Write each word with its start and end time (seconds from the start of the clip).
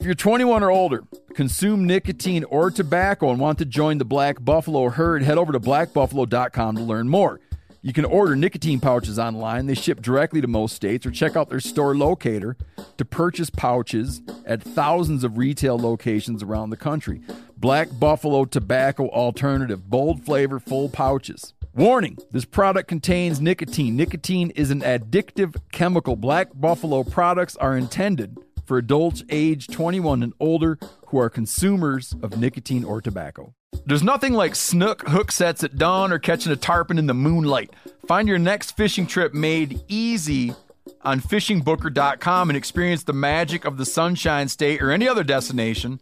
If 0.00 0.06
you're 0.06 0.14
21 0.14 0.62
or 0.62 0.70
older, 0.70 1.02
consume 1.34 1.84
nicotine 1.84 2.44
or 2.44 2.70
tobacco, 2.70 3.30
and 3.30 3.40
want 3.40 3.58
to 3.58 3.64
join 3.64 3.98
the 3.98 4.04
Black 4.04 4.36
Buffalo 4.44 4.90
herd, 4.90 5.24
head 5.24 5.38
over 5.38 5.52
to 5.52 5.58
blackbuffalo.com 5.58 6.76
to 6.76 6.82
learn 6.82 7.08
more. 7.08 7.40
You 7.82 7.92
can 7.92 8.04
order 8.04 8.36
nicotine 8.36 8.78
pouches 8.78 9.18
online. 9.18 9.66
They 9.66 9.74
ship 9.74 10.00
directly 10.00 10.40
to 10.40 10.46
most 10.46 10.76
states, 10.76 11.04
or 11.04 11.10
check 11.10 11.34
out 11.34 11.48
their 11.48 11.58
store 11.58 11.96
locator 11.96 12.56
to 12.96 13.04
purchase 13.04 13.50
pouches 13.50 14.22
at 14.46 14.62
thousands 14.62 15.24
of 15.24 15.36
retail 15.36 15.76
locations 15.76 16.44
around 16.44 16.70
the 16.70 16.76
country. 16.76 17.20
Black 17.56 17.88
Buffalo 17.98 18.44
Tobacco 18.44 19.08
Alternative, 19.08 19.90
bold 19.90 20.24
flavor, 20.24 20.60
full 20.60 20.88
pouches. 20.88 21.54
Warning 21.74 22.18
this 22.30 22.44
product 22.44 22.88
contains 22.88 23.40
nicotine. 23.40 23.96
Nicotine 23.96 24.50
is 24.50 24.70
an 24.70 24.82
addictive 24.82 25.56
chemical. 25.72 26.14
Black 26.14 26.50
Buffalo 26.54 27.02
products 27.02 27.56
are 27.56 27.76
intended 27.76 28.36
for 28.68 28.76
adults 28.76 29.24
age 29.30 29.66
21 29.66 30.22
and 30.22 30.34
older 30.38 30.78
who 31.06 31.18
are 31.18 31.30
consumers 31.30 32.14
of 32.22 32.38
nicotine 32.38 32.84
or 32.84 33.00
tobacco. 33.00 33.54
There's 33.86 34.02
nothing 34.02 34.34
like 34.34 34.54
snook 34.54 35.08
hook 35.08 35.32
sets 35.32 35.64
at 35.64 35.78
dawn 35.78 36.12
or 36.12 36.18
catching 36.18 36.52
a 36.52 36.56
tarpon 36.56 36.98
in 36.98 37.06
the 37.06 37.14
moonlight. 37.14 37.70
Find 38.06 38.28
your 38.28 38.38
next 38.38 38.76
fishing 38.76 39.06
trip 39.06 39.32
made 39.32 39.80
easy 39.88 40.52
on 41.00 41.22
fishingbooker.com 41.22 42.50
and 42.50 42.56
experience 42.56 43.04
the 43.04 43.14
magic 43.14 43.64
of 43.64 43.78
the 43.78 43.86
Sunshine 43.86 44.48
State 44.48 44.82
or 44.82 44.90
any 44.90 45.08
other 45.08 45.24
destination 45.24 46.00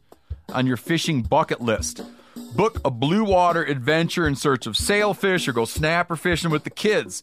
on 0.52 0.66
your 0.66 0.76
fishing 0.76 1.22
bucket 1.22 1.60
list. 1.60 2.02
Book 2.56 2.80
a 2.84 2.90
blue 2.90 3.24
water 3.24 3.62
adventure 3.62 4.26
in 4.26 4.34
search 4.34 4.66
of 4.66 4.76
sailfish 4.76 5.46
or 5.46 5.52
go 5.52 5.64
snapper 5.64 6.16
fishing 6.16 6.50
with 6.50 6.64
the 6.64 6.70
kids. 6.70 7.22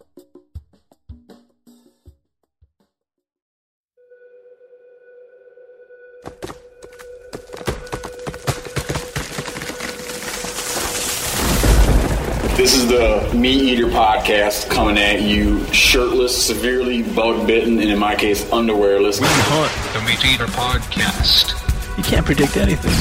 This 12.61 12.75
is 12.75 12.87
the 12.87 13.27
Meat 13.35 13.59
Eater 13.59 13.87
podcast 13.87 14.69
coming 14.69 14.95
at 14.95 15.23
you 15.23 15.65
shirtless, 15.73 16.45
severely 16.45 17.01
bug 17.01 17.47
bitten, 17.47 17.79
and 17.79 17.89
in 17.89 17.97
my 17.97 18.13
case, 18.13 18.45
underwearless. 18.51 19.19
Hunt, 19.19 19.93
the 19.95 20.01
Meat 20.07 20.35
Eater 20.35 20.45
podcast. 20.45 21.57
You 21.97 22.03
can't 22.03 22.23
predict 22.23 22.57
anything. 22.57 22.91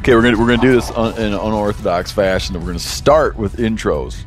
Okay, 0.00 0.14
we're 0.14 0.22
gonna 0.22 0.38
we're 0.38 0.46
gonna 0.46 0.62
do 0.62 0.72
this 0.72 0.90
un, 0.92 1.12
in 1.18 1.34
an 1.34 1.34
unorthodox 1.34 2.12
fashion. 2.12 2.58
We're 2.58 2.66
gonna 2.68 2.78
start 2.78 3.36
with 3.36 3.56
intros. 3.56 4.24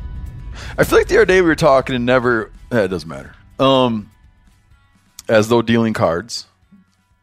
I 0.78 0.84
feel 0.84 0.98
like 0.98 1.08
the 1.08 1.16
other 1.16 1.24
day 1.24 1.40
we 1.40 1.48
were 1.48 1.56
talking 1.56 1.96
and 1.96 2.06
never. 2.06 2.52
eh, 2.70 2.82
it 2.82 2.88
doesn't 2.88 3.08
matter. 3.08 3.34
Um, 3.58 4.09
as 5.30 5.48
though 5.48 5.62
dealing 5.62 5.92
cards 5.92 6.46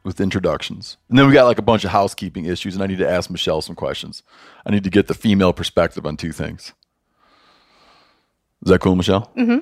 with 0.04 0.22
introductions, 0.22 0.98
and 1.10 1.20
then 1.20 1.28
we 1.28 1.34
got 1.34 1.46
like 1.46 1.58
a 1.60 1.62
bunch 1.64 1.84
of 1.84 1.92
housekeeping 1.92 2.46
issues, 2.46 2.74
and 2.76 2.84
I 2.84 2.88
need 2.88 3.00
to 3.00 3.10
ask 3.10 3.30
Michelle 3.30 3.62
some 3.62 3.76
questions. 3.76 4.24
I 4.66 4.72
need 4.72 4.84
to 4.86 4.90
get 4.90 5.08
the 5.08 5.14
female 5.14 5.52
perspective 5.54 6.06
on 6.06 6.16
two 6.18 6.32
things. 6.32 6.74
Is 8.64 8.72
that 8.72 8.80
cool, 8.80 8.96
Michelle? 8.96 9.32
Mm-hmm. 9.38 9.60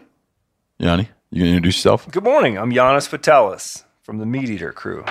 Yanni, 0.77 1.09
you 1.31 1.39
gonna 1.41 1.49
introduce 1.51 1.77
yourself? 1.77 2.09
Good 2.11 2.23
morning. 2.23 2.57
I'm 2.57 2.71
Janis 2.71 3.07
Putelis 3.07 3.83
from 4.03 4.19
the 4.19 4.25
Meat 4.25 4.49
Eater 4.49 4.71
crew. 4.71 5.03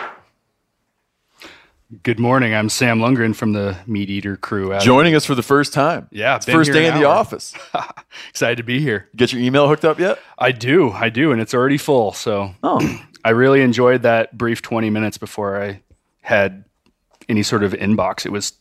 Good 2.02 2.18
morning. 2.18 2.54
I'm 2.54 2.68
Sam 2.70 2.98
Lungren 2.98 3.36
from 3.36 3.52
the 3.52 3.76
Meat 3.86 4.10
Eater 4.10 4.36
crew. 4.36 4.72
Out 4.72 4.78
of- 4.78 4.82
Joining 4.84 5.14
us 5.14 5.24
for 5.24 5.34
the 5.34 5.42
first 5.42 5.72
time. 5.72 6.08
Yeah, 6.10 6.36
It's 6.36 6.46
first 6.46 6.72
day 6.72 6.86
an 6.86 6.94
in 6.94 7.00
the 7.00 7.06
office. 7.06 7.54
Excited 8.30 8.56
to 8.56 8.62
be 8.64 8.80
here. 8.80 9.08
Get 9.14 9.32
your 9.32 9.42
email 9.42 9.68
hooked 9.68 9.84
up 9.84 9.98
yet? 10.00 10.18
I 10.38 10.50
do. 10.52 10.90
I 10.90 11.08
do. 11.08 11.30
And 11.30 11.40
it's 11.40 11.54
already 11.54 11.76
full. 11.78 12.12
So 12.12 12.54
Oh, 12.62 12.80
I 13.24 13.30
really 13.30 13.62
enjoyed 13.62 14.02
that 14.02 14.36
brief 14.36 14.60
20 14.62 14.90
minutes 14.90 15.18
before 15.18 15.60
I 15.62 15.80
had 16.20 16.64
any 17.28 17.42
sort 17.42 17.64
of 17.64 17.72
inbox. 17.72 18.26
It 18.26 18.32
was 18.32 18.52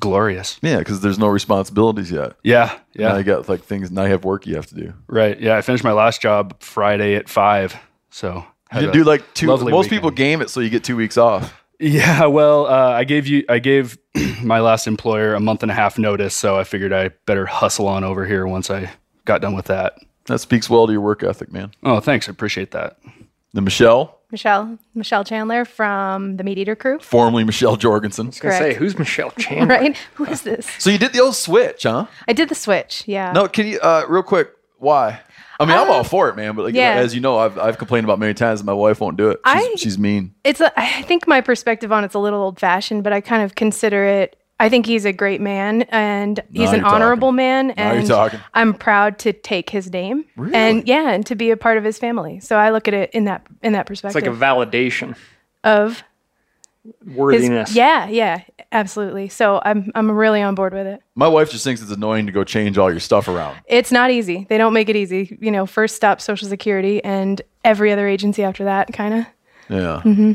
glorious. 0.00 0.58
yeah, 0.62 0.78
because 0.78 1.00
there's 1.00 1.18
no 1.18 1.28
responsibilities 1.28 2.10
yet. 2.10 2.32
Yeah. 2.42 2.76
Now 2.94 3.08
Yeah. 3.12 3.18
you 3.18 3.24
got 3.24 3.48
like 3.48 3.62
things. 3.62 3.90
Now 3.90 4.02
you 4.04 4.10
have 4.10 4.24
work 4.24 4.46
you 4.46 4.56
have 4.56 4.66
to 4.66 4.74
do. 4.74 4.94
right. 5.06 5.38
Yeah. 5.40 5.56
I 5.56 5.62
finished 5.62 5.84
my 5.84 5.92
last 5.92 6.20
job 6.20 6.60
Friday 6.62 7.14
at 7.14 7.28
five. 7.28 7.76
So 8.10 8.44
You 8.80 8.90
do 8.90 9.04
like 9.04 9.22
two. 9.34 9.46
Most 9.46 9.62
lovely 9.62 9.88
people 9.88 10.10
weekend. 10.10 10.16
game 10.16 10.42
it 10.42 10.50
so 10.50 10.60
you 10.60 10.70
get 10.70 10.82
two 10.84 10.96
weeks 10.96 11.16
off. 11.16 11.62
Yeah, 11.78 12.24
well, 12.26 12.64
uh, 12.66 12.92
I 12.92 13.04
gave 13.04 13.26
you, 13.26 13.44
I 13.50 13.58
gave 13.58 13.98
my 14.42 14.60
last 14.60 14.86
employer 14.86 15.34
a 15.34 15.40
month 15.40 15.62
and 15.62 15.70
a 15.70 15.74
half 15.74 15.98
notice, 15.98 16.34
so 16.34 16.58
I 16.58 16.64
figured 16.64 16.90
I 16.90 17.10
better 17.26 17.44
hustle 17.44 17.86
on 17.86 18.02
over 18.02 18.24
here 18.24 18.46
once 18.46 18.70
I 18.70 18.90
got 19.26 19.42
done 19.42 19.54
with 19.54 19.66
that. 19.66 19.98
That 20.24 20.38
speaks 20.38 20.70
well 20.70 20.86
to 20.86 20.92
your 20.92 21.02
work 21.02 21.22
ethic, 21.22 21.52
man. 21.52 21.72
Oh, 21.82 22.00
thanks, 22.00 22.28
I 22.28 22.32
appreciate 22.32 22.70
that. 22.70 22.96
Then 23.56 23.64
Michelle, 23.64 24.20
Michelle, 24.30 24.78
Michelle 24.94 25.24
Chandler 25.24 25.64
from 25.64 26.36
the 26.36 26.44
Meat 26.44 26.58
Eater 26.58 26.76
crew. 26.76 26.98
formerly 26.98 27.42
Michelle 27.42 27.76
Jorgensen. 27.76 28.26
I 28.26 28.28
was 28.28 28.38
Correct. 28.38 28.60
gonna 28.60 28.72
say, 28.74 28.78
who's 28.78 28.98
Michelle 28.98 29.30
Chandler? 29.38 29.66
Right? 29.76 29.96
Who 30.16 30.26
is 30.26 30.42
this? 30.42 30.68
So 30.78 30.90
you 30.90 30.98
did 30.98 31.14
the 31.14 31.20
old 31.20 31.34
switch, 31.36 31.84
huh? 31.84 32.04
I 32.28 32.34
did 32.34 32.50
the 32.50 32.54
switch. 32.54 33.02
Yeah. 33.06 33.32
No, 33.32 33.48
can 33.48 33.66
you 33.66 33.80
uh, 33.80 34.04
real 34.08 34.22
quick? 34.22 34.50
Why? 34.78 35.20
I 35.58 35.64
mean, 35.64 35.74
I'm 35.74 35.90
all 35.90 36.04
for 36.04 36.28
it, 36.28 36.36
man. 36.36 36.54
But 36.54 36.66
like, 36.66 36.74
yeah. 36.74 36.96
as 36.96 37.14
you 37.14 37.22
know, 37.22 37.38
I've 37.38 37.58
I've 37.58 37.78
complained 37.78 38.04
about 38.04 38.18
many 38.18 38.34
times 38.34 38.60
that 38.60 38.66
my 38.66 38.74
wife 38.74 39.00
won't 39.00 39.16
do 39.16 39.30
it. 39.30 39.40
She's, 39.46 39.54
I- 39.56 39.74
she's 39.76 39.98
mean. 39.98 40.34
It's 40.44 40.60
a, 40.60 40.70
I 40.78 41.00
think 41.04 41.26
my 41.26 41.40
perspective 41.40 41.90
on 41.90 42.04
it's 42.04 42.14
a 42.14 42.18
little 42.18 42.42
old 42.42 42.60
fashioned, 42.60 43.04
but 43.04 43.14
I 43.14 43.22
kind 43.22 43.42
of 43.42 43.54
consider 43.54 44.04
it. 44.04 44.36
I 44.58 44.68
think 44.70 44.86
he's 44.86 45.04
a 45.04 45.12
great 45.12 45.40
man 45.40 45.82
and 45.82 46.40
he's 46.50 46.70
an 46.70 46.76
you're 46.76 46.84
talking. 46.84 46.84
honorable 47.02 47.32
man, 47.32 47.72
and. 47.72 48.10
I'm 48.54 48.72
proud 48.74 49.18
to 49.20 49.32
take 49.32 49.68
his 49.70 49.92
name 49.92 50.24
Really? 50.36 50.54
and 50.54 50.88
yeah, 50.88 51.10
and 51.10 51.26
to 51.26 51.34
be 51.34 51.50
a 51.50 51.56
part 51.56 51.76
of 51.76 51.84
his 51.84 51.98
family. 51.98 52.40
So 52.40 52.56
I 52.56 52.70
look 52.70 52.88
at 52.88 52.94
it 52.94 53.10
in 53.12 53.24
that 53.26 53.46
in 53.62 53.74
that 53.74 53.86
perspective. 53.86 54.16
It's 54.16 54.26
like 54.26 54.34
a 54.34 54.38
validation, 54.38 55.14
of 55.62 56.02
his, 57.04 57.14
worthiness. 57.16 57.74
yeah, 57.74 58.08
yeah, 58.08 58.42
absolutely. 58.72 59.28
So 59.28 59.60
I'm 59.62 59.90
I'm 59.94 60.10
really 60.10 60.40
on 60.40 60.54
board 60.54 60.72
with 60.72 60.86
it. 60.86 61.02
My 61.14 61.28
wife 61.28 61.50
just 61.50 61.62
thinks 61.64 61.82
it's 61.82 61.90
annoying 61.90 62.24
to 62.26 62.32
go 62.32 62.42
change 62.42 62.78
all 62.78 62.90
your 62.90 63.00
stuff 63.00 63.28
around. 63.28 63.58
It's 63.66 63.92
not 63.92 64.10
easy. 64.10 64.46
They 64.48 64.56
don't 64.56 64.72
make 64.72 64.88
it 64.88 64.96
easy. 64.96 65.36
You 65.40 65.50
know, 65.50 65.66
first 65.66 65.96
stop 65.96 66.20
Social 66.22 66.48
Security 66.48 67.04
and 67.04 67.42
every 67.62 67.92
other 67.92 68.08
agency 68.08 68.42
after 68.42 68.64
that, 68.64 68.90
kind 68.94 69.14
of. 69.14 69.26
Yeah. 69.68 70.00
Mm-hmm. 70.04 70.32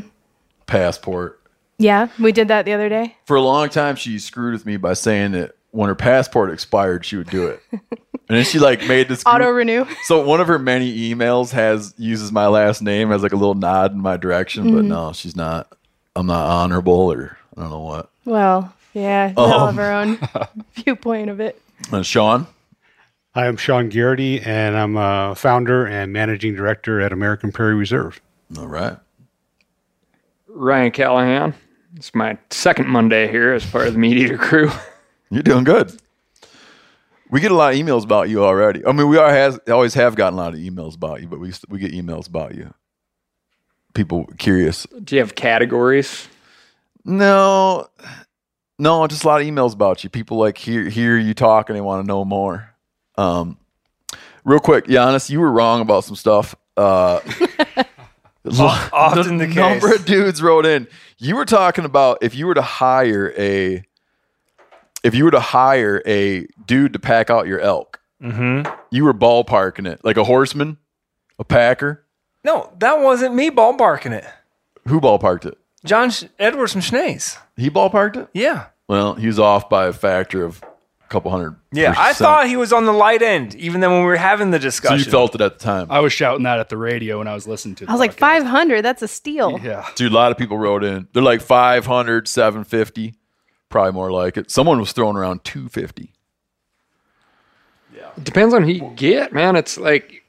Passport. 0.66 1.40
Yeah, 1.78 2.08
we 2.20 2.32
did 2.32 2.48
that 2.48 2.64
the 2.64 2.72
other 2.72 2.88
day. 2.88 3.16
For 3.26 3.36
a 3.36 3.40
long 3.42 3.68
time, 3.68 3.96
she 3.96 4.18
screwed 4.18 4.52
with 4.52 4.64
me 4.66 4.76
by 4.76 4.92
saying 4.94 5.32
that 5.32 5.56
when 5.70 5.88
her 5.88 5.94
passport 5.94 6.50
expired, 6.50 7.04
she 7.04 7.16
would 7.16 7.30
do 7.30 7.48
it. 7.48 7.62
and 7.72 7.80
then 8.28 8.44
she 8.44 8.58
like 8.58 8.86
made 8.86 9.08
this 9.08 9.22
Auto 9.26 9.48
renew. 9.50 9.86
So 10.04 10.24
one 10.24 10.40
of 10.40 10.46
her 10.46 10.58
many 10.58 11.12
emails 11.12 11.50
has 11.52 11.94
uses 11.96 12.30
my 12.30 12.46
last 12.46 12.82
name 12.82 13.10
as 13.10 13.22
like 13.22 13.32
a 13.32 13.36
little 13.36 13.54
nod 13.54 13.92
in 13.92 14.00
my 14.00 14.16
direction, 14.16 14.64
Mm-hmm. 14.66 14.76
but 14.76 14.84
no, 14.84 15.12
she's 15.12 15.34
not. 15.34 15.72
I'm 16.14 16.26
not 16.26 16.46
honorable 16.46 17.10
or 17.12 17.36
I 17.56 17.62
don't 17.62 17.70
know 17.70 17.80
what. 17.80 18.10
Well, 18.26 18.72
yeah, 18.92 19.28
we 19.30 19.34
all 19.42 19.66
have 19.66 19.78
our 19.78 19.92
own 19.92 20.18
viewpoint 20.74 21.30
of 21.30 21.40
it. 21.40 21.60
Uh, 21.90 22.02
Sean, 22.02 22.46
Hi, 23.34 23.48
I'm 23.48 23.56
Sean 23.56 23.90
Gerrity, 23.90 24.46
and 24.46 24.76
I'm 24.76 24.96
a 24.98 25.34
founder 25.34 25.86
and 25.86 26.12
managing 26.12 26.54
director 26.54 27.00
at 27.00 27.12
American 27.14 27.50
Prairie 27.50 27.74
Reserve. 27.74 28.20
all 28.58 28.66
right. 28.68 28.98
Ryan 30.48 30.90
Callaghan. 30.92 31.54
It's 32.02 32.16
my 32.16 32.36
second 32.50 32.88
Monday 32.88 33.30
here 33.30 33.52
as 33.52 33.64
part 33.64 33.86
of 33.86 33.92
the 33.92 33.98
Meat 34.00 34.16
Eater 34.16 34.36
crew. 34.36 34.72
You're 35.30 35.44
doing 35.44 35.62
good. 35.62 35.96
We 37.30 37.38
get 37.38 37.52
a 37.52 37.54
lot 37.54 37.74
of 37.74 37.78
emails 37.78 38.02
about 38.02 38.28
you 38.28 38.44
already. 38.44 38.84
I 38.84 38.90
mean, 38.90 39.08
we 39.08 39.18
are 39.18 39.30
has 39.30 39.60
always 39.68 39.94
have 39.94 40.16
gotten 40.16 40.36
a 40.36 40.42
lot 40.42 40.52
of 40.52 40.58
emails 40.58 40.96
about 40.96 41.20
you, 41.20 41.28
but 41.28 41.38
we 41.38 41.52
we 41.68 41.78
get 41.78 41.92
emails 41.92 42.26
about 42.26 42.56
you. 42.56 42.74
People 43.94 44.24
curious. 44.36 44.84
Do 45.04 45.14
you 45.14 45.20
have 45.20 45.36
categories? 45.36 46.26
No, 47.04 47.86
No, 48.80 49.06
just 49.06 49.22
a 49.22 49.28
lot 49.28 49.40
of 49.40 49.46
emails 49.46 49.72
about 49.72 50.02
you. 50.02 50.10
People 50.10 50.38
like 50.38 50.58
hear 50.58 50.88
hear 50.88 51.16
you 51.16 51.34
talk 51.34 51.70
and 51.70 51.76
they 51.76 51.80
want 51.80 52.02
to 52.02 52.06
know 52.08 52.24
more. 52.24 52.68
Um, 53.16 53.58
real 54.44 54.58
quick, 54.58 54.88
Janis, 54.88 55.30
you 55.30 55.38
were 55.38 55.52
wrong 55.52 55.80
about 55.80 56.02
some 56.02 56.16
stuff. 56.16 56.56
Uh, 56.76 57.20
Often 58.58 59.38
the, 59.38 59.46
case. 59.46 59.56
number 59.56 59.94
of 59.94 60.04
dudes 60.04 60.42
wrote 60.42 60.66
in. 60.66 60.88
You 61.18 61.36
were 61.36 61.44
talking 61.44 61.84
about 61.84 62.18
if 62.22 62.34
you 62.34 62.46
were 62.46 62.54
to 62.54 62.62
hire 62.62 63.32
a 63.38 63.84
if 65.04 65.14
you 65.14 65.24
were 65.24 65.30
to 65.32 65.40
hire 65.40 66.02
a 66.06 66.46
dude 66.66 66.92
to 66.92 66.98
pack 66.98 67.30
out 67.30 67.46
your 67.46 67.60
elk, 67.60 67.98
Mm-hmm. 68.22 68.72
you 68.92 69.04
were 69.04 69.12
ballparking 69.14 69.84
it 69.90 70.04
like 70.04 70.16
a 70.16 70.22
horseman, 70.22 70.78
a 71.40 71.44
packer. 71.44 72.04
No, 72.44 72.72
that 72.78 73.00
wasn't 73.00 73.34
me 73.34 73.50
ballparking 73.50 74.12
it. 74.12 74.24
Who 74.86 75.00
ballparked 75.00 75.44
it? 75.46 75.58
John 75.84 76.10
Sh- 76.10 76.24
Edwards 76.38 76.70
from 76.72 76.82
Schnee's. 76.82 77.36
He 77.56 77.68
ballparked 77.68 78.16
it. 78.16 78.28
Yeah. 78.32 78.66
Well, 78.88 79.14
he 79.14 79.26
was 79.26 79.40
off 79.40 79.68
by 79.68 79.86
a 79.86 79.92
factor 79.92 80.44
of 80.44 80.62
couple 81.12 81.30
hundred. 81.30 81.56
Yeah, 81.72 81.94
I 81.96 82.12
thought 82.12 82.48
he 82.48 82.56
was 82.56 82.72
on 82.72 82.84
the 82.86 82.92
light 82.92 83.22
end, 83.22 83.54
even 83.54 83.80
then 83.80 83.90
when 83.90 84.00
we 84.00 84.06
were 84.06 84.16
having 84.16 84.50
the 84.50 84.58
so. 84.58 84.62
discussion. 84.62 84.98
You 84.98 85.04
felt 85.10 85.34
it 85.34 85.40
at 85.40 85.58
the 85.58 85.64
time, 85.64 85.86
I 85.90 86.00
was 86.00 86.12
shouting 86.12 86.42
that 86.44 86.58
at 86.58 86.68
the 86.68 86.76
radio 86.76 87.18
when 87.18 87.28
I 87.28 87.34
was 87.34 87.46
listening 87.46 87.74
to. 87.76 87.84
The 87.86 87.90
I 87.90 87.94
was 87.94 88.00
like, 88.00 88.16
podcast. 88.16 88.42
500, 88.42 88.82
that's 88.82 89.02
a 89.02 89.08
steal. 89.08 89.58
Yeah, 89.62 89.86
dude. 89.94 90.10
A 90.10 90.14
lot 90.14 90.32
of 90.32 90.38
people 90.38 90.58
wrote 90.58 90.82
in. 90.84 91.06
They're 91.12 91.22
like 91.22 91.40
500, 91.42 92.26
750, 92.26 93.14
probably 93.68 93.92
more 93.92 94.10
like 94.10 94.36
it. 94.36 94.50
Someone 94.50 94.80
was 94.80 94.92
throwing 94.92 95.16
around 95.16 95.44
250. 95.44 96.12
It 98.16 98.24
depends 98.24 98.52
on 98.54 98.62
who 98.64 98.70
you 98.72 98.92
get, 98.96 99.32
man. 99.32 99.56
It's 99.56 99.78
like 99.78 100.24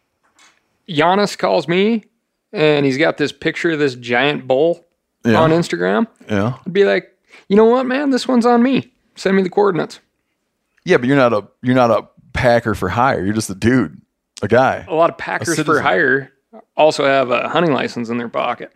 Janis 0.88 1.36
calls 1.36 1.68
me 1.68 2.04
and 2.52 2.86
he's 2.86 2.98
got 2.98 3.18
this 3.18 3.32
picture 3.32 3.72
of 3.72 3.80
this 3.80 3.96
giant 3.96 4.48
bull 4.48 4.86
Yeah, 5.26 5.40
on 5.42 5.50
Instagram. 5.52 6.08
yeah, 6.30 6.58
I'd 6.66 6.72
be 6.74 6.86
like, 6.86 7.10
you 7.50 7.56
know 7.58 7.66
what, 7.66 7.86
man? 7.86 8.12
This 8.12 8.28
one's 8.28 8.46
on 8.46 8.64
me. 8.64 8.92
Send 9.16 9.36
me 9.36 9.44
the 9.44 9.50
coordinates. 9.50 10.00
Yeah. 10.86 10.98
But 10.98 11.08
you're 11.08 11.18
not 11.18 11.34
a 11.34 11.48
you're 11.62 11.76
not 11.76 11.92
a 11.92 12.08
packer 12.34 12.76
for 12.76 12.90
hire. 12.90 13.24
You're 13.24 13.34
just 13.34 13.50
a 13.50 13.56
dude, 13.56 14.02
a 14.42 14.48
guy. 14.48 14.86
A 14.88 14.94
lot 14.96 15.10
of 15.10 15.18
packers 15.18 15.60
for 15.62 15.80
hire 15.82 16.32
also 16.76 17.06
have 17.06 17.32
a 17.32 17.50
hunting 17.50 17.74
license 17.74 18.10
in 18.10 18.18
their 18.18 18.30
pocket. 18.30 18.72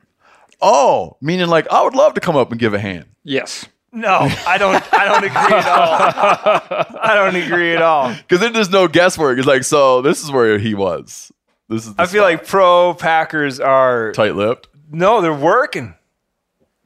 Oh, 0.62 1.18
meaning 1.22 1.48
like 1.48 1.68
I 1.72 1.84
would 1.84 1.96
love 1.96 2.14
to 2.16 2.22
come 2.22 2.36
up 2.36 2.52
and 2.52 2.60
give 2.60 2.74
a 2.74 2.80
hand. 2.80 3.06
Yes. 3.24 3.68
no, 3.92 4.28
I 4.46 4.58
don't. 4.58 4.82
I 4.94 5.06
don't 5.06 5.24
agree 5.24 5.58
at 5.58 5.68
all. 5.68 6.98
I 7.02 7.14
don't 7.16 7.36
agree 7.36 7.74
at 7.74 7.82
all. 7.82 8.14
Because 8.28 8.40
then 8.40 8.54
there's 8.54 8.70
no 8.70 8.88
guesswork. 8.88 9.38
It's 9.38 9.48
like, 9.48 9.64
so 9.64 10.02
this 10.02 10.24
is 10.24 10.32
where 10.32 10.58
he 10.60 10.74
was. 10.76 11.32
This 11.70 11.86
is. 11.88 11.96
The 11.96 12.02
I 12.04 12.06
feel 12.06 12.24
like 12.24 12.46
pro 12.48 12.94
Packers 12.94 13.60
are 13.60 14.12
tight 14.14 14.36
lipped. 14.36 14.68
no, 14.92 15.22
they're 15.22 15.34
working. 15.34 15.94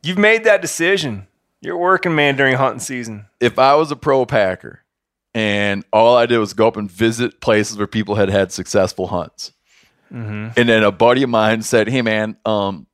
You've 0.03 0.17
made 0.17 0.44
that 0.45 0.62
decision. 0.62 1.27
You're 1.62 1.75
a 1.75 1.79
working 1.79 2.15
man 2.15 2.35
during 2.38 2.56
hunting 2.56 2.79
season. 2.79 3.27
If 3.39 3.59
I 3.59 3.75
was 3.75 3.91
a 3.91 3.95
pro 3.95 4.25
packer, 4.25 4.80
and 5.33 5.85
all 5.93 6.15
I 6.17 6.25
did 6.25 6.39
was 6.39 6.53
go 6.53 6.67
up 6.67 6.77
and 6.77 6.91
visit 6.91 7.39
places 7.41 7.77
where 7.77 7.87
people 7.87 8.15
had 8.15 8.29
had 8.29 8.51
successful 8.51 9.07
hunts, 9.07 9.53
and 10.57 10.67
then 10.67 10.83
a 10.83 10.91
buddy 10.91 11.23
of 11.23 11.29
mine 11.29 11.61
said, 11.61 11.87
"Hey, 11.87 12.01
man, 12.01 12.35
um, 12.45 12.85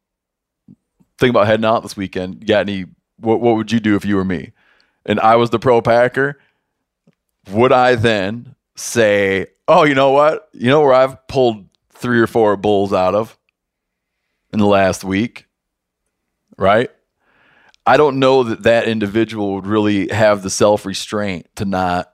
think 1.18 1.32
about 1.32 1.48
heading 1.48 1.66
out 1.66 1.82
this 1.82 1.98
weekend. 1.98 2.42
You 2.42 2.48
got 2.48 2.68
any? 2.70 2.86
What 3.20 3.42
What 3.42 3.56
would 3.56 3.72
you 3.72 3.80
do 3.80 3.96
if 3.96 4.06
you 4.06 4.16
were 4.16 4.26
me?" 4.26 4.52
And 5.06 5.20
I 5.20 5.36
was 5.36 5.50
the 5.50 5.60
pro 5.60 5.82
packer. 5.82 6.40
Would 7.52 7.72
I 7.72 7.96
then 7.96 8.56
say, 8.76 9.48
"Oh, 9.68 9.84
you 9.84 9.96
know 9.96 10.12
what? 10.12 10.50
You 10.54 10.68
know 10.68 10.82
where 10.82 10.94
I've 10.94 11.28
pulled 11.28 11.66
three 11.92 12.20
or 12.20 12.28
four 12.28 12.56
bulls 12.58 12.94
out 12.94 13.16
of 13.16 13.38
in 14.54 14.60
the 14.60 14.68
last 14.68 15.04
week, 15.04 15.48
right?" 16.58 16.92
I 17.88 17.96
don't 17.96 18.20
know 18.20 18.44
that 18.44 18.64
that 18.64 18.88
individual 18.90 19.56
would 19.56 19.66
really 19.66 20.10
have 20.10 20.44
the 20.44 20.50
self 20.50 20.86
restraint 20.86 21.48
to 21.56 21.64
not 21.66 22.12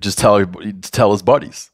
just 0.00 0.18
tell 0.18 0.44
to 0.44 0.72
tell 0.90 1.12
his 1.12 1.22
buddies, 1.22 1.70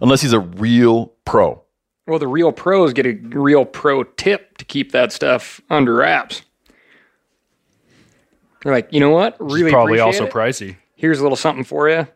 unless 0.00 0.22
he's 0.22 0.32
a 0.32 0.40
real 0.40 1.12
pro. 1.24 1.62
Well, 2.06 2.18
the 2.18 2.28
real 2.28 2.52
pros 2.52 2.92
get 2.92 3.06
a 3.06 3.12
real 3.12 3.64
pro 3.64 4.02
tip 4.02 4.56
to 4.58 4.64
keep 4.64 4.92
that 4.92 5.12
stuff 5.12 5.60
under 5.68 5.94
wraps. 5.94 6.42
They're 8.62 8.72
like, 8.72 8.88
you 8.90 9.00
know 9.00 9.10
what? 9.10 9.36
Really 9.38 9.70
probably 9.70 10.00
also 10.00 10.26
it. 10.26 10.32
pricey. 10.32 10.76
Here's 10.94 11.20
a 11.20 11.22
little 11.22 11.36
something 11.36 11.64
for 11.64 11.88
you. 11.88 12.08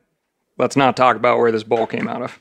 Let's 0.58 0.76
not 0.76 0.96
talk 0.96 1.16
about 1.16 1.38
where 1.38 1.52
this 1.52 1.62
bowl 1.62 1.87
came 1.87 2.08
out 2.08 2.22
of. 2.22 2.40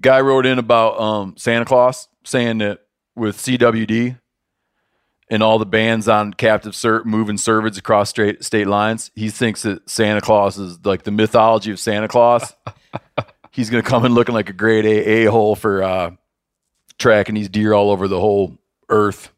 Guy 0.00 0.20
wrote 0.20 0.44
in 0.44 0.58
about 0.58 1.00
um, 1.00 1.34
Santa 1.36 1.64
Claus, 1.64 2.08
saying 2.24 2.58
that 2.58 2.80
with 3.14 3.36
CWD 3.36 4.18
and 5.32 5.42
all 5.42 5.58
the 5.58 5.64
bands 5.64 6.08
on 6.08 6.34
captive 6.34 6.76
ser- 6.76 7.04
moving 7.04 7.36
cervids 7.36 7.78
across 7.78 8.10
state 8.10 8.44
state 8.44 8.66
lines, 8.66 9.10
he 9.14 9.30
thinks 9.30 9.62
that 9.62 9.88
Santa 9.88 10.20
Claus 10.20 10.58
is 10.58 10.84
like 10.84 11.04
the 11.04 11.10
mythology 11.10 11.70
of 11.70 11.80
Santa 11.80 12.06
Claus. 12.06 12.54
He's 13.50 13.70
going 13.70 13.82
to 13.82 13.88
come 13.88 14.04
in 14.04 14.12
looking 14.12 14.34
like 14.34 14.50
a 14.50 14.52
grade 14.52 14.84
A 14.84 15.24
a 15.24 15.30
hole 15.30 15.56
for 15.56 15.82
uh, 15.82 16.10
tracking 16.98 17.34
these 17.34 17.48
deer 17.48 17.72
all 17.72 17.90
over 17.90 18.08
the 18.08 18.20
whole 18.20 18.58
earth. 18.90 19.32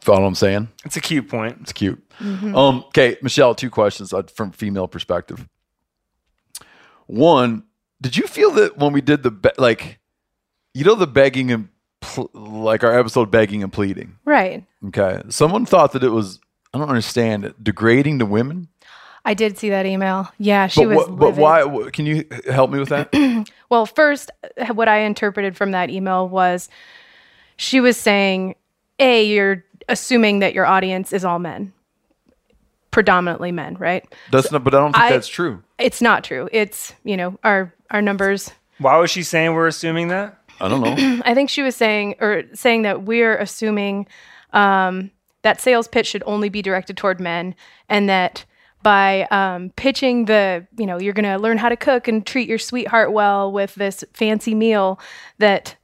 Follow 0.00 0.20
what 0.20 0.28
I'm 0.28 0.34
saying? 0.36 0.68
It's 0.84 0.96
a 0.96 1.00
cute 1.00 1.28
point. 1.28 1.58
It's 1.62 1.72
cute. 1.72 2.00
Um, 2.20 2.84
okay, 2.88 3.16
Michelle, 3.22 3.56
two 3.56 3.70
questions 3.70 4.12
uh, 4.12 4.22
from 4.22 4.52
female 4.52 4.86
perspective. 4.86 5.48
One, 7.06 7.64
did 8.00 8.16
you 8.16 8.28
feel 8.28 8.52
that 8.52 8.78
when 8.78 8.92
we 8.92 9.00
did 9.00 9.24
the 9.24 9.32
be- 9.32 9.50
like, 9.58 9.98
you 10.74 10.84
know, 10.84 10.94
the 10.94 11.08
begging 11.08 11.50
and 11.50 11.68
pl- 12.00 12.30
like 12.34 12.82
our 12.84 12.98
episode 12.98 13.30
begging 13.30 13.62
and 13.62 13.72
pleading? 13.72 14.16
Right. 14.24 14.64
Okay, 14.88 15.22
someone 15.28 15.66
thought 15.66 15.92
that 15.92 16.02
it 16.04 16.10
was 16.10 16.40
I 16.74 16.78
don't 16.78 16.88
understand 16.88 17.44
it 17.44 17.62
degrading 17.62 18.18
to 18.20 18.26
women. 18.26 18.68
I 19.24 19.34
did 19.34 19.58
see 19.58 19.68
that 19.70 19.84
email. 19.84 20.30
Yeah, 20.38 20.66
she 20.68 20.80
But 20.84 20.88
was. 20.88 21.08
what, 21.08 21.18
but 21.18 21.36
why? 21.36 21.62
wh- 21.68 21.90
Can 21.92 22.06
you 22.06 22.24
help 22.50 22.70
me 22.70 22.78
with 22.78 22.88
that? 22.90 23.10
Well, 23.70 23.86
first, 23.86 24.32
uh, 24.58 24.74
what 24.74 24.88
I 24.88 25.02
interpreted 25.02 25.56
from 25.56 25.70
that 25.70 25.90
email 25.90 26.28
was 26.28 26.68
she 27.56 27.78
was 27.78 27.96
saying, 27.96 28.56
A, 28.98 29.22
you're 29.24 29.64
assuming 29.88 30.40
that 30.40 30.54
your 30.54 30.66
audience 30.66 31.12
is 31.12 31.24
all 31.24 31.38
men, 31.38 31.72
predominantly 32.90 33.52
men, 33.52 33.76
right? 33.78 34.04
That's 34.32 34.50
not. 34.50 34.64
But 34.64 34.74
I 34.74 34.78
don't 34.78 34.92
think 34.92 35.04
I- 35.04 35.10
that's 35.10 35.28
true. 35.28 35.62
It's 35.78 36.02
not 36.02 36.24
true. 36.24 36.48
It's, 36.52 36.94
you 37.04 37.16
know, 37.16 37.38
our 37.44 37.72
our 37.90 38.02
numbers. 38.02 38.50
Why 38.78 38.96
was 38.96 39.10
she 39.10 39.22
saying 39.22 39.54
we're 39.54 39.66
assuming 39.68 40.08
that? 40.08 40.38
I 40.60 40.68
don't 40.68 40.80
know. 40.80 41.22
I 41.24 41.34
think 41.34 41.50
she 41.50 41.62
was 41.62 41.76
saying 41.76 42.16
or 42.20 42.44
saying 42.52 42.82
that 42.82 43.02
we're 43.02 43.36
assuming 43.36 44.06
um, 44.52 45.10
that 45.42 45.60
sales 45.60 45.88
pitch 45.88 46.06
should 46.06 46.22
only 46.26 46.48
be 46.48 46.62
directed 46.62 46.96
toward 46.96 47.20
men, 47.20 47.54
and 47.88 48.08
that 48.08 48.44
by 48.82 49.22
um, 49.30 49.70
pitching 49.76 50.24
the, 50.24 50.66
you 50.76 50.86
know, 50.86 50.98
you're 50.98 51.12
going 51.12 51.24
to 51.24 51.36
learn 51.36 51.58
how 51.58 51.68
to 51.68 51.76
cook 51.76 52.08
and 52.08 52.26
treat 52.26 52.48
your 52.48 52.58
sweetheart 52.58 53.12
well 53.12 53.52
with 53.52 53.74
this 53.74 54.04
fancy 54.14 54.54
meal, 54.54 54.98
that 55.38 55.76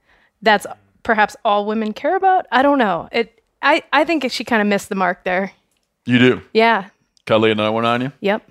that's 0.43 0.67
perhaps 1.03 1.37
all 1.45 1.67
women 1.67 1.93
care 1.93 2.17
about. 2.17 2.47
I 2.51 2.63
don't 2.63 2.79
know. 2.79 3.09
It. 3.13 3.43
I 3.63 3.83
I 3.93 4.05
think 4.05 4.31
she 4.31 4.45
kind 4.45 4.61
of 4.61 4.69
missed 4.69 4.89
the 4.89 4.95
mark 4.95 5.25
there. 5.25 5.53
you 6.05 6.19
do. 6.19 6.43
Yeah. 6.53 6.89
Lay 7.29 7.51
another 7.51 7.73
one 7.73 7.85
on 7.85 8.03
you? 8.03 8.13
Yep. 8.21 8.51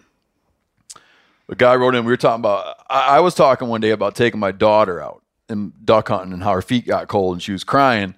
A 1.47 1.55
guy 1.55 1.75
wrote 1.75 1.95
in. 1.95 2.03
We 2.05 2.11
were 2.11 2.17
talking 2.17 2.41
about. 2.41 2.77
I, 2.89 3.17
I 3.17 3.19
was 3.19 3.35
talking 3.35 3.67
one 3.67 3.81
day 3.81 3.91
about 3.91 4.15
taking 4.15 4.39
my 4.39 4.51
daughter 4.51 5.01
out 5.01 5.21
and 5.49 5.73
duck 5.85 6.07
hunting 6.07 6.33
and 6.33 6.43
how 6.43 6.53
her 6.53 6.61
feet 6.61 6.85
got 6.85 7.07
cold 7.07 7.33
and 7.33 7.43
she 7.43 7.51
was 7.51 7.63
crying. 7.63 8.15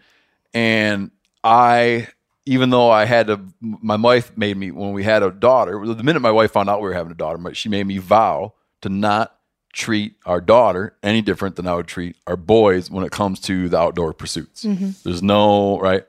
And 0.54 1.12
I, 1.44 2.08
even 2.46 2.70
though 2.70 2.90
I 2.90 3.06
had 3.06 3.28
to, 3.28 3.42
my 3.60 3.96
wife 3.96 4.36
made 4.38 4.58
me 4.58 4.72
when 4.72 4.94
we 4.94 5.04
had 5.04 5.24
a 5.24 5.32
daughter. 5.32 5.86
The 5.86 6.04
minute 6.04 6.22
my 6.22 6.32
wife 6.32 6.52
found 6.52 6.70
out 6.70 6.82
we 6.82 6.88
were 6.88 6.94
having 6.94 7.12
a 7.12 7.16
daughter, 7.16 7.54
she 7.54 7.70
made 7.70 7.86
me 7.86 7.98
vow 7.98 8.54
to 8.82 8.90
not 8.90 9.38
treat 9.74 10.16
our 10.26 10.42
daughter 10.42 10.96
any 11.04 11.22
different 11.22 11.56
than 11.56 11.68
I 11.68 11.76
would 11.76 11.88
treat 11.88 12.16
our 12.26 12.38
boys 12.38 12.90
when 12.90 13.06
it 13.06 13.12
comes 13.12 13.40
to 13.42 13.70
the 13.70 13.78
outdoor 13.78 14.14
pursuits. 14.14 14.64
Mm-hmm. 14.64 14.90
There's 15.04 15.22
no 15.22 15.80
right. 15.80 16.04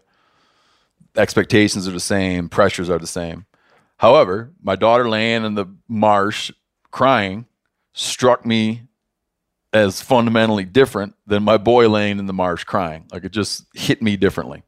Expectations 1.17 1.87
are 1.87 1.93
the 1.93 2.01
same. 2.01 2.49
Pressures 2.49 2.89
are 2.89 2.99
the 2.99 3.07
same. 3.07 3.45
However, 3.99 4.53
my 4.63 4.77
daughter 4.77 5.09
laying 5.09 5.45
in 5.45 5.55
the 5.55 5.67
marsh 5.89 6.53
crying 6.91 7.47
struck 7.93 8.47
me 8.47 8.83
as 9.73 10.01
fundamentally 10.01 10.65
different 10.65 11.15
than 11.27 11.43
my 11.43 11.57
boy 11.57 11.89
laying 11.89 12.19
in 12.19 12.27
the 12.27 12.33
marsh 12.33 12.65
crying. 12.65 13.07
Like 13.13 13.25
it 13.25 13.33
just 13.33 13.65
hit 13.75 14.03
me 14.03 14.17
differently. 14.17 14.63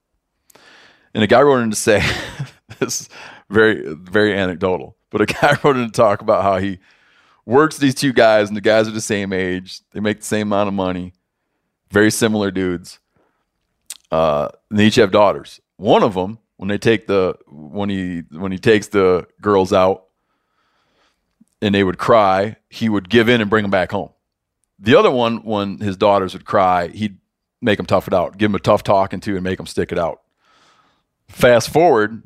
And 1.15 1.25
a 1.25 1.27
guy 1.27 1.43
wrote 1.43 1.63
in 1.63 1.71
to 1.71 1.77
say, 1.77 2.03
this 2.79 3.03
is 3.03 3.09
very, 3.49 3.95
very 3.95 4.37
anecdotal, 4.37 4.97
but 5.11 5.21
a 5.21 5.27
guy 5.41 5.57
wrote 5.63 5.77
in 5.77 5.87
to 5.87 5.93
talk 5.93 6.21
about 6.21 6.43
how 6.43 6.59
he 6.59 6.79
works 7.47 7.79
these 7.79 7.95
two 7.95 8.13
guys 8.13 8.49
and 8.49 8.57
the 8.57 8.61
guys 8.61 8.87
are 8.87 8.93
the 8.93 9.01
same 9.01 9.33
age. 9.33 9.81
They 9.93 10.01
make 10.01 10.21
the 10.21 10.27
same 10.27 10.49
amount 10.49 10.69
of 10.69 10.75
money, 10.75 11.15
very 11.91 12.11
similar 12.11 12.51
dudes. 12.51 12.99
Uh, 14.11 14.49
and 14.71 14.79
they 14.79 14.87
each 14.87 14.97
have 14.97 15.13
daughters. 15.13 15.61
One 15.77 16.03
of 16.03 16.15
them, 16.15 16.39
when 16.57 16.69
they 16.69 16.79
take 16.79 17.07
the 17.07 17.39
when 17.49 17.89
he 17.89 18.25
when 18.33 18.53
he 18.53 18.59
takes 18.59 18.89
the 18.89 19.27
girls 19.41 19.73
out, 19.73 20.05
and 21.63 21.75
they 21.75 21.85
would 21.85 21.99
cry, 21.99 22.57
he 22.69 22.89
would 22.89 23.09
give 23.09 23.29
in 23.29 23.41
and 23.41 23.49
bring 23.49 23.63
them 23.63 23.71
back 23.71 23.93
home. 23.93 24.11
The 24.81 24.99
other 24.99 25.11
one, 25.11 25.45
when 25.45 25.79
his 25.79 25.97
daughters 25.97 26.33
would 26.33 26.47
cry, 26.47 26.89
he'd 26.89 27.19
make 27.61 27.77
them 27.77 27.87
tough 27.87 28.09
it 28.09 28.15
out, 28.15 28.39
give 28.39 28.51
them 28.51 28.55
a 28.55 28.61
tough 28.61 28.83
talking 28.83 29.21
to, 29.21 29.35
and 29.35 29.45
make 29.45 29.59
them 29.59 29.67
stick 29.67 29.93
it 29.93 29.99
out. 29.99 30.23
Fast 31.29 31.69
forward, 31.69 32.23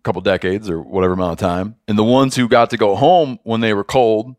a 0.00 0.02
couple 0.02 0.20
decades 0.20 0.68
or 0.68 0.80
whatever 0.80 1.14
amount 1.14 1.32
of 1.32 1.38
time, 1.38 1.76
and 1.86 1.96
the 1.96 2.04
ones 2.04 2.34
who 2.34 2.48
got 2.48 2.70
to 2.70 2.76
go 2.76 2.96
home 2.96 3.38
when 3.44 3.60
they 3.60 3.72
were 3.72 3.84
cold, 3.84 4.34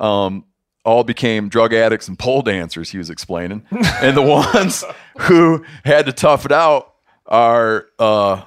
um, 0.00 0.44
all 0.84 1.04
became 1.04 1.48
drug 1.48 1.74
addicts 1.74 2.08
and 2.08 2.18
pole 2.18 2.42
dancers. 2.42 2.90
He 2.90 2.98
was 2.98 3.10
explaining, 3.10 3.66
and 3.70 4.16
the 4.16 4.22
ones 4.22 4.82
who 5.20 5.64
had 5.84 6.06
to 6.06 6.12
tough 6.12 6.46
it 6.46 6.52
out 6.52 6.94
are 7.26 7.86
uh, 7.98 8.42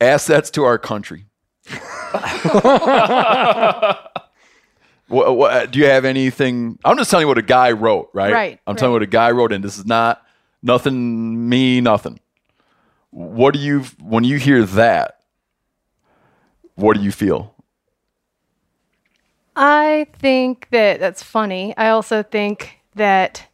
assets 0.00 0.50
to 0.52 0.64
our 0.64 0.78
country. 0.78 1.26
what, 5.14 5.36
what, 5.36 5.70
do 5.70 5.78
you 5.78 5.86
have 5.86 6.04
anything? 6.04 6.78
I'm 6.84 6.96
just 6.96 7.10
telling 7.10 7.24
you 7.24 7.28
what 7.28 7.38
a 7.38 7.42
guy 7.42 7.72
wrote, 7.72 8.10
right? 8.12 8.32
Right, 8.32 8.60
I'm 8.66 8.76
telling 8.76 8.90
you 8.90 8.96
what 8.96 9.02
a 9.02 9.06
guy 9.06 9.30
wrote, 9.30 9.52
and 9.52 9.62
this 9.62 9.78
is 9.78 9.86
not 9.86 10.22
nothing 10.62 11.48
me, 11.48 11.80
nothing. 11.80 12.20
What 13.10 13.54
do 13.54 13.60
you 13.60 13.80
when 14.02 14.24
you 14.24 14.38
hear 14.38 14.64
that? 14.64 15.20
What 16.74 16.96
do 16.96 17.02
you 17.02 17.12
feel? 17.12 17.54
I 19.56 20.08
think 20.18 20.68
that 20.70 20.98
that's 20.98 21.22
funny. 21.22 21.76
I 21.76 21.90
also 21.90 22.24
think 22.24 22.80
that 22.96 23.46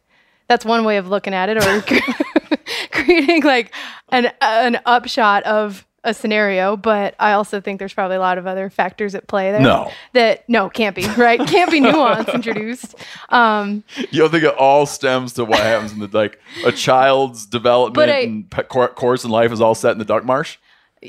that's 0.47 0.65
one 0.65 0.83
way 0.83 0.97
of 0.97 1.07
looking 1.07 1.33
at 1.33 1.49
it, 1.49 1.57
or 1.57 2.57
creating 2.91 3.43
like 3.43 3.71
an 4.09 4.31
an 4.41 4.79
upshot 4.85 5.43
of 5.43 5.85
a 6.03 6.13
scenario. 6.13 6.75
But 6.75 7.15
I 7.19 7.33
also 7.33 7.61
think 7.61 7.79
there's 7.79 7.93
probably 7.93 8.17
a 8.17 8.19
lot 8.19 8.37
of 8.37 8.47
other 8.47 8.69
factors 8.69 9.13
at 9.15 9.27
play 9.27 9.51
there. 9.51 9.61
No. 9.61 9.91
that 10.13 10.47
no 10.49 10.69
can't 10.69 10.95
be 10.95 11.05
right. 11.17 11.39
Can't 11.47 11.69
be 11.71 11.79
nuance 11.79 12.29
introduced. 12.29 12.95
Um, 13.29 13.83
You 14.11 14.21
don't 14.21 14.31
think 14.31 14.43
it 14.43 14.55
all 14.55 14.85
stems 14.85 15.33
to 15.33 15.45
what 15.45 15.59
happens 15.59 15.91
in 15.93 15.99
the 15.99 16.09
like 16.11 16.39
a 16.65 16.71
child's 16.71 17.45
development 17.45 18.09
I- 18.09 18.19
and 18.21 18.49
pe- 18.49 18.63
cour- 18.63 18.87
course 18.89 19.23
in 19.23 19.29
life 19.31 19.51
is 19.51 19.61
all 19.61 19.75
set 19.75 19.91
in 19.91 19.97
the 19.99 20.05
duck 20.05 20.25
marsh? 20.25 20.57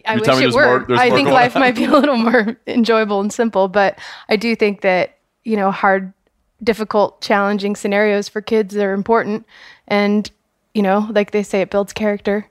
I 0.07 0.15
You're 0.15 0.21
wish 0.25 0.41
it 0.43 0.55
were. 0.55 0.87
more- 0.89 0.99
I 0.99 1.11
think 1.11 1.29
life 1.29 1.55
on? 1.55 1.61
might 1.61 1.75
be 1.75 1.85
a 1.85 1.91
little 1.91 2.17
more 2.17 2.57
enjoyable 2.67 3.21
and 3.21 3.31
simple, 3.33 3.69
but 3.69 3.99
I 4.29 4.37
do 4.37 4.57
think 4.57 4.81
that 4.83 5.19
you 5.45 5.57
know 5.57 5.71
hard, 5.71 6.13
difficult, 6.63 7.21
challenging 7.21 7.77
scenarios 7.77 8.29
for 8.29 8.41
kids 8.41 8.75
are 8.77 8.93
important, 8.95 9.47
and 9.89 10.31
you 10.75 10.81
know, 10.83 11.07
like 11.11 11.33
they 11.33 11.43
say, 11.43 11.61
it 11.61 11.71
builds 11.71 11.93
character. 11.93 12.49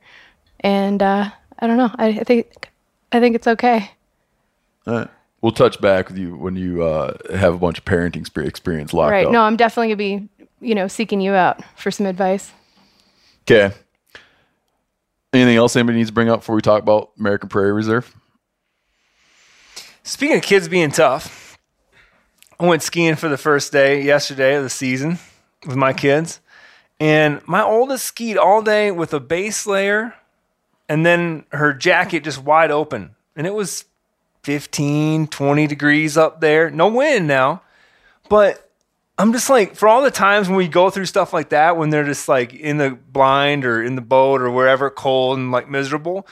And 0.60 1.02
uh, 1.02 1.32
I 1.62 1.68
don't 1.68 1.78
know. 1.78 1.92
I, 1.96 2.08
I 2.08 2.24
think 2.24 2.70
I 3.12 3.20
think 3.20 3.36
it's 3.36 3.48
okay. 3.48 3.92
All 4.88 4.94
right. 4.94 5.08
We'll 5.42 5.52
touch 5.52 5.82
back 5.82 6.10
with 6.10 6.18
you 6.18 6.36
when 6.36 6.56
you 6.56 6.84
uh, 6.84 7.18
have 7.36 7.54
a 7.54 7.58
bunch 7.58 7.80
of 7.80 7.86
parenting 7.86 8.22
experience 8.46 8.94
locked 8.94 9.12
right? 9.12 9.26
up. 9.26 9.32
No, 9.32 9.42
I'm 9.42 9.56
definitely 9.56 9.88
gonna 9.88 9.96
be 9.98 10.30
you 10.60 10.76
know 10.76 10.88
seeking 10.88 11.22
you 11.22 11.34
out 11.34 11.64
for 11.76 11.92
some 11.92 12.06
advice. 12.06 12.52
Okay. 13.44 13.74
Anything 15.34 15.56
else 15.56 15.76
anybody 15.76 15.98
needs 15.98 16.10
to 16.10 16.14
bring 16.14 16.30
up 16.30 16.42
before 16.42 16.56
we 16.56 16.62
talk 16.62 16.84
about 16.84 17.12
American 17.18 17.48
Prairie 17.48 17.72
Reserve? 17.72 18.14
Speaking 20.04 20.38
of 20.38 20.44
kids 20.44 20.68
being 20.68 20.92
tough, 20.92 21.58
I 22.60 22.66
went 22.66 22.84
skiing 22.84 23.16
for 23.16 23.30
the 23.30 23.38
first 23.38 23.72
day 23.72 24.02
yesterday 24.02 24.56
of 24.56 24.64
the 24.64 24.70
season 24.70 25.20
with 25.66 25.78
my 25.78 25.94
kids. 25.94 26.42
And 27.00 27.42
my 27.48 27.64
oldest 27.64 28.06
skied 28.06 28.38
all 28.38 28.62
day 28.62 28.92
with 28.92 29.14
a 29.14 29.20
base 29.20 29.66
layer 29.66 30.14
and 30.92 31.06
then 31.06 31.46
her 31.54 31.74
jacket 31.74 32.26
just 32.26 32.44
wide 32.44 32.70
open. 32.70 33.16
And 33.38 33.48
it 33.48 33.54
was 33.54 33.86
15, 34.44 35.28
20 35.28 35.68
degrees 35.68 36.18
up 36.18 36.42
there. 36.42 36.70
No 36.70 36.90
wind 36.90 37.28
now. 37.28 37.62
But 38.28 38.70
I'm 39.18 39.32
just 39.32 39.50
like, 39.50 39.78
for 39.78 39.88
all 39.88 40.02
the 40.02 40.12
times 40.12 40.50
when 40.50 40.58
we 40.58 40.68
go 40.68 40.90
through 40.90 41.06
stuff 41.06 41.32
like 41.32 41.52
that, 41.52 41.78
when 41.78 41.92
they're 41.92 42.04
just 42.04 42.28
like 42.28 42.54
in 42.54 42.76
the 42.76 42.90
blind 42.90 43.64
or 43.64 43.82
in 43.82 43.96
the 43.96 44.02
boat 44.02 44.42
or 44.42 44.52
wherever, 44.52 44.90
cold 44.90 45.38
and 45.38 45.50
like 45.50 45.70
miserable. 45.70 46.28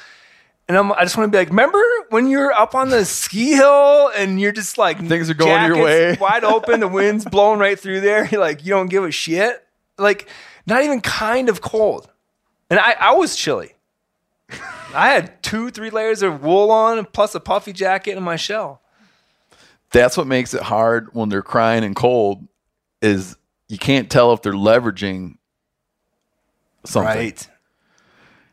And 0.68 0.78
I'm, 0.78 0.92
I 0.92 1.04
just 1.04 1.16
want 1.16 1.32
to 1.32 1.32
be 1.32 1.40
like, 1.40 1.52
remember 1.52 1.82
when 2.10 2.28
you're 2.28 2.52
up 2.52 2.76
on 2.76 2.90
the 2.90 3.06
ski 3.06 3.54
hill 3.54 4.12
and 4.14 4.42
you're 4.42 4.52
just 4.52 4.78
like 4.78 5.00
Things 5.00 5.30
are 5.30 5.36
going 5.36 5.68
your 5.68 5.82
way. 5.82 6.18
wide 6.20 6.44
open, 6.44 6.82
the 6.82 6.88
wind's 6.90 7.24
blowing 7.32 7.62
right 7.62 7.80
through 7.80 8.02
there. 8.02 8.28
You're 8.28 8.42
like, 8.42 8.66
you 8.66 8.72
don't 8.72 8.90
give 8.90 9.06
a 9.06 9.12
shit. 9.12 9.66
Like, 9.98 10.28
not 10.68 10.84
even 10.84 11.00
kind 11.00 11.48
of 11.48 11.62
cold. 11.62 12.12
And 12.70 12.78
I, 12.78 12.92
I 13.00 13.12
was 13.14 13.38
chilly. 13.38 13.76
I 14.94 15.10
had 15.10 15.42
two, 15.44 15.70
three 15.70 15.90
layers 15.90 16.22
of 16.24 16.44
wool 16.44 16.72
on, 16.72 17.06
plus 17.06 17.36
a 17.36 17.40
puffy 17.40 17.74
jacket 17.74 18.18
in 18.18 18.24
my 18.24 18.36
shell. 18.36 18.82
That's 19.92 20.18
what 20.18 20.28
makes 20.28 20.54
it 20.54 20.62
hard 20.62 21.10
when 21.14 21.30
they're 21.30 21.42
crying 21.42 21.84
and 21.84 21.96
cold 21.96 22.48
is 23.02 23.36
you 23.68 23.78
can't 23.78 24.10
tell 24.10 24.34
if 24.34 24.42
they're 24.42 24.54
leveraging 24.54 25.38
something. 26.86 27.16
Right. 27.18 27.48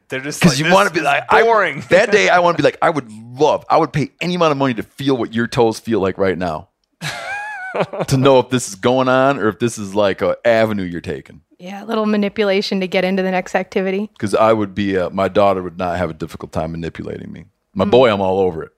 They're 0.09 0.21
just 0.21 0.41
Because 0.41 0.61
like, 0.61 0.69
you 0.69 0.73
want 0.73 0.89
to 0.89 0.95
be 0.95 1.01
like 1.01 1.25
I- 1.31 1.43
boring. 1.43 1.83
that 1.91 2.13
day, 2.13 2.29
I 2.29 2.39
want 2.39 2.57
to 2.57 2.63
be 2.63 2.67
like, 2.67 2.79
I 2.81 2.91
would 2.91 3.11
love, 3.11 3.65
I 3.69 3.77
would 3.79 3.93
pay 3.93 4.11
any 4.21 4.35
amount 4.37 4.53
of 4.53 4.59
money 4.59 4.75
to 4.75 4.83
feel 4.83 5.17
what 5.17 5.35
your 5.35 5.47
toes 5.47 5.81
feel 5.81 6.01
like 6.01 6.17
right 6.17 6.39
now, 6.39 6.69
to 8.09 8.17
know 8.17 8.39
if 8.39 8.49
this 8.51 8.69
is 8.69 8.75
going 8.77 9.09
on 9.09 9.39
or 9.39 9.49
if 9.49 9.59
this 9.59 9.79
is 9.79 9.95
like 9.95 10.23
a 10.23 10.37
avenue 10.47 10.85
you're 10.85 11.01
taking. 11.01 11.41
Yeah, 11.59 11.83
a 11.83 11.87
little 11.87 12.07
manipulation 12.07 12.81
to 12.81 12.87
get 12.87 13.05
into 13.05 13.23
the 13.23 13.31
next 13.31 13.55
activity. 13.55 14.11
Because 14.13 14.35
I 14.35 14.53
would 14.53 14.75
be, 14.75 14.97
uh, 14.99 15.09
my 15.11 15.29
daughter 15.29 15.63
would 15.63 15.79
not 15.79 15.97
have 15.97 16.11
a 16.11 16.15
difficult 16.15 16.53
time 16.53 16.73
manipulating 16.73 17.33
me. 17.33 17.47
My 17.75 17.85
boy, 17.85 18.11
I'm 18.13 18.21
all 18.21 18.39
over 18.41 18.63
it. 18.63 18.73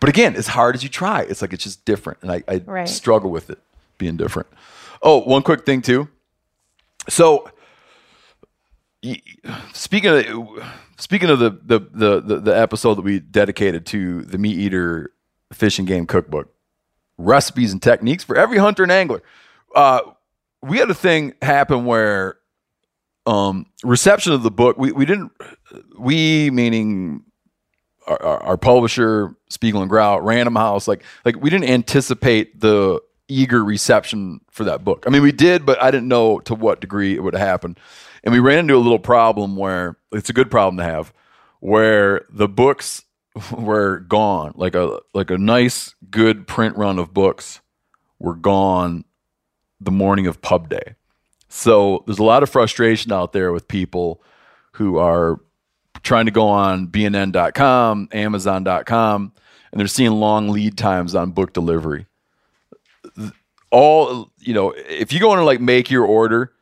But 0.00 0.08
again, 0.08 0.34
as 0.36 0.48
hard 0.48 0.74
as 0.74 0.82
you 0.82 0.88
try, 0.88 1.22
it's 1.22 1.40
like 1.40 1.52
it's 1.52 1.64
just 1.64 1.84
different, 1.84 2.18
and 2.22 2.30
I, 2.32 2.42
I 2.48 2.62
Right. 2.66 2.88
struggle 2.88 3.30
with 3.30 3.48
it 3.50 3.58
being 3.96 4.16
different. 4.16 4.48
Oh, 5.02 5.18
one 5.20 5.42
quick 5.42 5.64
thing 5.64 5.82
too. 5.82 6.08
So, 7.08 7.48
speaking 9.72 10.10
of 10.10 10.64
speaking 10.98 11.30
of 11.30 11.38
the 11.38 11.50
the, 11.50 11.78
the 11.92 12.20
the 12.20 12.40
the 12.40 12.58
episode 12.58 12.94
that 12.96 13.02
we 13.02 13.20
dedicated 13.20 13.86
to 13.86 14.22
the 14.22 14.38
meat 14.38 14.58
eater 14.58 15.12
fishing 15.52 15.84
game 15.84 16.06
cookbook, 16.06 16.52
recipes 17.18 17.72
and 17.72 17.80
techniques 17.82 18.24
for 18.24 18.36
every 18.36 18.58
hunter 18.58 18.82
and 18.82 18.92
angler. 18.92 19.22
Uh, 19.74 20.00
we 20.64 20.78
had 20.78 20.90
a 20.90 20.94
thing 20.94 21.34
happen 21.42 21.84
where 21.84 22.38
um, 23.26 23.66
reception 23.82 24.32
of 24.32 24.42
the 24.42 24.50
book 24.50 24.76
we, 24.76 24.92
we 24.92 25.06
didn't 25.06 25.32
we 25.98 26.50
meaning 26.50 27.22
our, 28.06 28.22
our, 28.22 28.42
our 28.42 28.56
publisher 28.56 29.34
Spiegel 29.48 29.80
and 29.80 29.90
Grau 29.90 30.18
Random 30.18 30.56
House 30.56 30.88
like 30.88 31.02
like 31.24 31.36
we 31.40 31.50
didn't 31.50 31.68
anticipate 31.68 32.60
the 32.60 33.00
eager 33.28 33.64
reception 33.64 34.40
for 34.50 34.64
that 34.64 34.84
book. 34.84 35.04
I 35.06 35.10
mean 35.10 35.22
we 35.22 35.32
did 35.32 35.64
but 35.64 35.82
I 35.82 35.90
didn't 35.90 36.08
know 36.08 36.40
to 36.40 36.54
what 36.54 36.80
degree 36.80 37.14
it 37.14 37.22
would 37.22 37.34
happen. 37.34 37.76
And 38.22 38.32
we 38.32 38.40
ran 38.40 38.60
into 38.60 38.76
a 38.76 38.78
little 38.78 38.98
problem 38.98 39.56
where 39.56 39.96
it's 40.12 40.30
a 40.30 40.34
good 40.34 40.50
problem 40.50 40.78
to 40.78 40.84
have 40.84 41.12
where 41.60 42.26
the 42.30 42.48
books 42.48 43.04
were 43.52 44.00
gone 44.00 44.52
like 44.56 44.74
a 44.74 45.00
like 45.12 45.30
a 45.30 45.38
nice 45.38 45.94
good 46.10 46.46
print 46.46 46.76
run 46.76 46.98
of 46.98 47.14
books 47.14 47.60
were 48.18 48.36
gone 48.36 49.04
the 49.80 49.90
morning 49.90 50.26
of 50.26 50.40
pub 50.40 50.68
day. 50.68 50.94
So 51.48 52.02
there's 52.06 52.18
a 52.18 52.24
lot 52.24 52.42
of 52.42 52.50
frustration 52.50 53.12
out 53.12 53.32
there 53.32 53.52
with 53.52 53.68
people 53.68 54.22
who 54.72 54.98
are 54.98 55.40
trying 56.02 56.26
to 56.26 56.32
go 56.32 56.48
on 56.48 56.88
bnn.com, 56.88 58.08
amazon.com, 58.12 59.32
and 59.72 59.80
they're 59.80 59.86
seeing 59.86 60.12
long 60.12 60.48
lead 60.48 60.76
times 60.76 61.14
on 61.14 61.30
book 61.30 61.52
delivery. 61.52 62.06
All, 63.70 64.30
you 64.38 64.54
know, 64.54 64.72
if 64.76 65.12
you 65.12 65.20
go 65.20 65.32
and 65.32 65.44
like 65.44 65.60
make 65.60 65.90
your 65.90 66.04
order, 66.04 66.52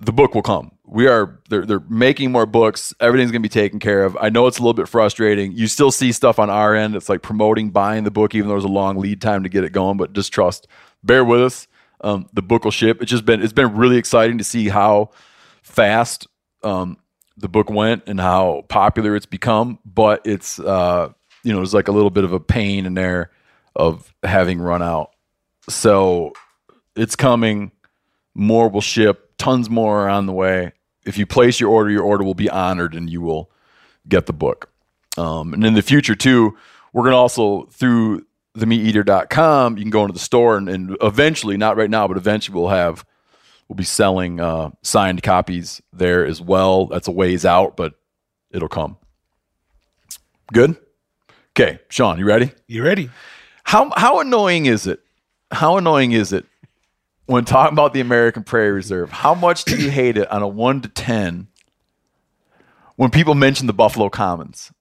the 0.00 0.12
book 0.12 0.34
will 0.34 0.42
come. 0.42 0.72
We 0.86 1.06
are 1.06 1.40
they're 1.48 1.64
they're 1.64 1.82
making 1.88 2.30
more 2.30 2.46
books. 2.46 2.92
Everything's 3.00 3.30
gonna 3.30 3.40
be 3.40 3.48
taken 3.48 3.80
care 3.80 4.04
of. 4.04 4.16
I 4.20 4.28
know 4.28 4.46
it's 4.46 4.58
a 4.58 4.60
little 4.60 4.74
bit 4.74 4.88
frustrating. 4.88 5.52
You 5.52 5.66
still 5.66 5.90
see 5.90 6.12
stuff 6.12 6.38
on 6.38 6.50
our 6.50 6.74
end. 6.74 6.94
It's 6.94 7.08
like 7.08 7.22
promoting 7.22 7.70
buying 7.70 8.04
the 8.04 8.10
book, 8.10 8.34
even 8.34 8.48
though 8.48 8.54
there's 8.54 8.64
a 8.64 8.68
long 8.68 8.98
lead 8.98 9.20
time 9.20 9.42
to 9.44 9.48
get 9.48 9.64
it 9.64 9.72
going. 9.72 9.96
But 9.96 10.12
just 10.12 10.32
trust, 10.32 10.68
bear 11.04 11.24
with 11.24 11.42
us. 11.42 11.68
Um, 12.00 12.28
the 12.32 12.42
book 12.42 12.64
will 12.64 12.70
ship. 12.70 13.00
It's 13.00 13.10
just 13.10 13.24
been 13.24 13.42
it's 13.42 13.52
been 13.52 13.76
really 13.76 13.96
exciting 13.96 14.38
to 14.38 14.44
see 14.44 14.68
how 14.68 15.10
fast 15.62 16.26
um, 16.62 16.98
the 17.36 17.48
book 17.48 17.70
went 17.70 18.04
and 18.06 18.20
how 18.20 18.64
popular 18.68 19.16
it's 19.16 19.26
become. 19.26 19.78
But 19.84 20.26
it's 20.26 20.58
uh, 20.58 21.12
you 21.42 21.52
know 21.52 21.58
there's 21.58 21.74
like 21.74 21.88
a 21.88 21.92
little 21.92 22.10
bit 22.10 22.24
of 22.24 22.32
a 22.32 22.40
pain 22.40 22.86
in 22.86 22.94
there 22.94 23.30
of 23.74 24.12
having 24.22 24.60
run 24.60 24.82
out. 24.82 25.10
So 25.68 26.32
it's 26.96 27.16
coming. 27.16 27.72
More 28.34 28.68
will 28.68 28.80
ship. 28.80 29.32
Tons 29.38 29.70
more 29.70 30.06
are 30.06 30.08
on 30.08 30.26
the 30.26 30.32
way. 30.32 30.72
If 31.06 31.18
you 31.18 31.26
place 31.26 31.60
your 31.60 31.70
order, 31.70 31.90
your 31.90 32.02
order 32.02 32.24
will 32.24 32.34
be 32.34 32.50
honored 32.50 32.94
and 32.94 33.08
you 33.08 33.20
will 33.20 33.50
get 34.08 34.26
the 34.26 34.32
book. 34.32 34.70
Um, 35.16 35.54
and 35.54 35.64
in 35.64 35.74
the 35.74 35.82
future, 35.82 36.14
too, 36.14 36.56
we're 36.92 37.02
going 37.02 37.12
to 37.12 37.18
also, 37.18 37.66
through 37.66 38.26
themeateater.com, 38.56 39.76
you 39.76 39.84
can 39.84 39.90
go 39.90 40.02
into 40.02 40.12
the 40.12 40.18
store 40.18 40.56
and, 40.56 40.68
and 40.68 40.96
eventually, 41.02 41.56
not 41.56 41.76
right 41.76 41.90
now, 41.90 42.06
but 42.06 42.16
eventually 42.16 42.58
we'll 42.58 42.68
have, 42.68 43.04
we'll 43.68 43.76
be 43.76 43.84
selling 43.84 44.40
uh, 44.40 44.70
signed 44.82 45.22
copies 45.22 45.82
there 45.92 46.24
as 46.24 46.40
well. 46.40 46.86
That's 46.86 47.08
a 47.08 47.12
ways 47.12 47.44
out, 47.44 47.76
but 47.76 47.94
it'll 48.50 48.68
come. 48.68 48.96
Good? 50.52 50.76
Okay, 51.58 51.78
Sean, 51.88 52.18
you 52.18 52.24
ready? 52.24 52.52
You 52.66 52.84
ready? 52.84 53.10
How 53.62 53.90
how 53.96 54.20
annoying 54.20 54.66
is 54.66 54.86
it? 54.86 55.00
How 55.50 55.78
annoying 55.78 56.12
is 56.12 56.32
it 56.32 56.44
when 57.26 57.44
talking 57.44 57.72
about 57.72 57.94
the 57.94 58.00
American 58.00 58.42
Prairie 58.42 58.72
Reserve? 58.72 59.10
How 59.10 59.34
much 59.34 59.64
do 59.64 59.76
you 59.80 59.90
hate 59.90 60.16
it 60.16 60.30
on 60.30 60.42
a 60.42 60.48
one 60.48 60.82
to 60.82 60.88
ten? 60.88 61.48
when 62.96 63.10
people 63.10 63.34
mention 63.34 63.66
the 63.66 63.72
Buffalo 63.72 64.08
Commons. 64.08 64.72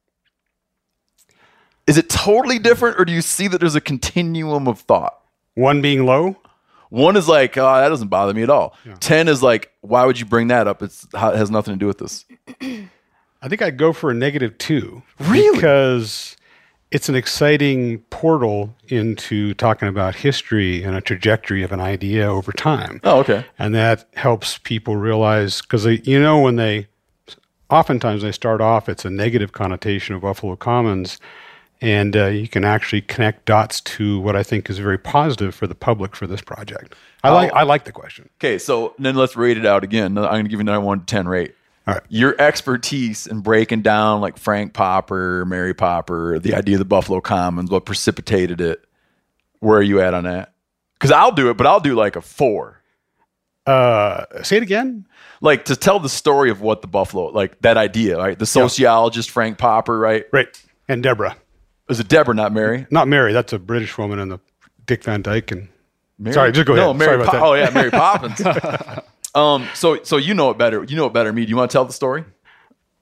Is 1.86 1.98
it 1.98 2.10
totally 2.10 2.60
different, 2.60 3.00
or 3.00 3.06
do 3.06 3.12
you 3.12 3.22
see 3.22 3.48
that 3.48 3.60
there's 3.60 3.76
a 3.76 3.82
continuum 3.82 4.68
of 4.68 4.80
thought? 4.80 5.20
One 5.56 5.82
being 5.82 6.06
low. 6.06 6.38
One 6.90 7.18
is 7.18 7.28
like, 7.28 7.58
oh, 7.58 7.76
that 7.76 7.90
doesn't 7.90 8.10
bother 8.10 8.34
me 8.34 8.44
at 8.44 8.50
all. 8.50 8.76
Ten 9.00 9.28
is 9.28 9.42
like, 9.42 9.72
why 9.82 10.06
would 10.06 10.20
you 10.20 10.26
bring 10.26 10.48
that 10.50 10.68
up? 10.68 10.84
It's 10.84 11.06
it 11.06 11.18
has 11.18 11.50
nothing 11.50 11.74
to 11.74 11.80
do 11.80 11.88
with 11.88 11.98
this. 11.98 12.26
I 12.62 13.50
think 13.50 13.62
I'd 13.62 13.78
go 13.78 13.94
for 13.94 14.12
a 14.12 14.14
negative 14.14 14.58
two. 14.58 15.04
Really? 15.20 15.58
Because 15.58 16.38
it's 16.92 17.10
an 17.10 17.16
exciting 17.16 18.00
portal 18.12 18.76
into 18.88 19.56
talking 19.56 19.88
about 19.88 20.14
history 20.14 20.84
and 20.84 20.96
a 20.96 21.02
trajectory 21.02 21.64
of 21.64 21.72
an 21.72 21.80
idea 21.80 22.28
over 22.28 22.52
time. 22.52 23.02
Oh, 23.04 23.20
okay. 23.20 23.44
And 23.58 23.74
that 23.74 24.08
helps 24.14 24.60
people 24.60 24.96
realize, 24.96 25.62
because 25.62 25.86
you 25.86 26.22
know, 26.22 26.40
when 26.40 26.56
they 26.56 26.88
oftentimes 27.72 28.22
they 28.22 28.32
start 28.32 28.62
off, 28.62 28.88
it's 28.88 29.04
a 29.04 29.10
negative 29.10 29.52
connotation 29.52 30.14
of 30.14 30.22
Buffalo 30.22 30.56
Commons. 30.56 31.20
And 31.84 32.16
uh, 32.16 32.28
you 32.28 32.48
can 32.48 32.64
actually 32.64 33.02
connect 33.02 33.44
dots 33.44 33.82
to 33.82 34.18
what 34.22 34.38
I 34.38 34.44
think 34.44 34.70
is 34.70 34.80
very 34.80 34.98
positive 34.98 35.54
for 35.54 35.68
the 35.68 35.76
public 35.76 36.16
for 36.16 36.26
this 36.26 36.40
project. 36.40 36.96
I 37.26 37.32
like 37.32 37.52
I 37.52 37.64
like 37.64 37.84
the 37.84 37.92
question. 37.92 38.30
Okay, 38.40 38.58
so 38.58 38.94
then 39.00 39.16
let's 39.16 39.36
rate 39.36 39.58
it 39.58 39.66
out 39.66 39.84
again. 39.84 40.18
I'm 40.18 40.24
going 40.24 40.46
to 40.46 40.50
give 40.50 40.60
you 40.60 40.62
another 40.62 40.80
one 40.80 41.02
to 41.02 41.06
10 41.06 41.28
rate. 41.28 41.56
All 41.86 41.96
right. 41.96 42.04
Your 42.08 42.40
expertise 42.40 43.28
in 43.28 43.42
breaking 43.42 43.82
down 43.82 44.22
like 44.22 44.38
Frank 44.38 44.74
Popper, 44.74 45.44
Mary 45.46 45.74
Popper, 45.74 46.40
the 46.40 46.56
idea 46.56 46.76
of 46.76 46.80
the 46.80 46.86
Buffalo 46.86 47.20
Commons, 47.20 47.70
what 47.70 47.86
precipitated 47.86 48.62
it. 48.62 48.86
Where 49.60 49.80
are 49.80 49.84
you 49.84 50.00
at 50.00 50.14
on 50.14 50.24
that? 50.24 50.54
Because 50.94 51.12
I'll 51.12 51.34
do 51.34 51.50
it, 51.50 51.58
but 51.58 51.68
I'll 51.68 51.82
do 51.82 51.96
like 51.96 52.16
a 52.16 52.22
four. 52.22 52.82
Uh, 53.66 54.24
say 54.44 54.56
it 54.56 54.64
again. 54.64 55.06
Like 55.42 55.66
to 55.66 55.76
tell 55.76 56.00
the 56.00 56.08
story 56.08 56.50
of 56.50 56.62
what 56.62 56.82
the 56.82 56.88
Buffalo, 56.88 57.26
like 57.26 57.60
that 57.60 57.76
idea, 57.76 58.18
right? 58.18 58.40
The 58.40 58.46
sociologist 58.46 59.30
Frank 59.30 59.58
Popper, 59.58 60.00
right? 60.00 60.26
Right. 60.32 60.48
And 60.88 61.04
Deborah. 61.04 61.36
Was 61.88 62.00
it 62.00 62.08
Deborah, 62.08 62.34
not 62.34 62.54
Mary? 62.54 62.88
Not 62.90 63.08
Mary. 63.08 63.34
That's 63.34 63.54
a 63.54 63.60
British 63.60 63.98
woman 63.98 64.20
in 64.20 64.30
the 64.30 64.40
Dick 64.86 65.04
Van 65.04 65.22
Dyke 65.22 65.52
and 65.52 65.68
Mary? 66.18 66.34
Sorry, 66.34 66.52
just 66.52 66.66
go 66.66 66.76
No, 66.76 66.90
ahead. 66.92 66.98
Mary. 66.98 67.10
Sorry 67.18 67.22
about 67.24 67.34
Po- 67.40 67.50
oh 67.50 67.54
yeah, 67.56 67.70
Mary 67.74 67.92
Poppins. 67.92 68.42
um. 69.36 69.68
So 69.74 70.02
so 70.04 70.18
you 70.18 70.34
know 70.34 70.50
it 70.50 70.58
better. 70.58 70.84
You 70.84 70.96
know 70.96 71.06
it 71.08 71.14
better 71.14 71.30
than 71.30 71.36
me. 71.36 71.46
Do 71.46 71.50
you 71.50 71.58
want 71.58 71.70
to 71.72 71.76
tell 71.76 71.86
the 71.86 71.94
story, 71.94 72.24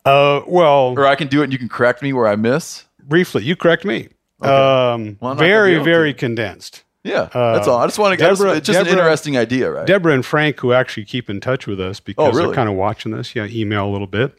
Uh, 0.06 0.42
well, 0.48 0.94
or 0.98 1.06
I 1.06 1.16
can 1.16 1.28
do 1.28 1.42
it 1.42 1.46
and 1.46 1.54
you 1.54 1.60
can 1.60 1.70
correct 1.70 2.02
me 2.02 2.14
where 2.14 2.28
I 2.28 2.36
miss? 2.36 2.86
briefly, 3.04 3.44
you 3.44 3.56
correct 3.56 3.84
me. 3.86 4.08
Um, 4.42 4.50
Well, 4.50 4.52
I'm 4.52 5.18
not 5.22 5.22
gonna 5.22 5.36
very, 5.48 5.78
very 5.84 6.14
to. 6.14 6.20
condensed. 6.20 6.84
Yeah, 7.04 7.30
that's 7.34 7.68
all. 7.68 7.80
I 7.80 7.88
just 7.88 7.98
want 8.00 8.18
to. 8.18 8.24
Deborah- 8.26 8.56
it's 8.56 8.68
just 8.68 8.80
an 8.80 8.88
interesting 8.88 9.38
idea, 9.38 9.70
right? 9.72 9.88
Deborah 9.88 10.14
and 10.14 10.26
Frank, 10.26 10.60
who 10.60 10.72
actually 10.74 11.06
keep 11.06 11.30
in 11.30 11.40
touch 11.42 11.66
with 11.68 11.80
us 11.82 12.00
because 12.00 12.28
Oh, 12.28 12.32
really? 12.32 12.48
they're 12.48 12.56
kind 12.56 12.70
of 12.70 12.76
watching 12.76 13.12
this, 13.12 13.36
yeah, 13.36 13.46
email 13.50 13.88
a 13.88 13.92
little 13.92 14.06
bit, 14.08 14.38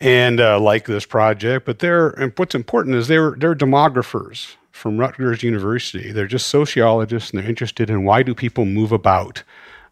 and 0.00 0.40
uh, 0.40 0.60
like 0.60 0.86
this 0.86 1.06
project. 1.06 1.66
But 1.66 1.80
they're 1.80 2.10
and 2.10 2.32
what's 2.36 2.54
important 2.54 2.96
is 2.96 3.08
they're 3.08 3.32
they're 3.32 3.54
demographers 3.54 4.56
from 4.72 4.98
Rutgers 4.98 5.42
University. 5.42 6.12
They're 6.12 6.26
just 6.26 6.48
sociologists, 6.48 7.30
and 7.30 7.40
they're 7.40 7.48
interested 7.48 7.90
in 7.90 8.04
why 8.04 8.22
do 8.22 8.34
people 8.34 8.64
move 8.64 8.92
about. 8.92 9.42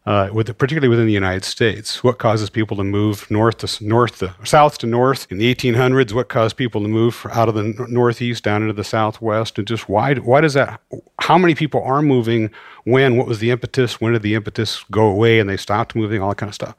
Uh, 0.06 0.30
with 0.32 0.46
particularly 0.56 0.86
within 0.86 1.06
the 1.06 1.12
United 1.12 1.44
States, 1.44 2.04
what 2.04 2.20
causes 2.20 2.48
people 2.48 2.76
to 2.76 2.84
move 2.84 3.28
north 3.28 3.58
to 3.58 3.84
north 3.84 4.20
to 4.20 4.32
south 4.44 4.78
to 4.78 4.86
north 4.86 5.26
in 5.30 5.38
the 5.38 5.52
1800s? 5.52 6.12
What 6.12 6.28
caused 6.28 6.56
people 6.56 6.80
to 6.80 6.86
move 6.86 7.26
out 7.32 7.48
of 7.48 7.56
the 7.56 7.74
northeast 7.88 8.44
down 8.44 8.62
into 8.62 8.72
the 8.72 8.84
southwest? 8.84 9.58
And 9.58 9.66
just 9.66 9.88
why 9.88 10.14
why 10.14 10.40
does 10.42 10.54
that? 10.54 10.80
How 11.18 11.36
many 11.36 11.56
people 11.56 11.82
are 11.82 12.02
moving? 12.02 12.50
When? 12.84 13.16
What 13.16 13.26
was 13.26 13.40
the 13.40 13.50
impetus? 13.50 14.00
When 14.00 14.12
did 14.12 14.22
the 14.22 14.36
impetus 14.36 14.84
go 14.92 15.06
away 15.06 15.40
and 15.40 15.50
they 15.50 15.56
stopped 15.56 15.96
moving? 15.96 16.22
All 16.22 16.28
that 16.28 16.36
kind 16.36 16.50
of 16.50 16.54
stuff. 16.54 16.76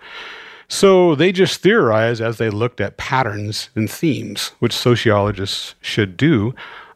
So 0.70 1.16
they 1.16 1.32
just 1.32 1.62
theorized 1.62 2.22
as 2.22 2.38
they 2.38 2.50
looked 2.50 2.82
at 2.82 2.98
patterns 2.98 3.70
and 3.76 3.90
themes, 3.90 4.52
which 4.60 4.74
sociologists 4.74 5.76
should 5.82 6.18
do, 6.18 6.54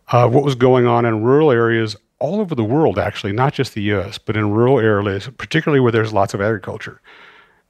uh, 0.09 0.27
what 0.27 0.43
was 0.43 0.55
going 0.55 0.87
on 0.87 1.05
in 1.05 1.23
rural 1.23 1.51
areas 1.51 1.95
all 2.19 2.41
over 2.41 2.53
the 2.53 2.63
world, 2.63 2.99
actually, 2.99 3.31
not 3.31 3.53
just 3.53 3.73
the 3.73 3.81
US, 3.93 4.17
but 4.17 4.35
in 4.35 4.51
rural 4.51 4.79
areas, 4.79 5.29
particularly 5.37 5.79
where 5.79 5.91
there's 5.91 6.13
lots 6.13 6.33
of 6.33 6.41
agriculture. 6.41 7.01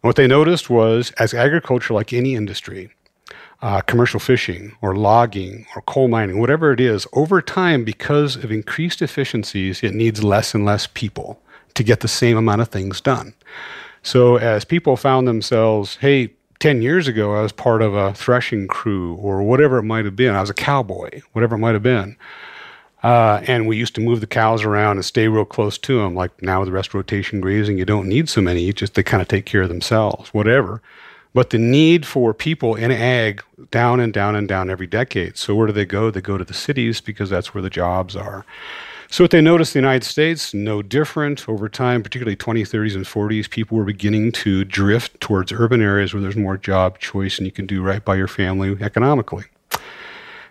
And 0.01 0.09
what 0.09 0.15
they 0.15 0.27
noticed 0.27 0.69
was 0.69 1.11
as 1.11 1.33
agriculture, 1.33 1.93
like 1.93 2.11
any 2.11 2.35
industry, 2.35 2.91
uh, 3.61 3.81
commercial 3.81 4.19
fishing 4.19 4.75
or 4.81 4.95
logging 4.95 5.67
or 5.75 5.83
coal 5.83 6.07
mining, 6.07 6.39
whatever 6.39 6.73
it 6.73 6.79
is, 6.79 7.05
over 7.13 7.41
time, 7.41 7.83
because 7.83 8.35
of 8.35 8.51
increased 8.51 9.03
efficiencies, 9.03 9.83
it 9.83 9.93
needs 9.93 10.23
less 10.23 10.55
and 10.55 10.65
less 10.65 10.87
people 10.87 11.39
to 11.75 11.83
get 11.83 11.99
the 11.99 12.07
same 12.07 12.37
amount 12.37 12.61
of 12.61 12.69
things 12.69 12.99
done. 12.99 13.33
So 14.03 14.37
as 14.37 14.65
people 14.65 14.97
found 14.97 15.27
themselves, 15.27 15.97
hey, 15.97 16.33
10 16.59 16.81
years 16.81 17.07
ago, 17.07 17.35
I 17.35 17.41
was 17.41 17.51
part 17.51 17.81
of 17.81 17.93
a 17.93 18.13
threshing 18.13 18.67
crew 18.67 19.15
or 19.15 19.41
whatever 19.41 19.79
it 19.79 19.83
might 19.83 20.05
have 20.05 20.15
been. 20.15 20.35
I 20.35 20.41
was 20.41 20.49
a 20.49 20.55
cowboy, 20.55 21.21
whatever 21.33 21.55
it 21.55 21.59
might 21.59 21.73
have 21.73 21.83
been. 21.83 22.15
Uh, 23.03 23.41
and 23.47 23.67
we 23.67 23.77
used 23.77 23.95
to 23.95 24.01
move 24.01 24.21
the 24.21 24.27
cows 24.27 24.63
around 24.63 24.97
and 24.97 25.05
stay 25.05 25.27
real 25.27 25.45
close 25.45 25.77
to 25.79 25.99
them. 25.99 26.13
Like 26.13 26.39
now 26.41 26.59
with 26.59 26.67
the 26.67 26.73
rest 26.73 26.93
rotation 26.93 27.41
grazing, 27.41 27.77
you 27.79 27.85
don't 27.85 28.07
need 28.07 28.29
so 28.29 28.41
many. 28.41 28.61
You 28.61 28.73
just 28.73 28.93
they 28.93 29.03
kind 29.03 29.21
of 29.21 29.27
take 29.27 29.45
care 29.45 29.63
of 29.63 29.69
themselves, 29.69 30.31
whatever. 30.33 30.81
But 31.33 31.49
the 31.49 31.57
need 31.57 32.05
for 32.05 32.33
people 32.33 32.75
in 32.75 32.91
ag 32.91 33.41
down 33.71 33.99
and 33.99 34.13
down 34.13 34.35
and 34.35 34.47
down 34.47 34.69
every 34.69 34.87
decade. 34.87 35.37
So 35.37 35.55
where 35.55 35.65
do 35.65 35.73
they 35.73 35.85
go? 35.85 36.11
They 36.11 36.21
go 36.21 36.37
to 36.37 36.43
the 36.43 36.53
cities 36.53 37.01
because 37.01 37.29
that's 37.29 37.53
where 37.53 37.61
the 37.61 37.69
jobs 37.69 38.15
are. 38.15 38.45
So 39.11 39.25
what 39.25 39.31
they 39.31 39.41
noticed 39.41 39.75
in 39.75 39.81
the 39.81 39.87
United 39.87 40.07
States, 40.07 40.53
no 40.53 40.81
different 40.81 41.49
over 41.49 41.67
time, 41.67 42.01
particularly 42.01 42.37
20s, 42.37 42.69
30s, 42.69 42.95
and 42.95 43.03
40s, 43.03 43.49
people 43.49 43.77
were 43.77 43.83
beginning 43.83 44.31
to 44.31 44.63
drift 44.63 45.19
towards 45.19 45.51
urban 45.51 45.81
areas 45.81 46.13
where 46.13 46.21
there's 46.21 46.37
more 46.37 46.55
job 46.55 46.97
choice 46.97 47.37
and 47.37 47.45
you 47.45 47.51
can 47.51 47.65
do 47.65 47.83
right 47.83 48.05
by 48.05 48.15
your 48.15 48.29
family 48.29 48.77
economically. 48.79 49.43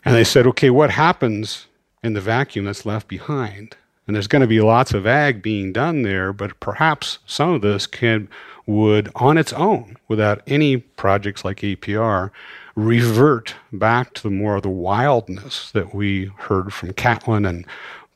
And 0.04 0.14
they 0.14 0.24
said, 0.24 0.46
okay, 0.48 0.68
what 0.68 0.90
happens 0.90 1.68
in 2.02 2.12
the 2.12 2.20
vacuum 2.20 2.66
that's 2.66 2.84
left 2.84 3.08
behind? 3.08 3.78
And 4.06 4.14
there's 4.14 4.26
going 4.26 4.42
to 4.42 4.46
be 4.46 4.60
lots 4.60 4.92
of 4.92 5.06
ag 5.06 5.40
being 5.40 5.72
done 5.72 6.02
there, 6.02 6.30
but 6.34 6.60
perhaps 6.60 7.20
some 7.24 7.54
of 7.54 7.62
this 7.62 7.86
can 7.86 8.28
would 8.66 9.10
on 9.14 9.38
its 9.38 9.54
own, 9.54 9.96
without 10.06 10.42
any 10.46 10.76
projects 10.76 11.46
like 11.46 11.60
APR, 11.60 12.30
revert 12.76 13.54
back 13.72 14.12
to 14.14 14.22
the 14.22 14.30
more 14.30 14.56
of 14.56 14.62
the 14.62 14.68
wildness 14.68 15.70
that 15.72 15.94
we 15.94 16.26
heard 16.36 16.72
from 16.74 16.92
Catlin 16.92 17.46
and 17.46 17.66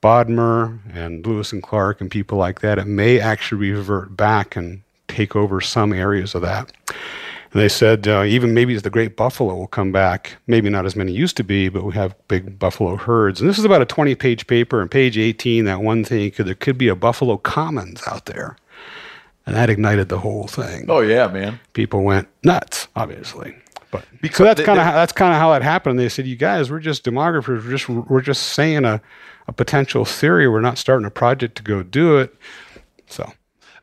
Bodmer 0.05 0.81
and 0.95 1.27
Lewis 1.27 1.51
and 1.51 1.63
Clark 1.63 2.03
and 2.03 2.11
people 2.11 2.37
like 2.37 2.61
that. 2.61 2.79
It 2.79 2.87
may 2.87 3.19
actually 3.19 3.71
revert 3.71 4.15
back 4.15 4.55
and 4.55 4.83
take 5.09 5.35
over 5.35 5.63
some 5.63 5.95
areas 5.95 6.35
of 6.35 6.43
that. 6.43 6.71
And 6.89 7.63
they 7.63 7.71
said 7.71 8.07
uh, 8.07 8.23
even 8.25 8.53
maybe 8.53 8.77
the 8.77 8.91
great 8.91 9.17
buffalo 9.17 9.55
will 9.55 9.67
come 9.67 9.93
back. 9.93 10.37
Maybe 10.47 10.69
not 10.69 10.85
as 10.85 10.95
many 10.95 11.13
used 11.13 11.39
to 11.39 11.43
be, 11.43 11.71
but 11.71 11.85
we 11.85 11.95
have 11.95 12.15
big 12.29 12.59
buffalo 12.59 12.97
herds. 12.97 13.41
And 13.41 13.49
this 13.49 13.59
is 13.59 13.65
about 13.65 13.81
a 13.81 13.87
20 13.87 14.15
page 14.17 14.47
paper. 14.47 14.83
And 14.83 14.91
page 14.91 15.17
18, 15.17 15.65
that 15.65 15.81
one 15.81 16.05
thing, 16.05 16.31
could, 16.33 16.47
there 16.47 16.55
could 16.55 16.77
be 16.77 16.89
a 16.89 16.97
buffalo 16.97 17.39
commons 17.39 18.03
out 18.07 18.27
there. 18.27 18.59
And 19.47 19.57
that 19.57 19.71
ignited 19.71 20.11
the 20.11 20.19
whole 20.19 20.49
thing. 20.49 20.85
Oh 20.91 21.01
yeah, 21.01 21.29
man. 21.29 21.61
People 21.73 22.03
went 22.03 22.29
nuts, 22.43 22.89
obviously. 22.95 23.55
But 23.91 24.05
Because 24.21 24.39
so 24.39 24.45
that's 24.45 24.61
kind 24.61 24.79
of 24.79 24.85
that's 24.85 25.13
kind 25.13 25.33
of 25.33 25.39
how 25.39 25.53
that 25.53 25.63
happened. 25.63 25.99
They 25.99 26.09
said, 26.09 26.27
"You 26.27 26.35
guys, 26.35 26.71
we're 26.71 26.81
just 26.81 27.05
demographers. 27.05 27.65
We're 27.65 27.77
just 27.77 27.89
we're 27.89 28.21
just 28.23 28.55
saying 28.55 28.85
a, 28.85 29.01
a 29.47 29.53
potential 29.53 30.05
theory. 30.05 30.49
We're 30.49 30.61
not 30.61 30.79
starting 30.79 31.07
a 31.07 31.11
project 31.11 31.57
to 31.57 31.63
go 31.63 31.83
do 31.83 32.19
it." 32.19 32.35
So 33.07 33.33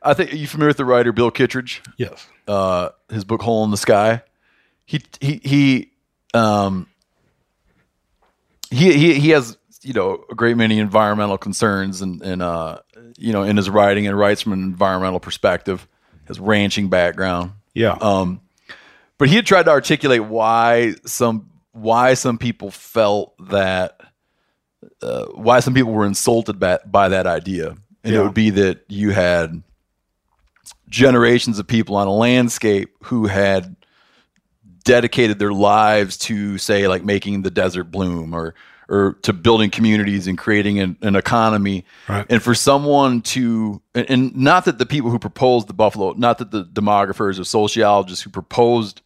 I 0.02 0.14
think 0.14 0.34
are 0.34 0.38
you 0.38 0.48
familiar 0.48 0.70
with 0.70 0.78
the 0.78 0.86
writer 0.86 1.12
Bill 1.12 1.32
Kittredge? 1.32 1.82
yes, 1.98 2.28
uh, 2.48 2.90
his 3.10 3.24
book 3.24 3.42
Hole 3.42 3.64
in 3.64 3.72
the 3.72 3.78
Sky. 3.78 4.24
He 4.86 5.02
he 5.20 5.40
he 5.44 5.92
um 6.34 6.88
he 8.70 8.94
he 8.94 9.20
he 9.20 9.30
has 9.30 9.58
you 9.82 9.94
know 9.94 10.24
a 10.30 10.36
great 10.36 10.58
many 10.58 10.80
environmental 10.80 11.38
concerns 11.38 12.02
and 12.02 12.22
and 12.22 12.42
uh 12.42 12.80
you 13.18 13.34
know 13.34 13.44
in 13.44 13.58
his 13.58 13.70
writing 13.70 14.08
and 14.08 14.18
writes 14.18 14.42
from 14.42 14.54
an 14.54 14.64
environmental 14.64 15.20
perspective. 15.20 15.88
His 16.28 16.40
ranching 16.40 16.88
background, 16.88 17.52
yeah, 17.74 17.98
um, 18.00 18.42
but 19.18 19.28
he 19.28 19.36
had 19.36 19.46
tried 19.46 19.64
to 19.64 19.72
articulate 19.72 20.24
why 20.24 20.94
some 21.06 21.50
why 21.74 22.14
some 22.14 22.38
people 22.38 22.72
felt 22.72 23.34
that 23.50 24.01
uh, 25.02 25.26
why 25.28 25.60
some 25.60 25.74
people 25.74 25.92
were 25.92 26.06
insulted 26.06 26.60
by, 26.60 26.80
by 26.86 27.10
that 27.10 27.28
idea, 27.28 27.76
and 28.04 28.16
it 28.16 28.22
would 28.22 28.34
be 28.34 28.50
that 28.50 28.84
you 28.88 29.12
had 29.12 29.62
generations 30.90 31.60
of 31.60 31.68
people 31.68 31.96
on 31.96 32.08
a 32.08 32.14
landscape 32.14 32.90
who 33.04 33.28
had 33.28 33.76
dedicated 34.84 35.40
their 35.40 35.54
lives 35.54 36.18
to 36.18 36.58
say 36.58 36.88
like 36.88 37.04
making 37.04 37.44
the 37.44 37.52
desert 37.52 37.86
bloom 37.86 38.34
or 38.34 38.54
or 38.90 39.14
to 39.22 39.32
building 39.32 39.70
communities 39.70 40.28
and 40.28 40.38
creating 40.38 40.78
an, 40.80 40.98
an 41.02 41.16
economy. 41.16 41.86
Right. 42.10 42.26
and 42.30 42.44
for 42.44 42.54
someone 42.54 43.22
to 43.22 43.82
and, 43.96 44.10
and 44.10 44.36
not 44.36 44.66
that 44.66 44.80
the 44.80 44.86
people 44.86 45.10
who 45.12 45.20
proposed 45.20 45.68
the 45.68 45.74
buffalo 45.74 46.14
not 46.14 46.40
that 46.40 46.52
the 46.52 46.66
demographers 46.66 47.40
or 47.40 47.44
sociologists 47.44 48.24
who 48.24 48.30
proposed 48.30 49.02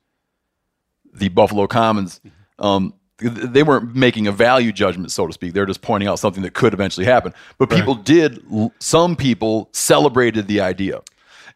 the 1.14 1.30
buffalo 1.30 1.68
commons 1.68 2.20
um 2.58 2.94
th- 2.94 3.05
they 3.18 3.64
weren't 3.64 3.96
making 3.96 4.28
a 4.28 4.32
value 4.32 4.72
judgment 4.72 5.12
so 5.12 5.26
to 5.26 5.34
speak. 5.34 5.54
They're 5.54 5.66
just 5.66 5.82
pointing 5.82 6.10
out 6.10 6.20
something 6.20 6.44
that 6.44 6.54
could 6.54 6.74
eventually 6.74 7.06
happen. 7.06 7.34
But 7.58 7.70
people 7.70 7.96
did 7.96 8.44
some 8.80 9.16
people 9.16 9.70
celebrated 9.72 10.48
the 10.48 10.62
idea. 10.62 11.02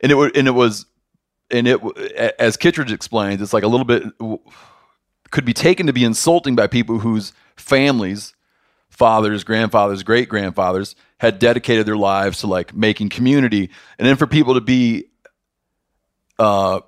And 0.01 0.11
it 0.11 0.15
was 0.15 0.31
and 0.35 0.47
it 0.47 0.51
was 0.51 0.85
and 1.51 1.67
it 1.67 1.81
as 2.39 2.55
Kittredge 2.55 2.91
explains 2.91 3.41
it's 3.41 3.53
like 3.53 3.63
a 3.63 3.67
little 3.67 3.85
bit 3.85 4.03
could 5.31 5.45
be 5.45 5.53
taken 5.53 5.87
to 5.87 5.93
be 5.93 6.03
insulting 6.03 6.55
by 6.55 6.67
people 6.67 6.99
whose 6.99 7.33
families, 7.55 8.33
fathers, 8.89 9.43
grandfathers, 9.43 10.01
great 10.03 10.29
grandfathers 10.29 10.95
had 11.19 11.39
dedicated 11.39 11.85
their 11.85 11.97
lives 11.97 12.39
to 12.39 12.47
like 12.47 12.73
making 12.73 13.09
community, 13.09 13.69
and 13.97 14.07
then 14.07 14.15
for 14.15 14.25
people 14.25 14.53
to 14.53 14.61
be 14.61 15.05
uh, 16.39 16.79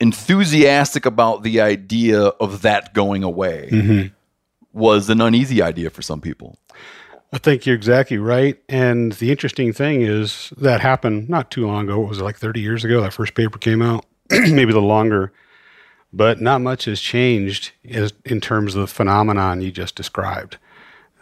enthusiastic 0.00 1.06
about 1.06 1.42
the 1.42 1.60
idea 1.60 2.20
of 2.20 2.62
that 2.62 2.94
going 2.94 3.22
away 3.22 4.10
was 4.72 5.10
an 5.10 5.20
uneasy 5.20 5.62
idea 5.62 5.90
for 5.90 6.02
some 6.02 6.20
people. 6.20 6.56
I 7.32 7.38
think 7.38 7.64
you're 7.64 7.76
exactly 7.76 8.18
right. 8.18 8.60
And 8.68 9.12
the 9.12 9.30
interesting 9.30 9.72
thing 9.72 10.02
is 10.02 10.52
that 10.56 10.80
happened 10.80 11.28
not 11.28 11.50
too 11.50 11.66
long 11.66 11.84
ago. 11.84 12.00
What 12.00 12.08
was 12.08 12.18
it 12.18 12.24
like 12.24 12.36
30 12.36 12.60
years 12.60 12.84
ago? 12.84 13.00
That 13.00 13.12
first 13.12 13.34
paper 13.34 13.58
came 13.58 13.82
out, 13.82 14.04
maybe 14.30 14.62
a 14.62 14.74
little 14.74 14.88
longer. 14.88 15.32
But 16.12 16.40
not 16.40 16.60
much 16.60 16.86
has 16.86 17.00
changed 17.00 17.70
as, 17.88 18.12
in 18.24 18.40
terms 18.40 18.74
of 18.74 18.80
the 18.80 18.86
phenomenon 18.88 19.60
you 19.60 19.70
just 19.70 19.94
described. 19.94 20.56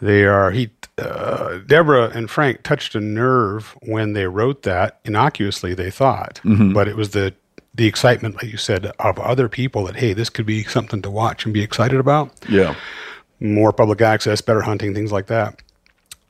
They 0.01 0.23
are 0.23 0.49
he, 0.49 0.71
uh, 0.97 1.59
Deborah 1.59 2.09
and 2.09 2.29
Frank 2.29 2.63
touched 2.63 2.95
a 2.95 2.99
nerve 2.99 3.77
when 3.83 4.13
they 4.13 4.25
wrote 4.25 4.63
that 4.63 4.99
innocuously. 5.05 5.75
They 5.75 5.91
thought, 5.91 6.39
but 6.73 6.87
it 6.87 6.95
was 6.95 7.11
the 7.11 7.35
the 7.79 7.87
excitement, 7.87 8.35
like 8.35 8.51
you 8.51 8.57
said, 8.57 8.91
of 8.99 9.17
other 9.19 9.47
people 9.47 9.85
that 9.85 9.95
hey, 9.95 10.11
this 10.11 10.29
could 10.29 10.45
be 10.45 10.63
something 10.65 11.01
to 11.01 11.09
watch 11.09 11.45
and 11.45 11.53
be 11.53 11.61
excited 11.63 11.97
about 11.97 12.29
Yeah. 12.49 12.75
more 13.39 13.71
public 13.71 14.01
access, 14.01 14.41
better 14.41 14.61
hunting, 14.63 14.93
things 14.93 15.13
like 15.13 15.27
that. 15.27 15.61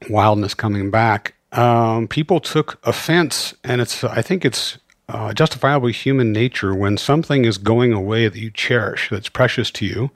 Wildness 0.10 0.54
coming 0.54 0.92
back. 0.92 1.34
Um, 1.52 2.08
people 2.08 2.40
took 2.40 2.80
offense, 2.84 3.56
and 3.64 3.82
it's 3.82 4.04
I 4.04 4.22
think 4.22 4.46
it's 4.46 4.78
uh, 5.10 5.34
justifiably 5.34 5.92
human 5.92 6.32
nature 6.32 6.76
when 6.76 6.98
something 6.98 7.46
is 7.46 7.58
going 7.58 7.94
away 7.94 8.28
that 8.28 8.38
you 8.40 8.52
cherish, 8.52 9.10
that's 9.10 9.28
precious 9.30 9.72
to 9.72 9.86
you, 9.88 10.12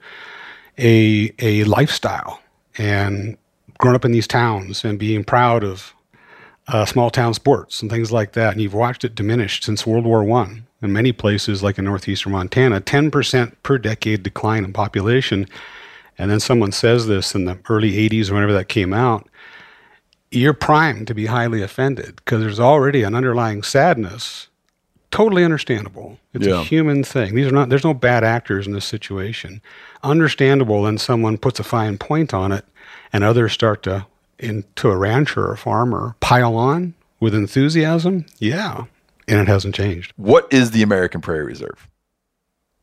a 0.77 1.33
a 1.39 1.63
lifestyle, 1.63 2.39
and 2.77 3.37
growing 3.79 3.95
up 3.95 4.05
in 4.05 4.11
these 4.11 4.27
towns 4.27 4.85
and 4.85 4.99
being 4.99 5.23
proud 5.23 5.63
of 5.63 5.93
uh, 6.67 6.85
small 6.85 7.09
town 7.09 7.33
sports 7.33 7.81
and 7.81 7.89
things 7.89 8.11
like 8.11 8.33
that, 8.33 8.53
and 8.53 8.61
you've 8.61 8.75
watched 8.75 9.03
it 9.03 9.15
diminish 9.15 9.63
since 9.63 9.87
World 9.87 10.05
War 10.05 10.23
One. 10.23 10.67
In 10.83 10.91
many 10.93 11.11
places, 11.13 11.63
like 11.63 11.77
in 11.79 11.85
northeastern 11.85 12.33
Montana, 12.33 12.81
10% 12.81 13.53
per 13.63 13.77
decade 13.77 14.21
decline 14.21 14.65
in 14.65 14.73
population. 14.73 15.47
And 16.17 16.29
then 16.29 16.39
someone 16.39 16.71
says 16.73 17.07
this 17.07 17.33
in 17.33 17.45
the 17.45 17.57
early 17.69 17.93
80s 18.09 18.29
or 18.29 18.33
whenever 18.35 18.53
that 18.53 18.67
came 18.67 18.93
out, 18.93 19.27
you're 20.29 20.53
primed 20.53 21.07
to 21.07 21.13
be 21.15 21.27
highly 21.27 21.61
offended 21.61 22.17
because 22.17 22.41
there's 22.41 22.59
already 22.59 23.03
an 23.03 23.15
underlying 23.15 23.63
sadness. 23.63 24.47
Totally 25.11 25.45
understandable. 25.45 26.19
It's 26.33 26.45
Yeah. 26.47 26.61
a 26.61 26.63
human 26.63 27.03
thing. 27.03 27.35
These 27.35 27.47
are 27.47 27.51
not 27.51 27.69
there's 27.69 27.83
no 27.83 27.93
bad 27.93 28.23
actors 28.23 28.65
in 28.67 28.73
this 28.73 28.85
situation. 28.85 29.61
Understandable 30.03 30.83
then 30.83 30.97
someone 30.97 31.37
puts 31.37 31.59
a 31.59 31.63
fine 31.63 31.97
point 31.97 32.33
on 32.33 32.51
it 32.51 32.65
and 33.13 33.23
others 33.23 33.53
start 33.53 33.83
to 33.83 34.05
into 34.39 34.89
a 34.89 34.97
rancher 34.97 35.45
or 35.45 35.53
a 35.53 35.57
farmer 35.57 36.15
pile 36.19 36.55
on 36.57 36.95
with 37.19 37.33
enthusiasm. 37.35 38.25
Yeah. 38.39 38.85
And 39.27 39.39
it 39.39 39.47
hasn't 39.47 39.75
changed. 39.75 40.13
What 40.17 40.51
is 40.51 40.71
the 40.71 40.83
American 40.83 41.21
Prairie 41.21 41.45
Reserve? 41.45 41.87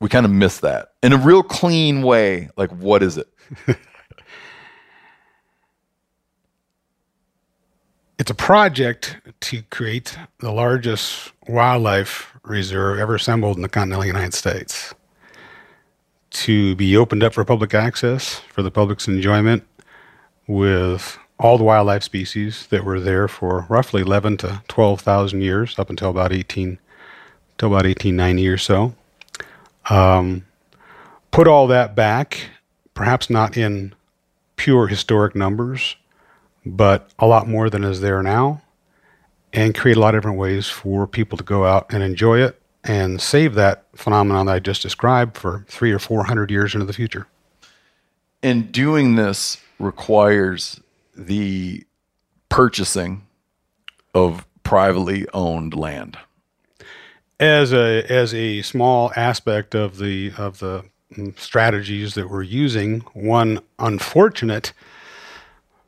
We 0.01 0.09
kind 0.09 0.25
of 0.25 0.33
miss 0.33 0.61
that 0.61 0.95
in 1.03 1.13
a 1.13 1.19
real 1.19 1.43
clean 1.43 2.03
way. 2.03 2.49
Like, 2.57 2.71
what 2.71 3.03
is 3.03 3.19
it? 3.19 3.29
It's 8.21 8.31
a 8.31 8.35
project 8.35 9.17
to 9.41 9.63
create 9.71 10.15
the 10.41 10.53
largest 10.53 11.33
wildlife 11.49 12.37
reserve 12.43 12.99
ever 12.99 13.15
assembled 13.15 13.57
in 13.57 13.63
the 13.63 13.69
continental 13.71 14.05
United 14.05 14.35
States. 14.35 14.95
To 16.31 16.77
be 16.77 16.99
opened 16.99 17.23
up 17.23 17.33
for 17.33 17.47
public 17.47 17.73
access, 17.73 18.41
for 18.53 18.61
the 18.61 18.71
public's 18.71 19.09
enjoyment, 19.09 19.63
with 20.47 21.19
all 21.41 21.57
the 21.57 21.65
wildlife 21.65 22.03
species 22.03 22.67
that 22.67 22.85
were 22.85 23.01
there 23.01 23.27
for 23.27 23.67
roughly 23.71 24.03
11 24.03 24.37
to 24.37 24.63
12,000 24.69 25.41
years, 25.41 25.79
up 25.79 25.89
until 25.89 26.11
about 26.11 26.33
18, 26.33 26.79
till 27.57 27.69
about 27.69 27.87
1890 27.87 28.49
or 28.49 28.59
so. 28.59 28.95
Um, 29.89 30.45
put 31.31 31.49
all 31.49 31.67
that 31.69 31.97
back, 31.97 32.51
perhaps 32.93 33.31
not 33.31 33.57
in 33.57 33.95
pure 34.57 34.87
historic 34.87 35.35
numbers, 35.35 35.97
but 36.67 37.11
a 37.19 37.27
lot 37.27 37.49
more 37.49 37.71
than 37.71 37.85
is 37.85 38.03
there 38.03 38.23
now, 38.23 38.61
and 39.55 39.75
create 39.75 39.97
a 39.97 40.01
lot 40.01 40.15
of 40.15 40.21
different 40.21 40.39
ways 40.39 40.69
for 40.69 41.07
people 41.07 41.39
to 41.39 41.45
go 41.45 41.65
out 41.65 41.91
and 41.91 42.03
enjoy 42.03 42.43
it 42.43 42.61
and 42.85 43.21
save 43.21 43.55
that 43.55 43.85
phenomenon 43.95 44.47
that 44.47 44.53
I 44.53 44.59
just 44.59 44.83
described 44.83 45.39
for 45.39 45.65
three 45.69 45.93
or 45.93 45.99
four 45.99 46.25
hundred 46.25 46.51
years 46.51 46.75
into 46.75 46.87
the 46.87 46.93
future. 46.93 47.27
And 48.43 48.71
doing 48.73 49.17
this 49.17 49.59
requires 49.79 50.81
the 51.21 51.85
purchasing 52.49 53.27
of 54.15 54.47
privately 54.63 55.27
owned 55.35 55.75
land. 55.75 56.19
As 57.39 57.73
a 57.73 58.05
as 58.11 58.35
a 58.35 58.63
small 58.63 59.13
aspect 59.17 59.75
of 59.75 59.99
the 59.99 60.33
of 60.37 60.59
the 60.59 60.85
strategies 61.37 62.15
that 62.15 62.31
we're 62.31 62.43
using, 62.43 63.01
one 63.13 63.61
unfortunate 63.79 64.73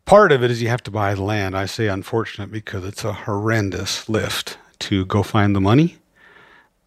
part 0.05 0.33
of 0.33 0.43
it 0.43 0.51
is 0.51 0.63
you 0.63 0.69
have 0.69 0.83
to 0.85 0.91
buy 0.91 1.15
the 1.15 1.23
land. 1.23 1.57
I 1.57 1.67
say 1.67 1.89
unfortunate 1.89 2.51
because 2.51 2.85
it's 2.85 3.05
a 3.05 3.13
horrendous 3.13 4.09
lift 4.09 4.59
to 4.81 5.05
go 5.07 5.23
find 5.23 5.55
the 5.55 5.61
money 5.61 5.99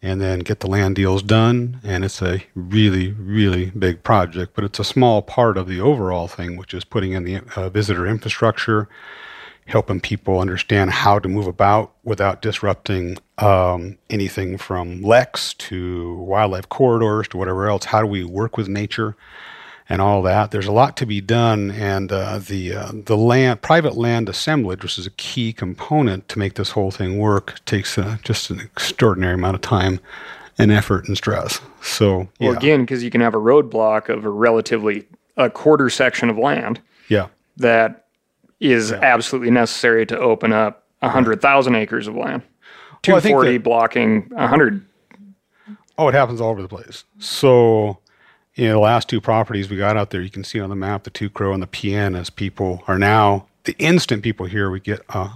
and 0.06 0.20
then 0.20 0.38
get 0.38 0.60
the 0.60 0.68
land 0.68 0.94
deals 0.94 1.20
done. 1.20 1.80
And 1.82 2.04
it's 2.04 2.22
a 2.22 2.44
really, 2.54 3.10
really 3.12 3.66
big 3.70 4.04
project, 4.04 4.52
but 4.54 4.62
it's 4.62 4.78
a 4.78 4.84
small 4.84 5.20
part 5.20 5.58
of 5.58 5.66
the 5.66 5.80
overall 5.80 6.28
thing, 6.28 6.56
which 6.56 6.72
is 6.72 6.84
putting 6.84 7.10
in 7.10 7.24
the 7.24 7.40
uh, 7.56 7.68
visitor 7.70 8.06
infrastructure, 8.06 8.88
helping 9.66 10.00
people 10.00 10.38
understand 10.38 10.92
how 10.92 11.18
to 11.18 11.28
move 11.28 11.48
about 11.48 11.92
without 12.04 12.40
disrupting 12.40 13.18
um, 13.38 13.98
anything 14.08 14.56
from 14.56 15.02
Lex 15.02 15.54
to 15.54 16.14
wildlife 16.18 16.68
corridors 16.68 17.26
to 17.28 17.36
whatever 17.36 17.68
else. 17.68 17.86
How 17.86 18.00
do 18.00 18.06
we 18.06 18.22
work 18.22 18.56
with 18.56 18.68
nature? 18.68 19.16
And 19.88 20.00
all 20.02 20.22
that. 20.22 20.50
There's 20.50 20.66
a 20.66 20.72
lot 20.72 20.96
to 20.98 21.06
be 21.06 21.20
done, 21.20 21.70
and 21.70 22.10
uh, 22.10 22.38
the 22.38 22.74
uh, 22.74 22.92
the 22.92 23.16
land, 23.16 23.62
private 23.62 23.96
land 23.96 24.28
assemblage, 24.28 24.82
which 24.82 24.98
is 24.98 25.06
a 25.06 25.10
key 25.10 25.52
component 25.52 26.28
to 26.30 26.38
make 26.38 26.54
this 26.54 26.70
whole 26.70 26.90
thing 26.90 27.18
work, 27.18 27.64
takes 27.66 27.96
uh, 27.98 28.16
just 28.22 28.50
an 28.50 28.60
extraordinary 28.60 29.34
amount 29.34 29.54
of 29.54 29.60
time 29.60 30.00
and 30.58 30.72
effort 30.72 31.06
and 31.06 31.16
stress. 31.16 31.60
So, 31.82 32.28
yeah, 32.38 32.48
Well, 32.48 32.56
again, 32.56 32.80
because 32.80 33.04
you 33.04 33.10
can 33.10 33.20
have 33.20 33.34
a 33.34 33.38
roadblock 33.38 34.08
of 34.08 34.24
a 34.24 34.30
relatively 34.30 35.06
a 35.36 35.50
quarter 35.50 35.90
section 35.90 36.30
of 36.30 36.38
land 36.38 36.80
yeah, 37.08 37.26
that 37.58 38.06
is 38.58 38.90
absolutely 38.90 39.50
necessary 39.50 40.06
to 40.06 40.18
open 40.18 40.52
up 40.52 40.82
hundred 41.02 41.40
thousand 41.40 41.74
acres 41.76 42.08
of 42.08 42.16
land. 42.16 42.42
Two 43.02 43.12
forty 43.12 43.12
Well, 43.12 43.16
I 43.18 43.20
think 43.20 43.34
forty 43.34 43.52
that- 43.58 43.62
blocking 43.62 44.30
hundred. 44.36 44.84
Oh, 45.98 46.08
it 46.08 46.14
happens 46.14 46.40
all 46.40 46.50
over 46.50 46.60
the 46.60 46.68
place. 46.68 47.04
So, 47.18 47.98
you 48.56 48.66
know, 48.66 48.72
the 48.72 48.80
last 48.80 49.08
two 49.08 49.20
properties 49.20 49.68
we 49.68 49.76
got 49.76 49.96
out 49.96 50.10
there, 50.10 50.22
you 50.22 50.30
can 50.30 50.42
see 50.42 50.58
on 50.58 50.70
the 50.70 50.76
map 50.76 51.04
the 51.04 51.10
Two 51.10 51.28
Crow 51.28 51.52
and 51.52 51.62
the 51.62 51.66
PN 51.66 52.18
as 52.18 52.30
people 52.30 52.82
are 52.88 52.98
now, 52.98 53.46
the 53.64 53.76
instant 53.78 54.22
people 54.22 54.46
hear 54.46 54.70
we 54.70 54.80
get 54.80 55.02
uh, 55.10 55.28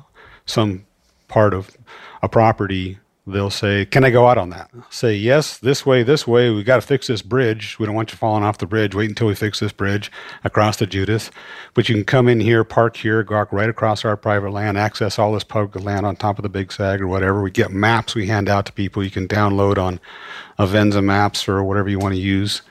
some 0.46 0.86
part 1.28 1.52
of 1.52 1.76
a 2.22 2.28
property, 2.30 2.98
they'll 3.26 3.50
say, 3.50 3.84
Can 3.84 4.04
I 4.04 4.10
go 4.10 4.26
out 4.26 4.38
on 4.38 4.48
that? 4.50 4.70
Say, 4.88 5.14
Yes, 5.14 5.58
this 5.58 5.84
way, 5.84 6.02
this 6.02 6.26
way. 6.26 6.48
We 6.50 6.62
got 6.62 6.76
to 6.76 6.86
fix 6.86 7.08
this 7.08 7.20
bridge. 7.20 7.78
We 7.78 7.84
don't 7.84 7.94
want 7.94 8.10
you 8.10 8.16
falling 8.16 8.42
off 8.42 8.56
the 8.56 8.66
bridge. 8.66 8.94
Wait 8.94 9.10
until 9.10 9.26
we 9.26 9.34
fix 9.34 9.60
this 9.60 9.72
bridge 9.72 10.10
across 10.42 10.78
the 10.78 10.86
Judith. 10.86 11.30
But 11.74 11.90
you 11.90 11.96
can 11.96 12.04
come 12.04 12.26
in 12.26 12.40
here, 12.40 12.64
park 12.64 12.96
here, 12.96 13.22
go 13.22 13.44
right 13.52 13.68
across 13.68 14.02
our 14.02 14.16
private 14.16 14.50
land, 14.50 14.78
access 14.78 15.18
all 15.18 15.34
this 15.34 15.44
public 15.44 15.84
land 15.84 16.06
on 16.06 16.16
top 16.16 16.38
of 16.38 16.42
the 16.42 16.48
Big 16.48 16.72
Sag 16.72 17.02
or 17.02 17.06
whatever. 17.06 17.42
We 17.42 17.50
get 17.50 17.70
maps 17.70 18.14
we 18.14 18.28
hand 18.28 18.48
out 18.48 18.64
to 18.64 18.72
people 18.72 19.04
you 19.04 19.10
can 19.10 19.28
download 19.28 19.76
on 19.76 20.00
Avenza 20.58 21.04
maps 21.04 21.46
or 21.46 21.62
whatever 21.62 21.90
you 21.90 21.98
want 21.98 22.14
to 22.14 22.20
use 22.20 22.62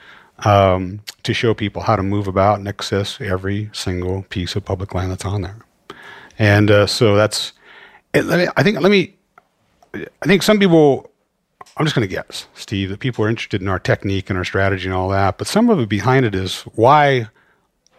um, 0.45 1.01
to 1.23 1.33
show 1.33 1.53
people 1.53 1.81
how 1.81 1.95
to 1.95 2.03
move 2.03 2.27
about 2.27 2.59
and 2.59 2.67
access 2.67 3.19
every 3.21 3.69
single 3.73 4.23
piece 4.23 4.55
of 4.55 4.65
public 4.65 4.93
land 4.93 5.11
that's 5.11 5.25
on 5.25 5.41
there. 5.41 5.57
And 6.37 6.71
uh, 6.71 6.87
so 6.87 7.15
that's, 7.15 7.53
it, 8.13 8.25
me, 8.25 8.47
I 8.55 8.63
think, 8.63 8.79
let 8.79 8.91
me, 8.91 9.15
I 9.93 10.25
think 10.25 10.43
some 10.43 10.59
people, 10.59 11.11
I'm 11.77 11.85
just 11.85 11.95
going 11.95 12.07
to 12.07 12.13
guess, 12.13 12.47
Steve, 12.53 12.89
that 12.89 12.99
people 12.99 13.25
are 13.25 13.29
interested 13.29 13.61
in 13.61 13.67
our 13.67 13.79
technique 13.79 14.29
and 14.29 14.37
our 14.37 14.45
strategy 14.45 14.85
and 14.85 14.93
all 14.93 15.09
that. 15.09 15.37
But 15.37 15.47
some 15.47 15.69
of 15.69 15.79
it 15.79 15.89
behind 15.89 16.25
it 16.25 16.35
is 16.35 16.61
why 16.75 17.27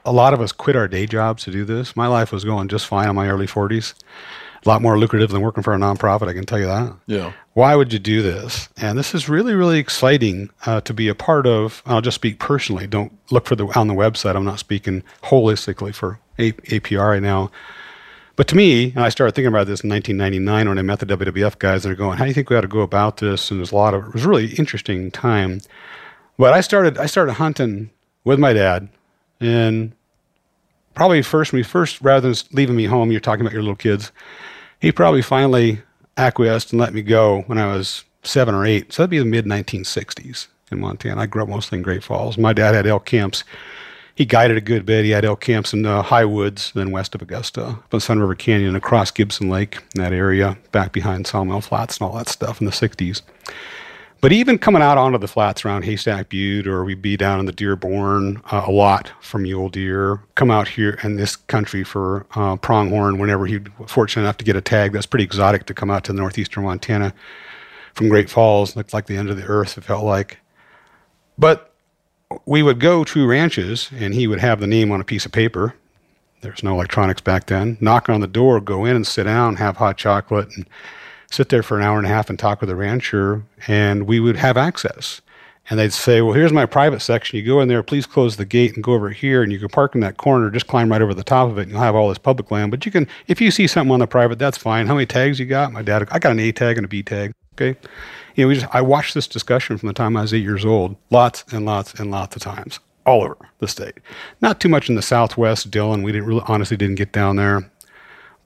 a 0.04 0.12
lot 0.12 0.32
of 0.32 0.40
us 0.40 0.52
quit 0.52 0.76
our 0.76 0.88
day 0.88 1.06
jobs 1.06 1.44
to 1.44 1.50
do 1.50 1.64
this. 1.64 1.94
My 1.96 2.06
life 2.06 2.32
was 2.32 2.44
going 2.44 2.68
just 2.68 2.86
fine 2.86 3.08
in 3.08 3.14
my 3.14 3.28
early 3.28 3.46
40s. 3.46 3.94
A 4.64 4.68
lot 4.68 4.82
more 4.82 4.98
lucrative 4.98 5.30
than 5.30 5.40
working 5.40 5.62
for 5.62 5.72
a 5.72 5.78
nonprofit, 5.78 6.28
I 6.28 6.34
can 6.34 6.44
tell 6.44 6.58
you 6.58 6.66
that 6.66 6.92
Yeah. 7.06 7.32
why 7.54 7.74
would 7.76 7.92
you 7.94 7.98
do 7.98 8.20
this? 8.22 8.68
And 8.76 8.98
this 8.98 9.14
is 9.14 9.26
really, 9.28 9.54
really 9.54 9.78
exciting 9.78 10.50
uh, 10.66 10.82
to 10.82 10.92
be 10.92 11.08
a 11.08 11.14
part 11.14 11.46
of. 11.46 11.82
I'll 11.86 12.02
just 12.02 12.16
speak 12.16 12.38
personally. 12.38 12.86
Don't 12.86 13.10
look 13.30 13.46
for 13.46 13.56
the 13.56 13.66
on 13.78 13.88
the 13.88 13.94
website. 13.94 14.36
I'm 14.36 14.44
not 14.44 14.58
speaking 14.58 15.02
holistically 15.24 15.94
for 15.94 16.18
A- 16.38 16.52
APR 16.52 17.08
right 17.08 17.22
now. 17.22 17.50
But 18.36 18.48
to 18.48 18.56
me, 18.56 18.92
and 18.94 19.00
I 19.00 19.08
started 19.08 19.34
thinking 19.34 19.48
about 19.52 19.66
this 19.66 19.80
in 19.82 19.90
1999 19.90 20.68
when 20.68 20.78
I 20.78 20.82
met 20.82 20.98
the 21.00 21.06
WWF 21.06 21.58
guys. 21.58 21.82
They're 21.82 21.94
going, 21.94 22.18
"How 22.18 22.24
do 22.24 22.28
you 22.28 22.34
think 22.34 22.48
we 22.50 22.56
ought 22.56 22.60
to 22.62 22.68
go 22.68 22.80
about 22.80 23.16
this?" 23.18 23.50
And 23.50 23.60
there's 23.60 23.72
a 23.72 23.76
lot 23.76 23.92
of 23.94 24.06
it 24.08 24.12
was 24.14 24.24
a 24.24 24.28
really 24.28 24.46
interesting 24.54 25.10
time. 25.10 25.60
But 26.38 26.52
I 26.52 26.60
started 26.60 26.96
I 26.98 27.06
started 27.06 27.34
hunting 27.34 27.90
with 28.24 28.38
my 28.38 28.52
dad, 28.52 28.88
and 29.40 29.92
probably 30.94 31.22
first 31.22 31.52
when 31.52 31.58
we 31.60 31.62
first 31.64 32.00
rather 32.00 32.28
than 32.32 32.36
leaving 32.52 32.76
me 32.76 32.84
home, 32.86 33.10
you're 33.10 33.20
talking 33.20 33.42
about 33.42 33.52
your 33.52 33.62
little 33.62 33.76
kids. 33.76 34.10
He 34.80 34.92
probably 34.92 35.22
finally 35.22 35.82
acquiesced 36.16 36.72
and 36.72 36.80
let 36.80 36.94
me 36.94 37.02
go 37.02 37.42
when 37.42 37.58
I 37.58 37.66
was 37.74 38.04
seven 38.22 38.54
or 38.54 38.66
eight. 38.66 38.92
So 38.92 39.02
that'd 39.02 39.10
be 39.10 39.18
the 39.18 39.24
mid 39.24 39.44
1960s 39.44 40.48
in 40.70 40.80
Montana. 40.80 41.20
I 41.20 41.26
grew 41.26 41.42
up 41.42 41.48
mostly 41.48 41.78
in 41.78 41.82
Great 41.82 42.02
Falls. 42.02 42.38
My 42.38 42.52
dad 42.52 42.74
had 42.74 42.86
elk 42.86 43.04
camps. 43.04 43.44
He 44.14 44.24
guided 44.24 44.56
a 44.56 44.60
good 44.60 44.84
bit. 44.84 45.04
He 45.04 45.12
had 45.12 45.24
elk 45.24 45.40
camps 45.40 45.72
in 45.72 45.82
the 45.82 46.02
high 46.02 46.24
woods, 46.24 46.72
then 46.74 46.90
west 46.90 47.14
of 47.14 47.22
Augusta, 47.22 47.64
up 47.64 47.94
on 47.94 48.00
Sun 48.00 48.18
River 48.18 48.34
Canyon, 48.34 48.76
across 48.76 49.10
Gibson 49.10 49.48
Lake, 49.48 49.76
in 49.94 50.02
that 50.02 50.12
area, 50.12 50.58
back 50.72 50.92
behind 50.92 51.26
Sawmill 51.26 51.62
Flats 51.62 51.98
and 51.98 52.06
all 52.06 52.16
that 52.16 52.28
stuff 52.28 52.60
in 52.60 52.66
the 52.66 52.72
60s. 52.72 53.22
But 54.20 54.32
even 54.32 54.58
coming 54.58 54.82
out 54.82 54.98
onto 54.98 55.16
the 55.16 55.28
flats 55.28 55.64
around 55.64 55.84
Haystack 55.84 56.28
Butte, 56.28 56.66
or 56.66 56.84
we'd 56.84 57.00
be 57.00 57.16
down 57.16 57.40
in 57.40 57.46
the 57.46 57.52
Dearborn 57.52 58.42
uh, 58.50 58.64
a 58.66 58.70
lot 58.70 59.10
for 59.22 59.38
mule 59.38 59.70
deer, 59.70 60.20
come 60.34 60.50
out 60.50 60.68
here 60.68 60.98
in 61.02 61.16
this 61.16 61.36
country 61.36 61.82
for 61.84 62.26
uh, 62.34 62.56
pronghorn 62.56 63.18
whenever 63.18 63.46
he 63.46 63.60
was 63.78 63.90
fortunate 63.90 64.24
enough 64.24 64.36
to 64.36 64.44
get 64.44 64.56
a 64.56 64.60
tag. 64.60 64.92
That's 64.92 65.06
pretty 65.06 65.24
exotic 65.24 65.64
to 65.66 65.74
come 65.74 65.90
out 65.90 66.04
to 66.04 66.12
the 66.12 66.18
northeastern 66.18 66.64
Montana 66.64 67.14
from 67.94 68.10
Great 68.10 68.28
Falls. 68.28 68.76
Looked 68.76 68.92
like 68.92 69.06
the 69.06 69.16
end 69.16 69.30
of 69.30 69.38
the 69.38 69.46
earth, 69.46 69.78
it 69.78 69.84
felt 69.84 70.04
like. 70.04 70.38
But 71.38 71.72
we 72.44 72.62
would 72.62 72.78
go 72.78 73.04
to 73.04 73.26
ranches, 73.26 73.90
and 73.96 74.12
he 74.12 74.26
would 74.26 74.40
have 74.40 74.60
the 74.60 74.66
name 74.66 74.92
on 74.92 75.00
a 75.00 75.04
piece 75.04 75.24
of 75.24 75.32
paper. 75.32 75.74
There's 76.42 76.62
no 76.62 76.74
electronics 76.74 77.22
back 77.22 77.46
then. 77.46 77.78
Knock 77.80 78.10
on 78.10 78.20
the 78.20 78.26
door, 78.26 78.60
go 78.60 78.84
in 78.84 78.96
and 78.96 79.06
sit 79.06 79.24
down, 79.24 79.56
have 79.56 79.78
hot 79.78 79.96
chocolate, 79.96 80.48
and 80.56 80.66
sit 81.30 81.48
there 81.48 81.62
for 81.62 81.78
an 81.78 81.84
hour 81.84 81.96
and 81.96 82.06
a 82.06 82.10
half 82.10 82.28
and 82.28 82.38
talk 82.38 82.60
with 82.60 82.68
the 82.68 82.76
rancher, 82.76 83.42
and 83.66 84.06
we 84.06 84.20
would 84.20 84.36
have 84.36 84.56
access. 84.56 85.20
And 85.68 85.78
they'd 85.78 85.92
say, 85.92 86.20
Well, 86.20 86.34
here's 86.34 86.52
my 86.52 86.66
private 86.66 87.00
section. 87.00 87.38
You 87.38 87.46
go 87.46 87.60
in 87.60 87.68
there, 87.68 87.82
please 87.82 88.04
close 88.04 88.36
the 88.36 88.44
gate 88.44 88.74
and 88.74 88.82
go 88.82 88.92
over 88.92 89.10
here, 89.10 89.42
and 89.42 89.52
you 89.52 89.58
can 89.58 89.68
park 89.68 89.94
in 89.94 90.00
that 90.00 90.16
corner, 90.16 90.50
just 90.50 90.66
climb 90.66 90.90
right 90.90 91.00
over 91.00 91.14
the 91.14 91.22
top 91.22 91.48
of 91.48 91.58
it, 91.58 91.62
and 91.62 91.70
you'll 91.70 91.80
have 91.80 91.94
all 91.94 92.08
this 92.08 92.18
public 92.18 92.50
land. 92.50 92.72
But 92.72 92.84
you 92.84 92.90
can, 92.90 93.06
if 93.28 93.40
you 93.40 93.50
see 93.50 93.68
something 93.68 93.92
on 93.92 94.00
the 94.00 94.06
private, 94.08 94.38
that's 94.38 94.58
fine. 94.58 94.88
How 94.88 94.94
many 94.94 95.06
tags 95.06 95.38
you 95.38 95.46
got? 95.46 95.72
My 95.72 95.82
dad, 95.82 96.08
I 96.10 96.18
got 96.18 96.32
an 96.32 96.40
A 96.40 96.50
tag 96.50 96.76
and 96.76 96.84
a 96.84 96.88
B 96.88 97.02
tag. 97.02 97.32
Okay. 97.54 97.78
You 98.34 98.44
know, 98.44 98.48
we 98.48 98.54
just, 98.54 98.74
I 98.74 98.80
watched 98.80 99.14
this 99.14 99.28
discussion 99.28 99.78
from 99.78 99.86
the 99.86 99.92
time 99.92 100.16
I 100.16 100.22
was 100.22 100.34
eight 100.34 100.42
years 100.42 100.64
old, 100.64 100.96
lots 101.10 101.44
and 101.52 101.64
lots 101.66 101.94
and 101.94 102.10
lots 102.10 102.34
of 102.34 102.42
times, 102.42 102.80
all 103.06 103.22
over 103.22 103.36
the 103.58 103.68
state. 103.68 103.98
Not 104.40 104.60
too 104.60 104.68
much 104.68 104.88
in 104.88 104.94
the 104.96 105.02
Southwest, 105.02 105.70
Dillon. 105.70 106.02
We 106.02 106.10
didn't 106.10 106.26
really, 106.26 106.42
honestly, 106.46 106.76
didn't 106.76 106.96
get 106.96 107.12
down 107.12 107.36
there. 107.36 107.70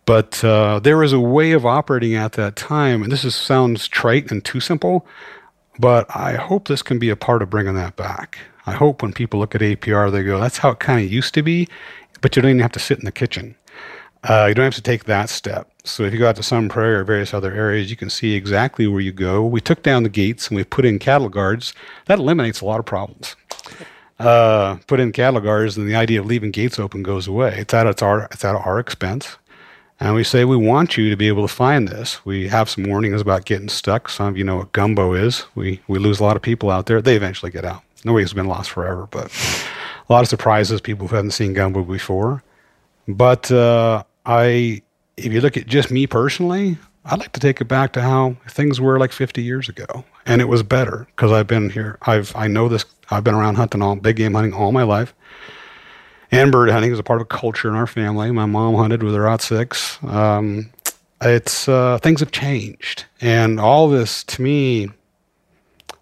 But 0.06 0.44
uh, 0.44 0.80
there 0.80 0.98
was 0.98 1.12
a 1.12 1.20
way 1.20 1.52
of 1.52 1.64
operating 1.64 2.14
at 2.14 2.32
that 2.32 2.56
time, 2.56 3.02
and 3.02 3.10
this 3.10 3.24
is, 3.24 3.34
sounds 3.34 3.88
trite 3.88 4.30
and 4.30 4.44
too 4.44 4.60
simple, 4.60 5.06
but 5.78 6.06
I 6.14 6.34
hope 6.34 6.68
this 6.68 6.82
can 6.82 6.98
be 6.98 7.08
a 7.08 7.16
part 7.16 7.42
of 7.42 7.50
bringing 7.50 7.74
that 7.74 7.96
back. 7.96 8.38
I 8.66 8.72
hope 8.72 9.02
when 9.02 9.12
people 9.12 9.40
look 9.40 9.54
at 9.54 9.60
APR, 9.60 10.12
they 10.12 10.22
go, 10.22 10.40
that's 10.40 10.58
how 10.58 10.70
it 10.70 10.78
kind 10.78 11.04
of 11.04 11.12
used 11.12 11.34
to 11.34 11.42
be, 11.42 11.68
but 12.20 12.36
you 12.36 12.42
don't 12.42 12.50
even 12.50 12.60
have 12.60 12.72
to 12.72 12.78
sit 12.78 12.98
in 12.98 13.04
the 13.04 13.12
kitchen. 13.12 13.56
Uh, 14.24 14.46
you 14.48 14.54
don't 14.54 14.64
have 14.64 14.74
to 14.74 14.82
take 14.82 15.04
that 15.04 15.28
step. 15.28 15.70
So 15.84 16.02
if 16.04 16.12
you 16.12 16.18
go 16.18 16.28
out 16.28 16.36
to 16.36 16.42
Sun 16.42 16.70
Prairie 16.70 16.96
or 16.96 17.04
various 17.04 17.34
other 17.34 17.52
areas, 17.52 17.90
you 17.90 17.96
can 17.96 18.08
see 18.08 18.34
exactly 18.34 18.86
where 18.86 19.00
you 19.00 19.12
go. 19.12 19.44
We 19.44 19.60
took 19.60 19.82
down 19.82 20.02
the 20.02 20.08
gates 20.08 20.48
and 20.48 20.56
we 20.56 20.64
put 20.64 20.86
in 20.86 20.98
cattle 20.98 21.28
guards. 21.28 21.74
That 22.06 22.18
eliminates 22.18 22.62
a 22.62 22.64
lot 22.64 22.78
of 22.78 22.86
problems. 22.86 23.36
Uh, 24.18 24.76
put 24.86 25.00
in 25.00 25.12
cattle 25.12 25.40
guards, 25.40 25.76
and 25.76 25.88
the 25.88 25.96
idea 25.96 26.20
of 26.20 26.26
leaving 26.26 26.52
gates 26.52 26.78
open 26.78 27.02
goes 27.02 27.26
away. 27.26 27.56
It's 27.58 27.74
at, 27.74 27.86
it's 27.86 28.00
our, 28.00 28.28
it's 28.30 28.44
at 28.44 28.54
our 28.54 28.78
expense. 28.78 29.36
And 30.04 30.14
we 30.14 30.22
say, 30.22 30.44
we 30.44 30.58
want 30.58 30.98
you 30.98 31.08
to 31.08 31.16
be 31.16 31.28
able 31.28 31.48
to 31.48 31.52
find 31.52 31.88
this. 31.88 32.22
We 32.26 32.46
have 32.48 32.68
some 32.68 32.84
warnings 32.84 33.22
about 33.22 33.46
getting 33.46 33.70
stuck. 33.70 34.10
Some 34.10 34.26
of 34.26 34.36
you 34.36 34.44
know 34.44 34.56
what 34.56 34.72
gumbo 34.72 35.14
is. 35.14 35.46
We, 35.54 35.80
we 35.88 35.98
lose 35.98 36.20
a 36.20 36.24
lot 36.24 36.36
of 36.36 36.42
people 36.42 36.70
out 36.70 36.84
there. 36.84 37.00
They 37.00 37.16
eventually 37.16 37.50
get 37.50 37.64
out. 37.64 37.82
Nobody's 38.04 38.34
been 38.34 38.46
lost 38.46 38.68
forever, 38.68 39.08
but 39.10 39.32
a 40.06 40.12
lot 40.12 40.20
of 40.20 40.28
surprises, 40.28 40.82
people 40.82 41.08
who 41.08 41.16
haven't 41.16 41.30
seen 41.30 41.54
gumbo 41.54 41.82
before. 41.82 42.42
But 43.08 43.50
uh, 43.50 44.04
I, 44.26 44.82
if 45.16 45.32
you 45.32 45.40
look 45.40 45.56
at 45.56 45.66
just 45.68 45.90
me 45.90 46.06
personally, 46.06 46.76
I'd 47.06 47.20
like 47.20 47.32
to 47.32 47.40
take 47.40 47.62
it 47.62 47.68
back 47.68 47.94
to 47.94 48.02
how 48.02 48.36
things 48.46 48.82
were 48.82 48.98
like 48.98 49.10
50 49.10 49.42
years 49.42 49.70
ago. 49.70 50.04
And 50.26 50.42
it 50.42 50.48
was 50.48 50.62
better 50.62 51.06
because 51.16 51.32
I've 51.32 51.46
been 51.46 51.70
here. 51.70 51.96
I've, 52.02 52.36
I 52.36 52.46
know 52.46 52.68
this. 52.68 52.84
I've 53.10 53.24
been 53.24 53.34
around 53.34 53.54
hunting 53.54 53.80
all, 53.80 53.96
big 53.96 54.16
game 54.16 54.34
hunting 54.34 54.52
all 54.52 54.70
my 54.70 54.82
life 54.82 55.14
and 56.34 56.52
bird 56.52 56.70
hunting 56.70 56.92
is 56.92 56.98
a 56.98 57.02
part 57.02 57.20
of 57.20 57.24
a 57.24 57.28
culture 57.28 57.68
in 57.68 57.74
our 57.74 57.86
family. 57.86 58.30
My 58.30 58.46
mom 58.46 58.74
hunted 58.74 59.02
with 59.02 59.14
her 59.14 59.28
aught 59.28 59.42
six. 59.42 59.98
Um, 60.04 60.70
it's 61.20 61.68
uh, 61.68 61.98
things 61.98 62.20
have 62.20 62.32
changed, 62.32 63.04
and 63.20 63.60
all 63.60 63.88
this 63.88 64.24
to 64.24 64.42
me. 64.42 64.90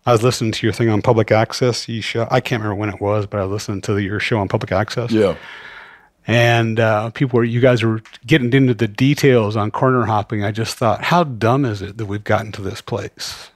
I 0.04 0.10
was 0.10 0.24
listening 0.24 0.50
to 0.50 0.66
your 0.66 0.72
thing 0.72 0.88
on 0.88 1.00
public 1.00 1.30
access. 1.30 1.88
You 1.88 2.02
show, 2.02 2.26
I 2.28 2.40
can't 2.40 2.60
remember 2.60 2.80
when 2.80 2.88
it 2.88 3.00
was, 3.00 3.24
but 3.24 3.38
I 3.38 3.44
was 3.44 3.52
listening 3.52 3.82
to 3.82 3.98
your 3.98 4.18
show 4.18 4.38
on 4.38 4.48
public 4.48 4.72
access. 4.72 5.12
Yeah. 5.12 5.36
And 6.26 6.80
uh, 6.80 7.10
people 7.10 7.36
were, 7.36 7.44
you 7.44 7.60
guys 7.60 7.84
were 7.84 8.02
getting 8.26 8.52
into 8.52 8.74
the 8.74 8.88
details 8.88 9.56
on 9.56 9.70
corner 9.70 10.04
hopping. 10.04 10.42
I 10.42 10.50
just 10.50 10.76
thought, 10.76 11.04
how 11.04 11.22
dumb 11.22 11.64
is 11.64 11.82
it 11.82 11.98
that 11.98 12.06
we've 12.06 12.24
gotten 12.24 12.50
to 12.52 12.62
this 12.62 12.80
place? 12.80 13.50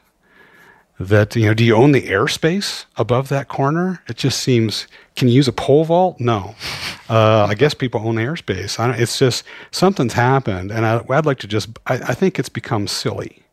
That 0.98 1.36
you 1.36 1.46
know 1.46 1.54
do 1.54 1.64
you 1.64 1.74
own 1.74 1.92
the 1.92 2.02
airspace 2.02 2.86
above 2.96 3.28
that 3.28 3.48
corner? 3.48 4.02
It 4.08 4.16
just 4.16 4.40
seems 4.40 4.86
can 5.14 5.28
you 5.28 5.34
use 5.34 5.48
a 5.48 5.52
pole 5.52 5.84
vault? 5.84 6.20
No. 6.20 6.54
Uh, 7.08 7.46
i 7.48 7.54
guess 7.54 7.72
people 7.72 8.00
own 8.04 8.16
airspace. 8.16 8.98
It's 8.98 9.16
just 9.16 9.44
something's 9.70 10.14
happened 10.14 10.72
and 10.72 10.84
I, 10.84 10.96
would 11.02 11.24
like 11.24 11.38
to 11.38 11.46
just 11.46 11.68
I, 11.86 11.94
I, 11.94 12.14
think 12.14 12.40
it's 12.40 12.48
become 12.48 12.88
silly. 12.88 13.44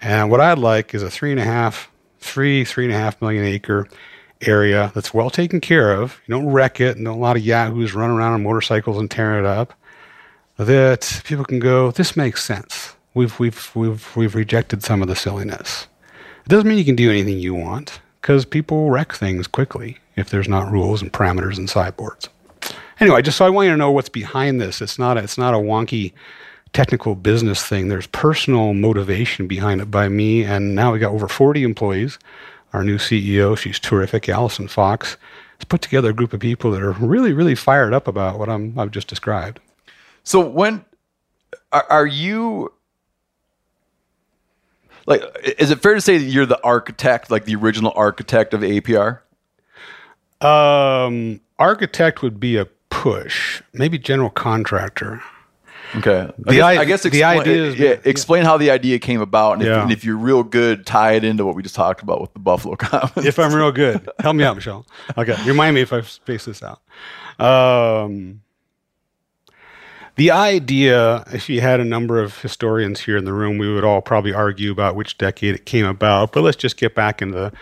And 0.00 0.28
what 0.28 0.40
i'd 0.40 0.58
like 0.58 0.92
is 0.92 1.04
a 1.04 1.08
three 1.08 1.30
and 1.30 1.38
a 1.38 1.44
half 1.44 1.88
three 2.18 2.64
three 2.64 2.86
and 2.86 2.92
a 2.92 2.96
half 2.98 3.22
million 3.22 3.44
acre 3.44 3.86
area 4.40 4.90
that's 4.92 5.14
well 5.14 5.30
taken 5.30 5.60
care 5.60 5.92
of. 5.92 6.20
You 6.26 6.34
don't 6.34 6.48
wreck 6.48 6.80
it 6.80 6.96
and 6.96 7.06
a 7.06 7.14
lot 7.14 7.36
of 7.36 7.44
yahoos 7.44 7.94
run 7.94 8.10
around 8.10 8.32
on 8.32 8.42
motorcycles 8.42 8.98
and 8.98 9.08
tearing 9.08 9.44
it 9.44 9.46
up. 9.46 9.72
That 10.56 11.22
people 11.24 11.44
can 11.44 11.60
go 11.60 11.92
this 11.92 12.16
makes 12.16 12.42
sense. 12.42 12.96
We've 13.14 13.38
we've 13.38 13.70
we've 13.76 14.16
we've 14.16 14.34
rejected 14.34 14.82
some 14.82 15.00
of 15.00 15.06
the 15.06 15.14
silliness 15.14 15.86
it 16.44 16.48
doesn't 16.48 16.68
mean 16.68 16.78
you 16.78 16.84
can 16.84 16.96
do 16.96 17.10
anything 17.10 17.38
you 17.38 17.54
want, 17.54 18.00
because 18.20 18.44
people 18.44 18.90
wreck 18.90 19.12
things 19.12 19.46
quickly 19.46 19.98
if 20.16 20.30
there's 20.30 20.48
not 20.48 20.70
rules 20.70 21.02
and 21.02 21.12
parameters 21.12 21.56
and 21.56 21.68
sideboards. 21.68 22.28
Anyway, 22.98 23.22
just 23.22 23.38
so 23.38 23.46
I 23.46 23.50
want 23.50 23.66
you 23.66 23.72
to 23.72 23.78
know 23.78 23.90
what's 23.90 24.10
behind 24.10 24.60
this. 24.60 24.82
It's 24.82 24.98
not 24.98 25.16
a, 25.16 25.22
it's 25.22 25.38
not 25.38 25.54
a 25.54 25.58
wonky 25.58 26.12
technical 26.72 27.14
business 27.14 27.64
thing. 27.64 27.88
There's 27.88 28.06
personal 28.06 28.74
motivation 28.74 29.46
behind 29.46 29.80
it 29.80 29.90
by 29.90 30.08
me, 30.08 30.44
and 30.44 30.74
now 30.74 30.92
we 30.92 30.98
got 30.98 31.12
over 31.12 31.26
40 31.28 31.62
employees. 31.62 32.18
Our 32.72 32.84
new 32.84 32.98
CEO, 32.98 33.56
she's 33.56 33.80
terrific, 33.80 34.28
Alison 34.28 34.68
Fox, 34.68 35.16
has 35.58 35.64
put 35.64 35.82
together 35.82 36.10
a 36.10 36.14
group 36.14 36.32
of 36.32 36.40
people 36.40 36.70
that 36.72 36.82
are 36.82 36.92
really, 36.92 37.32
really 37.32 37.54
fired 37.54 37.92
up 37.92 38.06
about 38.06 38.38
what 38.38 38.48
I'm, 38.48 38.78
I've 38.78 38.92
just 38.92 39.08
described. 39.08 39.60
So 40.22 40.46
when 40.46 40.84
are, 41.72 41.86
are 41.88 42.06
you 42.06 42.72
like 45.10 45.22
is 45.58 45.70
it 45.70 45.82
fair 45.82 45.94
to 45.94 46.00
say 46.00 46.16
that 46.16 46.24
you're 46.24 46.46
the 46.46 46.62
architect 46.64 47.30
like 47.30 47.44
the 47.44 47.54
original 47.56 47.92
architect 47.94 48.54
of 48.54 48.62
apr 48.62 49.18
um 50.40 51.40
architect 51.58 52.22
would 52.22 52.40
be 52.40 52.56
a 52.56 52.64
push 52.88 53.62
maybe 53.74 53.98
general 53.98 54.30
contractor 54.30 55.20
okay 55.96 56.30
the 56.38 56.62
I, 56.62 56.70
I, 56.70 56.74
guess, 56.74 56.80
I 56.80 56.84
guess 56.84 57.02
the 57.02 57.08
explain, 57.08 57.40
idea 57.40 57.64
is 57.64 57.78
yeah, 57.78 57.96
explain 58.04 58.44
how 58.44 58.56
the 58.56 58.70
idea 58.70 58.98
came 58.98 59.20
about 59.20 59.54
and, 59.54 59.62
Yeah. 59.62 59.76
if, 59.78 59.82
and 59.82 59.92
if 59.92 60.04
you're 60.04 60.16
real 60.16 60.42
good 60.42 60.86
tie 60.86 61.12
it 61.12 61.24
into 61.24 61.44
what 61.44 61.54
we 61.56 61.62
just 61.62 61.74
talked 61.74 62.02
about 62.02 62.20
with 62.20 62.32
the 62.32 62.38
buffalo 62.38 62.76
commons 62.78 63.26
if 63.26 63.38
I'm 63.38 63.52
real 63.54 63.72
good. 63.72 64.08
Help 64.20 64.36
me 64.36 64.44
out, 64.44 64.54
Michelle. 64.56 64.86
Okay, 65.18 65.36
remind 65.44 65.74
me 65.74 65.80
if 65.82 65.92
I 65.92 66.00
space 66.02 66.44
this 66.46 66.62
out. 66.62 66.80
Um, 67.44 68.42
the 70.16 70.30
idea, 70.30 71.24
if 71.32 71.48
you 71.48 71.60
had 71.60 71.80
a 71.80 71.84
number 71.84 72.20
of 72.20 72.40
historians 72.42 73.00
here 73.00 73.16
in 73.16 73.24
the 73.24 73.32
room, 73.32 73.58
we 73.58 73.72
would 73.72 73.84
all 73.84 74.02
probably 74.02 74.32
argue 74.32 74.72
about 74.72 74.96
which 74.96 75.18
decade 75.18 75.54
it 75.54 75.66
came 75.66 75.86
about. 75.86 76.32
But 76.32 76.42
let's 76.42 76.56
just 76.56 76.76
get 76.76 76.94
back 76.94 77.22
into 77.22 77.34
the 77.34 77.52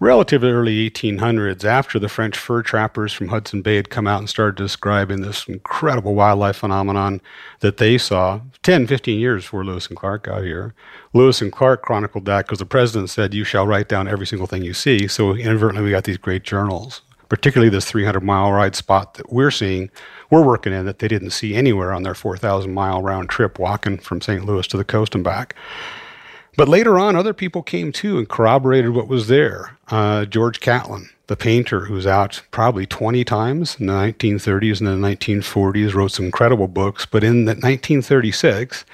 relatively 0.00 0.50
early 0.50 0.90
1800s, 0.90 1.64
after 1.64 1.98
the 1.98 2.08
French 2.08 2.36
fur 2.36 2.62
trappers 2.62 3.12
from 3.12 3.28
Hudson 3.28 3.62
Bay 3.62 3.76
had 3.76 3.90
come 3.90 4.06
out 4.06 4.20
and 4.20 4.28
started 4.28 4.56
describing 4.56 5.20
this 5.20 5.46
incredible 5.48 6.14
wildlife 6.14 6.56
phenomenon 6.56 7.20
that 7.60 7.78
they 7.78 7.98
saw 7.98 8.40
10, 8.62 8.86
15 8.86 9.18
years 9.18 9.44
before 9.44 9.64
Lewis 9.64 9.88
and 9.88 9.96
Clark 9.96 10.24
got 10.24 10.44
here. 10.44 10.74
Lewis 11.12 11.40
and 11.40 11.52
Clark 11.52 11.82
chronicled 11.82 12.26
that 12.26 12.46
because 12.46 12.58
the 12.58 12.66
president 12.66 13.10
said, 13.10 13.34
You 13.34 13.44
shall 13.44 13.66
write 13.66 13.88
down 13.88 14.08
every 14.08 14.26
single 14.26 14.46
thing 14.46 14.62
you 14.62 14.74
see. 14.74 15.08
So 15.08 15.34
inadvertently, 15.34 15.84
we 15.84 15.90
got 15.90 16.04
these 16.04 16.18
great 16.18 16.44
journals, 16.44 17.02
particularly 17.28 17.70
this 17.70 17.84
300 17.84 18.20
mile 18.20 18.52
ride 18.52 18.74
spot 18.74 19.14
that 19.14 19.32
we're 19.32 19.50
seeing, 19.50 19.90
we're 20.30 20.44
working 20.44 20.72
in 20.72 20.86
that 20.86 20.98
they 20.98 21.08
didn't 21.08 21.30
see 21.30 21.54
anywhere 21.54 21.92
on 21.92 22.02
their 22.02 22.14
4,000 22.14 22.72
mile 22.72 23.02
round 23.02 23.28
trip 23.28 23.58
walking 23.58 23.98
from 23.98 24.20
St. 24.20 24.44
Louis 24.44 24.66
to 24.68 24.76
the 24.76 24.84
coast 24.84 25.14
and 25.14 25.24
back. 25.24 25.54
But 26.56 26.68
later 26.68 26.98
on, 26.98 27.14
other 27.14 27.32
people 27.32 27.62
came 27.62 27.92
too 27.92 28.18
and 28.18 28.28
corroborated 28.28 28.90
what 28.90 29.06
was 29.06 29.28
there. 29.28 29.76
Uh, 29.88 30.24
George 30.24 30.58
Catlin, 30.58 31.08
the 31.28 31.36
painter, 31.36 31.84
who's 31.84 32.06
out 32.06 32.42
probably 32.50 32.84
20 32.84 33.22
times 33.22 33.76
in 33.78 33.86
the 33.86 33.92
1930s 33.92 34.80
and 34.80 34.88
the 34.88 35.08
1940s, 35.08 35.94
wrote 35.94 36.10
some 36.10 36.24
incredible 36.24 36.66
books. 36.66 37.06
But 37.06 37.22
in 37.22 37.44
the 37.44 37.52
1936, 37.52 38.84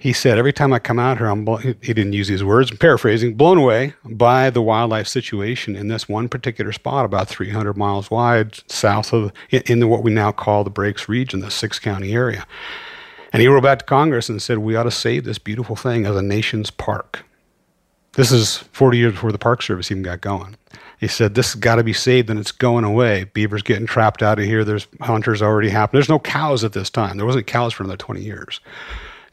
He 0.00 0.12
said, 0.12 0.38
every 0.38 0.52
time 0.52 0.72
I 0.72 0.78
come 0.78 1.00
out 1.00 1.18
here, 1.18 1.26
I'm, 1.26 1.44
blo-" 1.44 1.56
he 1.56 1.74
didn't 1.74 2.12
use 2.12 2.28
these 2.28 2.44
words, 2.44 2.70
I'm 2.70 2.76
paraphrasing, 2.76 3.34
blown 3.34 3.58
away 3.58 3.94
by 4.04 4.48
the 4.48 4.62
wildlife 4.62 5.08
situation 5.08 5.74
in 5.74 5.88
this 5.88 6.08
one 6.08 6.28
particular 6.28 6.70
spot, 6.72 7.04
about 7.04 7.28
300 7.28 7.76
miles 7.76 8.08
wide, 8.08 8.60
south 8.70 9.12
of, 9.12 9.32
in, 9.50 9.88
what 9.88 10.04
we 10.04 10.12
now 10.12 10.30
call 10.30 10.62
the 10.62 10.70
Breaks 10.70 11.08
region, 11.08 11.40
the 11.40 11.50
six 11.50 11.80
county 11.80 12.14
area. 12.14 12.46
And 13.32 13.42
he 13.42 13.48
wrote 13.48 13.64
back 13.64 13.80
to 13.80 13.84
Congress 13.84 14.28
and 14.28 14.40
said, 14.40 14.58
we 14.58 14.76
ought 14.76 14.84
to 14.84 14.90
save 14.92 15.24
this 15.24 15.38
beautiful 15.38 15.74
thing 15.74 16.06
as 16.06 16.14
a 16.16 16.22
nation's 16.22 16.70
park. 16.70 17.24
This 18.12 18.32
is 18.32 18.58
40 18.72 18.98
years 18.98 19.12
before 19.12 19.32
the 19.32 19.38
Park 19.38 19.62
Service 19.62 19.90
even 19.90 20.02
got 20.02 20.20
going. 20.20 20.56
He 20.98 21.06
said, 21.06 21.34
This 21.34 21.52
has 21.52 21.60
got 21.60 21.76
to 21.76 21.84
be 21.84 21.92
saved 21.92 22.28
and 22.28 22.38
it's 22.38 22.50
going 22.50 22.84
away. 22.84 23.24
Beavers 23.32 23.62
getting 23.62 23.86
trapped 23.86 24.22
out 24.22 24.38
of 24.38 24.44
here. 24.44 24.64
There's 24.64 24.88
hunters 25.00 25.40
already 25.40 25.68
happened. 25.68 25.98
There's 25.98 26.08
no 26.08 26.18
cows 26.18 26.64
at 26.64 26.72
this 26.72 26.90
time. 26.90 27.16
There 27.16 27.26
wasn't 27.26 27.46
cows 27.46 27.72
for 27.72 27.84
another 27.84 27.96
20 27.96 28.20
years. 28.20 28.60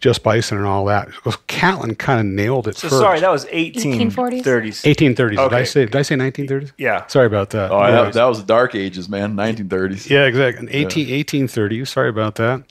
Just 0.05 0.21
bison 0.21 0.59
and 0.59 0.67
all 0.67 0.85
that. 0.85 1.09
Well, 1.25 1.35
Catlin 1.47 1.95
kind 1.95 2.19
of 2.19 2.27
nailed 2.27 2.67
it 2.67 2.77
So 2.77 2.89
first. 2.89 3.01
sorry, 3.01 3.19
that 3.21 3.31
was 3.31 3.45
1830s. 3.45 4.11
1840s? 4.43 5.15
1830s. 5.15 5.49
Did 5.49 5.53
I 5.53 5.63
say 5.63 5.85
did 5.85 5.95
I 5.95 6.03
say 6.03 6.13
1930s? 6.13 6.73
Yeah. 6.77 7.07
Sorry 7.07 7.25
about 7.25 7.49
that. 7.49 7.71
Oh, 7.71 7.79
that, 7.79 8.13
that 8.13 8.25
was 8.25 8.37
the 8.37 8.45
dark 8.45 8.75
ages, 8.75 9.09
man. 9.09 9.35
1930s. 9.35 10.07
Yeah, 10.07 10.25
exactly. 10.25 10.67
18, 10.67 11.07
1830. 11.07 11.85
Sorry 11.85 12.09
about 12.09 12.35
that. 12.35 12.61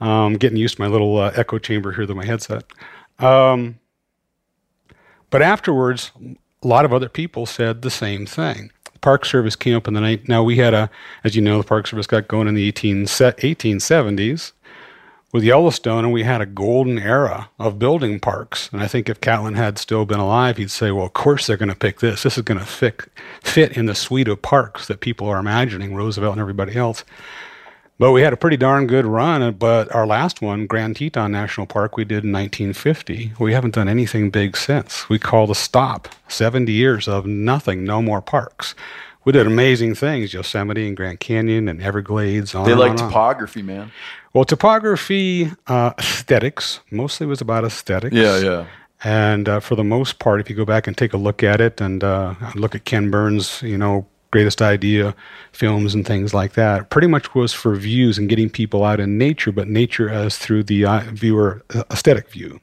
Um, 0.00 0.34
getting 0.34 0.58
used 0.58 0.74
to 0.74 0.82
my 0.82 0.88
little 0.88 1.16
uh, 1.16 1.30
echo 1.36 1.58
chamber 1.58 1.92
here 1.92 2.08
with 2.08 2.16
my 2.16 2.24
headset. 2.26 2.64
Um, 3.20 3.78
but 5.30 5.40
afterwards, 5.42 6.10
a 6.60 6.66
lot 6.66 6.84
of 6.84 6.92
other 6.92 7.08
people 7.08 7.46
said 7.46 7.82
the 7.82 7.90
same 7.90 8.26
thing. 8.26 8.72
Park 9.00 9.26
Service 9.26 9.54
came 9.54 9.76
up 9.76 9.86
in 9.86 9.94
the 9.94 10.00
night. 10.00 10.28
Now 10.28 10.42
we 10.42 10.56
had 10.56 10.74
a, 10.74 10.90
as 11.22 11.36
you 11.36 11.42
know, 11.42 11.58
the 11.58 11.64
Park 11.68 11.86
Service 11.86 12.08
got 12.08 12.26
going 12.26 12.48
in 12.48 12.54
the 12.56 12.66
18, 12.66 13.04
1870s 13.04 14.50
with 15.34 15.42
Yellowstone, 15.42 16.04
and 16.04 16.12
we 16.12 16.22
had 16.22 16.40
a 16.40 16.46
golden 16.46 16.96
era 16.96 17.50
of 17.58 17.76
building 17.76 18.20
parks. 18.20 18.70
And 18.72 18.80
I 18.80 18.86
think 18.86 19.08
if 19.08 19.20
Catlin 19.20 19.54
had 19.56 19.78
still 19.78 20.04
been 20.04 20.20
alive, 20.20 20.58
he'd 20.58 20.70
say, 20.70 20.92
"Well, 20.92 21.06
of 21.06 21.12
course 21.12 21.48
they're 21.48 21.56
going 21.56 21.70
to 21.70 21.74
pick 21.74 21.98
this. 21.98 22.22
This 22.22 22.38
is 22.38 22.44
going 22.44 22.60
to 22.60 22.64
fit 22.64 23.02
fit 23.42 23.76
in 23.76 23.86
the 23.86 23.96
suite 23.96 24.28
of 24.28 24.40
parks 24.42 24.86
that 24.86 25.00
people 25.00 25.26
are 25.26 25.40
imagining, 25.40 25.92
Roosevelt 25.92 26.34
and 26.34 26.40
everybody 26.40 26.76
else." 26.76 27.02
But 27.98 28.12
we 28.12 28.22
had 28.22 28.32
a 28.32 28.36
pretty 28.36 28.56
darn 28.56 28.86
good 28.86 29.06
run. 29.06 29.42
uh, 29.42 29.50
But 29.50 29.92
our 29.92 30.06
last 30.06 30.40
one, 30.40 30.66
Grand 30.68 30.94
Teton 30.96 31.32
National 31.32 31.66
Park, 31.66 31.96
we 31.96 32.04
did 32.04 32.22
in 32.22 32.30
1950. 32.30 33.32
We 33.40 33.54
haven't 33.54 33.74
done 33.74 33.88
anything 33.88 34.30
big 34.30 34.56
since. 34.56 35.08
We 35.08 35.18
called 35.18 35.50
a 35.50 35.54
stop. 35.56 36.08
70 36.28 36.70
years 36.70 37.08
of 37.08 37.26
nothing, 37.26 37.82
no 37.82 38.00
more 38.00 38.20
parks. 38.22 38.76
We 39.24 39.32
did 39.32 39.46
amazing 39.46 39.94
things, 39.94 40.34
Yosemite 40.34 40.86
and 40.86 40.96
Grand 40.96 41.20
Canyon 41.20 41.68
and 41.68 41.82
Everglades. 41.82 42.54
On 42.54 42.66
They 42.66 42.74
like 42.74 42.90
on 42.90 42.96
and 42.96 43.00
on. 43.00 43.08
topography, 43.08 43.62
man. 43.62 43.90
Well, 44.34 44.44
topography, 44.44 45.50
uh, 45.66 45.92
aesthetics, 45.98 46.80
mostly 46.90 47.26
was 47.26 47.40
about 47.40 47.64
aesthetics. 47.64 48.14
Yeah, 48.14 48.38
yeah. 48.38 48.66
And 49.02 49.48
uh, 49.48 49.60
for 49.60 49.76
the 49.76 49.84
most 49.84 50.18
part, 50.18 50.40
if 50.40 50.50
you 50.50 50.56
go 50.56 50.64
back 50.64 50.86
and 50.86 50.96
take 50.96 51.12
a 51.12 51.16
look 51.16 51.42
at 51.42 51.60
it 51.60 51.80
and 51.80 52.02
uh, 52.02 52.34
look 52.54 52.74
at 52.74 52.84
Ken 52.84 53.10
Burns, 53.10 53.62
you 53.62 53.78
know, 53.78 54.06
greatest 54.30 54.60
idea 54.60 55.14
films 55.52 55.94
and 55.94 56.06
things 56.06 56.34
like 56.34 56.54
that, 56.54 56.90
pretty 56.90 57.06
much 57.06 57.34
was 57.34 57.52
for 57.52 57.76
views 57.76 58.18
and 58.18 58.28
getting 58.28 58.50
people 58.50 58.82
out 58.84 59.00
in 59.00 59.16
nature, 59.16 59.52
but 59.52 59.68
nature 59.68 60.08
as 60.10 60.36
through 60.36 60.64
the 60.64 60.84
viewer 61.12 61.62
uh, 61.74 61.84
aesthetic 61.90 62.28
view. 62.30 62.60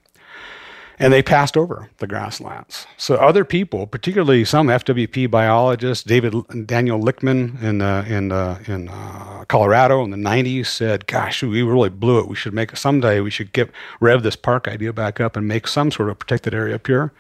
And 1.04 1.12
they 1.12 1.24
passed 1.24 1.58
over 1.58 1.90
the 1.98 2.08
grasslands. 2.08 2.86
So 2.98 3.16
other 3.16 3.44
people, 3.44 3.88
particularly 3.88 4.46
some 4.46 4.68
FWP 4.68 5.30
biologists, 5.32 6.04
David 6.04 6.34
Daniel 6.66 7.00
Lickman 7.00 7.62
in 7.62 7.82
uh, 7.82 8.06
in 8.08 8.32
uh, 8.32 8.60
in 8.68 8.90
uh, 8.90 9.46
Colorado 9.48 10.04
in 10.04 10.12
the 10.12 10.18
'90s, 10.18 10.68
said, 10.68 11.08
"Gosh, 11.08 11.44
we 11.44 11.62
really 11.64 11.90
blew 11.90 12.20
it. 12.20 12.28
We 12.28 12.36
should 12.36 12.54
make 12.54 12.76
someday. 12.78 13.20
We 13.20 13.32
should 13.32 13.52
get 13.54 13.72
rev 14.00 14.24
this 14.24 14.36
park 14.36 14.68
idea 14.68 14.94
back 14.94 15.20
up 15.20 15.36
and 15.36 15.48
make 15.48 15.68
some 15.68 15.92
sort 15.92 16.10
of 16.10 16.20
protected 16.20 16.54
area 16.54 16.76
up 16.76 16.88
here." 16.88 17.12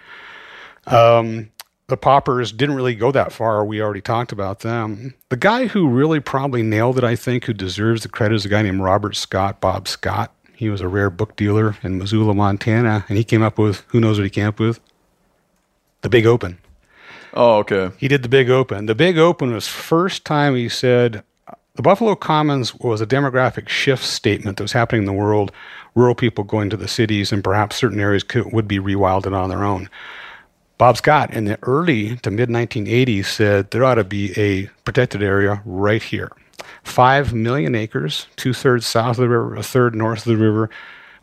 Um, 0.87 1.51
the 1.91 1.97
Poppers 1.97 2.53
didn't 2.53 2.75
really 2.75 2.95
go 2.95 3.11
that 3.11 3.33
far. 3.33 3.65
We 3.65 3.81
already 3.81 3.99
talked 4.01 4.31
about 4.31 4.61
them. 4.61 5.13
The 5.27 5.35
guy 5.35 5.67
who 5.67 5.89
really 5.89 6.21
probably 6.21 6.63
nailed 6.63 6.97
it, 6.97 7.03
I 7.03 7.17
think, 7.17 7.43
who 7.45 7.53
deserves 7.53 8.03
the 8.03 8.09
credit 8.09 8.35
is 8.35 8.45
a 8.45 8.49
guy 8.49 8.61
named 8.61 8.81
Robert 8.81 9.15
Scott, 9.15 9.59
Bob 9.59 9.89
Scott. 9.89 10.33
He 10.61 10.69
was 10.69 10.81
a 10.81 10.87
rare 10.87 11.09
book 11.09 11.35
dealer 11.35 11.75
in 11.81 11.97
Missoula, 11.97 12.35
Montana, 12.35 13.03
and 13.09 13.17
he 13.17 13.23
came 13.23 13.41
up 13.41 13.57
with 13.57 13.83
who 13.87 13.99
knows 13.99 14.19
what 14.19 14.25
he 14.25 14.29
came 14.29 14.45
up 14.45 14.59
with? 14.59 14.79
The 16.01 16.09
Big 16.09 16.27
Open. 16.27 16.59
Oh, 17.33 17.55
okay. 17.57 17.89
He 17.97 18.07
did 18.07 18.21
the 18.21 18.29
Big 18.29 18.51
Open. 18.51 18.85
The 18.85 18.93
Big 18.93 19.17
Open 19.17 19.53
was 19.53 19.67
first 19.67 20.23
time 20.23 20.53
he 20.55 20.69
said 20.69 21.23
the 21.73 21.81
Buffalo 21.81 22.13
Commons 22.13 22.75
was 22.75 23.01
a 23.01 23.07
demographic 23.07 23.69
shift 23.69 24.03
statement 24.03 24.57
that 24.57 24.63
was 24.63 24.73
happening 24.73 25.01
in 25.01 25.07
the 25.07 25.13
world. 25.13 25.51
Rural 25.95 26.13
people 26.13 26.43
going 26.43 26.69
to 26.69 26.77
the 26.77 26.87
cities, 26.87 27.31
and 27.31 27.43
perhaps 27.43 27.77
certain 27.77 27.99
areas 27.99 28.21
could, 28.21 28.53
would 28.53 28.67
be 28.67 28.77
rewilded 28.77 29.35
on 29.35 29.49
their 29.49 29.63
own. 29.63 29.89
Bob 30.77 30.95
Scott 30.95 31.33
in 31.33 31.45
the 31.45 31.57
early 31.63 32.17
to 32.17 32.29
mid 32.29 32.49
1980s 32.49 33.25
said 33.25 33.71
there 33.71 33.83
ought 33.83 33.95
to 33.95 34.03
be 34.03 34.31
a 34.39 34.67
protected 34.85 35.23
area 35.23 35.63
right 35.65 36.03
here. 36.03 36.31
Five 36.83 37.33
million 37.33 37.75
acres, 37.75 38.27
two 38.35 38.53
thirds 38.53 38.85
south 38.85 39.17
of 39.17 39.23
the 39.23 39.29
river, 39.29 39.55
a 39.55 39.63
third 39.63 39.95
north 39.95 40.19
of 40.19 40.37
the 40.37 40.37
river. 40.37 40.69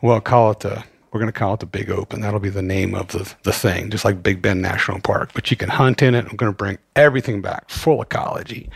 Well, 0.01 0.21
call 0.21 0.51
it 0.51 0.61
the 0.61 0.83
we're 1.11 1.19
going 1.19 1.31
to 1.31 1.39
call 1.39 1.55
it 1.55 1.59
the 1.59 1.65
Big 1.65 1.89
Open. 1.89 2.21
That'll 2.21 2.39
be 2.39 2.49
the 2.49 2.61
name 2.61 2.93
of 2.93 3.07
the, 3.07 3.33
the 3.41 3.51
thing, 3.51 3.89
just 3.89 4.05
like 4.05 4.21
Big 4.21 4.43
Bend 4.43 4.61
National 4.61 4.99
Park. 4.99 5.31
But 5.33 5.49
you 5.49 5.57
can 5.57 5.69
hunt 5.69 6.03
in 6.03 6.13
it. 6.13 6.25
I'm 6.29 6.35
going 6.35 6.51
to 6.51 6.55
bring 6.55 6.77
everything 6.95 7.41
back, 7.41 7.67
full 7.67 7.99
ecology. 8.01 8.69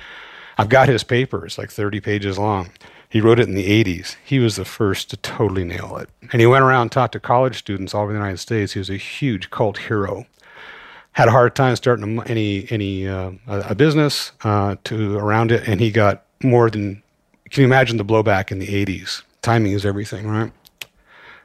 I've 0.58 0.70
got 0.70 0.90
his 0.90 1.04
paper. 1.04 1.46
It's 1.46 1.60
like 1.60 1.70
30 1.70 2.00
pages 2.02 2.40
long. 2.40 2.72
He 3.08 3.22
wrote 3.22 3.40
it 3.40 3.48
in 3.48 3.54
the 3.54 3.84
80s. 3.84 4.16
He 4.26 4.40
was 4.40 4.56
the 4.56 4.66
first 4.66 5.12
to 5.12 5.18
totally 5.18 5.64
nail 5.64 5.96
it. 5.98 6.10
And 6.32 6.42
he 6.42 6.48
went 6.48 6.64
around 6.64 6.82
and 6.82 6.92
talked 6.92 7.14
to 7.14 7.20
college 7.20 7.60
students 7.60 7.94
all 7.94 8.02
over 8.02 8.12
the 8.12 8.18
United 8.18 8.40
States. 8.40 8.74
He 8.74 8.80
was 8.80 8.90
a 8.90 8.98
huge 8.98 9.52
cult 9.52 9.78
hero 9.78 10.26
had 11.14 11.28
a 11.28 11.32
hard 11.32 11.56
time 11.56 11.76
starting 11.76 12.22
any 12.24 12.68
any 12.70 13.08
uh, 13.08 13.32
a 13.48 13.76
business 13.76 14.32
uh, 14.44 14.76
to 14.84 15.18
around 15.18 15.52
it, 15.52 15.68
and 15.68 15.80
he 15.80 15.92
got 15.92 16.26
more 16.44 16.70
than. 16.70 17.02
Can 17.50 17.62
you 17.62 17.68
imagine 17.68 17.98
the 17.98 18.06
blowback 18.06 18.52
in 18.52 18.60
the 18.60 18.68
'80s? 18.68 19.24
Timing 19.42 19.74
is 19.74 19.86
everything, 19.86 20.28
right? 20.28 20.52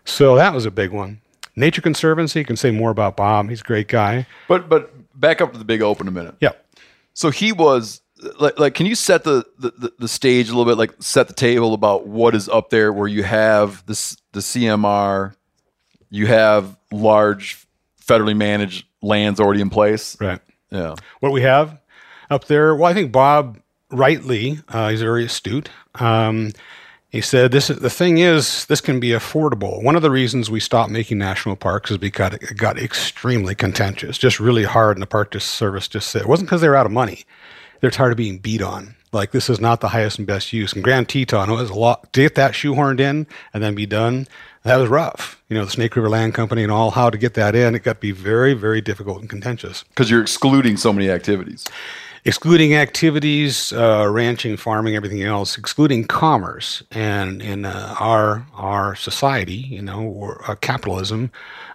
So 0.04 0.36
that 0.36 0.54
was 0.54 0.64
a 0.64 0.70
big 0.70 0.90
one. 0.90 1.20
Nature 1.54 1.82
Conservancy 1.82 2.38
you 2.38 2.44
can 2.44 2.56
say 2.56 2.70
more 2.70 2.90
about 2.90 3.16
Bob. 3.16 3.50
He's 3.50 3.60
a 3.60 3.64
great 3.64 3.88
guy. 3.88 4.26
But 4.46 4.68
but 4.68 4.92
back 5.18 5.40
up 5.40 5.52
to 5.52 5.58
the 5.58 5.64
big 5.64 5.82
open 5.82 6.08
a 6.08 6.10
minute. 6.10 6.36
Yeah. 6.40 6.52
So 7.14 7.30
he 7.30 7.52
was 7.52 8.00
like, 8.38 8.58
like 8.58 8.74
can 8.74 8.86
you 8.86 8.94
set 8.94 9.24
the, 9.24 9.44
the, 9.58 9.72
the, 9.76 9.92
the 9.98 10.08
stage 10.08 10.48
a 10.48 10.52
little 10.52 10.64
bit, 10.64 10.78
like 10.78 10.94
set 11.00 11.28
the 11.28 11.34
table 11.34 11.74
about 11.74 12.06
what 12.06 12.34
is 12.34 12.48
up 12.48 12.70
there 12.70 12.92
where 12.92 13.08
you 13.08 13.22
have 13.24 13.84
this 13.86 14.16
the 14.32 14.40
CMR, 14.40 15.34
you 16.10 16.26
have 16.26 16.76
large 16.92 17.66
federally 18.04 18.36
managed 18.36 18.86
lands 19.02 19.40
already 19.40 19.60
in 19.60 19.70
place. 19.70 20.18
Right. 20.20 20.40
Yeah. 20.70 20.94
What 21.20 21.32
we 21.32 21.42
have 21.42 21.80
up 22.30 22.44
there, 22.46 22.74
well, 22.74 22.90
I 22.90 22.94
think 22.94 23.12
Bob 23.12 23.58
rightly, 23.90 24.60
uh, 24.68 24.90
he's 24.90 25.02
very 25.02 25.24
astute. 25.24 25.70
Um, 25.96 26.52
he 27.10 27.22
said, 27.22 27.52
"This 27.52 27.68
the 27.68 27.88
thing 27.88 28.18
is 28.18 28.66
this 28.66 28.82
can 28.82 29.00
be 29.00 29.10
affordable. 29.10 29.82
One 29.82 29.96
of 29.96 30.02
the 30.02 30.10
reasons 30.10 30.50
we 30.50 30.60
stopped 30.60 30.90
making 30.90 31.16
national 31.18 31.56
parks 31.56 31.90
is 31.90 31.96
because 31.96 32.34
it 32.34 32.56
got 32.56 32.78
extremely 32.78 33.54
contentious, 33.54 34.18
just 34.18 34.38
really 34.38 34.64
hard, 34.64 34.96
and 34.96 35.02
the 35.02 35.06
Park 35.06 35.34
Service 35.40 35.88
just 35.88 36.10
said 36.10 36.22
it 36.22 36.28
wasn't 36.28 36.48
because 36.48 36.60
they 36.60 36.68
were 36.68 36.76
out 36.76 36.86
of 36.86 36.92
money; 36.92 37.24
they're 37.80 37.90
tired 37.90 38.12
of 38.12 38.18
being 38.18 38.38
beat 38.38 38.60
on. 38.60 38.94
Like 39.10 39.30
this 39.30 39.48
is 39.48 39.58
not 39.58 39.80
the 39.80 39.88
highest 39.88 40.18
and 40.18 40.26
best 40.26 40.52
use. 40.52 40.74
And 40.74 40.84
Grand 40.84 41.08
Teton 41.08 41.50
was 41.50 41.70
a 41.70 41.74
lot 41.74 42.12
to 42.12 42.20
get 42.20 42.34
that 42.34 42.52
shoehorned 42.52 43.00
in 43.00 43.26
and 43.54 43.62
then 43.62 43.74
be 43.74 43.86
done. 43.86 44.28
That 44.64 44.76
was 44.76 44.90
rough. 44.90 45.42
You 45.48 45.56
know, 45.56 45.64
the 45.64 45.70
Snake 45.70 45.96
River 45.96 46.10
Land 46.10 46.34
Company 46.34 46.62
and 46.62 46.70
all 46.70 46.90
how 46.90 47.08
to 47.08 47.16
get 47.16 47.32
that 47.34 47.54
in. 47.54 47.74
It 47.74 47.84
got 47.84 47.94
to 47.94 48.00
be 48.00 48.10
very, 48.10 48.52
very 48.52 48.82
difficult 48.82 49.20
and 49.20 49.30
contentious." 49.30 49.84
Because 49.84 50.10
you're 50.10 50.20
excluding 50.20 50.76
so 50.76 50.92
many 50.92 51.08
activities. 51.08 51.64
Excluding 52.24 52.74
activities, 52.74 53.72
uh, 53.72 54.08
ranching, 54.10 54.56
farming, 54.56 54.96
everything 54.96 55.22
else, 55.22 55.58
excluding 55.58 56.04
commerce, 56.04 56.82
and 56.90 57.42
in 57.42 57.64
uh, 57.64 57.94
our 57.98 58.46
our 58.54 58.94
society, 58.94 59.54
you 59.54 59.82
know, 59.82 60.02
or 60.02 60.42
uh, 60.50 60.54
capitalism, 60.56 61.30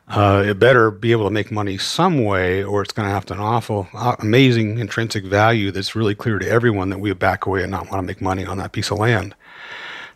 uh, 0.10 0.43
it 0.45 0.60
better 0.60 0.91
be 0.91 1.12
able 1.12 1.25
to 1.25 1.29
make 1.29 1.51
money 1.51 1.77
some 1.77 2.23
way, 2.23 2.63
or 2.63 2.82
it's 2.82 2.91
going 2.91 3.08
to 3.08 3.13
have 3.13 3.25
to 3.25 3.34
an 3.34 3.39
awful, 3.39 3.88
uh, 3.93 4.15
amazing 4.20 4.80
intrinsic 4.80 5.26
value 5.26 5.72
that's 5.72 5.95
really 5.95 6.15
clear 6.15 6.39
to 6.39 6.47
everyone 6.47 6.89
that 6.89 6.99
we 6.99 7.13
back 7.13 7.45
away 7.45 7.61
and 7.63 7.72
not 7.72 7.89
want 7.89 8.01
to 8.01 8.07
make 8.07 8.22
money 8.22 8.45
on 8.45 8.57
that 8.57 8.72
piece 8.72 8.91
of 8.91 8.99
land. 8.99 9.36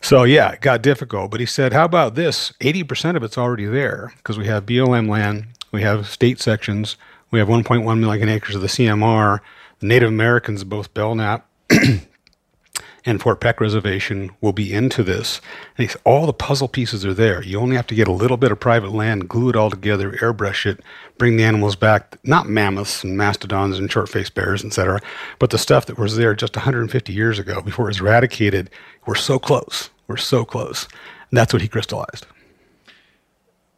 So 0.01 0.23
yeah, 0.23 0.51
it 0.51 0.61
got 0.61 0.81
difficult. 0.81 1.31
But 1.31 1.39
he 1.39 1.45
said, 1.45 1.73
"How 1.73 1.85
about 1.85 2.15
this? 2.15 2.53
Eighty 2.61 2.83
percent 2.83 3.17
of 3.17 3.23
it's 3.23 3.37
already 3.37 3.65
there 3.65 4.13
because 4.17 4.37
we 4.37 4.45
have 4.47 4.65
BLM 4.65 5.09
land, 5.09 5.47
we 5.71 5.81
have 5.81 6.07
state 6.07 6.39
sections, 6.39 6.97
we 7.31 7.39
have 7.39 7.47
1.1 7.47 7.99
million 7.99 8.29
acres 8.29 8.55
of 8.55 8.61
the 8.61 8.67
CMR. 8.67 9.39
Native 9.81 10.09
Americans, 10.09 10.63
both 10.63 10.93
Belknap 10.93 11.49
and 13.05 13.21
Fort 13.21 13.39
Peck 13.41 13.61
Reservation, 13.61 14.31
will 14.41 14.53
be 14.53 14.73
into 14.73 15.03
this. 15.03 15.41
And 15.77 15.95
all 16.03 16.25
the 16.25 16.33
puzzle 16.33 16.67
pieces 16.67 17.05
are 17.05 17.13
there. 17.13 17.43
You 17.43 17.59
only 17.59 17.75
have 17.75 17.87
to 17.87 17.95
get 17.95 18.07
a 18.07 18.11
little 18.11 18.37
bit 18.37 18.51
of 18.51 18.59
private 18.59 18.91
land, 18.91 19.29
glue 19.29 19.49
it 19.49 19.55
all 19.55 19.69
together, 19.69 20.13
airbrush 20.13 20.65
it, 20.65 20.81
bring 21.17 21.37
the 21.37 21.43
animals 21.43 21.75
back. 21.75 22.17
Not 22.23 22.49
mammoths 22.49 23.03
and 23.03 23.17
mastodons 23.17 23.79
and 23.79 23.91
short-faced 23.91 24.33
bears, 24.35 24.65
etc., 24.65 25.01
but 25.39 25.51
the 25.51 25.57
stuff 25.57 25.85
that 25.87 25.97
was 25.99 26.17
there 26.17 26.35
just 26.35 26.55
150 26.55 27.13
years 27.13 27.39
ago 27.39 27.61
before 27.61 27.85
it 27.85 27.89
was 27.89 28.01
eradicated. 28.01 28.69
We're 29.05 29.15
so 29.15 29.39
close. 29.39 29.89
We're 30.07 30.17
so 30.17 30.45
close. 30.45 30.87
And 31.31 31.37
that's 31.37 31.53
what 31.53 31.61
he 31.61 31.67
crystallized. 31.67 32.25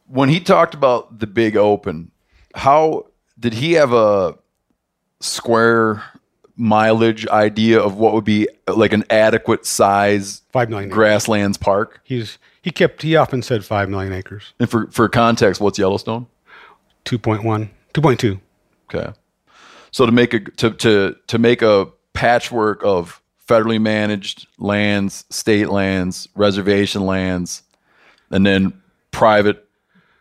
when 0.08 0.30
he 0.30 0.39
talked 0.39 0.74
about 0.74 1.20
the 1.20 1.28
big 1.28 1.56
open, 1.58 2.12
how 2.56 3.08
did 3.39 3.54
he 3.54 3.74
have 3.74 3.93
a 3.93 4.36
square 5.22 6.03
mileage 6.55 7.26
idea 7.28 7.80
of 7.80 7.95
what 7.95 8.13
would 8.13 8.26
be 8.26 8.47
like 8.67 8.91
an 8.93 9.03
adequate 9.09 9.65
size 9.65 10.41
Five 10.51 10.70
million. 10.70 10.89
acres. 10.89 10.95
grasslands 10.95 11.57
park? 11.57 12.01
He's 12.03 12.38
he 12.61 12.72
kept 12.72 13.01
he 13.01 13.15
often 13.15 13.41
said 13.41 13.63
five 13.63 13.89
million 13.89 14.13
acres. 14.13 14.53
And 14.59 14.70
for 14.70 14.88
for 14.88 15.07
context, 15.09 15.61
what's 15.61 15.80
Yellowstone? 15.80 16.28
2.1, 17.05 17.70
2.2. 17.93 18.39
Okay. 18.93 19.13
So 19.91 20.05
to 20.05 20.11
make 20.11 20.34
a 20.34 20.39
to 20.41 20.72
to 20.72 21.15
to 21.28 21.38
make 21.38 21.61
a 21.61 21.88
patchwork 22.13 22.84
of 22.84 23.22
federally 23.47 23.82
managed 23.82 24.47
lands, 24.59 25.26
state 25.30 25.70
lands, 25.70 26.28
reservation 26.36 27.05
lands, 27.05 27.63
and 28.30 28.45
then 28.45 28.74
private 29.11 29.65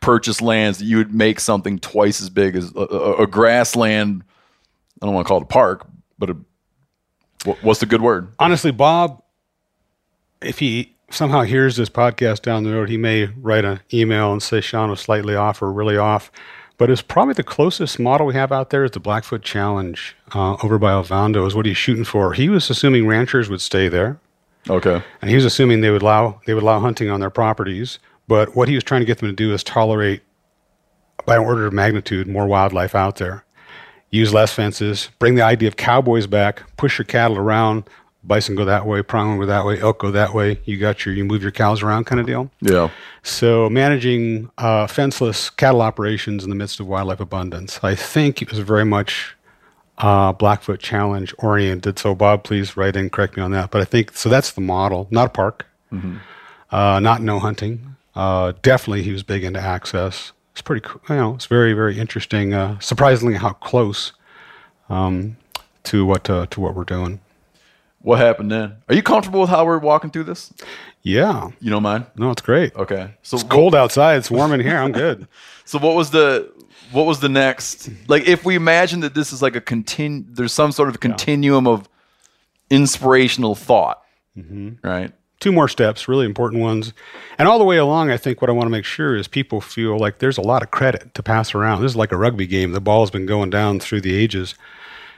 purchase 0.01 0.41
lands 0.41 0.81
you 0.81 0.97
would 0.97 1.13
make 1.13 1.41
something 1.41 1.79
twice 1.81 2.23
as 2.23 2.31
big 2.31 2.57
as 2.57 2.73
a, 2.75 2.79
a, 2.81 3.23
a 3.25 3.27
grassland. 3.27 4.23
I 5.03 5.07
don't 5.07 5.15
want 5.15 5.27
to 5.27 5.29
call 5.29 5.39
it 5.39 5.45
a 5.45 5.47
park, 5.47 5.87
but 6.19 6.31
a, 6.31 6.37
what, 7.45 7.63
what's 7.63 7.81
the 7.81 7.87
good 7.87 8.03
word? 8.03 8.33
Honestly, 8.39 8.71
Bob, 8.73 9.23
if 10.43 10.59
he 10.59 10.97
somehow 11.11 11.43
hears 11.43 11.77
this 11.77 11.89
podcast 11.89 12.43
down 12.43 12.65
the 12.65 12.73
road, 12.73 12.89
he 12.89 12.97
may 12.97 13.27
write 13.27 13.65
an 13.65 13.81
email 13.93 14.33
and 14.33 14.43
say 14.43 14.61
Sean 14.61 14.91
was 14.91 15.01
slightly 15.01 15.35
off 15.35 15.63
or 15.63 15.73
really 15.73 15.97
off. 15.97 16.31
But 16.77 16.91
it's 16.91 17.03
probably 17.03 17.35
the 17.35 17.43
closest 17.43 17.99
model 17.99 18.27
we 18.27 18.35
have 18.35 18.53
out 18.53 18.71
there 18.71 18.85
is 18.85 18.93
the 18.93 19.01
Blackfoot 19.01 19.43
Challenge 19.43 20.15
uh, 20.35 20.57
over 20.63 20.79
by 20.79 20.93
Ovando 20.93 21.45
is 21.45 21.55
what 21.55 21.67
he's 21.67 21.77
shooting 21.77 22.05
for. 22.05 22.35
He 22.35 22.49
was 22.49 22.71
assuming 22.71 23.07
ranchers 23.07 23.49
would 23.51 23.61
stay 23.61 23.89
there, 23.89 24.21
Okay. 24.71 25.03
and 25.21 25.29
he 25.29 25.35
was 25.35 25.45
assuming 25.45 25.81
they 25.81 25.91
would 25.91 26.03
allow 26.03 26.41
they 26.47 26.55
would 26.55 26.63
allow 26.63 26.79
hunting 26.79 27.11
on 27.11 27.19
their 27.19 27.31
properties. 27.31 27.99
But 28.29 28.55
what 28.55 28.69
he 28.69 28.77
was 28.77 28.85
trying 28.85 29.01
to 29.01 29.07
get 29.07 29.19
them 29.19 29.29
to 29.29 29.35
do 29.35 29.53
is 29.53 29.65
tolerate, 29.65 30.23
by 31.25 31.37
an 31.37 31.43
order 31.43 31.67
of 31.67 31.73
magnitude, 31.73 32.29
more 32.29 32.47
wildlife 32.47 32.95
out 32.95 33.17
there. 33.17 33.45
Use 34.11 34.33
less 34.33 34.53
fences. 34.53 35.11
Bring 35.19 35.35
the 35.35 35.43
idea 35.43 35.69
of 35.69 35.77
cowboys 35.77 36.27
back. 36.27 36.65
Push 36.77 36.99
your 36.99 37.05
cattle 37.05 37.37
around. 37.39 37.85
Bison 38.25 38.57
go 38.57 38.65
that 38.65 38.87
way. 38.87 39.03
Pronghorn 39.03 39.39
go 39.39 39.47
that 39.47 39.65
way. 39.65 39.81
Elk 39.81 40.01
go 40.01 40.11
that 40.11 40.35
way. 40.35 40.61
You 40.65 40.77
got 40.77 41.05
your 41.05 41.15
you 41.15 41.25
move 41.25 41.43
your 41.43 41.51
cows 41.51 41.83
around 41.83 42.05
kind 42.05 42.21
of 42.21 42.27
deal. 42.27 42.51
Yeah. 42.61 42.91
So 43.23 43.71
managing 43.71 44.51
uh, 44.59 44.87
fenceless 44.87 45.55
cattle 45.57 45.83
operations 45.83 46.45
in 46.45 46.51
the 46.51 46.57
midst 46.57 46.81
of 46.81 46.87
wildlife 46.87 47.21
abundance, 47.21 47.81
I 47.83 47.95
think 47.95 48.43
it 48.43 48.51
was 48.51 48.59
very 48.61 48.85
much 48.85 49.37
uh, 49.99 50.33
Blackfoot 50.33 50.81
Challenge 50.81 51.35
oriented. 51.39 51.99
So 51.99 52.15
Bob, 52.15 52.45
please 52.45 52.77
write 52.77 52.97
in, 52.97 53.11
correct 53.11 53.37
me 53.37 53.43
on 53.43 53.51
that. 53.53 53.71
But 53.71 53.83
I 53.83 53.85
think 53.85 54.17
so. 54.17 54.29
That's 54.29 54.53
the 54.53 54.61
model, 54.61 55.07
not 55.11 55.27
a 55.27 55.31
park, 55.31 55.67
uh, 56.71 57.01
not 57.01 57.23
no 57.23 57.39
hunting. 57.39 57.97
Uh, 58.15 58.53
definitely, 58.63 59.03
he 59.03 59.13
was 59.13 59.23
big 59.23 59.45
into 59.45 59.61
access. 59.61 60.33
It's 60.59 60.63
pretty, 60.65 60.81
cool. 60.81 61.01
you 61.09 61.15
know, 61.15 61.35
it's 61.37 61.47
very 61.47 61.73
very 61.73 62.01
interesting. 62.01 62.53
Uh, 62.53 62.81
surprisingly, 62.81 63.35
how 63.35 63.53
close 63.53 64.13
um, 64.91 65.37
to 65.85 66.05
what 66.05 66.29
uh, 66.29 66.47
to 66.47 66.61
what 66.61 66.75
we're 66.75 66.83
doing. 66.83 67.21
What 68.01 68.19
happened 68.19 68.51
then? 68.51 68.79
Are 68.89 68.95
you 68.97 69.03
comfortable 69.05 69.41
with 69.41 69.51
how 69.51 69.65
we're 69.65 69.79
walking 69.79 70.11
through 70.11 70.25
this? 70.25 70.53
Yeah, 71.03 71.51
You 71.61 71.71
don't 71.71 71.85
mind? 71.85 72.07
no, 72.17 72.33
it's 72.33 72.43
great. 72.43 72.75
Okay. 72.75 73.15
So 73.23 73.37
It's 73.37 73.45
cold 73.45 73.77
outside. 73.77 74.17
It's 74.17 74.33
warm 74.33 74.53
in 74.53 74.59
here. 74.59 74.77
I'm 74.77 74.91
good. 74.93 75.29
So 75.65 75.79
what 75.79 75.95
was 75.95 76.11
the 76.11 76.51
what 76.93 77.05
was 77.07 77.21
the 77.21 77.29
next 77.29 77.91
like 78.09 78.27
if 78.27 78.45
we 78.45 78.55
imagine 78.57 79.01
that 79.01 79.15
this 79.15 79.33
is 79.35 79.43
like 79.43 79.55
a 79.55 79.61
continu 79.61 80.25
there's 80.35 80.53
some 80.53 80.73
sort 80.73 80.89
of 80.89 80.99
continuum 80.99 81.67
of 81.69 81.87
inspirational 82.71 83.55
thought 83.55 84.03
right 84.83 85.13
two 85.41 85.53
more 85.53 85.69
steps, 85.69 86.09
really 86.09 86.27
important 86.27 86.63
ones. 86.63 86.93
And 87.39 87.49
all 87.49 87.59
the 87.59 87.65
way 87.65 87.77
along, 87.77 88.11
I 88.11 88.17
think 88.17 88.41
what 88.41 88.51
I 88.51 88.53
want 88.53 88.67
to 88.67 88.71
make 88.71 88.85
sure 88.85 89.17
is 89.17 89.29
people 89.29 89.61
feel 89.61 89.99
like 89.99 90.19
there's 90.19 90.39
a 90.39 90.43
lot 90.43 90.63
of 90.63 90.71
credit 90.71 91.15
to 91.15 91.23
pass 91.23 91.55
around. 91.55 91.83
This 91.83 91.93
is 91.93 91.97
like 91.97 92.13
a 92.13 92.17
rugby 92.17 92.47
game. 92.47 92.73
The 92.73 92.81
ball's 92.81 93.11
been 93.11 93.27
going 93.27 93.51
down 93.51 93.81
through 93.81 94.01
the 94.01 94.15
ages, 94.15 94.55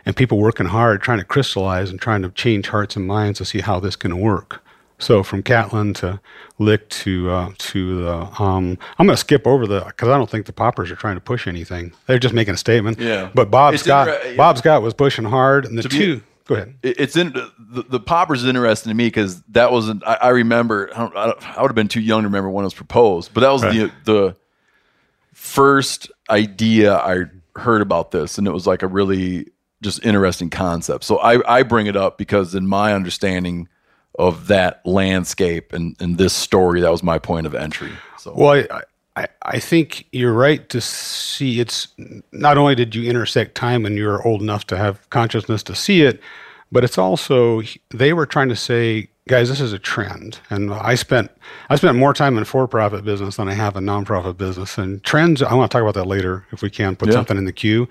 and 0.05 0.15
people 0.17 0.39
working 0.39 0.67
hard, 0.67 1.03
trying 1.03 1.19
to 1.19 1.25
crystallize 1.25 1.91
and 1.91 2.01
trying 2.01 2.23
to 2.23 2.31
change 2.31 2.69
hearts 2.69 2.97
and 2.97 3.07
minds 3.07 3.39
to 3.39 3.45
see 3.45 3.61
how 3.61 3.81
this 3.81 3.97
can 3.97 4.19
work. 4.21 4.63
So 4.99 5.23
from 5.23 5.43
Catlin 5.43 5.95
to 5.95 6.21
Licht 6.59 6.91
to 7.05 7.31
uh, 7.31 7.51
to 7.57 8.05
the, 8.05 8.43
um, 8.43 8.77
I'm 8.99 9.07
going 9.07 9.15
to 9.15 9.21
skip 9.21 9.47
over 9.47 9.67
the 9.67 9.81
because 9.81 10.09
I 10.09 10.19
don't 10.19 10.29
think 10.29 10.45
the 10.45 10.53
Poppers 10.53 10.91
are 10.91 10.97
trying 10.97 11.15
to 11.17 11.23
push 11.23 11.47
anything. 11.47 11.93
They're 12.07 12.19
just 12.19 12.35
making 12.35 12.53
a 12.53 12.59
statement. 12.59 12.99
Yeah. 13.01 13.31
But 13.35 13.51
Bob 13.51 13.73
It's 13.73 13.83
Scott, 13.85 14.09
inter- 14.09 14.29
yeah. 14.33 14.37
Bob 14.37 14.59
Scott 14.59 14.83
was 14.83 14.93
pushing 14.93 15.25
hard, 15.25 15.65
and 15.65 15.79
the 15.79 15.85
be- 15.85 15.89
two. 15.89 16.23
Go 16.51 16.57
ahead. 16.57 16.75
It's 16.83 17.17
in 17.17 17.33
the, 17.33 17.85
the 17.89 18.01
Poppers 18.01 18.43
is 18.43 18.49
interesting 18.49 18.91
to 18.91 18.95
me 18.97 19.07
because 19.07 19.41
that 19.51 19.71
wasn't 19.71 20.03
I, 20.05 20.15
I 20.15 20.29
remember 20.31 20.91
I, 20.93 20.99
don't, 20.99 21.17
I, 21.17 21.63
would 21.63 21.69
have 21.69 21.77
been 21.77 21.87
too 21.87 22.01
young 22.01 22.23
to 22.23 22.27
remember 22.27 22.51
when 22.51 22.65
it 22.65 22.67
was 22.67 22.75
proposed 22.75 23.33
but 23.33 23.43
that 23.43 23.51
was 23.51 23.63
the 23.63 23.93
the 24.05 24.37
first 25.33 26.11
idea 26.29 26.97
I 26.97 27.27
heard 27.55 27.83
about 27.83 28.11
this 28.11 28.37
and 28.37 28.49
it 28.49 28.51
was 28.51 28.67
like 28.67 28.83
a 28.83 28.89
really 28.89 29.47
just 29.81 30.05
interesting 30.05 30.51
concept. 30.51 31.05
So 31.05 31.19
I, 31.19 31.59
I 31.59 31.63
bring 31.63 31.87
it 31.87 31.97
up 31.97 32.19
because 32.19 32.57
in 32.57 32.67
my 32.67 32.95
understanding 32.95 33.69
of 34.19 34.49
that 34.49 34.85
landscape 34.85 35.73
and, 35.73 35.95
and 36.01 36.19
this 36.19 36.33
story 36.33 36.81
that 36.81 36.91
was 36.91 37.05
my 37.05 37.21
point 37.21 37.47
of 37.47 37.55
entry 37.55 37.93
so. 38.19 38.35
Well, 38.37 38.67
I, 38.69 38.83
I, 39.21 39.29
I 39.43 39.59
think 39.59 40.07
you're 40.13 40.33
right 40.33 40.67
to 40.71 40.81
see 40.81 41.61
it's 41.61 41.89
not 42.33 42.59
only 42.59 42.75
did 42.75 42.95
you 42.95 43.09
intersect 43.09 43.55
time 43.55 43.83
when 43.83 43.97
you 43.97 44.07
were 44.07 44.25
old 44.27 44.43
enough 44.43 44.67
to 44.69 44.77
have 44.77 45.09
consciousness 45.11 45.63
to 45.65 45.75
see 45.75 46.03
it, 46.03 46.21
but 46.73 46.85
it's 46.85 46.99
also 46.99 47.63
they 47.91 48.13
were 48.13 48.27
trying 48.27 48.49
to 48.49 48.57
say, 48.57 49.09
guys, 49.29 49.49
this 49.49 49.61
is 49.61 49.73
a 49.73 49.79
trend. 49.79 50.39
And 50.51 50.73
I 50.73 50.95
spent 50.95 51.31
I 51.69 51.77
spent 51.77 51.99
more 51.99 52.15
time 52.15 52.39
in 52.39 52.45
for-profit 52.45 53.05
business 53.05 53.37
than 53.37 53.49
I 53.49 53.55
have 53.55 53.77
in 53.77 53.85
nonprofit 53.85 54.37
business. 54.37 54.79
And 54.79 55.03
trends, 55.05 55.43
I 55.43 55.55
want 55.55 55.71
to 55.71 55.75
talk 55.75 55.83
about 55.83 55.95
that 55.95 56.07
later 56.09 56.47
if 56.53 56.63
we 56.63 56.71
can 56.71 56.97
put 56.97 57.09
Yeah. 57.09 57.15
something 57.15 57.37
in 57.37 57.45
the 57.45 57.53
queue. 57.53 57.89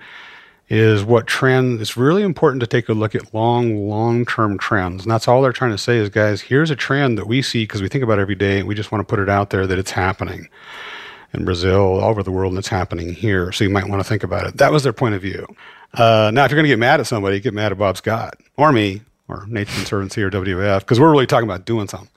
Is 0.72 1.02
what 1.02 1.26
trend? 1.26 1.80
It's 1.80 1.96
really 1.96 2.22
important 2.22 2.60
to 2.60 2.66
take 2.68 2.88
a 2.88 2.92
look 2.92 3.16
at 3.16 3.34
long, 3.34 3.88
long-term 3.88 4.56
trends, 4.58 5.02
and 5.02 5.10
that's 5.10 5.26
all 5.26 5.42
they're 5.42 5.52
trying 5.52 5.72
to 5.72 5.78
say 5.78 5.96
is, 5.96 6.08
guys, 6.10 6.42
here's 6.42 6.70
a 6.70 6.76
trend 6.76 7.18
that 7.18 7.26
we 7.26 7.42
see 7.42 7.64
because 7.64 7.82
we 7.82 7.88
think 7.88 8.04
about 8.04 8.20
it 8.20 8.22
every 8.22 8.36
day, 8.36 8.60
and 8.60 8.68
we 8.68 8.76
just 8.76 8.92
want 8.92 9.00
to 9.00 9.10
put 9.10 9.18
it 9.18 9.28
out 9.28 9.50
there 9.50 9.66
that 9.66 9.80
it's 9.80 9.90
happening 9.90 10.48
in 11.32 11.44
Brazil, 11.44 12.00
all 12.00 12.10
over 12.10 12.22
the 12.22 12.30
world, 12.30 12.52
and 12.52 12.58
it's 12.58 12.68
happening 12.68 13.14
here. 13.14 13.52
So 13.52 13.64
you 13.64 13.70
might 13.70 13.88
want 13.88 14.00
to 14.00 14.08
think 14.08 14.22
about 14.22 14.46
it. 14.46 14.56
That 14.56 14.72
was 14.72 14.82
their 14.82 14.92
point 14.92 15.14
of 15.14 15.22
view. 15.22 15.46
Uh, 15.94 16.30
now, 16.32 16.44
if 16.44 16.50
you're 16.50 16.56
going 16.56 16.64
to 16.64 16.68
get 16.68 16.78
mad 16.78 17.00
at 17.00 17.06
somebody, 17.06 17.40
get 17.40 17.54
mad 17.54 17.72
at 17.72 17.78
Bob 17.78 17.96
Scott 17.96 18.34
or 18.56 18.72
me 18.72 19.02
or 19.28 19.46
Nature 19.46 19.74
Conservancy 19.74 20.22
or 20.22 20.30
WWF 20.30 20.80
because 20.80 21.00
we're 21.00 21.10
really 21.10 21.26
talking 21.26 21.48
about 21.48 21.64
doing 21.64 21.88
something. 21.88 22.10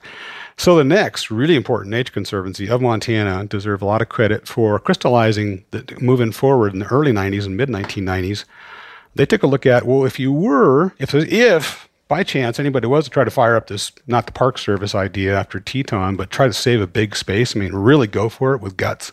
So 0.56 0.76
the 0.76 0.84
next 0.84 1.30
really 1.30 1.56
important 1.56 1.90
Nature 1.90 2.12
Conservancy 2.12 2.68
of 2.68 2.80
Montana 2.80 3.44
deserve 3.46 3.82
a 3.82 3.86
lot 3.86 4.02
of 4.02 4.08
credit 4.08 4.46
for 4.46 4.78
crystallizing 4.78 5.64
the 5.72 5.96
moving 6.00 6.30
forward 6.32 6.72
in 6.72 6.78
the 6.78 6.86
early 6.86 7.12
90s 7.12 7.46
and 7.46 7.56
mid 7.56 7.68
1990s. 7.68 8.44
They 9.16 9.26
took 9.26 9.42
a 9.42 9.48
look 9.48 9.66
at 9.66 9.84
well, 9.84 10.04
if 10.04 10.18
you 10.20 10.32
were, 10.32 10.94
if 10.98 11.14
if 11.14 11.88
by 12.08 12.22
chance 12.22 12.58
anybody 12.58 12.86
was 12.86 13.04
to 13.04 13.10
try 13.10 13.24
to 13.24 13.30
fire 13.30 13.56
up 13.56 13.66
this 13.68 13.92
not 14.06 14.26
the 14.26 14.32
Park 14.32 14.58
Service 14.58 14.94
idea 14.94 15.38
after 15.38 15.58
Teton, 15.60 16.16
but 16.16 16.30
try 16.30 16.46
to 16.46 16.52
save 16.52 16.80
a 16.80 16.86
big 16.86 17.16
space, 17.16 17.56
I 17.56 17.60
mean, 17.60 17.72
really 17.72 18.06
go 18.06 18.28
for 18.28 18.54
it 18.54 18.60
with 18.60 18.76
guts. 18.76 19.10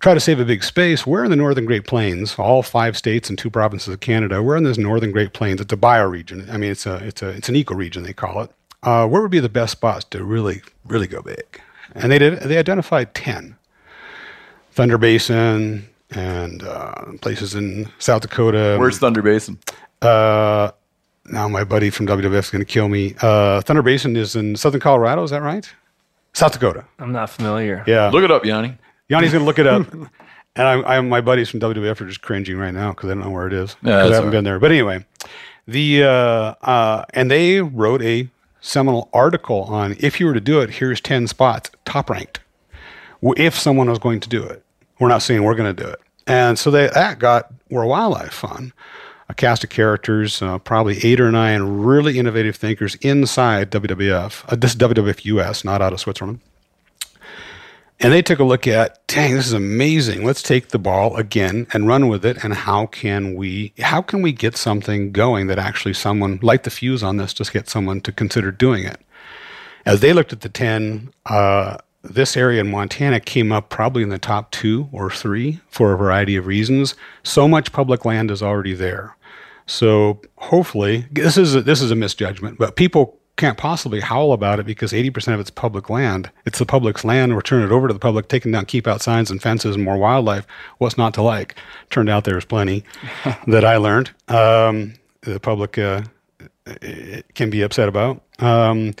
Try 0.00 0.14
to 0.14 0.20
save 0.20 0.40
a 0.40 0.44
big 0.44 0.64
space. 0.64 1.06
We're 1.06 1.22
in 1.24 1.30
the 1.30 1.36
Northern 1.36 1.64
Great 1.64 1.86
Plains, 1.86 2.36
all 2.36 2.62
five 2.64 2.96
states 2.96 3.28
and 3.30 3.38
two 3.38 3.50
provinces 3.50 3.94
of 3.94 4.00
Canada. 4.00 4.42
We're 4.42 4.56
in 4.56 4.64
this 4.64 4.76
Northern 4.76 5.12
Great 5.12 5.32
Plains. 5.32 5.60
It's 5.60 5.72
a 5.72 5.76
bioregion. 5.76 6.52
I 6.52 6.56
mean, 6.56 6.72
it's 6.72 6.86
a 6.86 6.96
it's 6.96 7.22
a 7.22 7.28
it's 7.28 7.48
an 7.48 7.54
ecoregion 7.54 8.04
they 8.04 8.12
call 8.12 8.42
it. 8.42 8.50
Uh, 8.82 9.06
where 9.06 9.22
would 9.22 9.30
be 9.30 9.38
the 9.38 9.48
best 9.48 9.72
spots 9.72 10.04
to 10.06 10.24
really 10.24 10.60
really 10.88 11.06
go 11.06 11.22
big? 11.22 11.60
And 11.94 12.10
they 12.10 12.18
did. 12.18 12.40
They 12.40 12.58
identified 12.58 13.14
ten. 13.14 13.56
Thunder 14.72 14.98
Basin 14.98 15.88
and 16.10 16.62
uh, 16.64 16.94
places 17.20 17.54
in 17.54 17.88
South 17.98 18.22
Dakota. 18.22 18.76
where's 18.80 18.98
Thunder 18.98 19.22
Basin 19.22 19.58
Uh, 20.00 20.72
now 21.32 21.48
my 21.48 21.64
buddy 21.64 21.90
from 21.90 22.06
WWF 22.06 22.38
is 22.38 22.50
going 22.50 22.64
to 22.64 22.70
kill 22.70 22.88
me. 22.88 23.14
Uh, 23.20 23.60
Thunder 23.62 23.82
Basin 23.82 24.16
is 24.16 24.36
in 24.36 24.54
southern 24.56 24.80
Colorado. 24.80 25.22
Is 25.24 25.30
that 25.30 25.42
right? 25.42 25.68
South 26.34 26.52
Dakota. 26.52 26.84
I'm 26.98 27.12
not 27.12 27.30
familiar. 27.30 27.82
Yeah. 27.86 28.08
look 28.10 28.24
it 28.24 28.30
up 28.30 28.44
Janis 28.44 28.76
Janis's 29.10 29.32
going 29.32 29.42
to 29.42 29.46
look 29.46 29.58
it 29.58 29.66
up. 29.66 29.92
and 30.56 30.66
I'm, 30.68 30.84
I'm, 30.84 31.08
my 31.08 31.20
buddies 31.20 31.48
from 31.48 31.60
WWF 31.60 32.00
are 32.00 32.06
just 32.06 32.22
cringing 32.22 32.56
right 32.56 32.72
now 32.72 32.90
because 32.92 33.08
they 33.08 33.14
don't 33.14 33.24
know 33.24 33.30
where 33.30 33.46
it 33.46 33.52
is. 33.52 33.76
Yeah, 33.82 33.92
'Cause 34.02 34.10
that's 34.10 34.12
I 34.12 34.14
haven't 34.16 34.28
all 34.28 34.30
been 34.32 34.44
there. 34.44 34.58
But 34.58 34.70
anyway, 34.70 35.04
the 35.66 36.04
uh, 36.04 36.54
uh, 36.62 37.04
and 37.12 37.30
they 37.30 37.60
wrote 37.60 38.02
a 38.02 38.28
seminal 38.60 39.08
article 39.12 39.62
on 39.64 39.96
if 39.98 40.20
you 40.20 40.26
were 40.26 40.34
to 40.34 40.40
do 40.40 40.60
it, 40.60 40.70
here's 40.70 41.00
10 41.00 41.26
spots, 41.26 41.70
top 41.84 42.08
ranked. 42.08 42.40
If 43.36 43.58
someone 43.58 43.88
was 43.90 43.98
going 43.98 44.20
to 44.20 44.28
do 44.28 44.42
it, 44.42 44.64
we're 44.98 45.08
not 45.08 45.22
saying 45.22 45.42
we're 45.42 45.54
going 45.54 45.74
to 45.74 45.82
do 45.82 45.88
it. 45.88 46.00
And 46.26 46.58
so 46.58 46.70
they, 46.70 46.88
that 46.88 47.18
got 47.18 47.52
World 47.70 47.90
Wildlife 47.90 48.32
Fund, 48.32 48.72
a 49.32 49.34
cast 49.34 49.64
of 49.64 49.70
characters, 49.70 50.42
uh, 50.42 50.58
probably 50.58 50.98
eight 51.02 51.18
or 51.18 51.32
nine 51.32 51.62
really 51.62 52.18
innovative 52.18 52.54
thinkers 52.54 52.94
inside 52.96 53.70
WWF. 53.70 54.44
Uh, 54.46 54.56
this 54.56 54.72
is 54.72 54.76
WWF 54.76 55.24
US, 55.24 55.64
not 55.64 55.80
out 55.80 55.94
of 55.94 56.00
Switzerland. 56.00 56.40
And 57.98 58.12
they 58.12 58.20
took 58.20 58.40
a 58.40 58.44
look 58.44 58.66
at, 58.66 59.06
dang, 59.06 59.34
this 59.34 59.46
is 59.46 59.52
amazing. 59.52 60.24
Let's 60.24 60.42
take 60.42 60.68
the 60.68 60.78
ball 60.78 61.16
again 61.16 61.66
and 61.72 61.86
run 61.86 62.08
with 62.08 62.26
it. 62.26 62.44
And 62.44 62.52
how 62.52 62.86
can 62.86 63.34
we 63.34 63.72
how 63.78 64.02
can 64.02 64.22
we 64.22 64.32
get 64.32 64.56
something 64.56 65.12
going 65.12 65.46
that 65.46 65.58
actually 65.58 65.94
someone 65.94 66.38
light 66.42 66.64
the 66.64 66.70
fuse 66.70 67.02
on 67.02 67.16
this 67.16 67.32
just 67.32 67.52
get 67.52 67.68
someone 67.68 68.00
to 68.02 68.12
consider 68.12 68.50
doing 68.50 68.84
it? 68.84 69.00
As 69.86 70.00
they 70.00 70.12
looked 70.12 70.32
at 70.32 70.42
the 70.42 70.48
ten, 70.48 71.12
uh, 71.26 71.78
this 72.02 72.36
area 72.36 72.60
in 72.60 72.70
Montana 72.70 73.20
came 73.20 73.52
up 73.52 73.70
probably 73.70 74.02
in 74.02 74.08
the 74.08 74.18
top 74.18 74.50
two 74.50 74.88
or 74.92 75.08
three 75.08 75.60
for 75.68 75.92
a 75.92 75.96
variety 75.96 76.36
of 76.36 76.46
reasons. 76.46 76.94
So 77.22 77.46
much 77.46 77.72
public 77.72 78.04
land 78.04 78.30
is 78.30 78.42
already 78.42 78.74
there. 78.74 79.16
So 79.72 80.20
hopefully, 80.36 81.06
this 81.10 81.38
is 81.38 81.54
a, 81.54 81.62
this 81.62 81.80
is 81.80 81.90
a 81.90 81.94
misjudgment, 81.94 82.58
but 82.58 82.76
people 82.76 83.18
can't 83.36 83.56
possibly 83.56 84.00
howl 84.00 84.34
about 84.34 84.60
it 84.60 84.66
because 84.66 84.92
80% 84.92 85.32
of 85.32 85.40
it's 85.40 85.48
public 85.48 85.88
land. 85.88 86.30
It's 86.44 86.58
the 86.58 86.66
public's 86.66 87.06
land. 87.06 87.34
We're 87.34 87.40
turning 87.40 87.68
it 87.68 87.72
over 87.72 87.88
to 87.88 87.94
the 87.94 87.98
public, 87.98 88.28
taking 88.28 88.52
down 88.52 88.66
keep 88.66 88.86
out 88.86 89.00
signs 89.00 89.30
and 89.30 89.40
fences 89.40 89.74
and 89.74 89.82
more 89.82 89.96
wildlife. 89.96 90.46
What's 90.76 90.98
not 90.98 91.14
to 91.14 91.22
like? 91.22 91.56
Turned 91.88 92.10
out 92.10 92.24
there 92.24 92.34
was 92.34 92.44
plenty 92.44 92.84
that 93.46 93.64
I 93.64 93.78
learned. 93.78 94.10
Um, 94.28 94.92
the 95.22 95.40
public 95.40 95.78
uh, 95.78 96.02
can 97.34 97.48
be 97.48 97.62
upset 97.62 97.88
about. 97.88 98.22
Um, 98.40 98.94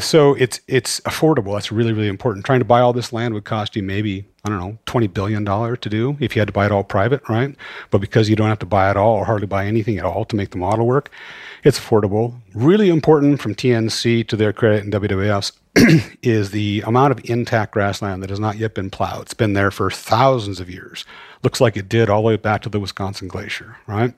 so 0.00 0.32
it's 0.34 0.60
it's 0.66 1.00
affordable. 1.00 1.52
That's 1.52 1.70
really 1.70 1.92
really 1.92 2.08
important. 2.08 2.46
Trying 2.46 2.60
to 2.60 2.64
buy 2.64 2.80
all 2.80 2.94
this 2.94 3.12
land 3.12 3.34
would 3.34 3.44
cost 3.44 3.76
you 3.76 3.82
maybe 3.82 4.24
I 4.46 4.48
don't 4.48 4.60
know 4.60 4.78
twenty 4.86 5.08
billion 5.08 5.42
dollars 5.42 5.78
to 5.80 5.90
do 5.90 6.16
if 6.20 6.36
you 6.36 6.40
had 6.40 6.46
to 6.46 6.52
buy 6.52 6.66
it 6.66 6.72
all 6.72 6.84
private, 6.84 7.28
right? 7.28 7.56
But 7.90 8.00
because 8.00 8.30
you 8.30 8.36
don't 8.36 8.48
have 8.48 8.60
to 8.60 8.66
buy 8.66 8.88
it 8.92 8.96
all 8.96 9.16
or 9.16 9.24
hardly 9.24 9.48
buy 9.48 9.66
anything 9.66 9.98
at 9.98 10.04
all 10.04 10.24
to 10.24 10.36
make 10.36 10.50
the 10.50 10.56
model 10.56 10.86
work, 10.86 11.10
it's 11.64 11.80
affordable. 11.80 12.36
Really 12.54 12.88
important 12.88 13.42
from 13.42 13.56
TNC 13.56 14.28
to 14.28 14.36
their 14.36 14.52
credit 14.52 14.84
and 14.84 14.92
WWF's 14.92 15.50
is 16.22 16.52
the 16.52 16.80
amount 16.86 17.10
of 17.10 17.28
intact 17.28 17.72
grassland 17.72 18.22
that 18.22 18.30
has 18.30 18.38
not 18.38 18.56
yet 18.56 18.72
been 18.72 18.88
plowed. 18.88 19.22
It's 19.22 19.34
been 19.34 19.54
there 19.54 19.72
for 19.72 19.90
thousands 19.90 20.60
of 20.60 20.70
years. 20.70 21.04
Looks 21.42 21.60
like 21.60 21.76
it 21.76 21.88
did 21.88 22.08
all 22.08 22.22
the 22.22 22.28
way 22.28 22.36
back 22.36 22.62
to 22.62 22.68
the 22.68 22.78
Wisconsin 22.78 23.26
Glacier, 23.26 23.76
right? 23.88 24.14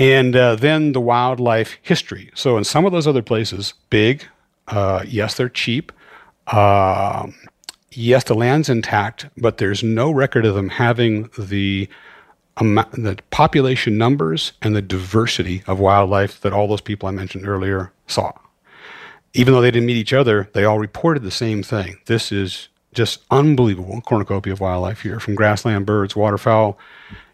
And 0.00 0.34
uh, 0.34 0.56
then 0.56 0.92
the 0.92 1.00
wildlife 1.00 1.78
history. 1.80 2.32
So 2.34 2.58
in 2.58 2.64
some 2.64 2.84
of 2.84 2.90
those 2.90 3.06
other 3.06 3.22
places, 3.22 3.74
big, 3.88 4.24
uh, 4.66 5.04
yes, 5.06 5.36
they're 5.36 5.48
cheap. 5.48 5.92
Uh, 6.48 7.28
yes, 7.92 8.24
the 8.24 8.34
land's 8.34 8.68
intact, 8.68 9.26
but 9.36 9.58
there's 9.58 9.82
no 9.82 10.10
record 10.10 10.44
of 10.44 10.54
them 10.54 10.68
having 10.68 11.30
the 11.38 11.88
amount, 12.56 12.92
the 12.92 13.18
population 13.30 13.96
numbers 13.96 14.52
and 14.62 14.74
the 14.74 14.82
diversity 14.82 15.62
of 15.66 15.78
wildlife 15.78 16.40
that 16.40 16.52
all 16.52 16.68
those 16.68 16.80
people 16.80 17.08
I 17.08 17.12
mentioned 17.12 17.46
earlier 17.46 17.92
saw. 18.06 18.32
Even 19.34 19.54
though 19.54 19.60
they 19.60 19.70
didn't 19.70 19.86
meet 19.86 19.96
each 19.96 20.12
other, 20.12 20.48
they 20.54 20.64
all 20.64 20.78
reported 20.78 21.22
the 21.22 21.30
same 21.30 21.62
thing. 21.62 21.98
This 22.06 22.32
is 22.32 22.68
just 22.94 23.20
unbelievable 23.30 24.00
cornucopia 24.00 24.52
of 24.52 24.60
wildlife 24.60 25.02
here, 25.02 25.20
from 25.20 25.34
grassland 25.34 25.86
birds, 25.86 26.16
waterfowl, 26.16 26.78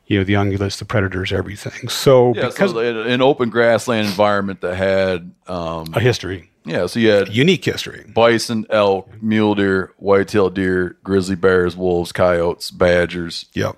you 0.06 0.18
know, 0.18 0.24
the 0.24 0.34
ungulates, 0.34 0.78
the 0.78 0.84
predators, 0.84 1.32
everything. 1.32 1.88
So 1.88 2.34
Yeah, 2.34 2.48
because 2.48 2.72
so 2.72 2.78
an 2.78 3.22
open 3.22 3.48
grassland 3.48 4.06
environment 4.06 4.60
that 4.60 4.74
had, 4.74 5.32
um, 5.46 5.86
a 5.94 6.00
history, 6.00 6.50
yeah, 6.64 6.86
so 6.86 6.98
you 6.98 7.10
had 7.10 7.28
unique 7.28 7.64
history. 7.64 8.04
bison, 8.14 8.66
elk, 8.70 9.10
mule 9.22 9.54
deer, 9.54 9.92
white-tailed 9.98 10.54
deer, 10.54 10.96
grizzly 11.04 11.36
bears, 11.36 11.76
wolves, 11.76 12.12
coyotes, 12.12 12.70
badgers. 12.70 13.46
Yep. 13.54 13.76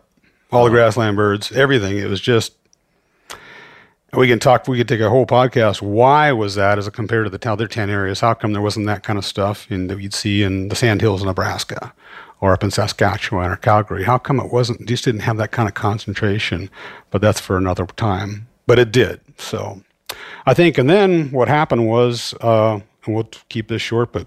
All 0.52 0.64
the 0.64 0.70
grassland 0.70 1.16
birds, 1.16 1.50
everything. 1.52 1.98
It 1.98 2.08
was 2.08 2.20
just. 2.20 2.52
We 4.12 4.28
can 4.28 4.38
talk. 4.38 4.66
We 4.68 4.78
could 4.78 4.88
take 4.88 5.00
a 5.00 5.10
whole 5.10 5.26
podcast. 5.26 5.82
Why 5.82 6.32
was 6.32 6.54
that 6.54 6.78
as 6.78 6.88
compared 6.90 7.26
to 7.30 7.36
the 7.36 7.50
other 7.50 7.66
ten 7.66 7.90
areas? 7.90 8.20
How 8.20 8.32
come 8.32 8.52
there 8.52 8.62
wasn't 8.62 8.86
that 8.86 9.02
kind 9.02 9.18
of 9.18 9.26
stuff 9.26 9.70
in 9.70 9.88
that 9.88 10.00
you'd 10.00 10.14
see 10.14 10.42
in 10.42 10.68
the 10.68 10.76
Sandhills, 10.76 11.20
of 11.20 11.26
Nebraska, 11.26 11.92
or 12.40 12.52
up 12.52 12.62
in 12.62 12.70
Saskatchewan 12.70 13.50
or 13.50 13.56
Calgary? 13.56 14.04
How 14.04 14.16
come 14.16 14.38
it 14.40 14.52
wasn't? 14.52 14.86
Just 14.86 15.04
didn't 15.04 15.20
have 15.22 15.36
that 15.38 15.50
kind 15.50 15.68
of 15.68 15.74
concentration. 15.74 16.70
But 17.10 17.20
that's 17.20 17.40
for 17.40 17.58
another 17.58 17.84
time. 17.84 18.46
But 18.66 18.78
it 18.78 18.92
did. 18.92 19.20
So, 19.36 19.82
I 20.46 20.54
think. 20.54 20.78
And 20.78 20.88
then 20.88 21.30
what 21.30 21.48
happened 21.48 21.86
was, 21.86 22.34
uh, 22.40 22.80
and 23.04 23.14
we'll 23.14 23.28
keep 23.48 23.68
this 23.68 23.82
short, 23.82 24.12
but 24.12 24.26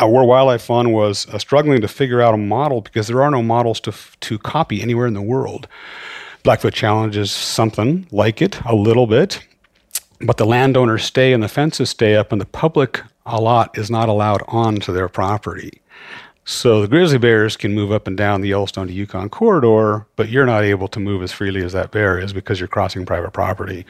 World 0.00 0.28
Wildlife 0.28 0.62
Fund 0.62 0.92
was 0.92 1.28
uh, 1.28 1.38
struggling 1.38 1.80
to 1.80 1.88
figure 1.88 2.22
out 2.22 2.34
a 2.34 2.38
model 2.38 2.80
because 2.80 3.08
there 3.08 3.22
are 3.22 3.30
no 3.30 3.42
models 3.42 3.80
to 3.80 3.90
f- 3.90 4.16
to 4.20 4.38
copy 4.38 4.80
anywhere 4.80 5.06
in 5.06 5.14
the 5.14 5.22
world. 5.22 5.68
Blackfoot 6.42 6.72
Challenge 6.72 7.16
is 7.16 7.30
something 7.30 8.06
like 8.10 8.40
it 8.40 8.60
a 8.64 8.74
little 8.74 9.06
bit, 9.06 9.46
but 10.22 10.38
the 10.38 10.46
landowners 10.46 11.04
stay 11.04 11.34
and 11.34 11.42
the 11.42 11.48
fences 11.48 11.90
stay 11.90 12.16
up, 12.16 12.32
and 12.32 12.40
the 12.40 12.46
public 12.46 13.02
a 13.26 13.40
lot 13.40 13.76
is 13.76 13.90
not 13.90 14.08
allowed 14.08 14.42
onto 14.48 14.92
their 14.92 15.08
property. 15.08 15.82
So 16.46 16.80
the 16.80 16.88
grizzly 16.88 17.18
bears 17.18 17.56
can 17.56 17.74
move 17.74 17.92
up 17.92 18.06
and 18.06 18.16
down 18.16 18.40
the 18.40 18.48
Yellowstone 18.48 18.86
to 18.88 18.92
Yukon 18.92 19.28
corridor, 19.28 20.06
but 20.16 20.30
you're 20.30 20.46
not 20.46 20.64
able 20.64 20.88
to 20.88 20.98
move 20.98 21.22
as 21.22 21.30
freely 21.30 21.62
as 21.62 21.72
that 21.74 21.92
bear 21.92 22.18
is 22.18 22.32
because 22.32 22.58
you're 22.58 22.68
crossing 22.68 23.06
private 23.06 23.32
property. 23.32 23.84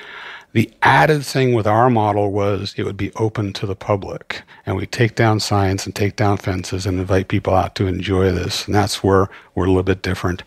The 0.52 0.70
added 0.82 1.24
thing 1.24 1.54
with 1.54 1.66
our 1.68 1.88
model 1.90 2.32
was 2.32 2.74
it 2.76 2.82
would 2.82 2.96
be 2.96 3.12
open 3.14 3.52
to 3.52 3.66
the 3.66 3.76
public, 3.76 4.42
and 4.66 4.76
we 4.76 4.84
take 4.84 5.14
down 5.14 5.38
signs 5.38 5.86
and 5.86 5.94
take 5.94 6.16
down 6.16 6.38
fences 6.38 6.86
and 6.86 6.98
invite 6.98 7.28
people 7.28 7.54
out 7.54 7.76
to 7.76 7.86
enjoy 7.86 8.32
this. 8.32 8.66
And 8.66 8.74
that's 8.74 9.04
where 9.04 9.28
we're 9.54 9.66
a 9.66 9.68
little 9.68 9.84
bit 9.84 10.02
different 10.02 10.42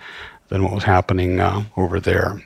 than 0.49 0.63
what 0.63 0.73
was 0.73 0.83
happening 0.83 1.39
uh, 1.39 1.63
over 1.77 2.01
there. 2.01 2.43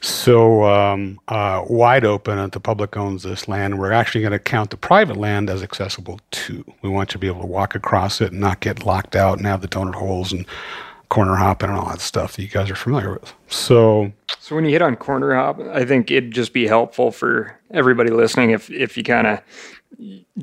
So 0.00 0.64
um, 0.64 1.20
uh, 1.28 1.64
wide 1.68 2.04
open, 2.06 2.38
and 2.38 2.52
the 2.52 2.60
public 2.60 2.96
owns 2.96 3.22
this 3.22 3.48
land. 3.48 3.78
We're 3.78 3.92
actually 3.92 4.22
going 4.22 4.32
to 4.32 4.38
count 4.38 4.70
the 4.70 4.76
private 4.76 5.16
land 5.16 5.50
as 5.50 5.62
accessible 5.62 6.20
too. 6.30 6.64
We 6.82 6.88
want 6.90 7.10
you 7.10 7.12
to 7.14 7.18
be 7.18 7.26
able 7.26 7.40
to 7.40 7.46
walk 7.46 7.74
across 7.74 8.20
it 8.22 8.32
and 8.32 8.40
not 8.40 8.60
get 8.60 8.84
locked 8.86 9.14
out 9.14 9.38
and 9.38 9.46
have 9.46 9.60
the 9.60 9.68
donut 9.68 9.94
holes 9.94 10.32
and 10.32 10.46
corner 11.14 11.36
hopping 11.36 11.70
and 11.70 11.78
all 11.78 11.88
that 11.88 12.00
stuff 12.00 12.34
that 12.34 12.42
you 12.42 12.48
guys 12.48 12.68
are 12.70 12.74
familiar 12.74 13.12
with. 13.12 13.32
So 13.46 14.12
So 14.40 14.56
when 14.56 14.64
you 14.64 14.72
hit 14.72 14.82
on 14.82 14.96
corner 14.96 15.34
hop, 15.34 15.60
I 15.60 15.84
think 15.84 16.10
it'd 16.10 16.32
just 16.32 16.52
be 16.52 16.66
helpful 16.66 17.12
for 17.12 17.58
everybody 17.70 18.10
listening 18.10 18.50
if 18.50 18.68
if 18.70 18.96
you 18.96 19.04
kind 19.04 19.26
of 19.26 19.40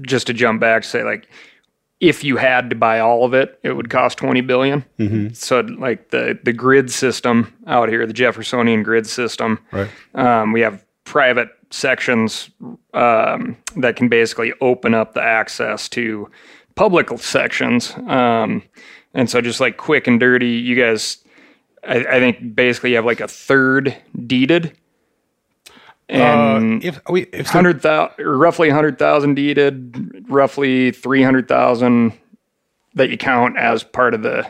just 0.02 0.28
to 0.28 0.34
jump 0.34 0.62
back, 0.62 0.86
say 0.86 1.04
like 1.04 1.28
if 2.00 2.24
you 2.24 2.38
had 2.38 2.70
to 2.70 2.76
buy 2.76 3.00
all 3.00 3.26
of 3.26 3.34
it, 3.34 3.60
it 3.64 3.74
would 3.74 3.90
cost 3.90 4.18
twenty 4.18 4.42
billion. 4.42 4.86
So 5.34 5.60
like 5.60 6.10
the 6.12 6.40
the 6.42 6.54
grid 6.54 6.90
system 6.90 7.54
out 7.68 7.90
here, 7.90 8.08
the 8.08 8.14
Jeffersonian 8.14 8.82
grid 8.82 9.06
system, 9.06 9.60
right. 9.72 9.90
um, 10.16 10.54
we 10.54 10.62
have 10.62 10.86
private 11.04 11.50
sections 11.70 12.50
um, 12.94 13.58
that 13.76 13.98
can 13.98 14.08
basically 14.08 14.54
open 14.62 14.94
up 14.94 15.14
the 15.14 15.22
access 15.22 15.90
to 15.90 16.30
public 16.76 17.10
sections. 17.20 17.94
Um, 18.08 18.64
and 19.14 19.30
so, 19.30 19.42
just 19.42 19.60
like 19.60 19.78
quick 19.78 20.08
and 20.08 20.20
dirty, 20.20 20.52
you 20.52 20.76
guys, 20.76 21.18
I, 21.88 21.98
I 21.98 22.20
think 22.20 22.56
basically 22.56 22.92
you 22.92 22.96
have 22.98 23.06
like 23.06 23.20
a 23.22 23.28
third 23.28 23.96
deeded. 24.28 24.78
And 26.10 26.84
Uh, 26.84 26.88
if 26.88 27.00
we 27.10 27.22
if 27.32 27.46
the- 27.48 27.52
hundred 27.52 27.82
thousand, 27.82 28.26
roughly 28.26 28.70
hundred 28.70 29.00
thousand 29.00 29.36
deeded, 29.36 30.26
roughly 30.30 30.92
three 30.92 31.24
hundred 31.24 31.48
thousand 31.48 32.14
that 32.96 33.10
you 33.10 33.18
count 33.18 33.58
as 33.58 33.84
part 33.84 34.14
of 34.14 34.22
the 34.22 34.46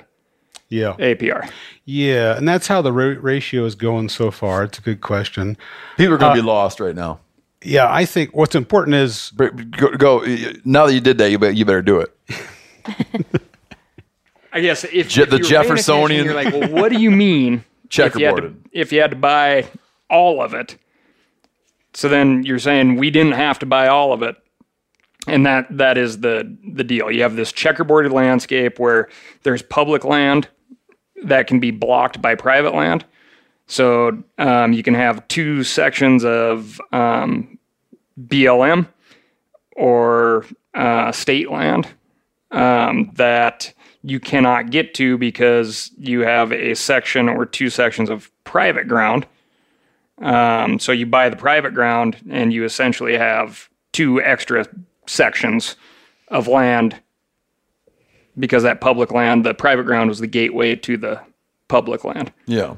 yeah 0.70 0.94
APR. 0.98 1.48
yeah, 1.86 2.36
and 2.36 2.48
that's 2.48 2.68
how 2.68 2.82
the 2.82 2.92
ra- 2.92 3.16
ratio 3.22 3.66
is 3.66 3.76
going 3.76 4.10
so 4.10 4.32
far. 4.32 4.64
It's 4.64 4.80
a 4.80 4.82
good 4.82 5.02
question. 5.02 5.56
People 5.98 6.16
are 6.16 6.18
going 6.18 6.36
to 6.36 6.42
be 6.42 6.48
lost 6.48 6.80
right 6.80 6.96
now. 6.96 7.20
Yeah, 7.64 7.92
I 7.94 8.06
think 8.06 8.36
what's 8.36 8.56
important 8.56 8.96
is 8.96 9.32
Go, 9.36 9.50
go. 9.96 10.20
Now 10.66 10.88
that 10.88 10.94
you 10.96 11.00
did 11.02 11.20
that, 11.20 11.30
you 11.30 11.38
better, 11.38 11.52
you 11.54 11.64
better 11.66 11.84
do 11.84 12.00
it. 12.00 12.12
I 14.54 14.60
guess 14.62 14.84
if, 14.84 15.10
Je- 15.10 15.24
if 15.24 15.30
the 15.30 15.38
you 15.38 15.44
were 15.44 15.50
paying 15.50 15.62
attention, 15.62 15.64
Jeffersonian- 15.78 16.26
you're 16.26 16.34
like, 16.34 16.54
well, 16.54 16.70
what 16.70 16.92
do 16.92 17.00
you 17.00 17.12
mean? 17.12 17.64
If 17.94 18.14
Checkerboarded. 18.14 18.56
if 18.72 18.94
you 18.94 19.02
had 19.02 19.12
to 19.12 19.18
buy 19.18 19.68
all 20.10 20.42
of 20.42 20.54
it, 20.54 20.78
so 21.94 22.08
then 22.08 22.44
you're 22.44 22.58
saying 22.58 22.96
we 22.96 23.12
didn't 23.12 23.34
have 23.34 23.60
to 23.60 23.66
buy 23.66 23.90
all 23.90 24.14
of 24.14 24.24
it, 24.24 24.38
and 25.28 25.46
that 25.46 25.68
that 25.78 25.98
is 25.98 26.22
the 26.22 26.58
the 26.74 26.86
deal. 26.86 27.12
You 27.12 27.24
have 27.24 27.36
this 27.36 27.52
checkerboarded 27.52 28.14
landscape 28.14 28.80
where 28.80 29.10
there's 29.44 29.62
public 29.62 30.06
land 30.06 30.48
that 31.24 31.48
can 31.48 31.60
be 31.60 31.72
blocked 31.72 32.22
by 32.22 32.34
private 32.34 32.74
land. 32.74 33.04
So 33.68 34.24
um, 34.38 34.72
you 34.72 34.84
can 34.84 34.94
have 34.94 35.28
two 35.28 35.66
sections 35.66 36.24
of 36.24 36.80
um, 36.94 37.58
BLM 38.18 38.88
or 39.76 40.46
uh, 40.74 41.12
state 41.12 41.52
land 41.52 41.90
um, 42.52 43.12
that 43.16 43.74
you 44.04 44.20
cannot 44.20 44.72
get 44.72 44.94
to 44.96 45.18
because 45.18 45.92
you 45.98 46.22
have 46.22 46.52
a 46.52 46.74
section 46.76 47.30
or 47.30 47.46
two 47.46 47.70
sections 47.70 48.10
of 48.10 48.32
private 48.44 48.88
ground. 48.88 49.28
Um, 50.20 50.80
so 50.80 50.92
you 50.92 51.06
buy 51.06 51.30
the 51.30 51.36
private 51.36 51.74
ground 51.74 52.18
and 52.30 52.54
you 52.54 52.64
essentially 52.64 53.18
have 53.18 53.70
two 53.92 54.22
extra 54.22 54.68
sections 55.08 55.76
of 56.28 56.48
land 56.48 57.00
because 58.38 58.64
that 58.64 58.82
public 58.82 59.12
land, 59.12 59.46
the 59.46 59.54
private 59.54 59.84
ground 59.84 60.10
was 60.10 60.20
the 60.20 60.28
gateway 60.28 60.76
to 60.76 60.98
the 60.98 61.22
public 61.68 62.04
land. 62.04 62.32
Yeah, 62.46 62.76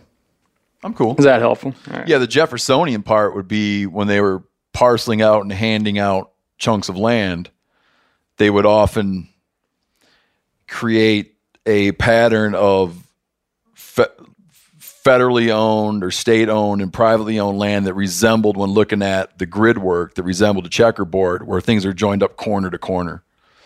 I'm 0.83 0.93
cool. 0.93 1.15
Is 1.17 1.25
that 1.25 1.41
helpful? 1.41 1.73
Right. 1.89 2.07
Yeah, 2.07 2.17
the 2.17 2.27
Jeffersonian 2.27 3.03
part 3.03 3.35
would 3.35 3.47
be 3.47 3.85
when 3.85 4.07
they 4.07 4.19
were 4.19 4.43
parceling 4.73 5.21
out 5.21 5.43
and 5.43 5.51
handing 5.51 5.99
out 5.99 6.31
chunks 6.57 6.89
of 6.89 6.97
land, 6.97 7.49
they 8.37 8.49
would 8.49 8.65
often 8.65 9.29
create 10.67 11.35
a 11.65 11.91
pattern 11.93 12.55
of 12.55 13.07
fe- 13.73 14.05
federally 14.79 15.49
owned 15.49 16.03
or 16.03 16.11
state 16.11 16.49
owned 16.49 16.81
and 16.81 16.91
privately 16.93 17.39
owned 17.39 17.57
land 17.57 17.85
that 17.85 17.93
resembled, 17.93 18.57
when 18.57 18.69
looking 18.69 19.01
at 19.01 19.37
the 19.37 19.45
grid 19.45 19.77
work, 19.77 20.15
that 20.15 20.23
resembled 20.23 20.65
a 20.65 20.69
checkerboard 20.69 21.45
where 21.45 21.61
things 21.61 21.85
are 21.85 21.93
joined 21.93 22.23
up 22.23 22.35
corner 22.37 22.69
to 22.69 22.77
corner. 22.77 23.23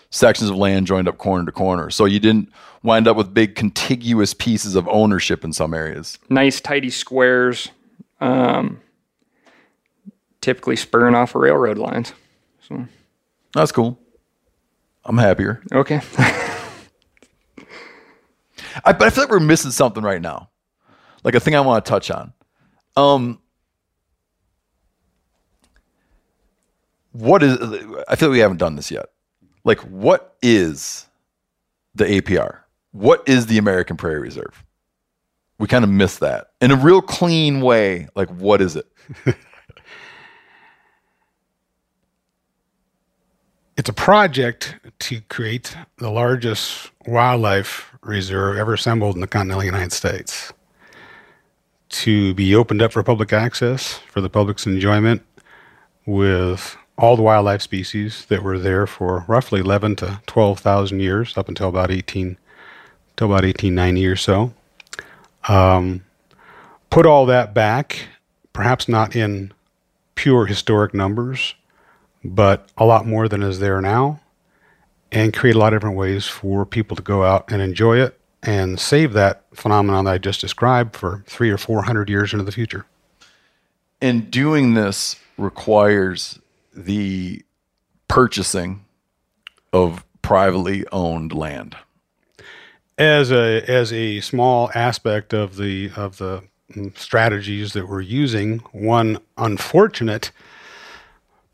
sections 0.09 0.49
of 0.49 0.55
land 0.55 0.87
joined 0.87 1.07
up 1.07 1.17
corner 1.17 1.45
to 1.45 1.51
corner. 1.51 1.89
So 1.89 2.05
you 2.05 2.19
didn't 2.19 2.49
wind 2.81 3.07
up 3.07 3.17
with 3.17 3.33
big 3.33 3.55
contiguous 3.55 4.33
pieces 4.33 4.75
of 4.75 4.87
ownership 4.87 5.43
in 5.43 5.51
some 5.53 5.73
areas. 5.73 6.17
Nice, 6.29 6.61
tidy 6.61 6.89
squares, 6.89 7.69
um, 8.21 8.79
typically 10.39 10.75
spurring 10.77 11.13
off 11.13 11.35
of 11.35 11.41
railroad 11.41 11.77
lines. 11.77 12.13
So 12.67 12.85
That's 13.53 13.71
cool. 13.71 13.99
I'm 15.03 15.17
happier. 15.17 15.61
Okay. 15.73 16.01
I, 18.84 18.93
but 18.93 19.07
I 19.07 19.09
feel 19.09 19.23
like 19.23 19.32
we're 19.32 19.39
missing 19.39 19.71
something 19.71 20.03
right 20.03 20.21
now. 20.21 20.49
Like 21.23 21.36
a 21.36 21.39
thing 21.39 21.55
I 21.55 21.61
want 21.61 21.84
to 21.84 21.89
touch 21.89 22.11
on. 22.11 22.34
Um, 22.95 23.39
what 27.11 27.43
is? 27.43 27.57
I 28.07 28.15
feel 28.15 28.30
like 28.30 28.36
we 28.36 28.39
haven't 28.39 28.57
done 28.57 28.75
this 28.75 28.91
yet. 28.91 29.07
Like, 29.63 29.80
what 29.80 30.36
is 30.41 31.07
the 31.95 32.05
APR? 32.05 32.59
What 32.91 33.28
is 33.28 33.47
the 33.47 33.57
American 33.57 33.97
Prairie 33.97 34.21
Reserve? 34.21 34.63
We 35.59 35.67
kind 35.67 35.84
of 35.84 35.89
missed 35.89 36.19
that 36.21 36.51
in 36.61 36.71
a 36.71 36.75
real 36.75 37.01
clean 37.01 37.61
way. 37.61 38.07
Like, 38.15 38.30
what 38.30 38.61
is 38.61 38.75
it? 38.75 38.86
It's 43.78 43.89
a 43.89 43.93
project 43.93 44.75
to 45.01 45.21
create 45.30 45.78
the 45.97 46.09
largest 46.09 46.89
wildlife 47.05 47.93
reserve 48.08 48.58
ever 48.58 48.74
assembled 48.74 49.16
in 49.16 49.22
the 49.22 49.28
continental 49.28 49.64
United 49.64 49.91
States. 49.91 50.53
To 51.89 52.34
be 52.34 52.55
opened 52.55 52.82
up 52.82 52.91
for 52.91 53.03
public 53.03 53.32
access, 53.32 53.93
for 54.12 54.22
the 54.22 54.30
public's 54.30 54.66
enjoyment, 54.66 55.22
with 56.05 56.78
all 56.97 57.16
the 57.16 57.22
wildlife 57.22 57.62
species 57.62 58.26
that 58.26 58.43
were 58.43 58.58
there 58.58 58.88
for 58.88 59.24
roughly 59.28 59.60
11 59.60 59.97
to 59.97 60.22
12,000 60.26 60.99
years, 60.99 61.38
up 61.38 61.47
until 61.47 61.70
about 61.70 61.91
18, 61.91 62.38
until 63.12 63.28
about 63.28 63.43
1890 63.43 64.08
or 64.08 64.16
so. 64.16 64.53
Um, 65.47 66.03
put 66.89 67.05
all 67.05 67.26
that 67.28 67.53
back, 67.53 68.08
perhaps 68.51 68.88
not 68.88 69.16
in 69.16 69.53
pure 70.16 70.45
historic 70.47 70.93
numbers, 70.93 71.53
but 72.24 72.68
a 72.78 72.86
lot 72.86 73.05
more 73.05 73.30
than 73.30 73.43
is 73.43 73.60
there 73.60 73.80
now, 73.80 74.20
and 75.12 75.34
create 75.34 75.55
a 75.55 75.60
lot 75.60 75.74
of 75.74 75.80
different 75.80 75.97
ways 75.97 76.28
for 76.28 76.66
people 76.66 76.95
to 76.95 77.03
go 77.03 77.24
out 77.24 77.51
and 77.51 77.62
enjoy 77.62 77.99
it 77.99 78.20
and 78.43 78.80
save 78.80 79.14
that 79.14 79.43
phenomenon 79.53 80.05
that 80.05 80.14
I 80.14 80.18
just 80.18 80.41
described 80.41 80.95
for 80.95 81.24
three 81.28 81.49
or 81.49 81.58
four 81.58 81.84
hundred 81.84 82.10
years 82.10 82.34
into 82.34 82.45
the 82.45 82.51
future. 82.51 82.86
And 84.01 84.30
doing 84.30 84.74
this 84.74 85.16
requires 85.38 86.39
the 86.74 87.43
purchasing 88.08 88.86
of 89.74 90.03
privately 90.22 90.86
owned 90.91 91.34
land. 91.34 91.76
As 92.97 93.32
a 93.32 93.64
as 93.70 93.93
a 93.93 94.22
small 94.22 94.72
aspect 94.74 95.34
of 95.34 95.58
the 95.58 95.91
of 95.95 96.18
the 96.18 96.43
strategies 96.95 97.74
that 97.74 97.88
we're 97.88 98.01
using, 98.01 98.60
one 98.72 99.20
unfortunate 99.38 100.32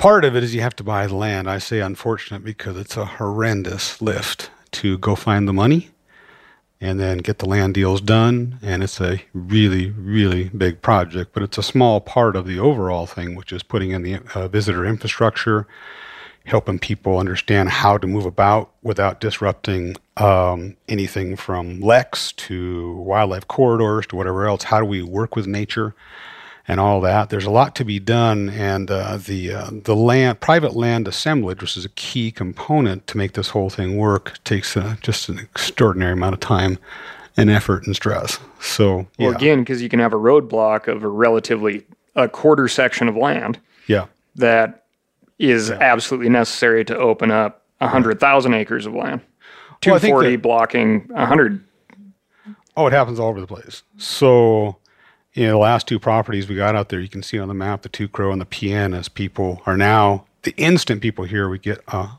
part 0.03 0.25
of 0.25 0.35
it 0.35 0.43
is 0.43 0.53
you 0.53 0.59
have 0.59 0.75
to 0.75 0.83
buy 0.83 1.07
the 1.07 1.15
land. 1.15 1.49
I 1.49 1.59
say 1.59 1.79
unfortunate 1.79 2.43
because 2.43 2.75
it's 2.75 2.97
a 2.97 3.05
horrendous 3.05 4.01
lift 4.01 4.51
to 4.71 4.97
go 4.97 5.15
find 5.15 5.47
the 5.47 5.53
money 5.53 5.91
and 6.81 6.99
then 6.99 7.19
get 7.19 7.39
the 7.39 7.47
land 7.47 7.73
deals 7.75 8.01
done. 8.01 8.59
And 8.61 8.83
it's 8.83 8.99
a 8.99 9.21
really, 9.31 9.91
really 9.91 10.49
big 10.49 10.81
project, 10.81 11.31
but 11.33 11.41
it's 11.41 11.57
a 11.57 11.63
small 11.63 12.01
part 12.01 12.35
of 12.35 12.45
the 12.45 12.59
overall 12.59 13.05
thing, 13.05 13.35
which 13.35 13.53
is 13.53 13.63
putting 13.63 13.91
in 13.91 14.01
the 14.01 14.19
uh, 14.35 14.49
visitor 14.49 14.85
infrastructure, 14.85 15.67
helping 16.43 16.79
people 16.79 17.17
understand 17.17 17.69
how 17.69 17.97
to 17.97 18.05
move 18.05 18.25
about 18.25 18.73
without 18.81 19.21
disrupting 19.21 19.95
um, 20.17 20.75
anything 20.89 21.37
from 21.37 21.79
leks 21.79 22.35
to 22.35 22.97
wildlife 22.97 23.47
corridors 23.47 24.05
to 24.07 24.17
whatever 24.17 24.47
else. 24.47 24.63
How 24.63 24.81
do 24.81 24.85
we 24.85 25.01
work 25.01 25.37
with 25.37 25.47
nature? 25.47 25.95
And 26.67 26.79
all 26.79 27.01
that. 27.01 27.29
There's 27.29 27.45
a 27.45 27.51
lot 27.51 27.75
to 27.75 27.85
be 27.85 27.99
done, 27.99 28.49
and 28.49 28.89
uh, 28.89 29.17
the 29.17 29.53
uh, 29.53 29.69
the 29.71 29.95
land, 29.95 30.39
private 30.39 30.75
land 30.75 31.07
assemblage, 31.07 31.61
which 31.61 31.75
is 31.77 31.85
a 31.85 31.89
key 31.89 32.31
component 32.31 33.05
to 33.07 33.17
make 33.17 33.33
this 33.33 33.49
whole 33.49 33.69
thing 33.69 33.97
work, 33.97 34.41
takes 34.43 34.77
uh, 34.77 34.95
just 35.01 35.29
an 35.29 35.39
extraordinary 35.39 36.13
amount 36.13 36.33
of 36.33 36.39
time 36.39 36.77
and 37.35 37.49
effort 37.49 37.85
and 37.87 37.95
stress. 37.95 38.39
So, 38.61 39.07
yeah, 39.17 39.27
Well, 39.29 39.35
again, 39.35 39.59
because 39.59 39.81
you 39.81 39.89
can 39.89 39.99
have 39.99 40.13
a 40.13 40.17
roadblock 40.17 40.87
of 40.87 41.03
a 41.03 41.07
relatively 41.07 41.83
a 42.15 42.29
quarter 42.29 42.67
section 42.67 43.07
of 43.07 43.15
land 43.17 43.59
yeah, 43.87 44.05
that 44.35 44.85
is 45.39 45.71
absolutely 45.71 46.29
necessary 46.29 46.85
to 46.85 46.95
open 46.97 47.31
up 47.31 47.63
a 47.81 47.87
hundred 47.87 48.19
thousand 48.19 48.53
acres 48.53 48.85
of 48.85 48.93
land. 48.93 49.19
Two 49.81 49.89
forty 49.89 49.91
Well, 49.91 49.95
I 49.95 49.99
think 49.99 50.13
forty 50.13 50.35
that- 50.35 50.41
blocking 50.43 51.11
a 51.15 51.25
hundred. 51.25 51.63
Oh, 52.77 52.87
it 52.87 52.93
happens 52.93 53.19
all 53.19 53.29
over 53.29 53.41
the 53.41 53.47
place. 53.47 53.83
So, 53.97 54.77
you 55.33 55.45
know, 55.45 55.53
the 55.53 55.57
last 55.57 55.87
two 55.87 55.99
properties 55.99 56.47
we 56.47 56.55
got 56.55 56.75
out 56.75 56.89
there, 56.89 56.99
you 56.99 57.09
can 57.09 57.23
see 57.23 57.39
on 57.39 57.47
the 57.47 57.53
map, 57.53 57.81
the 57.81 57.89
Two 57.89 58.07
Crow 58.07 58.31
and 58.31 58.39
the 58.39 58.45
PN, 58.45 58.97
as 58.97 59.09
people 59.09 59.61
are 59.65 59.77
now, 59.77 60.25
the 60.43 60.53
instant 60.57 61.01
people 61.01 61.25
here, 61.25 61.49
we 61.49 61.57
get 61.57 61.81
uh, 61.87 62.09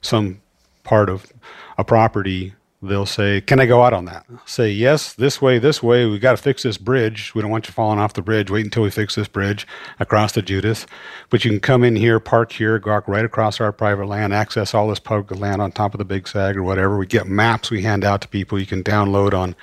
some 0.00 0.40
part 0.82 1.08
of 1.08 1.32
a 1.78 1.84
property, 1.84 2.54
they'll 2.82 3.06
say, 3.06 3.40
Can 3.40 3.60
I 3.60 3.66
go 3.66 3.82
out 3.82 3.92
on 3.92 4.06
that? 4.06 4.26
Say, 4.44 4.70
Yes, 4.70 5.12
this 5.12 5.40
way, 5.40 5.58
this 5.58 5.82
way. 5.82 6.06
We 6.06 6.18
got 6.18 6.32
to 6.32 6.42
fix 6.42 6.64
this 6.64 6.76
bridge. 6.76 7.32
We 7.34 7.42
don't 7.42 7.50
want 7.50 7.68
you 7.68 7.72
falling 7.72 7.98
off 8.00 8.14
the 8.14 8.22
bridge. 8.22 8.50
Wait 8.50 8.64
until 8.64 8.82
we 8.82 8.90
fix 8.90 9.14
this 9.14 9.28
bridge 9.28 9.66
across 10.00 10.32
the 10.32 10.42
Judith. 10.42 10.86
But 11.30 11.44
you 11.44 11.52
can 11.52 11.60
come 11.60 11.84
in 11.84 11.94
here, 11.94 12.18
park 12.18 12.52
here, 12.52 12.78
go 12.78 13.00
right 13.06 13.24
across 13.24 13.60
our 13.60 13.72
private 13.72 14.06
land, 14.06 14.34
access 14.34 14.74
all 14.74 14.88
this 14.88 15.00
public 15.00 15.38
land 15.38 15.62
on 15.62 15.72
top 15.72 15.94
of 15.94 15.98
the 15.98 16.04
Big 16.04 16.26
Sag 16.26 16.56
or 16.56 16.62
whatever. 16.62 16.98
We 16.98 17.06
get 17.06 17.28
maps 17.28 17.70
we 17.70 17.82
hand 17.82 18.04
out 18.04 18.20
to 18.22 18.28
people 18.28 18.58
you 18.58 18.66
can 18.66 18.82
download 18.82 19.32
on 19.32 19.54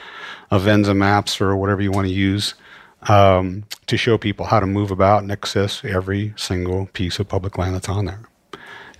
Avenza 0.52 0.96
maps 0.96 1.42
or 1.42 1.56
whatever 1.56 1.82
you 1.82 1.92
want 1.92 2.08
to 2.08 2.14
use 2.14 2.56
um, 3.10 3.64
to 3.88 3.98
show 3.98 4.18
people 4.18 4.46
how 4.46 4.60
to 4.60 4.66
move 4.66 4.92
about 4.92 5.24
and 5.24 5.32
access 5.32 5.84
every 5.84 6.34
single 6.38 6.88
piece 6.88 7.20
of 7.20 7.28
public 7.28 7.58
land 7.58 7.76
that's 7.76 7.90
on 7.90 8.06
there. 8.06 8.22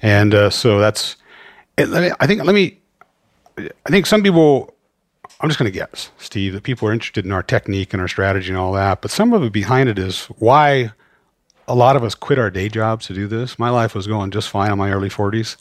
And 0.02 0.34
uh, 0.34 0.50
so 0.50 0.80
that's, 0.80 1.16
it, 1.78 1.90
let 1.90 2.02
me, 2.04 2.12
I 2.20 2.28
think, 2.28 2.44
let 2.44 2.56
me, 2.56 2.80
I 3.58 3.90
think 3.90 4.06
some 4.06 4.24
people, 4.24 4.74
I'm 5.40 5.50
just 5.50 5.60
going 5.60 5.72
to 5.72 5.78
guess, 5.78 6.12
Steve, 6.18 6.54
that 6.54 6.64
people 6.64 6.88
are 6.88 6.94
interested 6.94 7.26
in 7.26 7.32
our 7.32 7.44
technique 7.44 7.94
and 7.94 8.02
our 8.02 8.08
strategy 8.08 8.50
and 8.50 8.58
all 8.58 8.74
that. 8.74 9.02
But 9.02 9.12
some 9.12 9.34
of 9.34 9.44
it 9.44 9.54
behind 9.54 9.90
it 9.90 10.00
is 10.00 10.26
why 10.40 10.92
a 11.68 11.76
lot 11.76 11.96
of 11.96 12.04
us 12.04 12.16
quit 12.16 12.40
our 12.40 12.50
day 12.50 12.70
jobs 12.70 13.08
to 13.08 13.14
do 13.14 13.28
this. 13.28 13.60
My 13.60 13.70
life 13.70 13.94
was 13.96 14.08
going 14.08 14.32
just 14.32 14.50
fine 14.50 14.72
in 14.72 14.78
my 14.78 14.92
early 14.92 15.10
40s. 15.10 15.58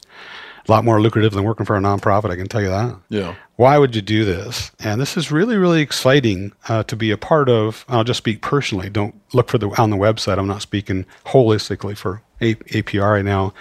A 0.67 0.71
lot 0.71 0.85
more 0.85 1.01
lucrative 1.01 1.33
than 1.33 1.43
working 1.43 1.65
for 1.65 1.75
a 1.75 1.79
nonprofit, 1.79 2.29
I 2.31 2.35
can 2.35 2.47
tell 2.47 2.61
you 2.61 2.69
that 2.69 2.95
Yeah. 3.09 3.33
why 3.55 3.77
would 3.77 3.95
you 3.95 4.01
do 4.01 4.25
this? 4.25 4.71
And 4.79 5.01
this 5.01 5.17
is 5.17 5.31
really, 5.31 5.57
really 5.57 5.81
exciting 5.81 6.53
uh, 6.69 6.83
to 6.83 6.95
be 6.95 7.09
a 7.11 7.17
part 7.17 7.49
of. 7.49 7.83
I'll 7.89 8.03
just 8.03 8.17
speak 8.19 8.41
personally. 8.41 8.89
Don't 8.89 9.15
look 9.33 9.49
for 9.49 9.57
the 9.57 9.69
on 9.81 9.89
the 9.89 9.97
website. 9.97 10.37
I'm 10.37 10.47
not 10.47 10.61
speaking 10.61 11.05
holistically 11.27 11.97
for 11.97 12.21
A- 12.41 12.55
APR 12.55 13.13
right 13.13 13.25
now. 13.25 13.53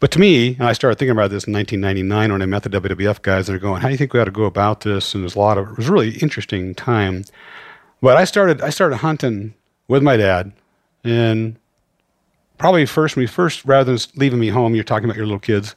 But 0.00 0.10
to 0.12 0.18
me, 0.20 0.56
and 0.58 0.64
I 0.64 0.72
started 0.72 0.98
thinking 0.98 1.12
about 1.12 1.30
this 1.30 1.44
in 1.44 1.52
1999 1.52 2.32
when 2.32 2.42
I 2.42 2.46
met 2.46 2.64
the 2.64 2.70
WWF 2.70 3.22
guys. 3.22 3.46
They're 3.46 3.58
going, 3.58 3.82
"How 3.82 3.88
do 3.88 3.92
you 3.92 3.98
think 3.98 4.12
we 4.12 4.18
ought 4.20 4.24
to 4.24 4.30
go 4.32 4.44
about 4.46 4.80
this?" 4.80 5.14
And 5.14 5.22
there's 5.22 5.36
a 5.36 5.38
lot 5.38 5.58
of 5.58 5.68
it 5.70 5.76
was 5.76 5.88
a 5.88 5.92
really 5.92 6.16
interesting 6.18 6.74
time. 6.74 7.24
But 8.00 8.16
I 8.16 8.24
started 8.24 8.60
I 8.62 8.70
started 8.70 8.96
hunting 8.96 9.54
with 9.86 10.02
my 10.02 10.16
dad, 10.16 10.52
and 11.04 11.56
probably 12.62 12.86
first 12.86 13.16
we 13.16 13.26
first 13.26 13.64
rather 13.64 13.92
than 13.92 14.00
leaving 14.14 14.38
me 14.38 14.46
home, 14.46 14.76
you're 14.76 14.84
talking 14.84 15.06
about 15.06 15.16
your 15.16 15.26
little 15.26 15.40
kids. 15.40 15.74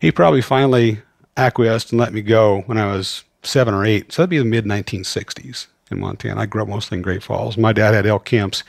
He 0.00 0.10
probably 0.10 0.42
finally 0.42 1.00
acquiesced 1.36 1.92
and 1.92 2.00
let 2.00 2.12
me 2.12 2.22
go 2.22 2.62
when 2.62 2.76
I 2.76 2.92
was 2.92 3.22
seven 3.44 3.72
or 3.72 3.84
eight. 3.84 4.10
So 4.10 4.22
that'd 4.22 4.30
be 4.30 4.38
the 4.38 4.44
mid 4.44 4.64
1960s 4.64 5.68
in 5.92 6.00
Montana. 6.00 6.40
I 6.40 6.46
grew 6.46 6.62
up 6.62 6.66
mostly 6.66 6.98
in 6.98 7.02
Great 7.02 7.22
Falls. 7.22 7.56
My 7.56 7.72
dad 7.72 7.94
had 7.94 8.04
elk 8.04 8.24
camps. 8.24 8.64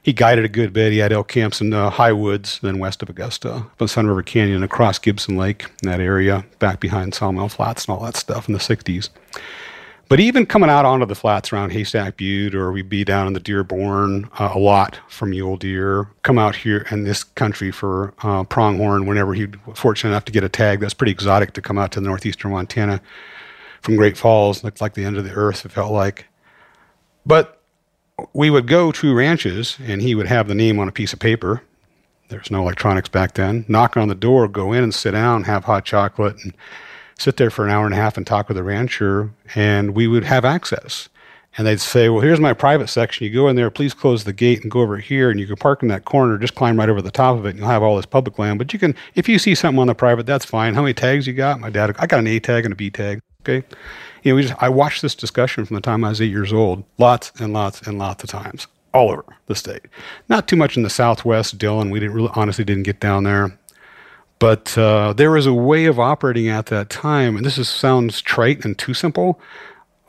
He 0.00 0.12
guided 0.12 0.44
a 0.44 0.48
good 0.48 0.72
bit. 0.72 0.92
He 0.92 0.98
had 0.98 1.12
elk 1.12 1.26
camps 1.26 1.60
in 1.60 1.70
the 1.70 1.90
Highwoods, 1.90 2.60
then 2.60 2.78
west 2.78 3.02
of 3.02 3.10
Augusta, 3.10 3.52
up 3.52 3.82
in 3.82 3.88
Sun 3.88 4.06
River 4.06 4.22
Canyon, 4.22 4.62
across 4.62 5.00
Gibson 5.00 5.36
Lake, 5.36 5.64
in 5.82 5.90
that 5.90 5.98
area, 5.98 6.44
back 6.60 6.78
behind 6.78 7.16
Sawmill 7.16 7.48
Flats 7.48 7.86
and 7.86 7.96
all 7.96 8.04
that 8.04 8.14
stuff 8.14 8.46
in 8.46 8.52
the 8.52 8.60
60s. 8.60 9.08
But 10.08 10.20
even 10.20 10.46
coming 10.46 10.70
out 10.70 10.84
onto 10.84 11.04
the 11.04 11.16
flats 11.16 11.52
around 11.52 11.70
Haystack 11.72 12.16
Butte, 12.16 12.54
or 12.54 12.70
we'd 12.70 12.88
be 12.88 13.04
down 13.04 13.26
in 13.26 13.32
the 13.32 13.40
Dearborn 13.40 14.30
uh, 14.38 14.52
a 14.54 14.58
lot 14.58 15.00
for 15.08 15.26
mule 15.26 15.56
deer, 15.56 16.08
come 16.22 16.38
out 16.38 16.54
here 16.54 16.86
in 16.92 17.02
this 17.02 17.24
country 17.24 17.72
for 17.72 18.14
uh, 18.22 18.44
pronghorn 18.44 19.06
whenever 19.06 19.34
he 19.34 19.46
was 19.66 19.78
fortunate 19.78 20.10
enough 20.10 20.24
to 20.26 20.32
get 20.32 20.44
a 20.44 20.48
tag. 20.48 20.78
That's 20.78 20.94
pretty 20.94 21.10
exotic 21.10 21.54
to 21.54 21.62
come 21.62 21.76
out 21.76 21.90
to 21.92 22.00
northeastern 22.00 22.52
Montana 22.52 23.00
from 23.82 23.96
Great 23.96 24.16
Falls. 24.16 24.62
Looked 24.62 24.80
like 24.80 24.94
the 24.94 25.04
end 25.04 25.16
of 25.16 25.24
the 25.24 25.32
earth, 25.32 25.64
it 25.64 25.72
felt 25.72 25.90
like. 25.90 26.26
But 27.24 27.60
we 28.32 28.48
would 28.48 28.68
go 28.68 28.92
to 28.92 29.14
ranches, 29.14 29.76
and 29.82 30.00
he 30.00 30.14
would 30.14 30.28
have 30.28 30.46
the 30.46 30.54
name 30.54 30.78
on 30.78 30.86
a 30.86 30.92
piece 30.92 31.12
of 31.12 31.18
paper. 31.18 31.62
There's 32.28 32.50
no 32.50 32.62
electronics 32.62 33.08
back 33.08 33.34
then. 33.34 33.64
Knock 33.66 33.96
on 33.96 34.06
the 34.06 34.14
door, 34.14 34.46
go 34.46 34.72
in 34.72 34.84
and 34.84 34.94
sit 34.94 35.12
down, 35.12 35.44
have 35.44 35.64
hot 35.64 35.84
chocolate, 35.84 36.36
and 36.44 36.52
sit 37.18 37.36
there 37.36 37.50
for 37.50 37.64
an 37.64 37.70
hour 37.70 37.84
and 37.86 37.94
a 37.94 37.98
half 37.98 38.16
and 38.16 38.26
talk 38.26 38.48
with 38.48 38.56
the 38.56 38.62
rancher, 38.62 39.30
and 39.54 39.94
we 39.94 40.06
would 40.06 40.24
have 40.24 40.44
access. 40.44 41.08
and 41.58 41.66
they'd 41.66 41.80
say, 41.80 42.10
"Well, 42.10 42.20
here's 42.20 42.38
my 42.38 42.52
private 42.52 42.88
section. 42.88 43.24
You 43.26 43.32
go 43.32 43.48
in 43.48 43.56
there. 43.56 43.70
Please 43.70 43.94
close 43.94 44.24
the 44.24 44.34
gate 44.34 44.60
and 44.60 44.70
go 44.70 44.80
over 44.80 44.98
here, 44.98 45.30
and 45.30 45.40
you 45.40 45.46
can 45.46 45.56
park 45.56 45.82
in 45.82 45.88
that 45.88 46.04
corner. 46.04 46.36
Just 46.36 46.54
climb 46.54 46.78
right 46.78 46.90
over 46.90 47.00
the 47.00 47.10
top 47.10 47.38
of 47.38 47.46
it, 47.46 47.50
and 47.50 47.58
you'll 47.58 47.68
have 47.68 47.82
all 47.82 47.96
this 47.96 48.04
public 48.04 48.38
land. 48.38 48.58
But 48.58 48.74
you 48.74 48.78
can, 48.78 48.94
if 49.14 49.26
you 49.26 49.38
see 49.38 49.54
something 49.54 49.80
on 49.80 49.86
the 49.86 49.94
private, 49.94 50.26
that's 50.26 50.44
fine. 50.44 50.74
How 50.74 50.82
many 50.82 50.92
tags 50.92 51.26
you 51.26 51.32
got? 51.32 51.58
My 51.58 51.70
dad, 51.70 51.96
I 51.98 52.06
got 52.06 52.18
an 52.18 52.26
A 52.26 52.38
tag 52.40 52.66
and 52.66 52.72
a 52.72 52.76
B 52.76 52.90
tag. 52.90 53.20
Okay, 53.40 53.66
you 54.22 54.32
know, 54.32 54.36
we 54.36 54.42
just 54.42 54.54
I 54.62 54.68
watched 54.68 55.00
this 55.00 55.14
discussion 55.14 55.64
from 55.64 55.76
the 55.76 55.80
time 55.80 56.04
I 56.04 56.10
was 56.10 56.20
eight 56.20 56.30
years 56.30 56.52
old, 56.52 56.84
lots 56.98 57.32
and 57.40 57.54
lots 57.54 57.80
and 57.80 57.98
lots 57.98 58.22
of 58.22 58.28
times, 58.28 58.66
all 58.92 59.10
over 59.10 59.24
the 59.46 59.54
state. 59.54 59.86
Not 60.28 60.48
too 60.48 60.56
much 60.56 60.76
in 60.76 60.82
the 60.82 60.90
Southwest, 60.90 61.56
Dillon. 61.56 61.88
We 61.88 62.00
didn't 62.00 62.14
really, 62.16 62.30
honestly, 62.34 62.66
didn't 62.66 62.82
get 62.82 63.00
down 63.00 63.24
there. 63.24 63.56
But 64.38 64.76
uh, 64.76 65.14
there 65.14 65.30
was 65.30 65.46
a 65.46 65.54
way 65.54 65.86
of 65.86 65.98
operating 65.98 66.48
at 66.48 66.66
that 66.66 66.90
time, 66.90 67.36
and 67.36 67.46
this 67.46 67.56
is, 67.56 67.68
sounds 67.68 68.20
trite 68.20 68.64
and 68.64 68.76
too 68.76 68.92
simple, 68.92 69.40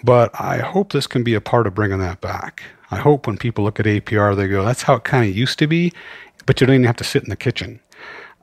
but 0.04 0.30
I 0.40 0.58
hope 0.58 0.92
this 0.92 1.08
can 1.08 1.24
be 1.24 1.34
a 1.34 1.42
part 1.42 1.66
of 1.66 1.76
bringing 1.76 2.00
that 2.00 2.20
back. 2.20 2.64
I 2.92 2.98
hope 2.98 3.26
when 3.26 3.38
people 3.38 3.64
look 3.64 3.80
at 3.80 3.86
APR, 3.86 4.36
they 4.36 4.48
go, 4.48 4.66
that's 4.66 4.84
how 4.84 4.96
it 4.96 5.04
kind 5.04 5.30
of 5.30 5.36
used 5.36 5.60
to 5.60 5.68
be, 5.68 5.94
but 6.46 6.60
you 6.60 6.68
don't 6.68 6.76
even 6.76 6.86
have 6.86 6.98
to 6.98 7.04
sit 7.04 7.24
in 7.24 7.30
the 7.30 7.36
kitchen. 7.36 7.80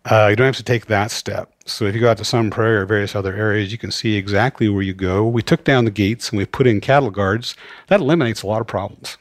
Uh, 0.07 0.29
you 0.29 0.37
don't 0.37 0.47
have 0.47 0.57
to 0.57 0.63
take 0.63 0.87
that 0.87 1.11
step. 1.11 1.51
So 1.65 1.87
if 1.87 1.95
you 1.95 2.01
go 2.01 2.11
out 2.11 2.19
to 2.19 2.25
Sun 2.25 2.51
Prairie 2.51 2.77
or 2.77 2.85
various 2.85 3.15
other 3.15 3.35
areas, 3.35 3.73
you 3.73 3.79
can 3.79 3.91
see 3.91 4.17
exactly 4.17 4.69
where 4.69 4.83
you 4.83 4.93
go. 4.93 5.27
We 5.27 5.43
took 5.43 5.65
down 5.65 5.87
the 5.87 5.91
gates 5.91 6.29
and 6.29 6.37
we 6.37 6.45
put 6.45 6.67
in 6.67 6.83
cattle 6.83 7.11
guards. 7.11 7.55
That 7.87 8.01
eliminates 8.01 8.43
a 8.43 8.47
lot 8.47 8.61
of 8.61 8.67
problems. 8.67 9.17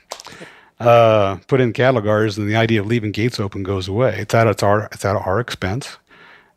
Uh, 0.81 1.37
put 1.47 1.61
in 1.61 1.71
cattle 1.71 2.01
guards, 2.01 2.37
and 2.37 2.49
the 2.49 2.57
idea 2.57 2.81
of 2.81 2.87
leaving 2.87 3.13
gates 3.13 3.39
open 3.39 3.63
goes 3.63 3.87
away. 3.87 4.17
It's 4.19 4.33
at, 4.33 4.47
it's, 4.47 4.63
our, 4.63 4.89
it's 4.91 5.05
at 5.05 5.15
our 5.15 5.39
expense. 5.39 5.97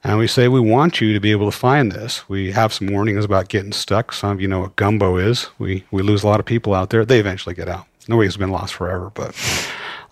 And 0.06 0.18
we 0.18 0.28
say, 0.28 0.46
we 0.46 0.60
want 0.60 1.00
you 1.00 1.12
to 1.14 1.18
be 1.18 1.32
able 1.32 1.50
to 1.50 1.56
find 1.56 1.90
this. 1.90 2.28
We 2.28 2.52
have 2.52 2.72
some 2.72 2.86
warnings 2.86 3.24
about 3.24 3.48
getting 3.48 3.72
stuck. 3.72 4.12
Some 4.12 4.30
of 4.30 4.40
you 4.40 4.46
know 4.46 4.60
what 4.60 4.76
gumbo 4.76 5.16
is. 5.16 5.48
We, 5.58 5.82
we 5.90 6.02
lose 6.02 6.22
a 6.22 6.28
lot 6.28 6.38
of 6.38 6.46
people 6.46 6.74
out 6.74 6.90
there. 6.90 7.04
They 7.04 7.18
eventually 7.18 7.56
get 7.56 7.68
out. 7.68 7.86
Nobody's 8.06 8.36
been 8.36 8.52
lost 8.52 8.74
forever, 8.74 9.10
but 9.14 9.34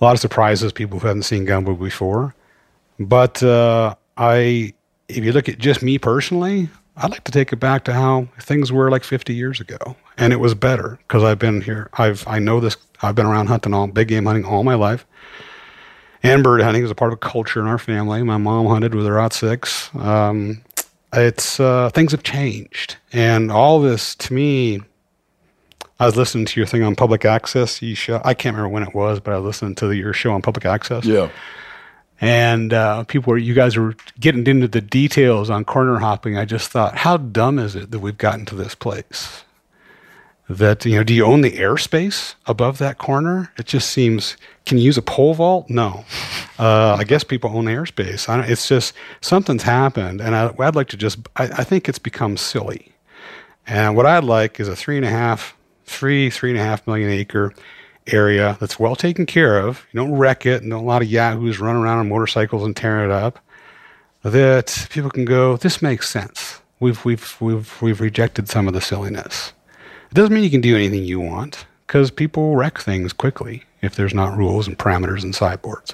a 0.01 0.05
lot 0.05 0.14
of 0.14 0.18
surprises, 0.18 0.72
people 0.72 0.99
who 0.99 1.07
haven't 1.07 1.22
seen 1.22 1.45
gumbo 1.45 1.74
before. 1.74 2.34
But 2.99 3.40
uh, 3.45 3.95
I, 4.16 4.74
if 5.09 5.24
you 5.24 5.30
look 5.30 5.49
at 5.49 5.59
just 5.59 5.80
me 5.80 5.97
personally, 6.01 6.68
I'd 6.97 7.12
like 7.12 7.22
to 7.22 7.32
take 7.32 7.53
it 7.53 7.61
back 7.61 7.84
to 7.84 7.92
how 7.92 8.26
things 8.40 8.72
were 8.72 8.90
like 8.90 9.05
50 9.05 9.32
years 9.32 9.61
ago, 9.61 9.95
and 10.18 10.32
it 10.32 10.40
was 10.40 10.55
better 10.55 10.99
because 11.07 11.22
I've 11.22 11.38
been 11.38 11.61
here. 11.61 11.88
I've 11.95 12.26
I 12.26 12.40
know 12.40 12.59
this. 12.59 12.76
I've 13.03 13.14
been 13.14 13.26
around 13.26 13.47
hunting 13.47 13.74
all 13.74 13.86
big 13.86 14.09
game 14.09 14.26
hunting 14.26 14.45
all 14.45 14.64
my 14.64 14.74
life, 14.74 15.07
and 16.25 16.43
bird 16.43 16.62
hunting 16.62 16.83
is 16.83 16.91
a 16.91 16.95
part 16.97 17.12
of 17.12 17.18
a 17.18 17.20
culture 17.20 17.61
in 17.61 17.66
our 17.68 17.79
family. 17.79 18.22
My 18.25 18.37
mom 18.39 18.66
hunted 18.66 18.95
with 18.97 19.07
her 19.07 19.20
aught 19.20 19.33
six. 19.33 19.95
Um, 19.95 20.62
it's 21.12 21.61
uh, 21.61 21.91
things 21.91 22.11
have 22.11 22.25
changed, 22.25 22.97
and 23.12 23.53
all 23.53 23.81
this 23.81 24.16
to 24.16 24.35
me. 24.35 24.81
I 26.01 26.07
was 26.07 26.16
listening 26.16 26.45
to 26.47 26.59
your 26.59 26.66
thing 26.66 26.83
on 26.83 26.97
public 26.97 27.25
access. 27.25 27.81
You 27.81 27.95
show, 27.95 28.20
I 28.25 28.35
can't 28.35 28.57
remember 28.57 28.75
when 28.75 28.83
it 28.83 28.95
was, 28.97 29.20
but 29.20 29.33
I 29.33 29.37
was 29.37 29.45
listening 29.45 29.77
to 29.77 29.93
your 29.93 30.12
show 30.12 30.33
on 30.33 30.43
public 30.43 30.64
access 30.66 31.05
Yeah. 31.05 31.29
and 32.20 32.75
uh, 32.75 33.05
people 33.05 33.31
were 33.31 33.39
you 33.39 33.55
guys 33.55 33.77
were 33.77 33.95
getting 34.18 34.45
into 34.45 34.66
the 34.66 34.81
details 34.81 35.51
on 35.51 35.64
corner 35.64 35.99
hopping 36.01 36.37
i 36.37 36.45
just 36.45 36.70
thought 36.70 36.97
how 36.97 37.16
dumb 37.16 37.59
is 37.61 37.77
it 37.77 37.91
that 37.93 38.01
we've 38.01 38.18
gotten 38.18 38.45
to 38.47 38.55
this 38.57 38.75
place 38.75 39.43
that 40.49 40.84
you 40.84 40.97
know 40.97 41.05
do 41.05 41.14
you 41.14 41.24
own 41.24 41.40
the 41.40 41.53
airspace 41.53 42.34
above 42.47 42.78
that 42.78 42.99
corner 42.99 43.51
it 43.57 43.66
just 43.66 43.90
seems 43.90 44.36
can 44.66 44.76
you 44.78 44.84
use 44.84 44.99
a 44.99 45.03
pole 45.03 45.34
vault 45.34 45.70
no 45.70 46.05
uh, 46.59 46.97
i 46.99 47.05
guess 47.05 47.24
people 47.24 47.51
own 47.57 47.64
airspace 47.64 48.28
it's 48.49 48.68
just 48.68 48.92
something's 49.20 49.62
happened 49.62 50.20
and 50.20 50.34
I, 50.34 50.53
i'd 50.61 50.74
like 50.74 50.88
to 50.88 50.97
just 50.97 51.18
I, 51.36 51.45
I 51.45 51.64
think 51.64 51.88
it's 51.88 51.99
become 51.99 52.36
silly 52.36 52.92
and 53.66 53.97
what 53.97 54.05
i'd 54.05 54.24
like 54.24 54.61
is 54.61 54.68
a 54.68 54.76
three 54.76 54.97
and 54.97 55.07
a 55.07 55.11
half 55.11 55.57
three 55.86 56.28
three 56.28 56.51
and 56.51 56.59
a 56.59 56.62
half 56.62 56.86
million 56.86 57.11
acre 57.11 57.55
area 58.07 58.57
that's 58.61 58.78
well 58.78 58.97
taken 58.97 59.26
care 59.26 59.59
of. 59.59 59.86
You 59.92 60.01
don't 60.01 60.14
wreck 60.14 60.47
it, 60.47 60.62
and 60.62 60.70
don't 60.70 60.82
a 60.82 60.86
lot 60.86 61.03
of 61.03 61.09
yahoos 61.11 61.59
run 61.59 61.76
around 61.76 61.99
on 61.99 62.09
motorcycles 62.09 62.62
and 62.62 62.76
tear 62.76 63.05
it 63.05 63.11
up. 63.11 63.38
That 64.22 64.86
people 64.90 65.11
can 65.11 65.24
go, 65.24 65.57
this 65.57 65.82
makes 65.82 66.09
sense. 66.09 66.61
We've 66.80 67.05
we've 67.05 67.36
we've 67.40 67.82
we've 67.82 68.01
rejected 68.01 68.49
some 68.49 68.66
of 68.68 68.74
the 68.74 68.80
silliness. 68.80 69.53
It 70.15 70.19
doesn't 70.19 70.33
mean 70.33 70.45
you 70.45 70.51
can 70.51 70.61
do 70.61 70.77
anything 70.77 71.03
you 71.03 71.19
want 71.19 71.67
because 71.89 72.12
people 72.12 72.55
wreck 72.55 72.79
things 72.79 73.12
quickly 73.12 73.65
if 73.83 73.97
there's 73.97 74.15
not 74.15 74.39
rules 74.39 74.69
and 74.69 74.79
parameters 74.79 75.25
and 75.25 75.35
sideboards. 75.35 75.93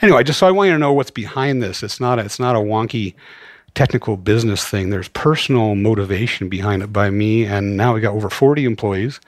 Anyway, 0.00 0.22
just 0.22 0.38
so 0.38 0.46
I 0.46 0.52
want 0.52 0.68
you 0.68 0.74
to 0.74 0.78
know 0.78 0.92
what's 0.92 1.10
behind 1.10 1.60
this. 1.60 1.82
It's 1.82 1.98
not 1.98 2.20
a, 2.20 2.24
it's 2.24 2.38
not 2.38 2.54
a 2.54 2.60
wonky 2.60 3.14
technical 3.74 4.16
business 4.16 4.64
thing. 4.64 4.90
There's 4.90 5.08
personal 5.08 5.74
motivation 5.74 6.48
behind 6.48 6.84
it 6.84 6.92
by 6.92 7.10
me, 7.10 7.44
and 7.44 7.76
now 7.76 7.92
we 7.92 8.00
got 8.00 8.14
over 8.14 8.30
40 8.30 8.64
employees 8.64 9.20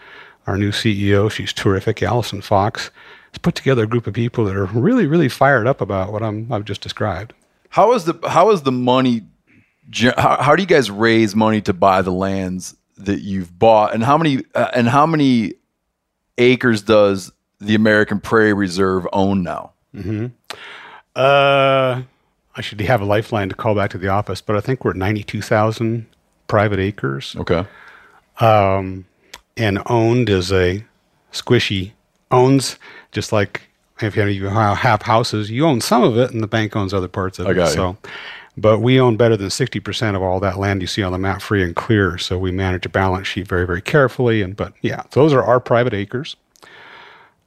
our 0.47 0.57
new 0.57 0.70
CEO. 0.70 1.29
She's 1.29 1.53
terrific. 1.53 2.01
Alison 2.01 2.43
Fox 2.43 2.93
has 3.33 3.39
put 3.39 3.57
together 3.57 3.83
a 3.83 3.89
group 3.89 4.07
of 4.07 4.14
people 4.14 4.45
that 4.45 4.55
are 4.55 4.66
really, 4.66 5.09
really 5.09 5.29
fired 5.29 5.66
up 5.66 5.81
about 5.81 6.12
what 6.12 6.23
I'm, 6.23 6.53
I've 6.53 6.64
just 6.64 6.81
described. 6.81 7.33
How 7.70 7.93
is 7.93 8.05
the 8.05 8.16
how 8.29 8.53
is 8.53 8.62
the 8.62 8.70
money? 8.70 9.23
How, 10.16 10.41
how 10.41 10.55
do 10.55 10.62
you 10.62 10.68
guys 10.68 10.93
raise 10.93 11.35
money 11.35 11.61
to 11.62 11.73
buy 11.73 12.03
the 12.03 12.12
lands 12.12 12.77
that 12.99 13.20
you've 13.22 13.59
bought, 13.59 13.95
and 13.95 14.03
how 14.05 14.16
many 14.18 14.45
uh, 14.55 14.70
and 14.74 14.88
how 14.88 15.07
many 15.07 15.55
acres 16.38 16.82
does 16.82 17.32
the 17.61 17.74
American 17.74 18.20
Prairie 18.20 18.53
Reserve 18.53 19.07
own 19.12 19.43
now? 19.43 19.72
Uh, 21.14 22.03
I 22.57 22.61
should 22.61 22.80
have 22.80 23.01
a 23.01 23.05
lifeline 23.05 23.49
to 23.49 23.55
call 23.55 23.74
back 23.74 23.90
to 23.90 23.99
the 23.99 24.09
office, 24.09 24.40
but 24.40 24.57
I 24.57 24.61
think 24.61 24.84
we're 24.84 24.93
at 24.93 24.97
92,000 24.97 26.07
private 26.49 26.78
acres. 26.78 27.34
Okay. 27.38 27.64
Um, 28.40 29.05
and 29.57 29.78
owned 29.86 30.28
is 30.28 30.51
a 30.53 30.84
squishy 31.32 31.93
owns, 32.30 32.78
just 33.11 33.32
like 33.32 33.62
if 34.01 34.16
you 34.16 34.47
have- 34.47 35.03
houses, 35.03 35.51
you 35.51 35.66
own 35.66 35.80
some 35.80 36.03
of 36.03 36.16
it, 36.18 36.30
and 36.30 36.43
the 36.43 36.47
bank 36.47 36.74
owns 36.74 36.93
other 36.95 37.09
parts 37.09 37.38
of 37.38 37.47
I 37.47 37.51
it. 37.51 37.55
So, 37.74 37.97
but 38.57 38.80
we 38.80 39.00
own 39.00 39.16
better 39.16 39.36
than 39.36 39.50
sixty 39.50 39.80
percent 39.80 40.16
of 40.16 40.22
all 40.22 40.40
that 40.40 40.59
land 40.59 40.80
you 40.82 40.86
see 40.86 41.03
on 41.03 41.12
the 41.12 41.18
map, 41.18 41.42
free 41.42 41.62
and 41.62 41.74
clear. 41.74 42.18
So 42.18 42.38
we 42.38 42.50
manage 42.50 42.86
a 42.86 42.88
balance 42.88 43.26
sheet 43.26 43.48
very, 43.48 43.66
very 43.66 43.82
carefully. 43.82 44.42
And 44.42 44.57
but 44.57 44.72
yeah, 44.82 45.03
those 45.12 45.32
are 45.32 45.42
our 45.42 45.61
private 45.61 45.94
acres. 45.94 46.36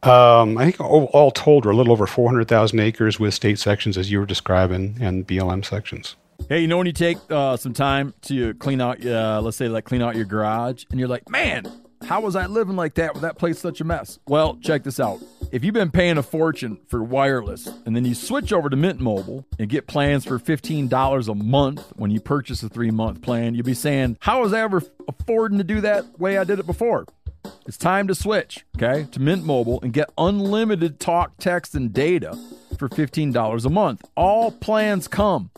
Um, 0.04 0.60
I 0.60 0.66
think 0.66 0.80
all, 0.80 1.32
told, 1.32 1.66
we're 1.66 1.72
a 1.72 1.76
little 1.76 1.92
over 1.92 2.06
four 2.06 2.30
hundred 2.30 2.48
thousand 2.48 2.80
acres 2.80 3.20
with 3.20 3.34
state 3.34 3.58
sections, 3.58 3.98
as 3.98 4.12
you 4.12 4.20
were 4.20 4.26
describing, 4.28 4.98
and 5.02 5.26
BLM 5.26 5.66
sections. 5.66 6.16
Hey, 6.48 6.60
you 6.60 6.68
know 6.68 6.78
when 6.78 6.86
you 6.86 6.94
take 6.94 7.18
uh, 7.32 7.58
some 7.58 7.74
time 7.74 8.14
to 8.24 8.54
clean 8.56 8.82
out, 8.82 9.04
uh, 9.04 9.42
let's 9.42 9.58
say, 9.58 9.68
like 9.68 9.86
clean 9.86 10.04
out 10.04 10.16
your 10.16 10.26
garage, 10.26 10.84
and 10.92 11.00
you're 11.00 11.10
like, 11.10 11.28
man, 11.30 11.66
how 12.04 12.22
was 12.22 12.36
I 12.36 12.46
living 12.46 12.76
like 12.76 12.96
that 12.96 13.14
with 13.14 13.24
that 13.24 13.40
place 13.40 13.58
such 13.58 13.82
a 13.82 13.84
mess? 13.84 14.20
Well, 14.28 14.58
check 14.62 14.84
this 14.84 15.00
out. 15.00 15.20
If 15.56 15.64
you've 15.64 15.74
been 15.74 15.90
paying 15.90 16.18
a 16.18 16.22
fortune 16.22 16.80
for 16.90 17.02
wireless, 17.02 17.66
and 17.86 17.96
then 17.96 18.04
you 18.04 18.14
switch 18.14 18.52
over 18.52 18.70
to 18.70 18.76
Mint 18.76 19.00
Mobile 19.00 19.46
and 19.58 19.70
get 19.70 19.88
plans 19.88 20.26
for 20.26 20.38
fifteen 20.38 20.90
dollars 20.90 21.30
a 21.30 21.34
month 21.34 21.94
when 21.96 22.12
you 22.12 22.20
purchase 22.20 22.62
a 22.62 22.68
three 22.68 22.92
month 22.92 23.22
plan, 23.22 23.56
you'll 23.56 23.64
be 23.64 23.74
saying, 23.74 24.18
how 24.20 24.42
was 24.42 24.52
I 24.52 24.60
ever 24.60 24.84
affording 25.08 25.58
to 25.60 25.64
do 25.64 25.80
that 25.80 26.20
way 26.20 26.38
I 26.38 26.44
did 26.44 26.60
it 26.60 26.66
before? 26.66 27.06
It's 27.66 27.78
time 27.78 28.10
to 28.10 28.16
switch, 28.16 28.66
okay, 28.76 29.08
to 29.14 29.22
Mint 29.22 29.46
Mobile 29.46 29.80
and 29.82 29.94
get 29.94 30.10
unlimited 30.18 31.00
talk, 31.00 31.38
text, 31.38 31.74
and 31.74 31.94
data 31.94 32.38
for 32.78 32.90
$15 32.90 33.66
a 33.66 33.70
month. 33.70 34.04
All 34.18 34.52
plans 34.52 35.08
come 35.08 35.52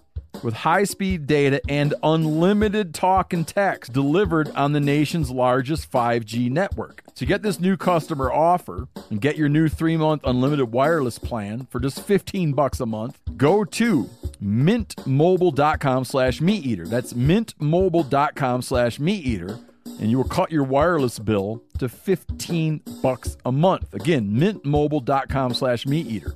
with 0.44 0.54
high 0.54 0.84
speed 0.84 1.28
data 1.28 1.62
and 1.68 1.94
unlimited 2.04 2.94
talk 2.94 3.34
and 3.34 3.48
text 3.48 3.94
delivered 3.94 4.50
on 4.56 4.74
the 4.74 4.80
nation's 4.80 5.30
largest 5.30 5.92
5G 5.92 6.50
network. 6.50 7.04
To 7.16 7.26
get 7.26 7.42
this 7.42 7.60
new 7.60 7.78
customer 7.78 8.32
offer 8.32 8.88
and 9.10 9.20
get 9.20 9.38
your 9.38 9.50
new 9.50 9.68
3-month 9.68 10.22
unlimited 10.24 10.72
wireless 10.72 11.20
plan 11.20 11.68
for 11.70 11.80
just 11.80 12.02
15 12.02 12.54
bucks 12.54 12.80
a 12.80 12.86
month, 12.86 13.20
go 13.36 13.64
to 13.64 14.10
mintmobile.com 14.44 16.06
slash 16.06 16.40
meateater. 16.40 16.88
That's 16.88 17.14
mintmobile.com 17.14 18.62
slash 18.62 19.00
meateater 19.00 19.60
and 20.00 20.12
you 20.12 20.18
will 20.18 20.26
cut 20.26 20.52
your 20.52 20.64
wireless 20.64 21.20
bill 21.20 21.64
to 21.80 21.90
15 21.90 22.82
bucks 23.02 23.38
a 23.46 23.52
month. 23.52 23.94
Again, 23.94 24.32
mintmobile.com 24.32 25.54
slash 25.54 25.86
meateater. 25.86 26.36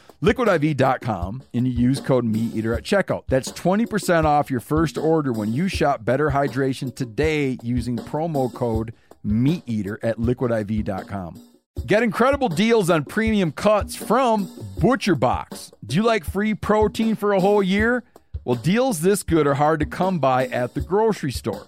liquidiv.com 0.21 1.43
and 1.53 1.67
you 1.67 1.73
use 1.73 1.99
code 1.99 2.25
MeatEater 2.25 2.77
at 2.77 2.83
checkout. 2.83 3.23
That's 3.27 3.51
20% 3.51 4.25
off 4.25 4.51
your 4.51 4.59
first 4.59 4.97
order 4.97 5.31
when 5.31 5.53
you 5.53 5.67
shop 5.67 6.05
Better 6.05 6.29
Hydration 6.29 6.95
today 6.95 7.57
using 7.63 7.97
promo 7.97 8.53
code 8.53 8.93
MeatEater 9.25 9.97
at 10.03 10.17
liquidiv.com. 10.17 11.41
Get 11.85 12.03
incredible 12.03 12.49
deals 12.49 12.89
on 12.89 13.05
premium 13.05 13.51
cuts 13.51 13.95
from 13.95 14.47
ButcherBox. 14.79 15.71
Do 15.85 15.95
you 15.95 16.03
like 16.03 16.25
free 16.25 16.53
protein 16.53 17.15
for 17.15 17.33
a 17.33 17.39
whole 17.39 17.63
year? 17.63 18.03
Well, 18.43 18.55
deals 18.55 19.01
this 19.01 19.23
good 19.23 19.47
are 19.47 19.55
hard 19.55 19.79
to 19.79 19.85
come 19.85 20.19
by 20.19 20.47
at 20.47 20.73
the 20.73 20.81
grocery 20.81 21.31
store. 21.31 21.67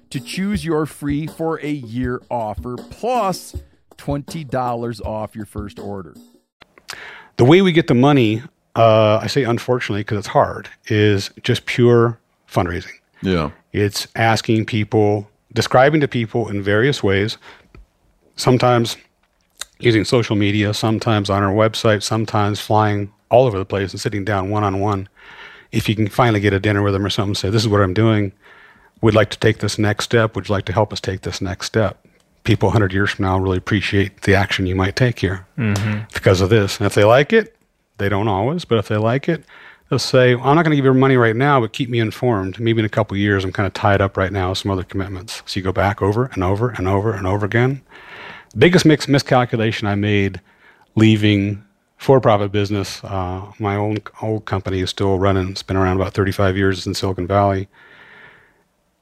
to 0.11 0.19
choose 0.19 0.63
your 0.63 0.85
free 0.85 1.25
for 1.25 1.59
a 1.61 1.71
year 1.71 2.21
offer 2.29 2.75
plus 2.77 3.55
$20 3.97 5.05
off 5.05 5.35
your 5.35 5.45
first 5.45 5.79
order. 5.79 6.15
The 7.37 7.45
way 7.45 7.61
we 7.61 7.71
get 7.71 7.87
the 7.87 7.95
money, 7.95 8.43
uh, 8.75 9.17
I 9.17 9.27
say 9.27 9.43
unfortunately 9.43 10.01
because 10.01 10.19
it's 10.19 10.27
hard, 10.27 10.69
is 10.87 11.31
just 11.43 11.65
pure 11.65 12.19
fundraising. 12.49 12.93
Yeah. 13.21 13.51
It's 13.71 14.07
asking 14.15 14.65
people, 14.65 15.29
describing 15.53 16.01
to 16.01 16.07
people 16.07 16.49
in 16.49 16.61
various 16.61 17.01
ways, 17.01 17.37
sometimes 18.35 18.97
using 19.79 20.03
social 20.03 20.35
media, 20.35 20.73
sometimes 20.73 21.29
on 21.29 21.41
our 21.41 21.53
website, 21.53 22.03
sometimes 22.03 22.59
flying 22.59 23.11
all 23.29 23.47
over 23.47 23.57
the 23.57 23.65
place 23.65 23.91
and 23.91 24.01
sitting 24.01 24.25
down 24.25 24.49
one 24.49 24.63
on 24.63 24.79
one. 24.79 25.07
If 25.71 25.87
you 25.87 25.95
can 25.95 26.09
finally 26.09 26.41
get 26.41 26.53
a 26.53 26.59
dinner 26.59 26.81
with 26.81 26.93
them 26.93 27.05
or 27.05 27.09
something, 27.09 27.33
say, 27.33 27.49
This 27.49 27.61
is 27.61 27.69
what 27.69 27.81
I'm 27.81 27.93
doing. 27.93 28.33
We'd 29.01 29.15
like 29.15 29.29
to 29.31 29.39
take 29.39 29.59
this 29.59 29.79
next 29.79 30.05
step. 30.05 30.35
Would 30.35 30.47
you 30.47 30.53
like 30.53 30.65
to 30.65 30.73
help 30.73 30.93
us 30.93 31.01
take 31.01 31.21
this 31.21 31.41
next 31.41 31.65
step? 31.67 32.05
People 32.43 32.67
100 32.67 32.93
years 32.93 33.11
from 33.11 33.25
now 33.25 33.37
really 33.37 33.57
appreciate 33.57 34.21
the 34.21 34.35
action 34.35 34.65
you 34.65 34.75
might 34.75 34.95
take 34.95 35.19
here 35.19 35.45
because 36.13 36.41
of 36.41 36.49
this. 36.49 36.77
And 36.77 36.85
if 36.87 36.93
they 36.93 37.03
like 37.03 37.33
it, 37.33 37.55
they 37.97 38.09
don't 38.09 38.27
always, 38.27 38.65
but 38.65 38.77
if 38.79 38.87
they 38.87 38.97
like 38.97 39.29
it, 39.29 39.43
they'll 39.89 39.99
say, 39.99 40.33
I'm 40.33 40.55
not 40.55 40.63
going 40.63 40.71
to 40.71 40.75
give 40.75 40.85
you 40.85 40.93
money 40.93 41.17
right 41.17 41.35
now, 41.35 41.59
but 41.61 41.73
keep 41.73 41.89
me 41.89 41.99
informed. 41.99 42.59
Maybe 42.59 42.79
in 42.79 42.85
a 42.85 42.89
couple 42.89 43.15
of 43.15 43.19
years, 43.19 43.43
I'm 43.43 43.51
kind 43.51 43.67
of 43.67 43.73
tied 43.73 44.01
up 44.01 44.17
right 44.17 44.31
now 44.31 44.49
with 44.49 44.59
some 44.59 44.71
other 44.71 44.83
commitments. 44.83 45.43
So 45.45 45.59
you 45.59 45.63
go 45.63 45.71
back 45.71 46.01
over 46.01 46.25
and 46.33 46.43
over 46.43 46.69
and 46.69 46.87
over 46.87 47.13
and 47.13 47.27
over 47.27 47.45
again. 47.45 47.81
The 48.51 48.57
biggest 48.57 48.85
mix 48.85 49.07
miscalculation 49.07 49.87
I 49.87 49.95
made 49.95 50.41
leaving 50.95 51.63
for-profit 51.97 52.51
business. 52.51 53.03
Uh, 53.03 53.51
my 53.59 53.75
own 53.75 53.99
old 54.21 54.45
company 54.45 54.79
is 54.79 54.89
still 54.89 55.19
running. 55.19 55.49
It's 55.49 55.63
been 55.63 55.77
around 55.77 55.97
about 55.97 56.13
35 56.13 56.57
years 56.57 56.87
in 56.87 56.93
Silicon 56.95 57.27
Valley. 57.27 57.67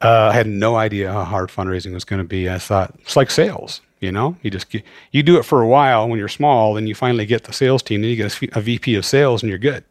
Uh, 0.01 0.29
I 0.31 0.33
had 0.33 0.47
no 0.47 0.77
idea 0.77 1.11
how 1.11 1.23
hard 1.23 1.49
fundraising 1.49 1.93
was 1.93 2.05
going 2.05 2.21
to 2.21 2.27
be. 2.27 2.49
I 2.49 2.57
thought 2.57 2.93
it's 2.99 3.15
like 3.15 3.29
sales. 3.29 3.81
You 3.99 4.13
know, 4.13 4.37
you 4.41 4.49
just 4.49 4.69
get, 4.69 4.83
you 5.11 5.23
do 5.23 5.37
it 5.37 5.43
for 5.43 5.61
a 5.61 5.67
while 5.67 6.07
when 6.07 6.19
you're 6.19 6.29
small, 6.29 6.75
then 6.75 6.87
you 6.87 6.95
finally 6.95 7.25
get 7.25 7.43
the 7.43 7.51
sales 7.51 7.83
team, 7.83 7.99
then 7.99 8.09
you 8.09 8.15
get 8.15 8.41
a, 8.41 8.57
a 8.57 8.61
VP 8.61 8.95
of 8.95 9.05
sales, 9.05 9.43
and 9.43 9.49
you're 9.49 9.59
good. 9.59 9.83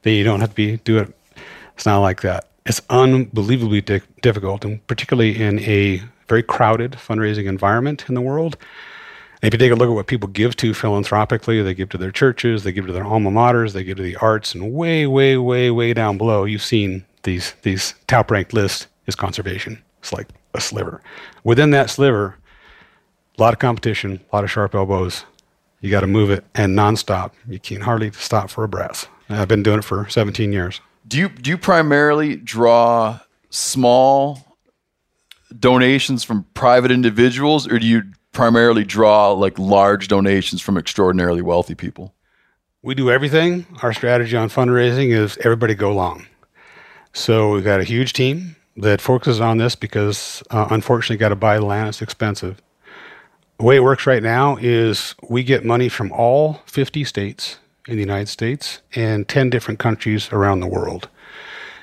Then 0.00 0.14
you 0.14 0.24
don't 0.24 0.40
have 0.40 0.50
to 0.50 0.54
be 0.54 0.78
do 0.78 0.96
it. 0.96 1.14
It's 1.74 1.84
not 1.84 1.98
like 1.98 2.22
that. 2.22 2.48
It's 2.64 2.80
unbelievably 2.88 3.82
di- 3.82 4.00
difficult, 4.22 4.64
and 4.64 4.86
particularly 4.86 5.38
in 5.38 5.58
a 5.60 6.02
very 6.26 6.42
crowded 6.42 6.92
fundraising 6.92 7.44
environment 7.44 8.06
in 8.08 8.14
the 8.14 8.22
world. 8.22 8.56
And 9.42 9.52
if 9.52 9.54
you 9.54 9.58
take 9.58 9.72
a 9.72 9.74
look 9.74 9.90
at 9.90 9.94
what 9.94 10.06
people 10.06 10.30
give 10.30 10.56
to 10.56 10.72
philanthropically, 10.72 11.60
they 11.60 11.74
give 11.74 11.90
to 11.90 11.98
their 11.98 12.10
churches, 12.10 12.64
they 12.64 12.72
give 12.72 12.86
to 12.86 12.94
their 12.94 13.04
alma 13.04 13.30
maters, 13.30 13.74
they 13.74 13.84
give 13.84 13.98
to 13.98 14.02
the 14.02 14.16
arts, 14.16 14.54
and 14.54 14.72
way, 14.72 15.06
way, 15.06 15.36
way, 15.36 15.70
way 15.70 15.92
down 15.92 16.16
below, 16.16 16.44
you've 16.44 16.62
seen 16.62 17.04
these 17.24 17.52
these 17.60 17.94
top 18.06 18.30
ranked 18.30 18.54
lists 18.54 18.86
is 19.06 19.14
conservation. 19.14 19.82
It's 20.00 20.12
like 20.12 20.28
a 20.54 20.60
sliver. 20.60 21.00
Within 21.44 21.70
that 21.70 21.90
sliver, 21.90 22.36
a 23.38 23.42
lot 23.42 23.52
of 23.52 23.58
competition, 23.58 24.20
a 24.32 24.36
lot 24.36 24.44
of 24.44 24.50
sharp 24.50 24.74
elbows. 24.74 25.24
You 25.80 25.90
got 25.90 26.00
to 26.00 26.06
move 26.06 26.30
it 26.30 26.44
and 26.54 26.76
nonstop. 26.76 27.32
You 27.48 27.58
can 27.58 27.82
hardly 27.82 28.10
stop 28.12 28.50
for 28.50 28.64
a 28.64 28.68
breath. 28.68 29.08
I've 29.28 29.48
been 29.48 29.62
doing 29.62 29.78
it 29.78 29.84
for 29.84 30.08
17 30.08 30.52
years. 30.52 30.80
Do 31.06 31.18
you 31.18 31.28
do 31.28 31.50
you 31.50 31.58
primarily 31.58 32.36
draw 32.36 33.20
small 33.50 34.56
donations 35.58 36.24
from 36.24 36.44
private 36.54 36.90
individuals, 36.90 37.66
or 37.66 37.78
do 37.78 37.86
you 37.86 38.04
primarily 38.32 38.84
draw 38.84 39.32
like 39.32 39.58
large 39.58 40.08
donations 40.08 40.62
from 40.62 40.78
extraordinarily 40.78 41.42
wealthy 41.42 41.74
people? 41.74 42.14
We 42.82 42.94
do 42.94 43.10
everything. 43.10 43.66
Our 43.82 43.92
strategy 43.92 44.36
on 44.36 44.48
fundraising 44.48 45.10
is 45.10 45.38
everybody 45.38 45.74
go 45.74 45.94
long. 45.94 46.26
So 47.12 47.52
we've 47.52 47.64
got 47.64 47.80
a 47.80 47.84
huge 47.84 48.12
team 48.12 48.56
that 48.76 49.00
focuses 49.00 49.40
on 49.40 49.58
this 49.58 49.76
because 49.76 50.42
uh, 50.50 50.68
unfortunately, 50.70 51.16
got 51.16 51.28
to 51.30 51.36
buy 51.36 51.58
land. 51.58 51.88
It's 51.88 52.02
expensive. 52.02 52.60
The 53.58 53.64
way 53.64 53.76
it 53.76 53.84
works 53.84 54.06
right 54.06 54.22
now 54.22 54.56
is 54.56 55.14
we 55.28 55.44
get 55.44 55.64
money 55.64 55.88
from 55.88 56.10
all 56.12 56.60
50 56.66 57.04
states 57.04 57.58
in 57.86 57.94
the 57.94 58.00
United 58.00 58.28
States 58.28 58.80
and 58.94 59.28
10 59.28 59.50
different 59.50 59.78
countries 59.78 60.32
around 60.32 60.60
the 60.60 60.66
world. 60.66 61.08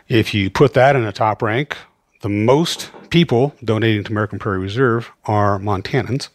If 0.10 0.34
you 0.34 0.50
put 0.50 0.74
that 0.74 0.96
in 0.96 1.06
a 1.06 1.14
top 1.14 1.42
rank, 1.42 1.78
the 2.22 2.30
most 2.30 2.92
people 3.10 3.56
donating 3.64 4.04
to 4.04 4.12
American 4.12 4.40
Prairie 4.40 4.60
Reserve 4.60 5.12
are 5.26 5.58
Montanans, 5.60 6.30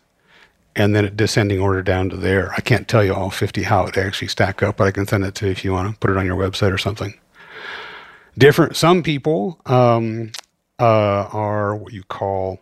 and 0.74 0.94
then 0.94 1.14
descending 1.16 1.60
order 1.60 1.82
down 1.82 2.10
to 2.10 2.16
there. 2.16 2.52
I 2.52 2.60
can't 2.60 2.86
tell 2.86 3.04
you 3.04 3.14
all 3.14 3.30
50 3.30 3.62
how 3.62 3.86
it 3.86 3.96
actually 3.96 4.28
stack 4.28 4.62
up, 4.62 4.76
but 4.76 4.86
I 4.86 4.90
can 4.90 5.06
send 5.06 5.24
it 5.24 5.34
to 5.36 5.46
you 5.46 5.52
if 5.52 5.64
you 5.64 5.72
want 5.72 5.92
to 5.92 5.98
put 5.98 6.10
it 6.10 6.16
on 6.16 6.26
your 6.26 6.36
website 6.36 6.72
or 6.72 6.78
something. 6.78 7.14
Different. 8.38 8.76
Some 8.76 9.02
people 9.02 9.58
um, 9.64 10.32
uh, 10.78 11.28
are 11.32 11.74
what 11.76 11.92
you 11.92 12.02
call 12.04 12.60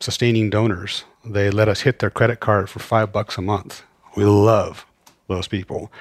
sustaining 0.00 0.50
donors. 0.50 1.04
They 1.24 1.50
let 1.50 1.68
us 1.68 1.82
hit 1.82 2.00
their 2.00 2.10
credit 2.10 2.40
card 2.40 2.68
for 2.68 2.80
five 2.80 3.12
bucks 3.12 3.38
a 3.38 3.42
month. 3.42 3.82
We 4.16 4.24
love 4.24 4.84
those 5.28 5.48
people. 5.48 5.92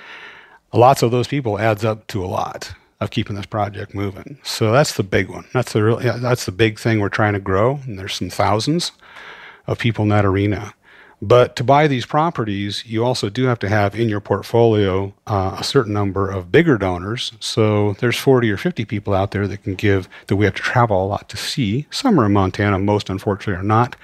Lots 0.74 1.04
of 1.04 1.12
those 1.12 1.28
people 1.28 1.60
adds 1.60 1.86
up 1.86 2.08
to 2.08 2.24
a 2.24 2.28
lot 2.28 2.74
of 3.00 3.12
keeping 3.12 3.36
this 3.36 3.46
project 3.46 3.94
moving. 3.94 4.40
So 4.44 4.72
that's 4.72 4.96
the 4.96 5.04
big 5.04 5.30
one. 5.30 5.46
That's 5.54 5.74
the 5.74 5.84
real. 5.84 6.04
Yeah, 6.04 6.18
that's 6.18 6.46
the 6.46 6.52
big 6.52 6.80
thing 6.80 7.00
we're 7.00 7.10
trying 7.10 7.34
to 7.34 7.40
grow. 7.40 7.80
And 7.86 8.00
there's 8.00 8.16
some 8.16 8.30
thousands 8.30 8.92
of 9.68 9.80
people 9.80 10.04
in 10.04 10.10
that 10.10 10.26
arena. 10.26 10.74
But 11.22 11.56
to 11.58 11.64
buy 11.64 11.88
these 11.88 12.08
properties, 12.08 12.84
you 12.88 13.06
also 13.06 13.30
do 13.30 13.46
have 13.46 13.60
to 13.60 13.70
have 13.70 13.96
in 13.96 14.10
your 14.10 14.20
portfolio 14.20 15.14
uh, 15.28 15.58
a 15.60 15.64
certain 15.64 15.94
number 15.94 16.30
of 16.30 16.52
bigger 16.52 16.80
donors. 16.80 17.34
So 17.40 17.94
there's 18.00 18.18
40 18.18 18.50
or 18.50 18.58
50 18.58 18.86
people 18.86 19.14
out 19.14 19.30
there 19.30 19.48
that 19.48 19.64
can 19.64 19.76
give 19.76 20.10
that 20.28 20.36
we 20.36 20.46
have 20.46 20.56
to 20.56 20.62
travel 20.62 21.06
a 21.06 21.06
lot 21.06 21.30
to 21.30 21.38
see. 21.38 21.86
Some 21.92 22.20
are 22.20 22.26
in 22.26 22.34
Montana, 22.34 22.80
most 22.80 23.10
unfortunately 23.10 23.60
are 23.60 23.64
not. 23.64 23.96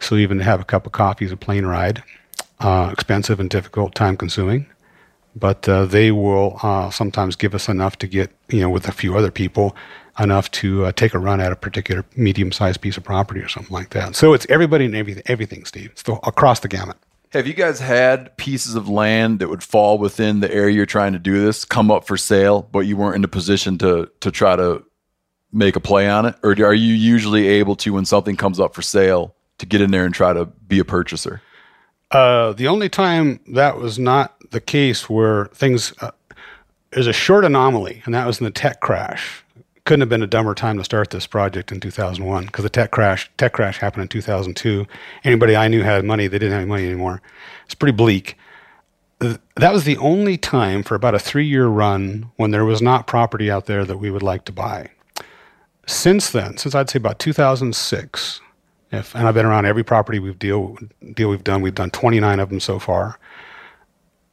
So 0.00 0.16
even 0.16 0.38
to 0.38 0.44
have 0.44 0.60
a 0.60 0.64
cup 0.64 0.84
of 0.84 0.92
coffee 0.92 1.26
is 1.26 1.32
a 1.32 1.36
plane 1.36 1.64
ride, 1.64 2.02
uh, 2.58 2.90
expensive 2.92 3.38
and 3.38 3.48
difficult, 3.48 3.94
time 3.94 4.16
consuming. 4.16 4.66
But 5.36 5.68
uh, 5.68 5.84
they 5.84 6.10
will 6.10 6.58
uh, 6.64 6.90
sometimes 6.90 7.36
give 7.36 7.54
us 7.54 7.68
enough 7.68 7.96
to 7.98 8.08
get, 8.08 8.32
you 8.48 8.60
know, 8.60 8.70
with 8.70 8.88
a 8.88 8.92
few 8.92 9.16
other 9.16 9.30
people, 9.30 9.76
enough 10.20 10.50
to 10.52 10.86
uh, 10.86 10.92
take 10.92 11.14
a 11.14 11.18
run 11.18 11.40
at 11.40 11.52
a 11.52 11.56
particular 11.56 12.04
medium-sized 12.16 12.80
piece 12.80 12.96
of 12.96 13.04
property 13.04 13.40
or 13.40 13.48
something 13.48 13.72
like 13.72 13.90
that. 13.90 14.16
So 14.16 14.32
it's 14.32 14.46
everybody 14.48 14.84
and 14.84 14.94
everything, 14.94 15.22
everything, 15.26 15.64
Steve. 15.64 15.90
It's 15.92 16.02
the, 16.02 16.14
across 16.26 16.60
the 16.60 16.68
gamut. 16.68 16.96
Have 17.32 17.46
you 17.46 17.52
guys 17.52 17.78
had 17.78 18.34
pieces 18.38 18.74
of 18.74 18.88
land 18.88 19.40
that 19.40 19.50
would 19.50 19.62
fall 19.62 19.98
within 19.98 20.40
the 20.40 20.52
area 20.52 20.74
you're 20.74 20.86
trying 20.86 21.12
to 21.12 21.18
do 21.18 21.40
this 21.44 21.64
come 21.64 21.90
up 21.90 22.06
for 22.06 22.16
sale, 22.16 22.66
but 22.72 22.80
you 22.80 22.96
weren't 22.96 23.16
in 23.16 23.24
a 23.24 23.28
position 23.28 23.76
to 23.78 24.10
to 24.20 24.30
try 24.30 24.56
to 24.56 24.82
make 25.52 25.76
a 25.76 25.80
play 25.80 26.08
on 26.08 26.24
it, 26.26 26.34
or 26.42 26.52
are 26.52 26.74
you 26.74 26.94
usually 26.94 27.46
able 27.48 27.76
to 27.76 27.92
when 27.92 28.04
something 28.06 28.36
comes 28.36 28.58
up 28.58 28.74
for 28.74 28.82
sale 28.82 29.34
to 29.58 29.66
get 29.66 29.80
in 29.80 29.90
there 29.90 30.04
and 30.04 30.14
try 30.14 30.32
to 30.32 30.46
be 30.46 30.78
a 30.78 30.84
purchaser? 30.84 31.42
Uh, 32.10 32.54
the 32.54 32.66
only 32.66 32.88
time 32.88 33.40
that 33.48 33.76
was 33.76 33.98
not 33.98 34.34
the 34.50 34.60
case 34.60 35.10
where 35.10 35.46
things 35.46 35.92
uh, 36.00 36.10
there's 36.92 37.06
a 37.06 37.12
short 37.12 37.44
anomaly, 37.44 38.00
and 38.06 38.14
that 38.14 38.26
was 38.26 38.40
in 38.40 38.44
the 38.44 38.50
tech 38.50 38.80
crash. 38.80 39.44
Couldn't 39.88 40.02
have 40.02 40.10
been 40.10 40.22
a 40.22 40.26
dumber 40.26 40.54
time 40.54 40.76
to 40.76 40.84
start 40.84 41.08
this 41.08 41.26
project 41.26 41.72
in 41.72 41.80
2001 41.80 42.44
because 42.44 42.62
the 42.62 42.68
tech 42.68 42.90
crash 42.90 43.30
tech 43.38 43.54
crash 43.54 43.78
happened 43.78 44.02
in 44.02 44.08
2002. 44.08 44.86
Anybody 45.24 45.56
I 45.56 45.68
knew 45.68 45.82
had 45.82 46.04
money; 46.04 46.26
they 46.26 46.38
didn't 46.38 46.52
have 46.52 46.60
any 46.60 46.68
money 46.68 46.84
anymore. 46.84 47.22
It's 47.64 47.74
pretty 47.74 47.96
bleak. 47.96 48.36
That 49.18 49.72
was 49.72 49.84
the 49.84 49.96
only 49.96 50.36
time 50.36 50.82
for 50.82 50.94
about 50.94 51.14
a 51.14 51.18
three-year 51.18 51.68
run 51.68 52.30
when 52.36 52.50
there 52.50 52.66
was 52.66 52.82
not 52.82 53.06
property 53.06 53.50
out 53.50 53.64
there 53.64 53.86
that 53.86 53.96
we 53.96 54.10
would 54.10 54.22
like 54.22 54.44
to 54.44 54.52
buy. 54.52 54.90
Since 55.86 56.32
then, 56.32 56.58
since 56.58 56.74
I'd 56.74 56.90
say 56.90 56.98
about 56.98 57.18
2006, 57.18 58.42
if, 58.92 59.14
and 59.14 59.26
I've 59.26 59.32
been 59.32 59.46
around 59.46 59.64
every 59.64 59.84
property 59.84 60.18
we've 60.18 60.38
deal 60.38 60.76
deal 61.14 61.30
we've 61.30 61.44
done. 61.44 61.62
We've 61.62 61.74
done 61.74 61.92
29 61.92 62.40
of 62.40 62.50
them 62.50 62.60
so 62.60 62.78
far. 62.78 63.18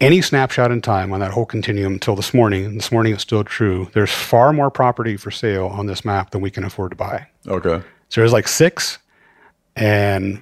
Any 0.01 0.21
snapshot 0.21 0.71
in 0.71 0.81
time 0.81 1.13
on 1.13 1.21
that 1.21 1.31
whole 1.31 1.45
continuum 1.45 1.93
until 1.93 2.17
this 2.17 2.33
morning, 2.33 2.65
and 2.65 2.77
this 2.77 2.91
morning 2.91 3.13
it's 3.13 3.23
still 3.23 3.45
true. 3.45 3.89
There's 3.93 4.11
far 4.11 4.51
more 4.51 4.69
property 4.69 5.15
for 5.15 5.31
sale 5.31 5.67
on 5.67 5.85
this 5.85 6.03
map 6.03 6.31
than 6.31 6.41
we 6.41 6.51
can 6.51 6.65
afford 6.65 6.91
to 6.91 6.97
buy. 6.97 7.27
Okay. 7.47 7.81
So 8.09 8.21
there's 8.21 8.33
like 8.33 8.49
six, 8.49 8.97
and 9.75 10.41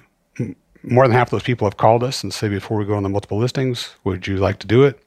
more 0.82 1.04
than 1.06 1.12
half 1.12 1.28
of 1.28 1.30
those 1.30 1.44
people 1.44 1.66
have 1.66 1.76
called 1.76 2.02
us 2.02 2.24
and 2.24 2.34
say 2.34 2.48
before 2.48 2.76
we 2.76 2.84
go 2.84 2.94
on 2.94 3.04
the 3.04 3.08
multiple 3.08 3.38
listings, 3.38 3.94
would 4.02 4.26
you 4.26 4.38
like 4.38 4.58
to 4.58 4.66
do 4.66 4.82
it? 4.82 4.98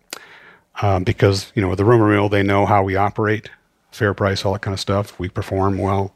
Um, 0.82 1.04
because 1.04 1.52
you 1.54 1.62
know 1.62 1.68
with 1.68 1.78
the 1.78 1.86
rumor 1.86 2.08
mill, 2.08 2.30
they 2.30 2.44
know 2.44 2.66
how 2.66 2.84
we 2.84 2.96
operate, 2.96 3.50
fair 3.92 4.14
price, 4.14 4.46
all 4.46 4.54
that 4.54 4.62
kind 4.62 4.74
of 4.74 4.80
stuff. 4.80 5.20
We 5.20 5.28
perform 5.28 5.78
well. 5.78 6.14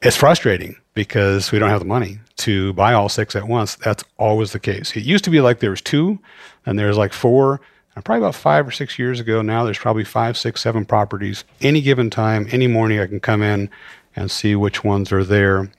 It's 0.00 0.16
frustrating 0.16 0.76
because 0.94 1.52
we 1.52 1.58
don't 1.58 1.70
have 1.70 1.80
the 1.80 1.86
money 1.86 2.18
to 2.36 2.72
buy 2.74 2.92
all 2.92 3.08
six 3.08 3.34
at 3.34 3.48
once. 3.48 3.76
That's 3.76 4.04
always 4.18 4.52
the 4.52 4.60
case. 4.60 4.96
It 4.96 5.04
used 5.04 5.24
to 5.24 5.30
be 5.30 5.40
like 5.40 5.60
there 5.60 5.70
was 5.70 5.80
two, 5.80 6.18
and 6.66 6.78
there's 6.78 6.96
like 6.96 7.12
four. 7.12 7.60
And 7.94 8.04
probably 8.04 8.22
about 8.22 8.34
five 8.34 8.66
or 8.66 8.70
six 8.70 8.98
years 8.98 9.20
ago 9.20 9.42
now, 9.42 9.64
there's 9.64 9.78
probably 9.78 10.04
five, 10.04 10.38
six, 10.38 10.62
seven 10.62 10.84
properties. 10.84 11.44
Any 11.60 11.82
given 11.82 12.08
time, 12.08 12.48
any 12.50 12.66
morning, 12.66 12.98
I 12.98 13.06
can 13.06 13.20
come 13.20 13.42
in 13.42 13.68
and 14.16 14.30
see 14.30 14.56
which 14.56 14.82
ones 14.82 15.12
are 15.12 15.24
there. 15.24 15.70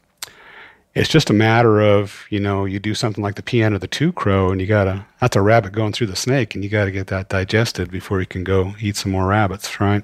It's 0.96 1.10
just 1.10 1.32
a 1.32 1.34
matter 1.34 1.82
of, 1.82 2.26
you 2.30 2.40
know, 2.40 2.66
you 2.66 2.80
do 2.80 2.94
something 2.94 3.24
like 3.24 3.34
the 3.34 3.42
piano, 3.42 3.80
the 3.80 3.88
two 3.88 4.12
crow, 4.12 4.52
and 4.52 4.62
you 4.62 4.68
gotta, 4.68 5.08
that's 5.20 5.36
a 5.36 5.42
rabbit 5.42 5.74
going 5.74 5.92
through 5.92 6.08
the 6.08 6.16
snake, 6.16 6.54
and 6.54 6.64
you 6.64 6.70
gotta 6.70 6.92
get 6.92 7.08
that 7.08 7.30
digested 7.30 7.90
before 7.90 8.20
you 8.20 8.28
can 8.28 8.44
go 8.44 8.76
eat 8.80 8.96
some 8.96 9.12
more 9.12 9.26
rabbits, 9.26 9.80
right? 9.80 10.04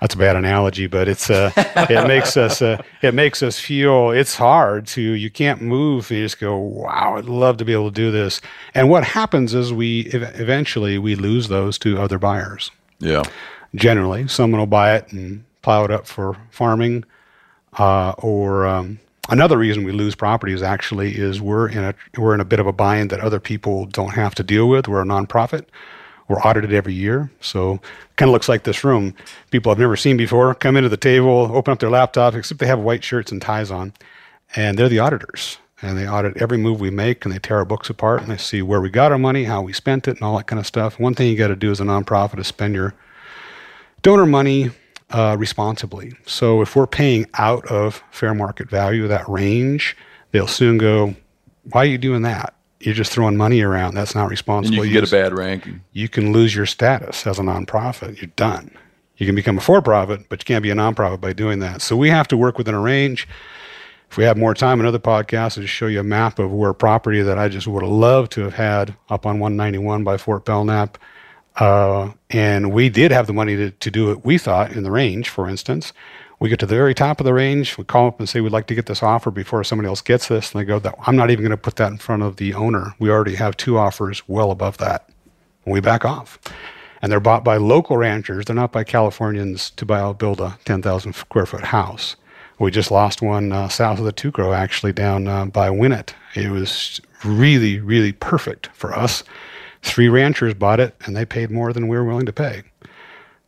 That's 0.00 0.14
a 0.14 0.18
bad 0.18 0.36
analogy, 0.36 0.86
but 0.86 1.08
it's, 1.08 1.30
uh, 1.30 1.50
it 1.56 2.06
makes 2.06 2.36
us, 2.36 2.60
uh, 2.60 2.82
it 3.02 3.14
makes 3.14 3.42
us 3.42 3.58
feel 3.58 4.10
it's 4.10 4.34
hard 4.36 4.86
to, 4.88 5.00
you 5.00 5.30
can't 5.30 5.62
move. 5.62 6.10
You 6.10 6.22
just 6.22 6.38
go, 6.38 6.56
wow, 6.58 7.16
I'd 7.16 7.24
love 7.24 7.56
to 7.58 7.64
be 7.64 7.72
able 7.72 7.88
to 7.90 7.94
do 7.94 8.10
this. 8.10 8.40
And 8.74 8.90
what 8.90 9.04
happens 9.04 9.54
is 9.54 9.72
we, 9.72 10.10
ev- 10.12 10.38
eventually, 10.40 10.98
we 10.98 11.14
lose 11.14 11.48
those 11.48 11.78
to 11.78 11.98
other 11.98 12.18
buyers 12.18 12.70
Yeah. 12.98 13.22
generally. 13.74 14.28
Someone 14.28 14.58
will 14.60 14.66
buy 14.66 14.96
it 14.96 15.10
and 15.12 15.44
plow 15.62 15.84
it 15.84 15.90
up 15.90 16.06
for 16.06 16.36
farming. 16.50 17.04
Uh, 17.78 18.12
or 18.18 18.66
um, 18.66 18.98
another 19.30 19.56
reason 19.58 19.84
we 19.84 19.92
lose 19.92 20.14
properties 20.14 20.62
actually 20.62 21.16
is 21.16 21.40
we're 21.40 21.68
in 21.68 21.84
a 21.84 21.94
we're 22.16 22.32
in 22.34 22.40
a 22.40 22.44
bit 22.44 22.58
of 22.60 22.66
a 22.66 22.72
bind 22.72 23.10
that 23.10 23.20
other 23.20 23.40
people 23.40 23.84
don't 23.86 24.14
have 24.14 24.34
to 24.36 24.42
deal 24.42 24.68
with. 24.68 24.88
We're 24.88 25.02
a 25.02 25.04
nonprofit. 25.04 25.64
We're 26.28 26.40
audited 26.40 26.72
every 26.72 26.94
year, 26.94 27.30
so 27.40 27.80
kind 28.16 28.28
of 28.28 28.32
looks 28.32 28.48
like 28.48 28.64
this 28.64 28.82
room. 28.82 29.14
People 29.50 29.70
I've 29.70 29.78
never 29.78 29.96
seen 29.96 30.16
before 30.16 30.54
come 30.54 30.76
into 30.76 30.88
the 30.88 30.96
table, 30.96 31.50
open 31.54 31.72
up 31.72 31.78
their 31.78 31.90
laptops, 31.90 32.34
except 32.34 32.58
they 32.58 32.66
have 32.66 32.80
white 32.80 33.04
shirts 33.04 33.30
and 33.30 33.40
ties 33.40 33.70
on, 33.70 33.92
and 34.56 34.78
they're 34.78 34.88
the 34.88 34.98
auditors. 34.98 35.58
And 35.82 35.98
they 35.98 36.08
audit 36.08 36.38
every 36.38 36.56
move 36.56 36.80
we 36.80 36.90
make, 36.90 37.24
and 37.24 37.32
they 37.32 37.38
tear 37.38 37.58
our 37.58 37.64
books 37.64 37.90
apart, 37.90 38.22
and 38.22 38.30
they 38.30 38.38
see 38.38 38.62
where 38.62 38.80
we 38.80 38.88
got 38.88 39.12
our 39.12 39.18
money, 39.18 39.44
how 39.44 39.62
we 39.62 39.72
spent 39.72 40.08
it, 40.08 40.16
and 40.16 40.22
all 40.22 40.36
that 40.38 40.46
kind 40.46 40.58
of 40.58 40.66
stuff. 40.66 40.98
One 40.98 41.14
thing 41.14 41.28
you 41.28 41.36
got 41.36 41.48
to 41.48 41.56
do 41.56 41.70
as 41.70 41.80
a 41.80 41.84
nonprofit 41.84 42.40
is 42.40 42.46
spend 42.46 42.74
your 42.74 42.94
donor 44.02 44.26
money 44.26 44.70
uh, 45.10 45.36
responsibly. 45.38 46.14
So 46.26 46.62
if 46.62 46.74
we're 46.74 46.86
paying 46.86 47.26
out 47.34 47.66
of 47.66 48.02
fair 48.10 48.34
market 48.34 48.68
value, 48.68 49.06
that 49.06 49.28
range, 49.28 49.96
they'll 50.32 50.48
soon 50.48 50.78
go, 50.78 51.14
"Why 51.70 51.82
are 51.82 51.86
you 51.86 51.98
doing 51.98 52.22
that? 52.22 52.54
You're 52.80 52.94
just 52.94 53.12
throwing 53.12 53.36
money 53.36 53.60
around. 53.62 53.94
That's 53.94 54.14
not 54.14 54.22
And 54.22 54.30
responsible." 54.30 54.76
you 54.76 54.82
can 54.82 54.92
get 54.92 55.08
a 55.08 55.10
bad 55.10 55.32
ranking. 55.32 55.82
You 55.92 56.08
can 56.08 56.32
lose 56.32 56.54
your 56.54 56.66
status 56.66 57.26
as 57.26 57.38
a 57.38 57.42
nonprofit. 57.42 58.20
You're 58.20 58.30
done. 58.36 58.70
You 59.16 59.26
can 59.26 59.34
become 59.34 59.56
a 59.56 59.62
for-profit, 59.62 60.28
but 60.28 60.40
you 60.40 60.44
can't 60.44 60.62
be 60.62 60.70
a 60.70 60.74
nonprofit 60.74 61.20
by 61.20 61.32
doing 61.32 61.60
that. 61.60 61.80
So 61.80 61.96
we 61.96 62.10
have 62.10 62.28
to 62.28 62.36
work 62.36 62.58
within 62.58 62.74
a 62.74 62.80
range. 62.80 63.26
If 64.10 64.16
we 64.18 64.24
have 64.24 64.36
more 64.36 64.54
time, 64.54 64.78
another 64.78 64.98
podcast, 64.98 65.56
I'll 65.56 65.62
just 65.62 65.72
show 65.72 65.86
you 65.86 66.00
a 66.00 66.04
map 66.04 66.38
of 66.38 66.52
where 66.52 66.72
property 66.72 67.22
that 67.22 67.38
I 67.38 67.48
just 67.48 67.66
would 67.66 67.82
have 67.82 67.90
loved 67.90 68.30
to 68.32 68.42
have 68.42 68.54
had 68.54 68.94
up 69.08 69.26
on 69.26 69.38
191 69.40 70.04
by 70.04 70.16
Fort 70.16 70.44
Belknap. 70.44 70.98
Uh, 71.56 72.12
and 72.30 72.72
we 72.72 72.88
did 72.90 73.10
have 73.10 73.26
the 73.26 73.32
money 73.32 73.56
to, 73.56 73.70
to 73.70 73.90
do 73.90 74.10
it, 74.10 74.24
we 74.24 74.36
thought, 74.36 74.72
in 74.72 74.82
the 74.82 74.90
range, 74.90 75.30
for 75.30 75.48
instance. 75.48 75.92
We 76.38 76.50
get 76.50 76.58
to 76.60 76.66
the 76.66 76.74
very 76.74 76.94
top 76.94 77.18
of 77.18 77.24
the 77.24 77.32
range, 77.32 77.78
we 77.78 77.84
call 77.84 78.08
up 78.08 78.18
and 78.18 78.28
say, 78.28 78.40
we'd 78.40 78.52
like 78.52 78.66
to 78.66 78.74
get 78.74 78.86
this 78.86 79.02
offer 79.02 79.30
before 79.30 79.64
somebody 79.64 79.88
else 79.88 80.02
gets 80.02 80.28
this. 80.28 80.52
And 80.52 80.60
they 80.60 80.64
go, 80.64 80.80
I'm 81.06 81.16
not 81.16 81.30
even 81.30 81.42
going 81.42 81.50
to 81.50 81.56
put 81.56 81.76
that 81.76 81.90
in 81.90 81.98
front 81.98 82.22
of 82.22 82.36
the 82.36 82.52
owner. 82.52 82.94
We 82.98 83.10
already 83.10 83.36
have 83.36 83.56
two 83.56 83.78
offers 83.78 84.22
well 84.28 84.50
above 84.50 84.76
that. 84.78 85.08
And 85.64 85.72
we 85.72 85.80
back 85.80 86.04
off. 86.04 86.38
And 87.00 87.10
they're 87.10 87.20
bought 87.20 87.44
by 87.44 87.56
local 87.56 87.96
ranchers. 87.96 88.44
They're 88.44 88.56
not 88.56 88.72
by 88.72 88.84
Californians 88.84 89.70
to 89.72 89.86
buy, 89.86 90.02
or 90.02 90.14
build 90.14 90.40
a 90.40 90.58
10,000 90.64 91.14
square 91.14 91.46
foot 91.46 91.64
house. 91.64 92.16
We 92.58 92.70
just 92.70 92.90
lost 92.90 93.20
one 93.20 93.52
uh, 93.52 93.68
south 93.68 93.98
of 93.98 94.04
the 94.04 94.12
Two 94.12 94.32
Crow, 94.32 94.52
actually, 94.52 94.92
down 94.92 95.28
uh, 95.28 95.44
by 95.46 95.68
Winnett. 95.68 96.12
It 96.34 96.50
was 96.50 97.00
really, 97.24 97.80
really 97.80 98.12
perfect 98.12 98.68
for 98.68 98.94
us. 98.94 99.24
Three 99.82 100.08
ranchers 100.08 100.54
bought 100.54 100.80
it, 100.80 100.96
and 101.04 101.14
they 101.14 101.24
paid 101.24 101.50
more 101.50 101.72
than 101.72 101.86
we 101.86 101.96
were 101.96 102.04
willing 102.04 102.26
to 102.26 102.32
pay. 102.32 102.62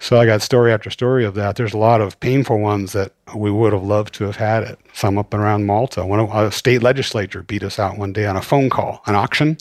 So 0.00 0.20
I 0.20 0.26
got 0.26 0.42
story 0.42 0.72
after 0.72 0.90
story 0.90 1.24
of 1.24 1.34
that. 1.34 1.56
There's 1.56 1.74
a 1.74 1.78
lot 1.78 2.00
of 2.00 2.18
painful 2.20 2.60
ones 2.60 2.92
that 2.92 3.12
we 3.34 3.50
would 3.50 3.72
have 3.72 3.82
loved 3.82 4.14
to 4.14 4.24
have 4.24 4.36
had 4.36 4.62
it. 4.62 4.78
Some 4.92 5.18
up 5.18 5.34
and 5.34 5.42
around 5.42 5.66
Malta. 5.66 6.06
One 6.06 6.20
of, 6.20 6.32
a 6.32 6.52
state 6.52 6.82
legislature 6.82 7.42
beat 7.42 7.64
us 7.64 7.78
out 7.78 7.98
one 7.98 8.12
day 8.12 8.24
on 8.24 8.36
a 8.36 8.42
phone 8.42 8.70
call, 8.70 9.02
an 9.06 9.16
auction. 9.16 9.58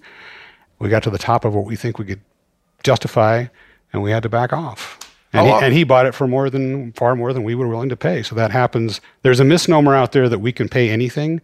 We 0.80 0.90
got 0.90 1.02
to 1.04 1.10
the 1.10 1.18
top 1.18 1.44
of 1.44 1.56
what 1.56 1.66
we 1.66 1.76
think 1.76 1.98
we 1.98 2.06
could 2.06 2.22
justify, 2.84 3.48
and 3.92 4.04
we 4.04 4.12
had 4.12 4.24
to 4.24 4.30
back 4.30 4.54
off. 4.54 5.00
And, 5.34 5.48
he, 5.48 5.54
and 5.54 5.74
he 5.74 5.84
bought 5.84 6.06
it 6.06 6.16
for 6.16 6.28
more 6.28 6.50
than 6.50 6.94
far 6.94 7.16
more 7.16 7.34
than 7.34 7.44
we 7.44 7.54
were 7.56 7.68
willing 7.68 7.90
to 7.90 7.98
pay. 7.98 8.24
So 8.24 8.36
that 8.36 8.52
happens. 8.52 9.02
There's 9.24 9.40
a 9.40 9.44
misnomer 9.44 9.96
out 9.96 10.12
there 10.12 10.30
that 10.30 10.40
we 10.40 10.52
can 10.52 10.70
pay 10.70 10.90
anything, 10.90 11.42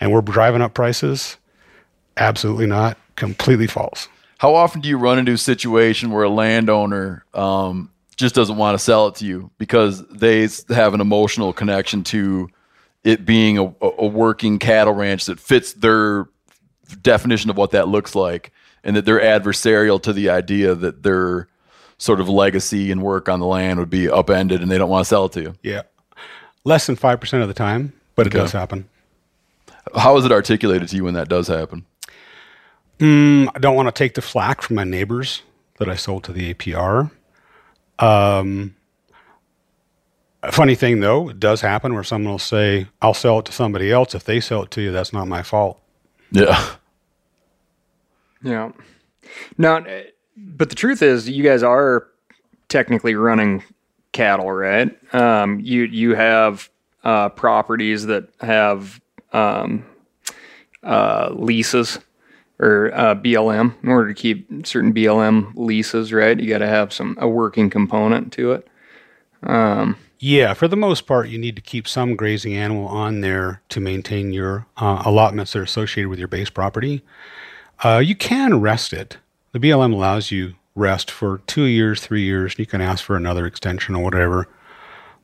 and 0.00 0.12
we're 0.12 0.20
driving 0.20 0.62
up 0.62 0.74
prices. 0.74 1.38
Absolutely 2.16 2.66
not. 2.66 2.98
Completely 3.16 3.66
false. 3.66 4.08
How 4.38 4.54
often 4.54 4.80
do 4.80 4.88
you 4.88 4.98
run 4.98 5.18
into 5.18 5.32
a 5.32 5.38
situation 5.38 6.10
where 6.10 6.24
a 6.24 6.28
landowner 6.28 7.24
um, 7.32 7.90
just 8.22 8.34
doesn't 8.34 8.56
want 8.56 8.78
to 8.78 8.82
sell 8.82 9.08
it 9.08 9.16
to 9.16 9.26
you 9.26 9.50
because 9.58 10.06
they 10.08 10.48
have 10.70 10.94
an 10.94 11.00
emotional 11.02 11.52
connection 11.52 12.02
to 12.04 12.48
it 13.04 13.26
being 13.26 13.58
a, 13.58 13.74
a 13.82 14.06
working 14.06 14.58
cattle 14.58 14.94
ranch 14.94 15.26
that 15.26 15.38
fits 15.38 15.74
their 15.74 16.26
definition 17.02 17.50
of 17.50 17.56
what 17.56 17.72
that 17.72 17.88
looks 17.88 18.14
like, 18.14 18.52
and 18.84 18.96
that 18.96 19.04
they're 19.04 19.20
adversarial 19.20 20.00
to 20.02 20.12
the 20.12 20.30
idea 20.30 20.74
that 20.74 21.02
their 21.02 21.48
sort 21.98 22.20
of 22.20 22.28
legacy 22.28 22.90
and 22.90 23.02
work 23.02 23.28
on 23.28 23.40
the 23.40 23.46
land 23.46 23.78
would 23.78 23.90
be 23.90 24.08
upended, 24.08 24.60
and 24.62 24.70
they 24.70 24.78
don't 24.78 24.90
want 24.90 25.04
to 25.04 25.08
sell 25.08 25.26
it 25.26 25.32
to 25.32 25.40
you? 25.42 25.54
Yeah. 25.62 25.82
Less 26.64 26.86
than 26.86 26.96
5% 26.96 27.42
of 27.42 27.48
the 27.48 27.54
time, 27.54 27.92
but 28.14 28.26
it 28.26 28.30
Okay. 28.34 28.38
does 28.38 28.52
happen. 28.52 28.88
How 29.96 30.16
is 30.16 30.24
it 30.24 30.32
articulated 30.32 30.88
to 30.88 30.96
you 30.96 31.04
when 31.04 31.14
that 31.14 31.28
does 31.28 31.48
happen? 31.48 31.84
Mm, 32.98 33.48
I 33.54 33.58
don't 33.58 33.74
want 33.74 33.88
to 33.88 33.92
take 33.92 34.14
the 34.14 34.22
flack 34.22 34.62
from 34.62 34.76
my 34.76 34.84
neighbors 34.84 35.42
that 35.78 35.88
I 35.88 35.96
sold 35.96 36.22
to 36.24 36.32
the 36.32 36.54
APR. 36.54 37.10
Um, 37.98 38.74
a 40.42 40.50
funny 40.50 40.74
thing 40.74 41.00
though, 41.00 41.28
it 41.28 41.38
does 41.38 41.60
happen 41.60 41.94
where 41.94 42.02
someone 42.04 42.32
will 42.32 42.38
say, 42.38 42.88
I'll 43.00 43.14
sell 43.14 43.38
it 43.38 43.44
to 43.46 43.52
somebody 43.52 43.92
else. 43.92 44.14
If 44.14 44.24
they 44.24 44.40
sell 44.40 44.62
it 44.64 44.70
to 44.72 44.82
you, 44.82 44.92
that's 44.92 45.12
not 45.12 45.28
my 45.28 45.42
fault. 45.42 45.80
Yeah. 46.30 46.74
Yeah. 48.42 48.72
Now, 49.56 49.76
uh, 49.76 50.02
but 50.36 50.68
the 50.68 50.74
truth 50.74 51.02
is, 51.02 51.28
you 51.28 51.44
guys 51.44 51.62
are 51.62 52.08
technically 52.68 53.14
running 53.14 53.62
cattle, 54.12 54.50
right? 54.50 54.90
Um, 55.14 55.60
you 55.60 55.84
you 55.84 56.14
have 56.14 56.68
uh, 57.04 57.28
properties 57.28 58.06
that 58.06 58.28
have 58.40 59.00
um, 59.32 59.84
uh, 60.82 61.30
leases 61.34 61.98
or 62.58 62.92
uh, 62.94 63.14
BLM. 63.14 63.74
In 63.82 63.88
order 63.88 64.08
to 64.08 64.14
keep 64.14 64.66
certain 64.66 64.92
BLM 64.92 65.52
leases, 65.56 66.12
right, 66.12 66.38
you 66.38 66.48
got 66.48 66.58
to 66.58 66.68
have 66.68 66.92
some 66.92 67.16
a 67.20 67.28
working 67.28 67.70
component 67.70 68.32
to 68.34 68.52
it. 68.52 68.68
Yeah, 70.18 70.54
for 70.54 70.68
the 70.68 70.76
most 70.76 71.06
part, 71.06 71.28
you 71.28 71.38
need 71.38 71.56
to 71.56 71.62
keep 71.62 71.88
some 71.88 72.14
grazing 72.14 72.54
animal 72.54 72.86
on 72.86 73.22
there 73.22 73.60
to 73.70 73.80
maintain 73.80 74.32
your 74.32 74.66
uh, 74.76 75.02
allotments 75.04 75.52
that 75.52 75.58
are 75.58 75.64
associated 75.64 76.08
with 76.08 76.20
your 76.20 76.28
base 76.28 76.48
property. 76.48 77.02
Uh, 77.82 77.98
you 77.98 78.14
can 78.14 78.60
rest 78.60 78.92
it. 78.92 79.18
The 79.52 79.58
BLM 79.58 79.92
allows 79.92 80.30
you 80.30 80.54
rest 80.76 81.10
for 81.10 81.38
two 81.48 81.64
years, 81.64 82.00
three 82.00 82.22
years. 82.22 82.54
You 82.56 82.66
can 82.66 82.80
ask 82.80 83.04
for 83.04 83.16
another 83.16 83.46
extension 83.46 83.96
or 83.96 84.04
whatever. 84.04 84.48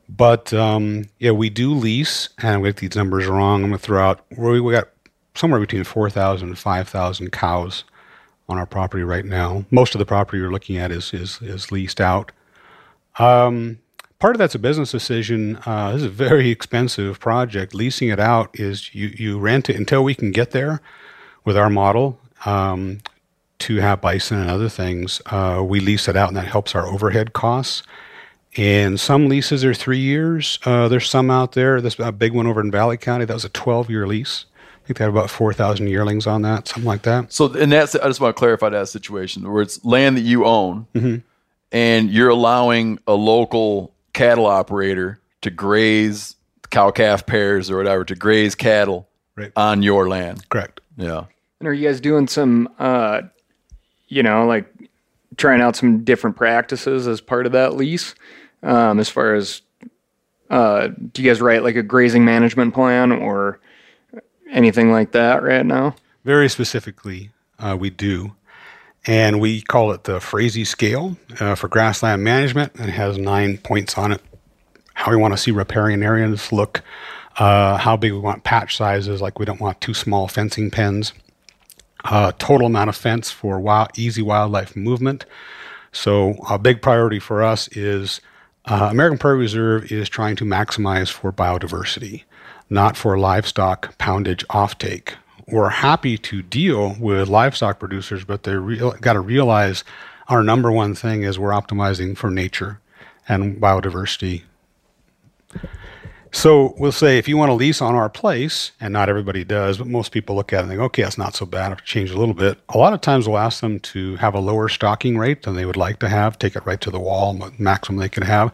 But 0.09 0.53
um, 0.53 1.05
yeah, 1.19 1.31
we 1.31 1.49
do 1.49 1.73
lease, 1.73 2.29
and 2.39 2.61
we 2.61 2.69
get 2.69 2.77
these 2.77 2.95
numbers 2.95 3.27
wrong. 3.27 3.63
I'm 3.63 3.71
to 3.71 3.77
throw 3.77 4.03
out 4.03 4.25
we 4.35 4.59
we 4.59 4.73
got 4.73 4.89
somewhere 5.35 5.59
between 5.59 5.83
4,000 5.83 6.49
and 6.49 6.57
5,000 6.57 7.31
cows 7.31 7.83
on 8.49 8.57
our 8.57 8.65
property 8.65 9.03
right 9.03 9.25
now. 9.25 9.63
Most 9.71 9.95
of 9.95 9.99
the 9.99 10.05
property 10.05 10.39
you're 10.39 10.51
looking 10.51 10.77
at 10.77 10.91
is 10.91 11.13
is, 11.13 11.39
is 11.41 11.71
leased 11.71 12.01
out. 12.01 12.31
Um, 13.19 13.79
part 14.17 14.35
of 14.35 14.39
that's 14.39 14.55
a 14.55 14.59
business 14.59 14.91
decision. 14.91 15.59
Uh, 15.65 15.91
this 15.93 16.01
is 16.01 16.07
a 16.07 16.09
very 16.09 16.49
expensive 16.51 17.19
project. 17.19 17.73
Leasing 17.73 18.09
it 18.09 18.19
out 18.19 18.59
is 18.59 18.93
you 18.93 19.13
you 19.15 19.39
rent 19.39 19.69
it 19.69 19.75
until 19.75 20.03
we 20.03 20.15
can 20.15 20.31
get 20.31 20.51
there 20.51 20.81
with 21.45 21.55
our 21.55 21.69
model 21.69 22.19
um, 22.45 22.99
to 23.59 23.77
have 23.77 24.01
bison 24.01 24.39
and 24.39 24.49
other 24.49 24.69
things. 24.69 25.21
Uh, 25.27 25.63
we 25.65 25.79
lease 25.79 26.07
it 26.07 26.15
out, 26.15 26.29
and 26.29 26.37
that 26.37 26.47
helps 26.47 26.75
our 26.75 26.87
overhead 26.87 27.33
costs. 27.33 27.83
And 28.57 28.99
some 28.99 29.29
leases 29.29 29.63
are 29.63 29.75
three 29.75 29.99
years. 29.99 30.57
Uh, 30.65 30.87
there's 30.87 31.07
some 31.07 31.29
out 31.29 31.51
there. 31.51 31.81
This 31.81 31.99
a 31.99 32.11
big 32.11 32.33
one 32.33 32.47
over 32.47 32.59
in 32.61 32.71
Valley 32.71 32.97
County. 32.97 33.25
That 33.25 33.35
was 33.35 33.45
a 33.45 33.49
12 33.49 33.89
year 33.91 34.07
lease. 34.07 34.45
I 34.89 34.91
think 34.91 34.97
they 34.97 35.03
had 35.03 35.11
about 35.11 35.29
4,000 35.29 35.87
yearlings 35.87 36.25
on 36.25 36.41
that, 36.41 36.67
something 36.67 36.87
like 36.87 37.03
that. 37.03 37.31
So, 37.31 37.53
and 37.53 37.71
that's 37.71 37.93
I 37.95 38.07
just 38.07 38.19
want 38.19 38.35
to 38.35 38.39
clarify 38.39 38.69
that 38.69 38.89
situation 38.89 39.47
where 39.47 39.61
it's 39.61 39.85
land 39.85 40.17
that 40.17 40.21
you 40.21 40.45
own, 40.45 40.87
and 41.71 42.09
you're 42.09 42.29
allowing 42.29 42.97
a 43.05 43.13
local 43.13 43.93
cattle 44.13 44.47
operator 44.47 45.19
to 45.41 45.51
graze 45.51 46.35
cow 46.71 46.89
calf 46.89 47.27
pairs 47.27 47.69
or 47.69 47.77
whatever 47.77 48.03
to 48.03 48.15
graze 48.15 48.55
cattle 48.55 49.07
Right. 49.35 49.51
on 49.55 49.83
your 49.83 50.09
land. 50.09 50.49
Correct. 50.49 50.81
Yeah. 50.97 51.25
And 51.59 51.69
are 51.69 51.73
you 51.73 51.87
guys 51.87 52.01
doing 52.01 52.27
some, 52.27 52.67
uh, 52.79 53.21
you 54.07 54.23
know, 54.23 54.47
like 54.47 54.65
trying 55.37 55.61
out 55.61 55.75
some 55.75 56.03
different 56.03 56.35
practices 56.35 57.07
as 57.07 57.21
part 57.21 57.45
of 57.45 57.51
that 57.51 57.75
lease? 57.75 58.15
Um, 58.63 58.99
as 58.99 59.07
far 59.07 59.35
as, 59.35 59.61
uh, 60.49 60.87
do 61.13 61.21
you 61.21 61.29
guys 61.29 61.41
write 61.41 61.61
like 61.63 61.75
a 61.75 61.83
grazing 61.83 62.25
management 62.25 62.73
plan 62.73 63.11
or 63.11 63.59
anything 64.51 64.91
like 64.91 65.11
that 65.13 65.43
right 65.43 65.65
now? 65.65 65.95
Very 66.25 66.49
specifically, 66.49 67.31
uh, 67.57 67.77
we 67.79 67.89
do. 67.89 68.35
And 69.07 69.39
we 69.39 69.61
call 69.61 69.91
it 69.91 70.03
the 70.03 70.19
Frazee 70.19 70.65
scale 70.65 71.17
uh, 71.39 71.55
for 71.55 71.67
grassland 71.67 72.23
management. 72.23 72.73
And 72.75 72.89
it 72.89 72.93
has 72.93 73.17
nine 73.17 73.57
points 73.57 73.97
on 73.97 74.11
it. 74.11 74.21
How 74.93 75.11
we 75.11 75.17
want 75.17 75.33
to 75.33 75.37
see 75.37 75.51
riparian 75.51 76.03
areas 76.03 76.51
look, 76.51 76.81
uh, 77.37 77.77
how 77.77 77.95
big 77.95 78.11
we 78.11 78.19
want 78.19 78.43
patch 78.43 78.75
sizes, 78.75 79.21
like 79.21 79.39
we 79.39 79.45
don't 79.45 79.61
want 79.61 79.79
too 79.79 79.93
small 79.93 80.27
fencing 80.27 80.69
pens, 80.69 81.13
total 82.03 82.67
amount 82.67 82.89
of 82.89 82.97
fence 82.97 83.31
for 83.31 83.59
wild, 83.59 83.89
easy 83.97 84.21
wildlife 84.21 84.75
movement. 84.75 85.25
So 85.93 86.35
a 86.49 86.59
big 86.59 86.81
priority 86.81 87.19
for 87.19 87.41
us 87.41 87.69
is 87.69 88.19
uh, 88.65 88.89
American 88.91 89.17
Prairie 89.17 89.39
Reserve 89.39 89.91
is 89.91 90.09
trying 90.09 90.35
to 90.35 90.45
maximize 90.45 91.09
for 91.09 91.31
biodiversity, 91.31 92.23
not 92.69 92.95
for 92.95 93.17
livestock 93.17 93.97
poundage 93.97 94.45
offtake. 94.47 95.13
We're 95.47 95.69
happy 95.69 96.17
to 96.17 96.41
deal 96.41 96.95
with 96.99 97.27
livestock 97.27 97.79
producers, 97.79 98.23
but 98.23 98.43
they 98.43 98.55
real, 98.55 98.91
got 98.91 99.13
to 99.13 99.19
realize 99.19 99.83
our 100.27 100.43
number 100.43 100.71
one 100.71 100.93
thing 100.93 101.23
is 101.23 101.39
we're 101.39 101.49
optimizing 101.49 102.15
for 102.15 102.29
nature 102.29 102.79
and 103.27 103.59
biodiversity. 103.59 104.43
So 106.31 106.75
we'll 106.77 106.91
say 106.91 107.17
if 107.17 107.27
you 107.27 107.37
want 107.37 107.49
to 107.49 107.55
lease 107.55 107.81
on 107.81 107.95
our 107.95 108.09
place, 108.09 108.71
and 108.79 108.93
not 108.93 109.09
everybody 109.09 109.43
does, 109.43 109.79
but 109.79 109.87
most 109.87 110.11
people 110.11 110.35
look 110.35 110.53
at 110.53 110.59
it 110.59 110.61
and 110.61 110.69
think, 110.69 110.81
okay, 110.81 111.01
that's 111.01 111.17
not 111.17 111.33
so 111.33 111.47
bad. 111.47 111.71
I've 111.71 111.83
changed 111.83 112.13
a 112.13 112.19
little 112.19 112.35
bit. 112.35 112.59
A 112.69 112.77
lot 112.77 112.93
of 112.93 113.01
times 113.01 113.27
we'll 113.27 113.39
ask 113.39 113.61
them 113.61 113.79
to 113.79 114.15
have 114.17 114.35
a 114.35 114.39
lower 114.39 114.69
stocking 114.69 115.17
rate 115.17 115.41
than 115.41 115.55
they 115.55 115.65
would 115.65 115.75
like 115.75 115.97
to 115.99 116.09
have, 116.09 116.37
take 116.37 116.55
it 116.55 116.65
right 116.67 116.79
to 116.81 116.91
the 116.91 116.99
wall, 116.99 117.51
maximum 117.57 117.99
they 117.99 118.09
can 118.09 118.23
have. 118.23 118.53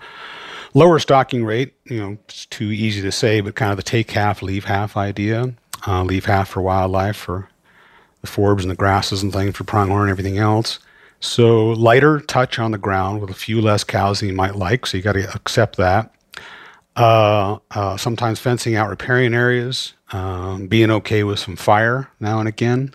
Lower 0.76 1.00
stocking 1.00 1.44
rate, 1.44 1.74
you 1.86 2.00
know, 2.00 2.18
it's 2.28 2.46
too 2.46 2.70
easy 2.72 3.02
to 3.02 3.12
say, 3.12 3.42
but 3.42 3.56
kind 3.56 3.72
of 3.72 3.78
the 3.78 3.84
take 3.84 4.12
half, 4.12 4.44
leave 4.44 4.66
half 4.66 4.96
idea. 4.96 5.56
Uh, 5.88 6.04
leave 6.04 6.26
half 6.26 6.50
for 6.50 6.62
wildlife, 6.62 7.16
for 7.16 7.50
the 8.22 8.28
forbs 8.28 8.62
and 8.62 8.70
the 8.70 8.76
grasses 8.76 9.24
and 9.24 9.34
things, 9.34 9.56
for 9.56 9.64
pronghorn 9.64 10.04
and 10.04 10.12
everything 10.12 10.38
else. 10.38 10.80
So 11.20 11.70
lighter 11.72 12.20
touch 12.20 12.60
on 12.60 12.72
the 12.72 12.78
ground 12.78 13.22
with 13.22 13.32
a 13.32 13.36
few 13.36 13.62
less 13.62 13.84
cows 13.84 14.20
than 14.20 14.30
you 14.30 14.36
might 14.36 14.56
like. 14.56 14.86
So 14.86 14.98
you 14.98 15.04
got 15.04 15.14
to 15.14 15.34
accept 15.34 15.78
that 15.78 16.16
uh, 16.96 17.58
uh, 17.72 17.98
sometimes 17.98 18.40
fencing 18.40 18.76
out 18.76 18.90
riparian 18.90 19.34
areas, 19.34 19.94
um, 20.12 20.68
being 20.68 20.92
okay 20.92 21.24
with 21.24 21.40
some 21.40 21.56
fire 21.56 22.10
now 22.20 22.40
and 22.40 22.48
again, 22.48 22.94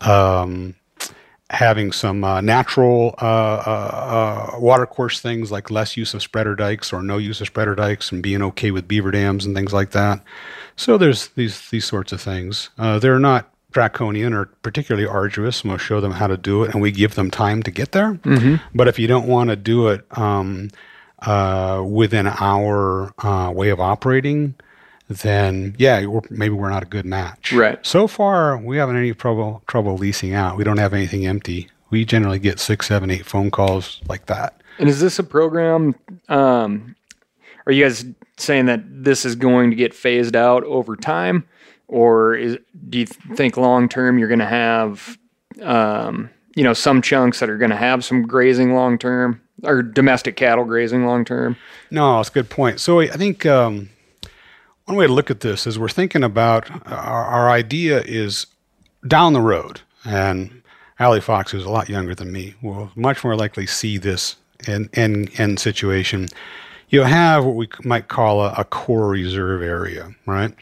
um, 0.00 0.74
having 1.50 1.90
some 1.90 2.22
uh, 2.22 2.40
natural 2.40 3.14
uh, 3.20 3.24
uh, 3.66 4.50
uh, 4.54 4.58
watercourse 4.60 5.20
things 5.20 5.50
like 5.50 5.70
less 5.70 5.96
use 5.96 6.14
of 6.14 6.22
spreader 6.22 6.54
dikes 6.54 6.92
or 6.92 7.02
no 7.02 7.18
use 7.18 7.40
of 7.40 7.48
spreader 7.48 7.74
dikes, 7.74 8.12
and 8.12 8.22
being 8.22 8.42
okay 8.42 8.70
with 8.70 8.88
beaver 8.88 9.10
dams 9.10 9.44
and 9.44 9.54
things 9.54 9.72
like 9.72 9.90
that. 9.90 10.22
So 10.76 10.96
there's 10.96 11.28
these 11.28 11.68
these 11.70 11.84
sorts 11.84 12.12
of 12.12 12.20
things. 12.20 12.70
Uh, 12.78 12.98
they're 12.98 13.18
not 13.18 13.52
draconian 13.72 14.32
or 14.32 14.46
particularly 14.62 15.06
arduous, 15.06 15.62
and 15.62 15.70
we'll 15.70 15.78
show 15.78 16.00
them 16.00 16.12
how 16.12 16.26
to 16.26 16.36
do 16.36 16.62
it, 16.64 16.72
and 16.72 16.80
we 16.80 16.90
give 16.90 17.14
them 17.16 17.30
time 17.30 17.62
to 17.64 17.70
get 17.70 17.92
there. 17.92 18.18
But 18.74 18.88
if 18.88 18.98
you 18.98 19.06
don't 19.06 19.26
want 19.28 19.50
to 19.50 19.56
do 19.56 19.88
it, 19.88 20.04
um, 20.18 20.70
uh, 21.20 21.84
within 21.86 22.26
our 22.26 23.12
uh, 23.18 23.50
way 23.52 23.68
of 23.68 23.78
operating, 23.78 24.54
then 25.10 25.74
yeah, 25.78 26.06
we're, 26.06 26.20
maybe 26.30 26.54
we're 26.54 26.70
not 26.70 26.82
a 26.82 26.86
good 26.86 27.04
match. 27.04 27.52
Right. 27.52 27.84
So 27.84 28.06
far, 28.06 28.56
we 28.56 28.76
haven't 28.76 28.96
any 28.96 29.12
trouble 29.12 29.62
trouble 29.66 29.96
leasing 29.96 30.34
out. 30.34 30.56
We 30.56 30.64
don't 30.64 30.78
have 30.78 30.94
anything 30.94 31.26
empty. 31.26 31.68
We 31.90 32.04
generally 32.04 32.38
get 32.38 32.60
six, 32.60 32.86
seven, 32.86 33.10
eight 33.10 33.26
phone 33.26 33.50
calls 33.50 34.00
like 34.08 34.26
that. 34.26 34.62
And 34.78 34.88
is 34.88 35.00
this 35.00 35.18
a 35.18 35.24
program? 35.24 35.94
Um, 36.28 36.94
are 37.66 37.72
you 37.72 37.84
guys 37.84 38.04
saying 38.38 38.66
that 38.66 38.82
this 38.86 39.24
is 39.24 39.34
going 39.34 39.70
to 39.70 39.76
get 39.76 39.92
phased 39.92 40.36
out 40.36 40.64
over 40.64 40.96
time, 40.96 41.46
or 41.88 42.34
is, 42.34 42.58
do 42.88 43.00
you 43.00 43.06
think 43.06 43.56
long 43.56 43.88
term 43.88 44.18
you're 44.18 44.28
going 44.28 44.38
to 44.38 44.46
have, 44.46 45.18
um, 45.60 46.30
you 46.54 46.64
know, 46.64 46.72
some 46.72 47.02
chunks 47.02 47.40
that 47.40 47.50
are 47.50 47.58
going 47.58 47.70
to 47.70 47.76
have 47.76 48.04
some 48.04 48.22
grazing 48.22 48.74
long 48.74 48.96
term 48.96 49.40
or 49.62 49.82
domestic 49.82 50.36
cattle 50.36 50.64
grazing 50.64 51.04
long 51.04 51.24
term? 51.24 51.56
No, 51.90 52.20
it's 52.20 52.30
a 52.30 52.32
good 52.32 52.48
point. 52.48 52.80
So 52.80 53.00
I 53.00 53.08
think 53.08 53.44
um, 53.44 53.90
one 54.90 54.98
way 54.98 55.06
to 55.06 55.12
look 55.12 55.30
at 55.30 55.38
this 55.38 55.68
is 55.68 55.78
we're 55.78 55.88
thinking 55.88 56.24
about 56.24 56.68
our, 56.90 57.24
our 57.24 57.50
idea 57.50 58.02
is 58.02 58.46
down 59.06 59.32
the 59.32 59.40
road, 59.40 59.80
and 60.04 60.62
Allie 60.98 61.20
Fox, 61.20 61.52
who's 61.52 61.64
a 61.64 61.70
lot 61.70 61.88
younger 61.88 62.12
than 62.12 62.32
me, 62.32 62.54
will 62.60 62.90
much 62.96 63.22
more 63.22 63.36
likely 63.36 63.66
see 63.66 63.98
this 63.98 64.34
in 64.66 64.90
in, 64.94 65.28
in 65.38 65.56
situation. 65.58 66.26
You 66.88 67.02
have 67.02 67.44
what 67.44 67.54
we 67.54 67.68
might 67.84 68.08
call 68.08 68.40
a, 68.40 68.52
a 68.58 68.64
core 68.64 69.10
reserve 69.10 69.62
area, 69.62 70.12
right? 70.26 70.52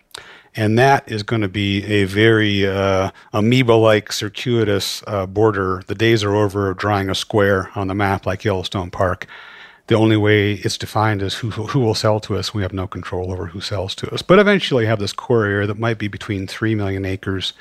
And 0.55 0.79
that 0.79 1.11
is 1.11 1.23
going 1.23 1.41
to 1.41 1.49
be 1.49 1.83
a 1.85 2.05
very 2.05 2.67
uh, 2.67 3.13
amoeba-like 3.33 4.13
circuitous 4.13 5.03
uh, 5.07 5.25
border. 5.25 5.83
The 5.87 5.95
days 5.95 6.23
are 6.23 6.35
over 6.35 6.69
of 6.69 6.77
drawing 6.77 7.09
a 7.09 7.15
square 7.15 7.71
on 7.75 7.87
the 7.87 7.95
map 7.95 8.27
like 8.27 8.45
Yellowstone 8.45 8.91
Park. 8.91 9.27
The 9.89 9.97
only 9.97 10.19
way 10.19 10.53
it's 10.53 10.77
defined 10.77 11.23
is 11.23 11.35
who 11.35 11.51
who 11.51 11.81
will 11.81 11.95
sell 11.95 12.21
to 12.21 12.37
us. 12.37 12.53
We 12.53 12.63
have 12.63 12.75
no 12.75 12.87
control 12.87 13.33
over 13.33 13.47
who 13.47 13.61
sells 13.63 13.95
to 13.97 14.13
us. 14.13 14.21
But 14.21 14.39
eventually, 14.39 14.85
have 14.85 14.99
this 14.99 15.15
core 15.15 15.47
area 15.47 15.67
that 15.67 15.79
might 15.79 15.99
be 15.99 16.09
between 16.09 16.47
three 16.47 16.75
million 16.75 17.07
acres, 17.07 17.55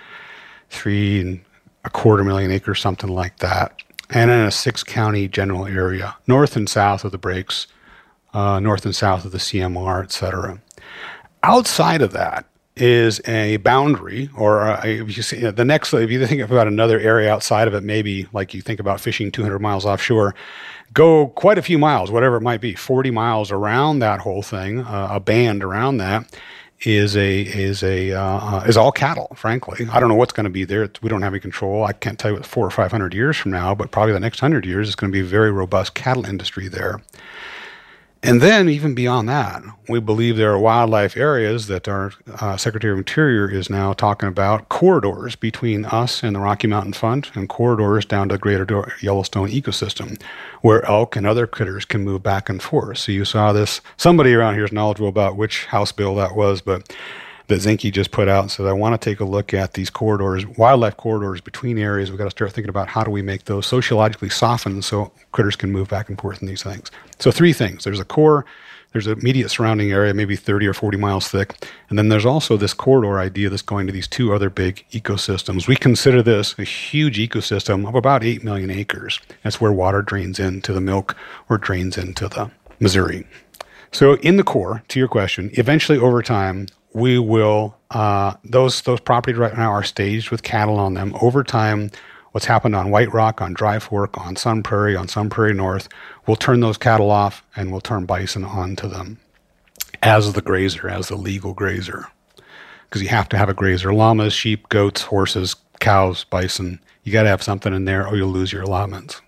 three 0.69 1.21
and 1.21 1.39
a 1.85 1.89
quarter 1.89 2.25
million 2.25 2.51
acres, 2.51 2.81
something 2.81 3.09
like 3.09 3.37
that, 3.37 3.81
and 4.09 4.29
in 4.29 4.41
a 4.41 4.51
six-county 4.51 5.29
general 5.29 5.65
area, 5.67 6.17
north 6.27 6.57
and 6.57 6.69
south 6.69 7.05
of 7.05 7.13
the 7.13 7.17
breaks, 7.17 7.65
uh, 8.33 8.59
north 8.59 8.83
and 8.83 8.95
south 8.95 9.23
of 9.23 9.31
the 9.31 9.37
CMR, 9.37 10.03
et 10.03 10.11
cetera. 10.11 10.61
Outside 11.43 12.01
of 12.01 12.11
that 12.11 12.45
is 12.81 13.21
a 13.27 13.57
boundary, 13.57 14.29
or 14.35 14.61
a, 14.61 14.85
if 14.85 15.15
you 15.17 15.23
see 15.23 15.49
the 15.49 15.65
next, 15.65 15.93
if 15.93 16.09
you 16.09 16.25
think 16.25 16.41
about 16.41 16.67
another 16.67 16.99
area 16.99 17.31
outside 17.31 17.67
of 17.67 17.73
it, 17.73 17.83
maybe 17.83 18.27
like 18.33 18.53
you 18.53 18.61
think 18.61 18.79
about 18.79 18.99
fishing 18.99 19.31
200 19.31 19.59
miles 19.59 19.85
offshore, 19.85 20.35
go 20.93 21.27
quite 21.27 21.57
a 21.57 21.61
few 21.61 21.77
miles, 21.77 22.11
whatever 22.11 22.37
it 22.37 22.41
might 22.41 22.61
be, 22.61 22.73
40 22.73 23.11
miles 23.11 23.51
around 23.51 23.99
that 23.99 24.19
whole 24.19 24.41
thing, 24.41 24.79
uh, 24.79 25.09
a 25.11 25.19
band 25.19 25.63
around 25.63 25.97
that 25.97 26.31
is 26.81 27.17
a 27.17 27.41
is 27.41 27.81
a 27.81 28.11
uh, 28.13 28.21
uh, 28.21 28.63
is 28.67 28.77
all 28.77 28.91
cattle. 28.91 29.31
Frankly, 29.35 29.87
I 29.91 29.99
don't 29.99 30.09
know 30.09 30.15
what's 30.15 30.33
going 30.33 30.43
to 30.43 30.49
be 30.49 30.63
there. 30.63 30.87
We 31.01 31.09
don't 31.09 31.21
have 31.23 31.33
any 31.33 31.39
control. 31.39 31.83
I 31.83 31.93
can't 31.93 32.19
tell 32.19 32.31
you 32.31 32.37
what 32.37 32.45
four 32.45 32.65
or 32.65 32.69
five 32.69 32.91
hundred 32.91 33.13
years 33.13 33.35
from 33.37 33.51
now, 33.51 33.73
but 33.73 33.91
probably 33.91 34.13
the 34.13 34.19
next 34.19 34.39
hundred 34.39 34.65
years 34.65 34.87
is 34.87 34.95
going 34.95 35.11
to 35.11 35.15
be 35.15 35.21
a 35.21 35.25
very 35.25 35.51
robust 35.51 35.95
cattle 35.95 36.25
industry 36.25 36.67
there. 36.67 37.01
And 38.23 38.41
then, 38.41 38.67
even 38.67 38.95
beyond 38.95 39.29
that, 39.29 39.61
we 39.87 39.99
believe 39.99 40.37
there 40.37 40.51
are 40.51 40.59
wildlife 40.59 41.15
areas 41.15 41.67
that 41.67 41.87
our 41.87 42.13
uh, 42.41 42.57
Secretary 42.57 42.91
of 42.91 42.97
Interior 42.97 43.49
is 43.49 43.69
now 43.69 43.93
talking 43.93 44.27
about 44.27 44.69
corridors 44.69 45.35
between 45.35 45.85
us 45.85 46.23
and 46.23 46.35
the 46.35 46.39
Rocky 46.39 46.67
Mountain 46.67 46.93
Front 46.93 47.35
and 47.35 47.47
corridors 47.47 48.05
down 48.05 48.29
to 48.29 48.35
the 48.35 48.39
Greater 48.39 48.91
Yellowstone 49.01 49.49
ecosystem 49.49 50.19
where 50.61 50.83
elk 50.85 51.15
and 51.15 51.27
other 51.27 51.45
critters 51.45 51.85
can 51.85 52.03
move 52.03 52.23
back 52.23 52.49
and 52.49 52.61
forth. 52.61 52.97
So, 52.97 53.11
you 53.11 53.23
saw 53.23 53.53
this. 53.53 53.81
Somebody 53.97 54.33
around 54.33 54.55
here 54.55 54.65
is 54.65 54.71
knowledgeable 54.71 55.09
about 55.09 55.37
which 55.37 55.65
House 55.65 55.91
bill 55.91 56.15
that 56.15 56.35
was, 56.35 56.61
but 56.61 56.91
that 57.47 57.61
Zinke 57.61 57.91
just 57.91 58.11
put 58.11 58.27
out 58.27 58.43
and 58.43 58.51
said, 58.51 58.65
I 58.65 58.73
want 58.73 58.99
to 58.99 59.09
take 59.09 59.19
a 59.19 59.25
look 59.25 59.53
at 59.53 59.73
these 59.73 59.89
corridors, 59.89 60.45
wildlife 60.45 60.97
corridors 60.97 61.41
between 61.41 61.77
areas. 61.77 62.09
We've 62.09 62.17
got 62.17 62.25
to 62.25 62.31
start 62.31 62.51
thinking 62.51 62.69
about 62.69 62.89
how 62.89 63.03
do 63.03 63.11
we 63.11 63.21
make 63.21 63.45
those 63.45 63.65
sociologically 63.65 64.29
softened 64.29 64.83
so 64.83 65.11
critters 65.31 65.55
can 65.55 65.71
move 65.71 65.87
back 65.87 66.09
and 66.09 66.19
forth 66.19 66.41
in 66.41 66.47
these 66.47 66.63
things. 66.63 66.91
So, 67.19 67.31
three 67.31 67.53
things 67.53 67.85
there's 67.85 68.01
a 68.01 68.05
core, 68.05 68.45
there's 68.91 69.07
an 69.07 69.19
immediate 69.19 69.49
surrounding 69.49 69.91
area, 69.91 70.13
maybe 70.13 70.35
30 70.35 70.67
or 70.67 70.73
40 70.73 70.97
miles 70.97 71.29
thick. 71.29 71.67
And 71.89 71.97
then 71.97 72.09
there's 72.09 72.25
also 72.25 72.57
this 72.57 72.73
corridor 72.73 73.19
idea 73.19 73.49
that's 73.49 73.61
going 73.61 73.87
to 73.87 73.93
these 73.93 74.07
two 74.07 74.33
other 74.33 74.49
big 74.49 74.85
ecosystems. 74.91 75.67
We 75.67 75.75
consider 75.75 76.21
this 76.21 76.57
a 76.57 76.63
huge 76.63 77.17
ecosystem 77.17 77.87
of 77.87 77.95
about 77.95 78.23
8 78.23 78.43
million 78.43 78.69
acres. 78.69 79.19
That's 79.43 79.61
where 79.61 79.71
water 79.71 80.01
drains 80.01 80.39
into 80.39 80.73
the 80.73 80.81
milk 80.81 81.15
or 81.49 81.57
drains 81.57 81.97
into 81.97 82.27
the 82.27 82.51
Missouri. 82.79 83.25
So, 83.91 84.15
in 84.17 84.35
the 84.35 84.43
core, 84.43 84.83
to 84.89 84.99
your 84.99 85.07
question, 85.07 85.49
eventually 85.53 85.97
over 85.97 86.21
time, 86.21 86.67
we 86.93 87.19
will 87.19 87.77
uh, 87.91 88.33
those 88.43 88.81
those 88.81 88.99
properties 88.99 89.37
right 89.37 89.55
now 89.55 89.71
are 89.71 89.83
staged 89.83 90.31
with 90.31 90.43
cattle 90.43 90.77
on 90.77 90.93
them. 90.93 91.15
Over 91.21 91.43
time, 91.43 91.91
what's 92.31 92.45
happened 92.45 92.75
on 92.75 92.91
White 92.91 93.13
Rock, 93.13 93.41
on 93.41 93.53
Dry 93.53 93.79
Fork, 93.79 94.17
on 94.17 94.35
Sun 94.35 94.63
Prairie, 94.63 94.95
on 94.95 95.07
Sun 95.07 95.29
Prairie 95.29 95.53
North, 95.53 95.87
we'll 96.25 96.35
turn 96.35 96.59
those 96.59 96.77
cattle 96.77 97.11
off 97.11 97.43
and 97.55 97.71
we'll 97.71 97.81
turn 97.81 98.05
bison 98.05 98.43
onto 98.43 98.87
them 98.87 99.19
as 100.03 100.33
the 100.33 100.41
grazer, 100.41 100.89
as 100.89 101.07
the 101.07 101.15
legal 101.15 101.53
grazer, 101.53 102.07
because 102.83 103.01
you 103.01 103.09
have 103.09 103.29
to 103.29 103.37
have 103.37 103.49
a 103.49 103.53
grazer. 103.53 103.93
Llamas, 103.93 104.33
sheep, 104.33 104.69
goats, 104.69 105.01
horses, 105.01 105.55
cows, 105.79 106.25
bison. 106.25 106.79
You 107.03 107.13
got 107.13 107.23
to 107.23 107.29
have 107.29 107.43
something 107.43 107.73
in 107.73 107.85
there, 107.85 108.05
or 108.05 108.17
you'll 108.17 108.29
lose 108.29 108.51
your 108.51 108.63
allotments. 108.63 109.21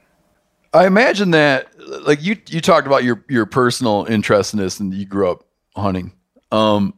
I 0.73 0.85
imagine 0.85 1.31
that, 1.31 1.67
like 2.05 2.21
you, 2.21 2.37
you 2.47 2.61
talked 2.61 2.85
about 2.85 3.03
your 3.03 3.23
your 3.29 3.45
personal 3.45 4.05
interest 4.09 4.53
in 4.53 4.59
this, 4.59 4.79
and 4.79 4.93
you 4.93 5.05
grew 5.05 5.31
up 5.31 5.45
hunting. 5.75 6.11
Um, 6.51 6.93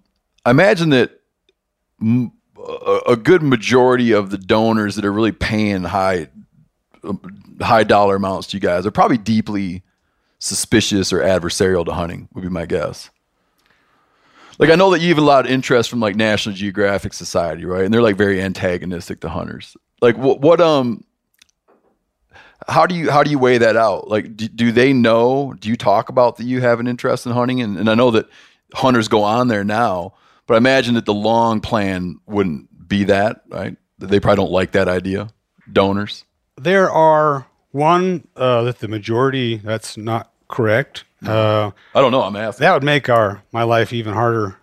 I 0.46 0.52
imagine 0.52 0.90
that 0.90 1.20
m- 2.02 2.32
a, 3.08 3.16
good 3.16 3.42
majority 3.42 4.12
of 4.12 4.30
the 4.30 4.38
donors 4.38 4.96
that 4.96 5.06
are 5.06 5.12
really 5.12 5.32
paying 5.32 5.84
high 5.84 6.30
high 7.60 7.84
dollar 7.84 8.16
amounts 8.16 8.48
to 8.48 8.58
you 8.58 8.62
guys 8.62 8.86
are 8.86 8.92
probably 8.92 9.18
deeply 9.18 9.84
suspicious 10.40 11.12
or 11.12 11.20
adversarial 11.20 11.86
to 11.86 11.94
hunting. 11.94 12.28
Would 12.34 12.42
be 12.42 12.50
my 12.50 12.66
guess. 12.66 13.10
Like 14.60 14.70
I 14.70 14.76
know 14.76 14.92
that 14.92 15.02
you 15.02 15.10
have 15.10 15.18
a 15.18 15.22
lot 15.22 15.46
of 15.46 15.52
interest 15.52 15.90
from 15.90 16.00
like 16.00 16.16
National 16.16 16.56
Geographic 16.56 17.14
Society, 17.14 17.66
right? 17.66 17.84
And 17.84 17.94
they're 17.94 18.02
like 18.02 18.18
very 18.18 18.42
antagonistic 18.42 19.22
to 19.22 19.30
hunters. 19.30 19.76
Like 20.02 20.18
what 20.18 20.42
what 20.42 20.62
um 20.62 21.04
how 22.68 22.86
do 22.86 22.94
you 22.96 23.10
how 23.10 23.24
do 23.24 23.32
you 23.32 23.40
weigh 23.40 23.58
that 23.58 23.76
out? 23.76 24.08
Like 24.08 24.36
do, 24.36 24.48
do 24.48 24.72
they 24.72 24.94
know? 24.94 25.54
Do 25.60 25.70
you 25.70 25.76
talk 25.76 26.10
about 26.10 26.38
that 26.38 26.44
you 26.44 26.62
have 26.62 26.80
an 26.80 26.88
interest 26.88 27.26
in 27.26 27.32
hunting? 27.32 27.62
And, 27.62 27.78
and 27.78 27.90
I 27.90 27.96
know 27.96 28.12
that 28.12 28.28
hunters 28.74 29.08
go 29.08 29.24
on 29.24 29.48
there 29.48 29.64
now, 29.64 30.14
but 30.52 30.56
I 30.56 30.58
imagine 30.58 30.96
that 30.96 31.06
the 31.06 31.14
long 31.14 31.62
plan 31.62 32.20
wouldn't 32.26 32.90
be 32.90 33.06
that, 33.06 33.44
right? 33.48 33.78
They 34.00 34.20
probably 34.20 34.44
don't 34.44 34.52
like 34.52 34.74
that 34.74 34.90
idea. 34.90 35.30
Donors. 35.72 36.26
There 36.58 36.92
are 36.92 37.48
one 37.72 38.28
uh, 38.36 38.64
that 38.64 38.80
the 38.80 38.90
majority 38.90 39.56
that's 39.56 39.96
not 39.96 40.34
correct. 40.50 41.06
Uh, 41.26 41.72
I 41.96 42.02
don't 42.02 42.12
know. 42.12 42.24
I'm 42.24 42.36
asking. 42.36 42.66
that 42.66 42.74
would 42.74 42.84
make 42.84 43.08
our 43.08 43.42
my 43.54 43.64
life 43.64 43.94
even 43.94 44.14
harder 44.14 44.58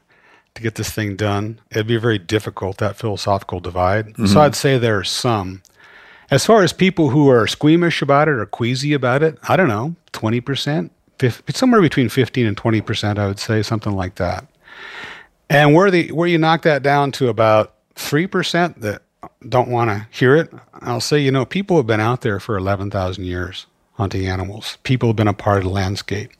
to 0.56 0.60
get 0.60 0.74
this 0.74 0.90
thing 0.90 1.16
done. 1.16 1.58
It'd 1.70 1.86
be 1.86 1.96
very 1.96 2.18
difficult 2.18 2.76
that 2.76 2.96
philosophical 2.96 3.58
divide. 3.58 4.14
So 4.28 4.42
I'd 4.42 4.54
say 4.54 4.76
there 4.76 4.98
are 4.98 5.04
some. 5.04 5.62
As 6.30 6.44
far 6.44 6.62
as 6.62 6.74
people 6.74 7.08
who 7.08 7.30
are 7.30 7.46
squeamish 7.46 8.02
about 8.02 8.28
it 8.28 8.32
or 8.34 8.44
queasy 8.44 8.92
about 8.92 9.22
it, 9.22 9.38
I 9.48 9.56
don't 9.56 9.68
know, 9.68 9.96
twenty 10.12 10.42
percent, 10.42 10.92
somewhere 11.48 11.80
between 11.80 12.10
fifteen 12.10 12.44
and 12.44 12.58
twenty 12.58 12.82
percent. 12.82 13.18
I 13.18 13.26
would 13.26 13.38
say 13.38 13.62
something 13.62 13.94
like 13.94 14.16
that. 14.16 14.46
And 15.50 15.74
where 15.74 15.90
the 15.90 16.12
where 16.12 16.28
you 16.28 16.38
knock 16.38 16.62
that 16.62 16.82
down 16.82 17.12
to 17.12 17.28
about 17.28 17.74
three 17.94 18.26
percent 18.26 18.80
that 18.82 19.02
don't 19.48 19.68
want 19.68 19.90
to 19.90 20.06
hear 20.10 20.36
it, 20.36 20.52
I'll 20.74 21.00
say 21.00 21.18
you 21.20 21.30
know 21.30 21.44
people 21.44 21.76
have 21.76 21.86
been 21.86 22.00
out 22.00 22.20
there 22.20 22.38
for 22.40 22.56
eleven 22.56 22.90
thousand 22.90 23.24
years 23.24 23.66
hunting 23.94 24.26
animals. 24.26 24.78
People 24.82 25.08
have 25.08 25.16
been 25.16 25.28
a 25.28 25.34
part 25.34 25.58
of 25.58 25.64
the 25.64 25.70
landscape. 25.70 26.30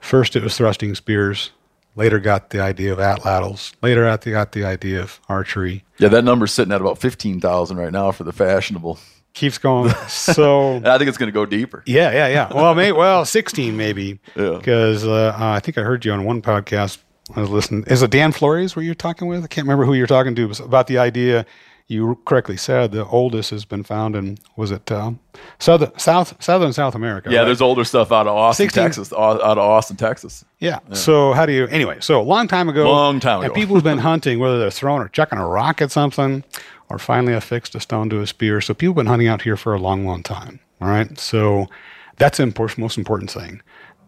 First, 0.00 0.36
it 0.36 0.42
was 0.42 0.56
thrusting 0.56 0.94
spears. 0.94 1.50
Later, 1.96 2.20
got 2.20 2.50
the 2.50 2.60
idea 2.60 2.92
of 2.92 2.98
atlatls. 2.98 3.72
Later, 3.82 4.04
got 4.04 4.20
the, 4.20 4.32
got 4.32 4.52
the 4.52 4.64
idea 4.64 5.00
of 5.00 5.18
archery. 5.30 5.82
Yeah, 5.98 6.08
that 6.08 6.24
number's 6.24 6.52
sitting 6.52 6.72
at 6.72 6.80
about 6.80 6.98
fifteen 6.98 7.40
thousand 7.40 7.78
right 7.78 7.92
now 7.92 8.12
for 8.12 8.24
the 8.24 8.32
fashionable. 8.32 8.98
Keeps 9.32 9.58
going. 9.58 9.92
So 10.08 10.76
I 10.84 10.98
think 10.98 11.08
it's 11.08 11.18
going 11.18 11.28
to 11.28 11.32
go 11.32 11.46
deeper. 11.46 11.82
yeah, 11.86 12.10
yeah, 12.12 12.28
yeah. 12.28 12.52
Well, 12.54 12.74
may, 12.74 12.92
well, 12.92 13.24
sixteen 13.24 13.76
maybe. 13.76 14.18
Yeah. 14.34 14.56
Because 14.58 15.06
uh, 15.06 15.34
I 15.38 15.60
think 15.60 15.78
I 15.78 15.82
heard 15.82 16.04
you 16.04 16.12
on 16.12 16.24
one 16.24 16.42
podcast. 16.42 16.98
I 17.34 17.40
was 17.40 17.50
listening. 17.50 17.84
Is 17.88 18.02
it 18.02 18.10
Dan 18.10 18.32
Flores 18.32 18.76
where 18.76 18.84
you're 18.84 18.94
talking 18.94 19.26
with? 19.28 19.42
I 19.42 19.46
can't 19.48 19.66
remember 19.66 19.84
who 19.84 19.94
you're 19.94 20.06
talking 20.06 20.34
to 20.34 20.48
but 20.48 20.60
about 20.60 20.86
the 20.86 20.98
idea. 20.98 21.44
You 21.88 22.18
correctly 22.24 22.56
said 22.56 22.90
the 22.90 23.04
oldest 23.06 23.50
has 23.50 23.64
been 23.64 23.84
found 23.84 24.16
in 24.16 24.38
was 24.56 24.72
it 24.72 24.90
uh, 24.90 25.12
southern 25.60 25.96
South 25.98 26.42
Southern 26.42 26.72
South 26.72 26.96
America? 26.96 27.30
Yeah, 27.30 27.38
right? 27.40 27.44
there's 27.44 27.60
older 27.60 27.84
stuff 27.84 28.10
out 28.10 28.26
of 28.26 28.34
Austin, 28.34 28.64
16 28.64 28.82
Texas. 28.82 29.12
Out 29.12 29.40
of 29.40 29.58
Austin, 29.58 29.96
Texas. 29.96 30.44
Yeah. 30.58 30.80
So 30.92 31.32
how 31.32 31.46
do 31.46 31.52
you 31.52 31.66
anyway? 31.68 31.98
So 32.00 32.20
a 32.20 32.24
long 32.24 32.48
time 32.48 32.68
ago, 32.68 32.90
Long 32.90 33.20
time 33.20 33.42
and 33.42 33.46
ago. 33.46 33.54
people 33.54 33.76
have 33.76 33.84
been 33.84 33.98
hunting, 34.12 34.40
whether 34.40 34.58
they're 34.58 34.70
throwing 34.70 35.00
or 35.00 35.08
chucking 35.08 35.38
a 35.38 35.46
rock 35.46 35.80
at 35.80 35.92
something, 35.92 36.42
or 36.88 36.98
finally 36.98 37.34
affixed 37.34 37.76
a 37.76 37.80
stone 37.80 38.10
to 38.10 38.20
a 38.20 38.26
spear. 38.26 38.60
So 38.60 38.74
people 38.74 38.92
have 38.94 38.96
been 38.96 39.06
hunting 39.06 39.28
out 39.28 39.42
here 39.42 39.56
for 39.56 39.72
a 39.72 39.78
long, 39.78 40.04
long 40.04 40.24
time. 40.24 40.58
All 40.80 40.88
right. 40.88 41.16
So 41.20 41.68
that's 42.16 42.38
the 42.38 42.74
most 42.78 42.98
important 42.98 43.30
thing. 43.30 43.62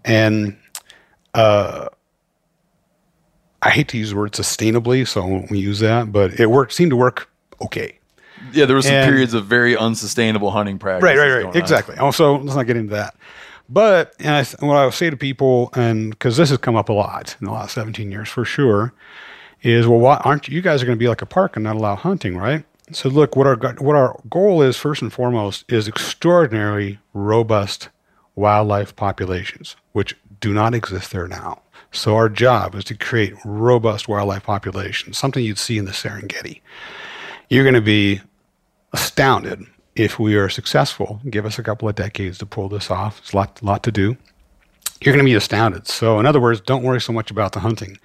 And 0.05 0.57
uh, 1.35 1.89
I 3.63 3.71
hate 3.71 3.89
to 3.89 3.99
use 3.99 4.11
the 4.11 4.17
word 4.17 4.33
sustainably, 4.33 5.07
so 5.07 5.23
I 5.23 5.27
won't 5.27 5.51
use 5.51 5.81
that, 5.81 6.13
but 6.13 6.39
it 6.39 6.47
worked. 6.47 6.73
Seemed 6.73 6.91
to 6.91 6.97
work 6.97 7.29
okay. 7.61 7.99
Yeah, 8.53 8.67
there 8.67 8.77
were 8.77 8.83
some 8.83 8.95
And- 8.95 9.11
periods 9.11 9.35
of 9.35 9.47
very 9.47 9.77
unsustainable 9.77 10.51
hunting 10.53 10.79
practice. 10.79 11.03
Right, 11.03 11.19
right, 11.19 11.33
right. 11.33 11.45
on. 11.47 11.57
Exactly. 11.57 11.97
Oh, 11.99 12.07
also, 12.07 12.39
let's 12.39 12.55
not 12.57 12.67
get 12.67 12.77
into 12.77 12.95
that. 12.95 13.15
But 13.69 14.15
and 14.21 14.29
I, 14.35 14.45
what 14.65 14.77
I 14.77 14.85
would 14.85 14.95
say 14.95 15.11
to 15.11 15.17
people, 15.17 15.71
and 15.75 16.11
because 16.11 16.37
this 16.37 16.49
has 16.51 16.59
come 16.59 16.77
up 16.77 16.89
a 16.89 16.93
lot 16.93 17.37
in 17.41 17.47
the 17.47 17.53
last 17.53 17.75
17 17.75 18.11
years 18.11 18.29
for 18.29 18.45
sure, 18.45 18.95
is 19.63 19.87
well, 19.87 19.99
why 19.99 20.17
aren't 20.25 20.49
you 20.49 20.63
guys 20.63 20.83
are 20.83 20.87
going 20.87 20.97
to 20.97 21.01
be 21.03 21.09
like 21.09 21.21
a 21.21 21.27
park 21.27 21.57
and 21.57 21.65
not 21.65 21.77
allow 21.77 21.97
hunting, 21.97 22.37
right? 22.39 22.65
So 22.93 23.09
look, 23.11 23.37
what 23.37 23.47
our 23.47 23.57
what 23.79 23.97
our 23.97 24.19
goal 24.31 24.63
is 24.63 24.77
first 24.79 25.03
and 25.03 25.13
foremost 25.13 25.71
is 25.71 25.87
extraordinarily 25.89 26.99
robust 27.13 27.89
wildlife 28.37 28.95
populations, 28.97 29.77
which 29.93 30.17
do 30.41 30.55
not 30.55 30.75
exist 30.75 31.11
there 31.11 31.29
now. 31.29 31.61
So 31.93 32.17
our 32.17 32.29
job 32.29 32.75
is 32.75 32.85
to 32.85 32.95
create 32.95 33.35
robust 33.45 34.09
wildlife 34.09 34.45
populations, 34.45 35.19
something 35.19 35.45
you'd 35.45 35.59
see 35.59 35.79
in 35.79 35.87
the 35.87 35.93
Serengeti. 35.93 36.61
You're 37.49 37.65
going 37.65 37.75
to 37.75 37.81
be 37.81 38.21
astounded 38.93 39.65
if 39.97 40.19
we 40.19 40.37
are 40.37 40.49
successful. 40.49 41.21
Give 41.29 41.47
us 41.47 41.59
a 41.59 41.63
couple 41.63 41.89
of 41.89 41.95
decades 41.95 42.39
to 42.39 42.47
pull 42.47 42.69
this 42.69 42.91
off. 42.91 43.19
It's 43.19 43.33
a 43.33 43.37
lot, 43.37 43.63
lot 43.63 43.83
to 43.85 43.93
do. 43.93 44.17
You're 45.01 45.15
going 45.15 45.25
to 45.25 45.31
be 45.31 45.37
astounded. 45.37 45.87
So, 45.87 46.19
in 46.19 46.27
other 46.27 46.41
words, 46.41 46.61
don't 46.61 46.83
worry 46.83 47.01
so 47.01 47.13
much 47.13 47.31
about 47.31 47.53
the 47.53 47.61
hunting. 47.61 47.99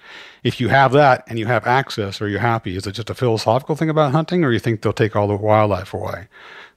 If 0.44 0.60
you 0.60 0.68
have 0.68 0.92
that 0.92 1.24
and 1.26 1.38
you 1.38 1.46
have 1.46 1.66
access, 1.66 2.20
are 2.22 2.28
you 2.28 2.38
happy? 2.38 2.76
Is 2.76 2.86
it 2.86 2.92
just 2.92 3.10
a 3.10 3.14
philosophical 3.14 3.74
thing 3.74 3.90
about 3.90 4.12
hunting, 4.12 4.44
or 4.44 4.52
you 4.52 4.60
think 4.60 4.82
they'll 4.82 4.92
take 4.92 5.16
all 5.16 5.26
the 5.26 5.34
wildlife 5.34 5.92
away? 5.92 6.28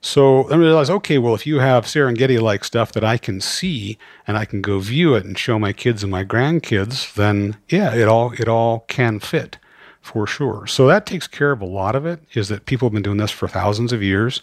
So 0.01 0.43
then 0.43 0.59
we 0.59 0.65
realize, 0.65 0.89
okay, 0.89 1.17
well, 1.17 1.33
if 1.33 1.45
you 1.47 1.59
have 1.59 1.85
Serengeti 1.85 2.39
like 2.39 2.63
stuff 2.63 2.91
that 2.93 3.03
I 3.03 3.17
can 3.17 3.41
see 3.41 3.97
and 4.27 4.37
I 4.37 4.45
can 4.45 4.61
go 4.61 4.79
view 4.79 5.15
it 5.15 5.25
and 5.25 5.37
show 5.37 5.57
my 5.59 5.73
kids 5.73 6.03
and 6.03 6.11
my 6.11 6.23
grandkids, 6.23 7.13
then 7.15 7.57
yeah, 7.69 7.93
it 7.95 8.07
all 8.07 8.31
it 8.33 8.47
all 8.47 8.81
can 8.87 9.19
fit 9.19 9.57
for 10.01 10.27
sure. 10.27 10.67
So 10.67 10.87
that 10.87 11.05
takes 11.05 11.27
care 11.27 11.51
of 11.51 11.61
a 11.61 11.65
lot 11.65 11.95
of 11.95 12.05
it. 12.05 12.21
Is 12.33 12.47
that 12.49 12.65
people 12.65 12.87
have 12.87 12.93
been 12.93 13.01
doing 13.03 13.17
this 13.17 13.31
for 13.31 13.47
thousands 13.47 13.91
of 13.91 14.03
years, 14.03 14.41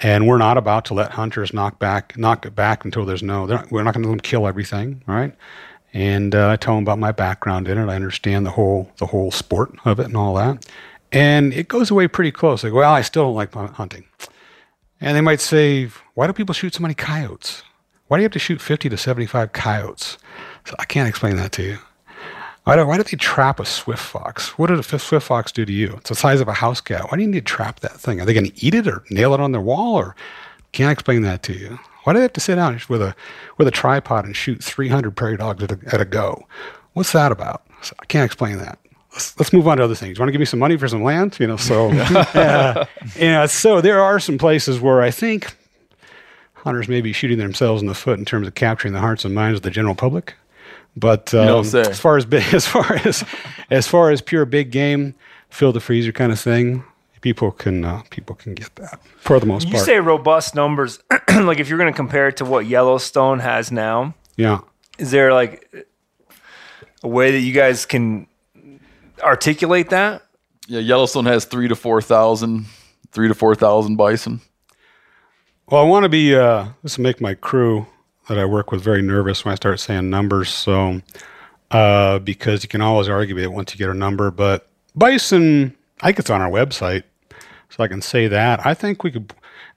and 0.00 0.26
we're 0.26 0.38
not 0.38 0.56
about 0.56 0.84
to 0.86 0.94
let 0.94 1.12
hunters 1.12 1.52
knock 1.52 1.78
back 1.78 2.16
knock 2.16 2.46
it 2.46 2.54
back 2.56 2.84
until 2.84 3.04
there's 3.04 3.22
no. 3.22 3.46
not- 3.46 3.70
We're 3.70 3.82
not 3.82 3.94
going 3.94 4.02
to 4.04 4.08
let 4.08 4.14
them 4.16 4.20
kill 4.20 4.46
everything, 4.46 5.02
right? 5.06 5.34
And 5.94 6.34
uh, 6.34 6.48
I 6.50 6.56
tell 6.56 6.74
them 6.74 6.84
about 6.84 6.98
my 6.98 7.12
background 7.12 7.68
in 7.68 7.78
it. 7.78 7.88
I 7.90 7.94
understand 7.96 8.46
the 8.46 8.50
whole 8.52 8.90
the 8.96 9.06
whole 9.06 9.30
sport 9.30 9.74
of 9.84 10.00
it 10.00 10.06
and 10.06 10.16
all 10.16 10.34
that, 10.34 10.66
and 11.12 11.52
it 11.52 11.68
goes 11.68 11.90
away 11.90 12.08
pretty 12.08 12.32
close. 12.32 12.64
Like, 12.64 12.72
well, 12.72 12.92
I 12.92 13.02
still 13.02 13.24
don't 13.24 13.34
like 13.34 13.52
hunting. 13.52 14.04
And 15.00 15.16
they 15.16 15.20
might 15.20 15.40
say, 15.40 15.86
why 16.14 16.26
do 16.26 16.32
people 16.32 16.54
shoot 16.54 16.74
so 16.74 16.82
many 16.82 16.94
coyotes? 16.94 17.62
Why 18.08 18.16
do 18.16 18.22
you 18.22 18.24
have 18.24 18.32
to 18.32 18.38
shoot 18.38 18.60
50 18.60 18.88
to 18.88 18.96
75 18.96 19.52
coyotes? 19.52 20.18
So 20.64 20.74
I 20.78 20.84
can't 20.84 21.08
explain 21.08 21.36
that 21.36 21.52
to 21.52 21.62
you. 21.62 21.78
Why 22.64 22.76
do, 22.76 22.86
why 22.86 22.96
do 22.98 23.02
they 23.02 23.16
trap 23.16 23.60
a 23.60 23.64
swift 23.64 24.02
fox? 24.02 24.58
What 24.58 24.66
did 24.66 24.78
a 24.78 24.98
swift 24.98 25.26
fox 25.26 25.52
do 25.52 25.64
to 25.64 25.72
you? 25.72 25.94
It's 25.98 26.10
the 26.10 26.14
size 26.14 26.40
of 26.40 26.48
a 26.48 26.52
house 26.52 26.80
cat. 26.80 27.10
Why 27.10 27.16
do 27.16 27.22
you 27.22 27.28
need 27.28 27.46
to 27.46 27.52
trap 27.52 27.80
that 27.80 27.92
thing? 27.92 28.20
Are 28.20 28.26
they 28.26 28.34
going 28.34 28.50
to 28.50 28.66
eat 28.66 28.74
it 28.74 28.86
or 28.86 29.04
nail 29.10 29.32
it 29.34 29.40
on 29.40 29.52
their 29.52 29.60
wall 29.60 29.96
or 29.96 30.14
Can't 30.72 30.92
explain 30.92 31.22
that 31.22 31.42
to 31.44 31.54
you. 31.54 31.78
Why 32.04 32.12
do 32.12 32.18
they 32.18 32.22
have 32.22 32.32
to 32.34 32.40
sit 32.40 32.56
down 32.56 32.80
with 32.88 33.02
a 33.02 33.14
with 33.56 33.68
a 33.68 33.70
tripod 33.70 34.24
and 34.24 34.36
shoot 34.36 34.62
300 34.62 35.16
prairie 35.16 35.36
dogs 35.36 35.62
at 35.62 35.72
a, 35.72 35.78
at 35.94 36.00
a 36.00 36.04
go? 36.04 36.46
What's 36.92 37.12
that 37.12 37.32
about? 37.32 37.66
So 37.82 37.94
I 38.00 38.04
can't 38.06 38.24
explain 38.24 38.58
that. 38.58 38.78
Let's, 39.18 39.38
let's 39.38 39.52
move 39.52 39.66
on 39.66 39.78
to 39.78 39.84
other 39.84 39.96
things. 39.96 40.16
You 40.16 40.22
want 40.22 40.28
to 40.28 40.32
give 40.32 40.38
me 40.38 40.44
some 40.44 40.60
money 40.60 40.76
for 40.76 40.86
some 40.86 41.02
land? 41.02 41.36
You 41.40 41.48
know, 41.48 41.56
so 41.56 41.90
uh, 41.90 42.84
you 43.16 43.26
know, 43.26 43.46
so 43.46 43.80
there 43.80 44.00
are 44.00 44.20
some 44.20 44.38
places 44.38 44.78
where 44.78 45.02
I 45.02 45.10
think 45.10 45.56
hunters 46.54 46.88
may 46.88 47.00
be 47.00 47.12
shooting 47.12 47.38
themselves 47.38 47.82
in 47.82 47.88
the 47.88 47.94
foot 47.94 48.18
in 48.18 48.24
terms 48.24 48.46
of 48.46 48.54
capturing 48.54 48.94
the 48.94 49.00
hearts 49.00 49.24
and 49.24 49.34
minds 49.34 49.58
of 49.58 49.62
the 49.62 49.70
general 49.70 49.96
public. 49.96 50.34
But 50.96 51.34
um, 51.34 51.46
don't 51.46 51.74
as 51.74 51.98
far 51.98 52.16
as 52.16 52.26
big, 52.26 52.44
as 52.54 52.66
far 52.66 52.94
as 53.04 53.24
as 53.70 53.88
far 53.88 54.10
as 54.10 54.22
pure 54.22 54.44
big 54.44 54.70
game, 54.70 55.14
fill 55.50 55.72
the 55.72 55.80
freezer 55.80 56.12
kind 56.12 56.30
of 56.30 56.38
thing, 56.38 56.84
people 57.20 57.50
can 57.50 57.84
uh, 57.84 58.02
people 58.10 58.36
can 58.36 58.54
get 58.54 58.74
that 58.76 59.00
for 59.18 59.40
the 59.40 59.46
most 59.46 59.66
You 59.66 59.72
part. 59.74 59.84
say 59.84 59.98
robust 60.00 60.54
numbers, 60.54 61.00
like 61.28 61.58
if 61.58 61.68
you're 61.68 61.78
going 61.78 61.92
to 61.92 61.96
compare 61.96 62.28
it 62.28 62.36
to 62.38 62.44
what 62.44 62.66
Yellowstone 62.66 63.40
has 63.40 63.72
now, 63.72 64.14
yeah. 64.36 64.60
is 64.98 65.10
there 65.10 65.32
like 65.32 65.86
a 67.02 67.08
way 67.08 67.32
that 67.32 67.40
you 67.40 67.52
guys 67.52 67.86
can 67.86 68.26
articulate 69.22 69.90
that? 69.90 70.22
Yeah, 70.66 70.80
Yellowstone 70.80 71.26
has 71.26 71.44
three 71.44 71.68
to 71.68 71.74
four 71.76 72.02
thousand, 72.02 72.66
three 73.12 73.28
to 73.28 73.34
four 73.34 73.54
thousand 73.54 73.96
bison. 73.96 74.40
Well, 75.70 75.82
I 75.82 75.86
want 75.86 76.04
to 76.04 76.08
be. 76.08 76.34
Uh, 76.34 76.68
this 76.82 76.96
will 76.98 77.04
make 77.04 77.20
my 77.20 77.34
crew 77.34 77.86
that 78.28 78.38
I 78.38 78.44
work 78.44 78.70
with 78.70 78.82
very 78.82 79.02
nervous 79.02 79.44
when 79.44 79.52
I 79.52 79.56
start 79.56 79.80
saying 79.80 80.10
numbers. 80.10 80.50
So, 80.50 81.00
uh, 81.70 82.18
because 82.20 82.62
you 82.62 82.68
can 82.68 82.80
always 82.80 83.08
argue 83.08 83.38
it 83.38 83.52
once 83.52 83.72
you 83.72 83.78
get 83.78 83.88
a 83.90 83.94
number, 83.94 84.30
but 84.30 84.68
bison, 84.94 85.74
I 86.02 86.06
think 86.08 86.18
it's 86.20 86.30
on 86.30 86.40
our 86.42 86.50
website, 86.50 87.04
so 87.70 87.82
I 87.82 87.88
can 87.88 88.02
say 88.02 88.28
that. 88.28 88.64
I 88.66 88.74
think 88.74 89.02
we 89.04 89.10
could. 89.10 89.32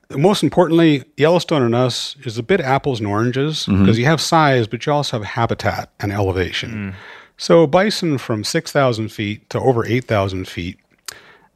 Most 0.09 0.43
importantly, 0.43 1.05
Yellowstone 1.15 1.61
and 1.61 1.73
us 1.73 2.17
is 2.25 2.37
a 2.37 2.43
bit 2.43 2.59
apples 2.59 2.99
and 2.99 3.07
oranges 3.07 3.65
because 3.65 3.97
you 3.97 4.03
have 4.03 4.19
size, 4.19 4.67
but 4.67 4.85
you 4.85 4.91
also 4.91 5.17
have 5.17 5.25
habitat 5.25 5.89
and 6.01 6.11
elevation. 6.11 6.93
So, 7.41 7.65
bison 7.65 8.19
from 8.19 8.43
six 8.43 8.71
thousand 8.71 9.09
feet 9.09 9.49
to 9.49 9.59
over 9.59 9.83
eight 9.83 10.05
thousand 10.05 10.47
feet 10.47 10.77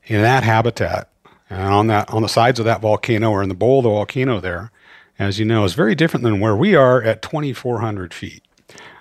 in 0.05 0.19
that 0.23 0.43
habitat 0.43 1.09
and 1.47 1.61
on 1.61 1.85
that 1.87 2.09
on 2.09 2.23
the 2.23 2.27
sides 2.27 2.57
of 2.57 2.65
that 2.65 2.81
volcano 2.81 3.29
or 3.29 3.43
in 3.43 3.49
the 3.49 3.55
bowl 3.55 3.77
of 3.77 3.83
the 3.83 3.89
volcano 3.89 4.39
there, 4.39 4.71
as 5.19 5.37
you 5.37 5.45
know, 5.45 5.63
is 5.63 5.75
very 5.75 5.93
different 5.93 6.23
than 6.23 6.39
where 6.39 6.55
we 6.55 6.73
are 6.73 7.03
at 7.03 7.21
2,400 7.21 8.15
feet 8.15 8.41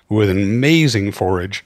with 0.09 0.29
amazing 0.29 1.11
forage. 1.11 1.65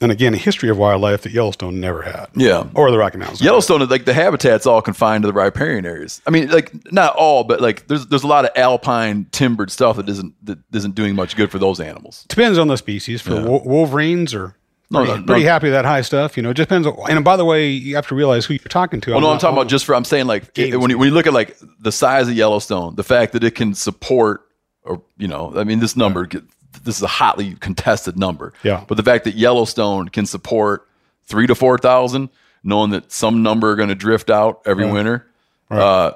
And 0.00 0.12
again, 0.12 0.34
a 0.34 0.36
history 0.36 0.68
of 0.68 0.78
wildlife 0.78 1.22
that 1.22 1.32
Yellowstone 1.32 1.80
never 1.80 2.02
had. 2.02 2.28
Yeah. 2.36 2.68
Or 2.74 2.92
the 2.92 2.96
Rocky 2.96 3.18
Mountains. 3.18 3.42
Yellowstone, 3.42 3.86
like 3.88 4.04
the 4.04 4.14
habitat's 4.14 4.66
all 4.66 4.80
confined 4.80 5.24
to 5.24 5.26
the 5.26 5.32
riparian 5.32 5.84
areas. 5.84 6.22
I 6.28 6.30
mean, 6.30 6.48
like 6.48 6.92
not 6.92 7.16
all, 7.16 7.42
but 7.42 7.60
like 7.60 7.88
there's 7.88 8.06
there's 8.06 8.22
a 8.22 8.28
lot 8.28 8.44
of 8.44 8.52
alpine 8.54 9.26
timbered 9.32 9.72
stuff 9.72 9.96
that 9.96 10.08
isn't 10.08 10.32
that 10.46 10.60
isn't 10.72 10.94
doing 10.94 11.16
much 11.16 11.34
good 11.34 11.50
for 11.50 11.58
those 11.58 11.80
animals. 11.80 12.24
Depends 12.28 12.56
on 12.56 12.68
the 12.68 12.76
species. 12.76 13.20
For 13.20 13.34
wo- 13.34 13.62
wolverines 13.64 14.32
or 14.32 14.54
No, 14.92 15.04
pretty, 15.04 15.20
no, 15.20 15.26
pretty 15.26 15.44
no. 15.44 15.50
happy 15.50 15.66
with 15.66 15.74
that 15.74 15.84
high 15.84 16.00
stuff. 16.00 16.36
You 16.36 16.42
know, 16.42 16.50
it 16.50 16.54
just 16.54 16.68
depends. 16.68 16.86
On, 16.86 16.96
and 17.08 17.24
by 17.24 17.36
the 17.36 17.44
way, 17.44 17.68
you 17.68 17.94
have 17.94 18.08
to 18.08 18.14
realize 18.14 18.44
who 18.44 18.54
you're 18.54 18.60
talking 18.64 19.00
to. 19.02 19.12
Well, 19.12 19.20
no, 19.20 19.30
I'm 19.30 19.38
talking 19.38 19.56
about 19.56 19.68
just 19.68 19.84
for 19.84 19.94
I'm 19.94 20.04
saying 20.04 20.26
like 20.26 20.58
it- 20.58 20.76
when 20.76 20.90
you, 20.90 20.98
when 20.98 21.08
you 21.08 21.14
look 21.14 21.26
at 21.28 21.32
like 21.32 21.56
the 21.78 21.92
size 21.92 22.28
of 22.28 22.34
Yellowstone, 22.34 22.96
the 22.96 23.04
fact 23.04 23.32
that 23.34 23.44
it 23.44 23.54
can 23.54 23.72
support, 23.74 24.48
or 24.82 25.00
you 25.16 25.28
know, 25.28 25.52
I 25.56 25.62
mean, 25.64 25.78
this 25.78 25.96
number 25.96 26.26
get- 26.26 26.42
this 26.82 26.96
is 26.96 27.02
a 27.02 27.08
hotly 27.08 27.54
contested 27.56 28.18
number. 28.18 28.52
Yeah. 28.62 28.84
But 28.88 28.96
the 28.96 29.02
fact 29.02 29.24
that 29.24 29.34
Yellowstone 29.34 30.08
can 30.08 30.26
support 30.26 30.88
three 31.24 31.46
to 31.46 31.54
four 31.54 31.78
thousand, 31.78 32.28
knowing 32.64 32.90
that 32.90 33.12
some 33.12 33.42
number 33.42 33.70
are 33.70 33.76
going 33.76 33.88
to 33.90 33.94
drift 33.94 34.28
out 34.30 34.60
every 34.66 34.90
winter, 34.90 35.26
uh, 35.70 36.12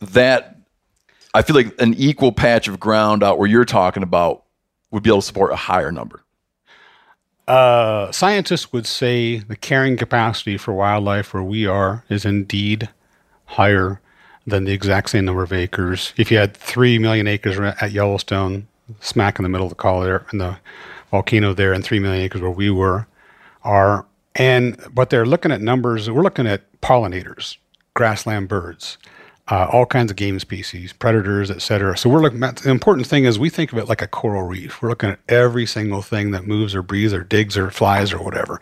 that 0.00 0.56
I 1.34 1.42
feel 1.42 1.56
like 1.56 1.80
an 1.80 1.94
equal 1.94 2.32
patch 2.32 2.68
of 2.68 2.78
ground 2.78 3.22
out 3.22 3.38
where 3.38 3.48
you're 3.48 3.64
talking 3.64 4.02
about 4.02 4.44
would 4.90 5.02
be 5.02 5.10
able 5.10 5.20
to 5.20 5.26
support 5.26 5.52
a 5.52 5.56
higher 5.56 5.90
number. 5.90 6.22
Uh, 7.52 8.10
scientists 8.10 8.72
would 8.72 8.86
say 8.86 9.36
the 9.40 9.54
carrying 9.54 9.98
capacity 9.98 10.56
for 10.56 10.72
wildlife 10.72 11.34
where 11.34 11.42
we 11.42 11.66
are 11.66 12.02
is 12.08 12.24
indeed 12.24 12.88
higher 13.44 14.00
than 14.46 14.64
the 14.64 14.72
exact 14.72 15.10
same 15.10 15.26
number 15.26 15.42
of 15.42 15.52
acres. 15.52 16.14
If 16.16 16.30
you 16.30 16.38
had 16.38 16.56
three 16.56 16.98
million 16.98 17.26
acres 17.26 17.58
at 17.58 17.92
Yellowstone, 17.92 18.68
smack 19.00 19.38
in 19.38 19.42
the 19.42 19.50
middle 19.50 19.66
of 19.66 19.70
the 19.70 19.74
collar 19.74 20.24
and 20.30 20.40
the 20.40 20.56
volcano 21.10 21.52
there, 21.52 21.74
and 21.74 21.84
three 21.84 21.98
million 21.98 22.24
acres 22.24 22.40
where 22.40 22.50
we 22.50 22.70
were, 22.70 23.06
are 23.64 24.06
and 24.34 24.82
but 24.90 25.10
they're 25.10 25.26
looking 25.26 25.52
at 25.52 25.60
numbers. 25.60 26.10
We're 26.10 26.22
looking 26.22 26.46
at 26.46 26.62
pollinators, 26.80 27.58
grassland 27.92 28.48
birds, 28.48 28.96
uh, 29.48 29.68
all 29.72 29.86
kinds 29.86 30.10
of 30.10 30.16
game 30.16 30.38
species, 30.38 30.92
predators, 30.92 31.50
et 31.50 31.60
cetera. 31.60 31.96
So 31.96 32.08
we're 32.08 32.22
looking 32.22 32.42
at 32.42 32.56
the 32.56 32.70
important 32.70 33.06
thing 33.06 33.24
is 33.24 33.38
we 33.38 33.50
think 33.50 33.72
of 33.72 33.78
it 33.78 33.88
like 33.88 34.00
a 34.00 34.06
coral 34.06 34.42
reef. 34.44 34.80
We're 34.80 34.90
looking 34.90 35.10
at 35.10 35.18
every 35.28 35.66
single 35.66 36.00
thing 36.00 36.30
that 36.30 36.46
moves 36.46 36.74
or 36.74 36.82
breathes 36.82 37.12
or 37.12 37.24
digs 37.24 37.56
or 37.56 37.70
flies 37.70 38.12
or 38.12 38.22
whatever. 38.22 38.60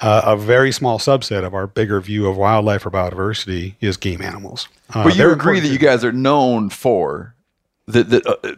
Uh, 0.00 0.22
a 0.26 0.36
very 0.36 0.70
small 0.70 0.98
subset 0.98 1.44
of 1.44 1.54
our 1.54 1.66
bigger 1.66 2.00
view 2.00 2.28
of 2.28 2.36
wildlife 2.36 2.86
or 2.86 2.90
biodiversity 2.90 3.74
is 3.80 3.96
game 3.96 4.22
animals. 4.22 4.68
Uh, 4.94 5.02
But 5.02 5.16
you 5.16 5.32
agree 5.32 5.58
that 5.58 5.68
you 5.68 5.78
guys 5.78 6.04
are 6.04 6.12
known 6.12 6.70
for 6.70 7.34
that 7.86 8.10
that 8.10 8.24
uh, 8.24 8.54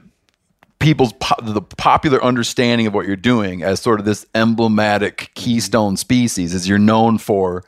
people's 0.81 1.15
po- 1.15 1.41
the 1.41 1.63
popular 1.63 2.23
understanding 2.23 2.87
of 2.87 2.93
what 2.93 3.07
you're 3.07 3.17
doing 3.17 3.63
as 3.63 3.81
sort 3.81 4.01
of 4.01 4.05
this 4.05 4.27
emblematic 4.35 5.31
keystone 5.35 5.97
species 5.97 6.53
is 6.53 6.69
you're 6.69 6.79
known 6.79 7.17
for 7.17 7.65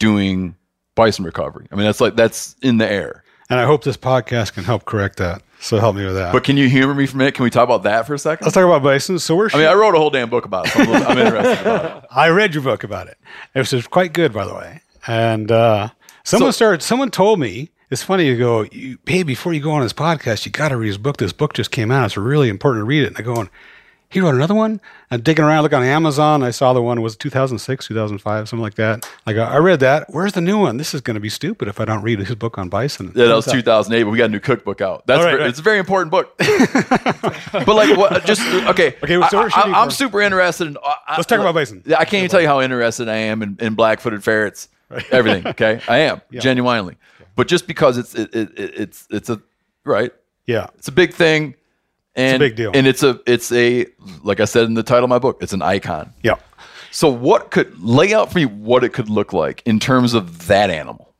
doing 0.00 0.55
bison 0.96 1.24
recovery. 1.24 1.68
I 1.70 1.76
mean 1.76 1.84
that's 1.84 2.00
like 2.00 2.16
that's 2.16 2.56
in 2.62 2.78
the 2.78 2.90
air. 2.90 3.22
and 3.48 3.60
I 3.60 3.64
hope 3.64 3.84
this 3.84 3.96
podcast 3.96 4.54
can 4.54 4.64
help 4.64 4.84
correct 4.86 5.18
that. 5.18 5.42
So 5.60 5.78
help 5.78 5.96
me 5.96 6.04
with 6.04 6.16
that. 6.16 6.32
But 6.32 6.42
can 6.44 6.56
you 6.56 6.68
humor 6.68 6.94
me 6.94 7.06
for 7.06 7.14
a 7.14 7.18
minute? 7.18 7.34
Can 7.34 7.44
we 7.44 7.50
talk 7.50 7.64
about 7.64 7.84
that 7.84 8.06
for 8.06 8.12
a 8.14 8.18
second? 8.18 8.44
Let's 8.44 8.54
talk 8.54 8.64
about 8.64 8.82
bison. 8.82 9.18
So 9.18 9.34
we're 9.36 9.48
I 9.54 9.56
mean, 9.58 9.66
I 9.68 9.74
wrote 9.74 9.94
a 9.94 9.98
whole 9.98 10.10
damn 10.10 10.28
book 10.28 10.44
about 10.44 10.66
it. 10.66 10.72
So 10.72 10.80
I'm, 10.80 10.90
little- 10.90 11.06
I'm 11.06 11.18
interested 11.26 11.60
about 11.66 12.04
it. 12.04 12.08
I 12.10 12.28
read 12.28 12.52
your 12.54 12.62
book 12.64 12.84
about 12.84 13.06
it. 13.06 13.16
It 13.54 13.58
was 13.72 13.86
quite 13.86 14.12
good, 14.12 14.32
by 14.34 14.44
the 14.44 14.54
way. 14.54 14.82
And 15.06 15.50
uh, 15.50 15.88
someone 16.24 16.52
So- 16.52 16.56
started. 16.56 16.82
Someone 16.82 17.10
told 17.10 17.40
me 17.40 17.70
it's 17.90 18.02
funny. 18.02 18.26
You 18.26 18.36
go, 18.36 18.62
you, 18.70 18.98
hey, 19.06 19.22
before 19.22 19.54
you 19.54 19.60
go 19.60 19.70
on 19.70 19.82
this 19.82 19.92
podcast, 19.94 20.44
you 20.44 20.52
got 20.52 20.68
to 20.68 20.76
read 20.76 20.88
his 20.88 20.98
book. 20.98 21.16
This 21.16 21.32
book 21.32 21.54
just 21.54 21.70
came 21.70 21.90
out. 21.90 22.04
It's 22.04 22.16
really 22.18 22.48
important 22.50 22.82
to 22.82 22.84
read 22.84 23.04
it. 23.04 23.06
And 23.08 23.16
I 23.16 23.22
go, 23.22 23.36
on, 23.36 23.48
he 24.08 24.20
wrote 24.20 24.34
another 24.34 24.54
one. 24.54 24.80
I'm 25.10 25.20
digging 25.20 25.44
around, 25.44 25.62
look 25.64 25.72
on 25.72 25.82
Amazon. 25.82 26.42
I 26.42 26.50
saw 26.50 26.72
the 26.72 26.80
one 26.82 27.02
was 27.02 27.16
2006, 27.16 27.86
2005, 27.88 28.48
something 28.48 28.62
like 28.62 28.74
that. 28.76 29.08
I 29.26 29.32
go, 29.32 29.42
I 29.42 29.56
read 29.58 29.80
that. 29.80 30.06
Where's 30.10 30.32
the 30.32 30.40
new 30.40 30.58
one? 30.58 30.76
This 30.76 30.94
is 30.94 31.00
going 31.00 31.14
to 31.14 31.20
be 31.20 31.28
stupid 31.28 31.66
if 31.68 31.80
I 31.80 31.84
don't 31.84 32.02
read 32.02 32.20
his 32.20 32.34
book 32.36 32.56
on 32.56 32.68
bison. 32.68 33.12
Yeah, 33.14 33.26
that 33.26 33.34
was 33.34 33.46
2008, 33.46 34.04
but 34.04 34.10
we 34.10 34.18
got 34.18 34.26
a 34.26 34.28
new 34.28 34.40
cookbook 34.40 34.80
out. 34.80 35.06
That's 35.06 35.18
All 35.18 35.24
right, 35.24 35.32
ver- 35.32 35.38
right. 35.40 35.48
it's 35.50 35.58
a 35.58 35.62
very 35.62 35.78
important 35.78 36.10
book. 36.12 36.36
but 36.38 37.68
like, 37.68 37.96
what? 37.96 38.24
Just 38.24 38.42
okay. 38.68 38.94
Okay, 39.02 39.20
so 39.28 39.38
we're 39.42 39.50
I, 39.54 39.82
am 39.82 39.90
super 39.90 40.20
interested 40.20 40.68
in. 40.68 40.76
I, 40.84 41.16
Let's 41.16 41.26
talk 41.26 41.40
about 41.40 41.54
bison. 41.54 41.82
Yeah, 41.84 41.96
I 41.98 42.04
can't 42.04 42.20
even 42.20 42.30
tell 42.30 42.40
you 42.40 42.48
how 42.48 42.60
interested 42.60 43.08
I 43.08 43.16
am 43.16 43.42
in, 43.42 43.56
in 43.60 43.74
black-footed 43.74 44.22
ferrets. 44.22 44.68
Everything. 45.10 45.46
Okay, 45.48 45.80
I 45.88 45.98
am 45.98 46.20
genuinely. 46.32 46.96
But 47.34 47.48
just 47.48 47.66
because 47.66 47.98
it's 47.98 48.14
it, 48.14 48.34
it, 48.34 48.58
it- 48.58 48.74
it's 48.80 49.06
it's 49.10 49.30
a 49.30 49.40
right, 49.84 50.12
Yeah. 50.46 50.68
it's 50.78 50.88
a 50.88 50.92
big 50.92 51.12
thing, 51.12 51.54
and 52.16 52.40
big 52.40 52.56
deal. 52.56 52.72
and 52.74 52.86
it's 52.86 53.02
a 53.02 53.20
it's 53.26 53.52
a 53.52 53.86
like 54.24 54.40
I 54.40 54.44
said 54.46 54.64
in 54.64 54.74
the 54.74 54.82
title 54.82 55.04
of 55.04 55.10
my 55.10 55.18
book, 55.18 55.38
it's 55.40 55.52
an 55.52 55.62
icon. 55.62 56.12
Yeah. 56.22 56.36
So 56.90 57.08
what 57.10 57.50
could 57.50 57.78
lay 57.78 58.14
out 58.14 58.32
for 58.32 58.38
me 58.38 58.46
what 58.46 58.82
it 58.82 58.92
could 58.94 59.10
look 59.10 59.32
like 59.32 59.62
in 59.66 59.78
terms 59.78 60.14
of 60.14 60.46
that 60.46 60.70
animal? 60.70 61.14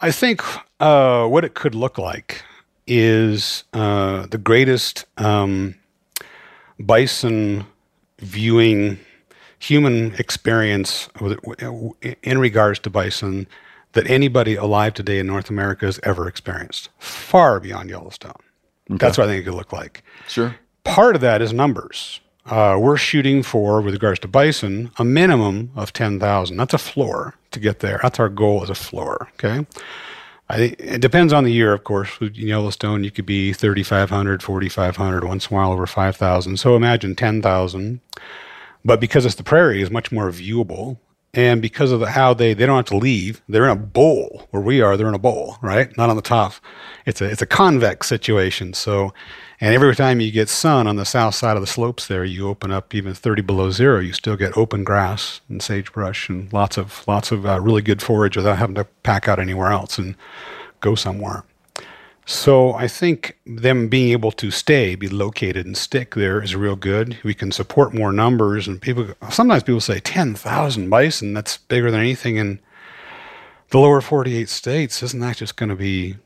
I 0.00 0.12
think 0.12 0.42
uh, 0.78 1.26
what 1.26 1.44
it 1.44 1.54
could 1.54 1.74
look 1.74 1.98
like 1.98 2.42
is 2.86 3.64
uh, 3.72 4.26
the 4.26 4.38
greatest 4.38 5.04
um, 5.18 5.74
bison 6.78 7.66
viewing 8.20 8.98
human 9.58 10.14
experience 10.14 11.08
in 12.22 12.38
regards 12.38 12.78
to 12.80 12.90
bison 12.90 13.46
that 13.92 14.08
anybody 14.08 14.54
alive 14.54 14.94
today 14.94 15.18
in 15.18 15.26
North 15.26 15.50
America 15.50 15.86
has 15.86 16.00
ever 16.02 16.28
experienced, 16.28 16.88
far 16.98 17.60
beyond 17.60 17.90
Yellowstone. 17.90 18.32
That's 18.98 19.18
what 19.18 19.28
I 19.28 19.30
think 19.30 19.42
it 19.42 19.44
could 19.44 19.56
look 19.56 19.72
like. 19.72 20.02
Sure. 20.28 20.56
Part 20.84 21.14
of 21.14 21.20
that 21.20 21.42
is 21.42 21.52
numbers. 21.52 22.20
Uh, 22.46 22.76
we're 22.80 22.96
shooting 22.96 23.42
for, 23.42 23.80
with 23.80 23.94
regards 23.94 24.18
to 24.20 24.28
bison, 24.28 24.90
a 24.98 25.04
minimum 25.04 25.70
of 25.76 25.92
10,000. 25.92 26.56
That's 26.56 26.74
a 26.74 26.78
floor 26.78 27.34
to 27.52 27.60
get 27.60 27.80
there. 27.80 28.00
That's 28.02 28.18
our 28.18 28.28
goal 28.28 28.62
as 28.62 28.70
a 28.70 28.74
floor. 28.74 29.28
Okay. 29.34 29.66
I 30.48 30.56
think 30.56 30.80
it 30.80 31.00
depends 31.00 31.32
on 31.32 31.44
the 31.44 31.52
year, 31.52 31.72
of 31.72 31.84
course. 31.84 32.18
With 32.18 32.34
Yellowstone, 32.34 33.04
you 33.04 33.12
could 33.12 33.26
be 33.26 33.52
3,500, 33.52 34.42
4,500, 34.42 35.24
once 35.24 35.46
in 35.46 35.54
a 35.54 35.60
while 35.60 35.70
over 35.70 35.86
5,000. 35.86 36.56
So 36.56 36.74
imagine 36.74 37.14
10,000. 37.14 38.00
But 38.84 38.98
because 38.98 39.24
it's 39.24 39.36
the 39.36 39.44
prairie, 39.44 39.80
is 39.80 39.90
much 39.90 40.10
more 40.10 40.28
viewable. 40.30 40.98
And 41.32 41.62
because 41.62 41.92
of 41.92 42.00
the, 42.00 42.06
how 42.10 42.34
they, 42.34 42.54
they 42.54 42.66
don't 42.66 42.76
have 42.76 42.86
to 42.86 42.96
leave, 42.96 43.42
they're 43.48 43.66
in 43.66 43.70
a 43.70 43.76
bowl 43.76 44.48
where 44.50 44.62
we 44.62 44.80
are. 44.80 44.96
They're 44.96 45.06
in 45.06 45.14
a 45.14 45.20
bowl, 45.20 45.56
right? 45.62 45.96
Not 45.96 46.10
on 46.10 46.16
the 46.16 46.22
top. 46.22 46.54
It's 47.06 47.20
a 47.20 47.24
it's 47.26 47.42
a 47.42 47.46
convex 47.46 48.06
situation. 48.06 48.74
So, 48.74 49.12
and 49.60 49.74
every 49.74 49.94
time 49.96 50.20
you 50.20 50.30
get 50.30 50.48
sun 50.48 50.86
on 50.86 50.96
the 50.96 51.04
south 51.04 51.34
side 51.34 51.56
of 51.56 51.62
the 51.62 51.66
slopes 51.66 52.06
there, 52.06 52.24
you 52.24 52.48
open 52.48 52.70
up 52.70 52.94
even 52.94 53.14
30 53.14 53.42
below 53.42 53.70
zero. 53.70 54.00
You 54.00 54.12
still 54.12 54.36
get 54.36 54.56
open 54.56 54.84
grass 54.84 55.40
and 55.48 55.62
sagebrush 55.62 56.28
and 56.28 56.52
lots 56.52 56.76
of 56.76 57.04
lots 57.06 57.32
of 57.32 57.46
uh, 57.46 57.60
really 57.60 57.82
good 57.82 58.02
forage 58.02 58.36
without 58.36 58.58
having 58.58 58.74
to 58.76 58.84
pack 59.02 59.28
out 59.28 59.38
anywhere 59.38 59.70
else. 59.70 59.98
And 59.98 60.14
go 60.80 60.94
somewhere. 60.94 61.44
So 62.26 62.74
I 62.74 62.86
think 62.86 63.38
them 63.44 63.88
being 63.88 64.12
able 64.12 64.30
to 64.32 64.50
stay, 64.50 64.94
be 64.94 65.08
located, 65.08 65.66
and 65.66 65.76
stick 65.76 66.14
there 66.14 66.42
is 66.42 66.54
real 66.54 66.76
good. 66.76 67.18
We 67.24 67.34
can 67.34 67.50
support 67.50 67.92
more 67.92 68.12
numbers, 68.12 68.68
and 68.68 68.80
people 68.80 69.08
sometimes 69.30 69.62
people 69.62 69.80
say 69.80 70.00
ten 70.00 70.34
thousand 70.34 70.90
bison. 70.90 71.34
That's 71.34 71.58
bigger 71.58 71.90
than 71.90 72.00
anything 72.00 72.36
in 72.36 72.60
the 73.70 73.78
lower 73.78 74.00
forty-eight 74.00 74.48
states. 74.48 75.02
Isn't 75.02 75.20
that 75.20 75.38
just 75.38 75.56
going 75.56 75.70
to 75.70 75.76
be 75.76 76.16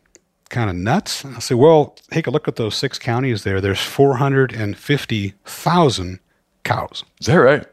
kind 0.55 0.71
of 0.71 0.77
nuts? 0.77 1.25
I 1.25 1.39
say, 1.41 1.55
well, 1.55 1.97
take 2.11 2.27
a 2.27 2.31
look 2.31 2.49
at 2.49 2.57
those 2.57 2.75
six 2.77 2.99
counties 2.99 3.43
there. 3.45 3.61
There's 3.61 3.81
four 3.81 4.17
hundred 4.17 4.53
and 4.53 4.77
fifty 4.77 5.35
thousand 5.45 6.21
cows. 6.63 7.05
Is 7.21 7.27
that 7.27 7.35
right? 7.37 7.67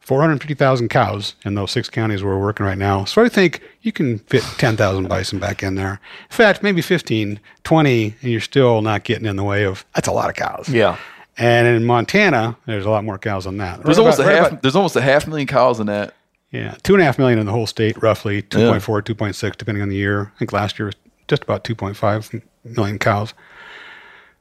450,000 0.00 0.88
cows 0.90 1.34
in 1.46 1.54
those 1.54 1.70
six 1.70 1.88
counties 1.88 2.22
where 2.22 2.34
we're 2.36 2.42
working 2.42 2.66
right 2.66 2.76
now. 2.76 3.04
So 3.06 3.24
I 3.24 3.30
think 3.30 3.62
you 3.80 3.90
can 3.90 4.18
fit 4.18 4.42
10,000 4.58 5.08
bison 5.08 5.38
back 5.38 5.62
in 5.62 5.76
there. 5.76 5.92
In 6.30 6.36
fact, 6.36 6.62
maybe 6.62 6.82
15, 6.82 7.40
20, 7.64 8.14
and 8.20 8.30
you're 8.30 8.40
still 8.42 8.82
not 8.82 9.04
getting 9.04 9.24
in 9.26 9.36
the 9.36 9.44
way 9.44 9.64
of 9.64 9.86
that's 9.94 10.06
a 10.06 10.12
lot 10.12 10.28
of 10.28 10.36
cows. 10.36 10.68
Yeah. 10.68 10.98
And 11.38 11.66
in 11.66 11.86
Montana, 11.86 12.54
there's 12.66 12.84
a 12.84 12.90
lot 12.90 13.02
more 13.04 13.16
cows 13.16 13.44
than 13.44 13.56
that. 13.58 13.82
There's 13.82 13.96
Right 13.96 14.02
almost 14.04 14.18
about- 14.20 14.32
a 14.32 14.36
half. 14.36 14.46
about- 14.48 14.62
there's 14.62 14.76
almost 14.76 14.94
a 14.96 15.00
half 15.00 15.26
million 15.26 15.46
cows 15.48 15.80
in 15.80 15.86
that. 15.86 16.12
yeah, 16.50 16.74
two 16.82 16.92
and 16.92 17.00
a 17.00 17.04
half 17.06 17.18
million 17.18 17.38
in 17.38 17.46
the 17.46 17.52
whole 17.52 17.66
state, 17.66 18.00
roughly 18.02 18.42
2.4, 18.42 19.00
2.6, 19.02 19.56
depending 19.56 19.80
on 19.82 19.88
the 19.88 19.96
year. 19.96 20.30
I 20.36 20.38
think 20.38 20.52
last 20.52 20.78
year 20.78 20.84
was 20.86 20.94
just 21.28 21.42
about 21.42 21.64
2.5 21.64 22.42
million 22.64 22.98
cows. 22.98 23.34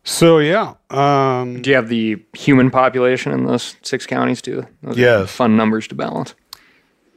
So 0.06 0.40
yeah, 0.40 0.74
um, 0.90 1.62
Do 1.62 1.70
you 1.70 1.76
have 1.78 1.88
the 1.88 2.22
human 2.34 2.70
population 2.70 3.32
in 3.32 3.46
those 3.46 3.78
six 3.84 4.06
counties 4.06 4.42
too? 4.42 4.66
Those 4.82 4.98
are 4.98 5.00
Yes. 5.00 5.32
fun 5.32 5.56
numbers 5.56 5.88
to 5.90 5.96
balance. 5.96 6.36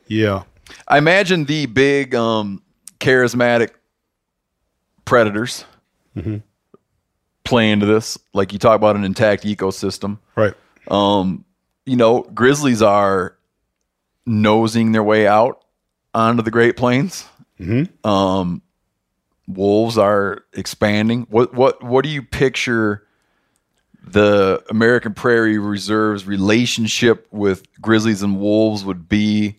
yeah, 0.06 0.44
I 0.86 0.98
imagine 0.98 1.46
the 1.46 1.66
big, 1.66 2.14
um, 2.14 2.62
charismatic 3.00 3.70
predators 5.04 5.64
play 7.44 7.70
into 7.70 7.86
this. 7.86 8.18
Like 8.32 8.52
you 8.52 8.58
talk 8.58 8.76
about 8.76 8.96
an 8.96 9.04
intact 9.04 9.44
ecosystem. 9.44 10.18
right. 10.36 10.54
Um, 10.88 11.44
you 11.84 11.96
know, 11.96 12.22
grizzlies 12.22 12.82
are 12.82 13.36
nosing 14.24 14.92
their 14.92 15.02
way 15.02 15.26
out 15.26 15.64
onto 16.14 16.42
the 16.42 16.50
Great 16.50 16.76
Plains. 16.76 17.24
Um, 18.04 18.62
wolves 19.46 19.96
are 19.98 20.44
expanding. 20.52 21.26
What 21.30 21.54
what 21.54 21.82
what 21.82 22.04
do 22.04 22.10
you 22.10 22.22
picture 22.22 23.06
the 24.02 24.62
American 24.70 25.14
Prairie 25.14 25.58
Reserve's 25.58 26.26
relationship 26.26 27.26
with 27.30 27.64
grizzlies 27.80 28.22
and 28.22 28.40
wolves 28.40 28.84
would 28.84 29.08
be? 29.08 29.56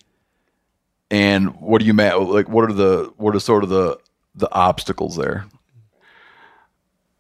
And 1.10 1.60
what 1.62 1.80
do 1.80 1.86
you 1.86 1.94
like? 1.94 2.50
What 2.50 2.70
are 2.70 2.74
the 2.74 3.14
what 3.18 3.36
are 3.36 3.40
sort 3.40 3.64
of 3.64 3.70
the 3.70 4.00
the 4.36 4.52
obstacles 4.54 5.16
there? 5.16 5.46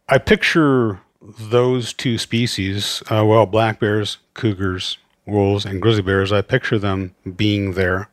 I 0.09 0.17
picture 0.17 1.01
those 1.21 1.91
two 1.91 2.17
species, 2.17 3.03
uh, 3.09 3.25
well, 3.25 3.45
black 3.45 3.79
bears, 3.79 4.19
cougars, 4.33 4.97
wolves, 5.25 5.65
and 5.65 5.81
grizzly 5.81 6.03
bears. 6.03 6.31
I 6.31 6.41
picture 6.41 6.79
them 6.79 7.13
being 7.35 7.73
there. 7.73 8.09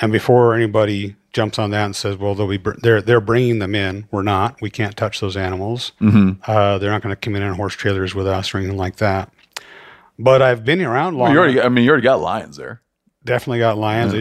And 0.00 0.10
before 0.10 0.54
anybody 0.54 1.16
jumps 1.32 1.58
on 1.58 1.70
that 1.70 1.84
and 1.84 1.96
says, 1.96 2.16
"Well, 2.16 2.34
they'll 2.34 2.48
be 2.48 2.58
br- 2.58 2.78
they're 2.82 3.00
they're 3.02 3.20
bringing 3.20 3.58
them 3.58 3.74
in," 3.74 4.06
we're 4.10 4.22
not. 4.22 4.60
We 4.60 4.70
can't 4.70 4.96
touch 4.96 5.20
those 5.20 5.36
animals. 5.36 5.92
Uh, 6.00 6.78
they're 6.78 6.90
not 6.90 7.02
going 7.02 7.12
to 7.14 7.20
come 7.20 7.34
in 7.36 7.42
on 7.42 7.54
horse 7.54 7.74
trailers 7.74 8.14
with 8.14 8.26
us 8.26 8.54
or 8.54 8.58
anything 8.58 8.76
like 8.76 8.96
that. 8.96 9.32
But 10.18 10.42
I've 10.42 10.64
been 10.64 10.80
around 10.82 11.16
long. 11.16 11.32
you 11.32 11.38
already, 11.38 11.60
I 11.60 11.68
mean, 11.68 11.84
you 11.84 11.90
already 11.90 12.04
got 12.04 12.20
lions 12.20 12.56
there. 12.56 12.80
definitely 13.24 13.58
got 13.60 13.78
lions. 13.78 14.12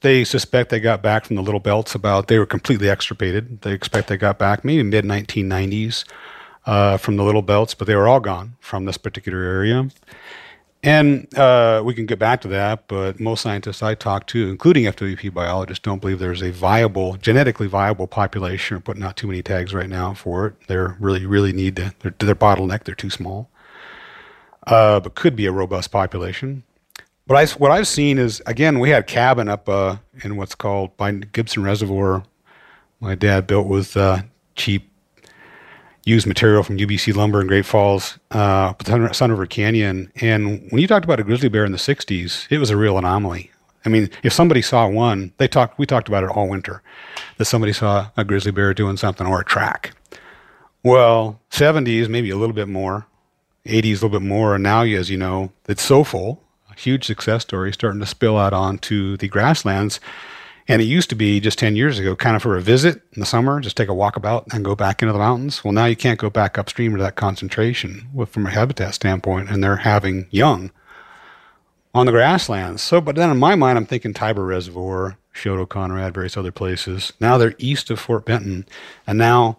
They, 0.00 0.08
they 0.18 0.24
suspect 0.24 0.70
they 0.70 0.80
got 0.80 1.02
back 1.02 1.24
from 1.24 1.36
the 1.36 1.42
little 1.42 1.60
belts 1.60 1.94
about 1.94 2.28
they 2.28 2.38
were 2.38 2.46
completely 2.46 2.88
extirpated. 2.88 3.62
They 3.62 3.72
expect 3.72 4.08
they 4.08 4.16
got 4.16 4.38
back 4.38 4.64
maybe 4.64 4.82
mid 4.84 5.04
1990s 5.04 6.04
uh, 6.66 6.96
from 6.98 7.16
the 7.16 7.24
little 7.24 7.42
belts, 7.42 7.74
but 7.74 7.86
they 7.86 7.96
were 7.96 8.06
all 8.06 8.20
gone 8.20 8.56
from 8.60 8.84
this 8.84 8.96
particular 8.96 9.40
area. 9.42 9.88
And 10.82 11.32
uh, 11.36 11.82
we 11.84 11.92
can 11.92 12.06
get 12.06 12.18
back 12.18 12.40
to 12.40 12.48
that, 12.48 12.88
but 12.88 13.20
most 13.20 13.42
scientists 13.42 13.82
I 13.82 13.94
talk 13.94 14.26
to, 14.28 14.48
including 14.48 14.84
FWP 14.84 15.32
biologists, 15.34 15.82
don't 15.82 16.00
believe 16.00 16.18
there's 16.18 16.42
a 16.42 16.52
viable, 16.52 17.16
genetically 17.16 17.66
viable 17.66 18.06
population. 18.06 18.78
We're 18.78 18.82
putting 18.82 19.02
out 19.02 19.16
too 19.16 19.26
many 19.26 19.42
tags 19.42 19.74
right 19.74 19.90
now 19.90 20.14
for 20.14 20.46
it. 20.46 20.54
They're 20.68 20.96
really, 20.98 21.26
really 21.26 21.52
need 21.52 21.76
to, 21.76 21.94
they're, 21.98 22.14
they're 22.18 22.34
bottleneck. 22.34 22.84
They're 22.84 22.94
too 22.94 23.10
small. 23.10 23.50
Uh, 24.66 25.00
but 25.00 25.14
could 25.14 25.36
be 25.36 25.44
a 25.44 25.52
robust 25.52 25.90
population. 25.90 26.62
What 27.26 27.38
I 27.38 27.46
what 27.58 27.70
I've 27.70 27.86
seen 27.86 28.18
is 28.18 28.42
again 28.44 28.80
we 28.80 28.90
had 28.90 29.06
cabin 29.06 29.48
up 29.48 29.68
uh, 29.68 29.98
in 30.24 30.36
what's 30.36 30.56
called 30.56 30.96
by 30.96 31.12
Gibson 31.12 31.62
Reservoir. 31.62 32.24
My 32.98 33.14
dad 33.14 33.46
built 33.46 33.68
with 33.68 33.96
uh, 33.96 34.22
cheap 34.56 34.89
used 36.04 36.26
material 36.26 36.62
from 36.62 36.78
UBC 36.78 37.14
Lumber 37.14 37.40
in 37.40 37.46
Great 37.46 37.66
Falls, 37.66 38.18
uh, 38.30 38.72
Sun 38.84 39.30
River 39.30 39.46
Canyon. 39.46 40.10
And 40.16 40.66
when 40.70 40.80
you 40.80 40.86
talked 40.86 41.04
about 41.04 41.20
a 41.20 41.24
grizzly 41.24 41.48
bear 41.48 41.64
in 41.64 41.72
the 41.72 41.78
'60s, 41.78 42.46
it 42.50 42.58
was 42.58 42.70
a 42.70 42.76
real 42.76 42.98
anomaly. 42.98 43.50
I 43.84 43.88
mean, 43.88 44.10
if 44.22 44.32
somebody 44.32 44.62
saw 44.62 44.88
one, 44.88 45.32
they 45.38 45.48
talked. 45.48 45.78
We 45.78 45.86
talked 45.86 46.08
about 46.08 46.24
it 46.24 46.30
all 46.30 46.48
winter. 46.48 46.82
That 47.38 47.46
somebody 47.46 47.72
saw 47.72 48.08
a 48.16 48.24
grizzly 48.24 48.52
bear 48.52 48.74
doing 48.74 48.96
something 48.96 49.26
or 49.26 49.40
a 49.40 49.44
track. 49.44 49.94
Well, 50.82 51.40
70s 51.50 52.08
maybe 52.08 52.30
a 52.30 52.36
little 52.36 52.54
bit 52.54 52.68
more, 52.68 53.06
80s 53.66 53.84
a 53.84 54.06
little 54.06 54.08
bit 54.08 54.22
more, 54.22 54.54
and 54.54 54.62
now, 54.62 54.82
as 54.82 55.10
you 55.10 55.18
know, 55.18 55.52
it's 55.68 55.82
so 55.82 56.04
full, 56.04 56.42
a 56.70 56.74
huge 56.74 57.04
success 57.04 57.42
story 57.42 57.72
starting 57.72 58.00
to 58.00 58.06
spill 58.06 58.38
out 58.38 58.54
onto 58.54 59.18
the 59.18 59.28
grasslands. 59.28 60.00
And 60.68 60.80
it 60.80 60.84
used 60.84 61.10
to 61.10 61.16
be 61.16 61.40
just 61.40 61.58
10 61.58 61.74
years 61.74 61.98
ago, 61.98 62.14
kind 62.14 62.36
of 62.36 62.42
for 62.42 62.56
a 62.56 62.60
visit 62.60 63.02
in 63.12 63.20
the 63.20 63.26
summer, 63.26 63.60
just 63.60 63.76
take 63.76 63.88
a 63.88 63.94
walk 63.94 64.16
about 64.16 64.46
and 64.52 64.64
go 64.64 64.76
back 64.76 65.02
into 65.02 65.12
the 65.12 65.18
mountains. 65.18 65.64
Well, 65.64 65.72
now 65.72 65.86
you 65.86 65.96
can't 65.96 66.18
go 66.18 66.30
back 66.30 66.58
upstream 66.58 66.92
to 66.92 67.02
that 67.02 67.16
concentration 67.16 68.08
from 68.28 68.46
a 68.46 68.50
habitat 68.50 68.94
standpoint, 68.94 69.50
and 69.50 69.64
they're 69.64 69.76
having 69.76 70.26
young 70.30 70.70
on 71.94 72.06
the 72.06 72.12
grasslands. 72.12 72.82
So, 72.82 73.00
but 73.00 73.16
then 73.16 73.30
in 73.30 73.38
my 73.38 73.54
mind, 73.54 73.78
I'm 73.78 73.86
thinking 73.86 74.14
Tiber 74.14 74.44
Reservoir, 74.44 75.16
Choteau, 75.34 75.68
Conrad, 75.68 76.14
various 76.14 76.36
other 76.36 76.52
places. 76.52 77.12
Now 77.20 77.36
they're 77.38 77.54
east 77.58 77.90
of 77.90 77.98
Fort 77.98 78.24
Benton, 78.24 78.66
and 79.06 79.18
now 79.18 79.58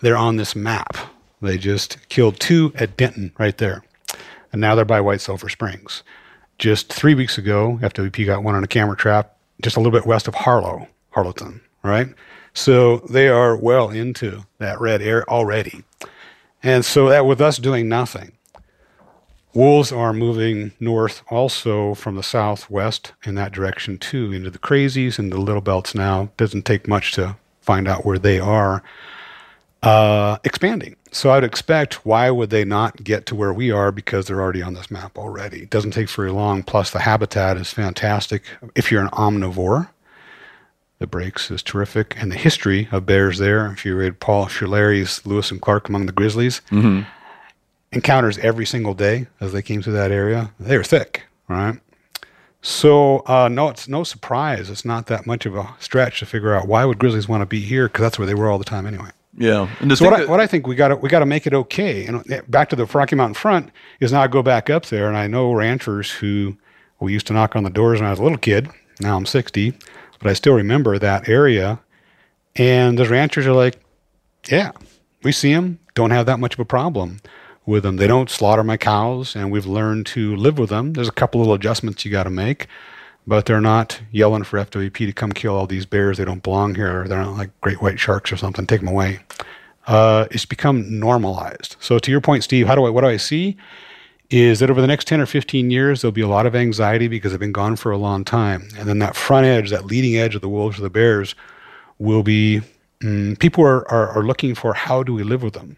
they're 0.00 0.16
on 0.16 0.36
this 0.36 0.54
map. 0.54 0.96
They 1.40 1.58
just 1.58 2.08
killed 2.08 2.38
two 2.38 2.72
at 2.74 2.96
Denton 2.96 3.32
right 3.38 3.56
there, 3.56 3.84
and 4.52 4.60
now 4.60 4.74
they're 4.74 4.84
by 4.84 5.00
White 5.00 5.20
Sulphur 5.20 5.48
Springs. 5.48 6.02
Just 6.58 6.92
three 6.92 7.14
weeks 7.14 7.38
ago, 7.38 7.78
FWP 7.82 8.26
got 8.26 8.44
one 8.44 8.54
on 8.54 8.62
a 8.62 8.68
camera 8.68 8.96
trap 8.96 9.36
just 9.62 9.76
a 9.76 9.80
little 9.80 9.92
bit 9.92 10.06
west 10.06 10.28
of 10.28 10.34
Harlow, 10.34 10.88
Harlowton, 11.14 11.60
right? 11.82 12.08
So 12.54 12.98
they 12.98 13.28
are 13.28 13.56
well 13.56 13.90
into 13.90 14.44
that 14.58 14.80
red 14.80 15.00
area 15.00 15.24
already. 15.28 15.84
And 16.62 16.84
so 16.84 17.08
that 17.08 17.26
with 17.26 17.40
us 17.40 17.56
doing 17.56 17.88
nothing, 17.88 18.32
wolves 19.54 19.90
are 19.92 20.12
moving 20.12 20.72
north 20.78 21.22
also 21.28 21.94
from 21.94 22.16
the 22.16 22.22
southwest 22.22 23.12
in 23.24 23.34
that 23.36 23.52
direction 23.52 23.98
too, 23.98 24.32
into 24.32 24.50
the 24.50 24.58
crazies 24.58 25.18
and 25.18 25.32
the 25.32 25.38
little 25.38 25.60
belts 25.60 25.94
now. 25.94 26.30
Doesn't 26.36 26.64
take 26.64 26.86
much 26.86 27.12
to 27.12 27.36
find 27.60 27.88
out 27.88 28.04
where 28.04 28.18
they 28.18 28.38
are 28.38 28.82
uh, 29.82 30.38
expanding. 30.44 30.96
So 31.14 31.30
I'd 31.30 31.44
expect 31.44 32.06
why 32.06 32.30
would 32.30 32.48
they 32.48 32.64
not 32.64 33.04
get 33.04 33.26
to 33.26 33.34
where 33.34 33.52
we 33.52 33.70
are 33.70 33.92
because 33.92 34.26
they're 34.26 34.40
already 34.40 34.62
on 34.62 34.72
this 34.72 34.90
map 34.90 35.18
already. 35.18 35.64
It 35.64 35.70
doesn't 35.70 35.90
take 35.90 36.08
very 36.08 36.32
long. 36.32 36.62
Plus 36.62 36.90
the 36.90 37.00
habitat 37.00 37.58
is 37.58 37.70
fantastic. 37.70 38.42
If 38.74 38.90
you're 38.90 39.02
an 39.02 39.10
omnivore, 39.10 39.90
the 41.00 41.06
breaks 41.06 41.50
is 41.50 41.62
terrific, 41.62 42.14
and 42.18 42.32
the 42.32 42.36
history 42.36 42.88
of 42.92 43.04
bears 43.04 43.38
there. 43.38 43.70
If 43.72 43.84
you 43.84 43.94
read 43.94 44.20
Paul 44.20 44.46
Schullery's 44.46 45.24
Lewis 45.26 45.50
and 45.50 45.60
Clark 45.60 45.88
Among 45.90 46.06
the 46.06 46.12
Grizzlies, 46.12 46.62
encounters 47.92 48.38
every 48.38 48.64
single 48.64 48.94
day 48.94 49.26
as 49.38 49.52
they 49.52 49.60
came 49.62 49.82
through 49.82 49.92
that 49.94 50.10
area. 50.10 50.52
They 50.58 50.78
were 50.78 50.84
thick, 50.84 51.24
right? 51.46 51.78
So 52.62 53.18
uh, 53.26 53.48
no, 53.48 53.68
it's 53.68 53.86
no 53.86 54.02
surprise. 54.04 54.70
It's 54.70 54.84
not 54.84 55.08
that 55.08 55.26
much 55.26 55.44
of 55.44 55.56
a 55.56 55.74
stretch 55.78 56.20
to 56.20 56.26
figure 56.26 56.54
out 56.54 56.68
why 56.68 56.84
would 56.86 56.98
grizzlies 56.98 57.28
want 57.28 57.42
to 57.42 57.46
be 57.46 57.60
here 57.60 57.88
because 57.88 58.02
that's 58.02 58.18
where 58.18 58.26
they 58.26 58.34
were 58.34 58.48
all 58.48 58.58
the 58.58 58.64
time 58.64 58.86
anyway. 58.86 59.10
Yeah, 59.36 59.68
and 59.80 59.96
So 59.96 60.04
what 60.04 60.20
I, 60.20 60.24
what 60.26 60.40
I 60.40 60.46
think 60.46 60.66
we 60.66 60.74
got 60.74 60.88
to 60.88 60.96
we 60.96 61.08
got 61.08 61.20
to 61.20 61.26
make 61.26 61.46
it 61.46 61.54
okay. 61.54 62.04
And 62.04 62.30
uh, 62.30 62.42
back 62.48 62.68
to 62.70 62.76
the 62.76 62.84
Rocky 62.84 63.16
Mountain 63.16 63.34
front 63.34 63.70
is 64.00 64.12
now 64.12 64.22
I 64.22 64.26
go 64.26 64.42
back 64.42 64.68
up 64.68 64.86
there, 64.86 65.08
and 65.08 65.16
I 65.16 65.26
know 65.26 65.52
ranchers 65.52 66.10
who 66.10 66.56
we 67.00 67.12
used 67.12 67.26
to 67.28 67.32
knock 67.32 67.56
on 67.56 67.64
the 67.64 67.70
doors 67.70 68.00
when 68.00 68.06
I 68.06 68.10
was 68.10 68.18
a 68.18 68.22
little 68.22 68.38
kid. 68.38 68.68
Now 69.00 69.16
I'm 69.16 69.26
60, 69.26 69.72
but 70.18 70.28
I 70.28 70.34
still 70.34 70.54
remember 70.54 70.98
that 70.98 71.28
area. 71.28 71.80
And 72.56 72.98
the 72.98 73.08
ranchers 73.08 73.46
are 73.46 73.54
like, 73.54 73.80
"Yeah, 74.48 74.72
we 75.22 75.32
see 75.32 75.54
them. 75.54 75.78
Don't 75.94 76.10
have 76.10 76.26
that 76.26 76.38
much 76.38 76.54
of 76.54 76.60
a 76.60 76.66
problem 76.66 77.20
with 77.64 77.84
them. 77.84 77.96
They 77.96 78.06
don't 78.06 78.28
slaughter 78.28 78.62
my 78.62 78.76
cows, 78.76 79.34
and 79.34 79.50
we've 79.50 79.66
learned 79.66 80.04
to 80.06 80.36
live 80.36 80.58
with 80.58 80.68
them. 80.68 80.92
There's 80.92 81.08
a 81.08 81.12
couple 81.12 81.40
little 81.40 81.54
adjustments 81.54 82.04
you 82.04 82.10
got 82.10 82.24
to 82.24 82.30
make." 82.30 82.66
But 83.26 83.46
they're 83.46 83.60
not 83.60 84.00
yelling 84.10 84.42
for 84.42 84.58
FWP 84.58 84.94
to 85.06 85.12
come 85.12 85.32
kill 85.32 85.54
all 85.54 85.66
these 85.66 85.86
bears. 85.86 86.18
They 86.18 86.24
don't 86.24 86.42
belong 86.42 86.74
here. 86.74 87.06
They're 87.06 87.22
not 87.22 87.36
like 87.36 87.50
great 87.60 87.80
white 87.80 88.00
sharks 88.00 88.32
or 88.32 88.36
something. 88.36 88.66
Take 88.66 88.80
them 88.80 88.88
away 88.88 89.20
uh, 89.86 90.26
it's 90.30 90.46
become 90.46 90.98
normalized. 90.98 91.76
So 91.80 91.98
to 91.98 92.10
your 92.10 92.20
point, 92.20 92.44
Steve, 92.44 92.66
how 92.66 92.74
do 92.74 92.84
I 92.84 92.90
what 92.90 93.02
do 93.02 93.08
I 93.08 93.16
see? 93.16 93.56
Is 94.30 94.60
that 94.60 94.70
over 94.70 94.80
the 94.80 94.86
next 94.86 95.06
10 95.08 95.20
or 95.20 95.26
15 95.26 95.70
years, 95.70 96.00
there'll 96.00 96.12
be 96.12 96.22
a 96.22 96.28
lot 96.28 96.46
of 96.46 96.56
anxiety 96.56 97.06
because 97.06 97.32
they've 97.32 97.40
been 97.40 97.52
gone 97.52 97.76
for 97.76 97.92
a 97.92 97.98
long 97.98 98.24
time. 98.24 98.66
And 98.78 98.88
then 98.88 98.98
that 99.00 99.14
front 99.14 99.44
edge, 99.44 99.68
that 99.68 99.84
leading 99.84 100.16
edge 100.16 100.34
of 100.34 100.40
the 100.40 100.48
wolves 100.48 100.78
or 100.78 100.82
the 100.82 100.88
bears, 100.88 101.34
will 101.98 102.22
be 102.22 102.62
mm, 103.00 103.38
people 103.40 103.62
are, 103.62 103.86
are, 103.92 104.08
are 104.08 104.22
looking 104.22 104.54
for 104.54 104.72
how 104.72 105.02
do 105.02 105.12
we 105.12 105.22
live 105.22 105.42
with 105.42 105.52
them. 105.52 105.76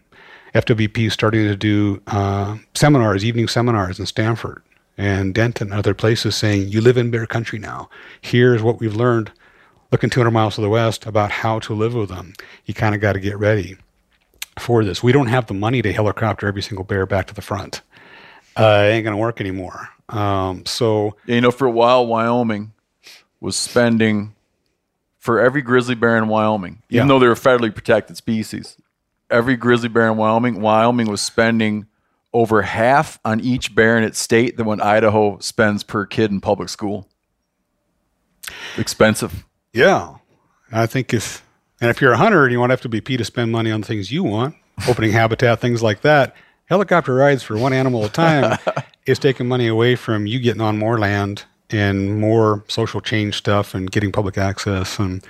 FWP 0.53 1.07
is 1.07 1.13
starting 1.13 1.43
to 1.43 1.57
do 1.57 2.01
uh, 2.07 2.57
seminars, 2.73 3.25
evening 3.25 3.49
seminars 3.49 3.99
in 3.99 4.05
Stanford 4.05 4.63
and 4.97 5.33
Denton 5.33 5.71
and 5.71 5.79
other 5.79 5.93
places 5.93 6.35
saying, 6.35 6.69
you 6.69 6.81
live 6.81 6.97
in 6.97 7.11
bear 7.11 7.25
country 7.25 7.59
now. 7.59 7.89
Here's 8.21 8.61
what 8.63 8.79
we've 8.79 8.95
learned 8.95 9.31
looking 9.91 10.09
200 10.09 10.31
miles 10.31 10.55
to 10.55 10.61
the 10.61 10.69
west 10.69 11.05
about 11.05 11.31
how 11.31 11.59
to 11.59 11.73
live 11.73 11.93
with 11.93 12.09
them. 12.09 12.33
You 12.65 12.73
kind 12.73 12.95
of 12.95 13.01
got 13.01 13.13
to 13.13 13.19
get 13.19 13.37
ready 13.37 13.77
for 14.57 14.83
this. 14.83 15.03
We 15.03 15.11
don't 15.11 15.27
have 15.27 15.47
the 15.47 15.53
money 15.53 15.81
to 15.81 15.91
helicopter 15.93 16.47
every 16.47 16.61
single 16.61 16.83
bear 16.85 17.05
back 17.05 17.27
to 17.27 17.33
the 17.33 17.41
front. 17.41 17.81
Uh, 18.57 18.85
it 18.87 18.93
ain't 18.93 19.03
going 19.03 19.15
to 19.15 19.21
work 19.21 19.41
anymore. 19.41 19.89
Um, 20.09 20.65
so, 20.65 21.15
Yeah, 21.25 21.35
you 21.35 21.41
know, 21.41 21.51
for 21.51 21.65
a 21.67 21.71
while, 21.71 22.05
Wyoming 22.07 22.71
was 23.41 23.55
spending 23.57 24.33
for 25.19 25.39
every 25.41 25.61
grizzly 25.61 25.95
bear 25.95 26.17
in 26.17 26.27
Wyoming, 26.27 26.81
even 26.89 27.07
Yeah. 27.07 27.07
though 27.07 27.19
they're 27.19 27.31
a 27.31 27.35
federally 27.35 27.73
protected 27.73 28.15
species. 28.15 28.77
Every 29.29 29.55
grizzly 29.55 29.89
bear 29.89 30.07
in 30.07 30.17
Wyoming, 30.17 30.61
Wyoming 30.61 31.07
was 31.07 31.19
spending 31.21 31.87
over 32.35 32.61
half 32.63 33.17
on 33.23 33.39
each 33.39 33.73
its 34.03 34.19
state 34.19 34.57
than 34.57 34.65
what 34.65 34.83
Idaho 34.83 35.39
spends 35.39 35.83
per 35.83 36.05
kid 36.05 36.31
in 36.31 36.41
public 36.41 36.67
school. 36.67 37.07
Expensive. 38.77 39.45
yeah, 39.73 40.17
I 40.69 40.85
think 40.85 41.13
if, 41.13 41.43
and 41.79 41.89
if 41.89 42.01
you're 42.01 42.11
a 42.11 42.17
hunter 42.17 42.43
and 42.43 42.51
you 42.51 42.59
want 42.59 42.71
to 42.71 42.73
have 42.73 42.81
to 42.81 42.89
be 42.89 42.99
FWP 42.99 43.17
to 43.19 43.25
spend 43.25 43.53
money 43.53 43.71
on 43.71 43.81
things 43.81 44.11
you 44.11 44.23
want, 44.23 44.53
opening 44.87 45.13
habitat, 45.13 45.61
things 45.61 45.81
like 45.81 46.01
that, 46.01 46.35
helicopter 46.65 47.15
rides 47.15 47.41
for 47.41 47.57
one 47.57 47.71
animal 47.71 48.03
at 48.03 48.09
a 48.09 48.13
time 48.13 48.59
is 49.05 49.17
taking 49.17 49.47
money 49.47 49.67
away 49.67 49.95
from 49.95 50.27
you 50.27 50.39
getting 50.39 50.61
on 50.61 50.77
more 50.77 50.99
land 50.99 51.45
and 51.69 52.19
more 52.19 52.65
social 52.67 52.99
change 52.99 53.35
stuff 53.35 53.73
and 53.73 53.91
getting 53.91 54.11
public 54.11 54.37
access 54.37 54.99
and 54.99 55.25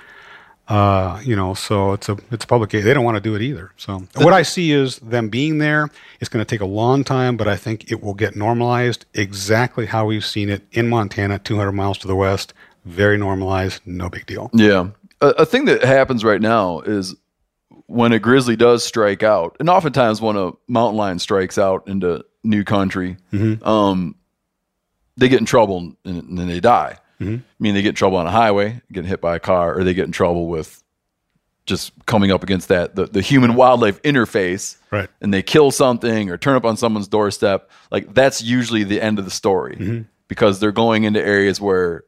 uh, 0.68 1.20
you 1.24 1.36
know, 1.36 1.54
so 1.54 1.92
it's 1.92 2.08
a 2.08 2.16
it's 2.32 2.44
a 2.44 2.46
public. 2.48 2.70
They 2.70 2.92
don't 2.92 3.04
want 3.04 3.16
to 3.16 3.20
do 3.20 3.34
it 3.36 3.42
either. 3.42 3.70
So 3.76 4.02
what 4.16 4.32
I 4.32 4.42
see 4.42 4.72
is 4.72 4.96
them 4.98 5.28
being 5.28 5.58
there. 5.58 5.88
It's 6.20 6.28
going 6.28 6.44
to 6.44 6.48
take 6.48 6.60
a 6.60 6.66
long 6.66 7.04
time, 7.04 7.36
but 7.36 7.46
I 7.46 7.56
think 7.56 7.90
it 7.90 8.02
will 8.02 8.14
get 8.14 8.34
normalized 8.34 9.04
exactly 9.14 9.86
how 9.86 10.06
we've 10.06 10.24
seen 10.24 10.48
it 10.48 10.62
in 10.72 10.88
Montana, 10.88 11.38
200 11.38 11.72
miles 11.72 11.98
to 11.98 12.08
the 12.08 12.16
west. 12.16 12.52
Very 12.84 13.16
normalized, 13.16 13.80
no 13.86 14.08
big 14.08 14.26
deal. 14.26 14.50
Yeah. 14.52 14.88
A, 15.20 15.28
a 15.28 15.46
thing 15.46 15.66
that 15.66 15.82
happens 15.84 16.24
right 16.24 16.40
now 16.40 16.80
is 16.80 17.14
when 17.86 18.12
a 18.12 18.18
grizzly 18.18 18.56
does 18.56 18.82
strike 18.84 19.22
out, 19.22 19.56
and 19.60 19.70
oftentimes 19.70 20.20
when 20.20 20.36
a 20.36 20.50
mountain 20.66 20.96
lion 20.96 21.18
strikes 21.20 21.58
out 21.58 21.86
into 21.86 22.24
new 22.42 22.64
country, 22.64 23.16
um, 23.62 24.16
they 25.16 25.28
get 25.28 25.38
in 25.40 25.46
trouble 25.46 25.78
and, 25.78 25.96
and 26.04 26.38
then 26.38 26.48
they 26.48 26.58
die. 26.60 26.98
Mm-hmm. 27.20 27.34
I 27.36 27.40
mean, 27.60 27.74
they 27.74 27.82
get 27.82 27.90
in 27.90 27.94
trouble 27.94 28.18
on 28.18 28.26
a 28.26 28.30
highway, 28.30 28.82
getting 28.92 29.08
hit 29.08 29.20
by 29.20 29.36
a 29.36 29.40
car, 29.40 29.76
or 29.78 29.84
they 29.84 29.94
get 29.94 30.04
in 30.06 30.12
trouble 30.12 30.48
with 30.48 30.82
just 31.64 31.92
coming 32.06 32.30
up 32.30 32.42
against 32.44 32.68
that 32.68 32.94
the, 32.94 33.06
the 33.06 33.20
human 33.20 33.54
wildlife 33.54 34.00
interface, 34.02 34.76
Right. 34.90 35.08
and 35.20 35.34
they 35.34 35.42
kill 35.42 35.70
something 35.70 36.30
or 36.30 36.36
turn 36.36 36.54
up 36.56 36.64
on 36.64 36.76
someone's 36.76 37.08
doorstep. 37.08 37.70
Like 37.90 38.14
that's 38.14 38.40
usually 38.42 38.84
the 38.84 39.00
end 39.00 39.18
of 39.18 39.24
the 39.24 39.30
story 39.32 39.76
mm-hmm. 39.76 40.02
because 40.28 40.60
they're 40.60 40.70
going 40.72 41.04
into 41.04 41.20
areas 41.20 41.60
where 41.60 42.04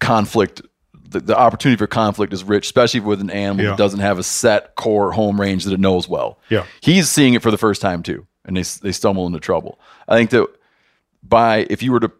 conflict 0.00 0.62
the, 1.08 1.20
the 1.20 1.36
opportunity 1.36 1.76
for 1.78 1.86
conflict 1.88 2.32
is 2.32 2.44
rich 2.44 2.66
especially 2.66 3.00
with 3.00 3.20
an 3.20 3.30
animal 3.30 3.64
Yeah. 3.64 3.70
that 3.72 3.78
doesn't 3.78 4.00
have 4.00 4.18
a 4.18 4.22
set 4.22 4.76
core 4.76 5.10
home 5.12 5.40
range 5.40 5.64
that 5.64 5.72
it 5.74 5.80
knows 5.80 6.08
well 6.08 6.38
Yeah. 6.48 6.64
he's 6.80 7.08
seeing 7.08 7.34
it 7.34 7.42
for 7.42 7.50
the 7.50 7.58
first 7.58 7.82
time 7.82 8.02
too 8.02 8.26
and 8.44 8.56
they, 8.56 8.62
they 8.62 8.92
stumble 8.92 9.26
into 9.26 9.40
trouble 9.40 9.80
i 10.08 10.16
think 10.16 10.30
that 10.30 10.46
by 11.22 11.66
if 11.68 11.82
you 11.82 11.90
were 11.92 12.00
to 12.00 12.12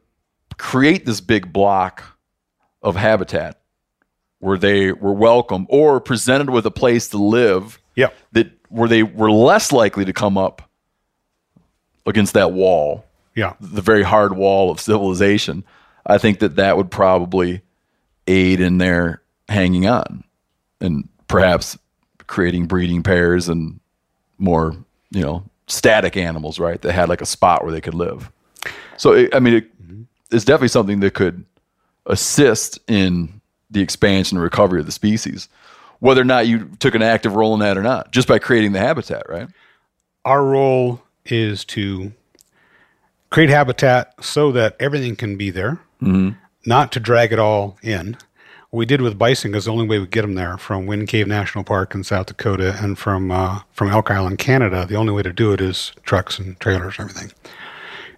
create 0.59 1.05
this 1.07 1.21
big 1.21 1.53
block 1.53 2.03
of 2.83 2.97
habitat 2.97 3.61
where 4.39 4.57
they 4.59 4.93
were 4.93 5.13
welcome 5.13 5.67
or 5.69 6.01
presented 6.01 6.49
with 6.51 6.65
a 6.67 6.71
place 6.71 7.09
to 7.09 7.19
live 7.19 7.79
Yeah. 7.97 8.09
that 8.33 8.51
where 8.69 8.89
they 8.89 9.03
were 9.03 9.31
less 9.31 9.73
likely 9.73 10.05
to 10.05 10.13
come 10.13 10.39
up 10.39 10.63
against 12.07 12.35
that 12.35 12.53
wall 12.53 13.05
Yeah. 13.35 13.55
the 13.61 13.83
very 13.83 14.03
hard 14.03 14.35
wall 14.37 14.71
of 14.71 14.81
civilization, 14.81 15.65
I 16.07 16.19
think 16.19 16.39
that 16.41 16.57
that 16.57 16.77
would 16.77 16.91
probably 16.91 17.61
aid 18.27 18.61
in 18.61 18.79
their 18.79 19.23
hanging 19.49 19.87
on 19.87 20.25
and 20.81 21.09
perhaps 21.29 21.77
creating 22.27 22.67
breeding 22.67 23.03
pairs 23.03 23.49
and 23.49 23.81
more, 24.39 24.75
you 25.11 25.21
know, 25.21 25.45
static 25.67 26.17
animals, 26.17 26.59
right? 26.59 26.81
That 26.81 26.93
had 26.93 27.09
like 27.09 27.21
a 27.21 27.27
spot 27.27 27.63
where 27.63 27.73
they 27.73 27.81
could 27.81 27.95
live. 27.95 28.31
So, 28.97 29.13
it, 29.13 29.35
I 29.35 29.39
mean, 29.41 29.55
it, 29.55 29.71
it's 30.31 30.45
definitely 30.45 30.69
something 30.69 31.01
that 31.01 31.15
could 31.15 31.45
assist 32.07 32.79
in 32.89 33.41
the 33.71 33.81
expansion 33.81 34.37
and 34.37 34.43
recovery 34.43 34.81
of 34.81 34.87
the 34.87 34.93
species, 34.93 35.49
whether 36.01 36.21
or 36.21 36.25
not 36.25 36.47
you 36.47 36.71
took 36.81 36.95
an 36.95 37.03
active 37.03 37.35
role 37.35 37.55
in 37.55 37.61
that 37.61 37.77
or 37.79 37.83
not, 37.83 38.11
just 38.11 38.27
by 38.27 38.39
creating 38.39 38.73
the 38.73 38.81
habitat, 38.81 39.29
right? 39.29 39.49
Our 40.25 40.45
role 40.45 41.03
is 41.27 41.65
to 41.67 42.13
create 43.31 43.51
habitat 43.51 44.15
so 44.25 44.51
that 44.53 44.77
everything 44.81 45.15
can 45.17 45.37
be 45.37 45.51
there, 45.51 45.79
not 46.67 46.93
to 46.93 47.01
drag 47.01 47.33
it 47.33 47.39
all 47.39 47.79
in. 47.83 48.17
What 48.71 48.79
we 48.79 48.87
did 48.87 49.01
with 49.03 49.19
bison 49.19 49.55
is 49.55 49.65
the 49.65 49.73
only 49.73 49.87
way 49.87 49.99
we 49.99 50.07
get 50.07 50.23
them 50.23 50.35
there 50.35 50.57
from 50.57 50.87
Wind 50.87 51.09
Cave 51.09 51.27
National 51.27 51.65
Park 51.65 51.95
in 51.95 52.05
South 52.05 52.27
Dakota 52.27 52.77
and 52.81 52.97
from 52.99 53.31
uh, 53.33 53.61
from 53.73 53.89
Elk 53.89 54.11
Island, 54.11 54.39
Canada. 54.39 54.87
The 54.87 54.95
only 54.95 55.13
way 55.13 55.23
to 55.23 55.33
do 55.33 55.53
it 55.53 55.61
is 55.61 55.93
trucks 56.05 56.39
and 56.39 56.59
trailers 56.61 56.97
and 56.99 57.11
everything. 57.11 57.33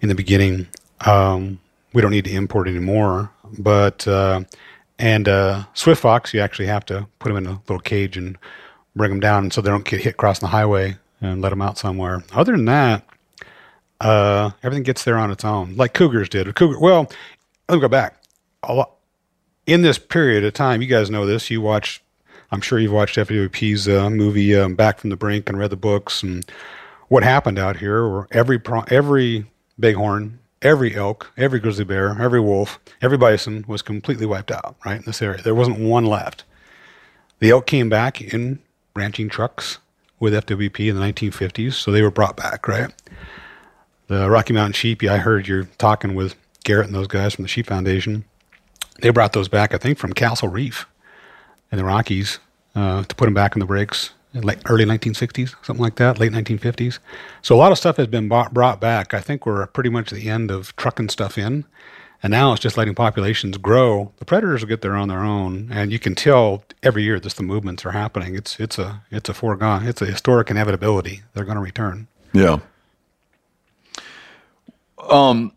In 0.03 0.09
the 0.09 0.15
beginning, 0.15 0.67
um, 1.07 1.59
we 1.93 2.03
don't 2.03 2.11
need 2.11 2.25
to 2.25 2.33
import 2.33 2.69
anymore, 2.69 3.31
but 3.59 4.07
uh, 4.09 4.43
and 4.99 5.29
uh, 5.29 5.65
Swift 5.75 6.01
Fox, 6.01 6.33
you 6.33 6.41
actually 6.41 6.67
have 6.67 6.85
to 6.87 7.07
put 7.19 7.29
them 7.29 7.39
in 7.39 7.47
a 7.47 7.61
little 7.69 7.81
cage 7.81 8.17
and 8.17 8.39
bring 8.95 9.11
them 9.11 9.21
down 9.21 9.51
so 9.51 9.61
they 9.61 9.71
don't 9.71 9.85
get 9.85 10.01
hit 10.01 10.17
crossing 10.17 10.47
the 10.47 10.51
highway 10.51 10.97
and 11.21 11.41
let 11.41 11.51
them 11.51 11.63
out 11.63 11.79
somewhere. 11.79 12.23
Other 12.33 12.53
than 12.53 12.67
that, 12.67 13.05
uh, 14.01 14.51
everything 14.63 14.83
gets 14.83 15.05
there 15.05 15.19
on 15.19 15.31
its 15.31 15.45
own, 15.45 15.77
like 15.77 15.95
cougars 15.95 16.29
did. 16.29 16.53
Cougar. 16.55 16.79
Well, 16.81 17.11
let 17.69 17.77
me 17.77 17.81
go 17.81 17.89
back. 17.89 18.23
Lot, 18.69 18.93
in 19.67 19.83
this 19.83 19.99
period 19.99 20.45
of 20.45 20.55
time, 20.55 20.83
you 20.83 20.89
guys 20.89 21.11
know 21.11 21.27
this. 21.27 21.51
You 21.51 21.61
watch. 21.61 22.03
I'm 22.51 22.61
sure 22.61 22.79
you've 22.79 22.93
watched 22.93 23.17
FWP's 23.17 23.89
uh, 23.89 24.11
movie 24.11 24.55
um, 24.55 24.75
Back 24.75 24.99
from 24.99 25.11
the 25.11 25.17
Brink 25.17 25.49
and 25.49 25.59
read 25.59 25.71
the 25.71 25.77
books 25.77 26.23
and 26.23 26.45
what 27.09 27.23
happened 27.23 27.59
out 27.59 27.79
here. 27.79 28.07
Where 28.07 28.29
every 28.31 28.61
every 28.89 29.47
bighorn, 29.79 30.39
every 30.63 30.97
elk, 30.97 31.33
every 31.37 31.61
grizzly 31.61 31.85
bear, 31.85 32.17
every 32.21 32.41
wolf, 32.41 32.79
every 33.01 33.19
bison 33.19 33.65
was 33.67 33.83
completely 33.83 34.27
wiped 34.27 34.51
out. 34.51 34.77
Right 34.85 34.97
in 34.97 35.05
this 35.05 35.21
area, 35.21 35.43
there 35.43 35.55
wasn't 35.55 35.79
one 35.79 36.07
left. 36.07 36.45
The 37.41 37.51
elk 37.51 37.67
came 37.67 37.89
back 37.89 38.21
in 38.21 38.61
ranching 38.95 39.29
trucks 39.29 39.79
with 40.21 40.33
FWP 40.33 40.89
in 40.89 40.97
the 40.97 41.03
1950s, 41.03 41.75
so 41.75 41.91
they 41.91 42.03
were 42.03 42.11
brought 42.11 42.37
back, 42.37 42.69
right? 42.69 42.93
The 44.07 44.31
Rocky 44.31 44.53
Mountain 44.53 44.75
sheep, 44.75 45.03
yeah, 45.03 45.15
I 45.15 45.19
heard 45.19 45.49
you're 45.49 45.65
talking 45.79 46.15
with 46.15 46.37
Garrett 46.65 46.87
and 46.87 46.95
those 46.95 47.09
guys 47.09 47.35
from 47.35 47.43
the 47.43 47.49
Sheep 47.49 47.67
Foundation. 47.67 48.25
They 49.01 49.11
brought 49.11 49.33
those 49.33 49.49
back, 49.49 49.75
I 49.75 49.79
think, 49.79 49.99
from 49.99 50.13
Castle 50.13 50.49
Reef 50.49 50.87
in 51.73 51.79
the 51.79 51.85
Rockies 51.85 52.39
uh, 52.75 53.03
to 53.03 53.15
put 53.15 53.25
them 53.25 53.35
back 53.35 53.57
in 53.57 53.61
the 53.61 53.67
breaks 53.67 54.11
late, 54.35 54.59
early 54.67 54.85
1960s, 54.85 55.55
something 55.63 55.83
like 55.83 55.97
that, 55.97 56.19
late 56.19 56.33
1950s. 56.33 56.99
So 57.43 57.55
a 57.55 57.59
lot 57.59 57.73
of 57.73 57.79
stuff 57.79 57.97
has 57.97 58.07
been 58.07 58.29
bought, 58.29 58.55
brought 58.55 58.81
back. 58.81 59.15
I 59.15 59.21
think 59.21 59.45
we're 59.45 59.67
pretty 59.67 59.91
much 59.91 60.11
the 60.11 60.29
end 60.29 60.51
of 60.51 60.75
trucking 60.77 61.11
stuff 61.11 61.37
in. 61.37 61.65
And 62.23 62.31
now 62.31 62.53
it's 62.53 62.63
just 62.63 62.77
letting 62.77 62.95
populations 62.95 63.57
grow. 63.59 64.13
The 64.19 64.25
predators 64.25 64.63
will 64.63 64.69
get 64.69 64.81
there 64.81 64.95
on 64.95 65.09
their 65.09 65.25
own, 65.25 65.69
and 65.73 65.91
you 65.91 65.99
can 65.99 66.15
tell 66.15 66.63
every 66.81 67.03
year 67.03 67.19
that 67.19 67.33
the 67.33 67.43
movements 67.43 67.85
are 67.85 67.91
happening. 67.91 68.37
It's 68.37 68.61
it's 68.61 68.79
a 68.79 69.03
it's 69.11 69.29
a 69.29 69.35
foregone. 69.35 69.89
It's 69.89 70.01
a 70.03 70.07
historic 70.07 70.49
inevitability. 70.49 71.23
They're 71.35 71.45
going 71.45 71.57
to 71.57 71.63
return. 71.63 72.07
Yeah. 72.33 72.61
Um, 75.11 75.51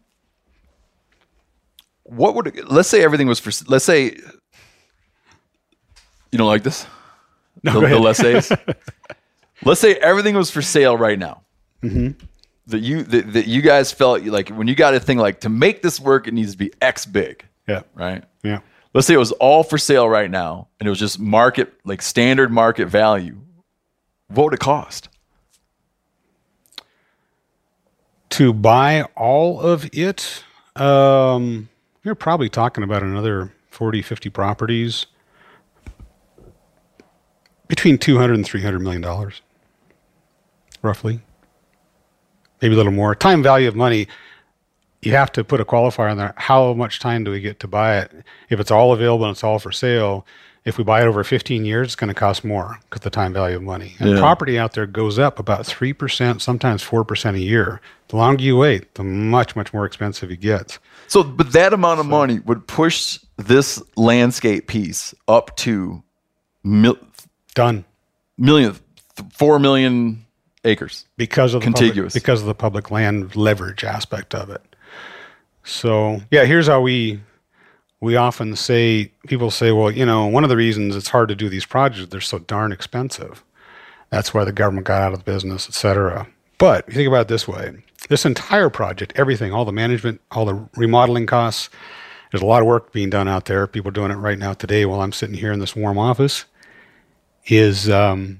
what 2.01 2.33
would 2.33 2.67
let's 2.67 2.89
say 2.89 3.03
everything 3.03 3.27
was 3.27 3.39
for 3.39 3.51
let's 3.67 3.85
say 3.85 4.17
you 6.31 6.37
don't 6.37 6.47
like 6.47 6.63
this 6.63 6.87
the, 7.63 7.71
go 7.71 7.79
the 7.81 7.85
ahead. 7.85 8.01
let's 8.01 8.19
says? 8.19 8.51
Let's 9.63 9.79
say 9.79 9.95
everything 9.95 10.35
was 10.35 10.51
for 10.51 10.61
sale 10.61 10.97
right 10.97 11.17
now. 11.17 11.41
That 11.81 12.79
you 12.79 13.03
that, 13.03 13.33
that 13.33 13.47
you 13.47 13.61
guys 13.61 13.91
felt 13.91 14.23
like 14.23 14.49
when 14.49 14.67
you 14.67 14.75
got 14.75 14.95
a 14.95 14.99
thing 14.99 15.17
like 15.17 15.41
to 15.41 15.49
make 15.49 15.81
this 15.81 15.99
work 15.99 16.27
it 16.27 16.33
needs 16.33 16.53
to 16.53 16.57
be 16.57 16.71
x 16.81 17.05
big. 17.05 17.45
Yeah. 17.67 17.81
right? 17.93 18.23
Yeah. 18.43 18.59
let's 18.93 19.07
say 19.07 19.13
it 19.13 19.17
was 19.17 19.31
all 19.33 19.63
for 19.63 19.77
sale 19.77 20.07
right 20.09 20.29
now 20.29 20.67
and 20.79 20.87
it 20.87 20.89
was 20.89 20.99
just 20.99 21.19
market 21.19 21.73
like 21.83 22.01
standard 22.01 22.51
market 22.51 22.87
value. 22.87 23.37
What 24.27 24.45
would 24.45 24.53
it 24.55 24.59
cost? 24.59 25.09
To 28.31 28.51
buy 28.51 29.03
all 29.15 29.61
of 29.61 29.87
it, 29.93 30.43
um, 30.75 31.69
you're 32.03 32.15
probably 32.15 32.49
talking 32.49 32.83
about 32.83 33.03
another 33.03 33.53
40, 33.69 34.01
50 34.01 34.29
properties 34.29 35.05
between 37.67 37.97
200 37.97 38.33
and 38.33 38.45
300 38.45 38.79
million 38.79 39.01
dollars, 39.01 39.41
roughly. 40.81 41.21
Maybe 42.61 42.73
a 42.73 42.77
little 42.77 42.91
more. 42.91 43.15
Time 43.15 43.43
value 43.43 43.67
of 43.67 43.75
money, 43.75 44.07
you 45.01 45.11
have 45.11 45.31
to 45.33 45.43
put 45.43 45.59
a 45.61 45.65
qualifier 45.65 46.09
on 46.09 46.17
there. 46.17 46.33
How 46.37 46.73
much 46.73 46.99
time 46.99 47.23
do 47.23 47.31
we 47.31 47.39
get 47.41 47.59
to 47.59 47.67
buy 47.67 47.97
it? 47.99 48.11
If 48.49 48.59
it's 48.59 48.71
all 48.71 48.93
available 48.93 49.25
and 49.25 49.33
it's 49.33 49.43
all 49.43 49.59
for 49.59 49.71
sale, 49.71 50.25
If 50.67 50.79
we 50.79 50.83
buy 50.83 51.03
it 51.03 51.05
over 51.05 51.23
15 51.23 51.63
years, 51.63 51.89
it's 51.89 51.95
going 51.95 52.07
to 52.07 52.15
cost 52.15 52.43
more 52.43 52.79
because 52.89 53.01
the 53.03 53.11
time 53.11 53.33
value 53.33 53.55
of 53.57 53.61
money. 53.61 53.93
And 53.99 54.09
Yeah. 54.09 54.17
property 54.19 54.57
out 54.57 54.73
there 54.73 54.87
goes 54.87 55.19
up 55.19 55.37
about 55.37 55.63
3%, 55.67 56.41
sometimes 56.41 56.81
4% 56.81 57.35
a 57.35 57.39
year. 57.39 57.81
The 58.07 58.15
longer 58.15 58.41
you 58.41 58.57
wait, 58.57 58.95
the 58.95 59.03
much, 59.03 59.55
much 59.55 59.71
more 59.75 59.85
expensive 59.85 60.31
it 60.31 60.37
gets. 60.41 60.79
So, 61.07 61.21
but 61.21 61.51
that 61.53 61.71
amount 61.71 61.99
of 61.99 62.07
money 62.07 62.39
would 62.39 62.65
push 62.65 63.19
this 63.37 63.79
landscape 63.95 64.65
piece 64.65 65.13
up 65.27 65.55
to 65.57 66.01
mil- 66.63 66.97
Done. 67.55 67.85
million, 68.37 68.73
th- 69.15 69.31
four 69.33 69.57
million 69.59 70.25
acres. 70.63 71.05
because 71.17 71.53
of 71.55 71.61
the 71.61 71.65
Contiguous. 71.65 72.13
public, 72.13 72.23
because 72.23 72.41
of 72.41 72.47
the 72.47 72.53
public 72.53 72.91
land 72.91 73.35
leverage 73.35 73.83
aspect 73.83 74.35
of 74.35 74.49
it. 74.51 74.61
So 75.63 76.21
yeah, 76.29 76.45
here's 76.45 76.67
how 76.67 76.81
we 76.81 77.21
we 78.01 78.15
often 78.17 78.55
say 78.55 79.11
people 79.27 79.49
say, 79.49 79.71
well, 79.71 79.89
you 79.89 80.05
know, 80.05 80.27
one 80.27 80.43
of 80.43 80.49
the 80.49 80.57
reasons 80.57 80.95
it's 80.95 81.09
hard 81.09 81.29
to 81.29 81.35
do 81.35 81.49
these 81.49 81.65
projects 81.65 82.09
they're 82.11 82.21
so 82.21 82.37
darn 82.39 82.71
expensive. 82.71 83.43
That's 84.11 84.33
why 84.33 84.43
the 84.43 84.51
government 84.51 84.85
got 84.85 85.01
out 85.01 85.13
of 85.13 85.19
the 85.19 85.31
business, 85.31 85.67
et 85.67 85.73
cetera. 85.73 86.27
But 86.59 86.87
you 86.87 86.93
think 86.93 87.07
about 87.07 87.21
it 87.21 87.27
this 87.29 87.47
way: 87.47 87.73
this 88.09 88.25
entire 88.25 88.69
project, 88.69 89.13
everything, 89.15 89.51
all 89.51 89.65
the 89.65 89.71
management, 89.71 90.21
all 90.31 90.45
the 90.45 90.67
remodeling 90.75 91.25
costs. 91.25 91.69
There's 92.31 92.41
a 92.43 92.45
lot 92.45 92.61
of 92.61 92.67
work 92.67 92.91
being 92.91 93.09
done 93.09 93.27
out 93.29 93.45
there. 93.45 93.65
People 93.65 93.91
doing 93.91 94.11
it 94.11 94.15
right 94.15 94.37
now 94.37 94.53
today 94.53 94.85
while 94.85 95.01
I'm 95.01 95.13
sitting 95.13 95.37
here 95.37 95.53
in 95.53 95.59
this 95.59 95.75
warm 95.75 95.97
office. 95.97 96.43
Is 97.47 97.89
um, 97.89 98.39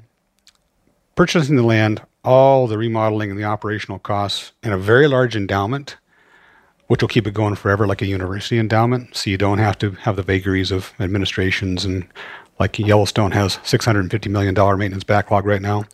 purchasing 1.16 1.56
the 1.56 1.64
land, 1.64 2.02
all 2.24 2.68
the 2.68 2.78
remodeling 2.78 3.30
and 3.30 3.40
the 3.40 3.44
operational 3.44 4.00
costs, 4.00 4.52
and 4.64 4.74
a 4.74 4.78
very 4.78 5.08
large 5.08 5.36
endowment, 5.36 5.98
which 6.88 7.02
will 7.02 7.08
keep 7.08 7.28
it 7.28 7.34
going 7.34 7.56
forever, 7.56 7.86
like 7.86 8.02
a 8.02 8.08
university 8.08 8.58
endowment. 8.58 9.16
So 9.16 9.30
you 9.30 9.38
don't 9.38 9.60
have 9.60 9.78
to 9.80 9.92
have 9.92 10.16
the 10.16 10.24
vagaries 10.24 10.72
of 10.72 10.94
administrations 11.00 11.86
and 11.86 12.08
like 12.60 12.80
Yellowstone 12.80 13.32
has 13.32 13.58
$650 13.58 14.30
million 14.30 14.54
maintenance 14.78 15.04
backlog 15.04 15.46
right 15.46 15.62
now. 15.62 15.86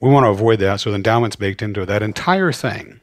We 0.00 0.08
want 0.08 0.24
to 0.24 0.30
avoid 0.30 0.60
that. 0.60 0.80
So 0.80 0.90
the 0.90 0.96
endowment's 0.96 1.36
baked 1.36 1.62
into. 1.62 1.84
That 1.84 2.02
entire 2.02 2.52
thing, 2.52 3.00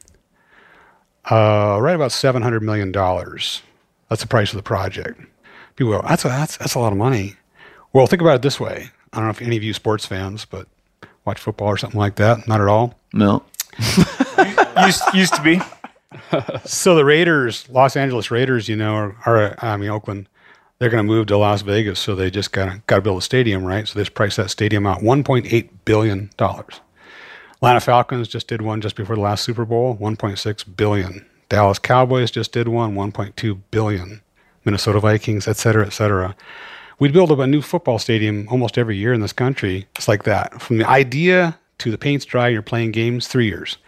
uh, 1.30 1.78
right 1.80 1.94
about 1.94 2.10
$700 2.10 2.62
million. 2.62 2.90
That's 2.92 4.22
the 4.22 4.26
price 4.26 4.52
of 4.52 4.56
the 4.56 4.62
project. 4.62 5.20
People 5.76 5.92
go, 5.92 6.02
that's 6.06 6.24
a, 6.24 6.28
that's, 6.28 6.56
that's 6.56 6.74
a 6.74 6.78
lot 6.78 6.92
of 6.92 6.98
money. 6.98 7.36
Well, 7.92 8.06
think 8.06 8.22
about 8.22 8.36
it 8.36 8.42
this 8.42 8.58
way. 8.58 8.90
I 9.12 9.16
don't 9.16 9.26
know 9.26 9.30
if 9.30 9.42
any 9.42 9.56
of 9.56 9.62
you 9.62 9.72
sports 9.72 10.06
fans, 10.06 10.44
but 10.44 10.66
watch 11.24 11.38
football 11.38 11.68
or 11.68 11.76
something 11.76 11.98
like 11.98 12.16
that. 12.16 12.46
Not 12.48 12.60
at 12.60 12.68
all. 12.68 12.94
No. 13.12 13.44
used, 14.86 15.02
used 15.14 15.34
to 15.34 15.42
be. 15.42 15.60
So 16.64 16.94
the 16.94 17.04
Raiders, 17.04 17.68
Los 17.70 17.96
Angeles 17.96 18.30
Raiders, 18.30 18.68
you 18.68 18.76
know, 18.76 18.94
are, 18.94 19.16
are 19.24 19.64
I 19.64 19.76
mean 19.76 19.90
Oakland, 19.90 20.28
they're 20.78 20.90
going 20.90 21.04
to 21.04 21.06
move 21.06 21.26
to 21.28 21.36
Las 21.38 21.62
Vegas, 21.62 21.98
so 21.98 22.14
they 22.14 22.30
just 22.30 22.52
got 22.52 22.66
to 22.66 22.82
got 22.86 22.96
to 22.96 23.02
build 23.02 23.18
a 23.18 23.22
stadium, 23.22 23.64
right? 23.64 23.86
So 23.86 23.94
they 23.94 24.02
just 24.02 24.14
priced 24.14 24.36
that 24.36 24.50
stadium 24.50 24.86
out 24.86 25.00
1.8 25.00 25.68
billion 25.84 26.30
dollars. 26.36 26.80
Atlanta 27.56 27.80
Falcons 27.80 28.28
just 28.28 28.46
did 28.46 28.62
one 28.62 28.80
just 28.80 28.94
before 28.94 29.16
the 29.16 29.22
last 29.22 29.42
Super 29.42 29.64
Bowl, 29.64 29.96
1.6 29.96 30.76
billion. 30.76 31.26
Dallas 31.48 31.78
Cowboys 31.78 32.30
just 32.30 32.52
did 32.52 32.68
one, 32.68 32.94
1.2 32.94 33.58
billion. 33.70 34.20
Minnesota 34.64 35.00
Vikings, 35.00 35.48
et 35.48 35.56
cetera, 35.56 35.86
et 35.86 35.92
cetera. 35.92 36.36
We'd 36.98 37.12
build 37.12 37.30
up 37.30 37.38
a 37.38 37.46
new 37.46 37.62
football 37.62 37.98
stadium 37.98 38.48
almost 38.50 38.76
every 38.76 38.96
year 38.96 39.12
in 39.12 39.20
this 39.20 39.32
country. 39.32 39.86
It's 39.96 40.08
like 40.08 40.24
that. 40.24 40.60
From 40.60 40.78
the 40.78 40.88
idea 40.88 41.58
to 41.78 41.90
the 41.90 41.98
paint's 41.98 42.24
dry, 42.24 42.48
you're 42.48 42.62
playing 42.62 42.92
games, 42.92 43.28
three 43.28 43.46
years 43.46 43.78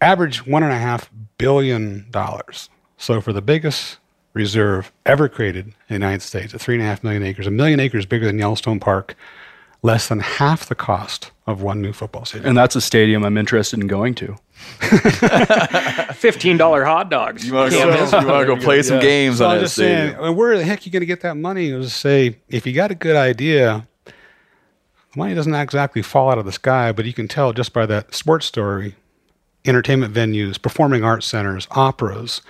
average 0.00 0.46
one 0.46 0.62
and 0.62 0.72
a 0.72 0.78
half 0.78 1.10
billion 1.38 2.06
dollars. 2.10 2.68
So 2.98 3.20
for 3.20 3.32
the 3.32 3.40
biggest 3.40 3.98
reserve 4.34 4.92
ever 5.06 5.28
created 5.28 5.68
in 5.68 5.74
the 5.88 5.94
United 5.94 6.20
States, 6.20 6.52
at 6.54 6.60
three 6.60 6.74
and 6.74 6.82
a 6.82 6.86
half 6.86 7.02
million 7.02 7.22
acres, 7.22 7.46
a 7.46 7.50
million 7.50 7.80
acres 7.80 8.04
bigger 8.04 8.26
than 8.26 8.38
Yellowstone 8.38 8.80
Park, 8.80 9.14
less 9.82 10.08
than 10.08 10.20
half 10.20 10.66
the 10.66 10.74
cost 10.74 11.30
of 11.46 11.62
one 11.62 11.80
new 11.80 11.92
football 11.92 12.24
stadium. 12.24 12.48
And 12.48 12.58
that's 12.58 12.76
a 12.76 12.80
stadium 12.80 13.24
I'm 13.24 13.38
interested 13.38 13.80
in 13.80 13.86
going 13.86 14.14
to. 14.16 14.36
Fifteen 16.14 16.56
dollar 16.56 16.84
hot 16.84 17.10
dogs. 17.10 17.46
You 17.46 17.54
want 17.54 17.72
to 17.72 17.78
go, 17.78 18.20
you 18.20 18.26
wanna 18.26 18.46
go 18.46 18.56
play 18.56 18.82
some 18.82 19.00
games 19.00 19.38
So 19.38 19.46
on 19.46 19.52
I'm 19.52 19.56
that 19.58 19.64
just 19.64 19.74
saying, 19.76 20.08
stadium? 20.10 20.24
I 20.24 20.28
mean, 20.28 20.36
where 20.36 20.56
the 20.56 20.64
heck 20.64 20.80
are 20.80 20.82
you 20.84 20.92
going 20.92 21.00
to 21.00 21.06
get 21.06 21.22
that 21.22 21.36
money? 21.36 21.70
It 21.70 21.76
was 21.76 21.88
to 21.88 21.94
say, 21.94 22.38
if 22.48 22.66
you 22.66 22.72
got 22.72 22.90
a 22.90 22.94
good 22.94 23.16
idea, 23.16 23.86
the 24.04 24.12
money 25.16 25.34
doesn't 25.34 25.54
exactly 25.54 26.02
fall 26.02 26.30
out 26.30 26.38
of 26.38 26.44
the 26.44 26.52
sky, 26.52 26.92
but 26.92 27.04
you 27.04 27.12
can 27.12 27.28
tell 27.28 27.52
just 27.52 27.72
by 27.72 27.86
that 27.86 28.14
sports 28.14 28.46
story, 28.46 28.94
entertainment 29.64 30.14
venues, 30.14 30.60
performing 30.60 31.04
arts 31.04 31.26
centers, 31.26 31.66
operas, 31.72 32.40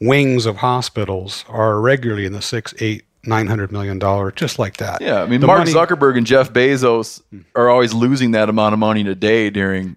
wings 0.00 0.46
of 0.46 0.56
hospitals 0.58 1.44
are 1.48 1.80
regularly 1.80 2.26
in 2.26 2.32
the 2.32 2.42
six, 2.42 2.74
eight, 2.80 3.04
nine 3.24 3.46
hundred 3.46 3.72
million 3.72 3.98
dollar, 3.98 4.30
just 4.30 4.58
like 4.58 4.76
that. 4.76 5.00
Yeah, 5.00 5.22
I 5.22 5.26
mean, 5.26 5.40
The 5.40 5.46
Mark 5.46 5.60
money- 5.60 5.72
Zuckerberg 5.72 6.16
and 6.16 6.26
Jeff 6.26 6.52
Bezos 6.52 7.22
hmm. 7.30 7.40
are 7.54 7.68
always 7.68 7.92
losing 7.92 8.32
that 8.32 8.48
amount 8.48 8.72
of 8.72 8.78
money 8.78 9.02
today 9.02 9.50
during 9.50 9.96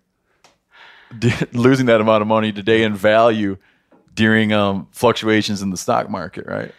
losing 1.54 1.86
that 1.88 2.02
amount 2.02 2.22
of 2.22 2.28
money 2.28 2.52
today 2.52 2.84
in 2.84 2.96
value 2.96 3.58
during 4.14 4.52
um, 4.52 4.88
fluctuations 4.92 5.62
in 5.62 5.70
the 5.70 5.78
stock 5.78 6.10
market, 6.10 6.46
right? 6.48 6.74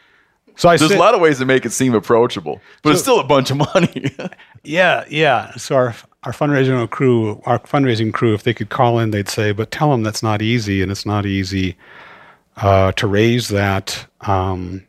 So 0.57 0.69
I 0.69 0.77
There's 0.77 0.91
said, 0.91 0.99
a 0.99 1.01
lot 1.01 1.15
of 1.15 1.21
ways 1.21 1.39
to 1.39 1.45
make 1.45 1.65
it 1.65 1.71
seem 1.71 1.95
approachable, 1.95 2.61
but 2.83 2.93
it's 2.93 3.01
still 3.01 3.21
a 3.21 3.25
bunch 3.25 3.51
of 3.51 3.59
money. 3.59 4.15
Yeah, 4.65 5.05
yeah. 5.09 5.53
So 5.53 5.77
our 5.77 5.95
our 6.25 6.33
fundraising 6.33 6.91
crew, 6.91 7.41
our 7.47 7.61
fundraising 7.61 8.13
crew, 8.13 8.35
if 8.35 8.43
they 8.43 8.53
could 8.53 8.71
call 8.71 8.99
in, 8.99 9.13
they'd 9.13 9.29
say, 9.29 9.53
"But 9.53 9.71
tell 9.71 9.93
them 9.93 10.03
that's 10.03 10.23
not 10.23 10.43
easy, 10.43 10.83
and 10.83 10.91
it's 10.91 11.07
not 11.07 11.25
easy 11.25 11.77
uh, 12.57 12.93
to 12.93 13.07
raise 13.07 13.49
that. 13.49 14.07
Um, 14.23 14.85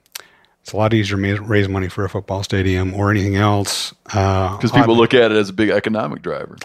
it's 0.61 0.74
a 0.74 0.78
lot 0.78 0.94
easier 0.94 1.18
to 1.18 1.41
raise 1.44 1.70
money 1.70 1.88
for 1.88 2.03
a 2.03 2.10
football 2.10 2.44
stadium 2.44 2.94
or 2.94 3.11
anything 3.11 3.36
else 3.36 3.94
because 4.03 4.57
Because 4.57 4.72
people 4.72 4.98
look 4.98 5.14
at 5.14 5.32
it 5.32 5.38
as 5.38 5.49
a 5.49 5.53
big 5.53 5.70
economic 5.70 6.22
driver, 6.22 6.57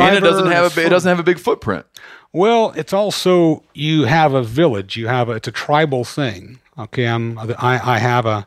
and 0.00 0.16
it 0.16 0.20
doesn't 0.20 0.50
have 0.50 0.76
a 0.76 0.86
it 0.86 0.88
doesn't 0.88 1.08
have 1.08 1.18
a 1.18 1.22
big 1.22 1.38
footprint. 1.38 1.86
Well, 2.32 2.72
it's 2.76 2.92
also 2.92 3.62
you 3.74 4.04
have 4.04 4.32
a 4.32 4.42
village. 4.42 4.96
You 4.96 5.08
have 5.08 5.28
a, 5.28 5.32
it's 5.32 5.48
a 5.48 5.52
tribal 5.52 6.04
thing. 6.04 6.60
Okay, 6.78 7.06
I'm 7.06 7.38
I, 7.38 7.80
I 7.82 7.98
have 7.98 8.26
a 8.26 8.46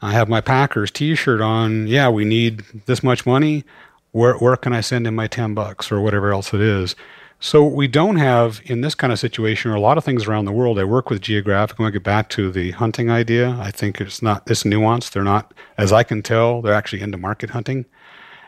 I 0.00 0.12
have 0.12 0.28
my 0.28 0.40
Packers 0.40 0.90
T-shirt 0.90 1.40
on. 1.40 1.86
Yeah, 1.88 2.08
we 2.08 2.24
need 2.24 2.64
this 2.86 3.02
much 3.02 3.26
money. 3.26 3.64
Where 4.12 4.34
where 4.34 4.56
can 4.56 4.72
I 4.72 4.80
send 4.80 5.06
in 5.06 5.14
my 5.14 5.26
ten 5.26 5.54
bucks 5.54 5.90
or 5.90 6.00
whatever 6.00 6.32
else 6.32 6.54
it 6.54 6.60
is? 6.60 6.94
So 7.40 7.64
we 7.64 7.86
don't 7.86 8.16
have 8.16 8.60
in 8.64 8.80
this 8.80 8.96
kind 8.96 9.12
of 9.12 9.18
situation 9.20 9.70
or 9.70 9.76
a 9.76 9.80
lot 9.80 9.96
of 9.96 10.04
things 10.04 10.26
around 10.26 10.46
the 10.46 10.52
world. 10.52 10.78
I 10.78 10.84
work 10.84 11.08
with 11.08 11.20
geographic. 11.20 11.78
When 11.78 11.86
I 11.86 11.92
get 11.92 12.02
back 12.02 12.28
to 12.30 12.50
the 12.50 12.72
hunting 12.72 13.10
idea, 13.10 13.56
I 13.60 13.70
think 13.70 14.00
it's 14.00 14.22
not 14.22 14.46
this 14.46 14.64
nuanced. 14.64 15.12
They're 15.12 15.22
not, 15.22 15.54
as 15.76 15.92
I 15.92 16.02
can 16.02 16.20
tell, 16.20 16.62
they're 16.62 16.74
actually 16.74 17.00
into 17.00 17.16
market 17.16 17.50
hunting, 17.50 17.84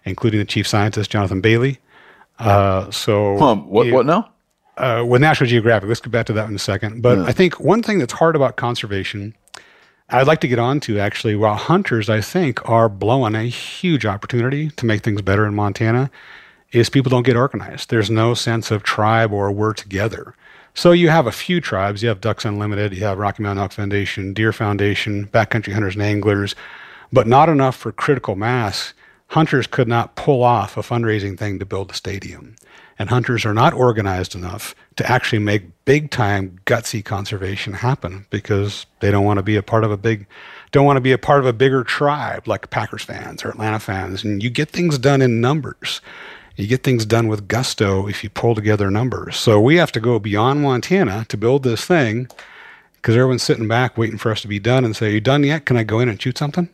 including 0.04 0.40
the 0.40 0.44
chief 0.44 0.66
scientist 0.66 1.08
Jonathan 1.08 1.40
Baillie. 1.40 1.78
Uh, 2.40 2.90
so 2.90 3.38
Um, 3.38 3.68
what 3.68 3.86
yeah 3.86 3.92
what 3.92 4.06
now? 4.06 4.30
uh, 4.76 5.04
with 5.06 5.20
National 5.20 5.48
Geographic. 5.48 5.88
Let's 5.88 6.00
get 6.00 6.10
back 6.10 6.26
to 6.26 6.32
that 6.32 6.48
in 6.48 6.54
a 6.54 6.58
second. 6.58 7.02
But 7.02 7.18
I 7.20 7.32
think 7.32 7.60
one 7.60 7.82
thing 7.82 7.98
that's 7.98 8.14
hard 8.14 8.34
about 8.34 8.56
conservation, 8.56 9.34
I'd 10.08 10.26
like 10.26 10.40
to 10.40 10.48
get 10.48 10.58
on 10.58 10.80
to 10.80 10.98
actually, 10.98 11.36
while 11.36 11.54
hunters, 11.54 12.08
I 12.08 12.20
think, 12.20 12.66
are 12.68 12.88
blowing 12.88 13.34
a 13.34 13.44
huge 13.44 14.06
opportunity 14.06 14.70
to 14.70 14.86
make 14.86 15.02
things 15.02 15.22
better 15.22 15.46
in 15.46 15.54
Montana, 15.54 16.10
is 16.72 16.88
people 16.88 17.10
don't 17.10 17.24
get 17.26 17.36
organized. 17.36 17.90
There's 17.90 18.10
no 18.10 18.32
sense 18.34 18.70
of 18.70 18.82
tribe 18.82 19.32
or 19.32 19.50
we're 19.52 19.74
together. 19.74 20.34
So 20.72 20.92
you 20.92 21.08
have 21.10 21.26
a 21.26 21.32
few 21.32 21.60
tribes. 21.60 22.02
You 22.02 22.08
have 22.08 22.20
Ducks 22.20 22.44
Unlimited, 22.44 22.94
you 22.94 23.04
have 23.04 23.18
Rocky 23.18 23.42
Mountain 23.42 23.62
Elk 23.62 23.72
Foundation, 23.72 24.32
Deer 24.32 24.52
Foundation, 24.52 25.26
Backcountry 25.26 25.72
Hunters 25.72 25.94
and 25.94 26.02
Anglers, 26.02 26.54
but 27.12 27.26
not 27.26 27.48
enough 27.48 27.76
for 27.76 27.90
critical 27.92 28.36
mass. 28.36 28.94
Hunters 29.30 29.68
could 29.68 29.86
not 29.86 30.16
pull 30.16 30.42
off 30.42 30.76
a 30.76 30.82
fundraising 30.82 31.38
thing 31.38 31.60
to 31.60 31.64
build 31.64 31.92
a 31.92 31.94
stadium. 31.94 32.56
And 32.98 33.10
hunters 33.10 33.46
are 33.46 33.54
not 33.54 33.72
organized 33.72 34.34
enough 34.34 34.74
to 34.96 35.08
actually 35.08 35.38
make 35.38 35.84
big 35.84 36.10
time 36.10 36.58
gutsy 36.66 37.04
conservation 37.04 37.74
happen 37.74 38.26
because 38.30 38.86
they 38.98 39.12
don't 39.12 39.24
want 39.24 39.36
to 39.36 39.44
be 39.44 39.54
a 39.54 39.62
part 39.62 39.84
of 39.84 39.92
a 39.92 39.96
big 39.96 40.26
don't 40.72 40.84
want 40.84 40.96
to 40.96 41.00
be 41.00 41.12
a 41.12 41.18
part 41.18 41.38
of 41.38 41.46
a 41.46 41.52
bigger 41.52 41.84
tribe 41.84 42.48
like 42.48 42.70
Packers 42.70 43.04
fans 43.04 43.44
or 43.44 43.50
Atlanta 43.50 43.78
fans. 43.78 44.24
And 44.24 44.42
you 44.42 44.50
get 44.50 44.70
things 44.70 44.98
done 44.98 45.22
in 45.22 45.40
numbers. 45.40 46.00
You 46.56 46.66
get 46.66 46.82
things 46.82 47.06
done 47.06 47.28
with 47.28 47.46
gusto 47.46 48.08
if 48.08 48.24
you 48.24 48.30
pull 48.30 48.56
together 48.56 48.90
numbers. 48.90 49.36
So 49.36 49.60
we 49.60 49.76
have 49.76 49.92
to 49.92 50.00
go 50.00 50.18
beyond 50.18 50.62
Montana 50.62 51.24
to 51.28 51.36
build 51.36 51.62
this 51.62 51.84
thing 51.84 52.26
because 52.96 53.14
everyone's 53.14 53.44
sitting 53.44 53.68
back 53.68 53.96
waiting 53.96 54.18
for 54.18 54.32
us 54.32 54.42
to 54.42 54.48
be 54.48 54.58
done 54.58 54.84
and 54.84 54.96
say, 54.96 55.06
Are 55.06 55.10
you 55.10 55.20
done 55.20 55.44
yet? 55.44 55.66
Can 55.66 55.76
I 55.76 55.84
go 55.84 56.00
in 56.00 56.08
and 56.08 56.20
shoot 56.20 56.36
something? 56.36 56.68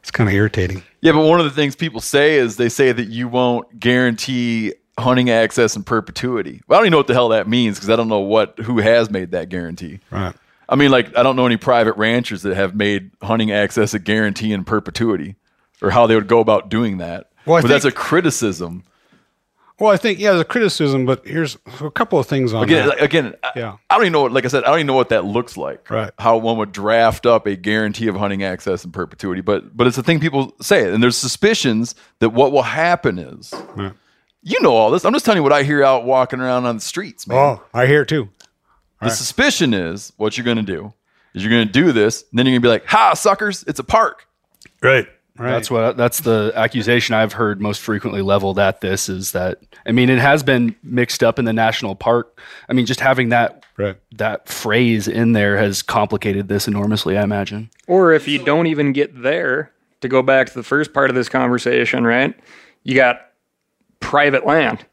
It's 0.00 0.10
kind 0.10 0.28
of 0.28 0.34
irritating. 0.34 0.82
Yeah, 1.00 1.12
but 1.12 1.26
one 1.26 1.40
of 1.40 1.44
the 1.44 1.50
things 1.50 1.76
people 1.76 2.00
say 2.00 2.36
is 2.36 2.56
they 2.56 2.68
say 2.68 2.92
that 2.92 3.08
you 3.08 3.28
won't 3.28 3.78
guarantee 3.78 4.74
hunting 4.98 5.30
access 5.30 5.76
in 5.76 5.82
perpetuity. 5.82 6.62
Well, 6.66 6.78
I 6.78 6.80
don't 6.80 6.86
even 6.86 6.92
know 6.92 6.96
what 6.98 7.06
the 7.06 7.14
hell 7.14 7.28
that 7.30 7.48
means 7.48 7.76
because 7.76 7.90
I 7.90 7.96
don't 7.96 8.08
know 8.08 8.20
what 8.20 8.58
who 8.58 8.78
has 8.78 9.10
made 9.10 9.32
that 9.32 9.48
guarantee. 9.48 10.00
Right. 10.10 10.34
I 10.68 10.76
mean, 10.76 10.90
like 10.90 11.16
I 11.16 11.22
don't 11.22 11.36
know 11.36 11.46
any 11.46 11.56
private 11.56 11.96
ranchers 11.96 12.42
that 12.42 12.54
have 12.54 12.74
made 12.74 13.10
hunting 13.22 13.50
access 13.50 13.92
a 13.92 13.98
guarantee 13.98 14.52
in 14.52 14.64
perpetuity, 14.64 15.36
or 15.82 15.90
how 15.90 16.06
they 16.06 16.14
would 16.14 16.28
go 16.28 16.40
about 16.40 16.68
doing 16.68 16.98
that. 16.98 17.30
Well, 17.46 17.56
I 17.56 17.62
but 17.62 17.68
that's 17.68 17.84
a 17.84 17.92
criticism 17.92 18.84
Well, 19.80 19.90
I 19.90 19.96
think 19.96 20.18
yeah, 20.18 20.30
there's 20.32 20.42
a 20.42 20.44
criticism, 20.44 21.06
but 21.06 21.26
here's 21.26 21.56
a 21.80 21.90
couple 21.90 22.18
of 22.18 22.26
things 22.26 22.52
on 22.52 22.62
Again, 22.64 22.88
that. 22.88 23.02
again, 23.02 23.34
Yeah. 23.56 23.78
I 23.88 23.94
don't 23.96 24.02
even 24.04 24.12
know. 24.12 24.22
What, 24.22 24.32
like 24.32 24.44
I 24.44 24.48
said, 24.48 24.62
I 24.64 24.66
don't 24.68 24.76
even 24.80 24.86
know 24.88 24.94
what 24.94 25.08
that 25.08 25.24
looks 25.24 25.56
like. 25.56 25.90
Right. 25.90 26.10
How 26.18 26.36
one 26.36 26.58
would 26.58 26.70
draft 26.72 27.24
up 27.24 27.46
a 27.46 27.56
guarantee 27.56 28.06
of 28.08 28.14
hunting 28.16 28.42
access 28.44 28.84
in 28.84 28.92
perpetuity, 28.92 29.40
but 29.40 29.74
but 29.76 29.86
it's 29.86 29.96
a 29.98 30.02
thing 30.02 30.20
people 30.20 30.54
say, 30.60 30.92
and 30.92 31.02
there's 31.02 31.16
suspicions 31.16 31.94
that 32.18 32.28
what 32.28 32.52
will 32.52 32.62
happen 32.62 33.18
is, 33.18 33.54
Yeah. 33.76 33.92
you 34.42 34.60
know 34.60 34.74
all 34.76 34.90
this. 34.90 35.04
I'm 35.06 35.12
just 35.14 35.24
telling 35.24 35.38
you 35.38 35.42
what 35.42 35.52
I 35.54 35.62
hear 35.62 35.82
out 35.82 36.04
walking 36.04 36.40
around 36.40 36.66
on 36.66 36.76
the 36.76 36.82
streets, 36.82 37.26
man. 37.26 37.38
Oh, 37.38 37.62
I 37.72 37.86
hear 37.86 38.04
too. 38.04 38.28
the 39.00 39.08
suspicion 39.08 39.72
is 39.72 40.12
what 40.18 40.36
you're 40.36 40.44
going 40.44 40.58
to 40.58 40.62
do 40.62 40.92
is 41.32 41.42
you're 41.42 41.50
going 41.52 41.66
to 41.66 41.72
do 41.72 41.92
this, 41.92 42.22
and 42.30 42.38
then 42.38 42.44
you're 42.44 42.52
going 42.52 42.60
to 42.62 42.66
be 42.66 42.70
like, 42.70 42.84
"Ha, 42.86 43.14
suckers! 43.14 43.64
It's 43.66 43.78
a 43.80 43.84
park." 43.84 44.26
Right. 44.82 45.06
Right. 45.40 45.52
That's 45.52 45.70
what 45.70 45.96
that's 45.96 46.20
the 46.20 46.52
accusation 46.54 47.14
I've 47.14 47.32
heard 47.32 47.60
most 47.62 47.80
frequently 47.80 48.20
leveled 48.20 48.58
at 48.58 48.82
this 48.82 49.08
is 49.08 49.32
that 49.32 49.58
I 49.86 49.92
mean 49.92 50.10
it 50.10 50.18
has 50.18 50.42
been 50.42 50.76
mixed 50.82 51.22
up 51.22 51.38
in 51.38 51.46
the 51.46 51.52
national 51.52 51.94
park. 51.94 52.38
I 52.68 52.74
mean 52.74 52.84
just 52.84 53.00
having 53.00 53.30
that 53.30 53.64
right. 53.78 53.96
that 54.12 54.48
phrase 54.48 55.08
in 55.08 55.32
there 55.32 55.56
has 55.56 55.80
complicated 55.80 56.48
this 56.48 56.68
enormously, 56.68 57.16
I 57.16 57.22
imagine. 57.22 57.70
Or 57.86 58.12
if 58.12 58.28
you 58.28 58.44
don't 58.44 58.66
even 58.66 58.92
get 58.92 59.22
there, 59.22 59.72
to 60.00 60.08
go 60.08 60.22
back 60.22 60.48
to 60.48 60.54
the 60.54 60.62
first 60.62 60.92
part 60.92 61.10
of 61.10 61.16
this 61.16 61.28
conversation, 61.28 62.04
right? 62.04 62.34
You 62.82 62.94
got 62.94 63.20
private 64.00 64.46
land. 64.46 64.84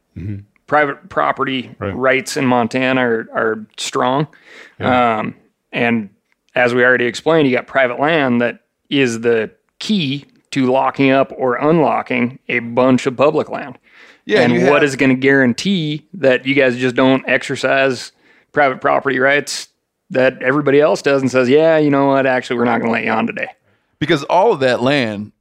Private 0.66 1.10
property 1.10 1.76
Right. 1.80 1.96
rights 1.96 2.36
in 2.36 2.46
Montana 2.46 3.02
are, 3.02 3.28
are 3.34 3.66
strong. 3.78 4.28
Um, 4.80 5.36
and 5.72 6.10
as 6.56 6.74
we 6.74 6.84
already 6.84 7.06
explained, 7.06 7.48
you 7.48 7.56
got 7.56 7.68
private 7.68 8.00
land 8.00 8.42
that 8.42 8.62
is 8.90 9.22
the 9.22 9.52
key 9.80 10.26
to 10.52 10.72
locking 10.72 11.12
up 11.12 11.32
or 11.36 11.56
unlocking 11.56 12.40
a 12.50 12.60
bunch 12.60 13.06
of 13.06 13.16
public 13.18 13.50
land. 13.50 13.78
Yeah, 14.26 14.42
and 14.42 14.54
you 14.54 14.66
what 14.66 14.82
have- 14.82 14.84
is 14.84 14.96
going 14.96 15.10
to 15.12 15.16
guarantee 15.16 16.06
that 16.16 16.46
you 16.46 16.54
guys 16.54 16.76
just 16.78 16.96
don't 16.96 17.24
exercise 17.28 18.12
private 18.52 18.82
property 18.82 19.20
rights 19.20 19.70
that 20.10 20.42
everybody 20.42 20.80
else 20.82 21.02
does 21.02 21.22
and 21.22 21.30
says, 21.32 21.50
yeah, 21.50 21.78
you 21.78 21.90
know 21.90 22.08
what? 22.08 22.26
Actually, 22.26 22.58
we're 22.58 22.66
not 22.66 22.80
going 22.80 22.88
to 22.88 22.94
let 22.94 23.04
you 23.04 23.12
on 23.12 23.28
today. 23.28 23.48
because 24.00 24.24
all 24.26 24.52
of 24.54 24.60
that 24.62 24.82
land 24.82 25.32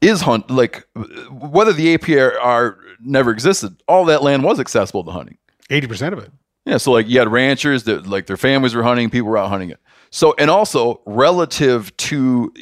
is 0.00 0.20
hunt 0.20 0.50
like 0.50 0.86
whether 1.30 1.72
the 1.72 1.96
APR 1.96 2.76
never 3.00 3.30
existed, 3.30 3.82
all 3.88 4.04
that 4.06 4.22
land 4.22 4.44
was 4.44 4.60
accessible 4.60 5.02
to 5.04 5.10
hunting. 5.10 5.38
Eighty 5.70 5.86
percent 5.86 6.12
of 6.12 6.18
it. 6.18 6.30
Yeah, 6.66 6.76
so 6.78 6.92
like 6.92 7.08
you 7.08 7.18
had 7.18 7.30
ranchers 7.32 7.84
that 7.84 8.06
like 8.06 8.26
their 8.26 8.36
families 8.36 8.74
were 8.74 8.82
hunting, 8.82 9.08
people 9.10 9.28
were 9.28 9.38
out 9.38 9.48
hunting 9.48 9.70
it. 9.70 9.80
So 10.10 10.34
and 10.38 10.50
also 10.50 11.00
relative 11.06 11.96
to 11.98 12.52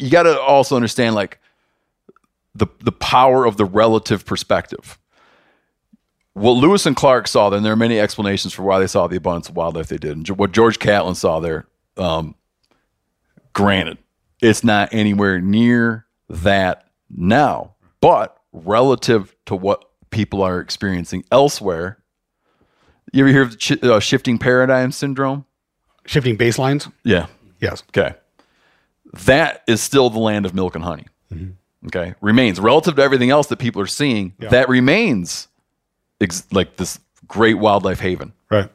you 0.00 0.10
got 0.10 0.24
to 0.24 0.40
also 0.40 0.76
understand 0.76 1.14
like 1.14 1.38
the 2.54 2.66
the 2.80 2.92
power 2.92 3.44
of 3.44 3.56
the 3.56 3.64
relative 3.64 4.24
perspective. 4.24 4.98
What 6.32 6.52
Lewis 6.52 6.86
and 6.86 6.96
Clark 6.96 7.26
saw, 7.28 7.50
then 7.50 7.62
there 7.62 7.72
are 7.72 7.76
many 7.76 7.98
explanations 7.98 8.52
for 8.54 8.62
why 8.62 8.78
they 8.78 8.86
saw 8.86 9.06
the 9.06 9.16
abundance 9.16 9.48
of 9.48 9.56
wildlife 9.56 9.88
they 9.88 9.98
did. 9.98 10.16
And 10.16 10.28
what 10.30 10.52
George 10.52 10.78
Catlin 10.78 11.16
saw 11.16 11.40
there, 11.40 11.66
um, 11.96 12.34
granted, 13.52 13.98
it's 14.40 14.62
not 14.62 14.90
anywhere 14.92 15.40
near 15.40 16.06
that 16.28 16.88
now, 17.10 17.74
but 18.00 18.38
relative 18.52 19.34
to 19.46 19.56
what 19.56 19.84
people 20.10 20.42
are 20.42 20.60
experiencing 20.60 21.24
elsewhere, 21.32 21.98
you 23.12 23.24
ever 23.24 23.32
hear 23.32 23.42
of 23.42 23.50
the 23.50 23.56
chi- 23.56 23.88
uh, 23.88 24.00
shifting 24.00 24.38
paradigm 24.38 24.92
syndrome? 24.92 25.44
Shifting 26.06 26.38
baselines. 26.38 26.90
Yeah. 27.04 27.26
Yes. 27.60 27.82
Okay. 27.90 28.14
That 29.12 29.62
is 29.66 29.80
still 29.80 30.10
the 30.10 30.18
land 30.18 30.46
of 30.46 30.54
milk 30.54 30.74
and 30.74 30.84
honey. 30.84 31.06
Mm-hmm. 31.32 31.86
Okay. 31.86 32.14
Remains 32.20 32.60
relative 32.60 32.96
to 32.96 33.02
everything 33.02 33.30
else 33.30 33.46
that 33.48 33.58
people 33.58 33.80
are 33.82 33.86
seeing. 33.86 34.34
That 34.38 34.68
remains 34.68 35.48
ex- 36.20 36.46
like 36.52 36.76
this 36.76 37.00
great 37.26 37.54
wildlife 37.54 38.00
haven. 38.00 38.32
Right. 38.50 38.70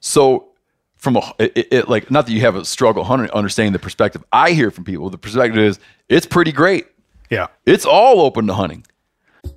So, 0.00 0.48
from 0.96 1.16
a 1.16 1.34
it, 1.38 1.68
it, 1.72 1.88
like 1.88 2.10
not 2.10 2.26
that 2.26 2.32
you 2.32 2.40
have 2.40 2.56
a 2.56 2.64
struggle 2.64 3.04
understanding 3.04 3.72
the 3.72 3.78
perspective 3.78 4.24
I 4.32 4.52
hear 4.52 4.70
from 4.70 4.84
people. 4.84 5.10
The 5.10 5.18
perspective 5.18 5.58
is 5.58 5.78
it's 6.08 6.26
pretty 6.26 6.52
great. 6.52 6.86
Yeah. 7.28 7.48
It's 7.66 7.84
all 7.84 8.20
open 8.20 8.46
to 8.46 8.54
hunting. 8.54 8.86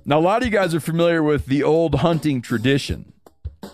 Now, 0.04 0.18
a 0.18 0.20
lot 0.20 0.42
of 0.42 0.46
you 0.46 0.52
guys 0.52 0.74
are 0.74 0.80
familiar 0.80 1.22
with 1.22 1.46
the 1.46 1.62
old 1.62 1.96
hunting 1.96 2.42
tradition 2.42 3.12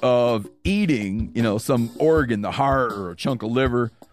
of 0.02 0.48
eating, 0.64 1.32
you 1.34 1.42
know, 1.42 1.58
some 1.58 1.90
organ, 1.98 2.42
the 2.42 2.52
heart 2.52 2.92
or 2.92 3.10
a 3.10 3.16
chunk 3.16 3.42
of 3.42 3.50
liver 3.50 3.90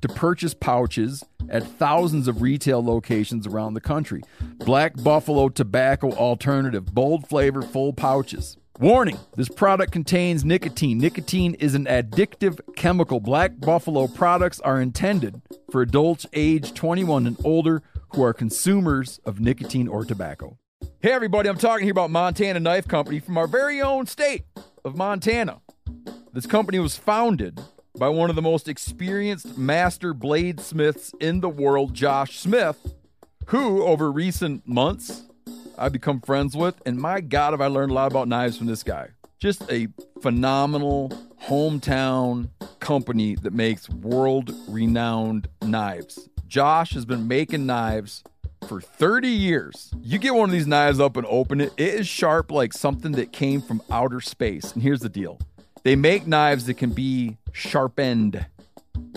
to 0.00 0.08
purchase 0.08 0.54
pouches 0.54 1.24
at 1.48 1.62
thousands 1.62 2.28
of 2.28 2.42
retail 2.42 2.84
locations 2.84 3.46
around 3.46 3.74
the 3.74 3.80
country. 3.80 4.22
Black 4.58 5.02
Buffalo 5.02 5.48
Tobacco 5.48 6.12
Alternative, 6.12 6.84
bold 6.84 7.28
flavor, 7.28 7.62
full 7.62 7.92
pouches. 7.92 8.56
Warning 8.80 9.18
this 9.34 9.48
product 9.48 9.90
contains 9.90 10.44
nicotine. 10.44 10.98
Nicotine 10.98 11.54
is 11.54 11.74
an 11.74 11.86
addictive 11.86 12.60
chemical. 12.76 13.18
Black 13.18 13.58
Buffalo 13.58 14.06
products 14.06 14.60
are 14.60 14.80
intended 14.80 15.42
for 15.72 15.82
adults 15.82 16.26
age 16.32 16.74
21 16.74 17.26
and 17.26 17.36
older 17.44 17.82
who 18.10 18.22
are 18.22 18.32
consumers 18.32 19.18
of 19.24 19.40
nicotine 19.40 19.88
or 19.88 20.04
tobacco. 20.04 20.58
Hey, 21.00 21.10
everybody, 21.10 21.48
I'm 21.48 21.58
talking 21.58 21.84
here 21.84 21.92
about 21.92 22.10
Montana 22.10 22.60
Knife 22.60 22.86
Company 22.86 23.18
from 23.18 23.36
our 23.36 23.48
very 23.48 23.82
own 23.82 24.06
state 24.06 24.44
of 24.84 24.96
Montana. 24.96 25.60
This 26.32 26.46
company 26.46 26.78
was 26.78 26.96
founded 26.96 27.60
by 27.98 28.08
one 28.08 28.30
of 28.30 28.36
the 28.36 28.42
most 28.42 28.68
experienced 28.68 29.58
master 29.58 30.14
bladesmiths 30.14 31.12
in 31.20 31.40
the 31.40 31.48
world, 31.48 31.94
Josh 31.94 32.38
Smith, 32.38 32.94
who 33.46 33.84
over 33.84 34.12
recent 34.12 34.66
months 34.66 35.22
I've 35.76 35.92
become 35.92 36.20
friends 36.20 36.56
with, 36.56 36.80
and 36.86 36.98
my 36.98 37.20
God, 37.20 37.52
have 37.52 37.60
I 37.60 37.66
learned 37.66 37.90
a 37.90 37.94
lot 37.94 38.10
about 38.10 38.28
knives 38.28 38.56
from 38.56 38.66
this 38.66 38.82
guy. 38.82 39.08
Just 39.38 39.70
a 39.70 39.88
phenomenal 40.20 41.10
hometown 41.44 42.50
company 42.80 43.36
that 43.36 43.52
makes 43.52 43.88
world 43.88 44.52
renowned 44.68 45.48
knives. 45.62 46.28
Josh 46.46 46.92
has 46.92 47.04
been 47.04 47.28
making 47.28 47.66
knives 47.66 48.22
for 48.66 48.80
30 48.80 49.28
years. 49.28 49.92
You 50.00 50.18
get 50.18 50.34
one 50.34 50.48
of 50.48 50.52
these 50.52 50.66
knives 50.66 51.00
up 51.00 51.16
and 51.16 51.26
open 51.28 51.60
it, 51.60 51.72
it 51.76 51.94
is 51.94 52.08
sharp 52.08 52.50
like 52.50 52.72
something 52.72 53.12
that 53.12 53.32
came 53.32 53.60
from 53.60 53.82
outer 53.90 54.20
space. 54.20 54.72
And 54.72 54.82
here's 54.82 55.00
the 55.00 55.08
deal 55.08 55.38
they 55.82 55.96
make 55.96 56.26
knives 56.26 56.66
that 56.66 56.74
can 56.74 56.90
be 56.90 57.36
sharpened. 57.52 58.44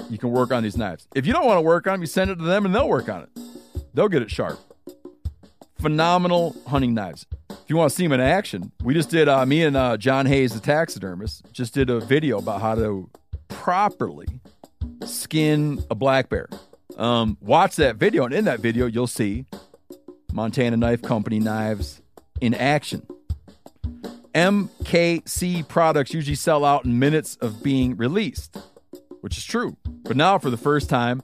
You 0.10 0.18
can 0.18 0.32
work 0.32 0.52
on 0.52 0.64
these 0.64 0.78
knives. 0.78 1.08
If 1.16 1.26
you 1.26 1.34
don't 1.34 1.46
want 1.46 1.58
to 1.58 1.62
work 1.62 1.88
on 1.88 1.94
them, 1.94 2.02
you 2.02 2.08
send 2.08 2.32
it 2.32 2.36
to 2.36 2.44
them 2.44 2.66
and 2.66 2.74
they'll 2.74 2.90
work 2.90 3.10
on 3.10 3.24
it. 3.24 3.30
They'll 3.94 4.10
get 4.10 4.22
it 4.22 4.32
sharp. 4.32 4.60
Phenomenal 5.80 6.56
hunting 6.68 6.94
knives. 6.94 7.26
If 7.50 7.70
you 7.70 7.76
want 7.76 7.90
to 7.90 7.96
see 7.96 8.04
them 8.04 8.14
in 8.14 8.20
action, 8.20 8.72
we 8.84 8.94
just 8.94 9.10
did, 9.10 9.28
uh, 9.28 9.46
me 9.46 9.64
and 9.64 9.76
uh, 9.76 9.98
John 9.98 10.26
Hayes, 10.26 10.54
the 10.54 10.60
taxidermist, 10.60 11.52
just 11.52 11.74
did 11.74 11.90
a 11.90 12.00
video 12.00 12.38
about 12.38 12.62
how 12.62 12.76
to 12.76 13.10
properly 13.48 14.28
skin 15.06 15.84
a 15.90 15.96
black 15.96 16.30
bear. 16.30 16.48
Um, 16.98 17.38
watch 17.42 17.78
that 17.78 17.96
video, 17.96 18.26
and 18.26 18.34
in 18.34 18.46
that 18.46 18.60
video, 18.60 18.86
you'll 18.86 19.08
see 19.08 19.46
Montana 20.32 20.78
Knife 20.78 21.02
Company 21.02 21.40
knives 21.40 22.02
in 22.40 22.54
action. 22.54 23.08
MKC 24.34 25.68
products 25.68 26.14
usually 26.14 26.36
sell 26.36 26.64
out 26.64 26.86
in 26.86 26.98
minutes 26.98 27.36
of 27.38 27.62
being 27.62 27.98
released, 27.98 28.58
which 29.22 29.38
is 29.38 29.44
true. 29.44 29.78
But 29.86 30.16
now, 30.16 30.38
for 30.38 30.50
the 30.50 30.58
first 30.58 30.90
time, 30.90 31.22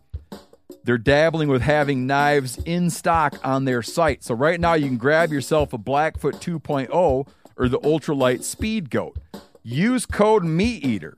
they're 0.83 0.97
dabbling 0.97 1.49
with 1.49 1.61
having 1.61 2.07
knives 2.07 2.57
in 2.65 2.89
stock 2.89 3.35
on 3.43 3.65
their 3.65 3.81
site. 3.81 4.23
So, 4.23 4.35
right 4.35 4.59
now, 4.59 4.73
you 4.73 4.87
can 4.87 4.97
grab 4.97 5.31
yourself 5.31 5.73
a 5.73 5.77
Blackfoot 5.77 6.35
2.0 6.35 7.27
or 7.57 7.67
the 7.69 7.79
Ultralight 7.79 8.43
Speed 8.43 8.89
Goat. 8.89 9.17
Use 9.63 10.05
code 10.05 10.43
MeatEater 10.43 11.15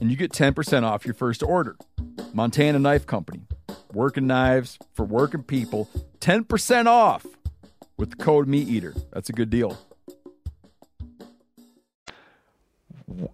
and 0.00 0.10
you 0.10 0.16
get 0.16 0.32
10% 0.32 0.82
off 0.82 1.04
your 1.04 1.14
first 1.14 1.42
order. 1.42 1.76
Montana 2.32 2.78
Knife 2.78 3.06
Company, 3.06 3.42
working 3.92 4.26
knives 4.26 4.78
for 4.94 5.04
working 5.04 5.42
people, 5.42 5.88
10% 6.20 6.86
off 6.86 7.26
with 7.96 8.10
the 8.10 8.16
code 8.16 8.48
MeatEater. 8.48 9.02
That's 9.12 9.28
a 9.28 9.32
good 9.32 9.50
deal. 9.50 9.78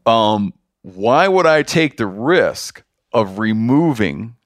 Um, 0.04 0.52
why 0.82 1.28
would 1.28 1.46
I 1.46 1.62
take 1.62 1.96
the 1.96 2.06
risk 2.06 2.82
of 3.12 3.38
removing 3.38 4.36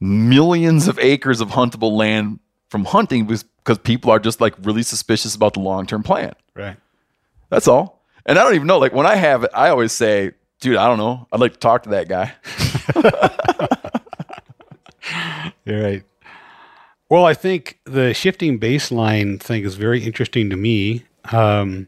millions 0.00 0.88
of 0.88 0.98
acres 0.98 1.40
of 1.40 1.50
huntable 1.50 1.92
land 1.92 2.40
from 2.68 2.84
hunting 2.84 3.26
because 3.26 3.78
people 3.78 4.10
are 4.10 4.18
just 4.18 4.40
like 4.40 4.54
really 4.62 4.82
suspicious 4.82 5.34
about 5.34 5.54
the 5.54 5.60
long 5.60 5.86
term 5.86 6.02
plan? 6.02 6.34
Right. 6.54 6.76
That's 7.48 7.68
all. 7.68 8.02
And 8.26 8.38
I 8.38 8.42
don't 8.42 8.54
even 8.54 8.66
know. 8.66 8.78
Like 8.78 8.92
when 8.92 9.06
I 9.06 9.14
have 9.14 9.44
it, 9.44 9.50
I 9.54 9.68
always 9.68 9.92
say, 9.92 10.32
dude, 10.60 10.76
I 10.76 10.88
don't 10.88 10.98
know. 10.98 11.28
I'd 11.32 11.40
like 11.40 11.52
to 11.52 11.58
talk 11.58 11.84
to 11.84 11.90
that 11.90 12.08
guy. 12.08 12.32
You're 15.64 15.82
right. 15.82 16.04
Well, 17.08 17.24
I 17.24 17.34
think 17.34 17.78
the 17.84 18.12
shifting 18.14 18.58
baseline 18.58 19.40
thing 19.40 19.64
is 19.64 19.76
very 19.76 20.02
interesting 20.02 20.50
to 20.50 20.56
me 20.56 21.04
um, 21.32 21.86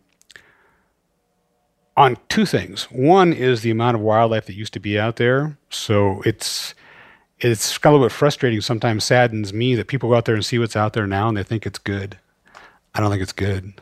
on 1.99 2.17
two 2.29 2.47
things. 2.47 2.85
One 2.85 3.33
is 3.33 3.63
the 3.63 3.73
amount 3.73 3.97
of 3.97 4.01
wildlife 4.01 4.47
that 4.47 4.55
used 4.55 4.73
to 4.75 4.81
be 4.81 4.99
out 4.99 5.17
there. 5.17 5.59
So 5.69 6.23
it's 6.25 6.75
it's 7.41 7.77
kind 7.77 7.95
of 7.95 8.03
a 8.03 8.05
bit 8.07 8.13
frustrating. 8.13 8.61
Sometimes 8.61 9.05
saddens 9.05 9.53
me 9.53 9.75
that 9.75 9.89
people 9.89 10.09
go 10.09 10.15
out 10.17 10.25
there 10.25 10.35
and 10.37 10.45
see 10.45 10.59
what's 10.59 10.77
out 10.77 10.93
there 10.93 11.07
now 11.07 11.29
and 11.29 11.37
they 11.37 11.43
think 11.43 11.67
it's 11.67 11.79
good. 11.79 12.17
I 12.95 13.01
don't 13.01 13.11
think 13.11 13.23
it's 13.23 13.33
good. 13.33 13.81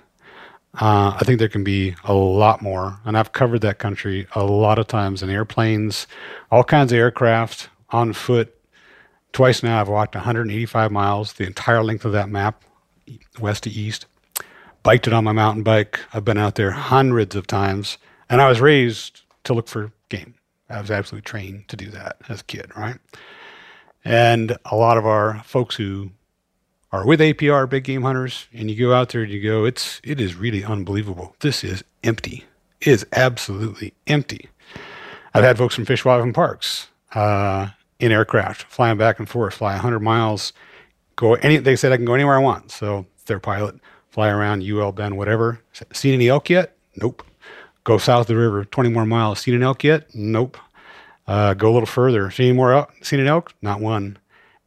Uh, 0.79 1.17
I 1.19 1.25
think 1.25 1.39
there 1.39 1.49
can 1.49 1.65
be 1.65 1.95
a 2.05 2.13
lot 2.13 2.61
more, 2.61 3.01
and 3.07 3.17
I've 3.17 3.33
covered 3.33 3.63
that 3.63 3.79
country 3.79 4.27
a 4.35 4.45
lot 4.45 4.79
of 4.79 4.87
times 4.87 5.23
in 5.23 5.31
airplanes, 5.31 6.07
all 6.51 6.65
kinds 6.65 6.93
of 6.93 6.99
aircraft, 6.99 7.71
on 7.89 8.13
foot. 8.13 8.55
Twice 9.33 9.63
now, 9.63 9.81
I've 9.81 9.89
walked 9.89 10.15
185 10.15 10.93
miles, 10.93 11.33
the 11.35 11.47
entire 11.47 11.83
length 11.83 12.05
of 12.05 12.13
that 12.13 12.29
map, 12.29 12.63
west 13.41 13.63
to 13.63 13.71
east. 13.71 14.05
Biked 14.87 15.09
it 15.09 15.13
on 15.13 15.25
my 15.25 15.33
mountain 15.33 15.65
bike. 15.65 15.99
I've 16.15 16.25
been 16.25 16.39
out 16.39 16.55
there 16.55 16.71
hundreds 16.71 17.35
of 17.35 17.49
times, 17.49 17.99
and 18.31 18.41
I 18.41 18.49
was 18.49 18.61
raised 18.61 19.23
to 19.43 19.53
look 19.53 19.67
for 19.67 19.91
game. 20.11 20.35
I 20.71 20.81
was 20.81 20.93
absolutely 20.93 21.25
trained 21.25 21.67
to 21.67 21.77
do 21.77 21.91
that 21.91 22.19
as 22.29 22.43
a 22.43 22.45
kid, 22.45 22.71
right? 22.77 22.95
And 24.05 24.57
a 24.65 24.77
lot 24.77 24.97
of 24.97 25.05
our 25.05 25.43
folks 25.43 25.75
who 25.75 26.13
are 26.93 27.05
with 27.05 27.19
APR 27.19 27.69
big 27.69 27.83
game 27.83 28.03
hunters, 28.03 28.47
and 28.55 28.71
you 28.71 28.77
go 28.79 28.95
out 28.95 29.09
there 29.09 29.25
and 29.25 29.33
you 29.33 29.43
go, 29.43 29.65
it's 29.65 30.01
it 30.05 30.21
is 30.21 30.37
really 30.37 30.63
unbelievable. 30.63 31.35
This 31.41 31.65
is 31.65 31.83
empty. 32.05 32.45
It 32.81 32.87
is 32.87 33.07
absolutely 33.11 33.93
empty. 34.07 34.51
I've 35.35 35.43
had 35.43 35.59
folks 35.59 35.75
from 35.75 35.87
Fish 35.87 36.05
Wildlife 36.05 36.27
and 36.27 36.35
Parks 36.37 36.87
uh, 37.13 37.71
in 37.99 38.13
aircraft 38.13 38.63
flying 38.71 38.99
back 38.99 39.19
and 39.19 39.29
forth, 39.29 39.55
fly 39.55 39.73
100 39.73 39.99
miles, 39.99 40.53
go 41.17 41.35
any. 41.35 41.57
They 41.57 41.75
said 41.75 41.91
I 41.91 41.97
can 41.97 42.05
go 42.05 42.15
anywhere 42.15 42.37
I 42.37 42.41
want. 42.41 42.71
So 42.71 43.07
their 43.27 43.41
pilot 43.41 43.81
fly 44.17 44.31
around 44.31 44.63
UL 44.63 44.93
Bend, 44.93 45.19
whatever. 45.19 45.61
Seen 45.93 46.15
any 46.15 46.29
elk 46.29 46.49
yet? 46.49 46.75
Nope. 46.97 47.23
Go 47.85 47.99
south 47.99 48.23
of 48.23 48.27
the 48.29 48.37
river, 48.37 48.65
20 48.65 48.89
more 48.89 49.05
miles. 49.05 49.41
Seen 49.41 49.53
an 49.53 49.63
elk 49.63 49.85
yet? 49.85 50.07
Nope. 50.15 50.57
Uh, 51.27 51.53
go 51.53 51.71
a 51.71 51.75
little 51.75 51.85
further. 51.85 52.31
Seen 52.31 52.47
any 52.47 52.57
more 52.57 52.73
elk? 52.73 52.95
Seen 53.03 53.21
an 53.21 53.27
elk? 53.27 53.53
Not 53.61 53.81
one. 53.81 54.17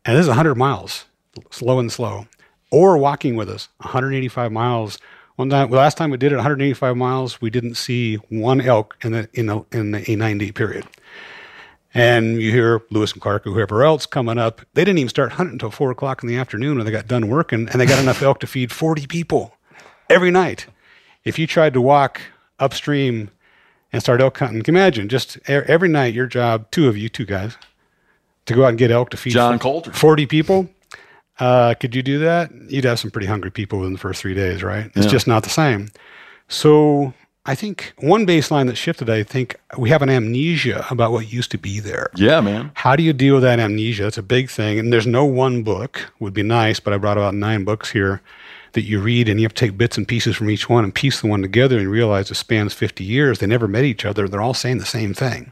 And 0.05 0.15
this 0.15 0.21
is 0.21 0.27
100 0.27 0.53
miles 0.53 1.05
slow 1.49 1.80
and 1.80 1.91
slow, 1.91 2.27
or 2.69 2.99
walking 2.99 3.35
with 3.35 3.49
us 3.49 3.69
185 3.77 4.51
miles. 4.51 4.99
One 5.38 5.49
time, 5.49 5.71
last 5.71 5.97
time 5.97 6.11
we 6.11 6.17
did 6.17 6.31
it 6.31 6.35
185 6.35 6.95
miles, 6.95 7.41
we 7.41 7.49
didn't 7.49 7.73
see 7.73 8.17
one 8.30 8.61
elk 8.61 8.97
in 9.03 9.13
the 9.13 9.30
in 9.34 9.47
the 9.47 9.65
in 9.71 9.91
the 9.91 10.11
a 10.11 10.15
90 10.15 10.51
period. 10.51 10.85
And 11.94 12.40
you 12.41 12.52
hear 12.52 12.82
Lewis 12.91 13.14
and 13.14 13.22
Clark 13.22 13.48
or 13.48 13.52
whoever 13.52 13.84
else 13.84 14.06
coming 14.06 14.38
up. 14.38 14.61
They 14.76 14.86
didn't 14.86 14.99
even 14.99 15.10
start 15.10 15.32
hunting 15.34 15.53
until 15.53 15.72
four 15.72 15.90
o'clock 15.90 16.22
in 16.22 16.30
the 16.30 16.36
afternoon 16.38 16.78
when 16.78 16.86
they 16.86 16.91
got 16.91 17.07
done 17.07 17.28
working, 17.30 17.68
and 17.70 17.82
they 17.82 17.86
got 17.88 17.99
enough 18.02 18.22
elk 18.22 18.40
to 18.41 18.48
feed 18.48 18.72
40 18.72 19.07
people 19.07 19.56
every 20.10 20.30
night. 20.30 20.68
If 21.24 21.40
you 21.40 21.48
tried 21.48 21.74
to 21.74 21.82
walk 21.82 22.22
upstream 22.60 23.32
and 23.91 24.02
start 24.03 24.22
elk 24.22 24.38
hunting, 24.38 24.61
imagine 24.68 25.10
just 25.10 25.40
every 25.49 25.90
night 25.90 26.14
your 26.14 26.28
job, 26.28 26.70
two 26.70 26.88
of 26.88 26.95
you, 26.95 27.10
two 27.10 27.26
guys, 27.26 27.57
to 28.45 28.53
go 28.53 28.66
out 28.66 28.70
and 28.70 28.78
get 28.78 28.91
elk 28.91 29.10
to 29.10 29.18
feed 29.18 29.34
John 29.34 29.57
Colter. 29.57 29.91
40 29.91 30.28
people. 30.28 30.70
Uh, 31.40 31.74
could 31.74 31.95
you 31.95 32.03
do 32.03 32.20
that? 32.20 32.52
You'd 32.68 32.84
have 32.86 32.99
some 32.99 33.10
pretty 33.11 33.28
hungry 33.28 33.49
people 33.49 33.80
within 33.80 33.94
the 33.94 33.99
first 33.99 34.22
three 34.22 34.34
days, 34.36 34.61
right? 34.61 34.91
It's 34.95 35.06
Yeah. 35.06 35.11
just 35.11 35.26
not 35.28 35.41
the 35.44 35.49
same. 35.49 35.90
So 36.49 37.14
I 37.45 37.56
think 37.56 37.94
one 37.99 38.28
baseline 38.28 38.68
that 38.68 38.76
shifted, 38.76 39.10
I 39.10 39.24
think 39.24 39.56
we 39.78 39.90
have 39.90 40.02
an 40.02 40.10
amnesia 40.10 40.86
about 40.91 41.11
what 41.11 41.32
used 41.32 41.52
to 41.52 41.57
be 41.57 41.80
there. 41.80 42.10
Yeah, 42.16 42.41
man. 42.41 42.72
How 42.76 42.95
do 42.95 43.03
you 43.03 43.14
deal 43.14 43.36
with 43.36 43.44
that 43.44 43.60
amnesia? 43.60 44.03
That's 44.03 44.18
a 44.18 44.24
big 44.24 44.49
thing. 44.49 44.78
And 44.78 44.91
there's 44.91 45.07
no 45.07 45.26
one 45.26 45.64
book, 45.64 46.11
would 46.20 46.34
be 46.34 46.44
nice, 46.44 46.80
but 46.80 46.94
I 46.94 46.98
brought 46.98 47.18
about 47.18 47.34
nine 47.34 47.64
books 47.64 47.91
here 47.91 48.22
that 48.74 48.84
you 48.84 48.99
read 48.99 49.28
and 49.28 49.40
you 49.40 49.45
have 49.45 49.53
to 49.53 49.66
take 49.66 49.78
bits 49.78 49.98
and 49.98 50.07
pieces 50.07 50.36
from 50.36 50.49
each 50.49 50.70
one 50.70 50.84
and 50.84 50.94
piece 50.94 51.22
the 51.22 51.28
one 51.28 51.41
together 51.41 51.80
and 51.80 51.90
realize 51.90 52.30
it 52.30 52.36
spans 52.36 52.74
50 52.74 53.03
years. 53.03 53.40
They 53.40 53.48
never 53.48 53.68
met 53.68 53.84
each 53.84 54.06
other. 54.06 54.28
They're 54.28 54.41
all 54.41 54.53
saying 54.53 54.78
the 54.78 54.86
same 54.86 55.14
thing. 55.14 55.52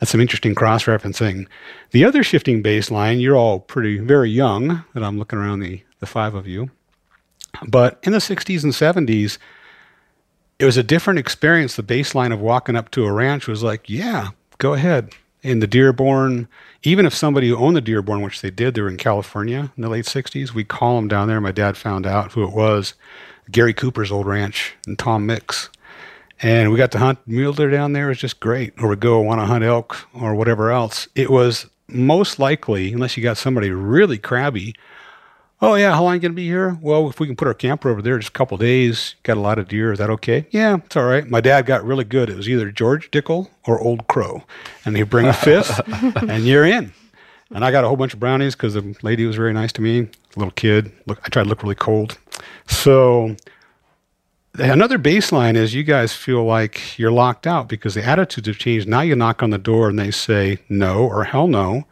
That's 0.00 0.10
some 0.10 0.20
interesting 0.20 0.54
cross 0.54 0.84
referencing. 0.84 1.46
The 1.90 2.04
other 2.04 2.22
shifting 2.22 2.62
baseline, 2.62 3.20
you're 3.20 3.36
all 3.36 3.60
pretty 3.60 3.98
very 3.98 4.30
young, 4.30 4.84
that 4.94 5.04
I'm 5.04 5.18
looking 5.18 5.38
around 5.38 5.60
the, 5.60 5.82
the 6.00 6.06
five 6.06 6.34
of 6.34 6.46
you. 6.46 6.70
But 7.68 8.00
in 8.02 8.12
the 8.12 8.18
60s 8.18 8.64
and 8.64 8.72
70s, 8.72 9.38
it 10.60 10.66
was 10.66 10.76
a 10.76 10.82
different 10.82 11.18
experience. 11.18 11.74
The 11.74 11.82
baseline 11.82 12.34
of 12.34 12.40
walking 12.40 12.76
up 12.76 12.90
to 12.90 13.06
a 13.06 13.12
ranch 13.12 13.48
was 13.48 13.62
like, 13.62 13.88
yeah, 13.88 14.28
go 14.58 14.74
ahead. 14.74 15.14
In 15.42 15.60
the 15.60 15.66
Dearborn, 15.66 16.48
even 16.82 17.06
if 17.06 17.14
somebody 17.14 17.48
who 17.48 17.56
owned 17.56 17.74
the 17.74 17.80
Dearborn, 17.80 18.20
which 18.20 18.42
they 18.42 18.50
did, 18.50 18.74
they 18.74 18.82
were 18.82 18.90
in 18.90 18.98
California 18.98 19.72
in 19.74 19.82
the 19.82 19.88
late 19.88 20.04
60s, 20.04 20.52
we 20.52 20.64
call 20.64 20.96
them 20.96 21.08
down 21.08 21.28
there. 21.28 21.40
My 21.40 21.50
dad 21.50 21.78
found 21.78 22.06
out 22.06 22.32
who 22.32 22.44
it 22.44 22.52
was 22.52 22.92
Gary 23.50 23.72
Cooper's 23.72 24.12
old 24.12 24.26
ranch 24.26 24.74
and 24.86 24.98
Tom 24.98 25.24
Mix. 25.24 25.70
And 26.42 26.70
we 26.70 26.76
got 26.76 26.92
to 26.92 26.98
hunt 26.98 27.20
mule 27.26 27.54
deer 27.54 27.70
down 27.70 27.94
there. 27.94 28.06
It 28.06 28.10
was 28.10 28.18
just 28.18 28.38
great. 28.38 28.74
Or 28.82 28.88
we 28.88 28.96
go 28.96 29.18
want 29.20 29.40
to 29.40 29.46
hunt 29.46 29.64
elk 29.64 29.96
or 30.12 30.34
whatever 30.34 30.70
else. 30.70 31.08
It 31.14 31.30
was 31.30 31.66
most 31.88 32.38
likely, 32.38 32.92
unless 32.92 33.16
you 33.16 33.22
got 33.22 33.38
somebody 33.38 33.70
really 33.70 34.18
crabby, 34.18 34.74
Oh 35.62 35.74
yeah, 35.74 35.92
how 35.92 36.02
long 36.02 36.14
you 36.14 36.20
gonna 36.20 36.32
be 36.32 36.46
here? 36.46 36.78
Well, 36.80 37.10
if 37.10 37.20
we 37.20 37.26
can 37.26 37.36
put 37.36 37.46
our 37.46 37.54
camper 37.54 37.90
over 37.90 38.00
there, 38.00 38.18
just 38.18 38.30
a 38.30 38.32
couple 38.32 38.56
days. 38.56 39.14
Got 39.24 39.36
a 39.36 39.40
lot 39.40 39.58
of 39.58 39.68
deer. 39.68 39.92
Is 39.92 39.98
that 39.98 40.08
okay? 40.08 40.46
Yeah, 40.50 40.76
it's 40.76 40.96
all 40.96 41.04
right. 41.04 41.28
My 41.28 41.42
dad 41.42 41.66
got 41.66 41.84
really 41.84 42.04
good. 42.04 42.30
It 42.30 42.36
was 42.36 42.48
either 42.48 42.70
George 42.70 43.10
Dickel 43.10 43.50
or 43.66 43.78
Old 43.78 44.06
Crow, 44.06 44.44
and 44.86 44.96
he'd 44.96 45.10
bring 45.10 45.26
a 45.26 45.34
fifth, 45.34 45.80
and 46.16 46.46
you're 46.46 46.64
in. 46.64 46.92
And 47.52 47.64
I 47.64 47.72
got 47.72 47.84
a 47.84 47.88
whole 47.88 47.96
bunch 47.96 48.14
of 48.14 48.20
brownies 48.20 48.54
because 48.54 48.74
the 48.74 48.96
lady 49.02 49.26
was 49.26 49.36
very 49.36 49.52
nice 49.52 49.72
to 49.72 49.82
me. 49.82 50.08
Little 50.36 50.52
kid. 50.52 50.92
Look, 51.06 51.20
I 51.24 51.28
tried 51.28 51.42
to 51.42 51.48
look 51.48 51.62
really 51.62 51.74
cold. 51.74 52.16
So 52.66 53.36
another 54.54 54.98
baseline 54.98 55.56
is 55.56 55.74
you 55.74 55.82
guys 55.82 56.12
feel 56.12 56.44
like 56.44 56.98
you're 56.98 57.10
locked 57.10 57.46
out 57.46 57.68
because 57.68 57.94
the 57.94 58.04
attitudes 58.04 58.46
have 58.46 58.58
changed. 58.58 58.88
Now 58.88 59.00
you 59.00 59.16
knock 59.16 59.42
on 59.42 59.50
the 59.50 59.58
door 59.58 59.88
and 59.88 59.98
they 59.98 60.10
say 60.10 60.58
no 60.68 61.00
or 61.00 61.24
hell 61.24 61.48
no, 61.48 61.84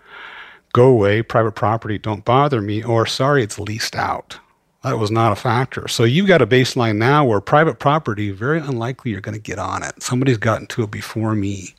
go 0.73 0.87
away, 0.87 1.23
private 1.23 1.53
property, 1.53 1.99
don't 1.99 2.25
bother 2.25 2.61
me, 2.61 2.83
or 2.83 3.07
sorry, 3.07 3.43
it's 3.43 3.59
leased 3.59 3.97
out. 3.97 4.39
That 4.85 4.99
was 4.99 5.11
not 5.11 5.33
a 5.33 5.37
factor. 5.37 5.89
So 5.89 6.05
you've 6.05 6.29
got 6.29 6.43
a 6.43 6.47
baseline 6.47 6.97
now 6.97 7.25
where 7.25 7.41
private 7.41 7.79
property, 7.79 8.31
very 8.31 8.61
unlikely 8.61 9.11
you're 9.11 9.21
going 9.21 9.35
to 9.35 9.41
get 9.41 9.59
on 9.59 9.83
it. 9.83 10.03
Somebody's 10.03 10.39
gotten 10.39 10.67
to 10.69 10.85
it 10.85 10.91
before 10.91 11.35
me. 11.35 11.75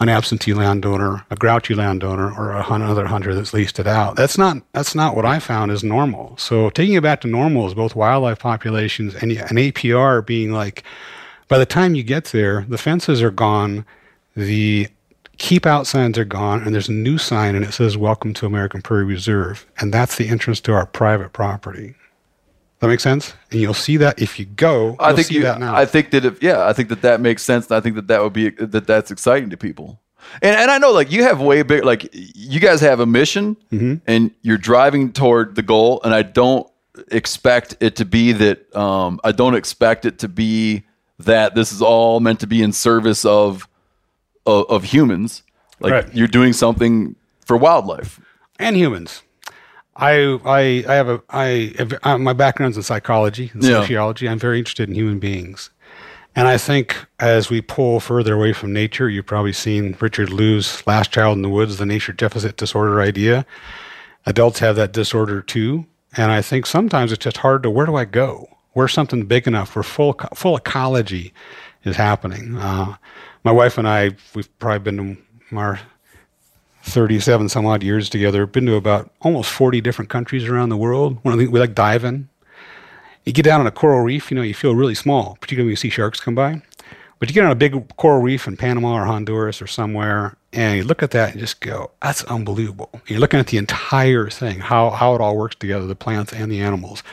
An 0.00 0.08
absentee 0.08 0.52
landowner, 0.52 1.24
a 1.30 1.36
grouchy 1.36 1.74
landowner, 1.76 2.32
or 2.32 2.50
another 2.74 3.06
hunter 3.06 3.36
that's 3.36 3.54
leased 3.54 3.78
it 3.78 3.86
out. 3.86 4.16
That's 4.16 4.36
not 4.36 4.56
that's 4.72 4.96
not 4.96 5.14
what 5.14 5.24
I 5.24 5.38
found 5.38 5.70
is 5.70 5.84
normal. 5.84 6.36
So 6.38 6.70
taking 6.70 6.94
it 6.94 7.04
back 7.04 7.20
to 7.20 7.28
normal 7.28 7.68
is 7.68 7.74
both 7.74 7.94
wildlife 7.94 8.40
populations 8.40 9.14
and 9.14 9.30
an 9.30 9.56
APR 9.56 10.26
being 10.26 10.50
like, 10.50 10.82
by 11.46 11.56
the 11.56 11.66
time 11.66 11.94
you 11.94 12.02
get 12.02 12.24
there, 12.26 12.66
the 12.68 12.78
fences 12.78 13.22
are 13.22 13.30
gone, 13.30 13.86
the 14.34 14.88
keep 15.42 15.66
out 15.66 15.88
signs 15.88 16.16
are 16.16 16.24
gone, 16.24 16.62
and 16.62 16.72
there's 16.72 16.88
a 16.88 16.92
new 16.92 17.18
sign 17.18 17.56
and 17.56 17.64
it 17.64 17.72
says 17.72 17.96
"Welcome 17.96 18.32
to 18.34 18.46
American 18.46 18.80
Prairie 18.80 19.04
Reserve," 19.04 19.66
and 19.78 19.92
that's 19.92 20.16
the 20.16 20.28
entrance 20.28 20.60
to 20.62 20.72
our 20.72 20.86
private 20.86 21.32
property. 21.32 21.96
That 22.78 22.86
makes 22.88 23.02
sense, 23.02 23.34
and 23.50 23.60
you'll 23.60 23.74
see 23.74 23.96
that 23.98 24.20
if 24.22 24.38
you 24.38 24.44
go. 24.46 24.96
I 24.98 25.12
think 25.12 25.26
see 25.28 25.34
you. 25.34 25.42
that 25.42 25.58
now. 25.60 25.74
I 25.74 25.84
think 25.84 26.10
that 26.12 26.24
if 26.24 26.42
yeah, 26.42 26.66
I 26.66 26.72
think 26.72 26.88
that 26.90 27.02
that 27.02 27.20
makes 27.20 27.42
sense. 27.42 27.66
and 27.66 27.76
I 27.76 27.80
think 27.80 27.96
that 27.96 28.06
that 28.06 28.22
would 28.22 28.32
be 28.32 28.50
that 28.50 28.86
that's 28.86 29.10
exciting 29.10 29.50
to 29.50 29.56
people. 29.56 30.00
And 30.40 30.56
and 30.56 30.70
I 30.70 30.78
know 30.78 30.92
like 30.92 31.10
you 31.10 31.24
have 31.24 31.40
way 31.40 31.62
big 31.62 31.84
like 31.84 32.08
you 32.12 32.60
guys 32.60 32.80
have 32.80 33.00
a 33.00 33.06
mission 33.06 33.56
Mm-hmm. 33.72 33.94
and 34.06 34.30
you're 34.42 34.58
driving 34.58 35.12
toward 35.12 35.56
the 35.56 35.62
goal. 35.62 36.00
And 36.04 36.14
I 36.14 36.22
don't 36.22 36.66
expect 37.10 37.76
it 37.80 37.96
to 37.96 38.04
be 38.04 38.30
that. 38.32 38.74
Um, 38.76 39.18
I 39.24 39.32
don't 39.32 39.54
expect 39.56 40.04
it 40.06 40.18
to 40.20 40.28
be 40.28 40.84
that 41.18 41.54
this 41.56 41.72
is 41.72 41.82
all 41.82 42.20
meant 42.20 42.40
to 42.40 42.46
be 42.46 42.62
in 42.62 42.72
service 42.72 43.24
of 43.24 43.66
of, 44.46 44.66
of 44.70 44.84
humans. 44.84 45.42
Like 45.80 45.92
Right. 45.92 46.14
you're 46.14 46.28
doing 46.28 46.52
something 46.52 47.16
for 47.44 47.56
wildlife. 47.56 48.20
and 48.58 48.76
humans. 48.76 49.22
I 49.96 50.38
I 50.44 50.84
I 50.88 50.94
have 50.94 51.08
a 51.08 51.22
I 51.28 51.74
have, 51.78 51.92
uh, 52.02 52.18
my 52.18 52.32
background's 52.32 52.76
in 52.76 52.82
psychology 52.82 53.50
and 53.52 53.62
Yeah. 53.62 53.80
sociology. 53.80 54.28
I'm 54.28 54.38
very 54.38 54.58
interested 54.58 54.88
in 54.88 54.94
human 54.94 55.18
beings, 55.18 55.70
and 56.36 56.46
I 56.48 56.56
think 56.56 56.96
as 57.18 57.50
we 57.50 57.60
pull 57.60 58.00
further 58.00 58.34
away 58.34 58.52
from 58.52 58.72
nature, 58.72 59.08
you've 59.10 59.26
probably 59.26 59.52
seen 59.52 59.96
Richard 60.00 60.30
Louv's 60.30 60.82
"Last 60.86 61.10
Child 61.12 61.36
in 61.36 61.42
the 61.42 61.48
Woods," 61.50 61.76
the 61.76 61.84
nature 61.86 62.12
deficit 62.12 62.56
disorder 62.56 63.00
idea. 63.02 63.44
Adults 64.24 64.60
have 64.60 64.76
that 64.76 64.92
disorder 64.92 65.42
too, 65.42 65.84
and 66.16 66.30
I 66.32 66.40
think 66.42 66.64
sometimes 66.66 67.10
it's 67.12 67.24
just 67.24 67.38
hard 67.38 67.62
to 67.64 67.70
where 67.70 67.86
do 67.86 67.96
I 67.96 68.04
go? 68.06 68.48
Where's 68.74 68.92
something 68.94 69.24
big 69.26 69.46
enough 69.46 69.74
where 69.76 69.82
full 69.82 70.18
full 70.34 70.56
ecology 70.56 71.34
is 71.84 71.96
happening? 71.96 72.56
Uh, 72.56 72.94
my 73.44 73.52
wife 73.52 73.78
and 73.78 73.88
I, 73.88 74.12
we've 74.34 74.58
probably 74.58 74.78
been 74.78 75.16
to 75.50 75.56
our 75.56 75.80
37 76.84 77.48
some 77.48 77.66
odd 77.66 77.82
years 77.82 78.08
together, 78.08 78.46
been 78.46 78.66
to 78.66 78.74
about 78.74 79.12
almost 79.20 79.50
40 79.50 79.80
different 79.80 80.10
countries 80.10 80.44
around 80.44 80.68
the 80.68 80.76
world. 80.76 81.18
One 81.22 81.32
of 81.32 81.38
the 81.38 81.46
we 81.46 81.60
like 81.60 81.74
diving. 81.74 82.28
You 83.24 83.32
get 83.32 83.44
down 83.44 83.60
on 83.60 83.66
a 83.66 83.70
coral 83.70 84.00
reef, 84.00 84.30
you 84.30 84.36
know, 84.36 84.42
you 84.42 84.54
feel 84.54 84.74
really 84.74 84.96
small, 84.96 85.36
particularly 85.40 85.66
when 85.66 85.72
you 85.72 85.76
see 85.76 85.90
sharks 85.90 86.20
come 86.20 86.34
by. 86.34 86.60
But 87.20 87.28
you 87.28 87.34
get 87.34 87.44
on 87.44 87.52
a 87.52 87.56
big 87.56 87.96
coral 87.96 88.20
reef 88.20 88.48
in 88.48 88.56
Panama 88.56 88.94
or 88.94 89.04
Honduras 89.04 89.62
or 89.62 89.68
somewhere, 89.68 90.36
and 90.52 90.78
you 90.78 90.82
look 90.82 91.04
at 91.04 91.12
that 91.12 91.30
and 91.30 91.38
just 91.38 91.60
go, 91.60 91.92
that's 92.02 92.24
unbelievable. 92.24 92.90
You're 93.06 93.20
looking 93.20 93.38
at 93.38 93.46
the 93.46 93.58
entire 93.58 94.28
thing, 94.28 94.58
how, 94.58 94.90
how 94.90 95.14
it 95.14 95.20
all 95.20 95.36
works 95.36 95.54
together, 95.54 95.86
the 95.86 95.94
plants 95.94 96.32
and 96.32 96.50
the 96.50 96.60
animals, 96.60 97.04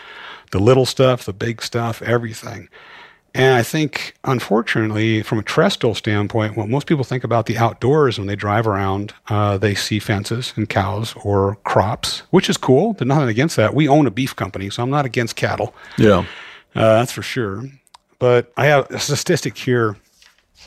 the 0.49 0.57
little 0.57 0.88
stuff, 0.88 1.26
the 1.26 1.34
big 1.34 1.61
stuff, 1.61 2.01
everything. 2.01 2.69
And 3.35 3.56
I 3.56 3.64
think, 3.64 4.15
unfortunately, 4.23 5.22
from 5.22 5.39
a 5.39 5.43
terrestrial 5.43 5.93
standpoint, 5.93 6.57
what 6.57 6.68
most 6.68 6.88
people 6.88 7.03
think 7.03 7.23
about 7.23 7.45
the 7.45 7.57
outdoors 7.57 8.18
when 8.18 8.27
they 8.27 8.35
drive 8.35 8.65
around, 8.65 9.14
uh, 9.27 9.57
they 9.57 9.76
see 9.76 9.99
fences 9.99 10.53
and 10.56 10.68
cows 10.68 11.14
or 11.23 11.57
crops, 11.64 12.23
which 12.31 12.49
is 12.49 12.57
cool. 12.57 12.93
There's 12.93 13.07
nothing 13.07 13.30
against 13.30 13.56
that. 13.57 13.73
We 13.76 13.88
own 13.88 14.07
a 14.07 14.11
beef 14.11 14.35
company, 14.35 14.69
so 14.69 14.81
I'm 14.81 14.89
not 14.89 15.06
against 15.06 15.35
cattle. 15.35 15.76
Yeah. 15.97 16.26
Uh, 16.76 16.99
that's 16.99 17.11
for 17.11 17.22
sure. 17.22 17.64
But 18.18 18.51
I 18.57 18.65
have 18.65 18.89
a 18.89 18.99
statistic 18.99 19.57
here. 19.57 19.89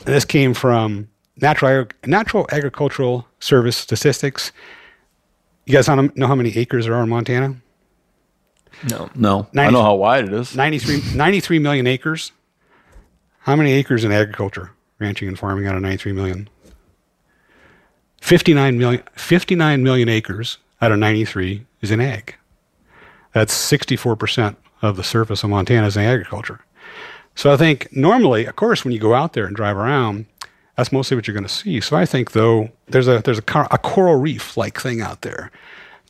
And 0.05 0.15
this 0.15 0.25
came 0.25 0.53
from 0.53 1.09
Natural, 1.41 1.87
Natural 2.05 2.47
Agricultural 2.51 3.27
Service 3.39 3.77
statistics. 3.77 4.51
You 5.65 5.73
guys 5.73 5.87
know 5.87 6.27
how 6.27 6.35
many 6.35 6.57
acres 6.57 6.85
there 6.85 6.95
are 6.95 7.03
in 7.03 7.09
Montana? 7.09 7.55
No. 8.89 9.09
No. 9.15 9.47
I 9.55 9.69
know 9.69 9.81
how 9.81 9.95
wide 9.95 10.25
it 10.25 10.33
is. 10.33 10.55
93, 10.55 11.15
93 11.15 11.59
million 11.59 11.87
acres. 11.87 12.31
How 13.43 13.57
many 13.57 13.73
acres 13.73 14.05
in 14.05 14.13
agriculture, 14.13 14.71
ranching, 14.99 15.27
and 15.27 15.37
farming 15.37 15.67
out 15.67 15.75
of 15.75 15.81
93 15.81 16.13
million? 16.13 16.49
59 18.21 18.77
million, 18.77 19.03
59 19.15 19.83
million 19.83 20.07
acres 20.07 20.59
out 20.81 20.93
of 20.93 20.99
93 20.99 21.65
is 21.81 21.91
in 21.91 21.99
ag. 21.99 22.35
That's 23.33 23.53
64% 23.53 24.55
of 24.81 24.95
the 24.95 25.03
surface 25.03 25.43
of 25.43 25.49
Montana 25.49 25.87
is 25.87 25.97
in 25.97 26.03
agriculture. 26.03 26.61
So 27.35 27.51
I 27.51 27.57
think 27.57 27.93
normally, 27.93 28.45
of 28.45 28.55
course, 28.55 28.85
when 28.85 28.93
you 28.93 28.99
go 28.99 29.13
out 29.13 29.33
there 29.33 29.45
and 29.45 29.55
drive 29.55 29.75
around, 29.75 30.25
that's 30.77 30.93
mostly 30.93 31.15
what 31.15 31.27
you're 31.27 31.35
going 31.35 31.45
to 31.45 31.53
see. 31.53 31.81
So 31.81 31.97
I 31.97 32.05
think 32.05 32.31
though 32.31 32.69
there's 32.87 33.09
a 33.09 33.21
there's 33.25 33.39
a, 33.39 33.43
cor- 33.43 33.67
a 33.71 33.77
coral 33.77 34.15
reef 34.15 34.55
like 34.55 34.79
thing 34.79 35.01
out 35.01 35.21
there 35.21 35.51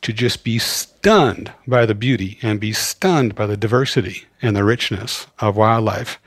to 0.02 0.12
just 0.12 0.44
be 0.44 0.60
stunned 0.60 1.52
by 1.66 1.84
the 1.84 1.94
beauty 1.96 2.38
and 2.42 2.60
be 2.60 2.72
stunned 2.72 3.34
by 3.34 3.46
the 3.46 3.56
diversity 3.56 4.24
and 4.40 4.54
the 4.54 4.62
richness 4.62 5.26
of 5.40 5.56
wildlife 5.56 6.20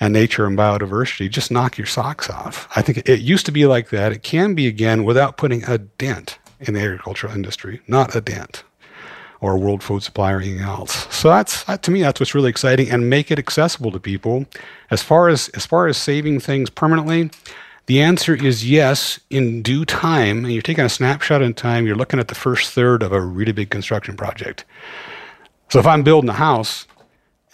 and 0.00 0.12
nature 0.12 0.46
and 0.46 0.58
biodiversity. 0.58 1.30
Just 1.30 1.50
knock 1.50 1.78
your 1.78 1.86
socks 1.86 2.28
off. 2.28 2.68
I 2.76 2.82
think 2.82 3.08
it 3.08 3.20
used 3.20 3.46
to 3.46 3.52
be 3.52 3.66
like 3.66 3.90
that. 3.90 4.12
It 4.12 4.22
can 4.22 4.54
be 4.54 4.66
again 4.66 5.04
without 5.04 5.36
putting 5.36 5.64
a 5.64 5.78
dent 5.78 6.38
in 6.60 6.74
the 6.74 6.80
agricultural 6.80 7.32
industry, 7.32 7.80
not 7.86 8.14
a 8.14 8.20
dent 8.20 8.64
or 9.40 9.58
world 9.58 9.82
food 9.82 10.02
supply 10.02 10.32
or 10.32 10.40
anything 10.40 10.60
else. 10.60 11.06
So 11.14 11.28
that's 11.28 11.64
that, 11.64 11.82
to 11.84 11.90
me 11.90 12.02
that's 12.02 12.20
what's 12.20 12.34
really 12.34 12.50
exciting 12.50 12.90
and 12.90 13.10
make 13.10 13.30
it 13.30 13.38
accessible 13.38 13.90
to 13.92 14.00
people. 14.00 14.46
As 14.90 15.02
far 15.02 15.28
as 15.28 15.48
as 15.50 15.66
far 15.66 15.86
as 15.86 15.96
saving 15.96 16.40
things 16.40 16.70
permanently, 16.70 17.30
the 17.86 18.02
answer 18.02 18.34
is 18.34 18.68
yes 18.68 19.20
in 19.30 19.62
due 19.62 19.84
time. 19.84 20.44
And 20.44 20.52
you're 20.52 20.62
taking 20.62 20.84
a 20.84 20.88
snapshot 20.88 21.42
in 21.42 21.54
time, 21.54 21.86
you're 21.86 21.96
looking 21.96 22.20
at 22.20 22.28
the 22.28 22.34
first 22.34 22.72
third 22.72 23.02
of 23.02 23.12
a 23.12 23.20
really 23.20 23.52
big 23.52 23.70
construction 23.70 24.16
project. 24.16 24.64
So 25.68 25.80
if 25.80 25.86
I'm 25.86 26.02
building 26.02 26.30
a 26.30 26.34
house 26.34 26.86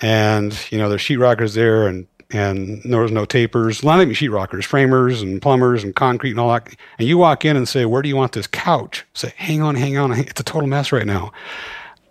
and 0.00 0.56
you 0.70 0.78
know 0.78 0.88
there's 0.88 1.02
sheetrockers 1.02 1.54
there 1.54 1.86
and 1.86 2.06
and 2.32 2.82
there 2.84 3.00
was 3.00 3.12
no 3.12 3.24
tapers, 3.24 3.82
a 3.82 3.86
not 3.86 4.00
even 4.00 4.14
sheetrockers, 4.14 4.64
framers 4.64 5.22
and 5.22 5.40
plumbers 5.40 5.84
and 5.84 5.94
concrete 5.94 6.30
and 6.30 6.40
all 6.40 6.52
that. 6.52 6.74
And 6.98 7.08
you 7.08 7.18
walk 7.18 7.44
in 7.44 7.56
and 7.56 7.68
say, 7.68 7.84
"Where 7.84 8.02
do 8.02 8.08
you 8.08 8.16
want 8.16 8.32
this 8.32 8.46
couch?" 8.46 9.04
Say, 9.14 9.32
"Hang 9.36 9.62
on, 9.62 9.74
hang 9.74 9.96
on, 9.96 10.12
it's 10.12 10.40
a 10.40 10.44
total 10.44 10.68
mess 10.68 10.92
right 10.92 11.06
now." 11.06 11.32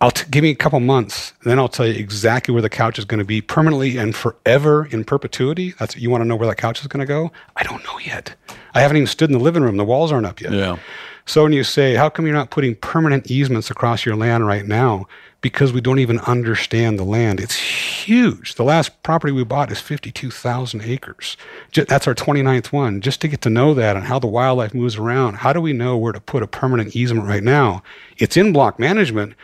I'll 0.00 0.10
t- 0.10 0.24
give 0.28 0.42
me 0.42 0.50
a 0.50 0.56
couple 0.56 0.80
months, 0.80 1.32
and 1.42 1.50
then 1.50 1.60
I'll 1.60 1.68
tell 1.68 1.86
you 1.86 1.94
exactly 1.94 2.52
where 2.52 2.60
the 2.60 2.68
couch 2.68 2.98
is 2.98 3.04
going 3.04 3.20
to 3.20 3.24
be 3.24 3.40
permanently 3.40 3.98
and 3.98 4.16
forever 4.16 4.88
in 4.90 5.04
perpetuity. 5.04 5.74
That's 5.78 5.96
you 5.96 6.10
want 6.10 6.22
to 6.22 6.28
know 6.28 6.34
where 6.34 6.48
that 6.48 6.56
couch 6.56 6.80
is 6.80 6.88
going 6.88 7.00
to 7.00 7.06
go. 7.06 7.30
I 7.54 7.62
don't 7.62 7.84
know 7.84 8.00
yet. 8.04 8.34
I 8.74 8.80
haven't 8.80 8.96
even 8.96 9.06
stood 9.06 9.30
in 9.30 9.38
the 9.38 9.42
living 9.42 9.62
room. 9.62 9.76
The 9.76 9.84
walls 9.84 10.10
aren't 10.10 10.26
up 10.26 10.40
yet. 10.40 10.52
Yeah. 10.52 10.76
So 11.24 11.44
when 11.44 11.52
you 11.52 11.62
say, 11.62 11.94
how 11.94 12.08
come 12.08 12.26
you're 12.26 12.34
not 12.34 12.50
putting 12.50 12.74
permanent 12.74 13.30
easements 13.30 13.70
across 13.70 14.04
your 14.04 14.16
land 14.16 14.44
right 14.44 14.66
now? 14.66 15.06
Because 15.42 15.72
we 15.72 15.82
don't 15.82 15.98
even 15.98 16.20
understand 16.20 16.98
the 16.98 17.04
land. 17.04 17.40
It's 17.40 17.56
huge. 17.56 18.54
The 18.54 18.64
last 18.64 19.02
property 19.02 19.32
we 19.32 19.44
bought 19.44 19.70
is 19.70 19.80
52,000 19.80 20.80
acres. 20.82 21.36
That's 21.74 22.06
our 22.06 22.14
29th 22.14 22.72
one. 22.72 23.02
Just 23.02 23.20
to 23.20 23.28
get 23.28 23.42
to 23.42 23.50
know 23.50 23.74
that 23.74 23.96
and 23.96 24.06
how 24.06 24.18
the 24.18 24.26
wildlife 24.26 24.72
moves 24.72 24.96
around, 24.96 25.34
how 25.34 25.52
do 25.52 25.60
we 25.60 25.74
know 25.74 25.98
where 25.98 26.12
to 26.12 26.20
put 26.20 26.42
a 26.42 26.46
permanent 26.46 26.96
easement 26.96 27.26
right 27.26 27.42
now? 27.42 27.82
It's 28.16 28.36
in 28.36 28.54
block 28.54 28.78
management. 28.78 29.34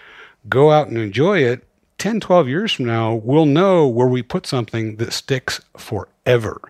Go 0.49 0.71
out 0.71 0.89
and 0.89 0.97
enjoy 0.97 1.41
it. 1.41 1.65
10, 1.99 2.21
12 2.21 2.47
years 2.47 2.73
from 2.73 2.85
now, 2.85 3.15
we'll 3.15 3.45
know 3.45 3.89
where 3.89 4.07
we 4.07 4.23
put 4.23 4.47
something 4.47 4.97
that 4.97 5.13
sticks 5.13 5.61
forever. 5.77 6.61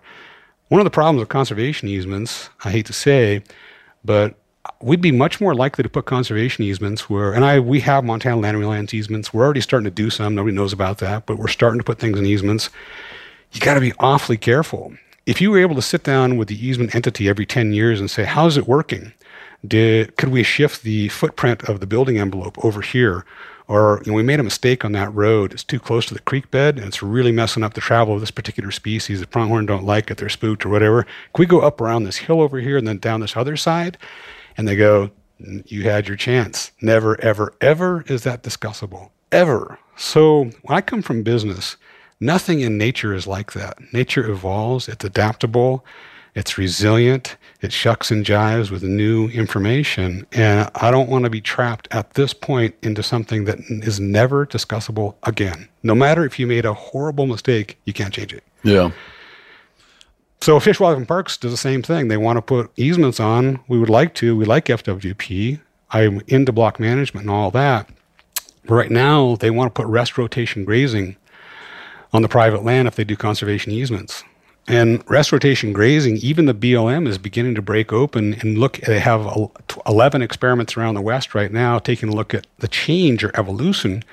One 0.69 0.81
of 0.81 0.85
the 0.85 0.89
problems 0.89 1.19
with 1.19 1.29
conservation 1.29 1.87
easements, 1.87 2.49
I 2.65 2.71
hate 2.71 2.87
to 2.87 2.93
say, 2.93 3.43
but 4.03 4.38
we'd 4.81 5.01
be 5.01 5.11
much 5.11 5.41
more 5.41 5.53
likely 5.53 5.83
to 5.83 5.89
put 5.89 6.05
conservation 6.05 6.63
easements 6.63 7.09
where, 7.09 7.33
and 7.33 7.45
I 7.45 7.59
we 7.59 7.79
have 7.81 8.03
Montana 8.03 8.37
land 8.37 8.57
reliance 8.57 8.93
easements. 8.93 9.33
We're 9.33 9.43
already 9.43 9.61
starting 9.61 9.85
to 9.85 9.91
do 9.91 10.09
some. 10.09 10.35
Nobody 10.35 10.55
knows 10.55 10.73
about 10.73 10.99
that, 10.99 11.25
but 11.25 11.37
we're 11.37 11.47
starting 11.47 11.79
to 11.79 11.83
put 11.83 11.99
things 11.99 12.17
in 12.17 12.25
easements. 12.25 12.69
You 13.51 13.61
got 13.61 13.75
to 13.75 13.81
be 13.81 13.93
awfully 13.99 14.37
careful. 14.37 14.93
If 15.25 15.41
you 15.41 15.51
were 15.51 15.59
able 15.59 15.75
to 15.75 15.81
sit 15.81 16.03
down 16.03 16.37
with 16.37 16.47
the 16.47 16.65
easement 16.65 16.95
entity 16.95 17.29
every 17.29 17.45
10 17.45 17.73
years 17.73 17.99
and 17.99 18.09
say, 18.09 18.23
how's 18.23 18.57
it 18.57 18.67
working? 18.67 19.13
Did, 19.67 20.15
could 20.17 20.29
we 20.29 20.43
shift 20.43 20.83
the 20.83 21.09
footprint 21.09 21.63
of 21.63 21.79
the 21.79 21.87
building 21.87 22.17
envelope 22.17 22.63
over 22.63 22.81
here? 22.81 23.25
Or 23.67 24.01
you 24.03 24.11
know, 24.11 24.15
we 24.15 24.23
made 24.23 24.39
a 24.39 24.43
mistake 24.43 24.83
on 24.83 24.93
that 24.93 25.13
road. 25.13 25.53
It's 25.53 25.63
too 25.63 25.79
close 25.79 26.05
to 26.07 26.13
the 26.13 26.21
creek 26.21 26.49
bed 26.49 26.77
and 26.77 26.87
it's 26.87 27.03
really 27.03 27.31
messing 27.31 27.63
up 27.63 27.75
the 27.75 27.81
travel 27.81 28.15
of 28.15 28.19
this 28.19 28.31
particular 28.31 28.71
species. 28.71 29.19
The 29.19 29.27
pronghorn 29.27 29.67
don't 29.67 29.85
like 29.85 30.09
it. 30.09 30.17
They're 30.17 30.29
spooked 30.29 30.65
or 30.65 30.69
whatever. 30.69 31.03
Can 31.03 31.39
we 31.39 31.45
go 31.45 31.61
up 31.61 31.79
around 31.79 32.03
this 32.03 32.17
hill 32.17 32.41
over 32.41 32.59
here 32.59 32.77
and 32.77 32.87
then 32.87 32.97
down 32.97 33.19
this 33.19 33.37
other 33.37 33.57
side? 33.57 33.97
And 34.59 34.67
they 34.67 34.75
go, 34.75 35.09
You 35.37 35.83
had 35.83 36.09
your 36.09 36.17
chance. 36.17 36.73
Never, 36.81 37.19
ever, 37.21 37.53
ever 37.61 38.03
is 38.07 38.23
that 38.23 38.43
discussable. 38.43 39.09
Ever. 39.31 39.79
So 39.95 40.49
when 40.63 40.77
I 40.77 40.81
come 40.81 41.01
from 41.01 41.23
business, 41.23 41.77
nothing 42.19 42.59
in 42.59 42.77
nature 42.77 43.13
is 43.13 43.25
like 43.25 43.53
that. 43.53 43.77
Nature 43.93 44.29
evolves, 44.29 44.89
it's 44.89 45.05
adaptable. 45.05 45.85
It's 46.35 46.57
resilient. 46.57 47.37
It 47.61 47.71
shucks 47.71 48.11
and 48.11 48.25
jives 48.25 48.69
with 48.69 48.83
new 48.83 49.29
information. 49.29 50.27
And 50.33 50.69
I 50.75 50.91
don't 50.91 51.09
want 51.09 51.23
to 51.23 51.29
be 51.29 51.41
trapped 51.41 51.87
at 51.91 52.13
this 52.15 52.33
point 52.33 52.75
into 52.83 53.01
something 53.01 53.45
that 53.45 53.59
is 53.69 53.99
never 53.99 54.45
discussable 54.45 55.15
again. 55.23 55.69
No 55.83 55.95
matter 55.95 56.25
if 56.25 56.37
you 56.37 56.45
made 56.47 56.65
a 56.65 56.73
horrible 56.73 57.25
mistake, 57.25 57.79
you 57.85 57.93
can't 57.93 58.13
change 58.13 58.33
it. 58.33 58.43
Yeah. 58.63 58.91
So 60.41 60.57
Fish, 60.59 60.79
Wildlife, 60.79 60.99
and 60.99 61.07
Parks 61.07 61.35
does 61.35 61.51
the 61.51 61.57
same 61.57 61.81
thing. 61.81 62.07
They 62.07 62.17
want 62.17 62.37
to 62.37 62.41
put 62.41 62.71
easements 62.77 63.19
on. 63.19 63.59
We 63.67 63.77
would 63.77 63.89
like 63.89 64.13
to. 64.15 64.37
We 64.37 64.45
like 64.45 64.65
FWP. 64.65 65.59
I'm 65.91 66.21
into 66.27 66.53
block 66.53 66.79
management 66.79 67.25
and 67.25 67.31
all 67.31 67.51
that. 67.51 67.89
But 68.65 68.75
right 68.75 68.91
now, 68.91 69.35
they 69.35 69.49
want 69.49 69.73
to 69.73 69.81
put 69.81 69.89
rest 69.89 70.17
rotation 70.17 70.63
grazing 70.63 71.17
on 72.13 72.21
the 72.21 72.29
private 72.29 72.63
land 72.63 72.87
if 72.87 72.95
they 72.95 73.03
do 73.03 73.17
conservation 73.17 73.71
easements. 73.71 74.23
And 74.67 75.03
rest 75.09 75.31
rotation 75.31 75.73
grazing, 75.73 76.17
even 76.17 76.45
the 76.45 76.53
BLM 76.53 77.07
is 77.07 77.17
beginning 77.17 77.55
to 77.55 77.61
break 77.61 77.91
open 77.91 78.35
and 78.35 78.57
look. 78.57 78.77
They 78.77 78.99
have 78.99 79.27
11 79.87 80.21
experiments 80.21 80.77
around 80.77 80.93
the 80.93 81.01
West 81.01 81.35
right 81.35 81.51
now 81.51 81.79
taking 81.79 82.09
a 82.09 82.15
look 82.15 82.33
at 82.33 82.47
the 82.59 82.67
change 82.67 83.23
or 83.23 83.31
evolution 83.37 84.03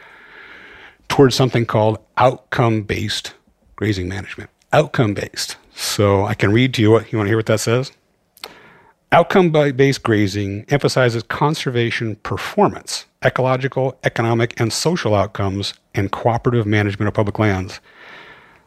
towards 1.08 1.36
something 1.36 1.66
called 1.66 1.98
outcome 2.16 2.82
based 2.82 3.34
grazing 3.76 4.08
management. 4.08 4.50
Outcome 4.72 5.14
based. 5.14 5.56
So 5.78 6.24
I 6.24 6.32
can 6.32 6.52
read 6.52 6.72
to 6.74 6.82
you 6.82 6.90
what 6.90 7.12
you 7.12 7.18
want 7.18 7.26
to 7.26 7.30
hear 7.30 7.36
what 7.36 7.46
that 7.46 7.60
says. 7.60 7.92
Outcome 9.12 9.50
based 9.50 10.02
grazing 10.02 10.64
emphasizes 10.68 11.22
conservation 11.22 12.16
performance, 12.16 13.04
ecological, 13.22 13.98
economic, 14.02 14.58
and 14.58 14.72
social 14.72 15.14
outcomes, 15.14 15.74
and 15.94 16.10
cooperative 16.10 16.64
management 16.66 17.08
of 17.08 17.14
public 17.14 17.38
lands. 17.38 17.80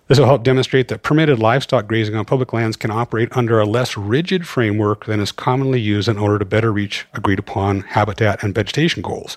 This 0.07 0.19
will 0.19 0.27
help 0.27 0.43
demonstrate 0.43 0.87
that 0.89 1.01
permitted 1.01 1.39
livestock 1.39 1.87
grazing 1.87 2.15
on 2.15 2.25
public 2.25 2.53
lands 2.53 2.77
can 2.77 2.91
operate 2.91 3.35
under 3.35 3.59
a 3.59 3.65
less 3.65 3.97
rigid 3.97 4.47
framework 4.47 5.05
than 5.05 5.19
is 5.19 5.31
commonly 5.31 5.81
used 5.81 6.07
in 6.07 6.17
order 6.17 6.37
to 6.37 6.45
better 6.45 6.71
reach 6.71 7.07
agreed 7.15 7.39
upon 7.39 7.81
habitat 7.81 8.43
and 8.43 8.53
vegetation 8.53 9.01
goals. 9.01 9.35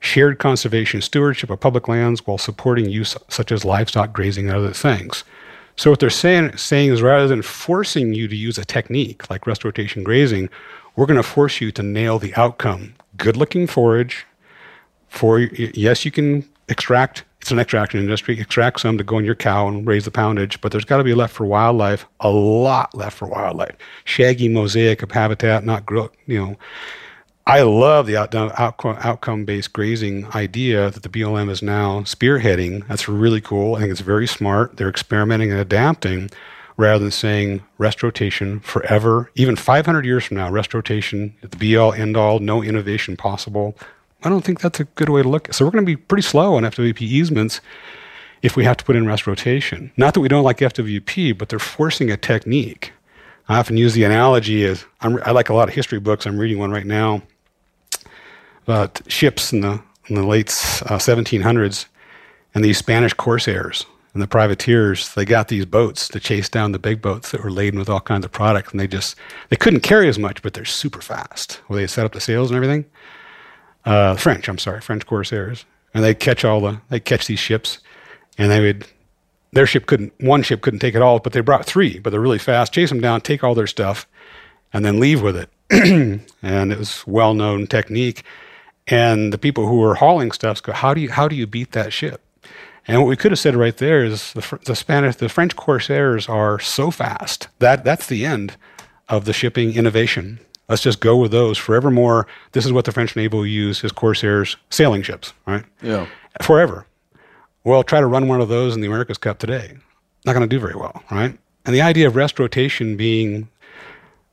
Shared 0.00 0.38
conservation 0.38 1.02
stewardship 1.02 1.50
of 1.50 1.60
public 1.60 1.86
lands 1.86 2.26
while 2.26 2.38
supporting 2.38 2.88
use 2.88 3.14
such 3.28 3.52
as 3.52 3.64
livestock 3.64 4.14
grazing 4.14 4.48
and 4.48 4.56
other 4.56 4.72
things. 4.72 5.22
So 5.76 5.90
what 5.90 6.00
they're 6.00 6.10
saying, 6.10 6.56
saying 6.56 6.92
is 6.92 7.02
rather 7.02 7.26
than 7.26 7.42
forcing 7.42 8.14
you 8.14 8.28
to 8.28 8.36
use 8.36 8.58
a 8.58 8.64
technique 8.64 9.28
like 9.28 9.46
rest 9.46 9.64
rotation 9.64 10.04
grazing, 10.04 10.48
we're 10.96 11.06
going 11.06 11.16
to 11.16 11.22
force 11.22 11.60
you 11.60 11.72
to 11.72 11.82
nail 11.82 12.18
the 12.18 12.34
outcome. 12.36 12.94
Good 13.16 13.36
looking 13.36 13.66
forage. 13.66 14.26
For 15.08 15.40
yes, 15.40 16.04
you 16.04 16.10
can 16.10 16.48
extract 16.68 17.24
it's 17.44 17.50
an 17.50 17.58
extraction 17.58 18.00
industry. 18.00 18.40
Extract 18.40 18.80
some 18.80 18.96
to 18.96 19.04
go 19.04 19.18
in 19.18 19.24
your 19.26 19.34
cow 19.34 19.68
and 19.68 19.86
raise 19.86 20.06
the 20.06 20.10
poundage, 20.10 20.58
but 20.62 20.72
there's 20.72 20.86
got 20.86 20.96
to 20.96 21.04
be 21.04 21.12
left 21.12 21.34
for 21.34 21.44
wildlife. 21.44 22.06
A 22.20 22.30
lot 22.30 22.94
left 22.94 23.18
for 23.18 23.28
wildlife. 23.28 23.76
Shaggy 24.04 24.48
mosaic 24.48 25.02
of 25.02 25.10
habitat, 25.10 25.62
not 25.62 25.84
grow. 25.84 26.10
You 26.26 26.38
know, 26.38 26.56
I 27.46 27.60
love 27.60 28.06
the 28.06 28.16
out, 28.16 28.34
outcome 28.34 29.44
based 29.44 29.74
grazing 29.74 30.26
idea 30.34 30.90
that 30.90 31.02
the 31.02 31.10
BLM 31.10 31.50
is 31.50 31.62
now 31.62 32.00
spearheading. 32.00 32.88
That's 32.88 33.06
really 33.06 33.42
cool. 33.42 33.74
I 33.74 33.80
think 33.80 33.90
it's 33.90 34.00
very 34.00 34.26
smart. 34.26 34.78
They're 34.78 34.88
experimenting 34.88 35.50
and 35.50 35.60
adapting 35.60 36.30
rather 36.78 37.04
than 37.04 37.10
saying 37.10 37.62
rest 37.76 38.02
rotation 38.02 38.60
forever, 38.60 39.30
even 39.34 39.56
500 39.56 40.06
years 40.06 40.24
from 40.24 40.38
now, 40.38 40.50
rest 40.50 40.72
rotation, 40.72 41.34
the 41.42 41.56
be 41.58 41.76
all 41.76 41.92
end 41.92 42.16
all, 42.16 42.38
no 42.38 42.62
innovation 42.62 43.14
possible. 43.14 43.76
I 44.22 44.30
don't 44.30 44.42
think 44.42 44.60
that's 44.60 44.80
a 44.80 44.84
good 44.84 45.10
way 45.10 45.22
to 45.22 45.28
look. 45.28 45.52
So 45.52 45.66
we're 45.66 45.70
going 45.70 45.84
to 45.84 45.86
be 45.90 45.96
pretty 45.96 46.22
slow 46.22 46.54
on 46.54 46.62
FWP 46.62 47.02
easements 47.02 47.60
if 48.40 48.56
we 48.56 48.64
have 48.64 48.78
to 48.78 48.84
put 48.86 48.96
in 48.96 49.06
rest 49.06 49.26
rotation. 49.26 49.92
Not 49.98 50.14
that 50.14 50.20
we 50.20 50.28
don't 50.28 50.44
like 50.44 50.58
FWP, 50.58 51.36
but 51.36 51.50
they're 51.50 51.58
forcing 51.58 52.10
a 52.10 52.16
technique. 52.16 52.92
I 53.50 53.58
often 53.58 53.76
use 53.76 53.92
the 53.92 54.04
analogy 54.04 54.64
as 54.64 54.86
I'm, 55.02 55.20
i 55.26 55.30
like 55.30 55.50
a 55.50 55.54
lot 55.54 55.68
of 55.68 55.74
history 55.74 56.00
books. 56.00 56.26
I'm 56.26 56.38
reading 56.38 56.58
one 56.58 56.70
right 56.70 56.86
now 56.86 57.22
about 58.64 59.00
ships 59.08 59.52
in 59.52 59.60
the 59.60 59.80
in 60.08 60.16
the 60.16 60.26
late 60.26 60.48
uh, 60.48 60.98
1700s 60.98 61.86
and 62.54 62.62
these 62.62 62.76
Spanish 62.76 63.14
corsairs 63.14 63.86
and 64.12 64.22
the 64.22 64.26
privateers. 64.26 65.14
They 65.14 65.24
got 65.24 65.48
these 65.48 65.64
boats 65.64 66.08
to 66.08 66.20
chase 66.20 66.50
down 66.50 66.72
the 66.72 66.78
big 66.78 67.00
boats 67.00 67.30
that 67.30 67.42
were 67.42 67.50
laden 67.50 67.78
with 67.78 67.88
all 67.88 68.00
kinds 68.00 68.24
of 68.26 68.32
products 68.32 68.70
and 68.72 68.80
they 68.80 68.86
just 68.86 69.16
they 69.48 69.56
couldn't 69.56 69.80
carry 69.80 70.08
as 70.08 70.18
much, 70.18 70.42
but 70.42 70.52
they're 70.52 70.64
super 70.64 71.00
fast. 71.00 71.60
Where 71.68 71.80
they 71.80 71.86
set 71.86 72.04
up 72.04 72.12
the 72.12 72.20
sails 72.20 72.50
and 72.50 72.56
everything 72.56 72.84
uh, 73.84 74.16
French, 74.16 74.48
I'm 74.48 74.58
sorry, 74.58 74.80
French 74.80 75.06
corsairs, 75.06 75.64
and 75.92 76.02
they 76.02 76.14
catch 76.14 76.44
all 76.44 76.60
the 76.60 76.80
they 76.88 77.00
catch 77.00 77.26
these 77.26 77.38
ships, 77.38 77.78
and 78.38 78.50
they 78.50 78.60
would 78.60 78.86
their 79.52 79.66
ship 79.66 79.86
couldn't 79.86 80.12
one 80.20 80.42
ship 80.42 80.62
couldn't 80.62 80.80
take 80.80 80.94
it 80.94 81.02
all, 81.02 81.18
but 81.18 81.32
they 81.32 81.40
brought 81.40 81.66
three, 81.66 81.98
but 81.98 82.10
they're 82.10 82.20
really 82.20 82.38
fast, 82.38 82.72
chase 82.72 82.88
them 82.88 83.00
down, 83.00 83.20
take 83.20 83.44
all 83.44 83.54
their 83.54 83.66
stuff, 83.66 84.06
and 84.72 84.84
then 84.84 85.00
leave 85.00 85.22
with 85.22 85.36
it. 85.36 85.50
and 86.42 86.72
it 86.72 86.78
was 86.78 87.06
well 87.06 87.34
known 87.34 87.66
technique. 87.66 88.22
And 88.86 89.32
the 89.32 89.38
people 89.38 89.66
who 89.66 89.78
were 89.78 89.94
hauling 89.94 90.32
stuff 90.32 90.62
go, 90.62 90.72
how 90.72 90.94
do 90.94 91.00
you 91.00 91.10
how 91.10 91.28
do 91.28 91.36
you 91.36 91.46
beat 91.46 91.72
that 91.72 91.92
ship? 91.92 92.20
And 92.86 93.00
what 93.00 93.08
we 93.08 93.16
could 93.16 93.32
have 93.32 93.38
said 93.38 93.56
right 93.56 93.76
there 93.76 94.04
is 94.04 94.34
the, 94.34 94.58
the 94.66 94.76
Spanish, 94.76 95.16
the 95.16 95.30
French 95.30 95.56
corsairs 95.56 96.28
are 96.28 96.58
so 96.58 96.90
fast 96.90 97.48
that 97.58 97.82
that's 97.82 98.06
the 98.06 98.26
end 98.26 98.56
of 99.08 99.24
the 99.24 99.32
shipping 99.32 99.74
innovation. 99.74 100.38
Let's 100.68 100.82
just 100.82 101.00
go 101.00 101.16
with 101.16 101.30
those 101.30 101.58
forevermore. 101.58 102.26
This 102.52 102.64
is 102.64 102.72
what 102.72 102.84
the 102.84 102.92
French 102.92 103.16
naval 103.16 103.46
use 103.46 103.84
as 103.84 103.92
Corsairs 103.92 104.56
sailing 104.70 105.02
ships, 105.02 105.32
right? 105.46 105.64
Yeah. 105.82 106.06
Forever. 106.42 106.86
Well, 107.64 107.82
try 107.82 108.00
to 108.00 108.06
run 108.06 108.28
one 108.28 108.40
of 108.40 108.48
those 108.48 108.74
in 108.74 108.80
the 108.80 108.86
America's 108.86 109.18
Cup 109.18 109.38
today. 109.38 109.76
Not 110.24 110.32
going 110.32 110.46
to 110.48 110.54
do 110.54 110.60
very 110.60 110.74
well, 110.74 111.02
right? 111.10 111.38
And 111.66 111.74
the 111.74 111.82
idea 111.82 112.06
of 112.06 112.16
rest 112.16 112.38
rotation 112.38 112.96
being, 112.96 113.48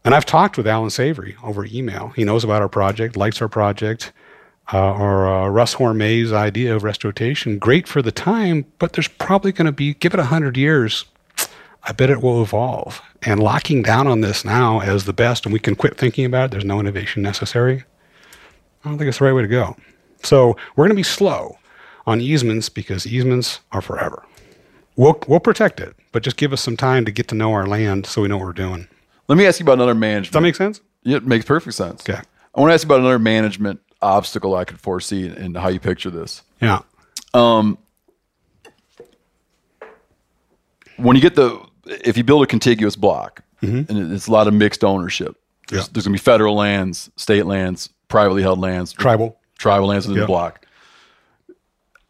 and 0.04 0.14
I've 0.16 0.26
talked 0.26 0.58
with 0.58 0.68
Allan 0.68 0.90
Savory 0.90 1.36
over 1.44 1.66
email. 1.66 2.10
He 2.16 2.24
knows 2.24 2.44
about 2.44 2.62
our 2.62 2.70
project, 2.70 3.16
likes 3.16 3.42
our 3.42 3.50
project, 3.50 4.12
uh, 4.74 4.94
or 4.94 5.28
uh, 5.28 5.48
Russ 5.50 5.74
Hormay's 5.74 6.32
idea 6.32 6.76
of 6.76 6.84
rest 6.84 7.04
rotation. 7.04 7.60
Great 7.60 7.88
for 7.88 8.02
the 8.02 8.12
time, 8.12 8.66
but 8.80 8.94
there's 8.94 9.08
probably 9.08 9.52
going 9.52 9.66
to 9.66 9.72
be, 9.72 9.94
give 9.96 10.14
it 10.14 10.18
100 10.18 10.58
years, 10.58 11.06
I 11.84 11.92
bet 11.92 12.10
it 12.10 12.22
will 12.22 12.42
evolve. 12.42 13.02
And 13.22 13.42
locking 13.42 13.82
down 13.82 14.08
on 14.08 14.22
this 14.22 14.46
now 14.46 14.80
as 14.82 15.06
the 15.06 15.14
best, 15.14 15.46
and 15.46 15.54
we 15.54 15.60
can 15.60 15.76
quit 15.76 15.98
thinking 15.98 16.26
about 16.26 16.46
it, 16.46 16.52
there's 16.52 16.66
no 16.66 16.80
innovation 16.80 17.22
necessary, 17.22 17.84
I 18.84 18.90
don't 18.90 18.98
think 18.98 19.10
it's 19.10 19.20
the 19.20 19.26
right 19.26 19.34
way 19.34 19.44
to 19.44 19.48
go. 19.48 19.76
So 20.24 20.56
we're 20.76 20.86
going 20.86 20.90
to 20.90 20.96
be 20.96 21.04
slow 21.04 21.58
on 22.08 22.22
easements 22.22 22.70
because 22.70 23.06
easements 23.06 23.60
are 23.72 23.82
forever. 23.82 24.26
We'll, 24.96 25.20
we'll 25.28 25.40
protect 25.40 25.80
it, 25.80 25.96
but 26.12 26.24
just 26.24 26.38
give 26.38 26.54
us 26.54 26.62
some 26.62 26.78
time 26.78 27.06
to 27.06 27.12
get 27.12 27.28
to 27.30 27.36
know 27.36 27.54
our 27.54 27.66
land 27.66 28.06
so 28.06 28.22
we 28.22 28.28
know 28.28 28.38
what 28.38 28.46
we're 28.46 28.54
doing. 28.54 28.88
Let 29.28 29.38
me 29.38 29.46
ask 29.46 29.60
you 29.60 29.64
about 29.64 29.74
another 29.74 29.96
management. 29.96 30.26
Does 30.26 30.34
that 30.34 30.42
make 30.42 30.56
sense? 30.56 30.82
Yeah, 31.04 31.18
it 31.18 31.26
makes 31.26 31.46
perfect 31.46 31.76
sense. 31.76 32.02
Okay. 32.08 32.20
I 32.54 32.60
want 32.60 32.72
to 32.72 32.74
ask 32.74 32.84
you 32.84 32.88
about 32.88 33.00
another 33.00 33.20
management 33.20 33.80
obstacle 34.02 34.56
I 34.56 34.66
could 34.66 34.80
foresee 34.80 35.28
and 35.28 35.56
how 35.58 35.70
you 35.70 35.80
picture 35.80 36.10
this. 36.10 36.42
Yeah. 36.62 36.80
Um, 37.34 37.78
when 40.98 41.16
you 41.16 41.22
get 41.22 41.36
the 41.36 41.60
if 42.06 42.18
you 42.18 42.24
build 42.24 42.44
a 42.44 42.48
contiguous 42.48 42.96
block 42.96 43.44
and 43.62 43.86
it's 44.12 44.26
a 44.28 44.32
lot 44.32 44.48
of 44.48 44.54
mixed 44.56 44.84
ownership, 44.84 45.36
there's, 45.68 45.84
Yeah. 45.84 45.90
there's 45.94 46.06
going 46.08 46.18
to 46.18 46.20
be 46.22 46.24
federal 46.24 46.56
lands, 46.56 47.12
state 47.16 47.46
lands, 47.46 47.90
privately 48.08 48.42
held 48.42 48.60
lands, 48.60 48.92
Tribal. 48.92 49.38
tribal 49.60 49.88
lands 49.88 50.08
within 50.08 50.18
Yeah. 50.20 50.24
the 50.24 50.28
block. 50.28 50.66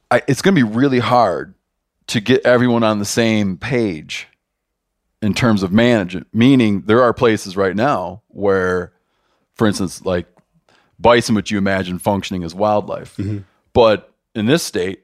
I, 0.09 0.21
it's 0.29 0.41
going 0.41 0.55
to 0.55 0.65
be 0.65 0.69
really 0.69 0.99
hard 0.99 1.53
to 2.07 2.21
get 2.21 2.45
everyone 2.45 2.83
on 2.83 2.99
the 2.99 3.05
same 3.05 3.57
page 3.57 4.27
in 5.21 5.33
terms 5.33 5.61
of 5.61 5.71
management. 5.73 6.27
Meaning, 6.33 6.83
there 6.85 7.01
are 7.03 7.13
places 7.13 7.57
right 7.57 7.75
now 7.75 8.21
where, 8.29 8.93
for 9.55 9.67
instance, 9.67 10.05
like 10.05 10.27
bison, 11.01 11.35
which 11.35 11.51
you 11.51 11.57
imagine 11.57 11.99
functioning 11.99 12.43
as 12.43 12.53
wildlife, 12.53 13.17
mm-hmm. 13.17 13.39
but 13.73 14.13
in 14.35 14.45
this 14.45 14.63
state, 14.63 15.03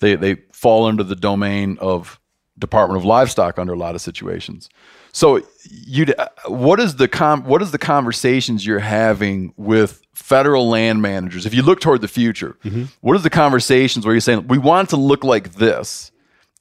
they 0.00 0.14
they 0.14 0.36
fall 0.52 0.86
under 0.86 1.02
the 1.02 1.16
domain 1.16 1.78
of 1.80 2.20
Department 2.58 2.98
of 2.98 3.04
Livestock 3.04 3.58
under 3.58 3.72
a 3.72 3.78
lot 3.78 3.94
of 3.94 4.00
situations. 4.00 4.68
So 5.12 5.42
you 5.64 6.06
uh, 6.18 6.28
what 6.46 6.80
is 6.80 6.96
the 6.96 7.08
com 7.08 7.44
what 7.44 7.62
is 7.62 7.70
the 7.70 7.78
conversations 7.78 8.64
you're 8.66 8.78
having 8.78 9.52
with 9.56 10.02
federal 10.14 10.68
land 10.68 11.02
managers? 11.02 11.46
If 11.46 11.54
you 11.54 11.62
look 11.62 11.80
toward 11.80 12.00
the 12.00 12.08
future, 12.08 12.56
mm-hmm. 12.64 12.84
what 13.00 13.16
are 13.16 13.20
the 13.20 13.30
conversations 13.30 14.04
where 14.04 14.14
you're 14.14 14.20
saying 14.20 14.46
we 14.48 14.58
want 14.58 14.90
to 14.90 14.96
look 14.96 15.24
like 15.24 15.54
this 15.54 16.12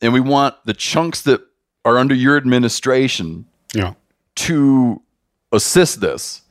and 0.02 0.14
we 0.14 0.20
want 0.20 0.56
the 0.66 0.74
chunks 0.74 1.22
that 1.24 1.42
are 1.86 1.98
under 1.98 2.16
your 2.16 2.38
administration 2.38 3.46
Yeah. 3.74 3.94
to 4.36 5.02
assist 5.52 6.02
this. 6.02 6.42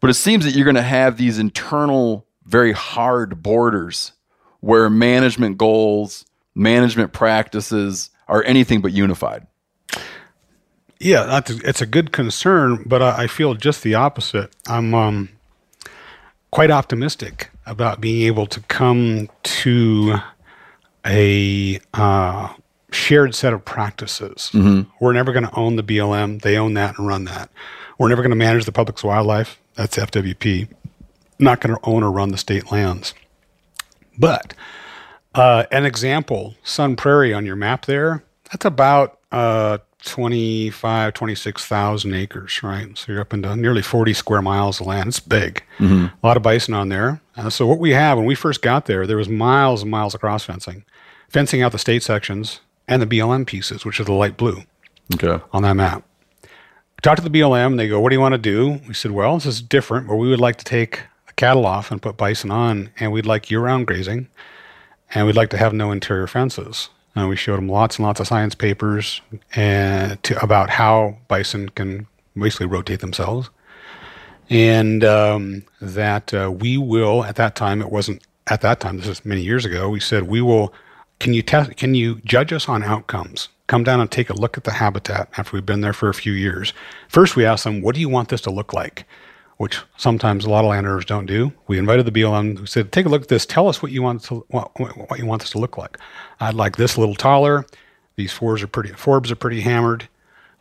But 0.00 0.10
it 0.10 0.14
seems 0.14 0.44
that 0.44 0.52
you're 0.54 0.64
going 0.64 0.74
to 0.76 0.82
have 0.82 1.16
these 1.16 1.38
internal, 1.38 2.26
very 2.44 2.72
hard 2.72 3.42
borders 3.42 4.12
where 4.60 4.88
management 4.90 5.58
goals, 5.58 6.24
management 6.54 7.12
practices 7.12 8.10
are 8.28 8.42
anything 8.44 8.80
but 8.80 8.92
unified. 8.92 9.46
Yeah, 11.00 11.40
it's 11.46 11.80
a 11.80 11.86
good 11.86 12.12
concern, 12.12 12.84
but 12.86 13.02
I, 13.02 13.24
I 13.24 13.26
feel 13.26 13.54
just 13.54 13.82
the 13.82 13.94
opposite. 13.96 14.54
I'm 14.68 14.94
um, 14.94 15.30
quite 16.52 16.70
optimistic 16.70 17.50
about 17.66 18.00
being 18.00 18.22
able 18.26 18.46
to 18.46 18.60
come 18.62 19.28
to 19.42 20.16
a 21.04 21.80
uh, 21.94 22.52
shared 22.92 23.34
set 23.34 23.52
of 23.52 23.64
practices. 23.64 24.50
We're 25.00 25.12
never 25.12 25.32
going 25.32 25.44
to 25.46 25.54
own 25.56 25.74
the 25.74 25.82
BLM. 25.82 26.42
They 26.42 26.56
own 26.56 26.74
that 26.74 26.98
and 26.98 27.08
run 27.08 27.24
that. 27.24 27.50
We're 28.02 28.08
never 28.08 28.22
going 28.22 28.30
to 28.30 28.36
manage 28.36 28.64
the 28.64 28.72
public's 28.72 29.04
wildlife. 29.04 29.60
That's 29.76 29.96
FWP. 29.96 30.66
Not 31.38 31.60
going 31.60 31.76
to 31.76 31.80
own 31.84 32.02
or 32.02 32.10
run 32.10 32.30
the 32.32 32.36
state 32.36 32.72
lands. 32.72 33.14
But 34.18 34.54
uh, 35.36 35.66
an 35.70 35.86
example, 35.86 36.56
Sun 36.64 36.96
Prairie 36.96 37.32
on 37.32 37.46
your 37.46 37.54
map 37.54 37.86
there, 37.86 38.24
that's 38.50 38.64
about 38.64 39.20
uh, 39.30 39.78
25, 40.02 41.14
26,000 41.14 42.12
acres, 42.14 42.60
right? 42.64 42.98
So 42.98 43.12
you're 43.12 43.20
up 43.20 43.32
into 43.32 43.54
nearly 43.54 43.82
40 43.82 44.12
square 44.14 44.42
miles 44.42 44.80
of 44.80 44.88
land. 44.88 45.06
It's 45.06 45.20
big. 45.20 45.62
A 45.78 46.10
lot 46.24 46.36
of 46.36 46.42
bison 46.42 46.74
on 46.74 46.88
there. 46.88 47.20
Uh, 47.36 47.50
so 47.50 47.68
what 47.68 47.78
we 47.78 47.90
have, 47.90 48.18
when 48.18 48.26
we 48.26 48.34
first 48.34 48.62
got 48.62 48.86
there, 48.86 49.06
there 49.06 49.16
was 49.16 49.28
miles 49.28 49.82
and 49.82 49.90
miles 49.92 50.12
of 50.12 50.20
cross 50.20 50.44
fencing, 50.44 50.84
fencing 51.28 51.62
out 51.62 51.70
the 51.70 51.78
state 51.78 52.02
sections 52.02 52.62
and 52.88 53.00
the 53.00 53.06
BLM 53.06 53.46
pieces, 53.46 53.84
which 53.84 54.00
are 54.00 54.04
the 54.04 54.12
light 54.12 54.36
blue 54.36 54.64
Okay. 55.14 55.40
on 55.52 55.62
that 55.62 55.74
map. 55.74 56.02
Talked 57.02 57.20
to 57.20 57.28
the 57.28 57.36
BLM. 57.36 57.66
and 57.66 57.78
They 57.80 57.88
go, 57.88 57.98
"What 57.98 58.10
do 58.10 58.14
you 58.14 58.20
want 58.20 58.34
to 58.34 58.38
do?" 58.38 58.80
We 58.86 58.94
said, 58.94 59.10
"Well, 59.10 59.34
this 59.34 59.46
is 59.46 59.60
different. 59.60 60.06
But 60.06 60.16
we 60.16 60.28
would 60.28 60.40
like 60.40 60.56
to 60.56 60.64
take 60.64 61.00
the 61.26 61.32
cattle 61.32 61.66
off 61.66 61.90
and 61.90 62.00
put 62.00 62.16
bison 62.16 62.52
on, 62.52 62.90
and 63.00 63.10
we'd 63.10 63.26
like 63.26 63.50
year-round 63.50 63.88
grazing, 63.88 64.28
and 65.12 65.26
we'd 65.26 65.34
like 65.36 65.50
to 65.50 65.56
have 65.56 65.72
no 65.72 65.90
interior 65.90 66.28
fences." 66.28 66.90
And 67.16 67.28
we 67.28 67.36
showed 67.36 67.56
them 67.56 67.68
lots 67.68 67.98
and 67.98 68.06
lots 68.06 68.20
of 68.20 68.28
science 68.28 68.54
papers 68.54 69.20
and 69.54 70.22
to, 70.22 70.40
about 70.42 70.70
how 70.70 71.18
bison 71.28 71.68
can 71.70 72.06
basically 72.38 72.66
rotate 72.66 73.00
themselves, 73.00 73.50
and 74.48 75.02
um, 75.04 75.64
that 75.80 76.32
uh, 76.32 76.52
we 76.56 76.78
will. 76.78 77.24
At 77.24 77.34
that 77.36 77.56
time, 77.56 77.82
it 77.82 77.90
wasn't 77.90 78.22
at 78.46 78.60
that 78.60 78.78
time. 78.78 78.98
This 78.98 79.08
is 79.08 79.24
many 79.24 79.42
years 79.42 79.64
ago. 79.64 79.90
We 79.90 79.98
said 80.00 80.22
we 80.28 80.40
will. 80.40 80.72
Can 81.18 81.34
you 81.34 81.42
test? 81.42 81.76
Can 81.76 81.94
you 81.96 82.20
judge 82.24 82.52
us 82.52 82.68
on 82.68 82.84
outcomes? 82.84 83.48
Come 83.66 83.84
down 83.84 84.00
and 84.00 84.10
take 84.10 84.28
a 84.28 84.34
look 84.34 84.58
at 84.58 84.64
the 84.64 84.72
habitat 84.72 85.28
after 85.36 85.56
we've 85.56 85.66
been 85.66 85.80
there 85.80 85.92
for 85.92 86.08
a 86.08 86.14
few 86.14 86.32
years. 86.32 86.72
First, 87.08 87.36
we 87.36 87.44
asked 87.44 87.64
them, 87.64 87.80
"What 87.80 87.94
do 87.94 88.00
you 88.00 88.08
want 88.08 88.28
this 88.28 88.40
to 88.42 88.50
look 88.50 88.72
like?" 88.72 89.06
Which 89.56 89.80
sometimes 89.96 90.44
a 90.44 90.50
lot 90.50 90.64
of 90.64 90.70
landowners 90.70 91.04
don't 91.04 91.26
do. 91.26 91.52
We 91.68 91.78
invited 91.78 92.04
the 92.04 92.12
BLM. 92.12 92.58
We 92.60 92.66
said, 92.66 92.90
"Take 92.90 93.06
a 93.06 93.08
look 93.08 93.22
at 93.22 93.28
this. 93.28 93.46
Tell 93.46 93.68
us 93.68 93.82
what 93.82 93.92
you 93.92 94.02
want 94.02 94.24
to 94.24 94.44
what, 94.48 94.78
what 94.78 95.18
you 95.18 95.26
want 95.26 95.42
this 95.42 95.50
to 95.50 95.58
look 95.58 95.78
like." 95.78 95.98
I'd 96.40 96.54
like 96.54 96.76
this 96.76 96.96
a 96.96 97.00
little 97.00 97.14
taller. 97.14 97.64
These 98.16 98.32
fours 98.32 98.62
are 98.62 98.66
pretty. 98.66 98.90
Forbs 98.90 99.30
are 99.30 99.36
pretty 99.36 99.60
hammered. 99.60 100.08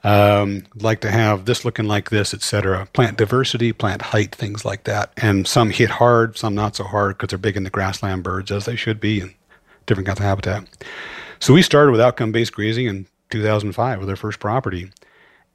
Um, 0.03 0.64
like 0.76 1.02
to 1.02 1.11
have 1.11 1.45
this 1.45 1.64
looking 1.64 1.86
like 1.86 2.10
this, 2.10 2.34
etc. 2.34 2.88
Plant 2.94 3.18
diversity, 3.18 3.72
plant 3.72 4.02
height, 4.02 4.34
things 4.34 4.65
like 4.65 4.86
that. 4.86 5.11
And 5.18 5.48
some 5.48 5.69
hit 5.69 5.91
hard, 5.91 6.38
some 6.38 6.56
not 6.56 6.76
so 6.76 6.84
hard 6.84 7.18
because 7.18 7.30
they're 7.30 7.38
big 7.38 7.57
in 7.57 7.64
the 7.64 7.69
grassland 7.69 8.23
birds 8.23 8.52
as 8.52 8.65
they 8.65 8.76
should 8.76 8.99
be 8.99 9.22
and 9.22 9.34
different 9.86 10.07
kinds 10.07 10.19
of 10.19 10.26
habitat. 10.26 10.65
So 11.41 11.55
we 11.55 11.63
started 11.63 11.91
with 11.91 11.99
outcome 11.99 12.31
based 12.31 12.53
grazing 12.53 12.85
in 12.85 13.07
2005 13.31 13.99
with 13.99 14.07
our 14.07 14.15
first 14.15 14.39
property. 14.39 14.91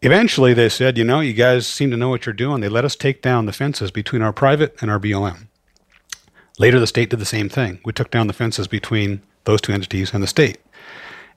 Eventually, 0.02 0.52
they 0.52 0.68
said, 0.68 0.98
you 0.98 1.04
know, 1.04 1.20
you 1.20 1.32
guys 1.32 1.64
seem 1.64 1.92
to 1.92 1.96
know 1.96 2.08
what 2.08 2.26
you're 2.26 2.32
doing. 2.32 2.60
They 2.60 2.68
let 2.68 2.84
us 2.84 2.96
take 2.96 3.22
down 3.22 3.46
the 3.46 3.52
fences 3.52 3.92
between 3.92 4.20
our 4.20 4.32
private 4.32 4.76
and 4.82 4.90
our 4.90 4.98
BLM. 4.98 5.46
Later, 6.58 6.80
the 6.80 6.88
state 6.88 7.10
did 7.10 7.20
the 7.20 7.24
same 7.24 7.48
thing. 7.48 7.78
We 7.84 7.92
took 7.92 8.10
down 8.10 8.26
the 8.26 8.32
fences 8.32 8.66
between 8.66 9.22
those 9.44 9.60
two 9.60 9.72
entities 9.72 10.12
and 10.12 10.24
the 10.24 10.26
state. 10.26 10.58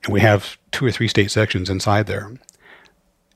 And 0.03 0.11
we 0.11 0.21
have 0.21 0.57
two 0.71 0.83
or 0.83 0.91
three 0.91 1.07
state 1.07 1.29
sections 1.29 1.69
inside 1.69 2.07
there. 2.07 2.33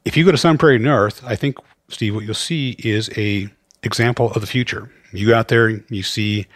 If 0.05 0.17
you 0.17 0.25
go 0.25 0.31
to 0.31 0.37
Sun 0.37 0.57
Prairie 0.57 0.79
North, 0.79 1.23
I 1.23 1.35
think, 1.35 1.57
Steve, 1.89 2.15
what 2.15 2.25
you'll 2.25 2.33
see 2.33 2.75
is 2.79 3.11
a 3.15 3.49
example 3.83 4.31
of 4.31 4.41
the 4.41 4.47
future. 4.47 4.91
You 5.11 5.27
go 5.27 5.35
out 5.35 5.49
there, 5.49 5.69
you 5.69 6.01
see, 6.01 6.47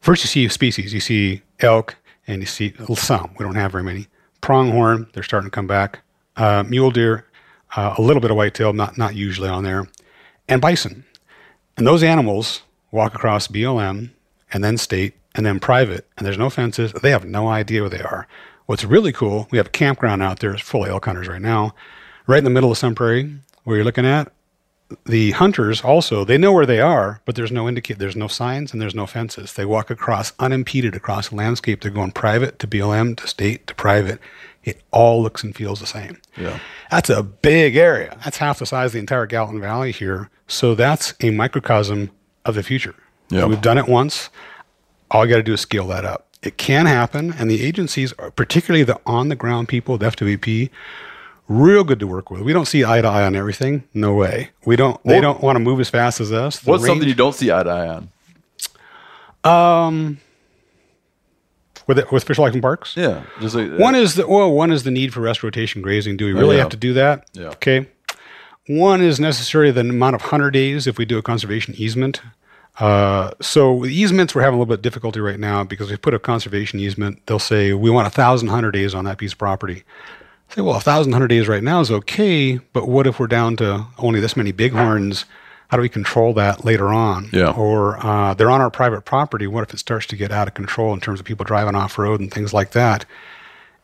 first 0.00 0.24
you 0.24 0.28
see 0.28 0.48
species. 0.48 0.94
You 0.94 1.00
see 1.00 1.42
elk, 1.60 1.96
and 2.26 2.40
you 2.40 2.46
see 2.46 2.74
some. 2.94 3.34
We 3.38 3.44
don't 3.44 3.54
have 3.54 3.72
very 3.72 3.84
many. 3.84 4.08
Pronghorn, 4.40 5.08
they're 5.12 5.22
starting 5.22 5.50
to 5.50 5.54
come 5.54 5.66
back. 5.66 6.00
Uh, 6.36 6.64
mule 6.66 6.90
deer, 6.90 7.26
uh, 7.76 7.94
a 7.96 8.02
little 8.02 8.20
bit 8.20 8.30
of 8.30 8.36
whitetail, 8.36 8.72
not 8.72 8.98
not 8.98 9.14
usually 9.14 9.48
on 9.48 9.64
there, 9.64 9.86
and 10.48 10.60
bison. 10.60 11.04
And 11.76 11.86
those 11.86 12.02
animals 12.02 12.62
walk 12.90 13.14
across 13.14 13.48
BLM 13.48 14.10
and 14.52 14.62
then 14.62 14.76
state 14.76 15.14
and 15.34 15.44
then 15.44 15.58
private, 15.58 16.06
and 16.16 16.26
there's 16.26 16.38
no 16.38 16.50
fences. 16.50 16.92
They 16.92 17.10
have 17.10 17.24
no 17.24 17.48
idea 17.48 17.80
where 17.80 17.90
they 17.90 18.00
are. 18.00 18.28
What's 18.66 18.84
really 18.84 19.12
cool, 19.12 19.48
we 19.50 19.58
have 19.58 19.66
a 19.66 19.70
campground 19.70 20.22
out 20.22 20.38
there, 20.38 20.54
it's 20.54 20.62
full 20.62 20.84
of 20.84 20.90
elk 20.90 21.04
hunters 21.04 21.28
right 21.28 21.42
now, 21.42 21.74
right 22.26 22.38
in 22.38 22.44
the 22.44 22.50
middle 22.50 22.70
of 22.70 22.78
Sun 22.78 22.94
Prairie, 22.94 23.36
where 23.64 23.76
you're 23.76 23.84
looking 23.84 24.06
at. 24.06 24.32
The 25.06 25.32
hunters 25.32 25.80
also, 25.82 26.24
they 26.24 26.38
know 26.38 26.52
where 26.52 26.66
they 26.66 26.80
are, 26.80 27.20
but 27.24 27.34
there's 27.34 27.50
no 27.50 27.68
indicate, 27.68 27.98
there's 27.98 28.16
no 28.16 28.28
signs 28.28 28.72
and 28.72 28.80
there's 28.80 28.94
no 28.94 29.06
fences. 29.06 29.54
They 29.54 29.64
walk 29.64 29.90
across 29.90 30.32
unimpeded 30.38 30.94
across 30.94 31.30
the 31.30 31.36
landscape. 31.36 31.80
They're 31.80 31.90
going 31.90 32.12
private 32.12 32.58
to 32.60 32.66
BLM 32.66 33.16
to 33.16 33.26
state 33.26 33.66
to 33.66 33.74
private. 33.74 34.20
It 34.62 34.82
all 34.92 35.22
looks 35.22 35.42
and 35.42 35.54
feels 35.54 35.80
the 35.80 35.86
same. 35.86 36.20
Yeah. 36.36 36.58
That's 36.90 37.10
a 37.10 37.22
big 37.22 37.76
area. 37.76 38.16
That's 38.24 38.36
half 38.38 38.58
the 38.60 38.66
size 38.66 38.88
of 38.88 38.92
the 38.92 38.98
entire 39.00 39.26
Gallatin 39.26 39.60
Valley 39.60 39.90
here. 39.90 40.30
So 40.46 40.74
that's 40.74 41.14
a 41.20 41.30
microcosm 41.30 42.10
of 42.44 42.54
the 42.54 42.62
future. 42.62 42.94
Yeah. 43.30 43.46
We've 43.46 43.60
done 43.60 43.78
it 43.78 43.88
once. 43.88 44.28
All 45.10 45.24
you 45.24 45.30
got 45.30 45.36
to 45.38 45.42
do 45.42 45.54
is 45.54 45.60
scale 45.60 45.86
that 45.88 46.04
up. 46.04 46.28
It 46.42 46.58
can 46.58 46.84
happen, 46.84 47.32
and 47.38 47.50
the 47.50 47.62
agencies, 47.64 48.12
are- 48.18 48.30
particularly 48.30 48.84
the 48.84 49.00
on 49.06 49.28
the 49.28 49.36
ground 49.36 49.68
people, 49.68 49.96
the 49.96 50.06
FWP, 50.10 50.68
real 51.48 51.84
good 51.84 52.00
to 52.00 52.06
work 52.06 52.30
with. 52.30 52.40
We 52.42 52.52
don't 52.52 52.66
see 52.66 52.84
eye 52.84 53.00
to 53.02 53.08
eye 53.08 53.24
on 53.24 53.34
everything. 53.36 53.84
No 53.92 54.14
way. 54.14 54.50
We 54.64 54.76
don't. 54.76 55.02
They 55.04 55.16
What- 55.16 55.20
don't 55.22 55.42
want 55.42 55.56
to 55.56 55.60
move 55.60 55.80
as 55.80 55.90
fast 55.90 56.20
as 56.20 56.32
us. 56.32 56.58
The 56.60 56.70
What's 56.70 56.86
something 56.86 57.08
you 57.08 57.14
don't 57.14 57.34
see 57.34 57.50
eye 57.52 57.62
to 57.62 57.70
eye 57.70 57.88
on? 57.88 58.08
um 59.44 60.18
with 61.86 61.98
it, 61.98 62.10
with 62.10 62.24
fish 62.24 62.38
life 62.38 62.54
and 62.54 62.62
parks? 62.62 62.96
Yeah. 62.96 63.24
Just 63.40 63.54
like 63.54 63.72
One 63.78 63.94
is 63.94 64.14
the 64.14 64.26
well, 64.26 64.50
one 64.50 64.72
is 64.72 64.84
the 64.84 64.90
need 64.90 65.12
for 65.12 65.20
rest 65.20 65.42
rotation 65.42 65.82
grazing. 65.82 66.16
Do 66.16 66.24
we 66.24 66.32
really 66.32 66.56
yeah. 66.56 66.62
have 66.62 66.70
to 66.70 66.76
do 66.78 66.94
that? 66.94 67.28
Yeah. 67.34 67.48
Okay. 67.48 67.86
One 68.66 69.02
is 69.02 69.20
necessarily 69.20 69.70
the 69.70 69.80
amount 69.80 70.14
of 70.14 70.22
hunter 70.22 70.50
days 70.50 70.86
if 70.86 70.96
we 70.96 71.04
do 71.04 71.18
a 71.18 71.22
conservation 71.22 71.74
easement. 71.76 72.22
Uh, 72.80 73.30
so 73.40 73.84
easements, 73.84 74.34
we're 74.34 74.40
having 74.42 74.54
a 74.54 74.58
little 74.58 74.70
bit 74.72 74.78
of 74.78 74.82
difficulty 74.82 75.20
right 75.20 75.38
now 75.38 75.62
because 75.62 75.90
we 75.90 75.96
put 75.98 76.14
a 76.14 76.18
conservation 76.18 76.80
easement. 76.80 77.20
They'll 77.26 77.38
say 77.38 77.74
we 77.74 77.90
want 77.90 78.06
a 78.06 78.10
thousand 78.10 78.48
hunter 78.48 78.70
days 78.70 78.94
on 78.94 79.04
that 79.04 79.18
piece 79.18 79.32
of 79.32 79.38
property. 79.38 79.84
Say, 80.54 80.60
well, 80.60 80.76
a 80.76 80.80
thousand 80.80 81.12
hunter 81.12 81.26
days 81.26 81.48
right 81.48 81.62
now 81.64 81.80
is 81.80 81.90
okay, 81.90 82.58
but 82.72 82.86
what 82.88 83.08
if 83.08 83.18
we're 83.18 83.26
down 83.26 83.56
to 83.56 83.86
only 83.98 84.20
this 84.20 84.36
many 84.36 84.52
bighorns? 84.52 85.24
How 85.68 85.76
do 85.78 85.82
we 85.82 85.88
control 85.88 86.32
that 86.34 86.64
later 86.64 86.88
on? 86.92 87.28
Yeah. 87.32 87.50
Or 87.50 87.98
uh, 88.06 88.34
they're 88.34 88.50
on 88.50 88.60
our 88.60 88.70
private 88.70 89.04
property. 89.04 89.48
What 89.48 89.64
if 89.64 89.74
it 89.74 89.78
starts 89.78 90.06
to 90.06 90.16
get 90.16 90.30
out 90.30 90.46
of 90.46 90.54
control 90.54 90.94
in 90.94 91.00
terms 91.00 91.18
of 91.18 91.26
people 91.26 91.44
driving 91.44 91.74
off 91.74 91.98
road 91.98 92.20
and 92.20 92.32
things 92.32 92.52
like 92.52 92.70
that? 92.70 93.04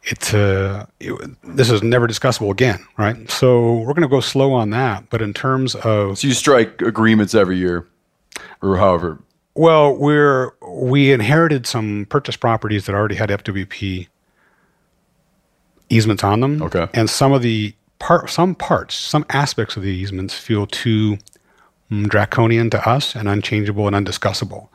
It's 0.05 0.33
uh, 0.33 0.87
it, 1.01 1.13
this 1.43 1.71
is 1.71 1.83
never 1.83 2.07
discussable 2.07 2.51
again, 2.53 2.87
right? 2.97 3.29
So 3.29 3.79
we're 3.79 3.95
going 3.95 4.03
to 4.03 4.09
go 4.09 4.21
slow 4.21 4.53
on 4.53 4.71
that. 4.71 5.11
But 5.11 5.23
in 5.23 5.35
terms 5.35 5.75
of 5.75 6.19
So 6.19 6.29
you 6.29 6.35
strike 6.35 6.81
agreements 6.83 7.35
every 7.35 7.57
year, 7.59 7.89
or 8.63 8.77
however. 8.77 9.19
well, 9.57 9.93
we're 9.97 10.53
we 10.67 11.11
inherited 11.11 11.67
some 11.67 12.07
purchase 12.09 12.37
properties 12.37 12.87
that 12.87 12.95
already 12.95 13.17
had 13.17 13.29
FWP 13.31 14.07
easements 15.91 16.25
on 16.25 16.41
them. 16.41 16.63
Okay. 16.63 16.89
And 16.95 17.11
some 17.11 17.33
of 17.33 17.43
the 17.43 17.75
part, 17.99 18.31
some 18.31 18.55
parts, 18.55 18.95
some 18.95 19.27
aspects 19.29 19.77
of 19.77 19.83
the 19.83 19.91
easements 19.91 20.35
feel 20.35 20.67
too 20.67 21.19
mm, 21.91 22.09
draconian 22.09 22.71
to 22.71 22.89
us 22.89 23.15
and 23.15 23.29
unchangeable 23.29 23.87
and 23.87 23.95
undiscussable. 23.95 24.69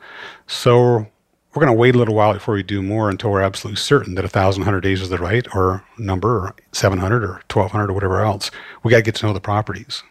So 0.46 1.06
we're 1.54 1.64
going 1.64 1.74
to 1.74 1.80
wait 1.80 1.94
a 1.94 1.98
little 1.98 2.14
while 2.14 2.34
before 2.34 2.54
we 2.54 2.62
do 2.62 2.82
more 2.82 3.08
until 3.08 3.30
we're 3.30 3.40
absolutely 3.40 3.78
certain 3.78 4.14
that 4.14 4.22
1,100 4.22 4.80
days 4.82 5.00
is 5.00 5.08
the 5.08 5.18
right 5.18 5.46
or 5.54 5.82
number 5.98 6.36
or 6.36 6.54
700 6.72 7.24
or 7.24 7.32
1,200 7.50 7.90
or 7.90 7.92
whatever 7.94 8.20
else. 8.20 8.50
We 8.82 8.90
got 8.90 8.98
to 8.98 9.02
get 9.02 9.14
to 9.16 9.26
know 9.26 9.32
the 9.32 9.40
properties. 9.40 10.02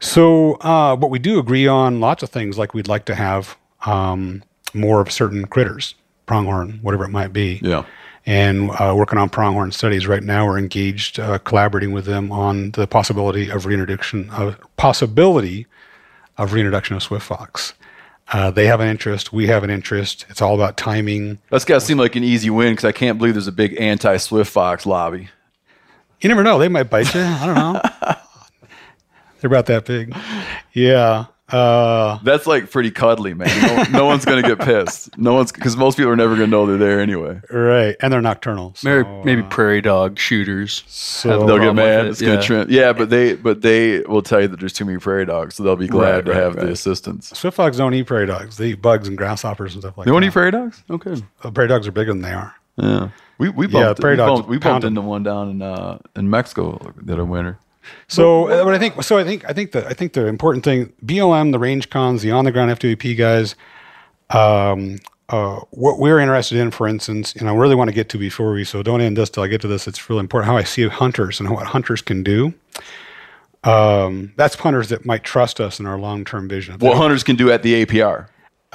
So, 0.00 0.54
uh, 0.54 0.96
but 0.96 1.08
we 1.10 1.18
do 1.18 1.38
agree 1.38 1.66
on 1.66 2.00
lots 2.00 2.22
of 2.22 2.30
things, 2.30 2.58
like 2.58 2.74
we'd 2.74 2.88
like 2.88 3.04
to 3.06 3.14
have 3.14 3.56
um, 3.86 4.42
more 4.72 5.00
of 5.00 5.12
certain 5.12 5.46
critters, 5.46 5.94
pronghorn, 6.26 6.78
whatever 6.82 7.04
it 7.04 7.10
might 7.10 7.32
be. 7.32 7.60
Yeah. 7.62 7.84
And 8.26 8.70
uh, 8.70 8.94
working 8.96 9.18
on 9.18 9.28
pronghorn 9.28 9.72
studies 9.72 10.06
right 10.06 10.22
now, 10.22 10.46
we're 10.46 10.58
engaged, 10.58 11.20
uh, 11.20 11.38
collaborating 11.38 11.92
with 11.92 12.06
them 12.06 12.32
on 12.32 12.70
the 12.70 12.86
possibility 12.86 13.50
of 13.50 13.66
reintroduction, 13.66 14.30
of 14.30 14.56
possibility 14.76 15.66
of 16.38 16.52
reintroduction 16.54 16.96
of 16.96 17.02
swift 17.02 17.26
fox. 17.26 17.74
Uh, 18.32 18.50
they 18.50 18.66
have 18.66 18.80
an 18.80 18.88
interest, 18.88 19.32
we 19.32 19.46
have 19.48 19.62
an 19.62 19.70
interest. 19.70 20.24
It's 20.30 20.40
all 20.40 20.54
about 20.54 20.78
timing. 20.78 21.38
That's 21.50 21.66
got 21.66 21.74
to 21.74 21.80
seem 21.82 21.98
like 21.98 22.16
an 22.16 22.24
easy 22.24 22.48
win 22.48 22.72
because 22.72 22.86
I 22.86 22.92
can't 22.92 23.18
believe 23.18 23.34
there's 23.34 23.46
a 23.46 23.52
big 23.52 23.78
anti 23.78 24.16
Swift 24.16 24.50
Fox 24.50 24.86
lobby. 24.86 25.28
You 26.22 26.28
never 26.28 26.42
know; 26.42 26.58
they 26.58 26.68
might 26.68 26.84
bite 26.84 27.14
you. 27.14 27.20
I 27.20 27.44
don't 27.44 27.54
know. 27.54 27.82
They're 29.40 29.48
about 29.48 29.66
that 29.66 29.84
big. 29.84 30.16
Yeah. 30.72 31.26
Uh, 31.50 32.18
That's 32.22 32.46
like 32.46 32.70
pretty 32.70 32.90
cuddly, 32.90 33.34
man. 33.34 33.48
No, 33.92 33.98
no 33.98 34.06
one's 34.06 34.24
going 34.24 34.42
to 34.42 34.48
get 34.56 34.58
pissed. 34.66 35.16
No 35.18 35.34
one's 35.34 35.52
because 35.52 35.76
most 35.76 35.96
people 35.98 36.10
are 36.10 36.16
never 36.16 36.36
going 36.36 36.46
to 36.48 36.50
know 36.50 36.64
they're 36.66 36.78
there 36.78 37.00
anyway. 37.00 37.40
right, 37.50 37.94
and 38.00 38.10
they're 38.12 38.22
nocturnal. 38.22 38.72
So, 38.76 38.88
Maybe, 39.04 39.24
maybe 39.24 39.42
prairie 39.48 39.82
dog 39.82 40.18
shooters. 40.18 40.82
so 40.86 41.28
have 41.30 41.42
a 41.42 41.44
They'll 41.46 41.56
get 41.58 41.64
problem 41.74 41.76
with 41.76 41.84
mad. 41.84 42.06
it, 42.06 42.08
It's 42.10 42.22
going 42.22 42.40
to 42.66 42.72
yeah. 42.72 42.86
Yeah, 42.86 42.92
but 42.94 43.10
they 43.10 43.34
but 43.34 43.60
they 43.60 44.00
will 44.00 44.22
tell 44.22 44.40
you 44.40 44.48
that 44.48 44.58
there's 44.58 44.72
too 44.72 44.86
many 44.86 44.98
prairie 44.98 45.26
dogs, 45.26 45.54
so 45.56 45.62
they'll 45.62 45.76
be 45.76 45.86
glad 45.86 46.14
Right, 46.14 46.24
to 46.24 46.30
right, 46.32 46.42
have 46.42 46.54
the 46.56 46.62
right. 46.62 46.70
assistance. 46.70 47.28
Swift 47.38 47.56
fox 47.56 47.76
don't 47.76 47.92
eat 47.94 48.06
prairie 48.06 48.26
dogs. 48.26 48.56
They 48.56 48.68
eat 48.68 48.80
bugs 48.82 49.06
and 49.06 49.16
grasshoppers 49.18 49.74
and 49.74 49.82
stuff 49.82 49.98
like 49.98 50.06
They 50.06 50.10
that. 50.10 50.14
won't 50.14 50.24
eat 50.24 50.32
prairie 50.32 50.50
dogs. 50.50 50.82
Okay. 50.90 51.14
Uh, 51.42 51.50
prairie 51.50 51.68
dogs 51.68 51.86
are 51.86 51.92
bigger 51.92 52.12
than 52.12 52.22
they 52.22 52.32
are. 52.32 52.54
Yeah. 52.76 53.10
We 53.36 53.50
we 53.50 53.66
Yeah, 53.68 53.92
prairie 53.92 54.14
we, 54.14 54.18
dogs 54.18 54.30
bumped, 54.40 54.48
we 54.48 54.56
bumped 54.56 54.62
pounded. 54.64 54.88
into 54.88 55.00
one 55.02 55.22
down 55.22 55.50
in 55.50 55.62
uh, 55.62 55.98
in 56.16 56.30
Mexico 56.30 56.80
the 57.02 57.12
other 57.12 57.24
winter. 57.24 57.58
So, 58.08 58.48
uh, 58.48 58.64
but 58.64 58.74
I 58.74 58.78
think 58.78 59.02
so. 59.02 59.18
I 59.18 59.24
think 59.24 59.44
I 59.48 59.52
think 59.52 59.72
the 59.72 59.86
I 59.86 59.94
think 59.94 60.12
the 60.12 60.26
important 60.26 60.64
thing 60.64 60.92
BLM, 61.04 61.52
the 61.52 61.58
range 61.58 61.90
cons, 61.90 62.22
the 62.22 62.30
on 62.30 62.44
the 62.44 62.52
ground 62.52 62.70
FWP 62.70 63.16
guys. 63.16 63.54
Um, 64.30 64.98
uh, 65.30 65.60
what 65.70 65.98
we're 65.98 66.18
interested 66.18 66.58
in, 66.58 66.70
for 66.70 66.86
instance, 66.86 67.34
and 67.34 67.48
I 67.48 67.54
really 67.54 67.74
want 67.74 67.88
to 67.88 67.94
get 67.94 68.10
to 68.10 68.18
before 68.18 68.52
we 68.52 68.64
so 68.64 68.82
don't 68.82 69.00
end 69.00 69.16
this 69.16 69.30
till 69.30 69.42
I 69.42 69.46
get 69.46 69.60
to 69.62 69.68
this. 69.68 69.88
It's 69.88 70.10
really 70.10 70.20
important 70.20 70.50
how 70.50 70.56
I 70.56 70.64
see 70.64 70.86
hunters 70.86 71.40
and 71.40 71.50
what 71.50 71.66
hunters 71.66 72.02
can 72.02 72.22
do. 72.22 72.52
Um, 73.64 74.34
that's 74.36 74.54
hunters 74.56 74.90
that 74.90 75.06
might 75.06 75.24
trust 75.24 75.60
us 75.60 75.80
in 75.80 75.86
our 75.86 75.98
long 75.98 76.24
term 76.24 76.48
vision. 76.48 76.78
What 76.78 76.96
hunters 76.98 77.24
can 77.24 77.36
do 77.36 77.50
at 77.50 77.62
the 77.62 77.84
APR. 77.84 78.28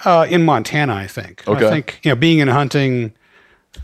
Uh, 0.04 0.26
in 0.30 0.44
Montana, 0.44 0.96
I 0.96 1.08
think. 1.08 1.48
Okay. 1.48 1.68
I 1.68 1.70
think 1.70 2.00
you 2.04 2.12
know, 2.12 2.16
being 2.16 2.40
in 2.40 2.48
hunting 2.48 3.14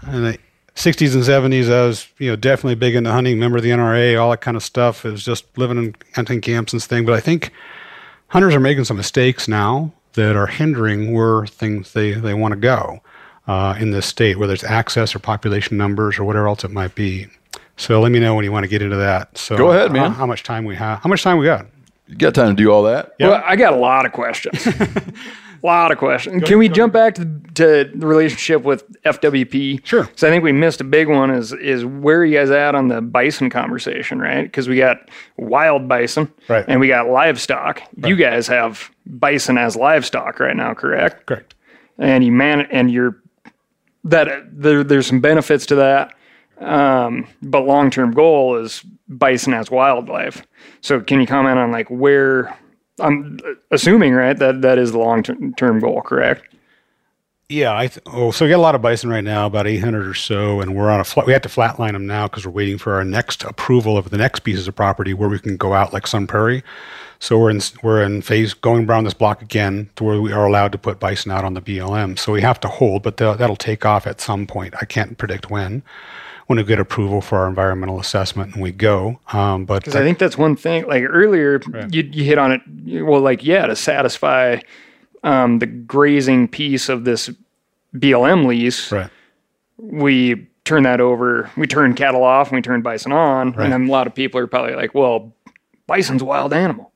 in 0.07 0.23
the 0.23 0.39
'60s 0.75 1.13
and 1.13 1.23
'70s, 1.23 1.71
I 1.71 1.85
was 1.87 2.07
you 2.17 2.29
know 2.29 2.35
definitely 2.35 2.75
big 2.75 2.95
into 2.95 3.11
hunting. 3.11 3.39
Member 3.39 3.57
of 3.57 3.63
the 3.63 3.69
NRA, 3.71 4.19
all 4.21 4.31
that 4.31 4.41
kind 4.41 4.57
of 4.57 4.63
stuff. 4.63 5.05
It 5.05 5.11
was 5.11 5.23
just 5.23 5.45
living 5.57 5.77
in 5.77 5.95
hunting 6.13 6.41
camps 6.41 6.73
and 6.73 6.83
thing. 6.83 7.05
But 7.05 7.13
I 7.15 7.19
think 7.19 7.51
hunters 8.27 8.55
are 8.55 8.59
making 8.59 8.85
some 8.85 8.97
mistakes 8.97 9.47
now 9.47 9.91
that 10.13 10.35
are 10.35 10.47
hindering 10.47 11.13
where 11.13 11.45
things 11.45 11.93
they 11.93 12.13
they 12.13 12.33
want 12.33 12.53
to 12.53 12.59
go 12.59 13.01
uh, 13.47 13.75
in 13.79 13.91
this 13.91 14.05
state, 14.05 14.37
whether 14.37 14.53
it's 14.53 14.63
access 14.63 15.15
or 15.15 15.19
population 15.19 15.77
numbers 15.77 16.17
or 16.19 16.23
whatever 16.23 16.47
else 16.47 16.63
it 16.63 16.71
might 16.71 16.95
be. 16.95 17.27
So 17.77 17.99
let 17.99 18.11
me 18.11 18.19
know 18.19 18.35
when 18.35 18.45
you 18.45 18.51
want 18.51 18.63
to 18.63 18.69
get 18.69 18.81
into 18.81 18.95
that. 18.95 19.37
So 19.37 19.57
Go 19.57 19.71
ahead, 19.71 19.91
man. 19.91 20.11
How, 20.11 20.19
how 20.19 20.25
much 20.25 20.43
time 20.43 20.63
we 20.63 20.75
have? 20.75 20.99
How 21.01 21.09
much 21.09 21.23
time 21.23 21.37
we 21.37 21.45
got? 21.45 21.65
You 22.07 22.15
got 22.15 22.35
time 22.35 22.55
to 22.55 22.63
do 22.63 22.71
all 22.71 22.83
that? 22.83 23.13
Well, 23.19 23.41
I 23.45 23.55
got 23.55 23.73
a 23.73 23.77
lot 23.77 24.05
of 24.05 24.11
questions. 24.11 24.65
a 25.65 25.71
lot 25.75 25.91
of 25.91 25.97
questions. 25.97 26.43
Can 26.43 26.57
we 26.59 26.69
jump 26.69 26.93
back 26.93 27.15
to, 27.15 27.25
to 27.55 27.91
the 27.95 28.05
relationship 28.07 28.63
with 28.63 28.83
FWP? 29.03 29.85
Sure. 29.85 30.09
So 30.15 30.27
I 30.27 30.31
think 30.31 30.43
we 30.43 30.51
missed 30.51 30.79
a 30.81 30.83
big 30.83 31.07
one. 31.09 31.31
Is 31.31 31.53
is 31.53 31.83
where 31.83 32.19
are 32.19 32.25
you 32.25 32.37
guys 32.37 32.51
at 32.51 32.75
on 32.75 32.87
the 32.87 33.01
bison 33.01 33.49
conversation, 33.49 34.19
right? 34.19 34.43
Because 34.43 34.67
we 34.69 34.77
got 34.77 35.09
wild 35.37 35.87
bison, 35.87 36.31
Right. 36.47 36.65
and 36.67 36.79
we 36.79 36.87
got 36.87 37.07
livestock. 37.09 37.81
You 38.05 38.15
guys 38.15 38.47
have 38.47 38.91
bison 39.05 39.57
as 39.57 39.75
livestock 39.75 40.39
right 40.39 40.55
now, 40.55 40.73
correct? 40.73 41.25
Correct. 41.25 41.55
and 41.97 42.23
you 42.23 42.31
man 42.31 42.61
and 42.71 42.91
you're 42.91 43.17
that 44.03 44.27
there, 44.51 44.83
there's 44.83 45.07
some 45.07 45.19
benefits 45.19 45.65
to 45.67 45.75
that 45.75 46.13
um, 46.59 47.27
but 47.41 47.65
long-term 47.65 48.11
goal 48.11 48.55
is 48.57 48.83
bison 49.09 49.53
as 49.53 49.69
wildlife 49.71 50.43
so 50.81 50.99
can 51.01 51.19
you 51.19 51.27
comment 51.27 51.57
on 51.57 51.71
like 51.71 51.89
where 51.89 52.55
i'm 52.99 53.39
assuming 53.71 54.13
right 54.13 54.37
that 54.39 54.61
that 54.61 54.77
is 54.77 54.91
the 54.91 54.97
long-term 54.99 55.79
goal 55.79 56.01
correct 56.01 56.43
Yeah, 57.47 57.77
I 57.77 57.87
th- 57.87 58.01
oh, 58.07 58.31
so 58.31 58.43
we 58.45 58.49
got 58.49 58.57
a 58.57 58.67
lot 58.69 58.73
of 58.73 58.81
bison 58.81 59.07
right 59.11 59.23
now, 59.23 59.45
about 59.45 59.67
800 59.67 60.07
or 60.07 60.15
so, 60.15 60.61
and 60.61 60.75
we're 60.75 60.89
on 60.89 60.99
a 60.99 61.03
flat. 61.03 61.27
We 61.27 61.33
have 61.33 61.43
to 61.43 61.49
flatline 61.49 61.91
them 61.91 62.07
now 62.07 62.27
because 62.27 62.43
we're 62.43 62.51
waiting 62.51 62.79
for 62.79 62.95
our 62.95 63.03
next 63.05 63.43
approval 63.43 63.99
of 63.99 64.09
the 64.09 64.17
next 64.17 64.39
pieces 64.39 64.67
of 64.67 64.75
property 64.75 65.13
where 65.13 65.29
we 65.29 65.37
can 65.37 65.55
go 65.55 65.73
out 65.75 65.93
like 65.93 66.07
Sun 66.07 66.25
Prairie. 66.25 66.63
So 67.19 67.37
we're 67.37 67.51
in 67.51 67.61
we're 67.83 68.01
in 68.01 68.23
phase 68.23 68.55
going 68.55 68.89
around 68.89 69.03
this 69.03 69.13
block 69.13 69.43
again 69.43 69.91
to 69.97 70.03
where 70.03 70.19
we 70.19 70.31
are 70.33 70.47
allowed 70.47 70.71
to 70.71 70.79
put 70.79 70.99
bison 70.99 71.31
out 71.31 71.45
on 71.45 71.53
the 71.53 71.61
BLM. 71.61 72.17
So 72.17 72.31
we 72.33 72.41
have 72.41 72.59
to 72.61 72.67
hold, 72.67 73.03
but 73.03 73.17
tha- 73.17 73.35
that'll 73.37 73.55
take 73.55 73.85
off 73.85 74.07
at 74.07 74.19
some 74.19 74.47
point. 74.47 74.73
I 74.81 74.85
can't 74.85 75.15
predict 75.15 75.51
when. 75.51 75.83
When 76.47 76.57
we 76.57 76.63
get 76.63 76.79
approval 76.79 77.21
for 77.21 77.39
our 77.39 77.47
environmental 77.47 77.99
assessment 77.99 78.53
and 78.53 78.61
we 78.61 78.71
go, 78.71 79.19
um, 79.33 79.65
but 79.65 79.79
because 79.79 79.95
i 79.95 80.01
think 80.01 80.19
that's 80.19 80.37
one 80.37 80.55
thing 80.55 80.85
like 80.87 81.03
earlier 81.03 81.59
you, 81.89 82.03
you 82.03 82.23
hit 82.23 82.37
on 82.37 82.51
it 82.51 83.03
well 83.03 83.19
like 83.19 83.43
yeah 83.43 83.65
to 83.65 83.75
satisfy 83.75 84.59
um, 85.23 85.57
the 85.57 85.65
grazing 85.65 86.47
piece 86.47 86.87
of 86.87 87.03
this 87.03 87.31
blm 87.95 88.45
lease 88.45 88.91
right. 88.91 89.09
we 89.77 90.47
turn 90.65 90.83
that 90.83 90.99
over. 90.99 91.49
We 91.55 91.67
turn 91.67 91.93
cattle 91.93 92.23
off 92.23 92.49
and 92.49 92.57
we 92.57 92.61
turn 92.61 92.81
bison 92.81 93.11
on. 93.11 93.57
And 93.59 93.71
then 93.71 93.87
a 93.87 93.91
lot 93.91 94.07
of 94.07 94.15
people 94.15 94.39
are 94.41 94.47
probably 94.47 94.75
like, 94.75 94.93
well, 94.93 95.33
bison's 95.87 96.23
a 96.23 96.25
wild 96.25 96.51
animal. 96.51 96.91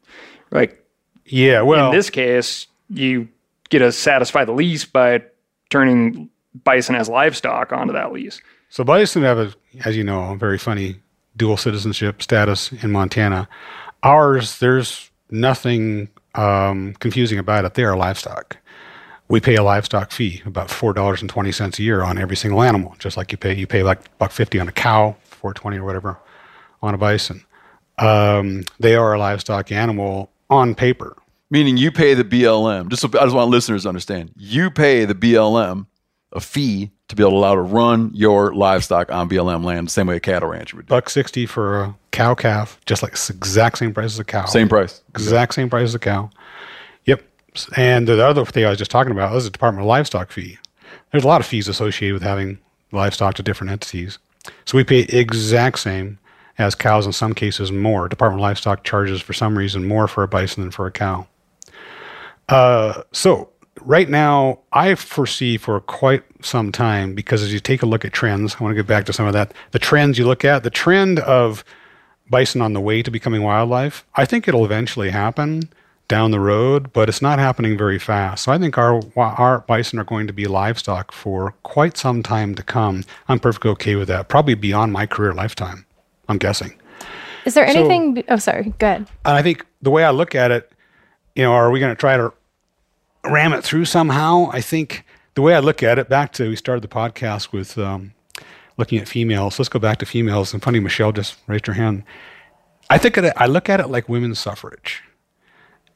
Like 0.52 0.84
Yeah, 1.26 1.62
well, 1.62 1.92
in 1.92 1.96
this 1.96 2.10
case, 2.10 2.68
you 2.90 3.30
get 3.70 3.80
to 3.80 3.92
satisfy 3.92 4.44
the 4.44 4.52
lease 4.52 4.84
by 4.84 5.24
turning 5.70 6.30
bison 6.64 6.96
as 6.96 7.08
livestock 7.08 7.72
onto 7.72 7.94
that 7.94 8.12
lease. 8.12 8.42
So 8.70 8.84
bison 8.84 9.24
have, 9.24 9.40
a, 9.40 9.54
as 9.84 9.98
you 9.98 10.04
know, 10.04 10.32
a 10.32 10.36
very 10.38 10.58
funny 10.58 10.98
dual 11.36 11.58
citizenship 11.58 12.22
status 12.22 12.72
in 12.72 12.92
Montana. 12.92 13.48
Ours, 14.04 14.60
there's 14.60 15.10
nothing 15.32 16.10
um, 16.36 16.94
confusing 17.00 17.40
about 17.40 17.66
it. 17.66 17.74
They 17.74 17.84
are 17.84 17.98
livestock. 17.98 18.58
We 19.28 19.40
pay 19.40 19.56
a 19.56 19.64
livestock 19.64 20.12
fee, 20.12 20.42
about 20.46 20.72
four 20.72 20.94
dollars 20.94 21.22
and 21.22 21.30
twenty 21.30 21.52
cents 21.52 21.78
a 21.78 21.84
year 21.84 22.02
on 22.04 22.18
every 22.18 22.36
single 22.36 22.64
animal, 22.64 22.96
just 22.98 23.16
like 23.16 23.32
you 23.32 23.38
pay 23.38 23.54
you 23.54 23.68
pay 23.68 23.84
like 23.84 24.18
buck 24.18 24.32
fifty 24.32 24.60
on 24.60 24.68
a 24.68 24.72
cow, 24.72 25.16
four 25.24 25.54
twenty 25.54 25.78
or 25.78 25.84
whatever 25.84 26.18
on 26.82 26.96
a 26.96 26.98
bison. 26.98 27.44
Um, 28.00 28.64
they 28.80 28.96
are 28.96 29.14
a 29.14 29.20
livestock 29.20 29.72
animal 29.72 30.32
on 30.50 30.74
paper. 30.74 31.16
Meaning 31.52 31.78
you 31.78 31.92
pay 31.92 32.14
the 32.16 32.24
BLM. 32.24 32.90
Just 32.90 33.02
so, 33.02 33.08
I 33.20 33.24
just 33.24 33.36
want 33.36 33.50
listeners 33.52 33.84
to 33.84 33.90
understand. 33.90 34.32
You 34.36 34.72
pay 34.72 35.06
the 35.06 35.16
BLM 35.16 35.86
a 36.32 36.40
fee 36.40 36.92
to 37.10 37.16
be 37.16 37.24
able 37.24 37.32
to 37.32 37.38
allow 37.38 37.56
to 37.56 37.62
run 37.62 38.12
your 38.14 38.54
livestock 38.54 39.12
on 39.12 39.28
BLM 39.28 39.64
land, 39.64 39.88
the 39.88 39.92
same 39.92 40.08
way 40.08 40.16
a 40.16 40.20
cattle 40.20 40.50
rancher 40.50 40.78
would 40.78 40.86
do. 40.86 40.90
Buck 40.90 41.10
sixty 41.10 41.46
for 41.46 41.82
a 41.82 41.96
cow 42.12 42.36
calf, 42.36 42.80
just 42.86 43.04
like 43.04 43.14
exact 43.14 43.80
same 43.80 43.94
price 43.94 44.14
as 44.14 44.20
a 44.20 44.24
cow. 44.24 44.46
Same 44.46 44.70
price. 44.70 45.02
exact 45.10 45.54
same 45.54 45.70
price 45.70 45.86
as 45.86 45.96
a 45.96 46.00
cow. 46.00 46.30
Yep. 47.06 47.24
And 47.76 48.08
the 48.08 48.26
other 48.26 48.46
thing 48.46 48.66
I 48.66 48.70
was 48.70 48.78
just 48.78 48.92
talking 48.92 49.12
about 49.12 49.36
is 49.36 49.44
the 49.44 49.50
Department 49.50 49.84
of 49.84 49.88
Livestock 49.88 50.32
fee. 50.32 50.58
There's 51.12 51.24
a 51.24 51.28
lot 51.28 51.42
of 51.42 51.48
fees 51.48 51.68
associated 51.68 52.14
with 52.14 52.24
having 52.24 52.60
livestock 52.92 53.36
to 53.36 53.44
different 53.44 53.72
entities. 53.72 54.20
So 54.66 54.78
we 54.78 54.84
pay 54.84 55.00
exact 55.00 55.80
same 55.80 56.20
as 56.60 56.76
cows 56.76 57.06
in 57.06 57.14
some 57.14 57.34
cases 57.34 57.72
more. 57.72 58.08
Department 58.08 58.40
of 58.40 58.44
Livestock 58.44 58.84
charges 58.84 59.22
for 59.22 59.34
some 59.34 59.58
reason 59.58 59.88
more 59.88 60.08
for 60.08 60.24
a 60.24 60.28
bison 60.28 60.62
than 60.62 60.72
for 60.72 60.86
a 60.86 60.92
cow. 60.92 61.28
Uh, 62.50 63.04
so 63.12 63.50
right 63.82 64.10
now, 64.10 64.60
I 64.72 64.96
foresee 64.96 65.58
for 65.58 65.80
quite 65.82 66.24
some 66.42 66.72
time 66.72 67.16
because 67.16 67.42
as 67.42 67.54
you 67.54 67.60
take 67.60 67.82
a 67.82 67.86
look 67.86 68.06
at 68.06 68.14
trends, 68.14 68.56
I 68.60 68.64
want 68.64 68.72
to 68.72 68.76
get 68.76 68.88
back 68.88 69.06
to 69.06 69.14
some 69.14 69.26
of 69.26 69.34
that. 69.34 69.54
The 69.72 69.80
trends 69.80 70.18
you 70.18 70.26
look 70.26 70.46
at, 70.46 70.64
the 70.64 70.70
trend 70.70 71.20
of 71.20 71.64
bison 72.30 72.62
on 72.62 72.74
the 72.74 72.82
way 72.82 73.02
to 73.02 73.12
becoming 73.12 73.44
wildlife, 73.44 74.06
I 74.16 74.26
think 74.26 74.48
it'll 74.48 74.66
eventually 74.66 75.10
happen 75.10 75.70
down 76.08 76.32
the 76.32 76.40
road, 76.40 76.92
but 76.92 77.08
it's 77.08 77.22
not 77.22 77.40
happening 77.40 77.78
very 77.78 78.00
fast. 78.00 78.44
So 78.44 78.52
I 78.52 78.58
think 78.58 78.78
our 78.78 79.02
our 79.16 79.60
bison 79.60 80.00
are 80.00 80.04
going 80.04 80.28
to 80.28 80.34
be 80.34 80.46
livestock 80.46 81.12
for 81.12 81.54
quite 81.64 81.98
some 81.98 82.24
time 82.24 82.56
to 82.56 82.64
come. 82.64 83.04
I'm 83.28 83.40
perfectly 83.40 83.72
okay 83.72 83.96
with 83.96 84.08
that. 84.08 84.28
Probably 84.28 84.56
beyond 84.56 84.92
my 84.92 85.06
career 85.06 85.34
lifetime. 85.34 85.86
I'm 86.28 86.38
guessing. 86.38 86.74
Is 87.46 87.54
there 87.54 87.66
anything? 87.66 88.16
be- 88.16 88.26
oh, 88.30 88.38
sorry. 88.38 88.74
Go 88.80 88.88
ahead. 88.88 89.08
And 89.26 89.38
I 89.38 89.42
think 89.42 89.66
the 89.82 89.90
way 89.92 90.04
I 90.04 90.12
look 90.12 90.36
at 90.36 90.52
it, 90.52 90.72
you 91.36 91.44
know, 91.44 91.54
are 91.54 91.72
we 91.72 91.80
going 91.80 91.96
to 91.96 92.00
try 92.00 92.18
to 92.18 92.34
ram 93.24 93.54
it 93.54 93.64
through 93.64 93.86
somehow? 93.86 94.50
I 94.52 94.62
think 94.62 95.06
the 95.36 95.42
way 95.42 95.56
I 95.56 95.60
look 95.60 95.84
at 95.84 96.00
it, 96.00 96.10
back 96.10 96.34
to 96.34 96.50
we 96.50 96.56
started 96.56 96.84
the 96.84 96.88
podcast 96.88 97.52
with 97.52 97.78
um, 97.78 98.14
looking 98.78 99.00
at 99.00 99.08
females. 99.08 99.60
Let's 99.60 99.70
go 99.70 99.80
back 99.80 100.00
to 100.00 100.06
females. 100.06 100.54
And 100.54 100.62
funny, 100.62 100.80
Michelle 100.80 101.12
just 101.12 101.38
raised 101.48 101.68
her 101.68 101.74
hand. 101.74 102.04
I 102.90 102.98
think 102.98 103.18
it, 103.18 103.34
I 103.36 103.46
look 103.46 103.70
at 103.70 103.80
it 103.80 103.88
like 103.88 104.10
women's 104.10 104.40
suffrage. 104.40 105.04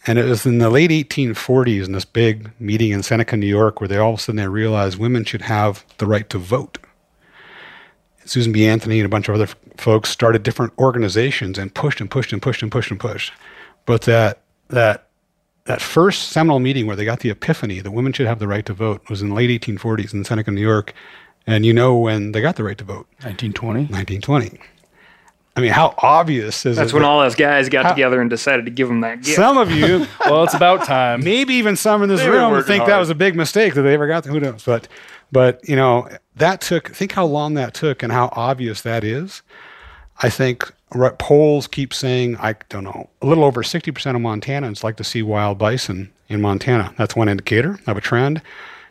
And 0.05 0.19
it 0.19 0.25
was 0.25 0.45
in 0.45 0.57
the 0.57 0.69
late 0.69 0.91
1840s 0.91 1.85
in 1.85 1.93
this 1.93 2.05
big 2.05 2.51
meeting 2.59 2.91
in 2.91 3.03
Seneca, 3.03 3.37
New 3.37 3.47
York, 3.47 3.79
where 3.79 3.87
they 3.87 3.97
all 3.97 4.13
of 4.13 4.19
a 4.19 4.21
sudden 4.21 4.35
they 4.35 4.47
realized 4.47 4.99
women 4.99 5.23
should 5.23 5.43
have 5.43 5.85
the 5.97 6.05
right 6.05 6.29
to 6.29 6.37
vote. 6.37 6.77
Susan 8.25 8.51
B. 8.51 8.67
Anthony 8.67 8.99
and 8.99 9.05
a 9.05 9.09
bunch 9.09 9.29
of 9.29 9.35
other 9.35 9.47
folks 9.77 10.09
started 10.09 10.43
different 10.43 10.73
organizations 10.77 11.57
and 11.57 11.73
pushed 11.73 12.01
and 12.01 12.11
pushed 12.11 12.33
and 12.33 12.41
pushed 12.41 12.61
and 12.61 12.71
pushed 12.71 12.91
and 12.91 12.99
pushed. 12.99 13.33
But 13.85 14.01
that 14.03 14.41
that 14.69 15.07
that 15.65 15.81
first 15.81 16.29
seminal 16.29 16.59
meeting 16.59 16.87
where 16.87 16.95
they 16.95 17.05
got 17.05 17.21
the 17.21 17.29
epiphany 17.29 17.79
that 17.79 17.91
women 17.91 18.11
should 18.13 18.27
have 18.27 18.39
the 18.39 18.47
right 18.47 18.65
to 18.65 18.73
vote 18.73 19.01
was 19.09 19.21
in 19.21 19.29
the 19.29 19.35
late 19.35 19.49
1840s 19.61 20.13
in 20.13 20.23
Seneca, 20.25 20.51
New 20.51 20.61
York. 20.61 20.93
And 21.47 21.65
you 21.65 21.73
know 21.73 21.95
when 21.97 22.31
they 22.33 22.41
got 22.41 22.55
the 22.57 22.63
right 22.63 22.77
to 22.77 22.83
vote? 22.83 23.07
1920. 23.21 23.81
1920. 23.85 24.59
I 25.55 25.61
mean, 25.61 25.71
how 25.71 25.93
obvious 25.99 26.65
is 26.65 26.77
That's 26.77 26.91
it? 26.91 26.93
when 26.95 27.03
that 27.03 27.09
all 27.09 27.19
those 27.21 27.35
guys 27.35 27.69
got 27.69 27.85
How- 27.85 27.91
together 27.91 28.19
and 28.19 28.29
decided 28.29 28.65
to 28.65 28.71
give 28.71 28.87
them 28.87 29.01
that 29.01 29.21
gift. 29.21 29.35
some 29.35 29.57
of 29.57 29.69
you, 29.71 30.07
Well, 30.25 30.43
it's 30.43 30.55
about 30.55 30.83
time. 30.85 31.23
maybe 31.23 31.53
even 31.55 31.75
some 31.75 32.01
in 32.01 32.09
this 32.09 32.21
They 32.21 32.29
room, 32.29 32.51
working 32.51 32.67
think 32.67 32.85
that 32.87 32.97
was 32.97 33.09
a 33.11 33.15
big 33.15 33.35
mistake 33.35 33.75
that 33.75 33.83
they 33.83 33.93
ever 33.93 34.07
got. 34.07 34.25
Who 34.25 34.39
knows? 34.39 34.63
But, 34.65 34.87
but 35.31 35.67
you 35.69 35.75
know, 35.75 36.09
that 36.37 36.59
took. 36.61 36.89
Think 36.89 37.11
how 37.11 37.25
long 37.25 37.53
that 37.53 37.73
took 37.75 38.01
and 38.03 38.11
how 38.11 38.29
obvious 38.33 38.81
that 38.81 39.03
is. 39.03 39.43
I 40.23 40.29
think 40.29 40.73
right, 40.95 41.17
polls 41.19 41.67
keep 41.67 41.93
saying 41.93 42.37
I 42.37 42.55
don't 42.69 42.85
know 42.85 43.09
a 43.21 43.25
little 43.25 43.43
over 43.43 43.61
sixty 43.61 43.91
percent 43.91 44.15
of 44.15 44.23
Montanans 44.23 44.83
like 44.83 44.95
to 44.97 45.03
see 45.03 45.21
wild 45.21 45.57
bison 45.57 46.11
in 46.29 46.41
Montana. 46.41 46.93
That's 46.97 47.15
one 47.15 47.29
indicator 47.29 47.79
of 47.85 47.97
a 47.97 48.01
trend. 48.01 48.41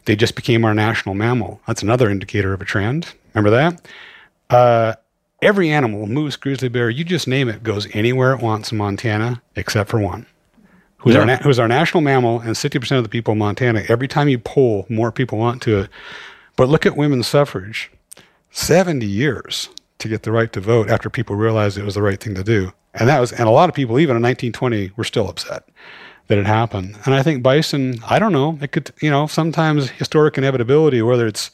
They 0.04 0.14
just 0.14 0.34
became 0.34 0.64
our 0.64 0.74
national 0.74 1.14
mammal. 1.14 1.60
That's 1.66 1.82
another 1.82 2.10
indicator 2.10 2.52
of 2.52 2.60
a 2.60 2.64
trend. 2.64 3.14
Remember 3.34 3.50
that? 3.50 3.88
Uh, 4.50 4.94
every 5.40 5.70
animal, 5.70 6.06
moose, 6.06 6.36
grizzly 6.36 6.68
bear, 6.68 6.90
you 6.90 7.04
just 7.04 7.26
name 7.26 7.48
it, 7.48 7.62
goes 7.62 7.88
anywhere 7.94 8.32
it 8.32 8.40
wants 8.40 8.72
in 8.72 8.78
Montana 8.78 9.40
except 9.56 9.88
for 9.88 10.00
one. 10.00 10.26
Who's, 10.98 11.16
our, 11.16 11.26
na- 11.26 11.38
who's 11.38 11.58
our 11.58 11.66
national 11.66 12.00
mammal, 12.00 12.38
and 12.40 12.50
60% 12.50 12.96
of 12.96 13.02
the 13.02 13.08
people 13.08 13.32
in 13.32 13.38
Montana, 13.38 13.82
every 13.88 14.06
time 14.06 14.28
you 14.28 14.38
poll, 14.38 14.86
more 14.88 15.10
people 15.10 15.36
want 15.36 15.60
to 15.62 15.80
it. 15.80 15.90
But 16.54 16.68
look 16.68 16.86
at 16.86 16.96
women's 16.96 17.26
suffrage. 17.26 17.90
70 18.52 19.04
years 19.04 19.68
to 20.02 20.08
get 20.08 20.22
the 20.22 20.32
right 20.32 20.52
to 20.52 20.60
vote 20.60 20.90
after 20.90 21.08
people 21.08 21.36
realized 21.36 21.78
it 21.78 21.84
was 21.84 21.94
the 21.94 22.02
right 22.02 22.20
thing 22.20 22.34
to 22.34 22.44
do. 22.44 22.72
And 22.94 23.08
that 23.08 23.20
was, 23.20 23.32
and 23.32 23.48
a 23.48 23.50
lot 23.50 23.68
of 23.68 23.74
people, 23.74 23.98
even 23.98 24.16
in 24.16 24.22
1920, 24.22 24.92
were 24.96 25.04
still 25.04 25.28
upset 25.28 25.68
that 26.28 26.38
it 26.38 26.46
happened. 26.46 26.98
And 27.04 27.14
I 27.14 27.22
think 27.22 27.42
bison, 27.42 28.00
I 28.08 28.18
don't 28.18 28.32
know, 28.32 28.58
it 28.60 28.72
could, 28.72 28.92
you 29.00 29.10
know, 29.10 29.26
sometimes 29.26 29.90
historic 29.90 30.38
inevitability, 30.38 31.02
whether 31.02 31.26
it's 31.26 31.50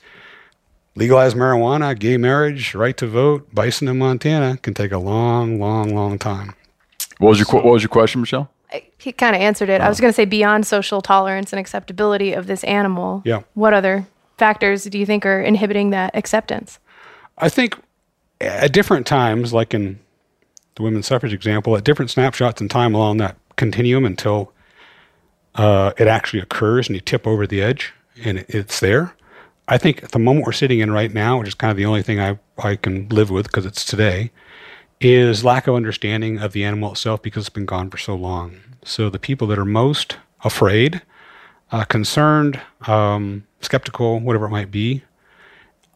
legalized 0.94 1.36
marijuana, 1.36 1.98
gay 1.98 2.16
marriage, 2.16 2.74
right 2.74 2.96
to 2.96 3.06
vote, 3.06 3.54
bison 3.54 3.88
in 3.88 3.98
Montana 3.98 4.56
can 4.56 4.74
take 4.74 4.92
a 4.92 4.98
long, 4.98 5.60
long, 5.60 5.94
long 5.94 6.18
time. 6.18 6.54
What 7.18 7.30
was 7.30 7.38
your 7.38 7.46
qu- 7.46 7.56
What 7.56 7.72
was 7.72 7.82
your 7.82 7.88
question, 7.88 8.20
Michelle? 8.20 8.50
He 8.98 9.12
kind 9.12 9.34
of 9.34 9.40
answered 9.40 9.68
it. 9.68 9.80
I 9.80 9.88
was 9.88 9.98
uh-huh. 9.98 10.02
going 10.02 10.12
to 10.12 10.16
say 10.16 10.24
beyond 10.24 10.66
social 10.66 11.00
tolerance 11.00 11.52
and 11.52 11.60
acceptability 11.60 12.32
of 12.32 12.46
this 12.46 12.64
animal. 12.64 13.22
Yeah. 13.24 13.42
What 13.54 13.72
other 13.72 14.06
factors 14.36 14.84
do 14.84 14.98
you 14.98 15.06
think 15.06 15.24
are 15.24 15.40
inhibiting 15.40 15.90
that 15.90 16.14
acceptance? 16.14 16.78
I 17.38 17.48
think 17.48 17.78
at 18.40 18.72
different 18.72 19.06
times, 19.06 19.52
like 19.52 19.74
in 19.74 19.98
the 20.76 20.82
women's 20.82 21.06
suffrage 21.06 21.32
example, 21.32 21.76
at 21.76 21.84
different 21.84 22.10
snapshots 22.10 22.60
in 22.60 22.68
time 22.68 22.94
along 22.94 23.18
that 23.18 23.36
continuum 23.56 24.04
until 24.04 24.52
uh, 25.56 25.92
it 25.98 26.06
actually 26.06 26.40
occurs 26.40 26.88
and 26.88 26.94
you 26.94 27.00
tip 27.00 27.26
over 27.26 27.46
the 27.46 27.60
edge 27.60 27.92
and 28.24 28.38
it, 28.38 28.46
it's 28.48 28.80
there. 28.80 29.14
I 29.66 29.76
think 29.76 30.10
the 30.10 30.18
moment 30.18 30.46
we're 30.46 30.52
sitting 30.52 30.78
in 30.80 30.90
right 30.90 31.12
now, 31.12 31.38
which 31.38 31.48
is 31.48 31.54
kind 31.54 31.70
of 31.70 31.76
the 31.76 31.84
only 31.84 32.02
thing 32.02 32.20
I, 32.20 32.38
I 32.58 32.76
can 32.76 33.08
live 33.08 33.30
with 33.30 33.46
because 33.46 33.66
it's 33.66 33.84
today, 33.84 34.30
is 35.00 35.44
lack 35.44 35.66
of 35.66 35.74
understanding 35.74 36.38
of 36.38 36.52
the 36.52 36.64
animal 36.64 36.92
itself 36.92 37.22
because 37.22 37.42
it's 37.42 37.54
been 37.54 37.66
gone 37.66 37.90
for 37.90 37.98
so 37.98 38.14
long. 38.14 38.58
So 38.84 39.10
the 39.10 39.18
people 39.18 39.46
that 39.48 39.58
are 39.58 39.64
most 39.64 40.16
afraid, 40.42 41.02
uh, 41.70 41.84
concerned, 41.84 42.60
um, 42.86 43.46
skeptical, 43.60 44.20
whatever 44.20 44.46
it 44.46 44.50
might 44.50 44.70
be, 44.70 45.04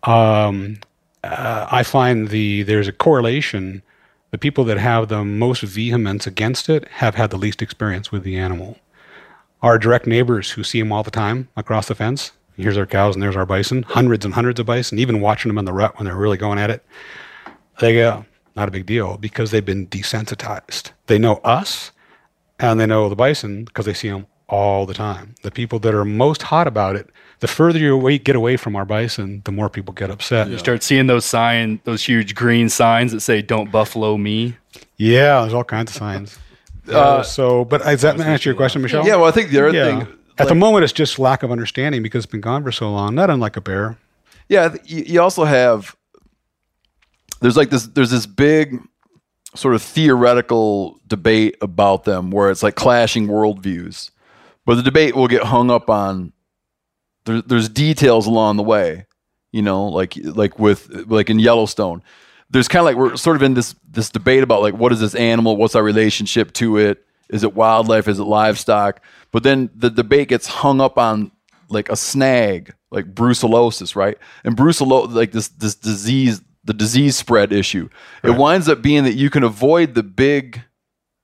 um, 0.03 0.79
uh, 1.23 1.67
I 1.71 1.83
find 1.83 2.29
the 2.29 2.63
there's 2.63 2.89
a 2.89 2.93
correlation. 2.93 3.83
The 4.31 4.39
people 4.39 4.65
that 4.65 4.79
have 4.79 5.09
the 5.09 5.25
most 5.25 5.63
vehemence 5.63 6.27
against 6.27 6.69
it 6.69 6.89
have 6.89 7.15
had 7.15 7.31
the 7.31 7.37
least 7.37 7.61
experience 7.61 8.11
with 8.11 8.23
the 8.23 8.37
animal. 8.37 8.79
Our 9.61 9.79
direct 9.79 10.07
neighbors 10.07 10.53
who 10.53 10.65
see 10.65 10.81
them 10.81 10.91
all 10.91 11.03
the 11.03 11.11
time 11.11 11.49
across 11.57 11.89
the 11.89 11.95
fence. 11.95 12.33
Here's 12.57 12.77
our 12.77 12.87
cows 12.87 13.15
and 13.15 13.23
there's 13.23 13.37
our 13.37 13.47
bison. 13.47 13.83
Hundreds 13.83 14.25
and 14.25 14.35
hundreds 14.35 14.59
of 14.59 14.67
bison. 14.67 14.99
Even 14.99 15.21
watching 15.21 15.49
them 15.49 15.59
in 15.59 15.65
the 15.65 15.73
rut 15.73 15.97
when 15.99 16.07
they're 16.07 16.17
really 16.17 16.37
going 16.37 16.59
at 16.59 16.71
it, 16.71 16.85
they 17.81 17.95
go 17.95 18.25
not 18.57 18.69
a 18.69 18.73
big 18.73 18.87
deal 18.87 19.17
because 19.17 19.51
they've 19.51 19.65
been 19.65 19.87
desensitized. 19.87 20.91
They 21.07 21.19
know 21.19 21.37
us, 21.45 21.93
and 22.59 22.79
they 22.79 22.87
know 22.87 23.09
the 23.09 23.17
bison 23.17 23.65
because 23.65 23.87
they 23.87 23.95
see 23.95 24.09
them 24.09 24.27
all 24.53 24.85
the 24.87 24.95
time. 24.95 25.35
The 25.43 25.51
people 25.51 25.79
that 25.81 25.95
are 25.95 26.05
most 26.05 26.43
hot 26.43 26.67
about 26.69 26.95
it, 26.95 27.09
the 27.41 27.49
further 27.49 27.79
you 27.79 27.95
away, 27.95 28.19
get 28.19 28.37
away 28.37 28.57
from 28.59 28.77
our 28.77 28.85
bison, 28.85 29.41
the 29.45 29.51
more 29.51 29.69
people 29.71 29.95
get 29.95 30.11
upset. 30.11 30.49
You 30.51 30.59
start 30.59 30.83
seeing 30.83 31.07
those 31.07 31.25
sign, 31.25 31.81
those 31.85 32.05
huge 32.05 32.35
green 32.35 32.69
signs 32.69 33.11
that 33.13 33.21
say 33.21 33.41
"Don't 33.43 33.73
buffalo 33.73 34.17
me." 34.19 34.57
Yeah, 34.99 35.41
there's 35.41 35.55
all 35.55 35.65
kinds 35.65 35.91
of 35.91 35.97
signs. 35.99 36.39
Uh, 36.89 37.23
so, 37.23 37.65
but 37.65 37.81
does 37.85 38.03
that 38.03 38.19
answer 38.21 38.49
your 38.51 38.57
question, 38.57 38.83
Michelle? 38.83 39.07
Yeah, 39.07 39.15
well, 39.15 39.27
I 39.27 39.31
think 39.31 39.51
the 39.51 39.59
other 39.69 39.73
Yeah. 39.77 40.01
thing 40.01 40.19
At 40.37 40.49
the 40.49 40.57
moment, 40.57 40.83
it's 40.83 40.93
just 40.93 41.17
lack 41.17 41.45
of 41.45 41.53
understanding 41.53 42.03
because 42.03 42.25
it's 42.25 42.31
been 42.33 42.41
gone 42.41 42.65
for 42.65 42.73
so 42.73 42.91
long. 42.91 43.15
Not 43.15 43.31
unlike 43.31 43.57
a 43.57 43.61
bear. 43.61 43.99
Yeah, 44.49 44.75
you, 44.85 45.05
you 45.07 45.21
also 45.23 45.45
have 45.45 45.95
there's 47.41 47.57
like 47.57 47.71
this 47.71 47.87
there's 47.87 48.11
this 48.11 48.27
big 48.27 48.81
sort 49.55 49.77
of 49.77 49.83
theoretical 49.83 50.99
debate 51.07 51.57
about 51.61 52.03
them 52.03 52.33
where 52.33 52.51
it's 52.51 52.65
like 52.65 52.75
clashing 52.75 53.29
worldviews, 53.29 54.11
but 54.65 54.77
the 54.77 54.83
debate 54.83 55.17
will 55.17 55.29
get 55.29 55.43
hung 55.43 55.71
up 55.71 55.91
on 55.91 56.33
there, 57.25 57.43
there's 57.43 57.69
details 57.69 58.27
along 58.27 58.57
the 58.57 58.63
way, 58.63 59.07
you 59.53 59.63
know, 59.63 59.87
like 59.87 60.15
like 60.23 60.59
with 60.59 60.89
like 61.09 61.31
in 61.31 61.39
Yellowstone. 61.39 62.03
There's 62.51 62.69
kind 62.69 62.81
of 62.81 62.85
like 62.85 62.97
we're 62.97 63.17
sort 63.17 63.37
of 63.37 63.43
in 63.43 63.55
this 63.55 63.75
this 63.89 64.11
debate 64.11 64.43
about 64.43 64.63
like 64.63 64.75
what 64.75 64.93
is 64.93 65.01
this 65.01 65.15
animal, 65.15 65.57
what's 65.57 65.75
our 65.75 65.83
relationship 65.83 66.53
to 66.55 66.79
it, 66.79 67.05
is 67.31 67.45
it 67.45 67.55
wildlife, 67.55 68.09
is 68.09 68.19
it 68.19 68.25
livestock? 68.25 69.01
But 69.31 69.43
then 69.43 69.71
the 69.75 69.91
debate 69.91 70.29
gets 70.29 70.47
hung 70.47 70.81
up 70.81 70.99
on 70.99 71.33
like 71.69 71.89
a 71.89 71.97
snag, 71.97 72.75
like 72.91 73.15
brucellosis, 73.15 73.97
right? 73.97 74.19
And 74.45 74.57
brucellosis, 74.57 75.15
like 75.15 75.33
this 75.33 75.49
this 75.49 75.75
disease, 75.75 76.43
the 76.65 76.75
disease 76.75 77.17
spread 77.17 77.53
issue, 77.53 77.89
it 78.23 78.37
winds 78.37 78.69
up 78.69 78.83
being 78.83 79.05
that 79.05 79.15
you 79.15 79.31
can 79.31 79.43
avoid 79.43 79.95
the 79.95 80.03
big 80.03 80.63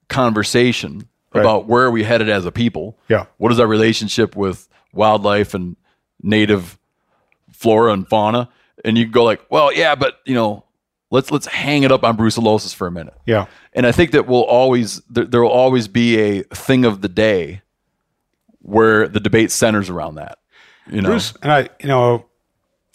conversation 0.09 1.09
Right. 1.39 1.45
about 1.45 1.67
where 1.67 1.85
are 1.85 1.91
we 1.91 2.05
headed 2.05 2.29
as 2.29 2.45
a 2.45 2.53
people. 2.53 2.99
Yeah. 3.09 3.27
What 3.39 3.53
is 3.53 3.61
our 3.61 3.67
relationship 3.67 4.37
with 4.37 4.69
wildlife 4.93 5.55
and 5.55 5.77
native 6.23 6.79
flora 7.53 7.93
and 7.93 8.07
fauna? 8.07 8.49
And 8.85 8.97
you 8.97 9.07
go 9.07 9.25
like, 9.25 9.41
well, 9.51 9.73
yeah, 9.73 9.95
but 9.95 10.19
you 10.25 10.35
know, 10.35 10.65
let's 11.11 11.31
let's 11.31 11.47
hang 11.47 11.83
it 11.83 11.93
up 11.93 12.05
on 12.05 12.17
brucellosis 12.17 12.75
for 12.75 12.87
a 12.87 12.91
minute. 12.91 13.15
Yeah. 13.27 13.47
And 13.73 13.87
I 13.87 13.93
think 13.93 14.13
that 14.13 14.27
will 14.27 14.45
always 14.45 15.01
there, 15.11 15.25
there 15.25 15.43
will 15.43 15.51
always 15.51 15.89
be 15.89 16.19
a 16.19 16.43
thing 16.45 16.85
of 16.85 17.01
the 17.01 17.09
day 17.09 17.63
where 18.61 19.09
the 19.09 19.21
debate 19.21 19.51
centers 19.51 19.91
around 19.91 20.17
that. 20.17 20.39
You 20.91 21.03
know, 21.03 21.11
Bruce, 21.11 21.35
and 21.43 21.53
I, 21.53 21.69
you 21.81 21.89
know, 21.89 22.27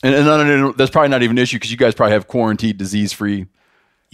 and, 0.03 0.15
and, 0.15 0.27
and 0.27 0.77
that's 0.77 0.91
probably 0.91 1.09
not 1.09 1.23
even 1.23 1.37
an 1.37 1.43
issue 1.43 1.57
because 1.57 1.71
you 1.71 1.77
guys 1.77 1.93
probably 1.93 2.13
have 2.13 2.27
quarantined, 2.27 2.77
disease 2.77 3.13
free. 3.13 3.47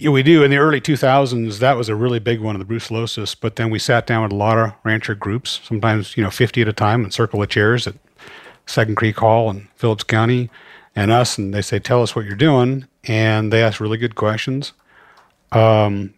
Yeah, 0.00 0.08
we 0.08 0.22
do. 0.22 0.42
In 0.42 0.50
the 0.50 0.56
early 0.56 0.80
2000s, 0.80 1.58
that 1.58 1.76
was 1.76 1.90
a 1.90 1.94
really 1.94 2.20
big 2.20 2.40
one 2.40 2.58
of 2.58 2.66
the 2.66 2.74
brucellosis. 2.74 3.36
But 3.38 3.56
then 3.56 3.68
we 3.68 3.78
sat 3.78 4.06
down 4.06 4.22
with 4.22 4.32
a 4.32 4.34
lot 4.34 4.56
of 4.56 4.72
rancher 4.82 5.14
groups, 5.14 5.60
sometimes, 5.62 6.16
you 6.16 6.22
know, 6.22 6.30
50 6.30 6.62
at 6.62 6.68
a 6.68 6.72
time, 6.72 7.04
and 7.04 7.12
circle 7.12 7.42
of 7.42 7.50
chairs 7.50 7.86
at 7.86 7.96
Second 8.64 8.94
Creek 8.94 9.18
Hall 9.18 9.50
in 9.50 9.68
Phillips 9.76 10.02
County 10.02 10.48
and 10.96 11.10
us. 11.10 11.36
And 11.36 11.52
they 11.52 11.60
say, 11.60 11.78
tell 11.78 12.00
us 12.00 12.16
what 12.16 12.24
you're 12.24 12.34
doing. 12.34 12.86
And 13.04 13.52
they 13.52 13.62
ask 13.62 13.78
really 13.78 13.98
good 13.98 14.14
questions. 14.14 14.72
Um, 15.52 16.14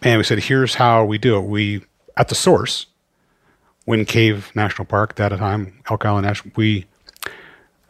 and 0.00 0.16
we 0.16 0.24
said, 0.24 0.38
here's 0.38 0.76
how 0.76 1.04
we 1.04 1.18
do 1.18 1.36
it. 1.36 1.42
We, 1.42 1.84
at 2.16 2.28
the 2.28 2.34
source, 2.34 2.86
Wind 3.84 4.08
Cave 4.08 4.50
National 4.54 4.86
Park 4.86 5.10
at 5.10 5.16
that 5.16 5.36
time, 5.36 5.82
Elk 5.90 6.06
Island 6.06 6.26
National, 6.26 6.54
we 6.56 6.86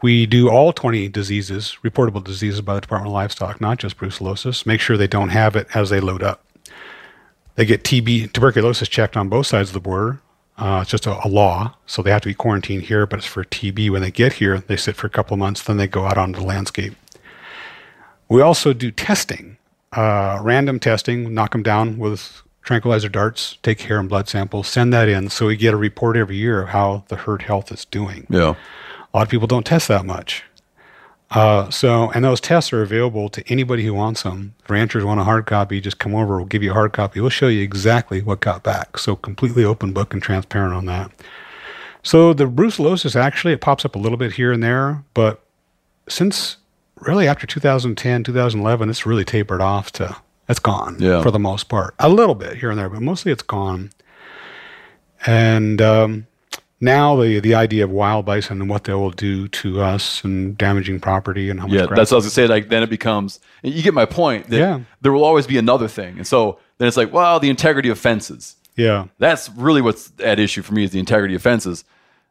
we 0.05 0.27
do 0.27 0.51
all 0.51 0.71
20 0.71 1.09
diseases, 1.09 1.79
reportable 1.83 2.23
diseases 2.23 2.61
by 2.61 2.75
the 2.75 2.81
Department 2.81 3.07
of 3.07 3.13
Livestock, 3.13 3.59
not 3.59 3.79
just 3.79 3.97
brucellosis. 3.97 4.63
Make 4.63 4.79
sure 4.79 4.97
they 4.97 5.07
don't 5.07 5.29
have 5.29 5.55
it 5.55 5.67
as 5.73 5.89
they 5.89 5.99
load 5.99 6.21
up. 6.21 6.45
They 7.55 7.65
get 7.65 7.83
TB, 7.83 8.31
tuberculosis 8.31 8.87
checked 8.87 9.17
on 9.17 9.29
both 9.29 9.47
sides 9.47 9.69
of 9.69 9.73
the 9.73 9.79
border. 9.79 10.21
Uh, 10.59 10.81
it's 10.83 10.91
just 10.91 11.07
a, 11.07 11.25
a 11.25 11.27
law, 11.27 11.75
so 11.87 12.03
they 12.03 12.11
have 12.11 12.21
to 12.21 12.27
be 12.27 12.35
quarantined 12.35 12.83
here, 12.83 13.07
but 13.07 13.17
it's 13.17 13.25
for 13.25 13.43
TB. 13.43 13.89
When 13.89 14.03
they 14.03 14.11
get 14.11 14.33
here, 14.33 14.59
they 14.59 14.77
sit 14.77 14.95
for 14.95 15.07
a 15.07 15.09
couple 15.09 15.33
of 15.33 15.39
months, 15.39 15.63
then 15.63 15.77
they 15.77 15.87
go 15.87 16.05
out 16.05 16.19
onto 16.19 16.37
the 16.37 16.45
landscape. 16.45 16.93
We 18.29 18.43
also 18.43 18.73
do 18.73 18.91
testing, 18.91 19.57
uh, 19.93 20.37
random 20.39 20.79
testing, 20.79 21.33
knock 21.33 21.53
them 21.53 21.63
down 21.63 21.97
with 21.97 22.43
tranquilizer 22.61 23.09
darts, 23.09 23.57
take 23.63 23.81
hair 23.81 23.99
and 23.99 24.07
blood 24.07 24.29
samples, 24.29 24.67
send 24.67 24.93
that 24.93 25.09
in, 25.09 25.31
so 25.31 25.47
we 25.47 25.55
get 25.55 25.73
a 25.73 25.77
report 25.77 26.15
every 26.15 26.35
year 26.35 26.61
of 26.61 26.69
how 26.69 27.05
the 27.07 27.15
herd 27.15 27.41
health 27.41 27.71
is 27.71 27.85
doing. 27.85 28.27
Yeah. 28.29 28.53
A 29.15 29.19
lot 29.19 29.23
of 29.23 29.29
people 29.29 29.47
don't 29.47 29.65
test 29.65 29.87
that 29.87 30.05
much. 30.05 30.43
Uh, 31.31 31.69
so, 31.69 32.11
and 32.11 32.25
those 32.25 32.41
tests 32.41 32.73
are 32.73 32.81
available 32.81 33.29
to 33.29 33.41
anybody 33.49 33.85
who 33.85 33.93
wants 33.93 34.23
them. 34.23 34.53
If 34.61 34.69
ranchers 34.69 35.05
want 35.05 35.21
a 35.21 35.23
hard 35.23 35.45
copy, 35.45 35.79
just 35.79 35.99
come 35.99 36.13
over. 36.13 36.35
We'll 36.35 36.45
give 36.47 36.61
you 36.61 36.71
a 36.71 36.73
hard 36.73 36.91
copy. 36.91 37.21
We'll 37.21 37.29
show 37.29 37.47
you 37.47 37.61
exactly 37.63 38.21
what 38.21 38.41
got 38.41 38.61
back. 38.61 38.97
So, 38.97 39.15
completely 39.15 39.63
open 39.63 39.93
book 39.93 40.13
and 40.13 40.21
transparent 40.21 40.73
on 40.73 40.85
that. 40.87 41.11
So, 42.03 42.33
the 42.33 42.43
brucellosis 42.43 43.15
actually 43.15 43.53
it 43.53 43.61
pops 43.61 43.85
up 43.85 43.95
a 43.95 43.99
little 43.99 44.17
bit 44.17 44.33
here 44.33 44.51
and 44.51 44.61
there, 44.61 45.05
but 45.13 45.41
since 46.09 46.57
really 46.97 47.25
after 47.25 47.47
2010, 47.47 48.25
2011, 48.25 48.89
it's 48.89 49.05
really 49.05 49.23
tapered 49.23 49.61
off 49.61 49.93
to 49.93 50.13
it's 50.49 50.59
gone 50.59 50.97
Yeah. 50.99 51.21
for 51.21 51.31
the 51.31 51.39
most 51.39 51.69
part. 51.69 51.95
A 51.99 52.09
little 52.09 52.35
bit 52.35 52.57
here 52.57 52.69
and 52.69 52.77
there, 52.77 52.89
but 52.89 53.01
mostly 53.01 53.31
it's 53.31 53.43
gone. 53.43 53.91
And 55.25 55.81
um, 55.81 56.27
now 56.81 57.15
the 57.21 57.39
the 57.39 57.55
idea 57.55 57.83
of 57.83 57.89
wild 57.89 58.25
bison 58.25 58.61
and 58.61 58.69
what 58.69 58.83
they 58.83 58.93
will 58.93 59.11
do 59.11 59.47
to 59.47 59.81
us 59.81 60.23
and 60.23 60.57
damaging 60.57 60.99
property 60.99 61.49
and 61.49 61.59
how 61.59 61.67
much 61.67 61.75
Yeah, 61.75 61.85
that's 61.87 62.11
what 62.11 62.17
I 62.17 62.17
was 62.17 62.25
gonna 62.25 62.31
say. 62.31 62.47
Like 62.47 62.69
then 62.69 62.83
it 62.83 62.89
becomes 62.89 63.39
you 63.63 63.81
get 63.81 63.93
my 63.93 64.05
point 64.05 64.49
that 64.49 64.57
Yeah. 64.59 64.79
there 65.01 65.11
will 65.13 65.23
always 65.23 65.47
be 65.47 65.57
another 65.57 65.87
thing, 65.87 66.17
and 66.17 66.27
so 66.27 66.59
then 66.77 66.87
it's 66.87 66.97
like, 66.97 67.13
well, 67.13 67.39
the 67.39 67.49
integrity 67.49 67.89
of 67.89 67.97
fences. 67.97 68.55
yeah. 68.75 69.05
That's 69.19 69.49
really 69.51 69.81
what's 69.81 70.11
at 70.23 70.39
issue 70.39 70.61
for 70.61 70.73
me 70.73 70.83
is 70.83 70.91
the 70.91 70.99
integrity 70.99 71.33
of 71.35 71.41
fences, 71.41 71.85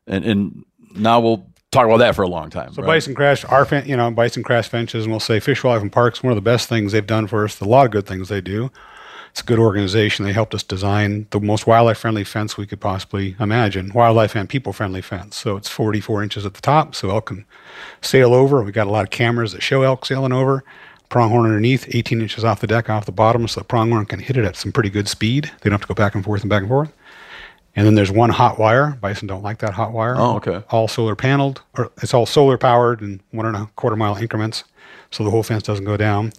and 0.06 0.24
and 0.24 0.64
now 0.94 1.20
we'll 1.20 1.46
talk 1.72 1.86
about 1.86 1.96
that 1.96 2.14
for 2.14 2.22
a 2.22 2.28
long 2.28 2.50
time. 2.50 2.72
So 2.72 2.82
right? 2.82 2.86
bison 2.88 3.14
crash, 3.16 3.44
our 3.46 3.64
fen- 3.64 3.88
you 3.88 3.96
know, 3.96 4.08
bison 4.10 4.42
crash 4.44 4.68
fences, 4.68 5.04
and 5.04 5.12
we'll 5.12 5.18
say 5.20 5.40
Fish, 5.40 5.64
Wildlife, 5.64 5.82
and 5.82 5.90
Parks. 5.90 6.22
One 6.22 6.30
of 6.30 6.36
the 6.36 6.42
best 6.42 6.68
things 6.68 6.92
they've 6.92 7.04
done 7.06 7.26
for 7.26 7.44
us. 7.44 7.60
A 7.60 7.64
lot 7.64 7.86
of 7.86 7.90
good 7.92 8.06
things 8.06 8.28
they 8.28 8.40
do. 8.40 8.70
It's 9.34 9.40
a 9.40 9.44
good 9.44 9.58
organization. 9.58 10.24
They 10.24 10.32
helped 10.32 10.54
us 10.54 10.62
design 10.62 11.26
the 11.30 11.40
most 11.40 11.66
wildlife 11.66 11.98
friendly 11.98 12.22
fence 12.22 12.56
we 12.56 12.68
could 12.68 12.80
possibly 12.80 13.34
imagine. 13.40 13.90
Wildlife 13.92 14.36
and 14.36 14.48
people 14.48 14.72
friendly 14.72 15.02
fence. 15.02 15.34
So 15.34 15.56
it's 15.56 15.68
44 15.68 16.22
inches 16.22 16.46
at 16.46 16.54
the 16.54 16.60
top, 16.60 16.94
so 16.94 17.10
elk 17.10 17.26
can 17.26 17.44
sail 18.00 18.32
over. 18.32 18.62
We 18.62 18.70
got 18.70 18.86
a 18.86 18.90
lot 18.90 19.02
of 19.02 19.10
cameras 19.10 19.50
that 19.50 19.60
show 19.60 19.82
elk 19.82 20.06
sailing 20.06 20.30
over. 20.30 20.62
Pronghorn 21.08 21.46
underneath, 21.46 21.92
18 21.92 22.22
inches 22.22 22.44
off 22.44 22.60
the 22.60 22.68
deck, 22.68 22.88
off 22.88 23.06
the 23.06 23.10
bottom, 23.10 23.48
so 23.48 23.58
the 23.58 23.64
pronghorn 23.64 24.06
can 24.06 24.20
hit 24.20 24.36
it 24.36 24.44
at 24.44 24.54
some 24.54 24.70
pretty 24.70 24.88
good 24.88 25.08
speed. 25.08 25.46
They 25.46 25.68
don't 25.68 25.72
have 25.72 25.80
to 25.80 25.88
go 25.88 25.94
back 25.94 26.14
and 26.14 26.24
forth 26.24 26.42
and 26.42 26.50
back 26.50 26.60
and 26.60 26.68
forth. 26.68 26.92
And 27.74 27.84
then 27.84 27.96
there's 27.96 28.12
one 28.12 28.30
hot 28.30 28.56
wire. 28.56 28.96
Bison 29.00 29.26
don't 29.26 29.42
like 29.42 29.58
that 29.58 29.74
hot 29.74 29.90
wire. 29.90 30.14
Oh, 30.16 30.36
okay. 30.36 30.62
All 30.70 30.86
solar 30.86 31.16
paneled, 31.16 31.60
or 31.76 31.90
it's 32.00 32.14
all 32.14 32.24
solar 32.24 32.56
powered 32.56 33.02
in 33.02 33.20
one 33.32 33.46
and 33.46 33.56
a 33.56 33.66
quarter 33.74 33.96
mile 33.96 34.14
increments, 34.14 34.62
so 35.10 35.24
the 35.24 35.30
whole 35.30 35.42
fence 35.42 35.64
doesn't 35.64 35.84
go 35.84 35.96
down. 35.96 36.32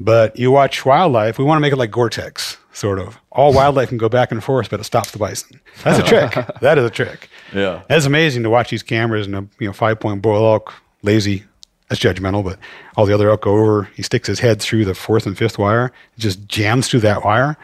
But 0.00 0.38
you 0.38 0.50
watch 0.50 0.84
wildlife, 0.84 1.38
we 1.38 1.44
want 1.44 1.58
to 1.58 1.60
make 1.60 1.72
it 1.72 1.76
like 1.76 1.90
Gore-Tex, 1.90 2.56
sort 2.72 2.98
of. 2.98 3.18
All 3.30 3.52
wildlife 3.52 3.88
can 3.88 3.98
go 3.98 4.08
back 4.08 4.32
and 4.32 4.42
forth, 4.42 4.70
but 4.70 4.80
it 4.80 4.84
stops 4.84 5.10
the 5.12 5.18
bison. 5.18 5.60
That's 5.84 5.98
a 6.00 6.02
trick. 6.02 6.46
that 6.60 6.78
is 6.78 6.84
a 6.84 6.90
trick. 6.90 7.28
Yeah. 7.54 7.82
It's 7.88 8.06
amazing 8.06 8.42
to 8.42 8.50
watch 8.50 8.70
these 8.70 8.82
cameras 8.82 9.26
and 9.26 9.36
a 9.36 9.46
you 9.58 9.66
know 9.66 9.72
five 9.72 10.00
point 10.00 10.22
bull 10.22 10.44
elk, 10.44 10.72
lazy. 11.02 11.44
That's 11.88 12.00
judgmental, 12.00 12.42
but 12.42 12.58
all 12.96 13.04
the 13.04 13.12
other 13.12 13.28
elk 13.30 13.42
go 13.42 13.52
over. 13.52 13.84
He 13.94 14.02
sticks 14.02 14.26
his 14.26 14.40
head 14.40 14.62
through 14.62 14.86
the 14.86 14.94
fourth 14.94 15.26
and 15.26 15.36
fifth 15.36 15.58
wire, 15.58 15.92
just 16.18 16.48
jams 16.48 16.88
through 16.88 17.00
that 17.00 17.22
wire, 17.22 17.58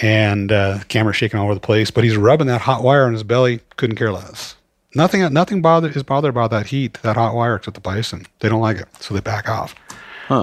and 0.00 0.50
uh, 0.50 0.78
the 0.78 0.84
camera's 0.86 1.16
shaking 1.16 1.38
all 1.38 1.44
over 1.44 1.54
the 1.54 1.60
place. 1.60 1.90
But 1.90 2.02
he's 2.04 2.16
rubbing 2.16 2.48
that 2.48 2.62
hot 2.62 2.82
wire 2.82 3.06
on 3.06 3.12
his 3.12 3.22
belly. 3.22 3.60
Couldn't 3.76 3.96
care 3.96 4.12
less. 4.12 4.56
Nothing. 4.94 5.32
Nothing 5.32 5.62
bothered 5.62 5.96
is 5.96 6.02
bothered 6.02 6.30
about 6.30 6.50
that 6.50 6.66
heat, 6.66 6.94
that 7.02 7.16
hot 7.16 7.34
wire 7.34 7.56
except 7.56 7.76
the 7.76 7.80
bison. 7.80 8.26
They 8.40 8.48
don't 8.48 8.60
like 8.60 8.76
it, 8.78 8.88
so 9.00 9.14
they 9.14 9.20
back 9.20 9.48
off. 9.48 9.74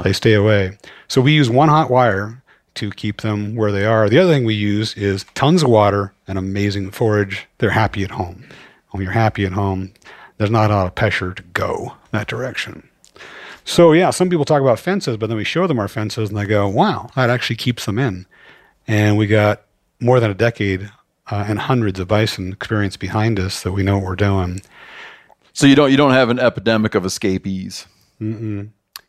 They 0.03 0.13
stay 0.13 0.33
away. 0.33 0.77
So 1.07 1.21
we 1.21 1.33
use 1.33 1.49
one 1.49 1.69
hot 1.69 1.89
wire 1.89 2.41
to 2.75 2.91
keep 2.91 3.21
them 3.21 3.55
where 3.55 3.71
they 3.71 3.85
are. 3.85 4.09
The 4.09 4.19
other 4.19 4.31
thing 4.31 4.45
we 4.45 4.53
use 4.53 4.95
is 4.95 5.25
tons 5.35 5.63
of 5.63 5.69
water 5.69 6.13
and 6.27 6.37
amazing 6.37 6.91
forage. 6.91 7.47
They're 7.57 7.71
happy 7.71 8.03
at 8.03 8.11
home. 8.11 8.47
When 8.91 9.03
you're 9.03 9.11
happy 9.11 9.45
at 9.45 9.53
home, 9.53 9.93
there's 10.37 10.49
not 10.49 10.71
a 10.71 10.75
lot 10.75 10.87
of 10.87 10.95
pressure 10.95 11.33
to 11.33 11.43
go 11.43 11.93
that 12.11 12.27
direction. 12.27 12.87
So 13.65 13.91
yeah, 13.91 14.09
some 14.09 14.29
people 14.29 14.45
talk 14.45 14.61
about 14.61 14.79
fences, 14.79 15.17
but 15.17 15.27
then 15.27 15.37
we 15.37 15.43
show 15.43 15.67
them 15.67 15.79
our 15.79 15.87
fences 15.87 16.29
and 16.29 16.37
they 16.37 16.45
go, 16.45 16.67
"Wow, 16.67 17.09
that 17.15 17.29
actually 17.29 17.57
keeps 17.57 17.85
them 17.85 17.99
in." 17.99 18.25
And 18.87 19.17
we 19.17 19.27
got 19.27 19.61
more 19.99 20.19
than 20.19 20.31
a 20.31 20.33
decade 20.35 20.89
uh, 21.29 21.45
and 21.47 21.59
hundreds 21.59 21.99
of 21.99 22.07
bison 22.07 22.51
experience 22.53 22.97
behind 22.97 23.39
us 23.39 23.61
that 23.61 23.73
we 23.73 23.83
know 23.83 23.97
what 23.97 24.05
we're 24.05 24.15
doing. 24.15 24.61
So 25.53 25.67
you 25.67 25.75
don't 25.75 25.91
you 25.91 25.97
don't 25.97 26.13
have 26.13 26.29
an 26.29 26.39
epidemic 26.39 26.95
of 26.95 27.05
escapees. 27.05 27.85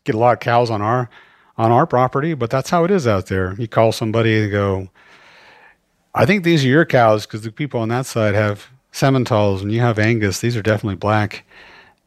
Get 0.03 0.15
a 0.15 0.17
lot 0.17 0.33
of 0.33 0.39
cows 0.39 0.69
on 0.69 0.81
our 0.81 1.09
on 1.57 1.71
our 1.71 1.85
property, 1.85 2.33
but 2.33 2.49
that's 2.49 2.69
how 2.69 2.83
it 2.85 2.91
is 2.91 3.05
out 3.05 3.27
there. 3.27 3.53
You 3.53 3.67
call 3.67 3.91
somebody 3.91 4.43
and 4.43 4.51
go, 4.51 4.89
I 6.15 6.25
think 6.25 6.43
these 6.43 6.65
are 6.65 6.69
your 6.69 6.85
cows 6.85 7.25
because 7.25 7.41
the 7.41 7.51
people 7.51 7.79
on 7.79 7.89
that 7.89 8.05
side 8.05 8.33
have 8.33 8.67
Simmentals 8.91 9.61
and 9.61 9.71
you 9.71 9.79
have 9.81 9.99
Angus. 9.99 10.39
These 10.39 10.57
are 10.57 10.61
definitely 10.61 10.95
black. 10.95 11.45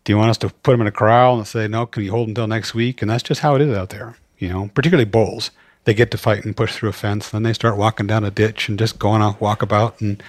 Do 0.04 0.12
you 0.12 0.18
want 0.18 0.30
us 0.30 0.38
to 0.38 0.50
put 0.50 0.72
them 0.72 0.80
in 0.82 0.86
a 0.86 0.92
corral 0.92 1.38
and 1.38 1.46
say, 1.46 1.68
no, 1.68 1.86
can 1.86 2.02
you 2.02 2.10
hold 2.10 2.26
them 2.26 2.30
until 2.32 2.46
next 2.46 2.74
week? 2.74 3.00
And 3.00 3.10
that's 3.10 3.22
just 3.22 3.40
how 3.40 3.54
it 3.54 3.62
is 3.62 3.76
out 3.76 3.88
there, 3.90 4.16
you 4.38 4.48
know, 4.48 4.70
particularly 4.74 5.08
bulls. 5.08 5.50
They 5.84 5.94
get 5.94 6.10
to 6.10 6.18
fight 6.18 6.44
and 6.44 6.56
push 6.56 6.74
through 6.74 6.90
a 6.90 6.92
fence. 6.92 7.30
Then 7.30 7.42
they 7.42 7.52
start 7.52 7.76
walking 7.76 8.06
down 8.06 8.24
a 8.24 8.30
ditch 8.30 8.68
and 8.68 8.78
just 8.78 8.98
going 8.98 9.22
a 9.22 9.32
walkabout. 9.34 10.00
And 10.00 10.22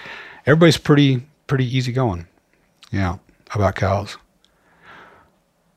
everybody's 0.46 0.78
pretty, 0.78 1.26
pretty 1.46 1.66
easy 1.66 1.92
going. 1.92 2.26
Yeah, 2.90 3.16
about 3.54 3.74
cows. 3.74 4.16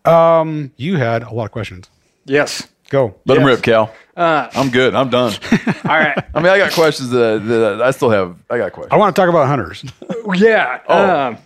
Um, 0.10 0.72
you 0.78 0.98
had 0.98 1.24
a 1.24 1.32
lot 1.34 1.46
of 1.46 1.52
questions. 1.52 1.90
Yes. 2.26 2.68
Go. 2.90 3.16
Let 3.26 3.38
him 3.38 3.44
Yes. 3.48 3.56
rip, 3.58 3.64
Cal. 3.64 3.94
Uh, 4.18 4.50
I'm 4.54 4.70
good. 4.70 4.96
I'm 4.96 5.10
done. 5.10 5.34
all 5.86 5.98
right. 5.98 6.18
I 6.34 6.40
mean, 6.42 6.52
I 6.52 6.58
got 6.58 6.72
questions 6.74 7.10
that, 7.12 7.44
that 7.46 7.82
I 7.82 7.92
still 7.92 8.10
have. 8.10 8.36
I 8.50 8.58
got 8.58 8.72
questions. 8.74 8.92
I 8.92 8.98
want 8.98 9.16
to 9.16 9.20
talk 9.22 9.30
about 9.30 9.48
hunters. 9.48 9.84
Yeah. 10.36 10.80
Oh. 10.88 11.10
Um, 11.28 11.38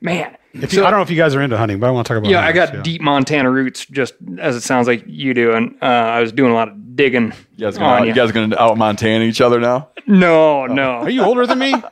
man. 0.00 0.36
If 0.52 0.72
you, 0.72 0.84
I 0.84 0.90
don't 0.90 0.98
know 1.00 1.02
if 1.02 1.10
you 1.10 1.16
guys 1.16 1.34
are 1.34 1.42
into 1.42 1.56
hunting, 1.56 1.80
but 1.80 1.88
I 1.88 1.90
want 1.90 2.06
to 2.06 2.12
talk 2.12 2.18
about. 2.18 2.30
Yeah, 2.30 2.40
I 2.40 2.52
hunters, 2.52 2.70
got 2.70 2.84
deep 2.84 3.00
Montana 3.00 3.50
roots, 3.50 3.86
just 3.86 4.14
as 4.38 4.54
it 4.54 4.60
sounds 4.60 4.86
like 4.86 5.02
you 5.06 5.34
do, 5.34 5.52
and 5.52 5.74
uh, 5.82 5.86
I 5.86 6.20
was 6.20 6.30
doing 6.30 6.52
a 6.52 6.54
lot 6.54 6.68
of 6.68 6.94
digging. 6.94 7.32
You 7.56 7.66
guys 7.66 7.76
on 7.76 7.80
gonna, 7.80 8.00
ya. 8.02 8.08
you 8.08 8.14
guys 8.14 8.30
gonna 8.30 8.56
out 8.56 8.78
Montana 8.78 9.24
each 9.24 9.40
other 9.40 9.58
now? 9.58 9.88
No, 10.06 10.66
no. 10.66 10.90
Are 10.98 11.10
you 11.10 11.22
older 11.24 11.44
than 11.46 11.58
me? 11.58 11.74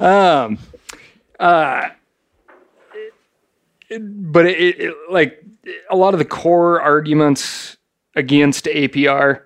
Um, 0.00 0.58
uh, 1.38 1.82
it- 1.84 1.92
but 4.00 4.46
it, 4.46 4.80
it, 4.80 4.94
like 5.10 5.42
a 5.90 5.96
lot 5.96 6.14
of 6.14 6.18
the 6.18 6.24
core 6.24 6.80
arguments 6.80 7.76
against 8.14 8.66
APR 8.66 9.42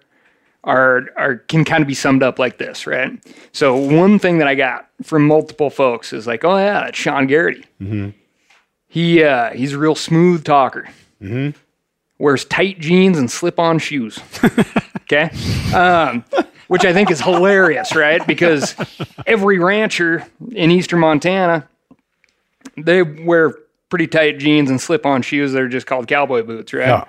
are 0.64 1.08
are 1.16 1.36
can 1.36 1.64
kind 1.64 1.82
of 1.82 1.88
be 1.88 1.94
summed 1.94 2.22
up 2.22 2.38
like 2.38 2.58
this, 2.58 2.86
right? 2.86 3.10
So 3.52 3.76
one 3.76 4.18
thing 4.18 4.38
that 4.38 4.48
I 4.48 4.54
got 4.54 4.88
from 5.02 5.26
multiple 5.26 5.70
folks 5.70 6.12
is 6.12 6.26
like, 6.26 6.44
oh 6.44 6.56
yeah, 6.56 6.86
it's 6.86 6.98
Sean 6.98 7.28
Gerrity. 7.28 7.64
He 8.88 9.22
uh, 9.22 9.50
he's 9.50 9.72
a 9.72 9.78
real 9.78 9.94
smooth 9.94 10.44
talker. 10.44 10.88
Wears 12.18 12.44
tight 12.46 12.78
jeans 12.80 13.18
and 13.18 13.30
slip 13.30 13.58
on 13.58 13.78
shoes. 13.78 14.18
okay. 15.02 15.30
Um, 15.74 16.24
which 16.68 16.84
I 16.84 16.92
think 16.92 17.10
is 17.10 17.20
hilarious, 17.20 17.94
right? 17.94 18.26
Because 18.26 18.74
every 19.26 19.58
rancher 19.58 20.26
in 20.52 20.70
eastern 20.70 20.98
Montana, 21.00 21.68
they 22.76 23.02
wear 23.02 23.54
pretty 23.88 24.06
tight 24.06 24.38
jeans 24.38 24.70
and 24.70 24.80
slip 24.80 25.06
on 25.06 25.22
shoes 25.22 25.52
that 25.52 25.62
are 25.62 25.68
just 25.68 25.86
called 25.86 26.08
cowboy 26.08 26.42
boots, 26.42 26.72
right? 26.72 27.06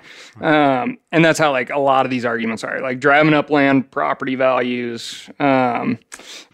Um, 0.82 0.98
and 1.10 1.24
that's 1.24 1.38
how 1.38 1.50
like 1.50 1.70
a 1.70 1.78
lot 1.78 2.06
of 2.06 2.10
these 2.10 2.24
arguments 2.24 2.64
are 2.64 2.80
like 2.80 3.00
driving 3.00 3.34
up 3.34 3.50
land 3.50 3.90
property 3.90 4.34
values. 4.36 5.28
Um, 5.40 5.98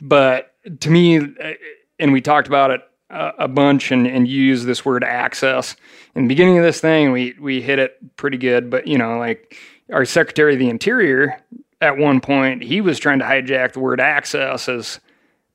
but 0.01 0.55
to 0.81 0.91
me, 0.91 1.19
uh, 1.19 1.53
and 1.99 2.13
we 2.13 2.21
talked 2.21 2.49
about 2.49 2.71
it 2.71 2.81
a, 3.11 3.33
a 3.41 3.49
bunch 3.49 3.93
and, 3.93 4.07
and 4.07 4.27
you 4.27 4.43
use 4.43 4.65
this 4.65 4.85
word 4.85 5.05
access 5.05 5.77
in 6.15 6.25
the 6.25 6.29
beginning 6.29 6.59
of 6.59 6.65
this 6.65 6.81
thing, 6.81 7.13
we, 7.13 7.35
we 7.41 7.61
hit 7.61 7.79
it 7.79 8.17
pretty 8.17 8.39
good, 8.39 8.71
but 8.71 8.87
you 8.87 8.99
know, 8.99 9.19
like 9.19 9.57
our 9.93 10.05
secretary 10.05 10.55
of 10.55 10.59
the 10.59 10.71
interior 10.71 11.41
at 11.81 11.99
one 11.99 12.21
point, 12.21 12.63
he 12.63 12.81
was 12.81 12.99
trying 12.99 13.19
to 13.19 13.25
hijack 13.25 13.73
the 13.73 13.81
word 13.81 14.01
access 14.01 14.69
as 14.69 15.01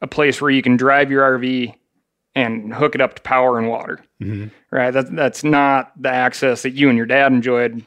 a 0.02 0.08
place 0.08 0.42
where 0.42 0.52
you 0.52 0.62
can 0.62 0.78
drive 0.78 1.10
your 1.10 1.40
RV 1.40 1.74
and 2.36 2.74
hook 2.74 2.96
it 2.96 3.02
up 3.02 3.16
to 3.16 3.22
power 3.22 3.58
and 3.58 3.70
water. 3.70 4.04
Right. 4.72 4.92
That, 4.92 5.16
that's 5.16 5.44
not 5.44 5.92
the 6.02 6.10
access 6.10 6.64
that 6.64 6.72
you 6.72 6.90
and 6.90 6.98
your 6.98 7.06
dad 7.06 7.32
enjoyed 7.32 7.86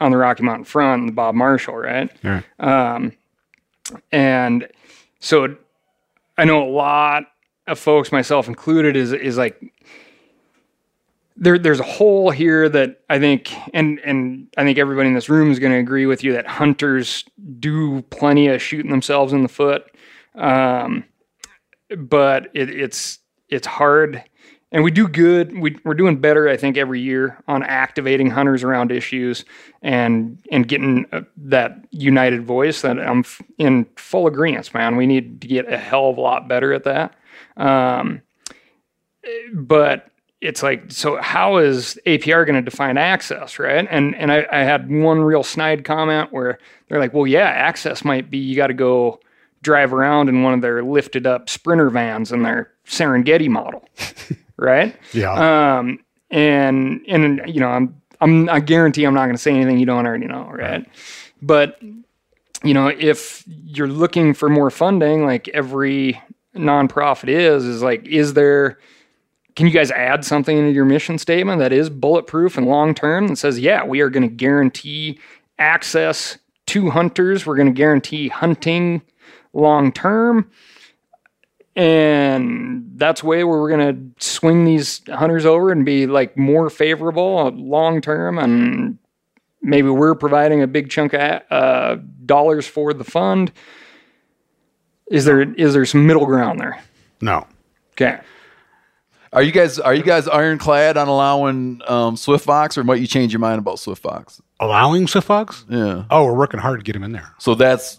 on 0.00 0.10
the 0.10 0.16
Rocky 0.16 0.42
Mountain 0.42 0.64
front 0.64 1.00
and 1.00 1.08
the 1.08 1.14
Bob 1.14 1.34
Marshall, 1.34 1.76
right? 1.76 2.10
Right. 2.22 2.44
Um, 2.58 3.12
and 4.12 4.68
so 5.20 5.56
I 6.36 6.44
know 6.44 6.62
a 6.62 6.70
lot 6.70 7.24
of 7.66 7.78
folks, 7.78 8.12
myself 8.12 8.48
included, 8.48 8.96
is 8.96 9.12
is 9.12 9.38
like 9.38 9.60
there 11.36 11.58
there's 11.58 11.80
a 11.80 11.84
hole 11.84 12.30
here 12.30 12.68
that 12.68 13.00
I 13.08 13.18
think 13.18 13.52
and 13.72 13.98
and 14.00 14.48
I 14.56 14.64
think 14.64 14.78
everybody 14.78 15.08
in 15.08 15.14
this 15.14 15.28
room 15.28 15.50
is 15.50 15.58
going 15.58 15.72
to 15.72 15.78
agree 15.78 16.06
with 16.06 16.22
you 16.22 16.32
that 16.34 16.46
hunters 16.46 17.24
do 17.58 18.02
plenty 18.02 18.48
of 18.48 18.60
shooting 18.62 18.90
themselves 18.90 19.32
in 19.32 19.42
the 19.42 19.48
foot. 19.48 19.84
Um, 20.34 21.04
but 21.96 22.50
it, 22.54 22.70
it's 22.70 23.18
it's 23.48 23.66
hard 23.66 24.22
and 24.74 24.84
we 24.84 24.90
do 24.90 25.08
good. 25.08 25.56
We, 25.58 25.78
we're 25.84 25.94
doing 25.94 26.20
better 26.20 26.48
i 26.48 26.56
think 26.56 26.76
every 26.76 27.00
year 27.00 27.42
on 27.48 27.62
activating 27.62 28.30
hunters 28.30 28.62
around 28.62 28.90
issues 28.92 29.44
and 29.80 30.38
and 30.50 30.68
getting 30.68 31.06
uh, 31.12 31.22
that 31.36 31.86
united 31.90 32.44
voice 32.44 32.82
that 32.82 32.98
i'm 32.98 33.20
f- 33.20 33.40
in 33.56 33.86
full 33.96 34.26
agreement 34.26 34.54
man. 34.74 34.96
We 34.96 35.06
need 35.06 35.40
to 35.40 35.48
get 35.48 35.72
a 35.72 35.76
hell 35.76 36.10
of 36.10 36.18
a 36.18 36.20
lot 36.20 36.48
better 36.48 36.72
at 36.72 36.84
that. 36.84 37.14
Um, 37.56 38.22
but 39.52 40.10
it's 40.40 40.62
like 40.62 40.92
so 40.92 41.16
how 41.20 41.56
is 41.56 41.98
apr 42.06 42.46
going 42.46 42.62
to 42.62 42.70
define 42.70 42.98
access 42.98 43.58
right? 43.58 43.86
And 43.90 44.14
and 44.14 44.30
I, 44.30 44.46
I 44.52 44.58
had 44.58 44.90
one 44.90 45.20
real 45.20 45.42
snide 45.42 45.84
comment 45.84 46.32
where 46.32 46.58
they're 46.88 47.00
like 47.00 47.14
well 47.14 47.26
yeah 47.26 47.48
access 47.48 48.04
might 48.04 48.30
be 48.30 48.38
you 48.38 48.54
got 48.56 48.68
to 48.68 48.74
go 48.74 49.20
drive 49.64 49.92
around 49.92 50.28
in 50.28 50.42
one 50.44 50.54
of 50.54 50.60
their 50.60 50.82
lifted 50.84 51.26
up 51.26 51.48
sprinter 51.50 51.90
vans 51.90 52.30
in 52.30 52.42
their 52.44 52.70
serengeti 52.86 53.48
model 53.48 53.88
right 54.56 54.94
Yeah. 55.12 55.78
um, 55.78 55.98
and 56.30 57.00
and 57.08 57.42
you 57.46 57.58
know, 57.60 57.68
I'm 57.68 58.00
I'm 58.20 58.48
I 58.48 58.60
guarantee 58.60 59.04
I'm 59.04 59.14
not 59.14 59.24
going 59.24 59.36
to 59.36 59.42
say 59.42 59.52
anything 59.52 59.78
you 59.78 59.86
don't 59.86 60.06
already 60.06 60.26
know, 60.26 60.48
right? 60.52 60.86
But 61.42 61.80
you 62.62 62.72
know, 62.74 62.88
if 62.88 63.44
you're 63.46 63.88
looking 63.88 64.32
for 64.34 64.48
more 64.48 64.70
funding, 64.70 65.26
like 65.26 65.48
every 65.48 66.20
nonprofit 66.56 67.28
is, 67.28 67.64
is 67.64 67.82
like, 67.82 68.06
is 68.06 68.34
there? 68.34 68.78
Can 69.56 69.66
you 69.66 69.72
guys 69.72 69.90
add 69.92 70.24
something 70.24 70.56
into 70.56 70.70
your 70.72 70.84
mission 70.86 71.18
statement 71.18 71.58
that 71.60 71.72
is 71.72 71.88
bulletproof 71.90 72.56
and 72.56 72.66
long 72.66 72.94
term 72.94 73.28
that 73.28 73.36
says, 73.36 73.58
yeah, 73.60 73.84
we 73.84 74.00
are 74.00 74.08
going 74.10 74.28
to 74.28 74.34
guarantee 74.34 75.20
access 75.58 76.38
to 76.66 76.90
hunters. 76.90 77.44
We're 77.46 77.56
going 77.56 77.68
to 77.68 77.72
guarantee 77.74 78.28
hunting 78.28 79.02
long 79.54 79.90
term 79.92 80.50
and 81.76 82.84
that's 82.96 83.22
the 83.22 83.26
way 83.26 83.42
where 83.44 83.58
we're 83.60 83.70
gonna 83.70 83.96
swing 84.18 84.64
these 84.64 85.02
hunters 85.08 85.44
over 85.44 85.72
and 85.72 85.84
be 85.84 86.06
like 86.06 86.36
more 86.36 86.70
favorable 86.70 87.50
long 87.50 88.00
term 88.00 88.38
and 88.38 88.98
maybe 89.62 89.88
we're 89.88 90.14
providing 90.14 90.62
a 90.62 90.66
big 90.66 90.90
chunk 90.90 91.14
of 91.14 91.42
uh, 91.50 91.96
dollars 92.26 92.66
for 92.66 92.92
the 92.92 93.04
fund 93.04 93.50
is 95.10 95.24
there 95.24 95.42
is 95.42 95.74
there 95.74 95.84
some 95.84 96.06
middle 96.06 96.26
ground 96.26 96.60
there 96.60 96.80
no. 97.20 97.46
okay 97.92 98.20
Are 99.32 99.42
you 99.42 99.50
guys 99.52 99.78
are 99.78 99.94
you 99.94 100.02
guys 100.04 100.28
ironclad 100.28 100.96
on 100.96 101.08
allowing 101.08 101.80
um, 101.88 102.16
Swift 102.16 102.44
Fox, 102.44 102.78
or 102.78 102.84
might 102.84 103.00
you 103.00 103.06
change 103.08 103.32
your 103.32 103.40
mind 103.40 103.58
about 103.58 103.78
Swift 103.80 104.00
Fox? 104.02 104.40
Allowing 104.60 105.08
Swift 105.08 105.26
Fox? 105.26 105.64
Yeah. 105.68 106.04
Oh, 106.08 106.24
we're 106.24 106.34
working 106.38 106.60
hard 106.60 106.78
to 106.78 106.84
get 106.84 106.94
him 106.94 107.02
in 107.02 107.10
there. 107.12 107.32
So 107.40 107.54
that's 107.56 107.98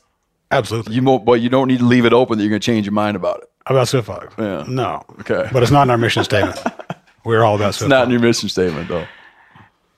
Absolutely. 0.52 0.96
You 0.96 1.02
mo- 1.02 1.20
but 1.20 1.42
you 1.42 1.50
don't 1.50 1.68
need 1.68 1.80
to 1.80 1.86
leave 1.86 2.06
it 2.06 2.14
open 2.14 2.38
that 2.38 2.44
you're 2.44 2.50
going 2.50 2.62
to 2.62 2.66
change 2.66 2.86
your 2.86 2.94
mind 2.94 3.16
about 3.16 3.42
it. 3.42 3.50
About 3.68 3.88
Swift 3.88 4.08
Fog? 4.08 4.32
Yeah. 4.38 4.64
No. 4.68 5.04
Okay. 5.22 5.50
But 5.52 5.64
it's 5.64 5.72
not 5.72 5.84
in 5.84 5.90
our 5.90 5.98
mission 5.98 6.24
statement. 6.24 6.60
We're 7.26 7.44
all 7.44 7.56
about 7.56 7.70
It's 7.70 7.78
Swift 7.80 7.90
not 7.90 8.02
Fog. 8.02 8.08
in 8.08 8.12
your 8.12 8.22
mission 8.22 8.50
statement, 8.50 8.88
though. 8.88 9.08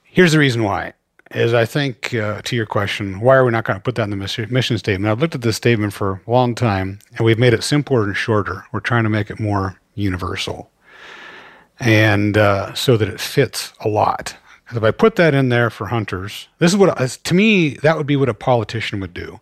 Here's 0.03 0.31
the 0.31 0.39
reason 0.39 0.63
why. 0.63 0.93
Is 1.31 1.53
I 1.53 1.65
think 1.65 2.13
uh, 2.13 2.41
to 2.43 2.55
your 2.55 2.65
question, 2.65 3.19
why 3.19 3.35
are 3.35 3.43
we 3.43 3.51
not 3.51 3.65
going 3.65 3.77
to 3.77 3.83
put 3.83 3.95
that 3.95 4.03
in 4.03 4.11
the 4.11 4.15
mission, 4.15 4.47
mission 4.51 4.77
statement? 4.77 5.11
I've 5.11 5.19
looked 5.19 5.35
at 5.35 5.41
this 5.41 5.57
statement 5.57 5.91
for 5.91 6.21
a 6.25 6.31
long 6.31 6.55
time, 6.55 6.99
and 7.17 7.25
we've 7.25 7.37
made 7.37 7.53
it 7.53 7.63
simpler 7.63 8.03
and 8.05 8.15
shorter. 8.15 8.63
We're 8.71 8.79
trying 8.79 9.03
to 9.03 9.09
make 9.09 9.29
it 9.29 9.37
more 9.37 9.77
universal, 9.95 10.71
and 11.81 12.37
uh, 12.37 12.73
so 12.73 12.95
that 12.95 13.09
it 13.09 13.19
fits 13.19 13.73
a 13.81 13.89
lot. 13.89 14.37
if 14.71 14.81
I 14.83 14.91
put 14.91 15.17
that 15.17 15.33
in 15.33 15.49
there 15.49 15.69
for 15.69 15.87
hunters, 15.87 16.47
this 16.59 16.71
is 16.71 16.77
what 16.77 16.97
to 16.97 17.33
me 17.33 17.71
that 17.83 17.97
would 17.97 18.07
be 18.07 18.15
what 18.15 18.29
a 18.29 18.33
politician 18.33 19.01
would 19.01 19.13
do. 19.13 19.39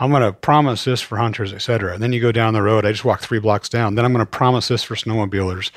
I'm 0.00 0.10
going 0.10 0.22
to 0.22 0.32
promise 0.32 0.84
this 0.84 1.00
for 1.00 1.18
hunters, 1.18 1.52
et 1.52 1.62
cetera. 1.62 1.92
And 1.94 2.02
then 2.02 2.12
you 2.12 2.20
go 2.20 2.32
down 2.32 2.54
the 2.54 2.62
road. 2.62 2.86
I 2.86 2.92
just 2.92 3.04
walk 3.04 3.20
three 3.20 3.40
blocks 3.40 3.68
down. 3.68 3.96
Then 3.96 4.04
I'm 4.04 4.12
going 4.12 4.24
to 4.24 4.30
promise 4.30 4.68
this 4.68 4.84
for 4.84 4.94
snowmobilers. 4.94 5.70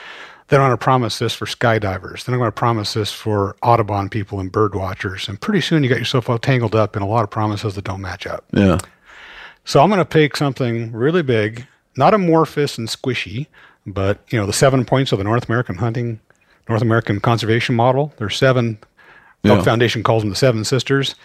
Then 0.47 0.59
I'm 0.59 0.67
going 0.67 0.77
to 0.77 0.83
promise 0.83 1.17
this 1.17 1.33
for 1.33 1.45
skydivers. 1.45 2.25
Then 2.25 2.33
I'm 2.33 2.39
going 2.39 2.49
to 2.49 2.51
promise 2.51 2.93
this 2.93 3.11
for 3.11 3.55
Audubon 3.63 4.09
people 4.09 4.39
and 4.39 4.51
bird 4.51 4.75
watchers. 4.75 5.27
And 5.27 5.39
pretty 5.39 5.61
soon 5.61 5.83
you 5.83 5.89
got 5.89 5.97
yourself 5.97 6.29
all 6.29 6.37
tangled 6.37 6.75
up 6.75 6.95
in 6.95 7.01
a 7.01 7.07
lot 7.07 7.23
of 7.23 7.29
promises 7.29 7.75
that 7.75 7.85
don't 7.85 8.01
match 8.01 8.27
up. 8.27 8.43
Yeah. 8.53 8.77
So 9.63 9.81
I'm 9.81 9.89
going 9.89 9.99
to 9.99 10.05
pick 10.05 10.35
something 10.35 10.91
really 10.91 11.23
big, 11.23 11.65
not 11.95 12.13
amorphous 12.13 12.77
and 12.77 12.87
squishy, 12.87 13.47
but 13.85 14.19
you 14.29 14.39
know 14.39 14.45
the 14.45 14.53
seven 14.53 14.85
points 14.85 15.11
of 15.11 15.17
the 15.17 15.23
North 15.23 15.47
American 15.47 15.75
hunting, 15.75 16.19
North 16.67 16.81
American 16.81 17.19
conservation 17.19 17.75
model. 17.75 18.13
There's 18.17 18.37
seven. 18.37 18.77
Yeah. 19.43 19.53
Elk 19.53 19.65
Foundation 19.65 20.03
calls 20.03 20.21
them 20.21 20.29
the 20.29 20.35
Seven 20.35 20.63
Sisters. 20.63 21.15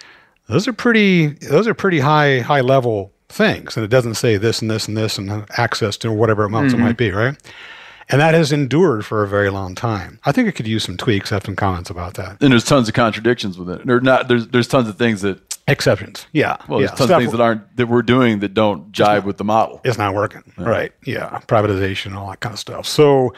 Those 0.48 0.68
are 0.68 0.73
pretty. 0.73 1.28
Those 1.28 1.66
are 1.66 1.74
pretty 1.74 2.01
high 2.01 2.40
high 2.40 2.60
level 2.60 3.12
things, 3.28 3.77
and 3.77 3.85
it 3.85 3.89
doesn't 3.89 4.14
say 4.14 4.36
this 4.36 4.60
and 4.62 4.70
this 4.70 4.89
and 4.89 4.97
this 4.97 5.18
and 5.18 5.44
access 5.56 5.97
to 5.98 6.12
whatever 6.12 6.44
amounts 6.44 6.74
it 6.74 6.78
might 6.78 6.97
mm-hmm. 6.97 6.97
be, 6.97 7.10
right? 7.10 7.36
And 8.09 8.20
that 8.20 8.35
has 8.35 8.52
endured 8.52 9.05
for 9.05 9.24
a 9.24 9.28
very 9.28 9.51
long 9.51 9.74
time. 9.74 10.20
I 10.24 10.31
think 10.31 10.48
it 10.48 10.52
could 10.52 10.68
use 10.68 10.85
some 10.85 10.97
tweaks. 10.97 11.32
I 11.32 11.36
have 11.36 11.44
some 11.44 11.56
comments 11.56 11.90
about 11.90 12.14
that. 12.14 12.40
And 12.40 12.52
there's 12.52 12.64
tons 12.64 12.86
of 12.86 12.94
contradictions 12.94 13.59
with 13.59 13.68
it. 13.68 13.85
There 13.85 14.01
not 14.01 14.28
there's 14.28 14.47
there's 14.48 14.68
tons 14.68 14.89
of 14.89 14.97
things 14.97 15.23
that 15.23 15.40
Exceptions, 15.68 16.28
yeah. 16.32 16.59
well, 16.68 16.81
yeah. 16.81 16.86
there's 16.86 16.90
tons 16.90 17.09
Stuff- 17.09 17.10
of 17.10 17.23
things 17.23 17.32
that 17.32 17.40
aren't 17.40 17.77
that 17.77 17.89
we're 17.89 18.02
doing 18.02 18.39
that 18.39 18.55
don't 18.55 18.93
jive 18.93 19.24
with 19.24 19.36
the 19.36 19.43
model. 19.43 19.81
it's 19.85 19.98
not 19.98 20.14
working. 20.14 20.44
Right. 20.56 20.93
Yeah. 21.05 21.40
Privatization, 21.48 22.14
all 22.14 22.31
that 22.31 22.39
kind 22.39 22.52
of 22.52 22.60
stuff. 22.60 22.86
So, 22.86 23.35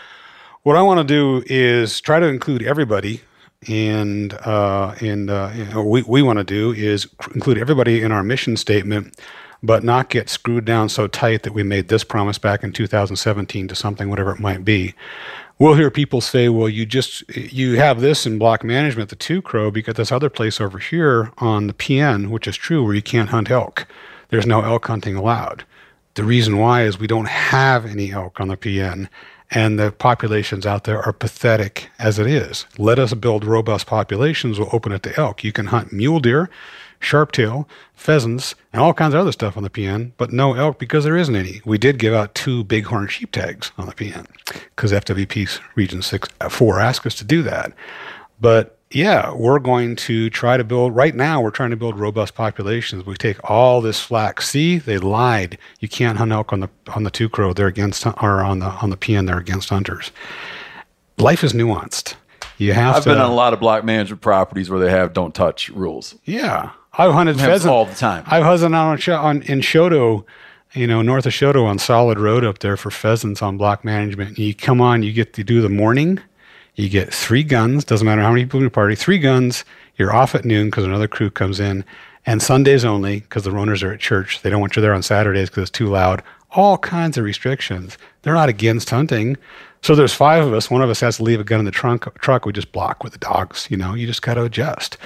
what 0.62 0.76
I 0.76 0.82
want 0.82 0.98
to 0.98 1.04
do 1.04 1.42
is 1.46 2.02
try 2.02 2.20
to 2.20 2.26
include 2.26 2.62
everybody. 2.62 3.22
And 3.66 4.34
uh, 4.34 4.94
and 5.00 5.30
uh, 5.30 5.50
you 5.54 5.82
we 5.82 6.02
we 6.02 6.22
want 6.22 6.38
to 6.38 6.44
do 6.44 6.72
is 6.72 7.08
include 7.34 7.58
everybody 7.58 8.02
in 8.02 8.12
our 8.12 8.22
mission 8.22 8.56
statement, 8.56 9.18
but 9.62 9.82
not 9.82 10.10
get 10.10 10.28
screwed 10.28 10.64
down 10.64 10.88
so 10.88 11.08
tight 11.08 11.42
that 11.42 11.52
we 11.52 11.64
made 11.64 11.88
this 11.88 12.04
promise 12.04 12.38
back 12.38 12.62
in 12.62 12.72
2017 12.72 13.66
to 13.66 13.74
something, 13.74 14.08
whatever 14.08 14.30
it 14.30 14.38
might 14.38 14.64
be. 14.64 14.94
We'll 15.58 15.74
hear 15.74 15.90
people 15.90 16.20
say, 16.20 16.48
"Well, 16.48 16.68
you 16.68 16.86
just 16.86 17.28
you 17.34 17.78
have 17.78 18.00
this 18.00 18.26
in 18.26 18.38
block 18.38 18.62
management, 18.62 19.10
the 19.10 19.16
two 19.16 19.42
crow, 19.42 19.72
because 19.72 19.94
this 19.94 20.12
other 20.12 20.30
place 20.30 20.60
over 20.60 20.78
here 20.78 21.32
on 21.38 21.66
the 21.66 21.74
PN, 21.74 22.28
which 22.28 22.46
is 22.46 22.56
true, 22.56 22.84
where 22.84 22.94
you 22.94 23.02
can't 23.02 23.30
hunt 23.30 23.50
elk. 23.50 23.88
There's 24.28 24.46
no 24.46 24.60
elk 24.62 24.86
hunting 24.86 25.16
allowed. 25.16 25.64
The 26.14 26.22
reason 26.22 26.58
why 26.58 26.82
is 26.82 26.98
we 26.98 27.06
don't 27.08 27.28
have 27.28 27.86
any 27.86 28.12
elk 28.12 28.40
on 28.40 28.48
the 28.48 28.56
PN, 28.56 29.08
and 29.50 29.78
the 29.78 29.92
populations 29.92 30.66
out 30.66 30.84
there 30.84 31.02
are 31.02 31.12
pathetic 31.12 31.90
as 31.98 32.18
it 32.18 32.26
is. 32.26 32.66
Let 32.76 32.98
us 32.98 33.14
build 33.14 33.44
robust 33.44 33.86
populations. 33.86 34.58
We'll 34.58 34.68
open 34.72 34.92
it 34.92 35.02
to 35.04 35.18
elk. 35.18 35.42
You 35.42 35.52
can 35.52 35.66
hunt 35.66 35.92
mule 35.92 36.20
deer, 36.20 36.50
sharptail, 37.00 37.66
pheasants, 37.94 38.54
and 38.72 38.82
all 38.82 38.92
kinds 38.92 39.14
of 39.14 39.20
other 39.20 39.32
stuff 39.32 39.56
on 39.56 39.62
the 39.62 39.70
PN, 39.70 40.12
but 40.16 40.32
no 40.32 40.54
elk 40.54 40.78
because 40.78 41.04
there 41.04 41.16
isn't 41.16 41.36
any. 41.36 41.62
We 41.64 41.78
did 41.78 41.98
give 41.98 42.12
out 42.12 42.34
two 42.34 42.64
bighorn 42.64 43.08
sheep 43.08 43.32
tags 43.32 43.72
on 43.78 43.86
the 43.86 43.94
PN 43.94 44.26
because 44.74 44.92
FWP 44.92 45.60
Region 45.74 46.02
Six 46.02 46.28
uh, 46.40 46.48
Four 46.48 46.80
asked 46.80 47.06
us 47.06 47.14
to 47.16 47.24
do 47.24 47.42
that. 47.42 47.72
But 48.40 48.77
yeah, 48.90 49.34
we're 49.34 49.58
going 49.58 49.96
to 49.96 50.30
try 50.30 50.56
to 50.56 50.64
build. 50.64 50.96
Right 50.96 51.14
now, 51.14 51.42
we're 51.42 51.50
trying 51.50 51.70
to 51.70 51.76
build 51.76 51.98
robust 51.98 52.34
populations. 52.34 53.04
We 53.04 53.14
take 53.16 53.38
all 53.48 53.80
this 53.80 54.00
flack. 54.00 54.40
See, 54.40 54.78
they 54.78 54.98
lied. 54.98 55.58
You 55.80 55.88
can't 55.88 56.16
hunt 56.16 56.32
elk 56.32 56.52
on 56.52 56.60
the 56.60 56.70
on 56.94 57.02
the 57.02 57.10
two 57.10 57.28
crow. 57.28 57.52
They're 57.52 57.66
against 57.66 58.06
or 58.06 58.42
on 58.42 58.60
the 58.60 58.66
on 58.66 58.90
the 58.90 58.96
PN. 58.96 59.26
They're 59.26 59.38
against 59.38 59.68
hunters. 59.68 60.10
Life 61.18 61.44
is 61.44 61.52
nuanced. 61.52 62.14
You 62.56 62.72
have 62.72 62.96
I've 62.96 63.02
to. 63.04 63.10
been 63.10 63.18
on 63.18 63.30
a 63.30 63.34
lot 63.34 63.52
of 63.52 63.60
block 63.60 63.84
management 63.84 64.22
properties 64.22 64.70
where 64.70 64.80
they 64.80 64.90
have 64.90 65.12
don't 65.12 65.34
touch 65.34 65.68
rules. 65.68 66.14
Yeah, 66.24 66.70
I've 66.94 67.12
hunted 67.12 67.36
Happens 67.36 67.62
pheasant 67.62 67.72
all 67.72 67.84
the 67.84 67.94
time. 67.94 68.24
I've 68.26 68.42
hunted 68.42 68.74
on, 68.74 68.98
on 69.10 69.42
in 69.42 69.60
Choteau, 69.60 70.24
you 70.72 70.86
know, 70.86 71.02
north 71.02 71.26
of 71.26 71.32
Choteau 71.32 71.66
on 71.66 71.78
Solid 71.78 72.18
Road 72.18 72.42
up 72.42 72.60
there 72.60 72.76
for 72.76 72.90
pheasants 72.90 73.42
on 73.42 73.58
block 73.58 73.84
management. 73.84 74.38
You 74.38 74.54
come 74.54 74.80
on, 74.80 75.02
you 75.02 75.12
get 75.12 75.34
to 75.34 75.44
do 75.44 75.60
the 75.60 75.68
morning. 75.68 76.20
You 76.78 76.88
get 76.88 77.12
three 77.12 77.42
guns. 77.42 77.84
Doesn't 77.84 78.06
matter 78.06 78.22
how 78.22 78.30
many 78.30 78.44
people 78.44 78.58
in 78.58 78.62
your 78.62 78.70
party. 78.70 78.94
Three 78.94 79.18
guns. 79.18 79.64
You're 79.96 80.14
off 80.14 80.36
at 80.36 80.44
noon 80.44 80.68
because 80.68 80.84
another 80.84 81.08
crew 81.08 81.28
comes 81.28 81.58
in, 81.58 81.84
and 82.24 82.40
Sundays 82.40 82.84
only 82.84 83.18
because 83.18 83.42
the 83.42 83.50
runners 83.50 83.82
are 83.82 83.92
at 83.92 83.98
church. 83.98 84.42
They 84.42 84.48
don't 84.48 84.60
want 84.60 84.76
you 84.76 84.82
there 84.82 84.94
on 84.94 85.02
Saturdays 85.02 85.50
because 85.50 85.62
it's 85.62 85.76
too 85.76 85.88
loud. 85.88 86.22
All 86.52 86.78
kinds 86.78 87.18
of 87.18 87.24
restrictions. 87.24 87.98
They're 88.22 88.32
not 88.32 88.48
against 88.48 88.90
hunting. 88.90 89.36
So 89.82 89.96
there's 89.96 90.14
five 90.14 90.46
of 90.46 90.54
us. 90.54 90.70
One 90.70 90.80
of 90.80 90.88
us 90.88 91.00
has 91.00 91.16
to 91.16 91.24
leave 91.24 91.40
a 91.40 91.44
gun 91.44 91.58
in 91.58 91.64
the 91.64 91.72
trunk. 91.72 92.06
Truck 92.20 92.46
we 92.46 92.52
just 92.52 92.70
block 92.70 93.02
with 93.02 93.12
the 93.12 93.18
dogs. 93.18 93.66
You 93.68 93.76
know, 93.76 93.94
you 93.94 94.06
just 94.06 94.22
got 94.22 94.34
to 94.34 94.44
adjust. 94.44 94.98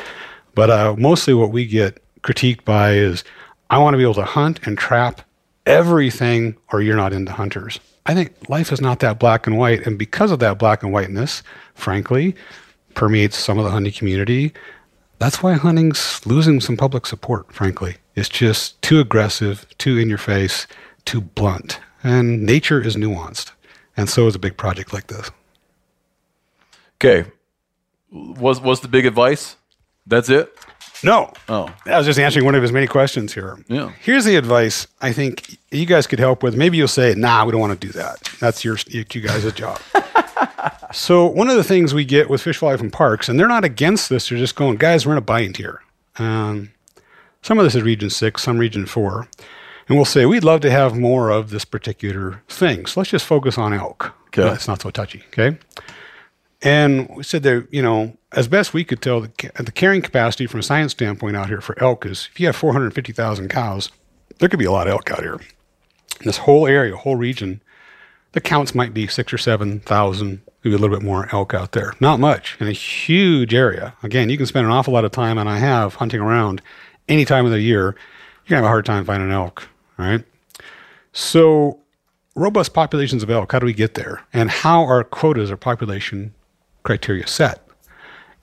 But 0.54 0.68
uh, 0.68 0.94
mostly 0.98 1.32
what 1.32 1.52
we 1.52 1.64
get 1.64 2.02
critiqued 2.20 2.66
by 2.66 2.92
is 2.96 3.24
I 3.70 3.78
want 3.78 3.94
to 3.94 3.98
be 3.98 4.04
able 4.04 4.12
to 4.14 4.24
hunt 4.24 4.60
and 4.66 4.76
trap 4.76 5.22
everything, 5.64 6.54
or 6.70 6.82
you're 6.82 6.96
not 6.96 7.14
into 7.14 7.32
hunters. 7.32 7.80
I 8.06 8.14
think 8.14 8.48
life 8.48 8.72
is 8.72 8.80
not 8.80 9.00
that 9.00 9.18
black 9.18 9.46
and 9.46 9.56
white. 9.58 9.86
And 9.86 9.98
because 9.98 10.30
of 10.30 10.40
that 10.40 10.58
black 10.58 10.82
and 10.82 10.92
whiteness, 10.92 11.42
frankly, 11.74 12.34
permeates 12.94 13.36
some 13.36 13.58
of 13.58 13.64
the 13.64 13.70
hunting 13.70 13.92
community. 13.92 14.52
That's 15.18 15.42
why 15.42 15.52
hunting's 15.52 16.24
losing 16.26 16.60
some 16.60 16.76
public 16.76 17.06
support, 17.06 17.52
frankly. 17.52 17.96
It's 18.16 18.28
just 18.28 18.80
too 18.82 19.00
aggressive, 19.00 19.66
too 19.78 19.98
in 19.98 20.08
your 20.08 20.18
face, 20.18 20.66
too 21.04 21.20
blunt. 21.20 21.78
And 22.02 22.44
nature 22.44 22.80
is 22.80 22.96
nuanced. 22.96 23.52
And 23.96 24.08
so 24.08 24.26
is 24.26 24.34
a 24.34 24.40
big 24.40 24.56
project 24.56 24.92
like 24.92 25.06
this. 25.06 25.30
Okay. 26.96 27.30
Was 28.10 28.60
was 28.60 28.80
the 28.80 28.88
big 28.88 29.06
advice? 29.06 29.56
That's 30.06 30.28
it? 30.28 30.52
No. 31.02 31.32
Oh. 31.48 31.72
I 31.86 31.96
was 31.96 32.06
just 32.06 32.18
answering 32.18 32.44
one 32.44 32.54
of 32.54 32.62
his 32.62 32.72
many 32.72 32.86
questions 32.86 33.34
here. 33.34 33.58
Yeah. 33.68 33.92
Here's 34.00 34.24
the 34.24 34.36
advice 34.36 34.86
I 35.00 35.12
think 35.12 35.58
you 35.70 35.86
guys 35.86 36.06
could 36.06 36.18
help 36.18 36.42
with. 36.42 36.56
Maybe 36.56 36.76
you'll 36.76 36.88
say, 36.88 37.14
nah, 37.16 37.44
we 37.44 37.52
don't 37.52 37.60
want 37.60 37.78
to 37.78 37.86
do 37.86 37.92
that. 37.92 38.22
That's 38.40 38.64
your 38.64 38.76
you 38.88 39.04
guys' 39.04 39.52
job. 39.52 39.80
so 40.92 41.26
one 41.26 41.48
of 41.48 41.56
the 41.56 41.64
things 41.64 41.92
we 41.92 42.04
get 42.04 42.30
with 42.30 42.42
Fish 42.42 42.62
Life 42.62 42.78
from 42.78 42.90
Parks, 42.90 43.28
and 43.28 43.38
they're 43.38 43.48
not 43.48 43.64
against 43.64 44.08
this, 44.08 44.28
they're 44.28 44.38
just 44.38 44.54
going, 44.56 44.76
guys, 44.76 45.06
we're 45.06 45.12
in 45.12 45.18
a 45.18 45.22
bind 45.22 45.56
here. 45.56 45.82
Um, 46.18 46.70
some 47.42 47.58
of 47.58 47.64
this 47.64 47.74
is 47.74 47.82
region 47.82 48.10
six, 48.10 48.42
some 48.42 48.58
region 48.58 48.86
four. 48.86 49.28
And 49.88 49.98
we'll 49.98 50.04
say, 50.04 50.26
we'd 50.26 50.44
love 50.44 50.60
to 50.60 50.70
have 50.70 50.96
more 50.96 51.30
of 51.30 51.50
this 51.50 51.64
particular 51.64 52.42
thing. 52.48 52.86
So 52.86 53.00
let's 53.00 53.10
just 53.10 53.26
focus 53.26 53.58
on 53.58 53.72
elk. 53.72 54.14
Okay. 54.28 54.48
It's 54.54 54.68
not 54.68 54.80
so 54.80 54.90
touchy. 54.90 55.24
Okay. 55.28 55.58
And 56.62 57.08
we 57.08 57.24
said 57.24 57.42
that, 57.42 57.66
you 57.70 57.82
know, 57.82 58.16
as 58.32 58.48
best 58.48 58.72
we 58.72 58.84
could 58.84 59.02
tell, 59.02 59.20
the, 59.20 59.30
the 59.56 59.72
carrying 59.72 60.02
capacity 60.02 60.46
from 60.46 60.60
a 60.60 60.62
science 60.62 60.92
standpoint 60.92 61.36
out 61.36 61.48
here 61.48 61.60
for 61.60 61.80
elk 61.82 62.06
is 62.06 62.28
if 62.32 62.38
you 62.38 62.46
have 62.46 62.56
450,000 62.56 63.48
cows, 63.48 63.90
there 64.38 64.48
could 64.48 64.58
be 64.58 64.64
a 64.64 64.72
lot 64.72 64.86
of 64.86 64.92
elk 64.92 65.10
out 65.10 65.20
here. 65.20 65.34
In 65.34 66.26
this 66.26 66.38
whole 66.38 66.66
area, 66.66 66.96
whole 66.96 67.16
region, 67.16 67.60
the 68.32 68.40
counts 68.40 68.74
might 68.74 68.94
be 68.94 69.08
six 69.08 69.32
or 69.32 69.38
7,000, 69.38 70.40
maybe 70.62 70.74
a 70.74 70.78
little 70.78 70.96
bit 70.96 71.04
more 71.04 71.28
elk 71.32 71.52
out 71.52 71.72
there. 71.72 71.94
Not 72.00 72.20
much 72.20 72.56
in 72.60 72.68
a 72.68 72.72
huge 72.72 73.52
area. 73.54 73.94
Again, 74.02 74.30
you 74.30 74.36
can 74.36 74.46
spend 74.46 74.66
an 74.66 74.72
awful 74.72 74.94
lot 74.94 75.04
of 75.04 75.10
time, 75.10 75.38
and 75.38 75.48
I 75.48 75.58
have, 75.58 75.96
hunting 75.96 76.20
around 76.20 76.62
any 77.08 77.24
time 77.24 77.44
of 77.44 77.50
the 77.50 77.60
year. 77.60 77.96
You're 78.46 78.50
going 78.50 78.50
to 78.50 78.56
have 78.56 78.64
a 78.64 78.68
hard 78.68 78.86
time 78.86 79.04
finding 79.04 79.30
elk, 79.32 79.68
all 79.98 80.06
right? 80.06 80.24
So, 81.12 81.80
robust 82.34 82.72
populations 82.72 83.22
of 83.22 83.30
elk, 83.30 83.52
how 83.52 83.58
do 83.58 83.66
we 83.66 83.74
get 83.74 83.94
there? 83.94 84.22
And 84.32 84.50
how 84.50 84.84
are 84.84 85.04
quotas 85.04 85.50
or 85.50 85.56
population 85.56 86.32
criteria 86.82 87.26
set? 87.26 87.66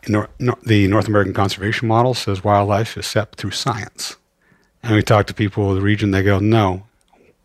Nor- 0.07 0.29
the 0.65 0.87
North 0.87 1.07
American 1.07 1.33
Conservation 1.33 1.87
Model 1.87 2.13
says 2.13 2.43
wildlife 2.43 2.97
is 2.97 3.05
set 3.05 3.35
through 3.35 3.51
science. 3.51 4.15
And 4.81 4.95
we 4.95 5.03
talk 5.03 5.27
to 5.27 5.33
people 5.33 5.69
in 5.69 5.75
the 5.75 5.81
region, 5.81 6.11
they 6.11 6.23
go, 6.23 6.39
no, 6.39 6.83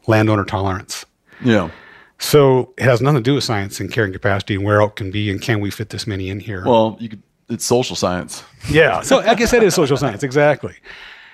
landowner 0.06 0.44
tolerance. 0.44 1.04
Yeah. 1.44 1.70
So 2.18 2.72
it 2.78 2.84
has 2.84 3.00
nothing 3.00 3.18
to 3.18 3.22
do 3.22 3.34
with 3.34 3.44
science 3.44 3.80
and 3.80 3.90
carrying 3.90 4.12
capacity 4.12 4.54
and 4.54 4.64
where 4.64 4.80
elk 4.80 4.96
can 4.96 5.10
be 5.10 5.30
and 5.30 5.42
can 5.42 5.60
we 5.60 5.70
fit 5.70 5.90
this 5.90 6.06
many 6.06 6.30
in 6.30 6.38
here. 6.38 6.64
Well, 6.64 6.96
you 7.00 7.08
could 7.08 7.22
it's 7.48 7.64
social 7.64 7.96
science. 7.96 8.42
Yeah. 8.70 9.02
So 9.02 9.20
I 9.20 9.34
guess 9.34 9.50
that 9.50 9.62
is 9.62 9.74
social 9.74 9.96
science, 9.96 10.22
exactly. 10.22 10.74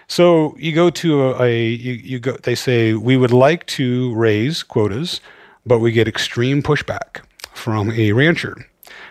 So 0.09 0.57
you 0.59 0.73
go 0.73 0.91
to 0.91 1.23
a, 1.23 1.43
a 1.45 1.69
you, 1.69 1.93
you 1.93 2.19
go. 2.19 2.33
They 2.33 2.57
say 2.57 2.95
we 2.95 3.17
would 3.17 3.31
like 3.31 3.65
to 3.67 4.13
raise 4.15 4.63
quotas, 4.65 5.21
but 5.65 5.79
we 5.79 5.93
get 5.93 6.09
extreme 6.09 6.63
pushback 6.63 7.23
from 7.55 7.93
a 7.93 8.13
rancher. 8.13 8.67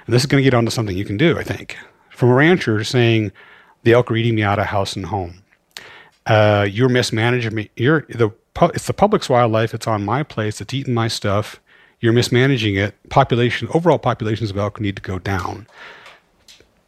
And 0.09 0.13
this 0.15 0.23
is 0.23 0.25
going 0.25 0.41
to 0.41 0.43
get 0.43 0.55
onto 0.55 0.71
something 0.71 0.97
you 0.97 1.05
can 1.05 1.17
do, 1.17 1.38
I 1.38 1.43
think, 1.43 1.77
from 2.09 2.29
a 2.29 2.33
rancher 2.33 2.83
saying 2.83 3.31
the 3.83 3.93
elk 3.93 4.09
are 4.09 4.15
eating 4.15 4.33
me 4.33 4.41
out 4.41 4.57
of 4.57 4.65
house 4.65 4.95
and 4.95 5.05
home. 5.05 5.43
Uh, 6.25 6.65
you're 6.67 6.89
mismanaging 6.89 7.53
me. 7.53 7.69
You're 7.75 8.07
the 8.09 8.31
it's 8.73 8.88
the 8.88 8.93
public's 8.93 9.29
wildlife. 9.29 9.71
It's 9.75 9.85
on 9.85 10.03
my 10.03 10.23
place. 10.23 10.61
It's 10.61 10.73
eating 10.73 10.95
my 10.95 11.09
stuff. 11.09 11.61
You're 11.99 12.13
mismanaging 12.13 12.75
it. 12.75 12.95
Population, 13.11 13.67
overall 13.71 13.99
populations 13.99 14.49
of 14.49 14.57
elk 14.57 14.79
need 14.79 14.95
to 14.95 15.01
go 15.03 15.19
down. 15.19 15.67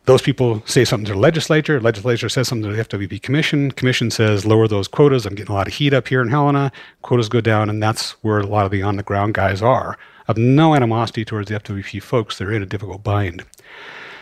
Those 0.06 0.24
people 0.24 0.64
say 0.66 0.84
something 0.84 1.06
to 1.06 1.14
the 1.14 1.20
legislature. 1.20 1.80
Legislature 1.80 2.28
says 2.28 2.48
something 2.48 2.72
to 2.72 2.76
the 2.76 2.84
FWP 2.84 3.22
commission. 3.22 3.70
Commission 3.70 4.10
says 4.10 4.48
lower 4.48 4.68
those 4.68 4.88
quotas. 4.88 5.28
I'm 5.28 5.36
getting 5.36 5.52
a 5.52 5.56
lot 5.56 5.68
of 5.68 5.76
heat 5.76 5.94
up 5.94 6.08
here 6.08 6.24
in 6.24 6.30
Helena. 6.30 6.72
Quotas 7.04 7.30
go 7.30 7.40
down, 7.40 7.70
and 7.70 7.84
that's 7.84 8.14
where 8.24 8.40
a 8.40 8.48
lot 8.48 8.66
of 8.66 8.72
the 8.72 8.82
on 8.82 8.96
the 8.96 9.04
ground 9.04 9.36
guys 9.36 9.62
are. 9.62 10.00
Of 10.32 10.38
no 10.38 10.76
animosity 10.76 11.26
towards 11.26 11.50
the 11.50 11.60
FWP 11.60 12.02
folks. 12.02 12.38
They're 12.38 12.54
in 12.54 12.64
a 12.64 12.66
difficult 12.66 13.04
bind. 13.04 13.44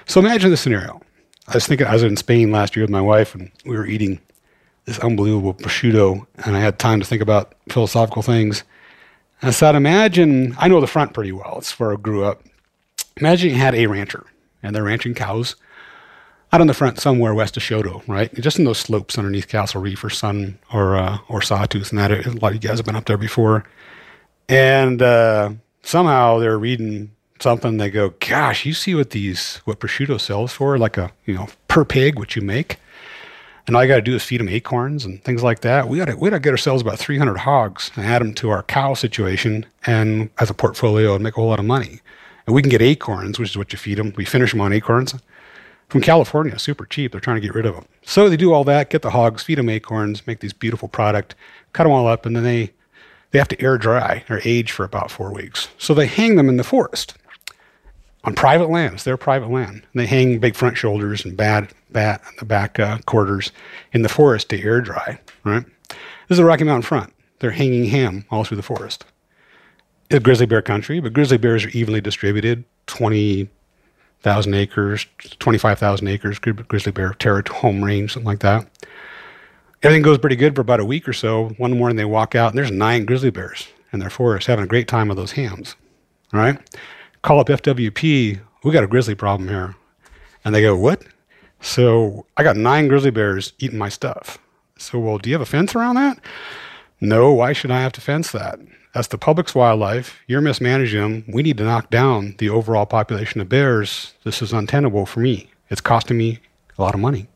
So 0.08 0.20
imagine 0.20 0.50
this 0.50 0.60
scenario. 0.60 1.00
I 1.48 1.54
was 1.54 1.68
thinking 1.68 1.86
I 1.86 1.94
was 1.94 2.02
in 2.02 2.18
Spain 2.18 2.52
last 2.52 2.76
year 2.76 2.84
with 2.84 2.90
my 2.90 3.00
wife, 3.00 3.36
and 3.36 3.52
we 3.64 3.78
were 3.78 3.86
eating 3.86 4.20
this 4.86 4.98
unbelievable 5.00 5.54
prosciutto, 5.54 6.26
and 6.46 6.58
I 6.58 6.62
had 6.62 6.80
time 6.80 7.00
to 7.00 7.06
think 7.06 7.22
about 7.22 7.54
philosophical 7.70 8.24
things. 8.24 8.64
I 9.44 9.52
said, 9.52 9.76
imagine 9.76 10.56
I 10.58 10.68
know 10.68 10.82
the 10.82 10.88
front 10.88 11.14
pretty 11.14 11.32
well. 11.32 11.60
It's 11.60 11.80
where 11.80 11.94
I 11.94 11.96
grew 11.96 12.24
up. 12.24 12.44
Imagine 13.18 13.52
you 13.52 13.58
had 13.58 13.76
a 13.76 13.86
rancher, 13.86 14.26
and 14.64 14.76
they're 14.76 14.84
ranching 14.84 15.14
cows 15.14 15.56
out 16.52 16.62
on 16.62 16.66
the 16.66 16.74
front 16.74 17.00
somewhere 17.00 17.36
west 17.36 17.56
of 17.56 17.62
Choteau, 17.62 18.02
right? 18.08 18.34
Just 18.34 18.58
in 18.58 18.66
those 18.66 18.80
slopes 18.80 19.16
underneath 19.16 19.48
Castle 19.48 19.82
Reef 19.82 20.04
or 20.04 20.10
Sun 20.10 20.58
or 20.74 20.96
uh, 20.96 21.20
or 21.28 21.42
Sawtooth, 21.42 21.92
and 21.92 22.00
that 22.00 22.12
a 22.12 22.32
lot 22.32 22.56
of 22.56 22.56
you 22.56 22.68
guys 22.68 22.80
have 22.80 22.86
been 22.88 22.96
up 22.96 23.06
there 23.06 23.18
before. 23.18 23.66
And 24.48 25.04
uh, 25.04 25.52
somehow 25.90 26.38
they're 26.38 26.60
reading 26.60 27.12
something. 27.40 27.78
They 27.78 27.90
go, 27.90 28.14
"Gosh, 28.20 28.66
you 28.66 28.74
see 28.74 28.94
what 28.96 29.10
these 29.10 29.62
what 29.66 29.80
prosciutto 29.80 30.20
sells 30.22 30.54
for? 30.54 30.78
Like 30.78 30.98
a 30.98 31.12
you 31.26 31.34
know 31.34 31.48
per 31.68 31.84
pig, 31.84 32.18
what 32.18 32.36
you 32.36 32.42
make." 32.42 32.78
And 33.66 33.76
all 33.76 33.84
you 33.84 33.88
got 33.88 33.98
to 33.98 34.02
do 34.02 34.16
is 34.16 34.24
feed 34.24 34.40
them 34.40 34.50
acorns 34.50 35.06
and 35.06 35.24
things 35.24 35.44
like 35.44 35.60
that. 35.62 35.88
We 35.88 35.98
got 35.98 36.06
to 36.06 36.16
we 36.16 36.30
got 36.30 36.38
to 36.38 36.40
get 36.40 36.52
ourselves 36.52 36.82
about 36.82 37.00
300 37.00 37.38
hogs 37.38 37.92
and 37.96 38.06
add 38.06 38.22
them 38.22 38.34
to 38.36 38.50
our 38.50 38.64
cow 38.64 38.94
situation 38.94 39.66
and 39.86 40.30
as 40.40 40.50
a 40.50 40.54
portfolio 40.54 41.16
and 41.16 41.24
make 41.24 41.34
a 41.34 41.42
whole 41.42 41.50
lot 41.50 41.60
of 41.60 41.66
money. 41.66 42.02
And 42.46 42.56
we 42.56 42.62
can 42.62 42.72
get 42.72 42.82
acorns, 42.82 43.38
which 43.38 43.50
is 43.50 43.58
what 43.58 43.72
you 43.72 43.78
feed 43.78 43.98
them. 43.98 44.14
We 44.16 44.26
finish 44.26 44.52
them 44.52 44.62
on 44.62 44.74
acorns 44.74 45.16
from 45.88 46.02
California, 46.02 46.58
super 46.58 46.86
cheap. 46.86 47.12
They're 47.12 47.22
trying 47.22 47.38
to 47.38 47.42
get 47.42 47.54
rid 47.54 47.66
of 47.66 47.76
them. 47.76 47.86
So 48.04 48.30
they 48.30 48.38
do 48.38 48.54
all 48.54 48.64
that, 48.64 48.90
get 48.90 49.02
the 49.02 49.12
hogs, 49.12 49.44
feed 49.44 49.58
them 49.58 49.70
acorns, 49.70 50.26
make 50.26 50.40
these 50.40 50.54
beautiful 50.54 50.88
product, 50.88 51.36
cut 51.74 51.84
them 51.84 51.94
all 51.94 52.08
up, 52.08 52.26
and 52.26 52.36
then 52.36 52.44
they 52.44 52.72
they 53.32 53.40
have 53.40 53.48
to 53.50 53.62
air 53.62 53.78
dry 53.78 54.24
or 54.30 54.42
age 54.44 54.72
for 54.72 54.84
about 54.84 55.12
four 55.12 55.34
weeks. 55.34 55.70
So 55.78 55.94
they 55.94 56.08
hang 56.08 56.36
them 56.36 56.50
in 56.50 56.58
the 56.58 56.64
forest 56.64 57.16
on 58.24 58.34
private 58.34 58.70
land. 58.70 58.96
It's 58.96 59.04
their 59.04 59.18
private 59.18 59.50
land. 59.50 59.84
And 59.94 60.02
they 60.02 60.06
hang 60.06 60.40
big 60.40 60.56
front 60.56 60.78
shoulders 60.78 61.24
and 61.24 61.38
bad 61.38 61.70
bat 61.92 62.22
the 62.40 62.46
back 62.46 62.80
uh, 62.80 63.00
quarters 63.06 63.52
in 63.94 64.02
the 64.02 64.10
forest 64.10 64.50
to 64.50 64.62
air 64.62 64.82
dry. 64.82 65.20
Right. 65.44 65.66
This 65.90 66.36
is 66.36 66.38
the 66.38 66.46
Rocky 66.46 66.64
Mountain 66.64 66.84
front. 66.84 67.14
They're 67.40 67.52
hanging 67.52 67.86
ham 67.86 68.26
all 68.30 68.44
through 68.44 68.58
the 68.58 68.64
forest. 68.64 69.06
It's 70.10 70.24
grizzly 70.24 70.46
bear 70.46 70.62
country, 70.62 71.00
but 71.00 71.14
grizzly 71.14 71.38
bears 71.38 71.64
are 71.66 71.70
evenly 71.70 72.02
distributed. 72.02 72.66
Twenty 72.88 73.48
thousand 74.22 74.54
acres, 74.56 75.06
twenty-five 75.38 75.80
thousand 75.80 76.08
acres, 76.10 76.40
grizzly 76.40 76.92
bear 76.92 77.14
territory, 77.14 77.60
home 77.60 77.84
range, 77.84 78.14
something 78.14 78.28
like 78.28 78.40
that. 78.40 78.68
Everything 79.82 80.02
goes 80.02 80.18
pretty 80.18 80.36
good 80.36 80.56
for 80.56 80.62
about 80.62 80.82
a 80.82 80.86
week 80.86 81.08
or 81.08 81.14
so. 81.14 81.50
One 81.58 81.78
morning 81.78 81.96
they 81.96 82.06
walk 82.06 82.36
out 82.36 82.52
and 82.52 82.58
there's 82.58 82.72
nine 82.72 83.06
grizzly 83.06 83.30
bears 83.30 83.70
in 83.94 84.00
their 84.00 84.10
forest 84.10 84.48
having 84.48 84.66
a 84.66 84.68
great 84.68 84.88
time 84.90 85.08
with 85.08 85.18
those 85.18 85.32
hams. 85.32 85.76
All 86.34 86.40
right. 86.40 86.60
Call 87.22 87.40
up 87.40 87.48
FWP. 87.48 88.40
We 88.64 88.72
got 88.72 88.84
a 88.84 88.88
grizzly 88.88 89.16
problem 89.16 89.48
here. 89.48 89.76
And 90.44 90.54
they 90.54 90.62
go, 90.62 90.76
What? 90.76 91.04
So 91.62 92.26
I 92.38 92.44
got 92.44 92.58
nine 92.58 92.88
grizzly 92.88 93.12
bears 93.12 93.54
eating 93.60 93.78
my 93.78 93.90
stuff. 93.90 94.38
So, 94.78 95.00
well, 95.00 95.18
do 95.18 95.30
you 95.30 95.36
have 95.36 95.42
a 95.42 95.46
fence 95.46 95.76
around 95.76 95.96
that? 95.96 96.20
No, 97.02 97.32
why 97.34 97.54
should 97.54 97.72
I 97.72 97.82
have 97.82 97.92
to 97.94 98.02
fence 98.02 98.32
that? 98.32 98.60
That's 98.94 99.10
the 99.10 99.18
public's 99.18 99.54
wildlife. 99.54 100.20
You're 100.28 100.42
mismanaging 100.42 101.00
them. 101.02 101.24
We 101.28 101.44
need 101.44 101.58
to 101.58 101.64
knock 101.64 101.90
down 101.90 102.36
the 102.38 102.50
overall 102.50 102.86
population 102.86 103.40
of 103.40 103.50
bears. 103.50 104.14
This 104.24 104.42
is 104.42 104.54
untenable 104.54 105.06
for 105.06 105.20
me. 105.20 105.50
It's 105.70 105.82
costing 105.82 106.18
me 106.18 106.40
a 106.78 106.82
lot 106.82 106.96
of 106.96 107.00
money. 107.02 107.28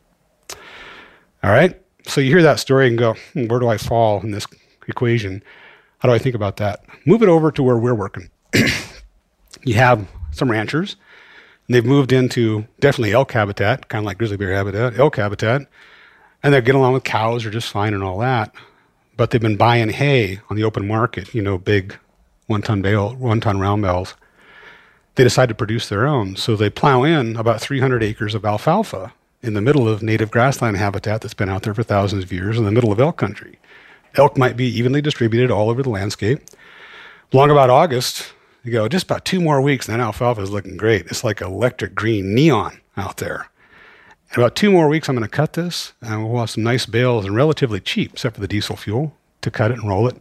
All 1.42 1.50
right. 1.50 1.80
So 2.06 2.20
you 2.20 2.30
hear 2.30 2.42
that 2.42 2.60
story 2.60 2.86
and 2.86 2.98
go, 2.98 3.14
hmm, 3.32 3.46
where 3.46 3.60
do 3.60 3.68
I 3.68 3.78
fall 3.78 4.20
in 4.20 4.30
this 4.30 4.46
equation? 4.86 5.42
How 5.98 6.08
do 6.08 6.14
I 6.14 6.18
think 6.18 6.34
about 6.34 6.58
that? 6.58 6.84
Move 7.06 7.22
it 7.22 7.28
over 7.28 7.50
to 7.50 7.62
where 7.62 7.78
we're 7.78 7.94
working. 7.94 8.30
you 9.64 9.74
have 9.74 10.06
some 10.32 10.50
ranchers. 10.50 10.96
they've 11.68 11.84
moved 11.84 12.12
into 12.12 12.66
definitely 12.80 13.12
elk 13.12 13.32
habitat, 13.32 13.88
kind 13.88 14.02
of 14.02 14.06
like 14.06 14.18
grizzly 14.18 14.36
bear 14.36 14.52
habitat, 14.52 14.98
elk 14.98 15.16
habitat, 15.16 15.62
and 16.42 16.52
they're 16.52 16.60
getting 16.60 16.80
along 16.80 16.92
with 16.92 17.04
cows 17.04 17.46
are 17.46 17.50
just 17.50 17.70
fine 17.70 17.94
and 17.94 18.02
all 18.02 18.18
that. 18.18 18.54
But 19.16 19.30
they've 19.30 19.40
been 19.40 19.56
buying 19.56 19.88
hay 19.88 20.40
on 20.50 20.56
the 20.56 20.64
open 20.64 20.86
market, 20.86 21.34
you 21.34 21.40
know, 21.40 21.56
big 21.56 21.96
one 22.46 22.60
ton 22.60 22.82
bale, 22.82 23.14
one 23.14 23.40
ton 23.40 23.60
round 23.60 23.80
bales. 23.80 24.14
They 25.14 25.24
decide 25.24 25.48
to 25.48 25.54
produce 25.54 25.88
their 25.88 26.06
own, 26.06 26.36
so 26.36 26.56
they 26.56 26.68
plow 26.68 27.04
in 27.04 27.36
about 27.36 27.60
300 27.60 28.02
acres 28.02 28.34
of 28.34 28.44
alfalfa 28.44 29.12
in 29.44 29.52
the 29.52 29.60
middle 29.60 29.86
of 29.86 30.02
native 30.02 30.30
grassland 30.30 30.76
habitat 30.76 31.20
that's 31.20 31.34
been 31.34 31.50
out 31.50 31.62
there 31.62 31.74
for 31.74 31.82
thousands 31.82 32.24
of 32.24 32.32
years 32.32 32.56
in 32.56 32.64
the 32.64 32.72
middle 32.72 32.90
of 32.90 32.98
elk 32.98 33.18
country. 33.18 33.58
Elk 34.14 34.38
might 34.38 34.56
be 34.56 34.66
evenly 34.66 35.02
distributed 35.02 35.50
all 35.50 35.68
over 35.68 35.82
the 35.82 35.90
landscape. 35.90 36.40
Along 37.32 37.50
about 37.50 37.68
August, 37.68 38.32
you 38.62 38.72
go, 38.72 38.88
just 38.88 39.04
about 39.04 39.24
two 39.26 39.40
more 39.40 39.60
weeks, 39.60 39.86
and 39.86 39.92
then 39.92 40.00
alfalfa 40.00 40.40
is 40.40 40.50
looking 40.50 40.78
great. 40.78 41.06
It's 41.06 41.24
like 41.24 41.42
electric 41.42 41.94
green 41.94 42.34
neon 42.34 42.80
out 42.96 43.18
there. 43.18 43.48
In 44.32 44.40
about 44.40 44.56
two 44.56 44.70
more 44.70 44.88
weeks, 44.88 45.08
I'm 45.08 45.16
going 45.16 45.28
to 45.28 45.36
cut 45.36 45.52
this, 45.52 45.92
and 46.00 46.26
we'll 46.28 46.40
have 46.40 46.50
some 46.50 46.62
nice 46.62 46.86
bales 46.86 47.26
and 47.26 47.36
relatively 47.36 47.80
cheap, 47.80 48.14
except 48.14 48.36
for 48.36 48.40
the 48.40 48.48
diesel 48.48 48.76
fuel, 48.76 49.14
to 49.42 49.50
cut 49.50 49.70
it 49.70 49.78
and 49.78 49.88
roll 49.88 50.08
it. 50.08 50.16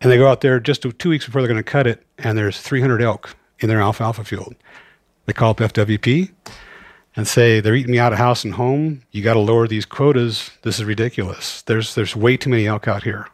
And 0.00 0.12
they 0.12 0.18
go 0.18 0.28
out 0.28 0.42
there 0.42 0.60
just 0.60 0.84
two 0.98 1.08
weeks 1.08 1.24
before 1.24 1.40
they're 1.40 1.48
going 1.48 1.56
to 1.56 1.70
cut 1.70 1.86
it, 1.86 2.04
and 2.18 2.36
there's 2.36 2.60
300 2.60 3.00
elk 3.00 3.34
in 3.60 3.68
their 3.68 3.80
alfalfa 3.80 4.24
field. 4.24 4.54
They 5.26 5.32
call 5.32 5.52
up 5.52 5.58
FWP 5.58 6.30
and 7.16 7.26
say 7.26 7.60
they're 7.60 7.74
eating 7.74 7.92
me 7.92 7.98
out 7.98 8.12
of 8.12 8.18
house 8.18 8.44
and 8.44 8.54
home. 8.54 9.02
You 9.10 9.22
got 9.22 9.34
to 9.34 9.40
lower 9.40 9.66
these 9.66 9.84
quotas. 9.84 10.50
This 10.62 10.78
is 10.78 10.84
ridiculous. 10.84 11.62
There's 11.62 11.94
there's 11.94 12.16
way 12.16 12.36
too 12.36 12.50
many 12.50 12.66
elk 12.66 12.88
out 12.88 13.02
here. 13.02 13.28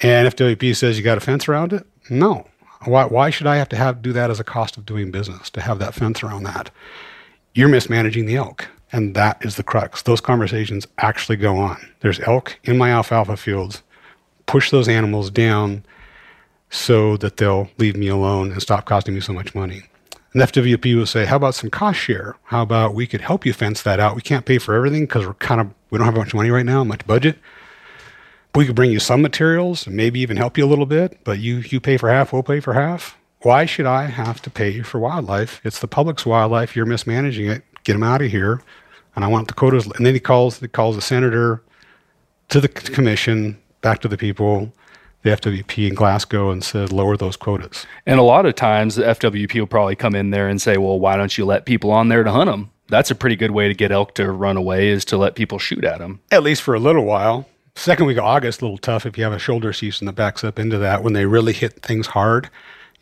And 0.00 0.32
FWP 0.32 0.76
says 0.76 0.96
you 0.96 1.04
got 1.04 1.18
a 1.18 1.20
fence 1.20 1.48
around 1.48 1.72
it. 1.72 1.84
No, 2.08 2.46
why, 2.84 3.06
why 3.06 3.30
should 3.30 3.46
I 3.46 3.56
have 3.56 3.68
to 3.70 3.76
have 3.76 4.02
do 4.02 4.12
that 4.12 4.30
as 4.30 4.38
a 4.38 4.44
cost 4.44 4.76
of 4.76 4.86
doing 4.86 5.10
business 5.10 5.50
to 5.50 5.60
have 5.60 5.78
that 5.80 5.94
fence 5.94 6.22
around 6.22 6.44
that? 6.44 6.70
You're 7.54 7.68
mismanaging 7.68 8.26
the 8.26 8.36
elk. 8.36 8.68
And 8.90 9.14
that 9.14 9.44
is 9.44 9.56
the 9.56 9.62
crux. 9.62 10.02
Those 10.02 10.20
conversations 10.20 10.86
actually 10.98 11.36
go 11.36 11.56
on. 11.58 11.76
There's 12.00 12.20
elk 12.20 12.58
in 12.64 12.78
my 12.78 12.90
alfalfa 12.90 13.36
fields. 13.36 13.82
Push 14.46 14.70
those 14.70 14.88
animals 14.88 15.30
down 15.30 15.84
so 16.70 17.16
that 17.18 17.36
they'll 17.36 17.68
leave 17.78 17.96
me 17.96 18.08
alone 18.08 18.50
and 18.50 18.62
stop 18.62 18.86
costing 18.86 19.14
me 19.14 19.20
so 19.20 19.32
much 19.32 19.54
money. 19.54 19.82
And 20.32 20.42
FWP 20.42 20.96
will 20.96 21.06
say, 21.06 21.24
how 21.24 21.36
about 21.36 21.54
some 21.54 21.70
cost 21.70 21.98
share? 21.98 22.36
How 22.44 22.62
about 22.62 22.94
we 22.94 23.06
could 23.06 23.22
help 23.22 23.46
you 23.46 23.52
fence 23.52 23.82
that 23.82 23.98
out? 23.98 24.14
We 24.14 24.22
can't 24.22 24.44
pay 24.44 24.58
for 24.58 24.74
everything 24.74 25.04
because 25.04 25.26
we're 25.26 25.34
kind 25.34 25.60
of, 25.60 25.72
we 25.90 25.98
don't 25.98 26.04
have 26.04 26.16
much 26.16 26.34
money 26.34 26.50
right 26.50 26.66
now, 26.66 26.84
much 26.84 27.06
budget. 27.06 27.38
We 28.54 28.66
could 28.66 28.76
bring 28.76 28.90
you 28.90 29.00
some 29.00 29.22
materials 29.22 29.86
and 29.86 29.96
maybe 29.96 30.20
even 30.20 30.36
help 30.36 30.58
you 30.58 30.64
a 30.64 30.68
little 30.68 30.86
bit, 30.86 31.18
but 31.24 31.38
you, 31.38 31.58
you 31.58 31.80
pay 31.80 31.96
for 31.96 32.10
half, 32.10 32.32
we'll 32.32 32.42
pay 32.42 32.60
for 32.60 32.74
half. 32.74 33.16
Why 33.42 33.66
should 33.66 33.86
I 33.86 34.06
have 34.06 34.42
to 34.42 34.50
pay 34.50 34.82
for 34.82 34.98
wildlife? 34.98 35.60
It's 35.64 35.78
the 35.78 35.88
public's 35.88 36.26
wildlife. 36.26 36.74
You're 36.74 36.86
mismanaging 36.86 37.48
it. 37.48 37.62
Get 37.84 37.92
them 37.92 38.02
out 38.02 38.20
of 38.20 38.30
here. 38.30 38.60
And 39.14 39.24
I 39.24 39.28
want 39.28 39.48
the 39.48 39.54
quotas. 39.54 39.86
And 39.86 40.04
then 40.04 40.14
he 40.14 40.20
calls, 40.20 40.58
he 40.58 40.68
calls 40.68 40.96
the 40.96 41.02
senator 41.02 41.62
to 42.48 42.60
the 42.60 42.68
commission, 42.68 43.58
back 43.80 44.00
to 44.00 44.08
the 44.08 44.16
people, 44.16 44.72
the 45.22 45.30
FWP 45.30 45.88
in 45.88 45.94
Glasgow 45.94 46.50
and 46.50 46.62
said, 46.62 46.92
lower 46.92 47.16
those 47.16 47.36
quotas. 47.36 47.86
And 48.06 48.20
a 48.20 48.22
lot 48.22 48.46
of 48.46 48.54
times 48.54 48.96
the 48.96 49.02
FWP 49.02 49.58
will 49.58 49.66
probably 49.66 49.96
come 49.96 50.14
in 50.14 50.30
there 50.30 50.48
and 50.48 50.60
say, 50.62 50.76
well, 50.76 50.98
why 50.98 51.16
don't 51.16 51.36
you 51.36 51.44
let 51.44 51.66
people 51.66 51.90
on 51.90 52.08
there 52.08 52.22
to 52.22 52.30
hunt 52.30 52.50
them? 52.50 52.70
That's 52.88 53.10
a 53.10 53.14
pretty 53.14 53.36
good 53.36 53.50
way 53.50 53.68
to 53.68 53.74
get 53.74 53.92
elk 53.92 54.14
to 54.14 54.30
run 54.30 54.56
away 54.56 54.88
is 54.88 55.04
to 55.06 55.16
let 55.18 55.34
people 55.34 55.58
shoot 55.58 55.84
at 55.84 55.98
them. 55.98 56.20
At 56.30 56.42
least 56.42 56.62
for 56.62 56.74
a 56.74 56.80
little 56.80 57.04
while. 57.04 57.46
Second 57.74 58.06
week 58.06 58.16
of 58.16 58.24
August, 58.24 58.60
a 58.60 58.64
little 58.64 58.78
tough 58.78 59.06
if 59.06 59.18
you 59.18 59.24
have 59.24 59.32
a 59.32 59.38
shoulder 59.38 59.72
season 59.72 60.06
that 60.06 60.14
backs 60.14 60.42
up 60.42 60.58
into 60.58 60.78
that 60.78 61.02
when 61.02 61.12
they 61.12 61.26
really 61.26 61.52
hit 61.52 61.82
things 61.82 62.08
hard. 62.08 62.50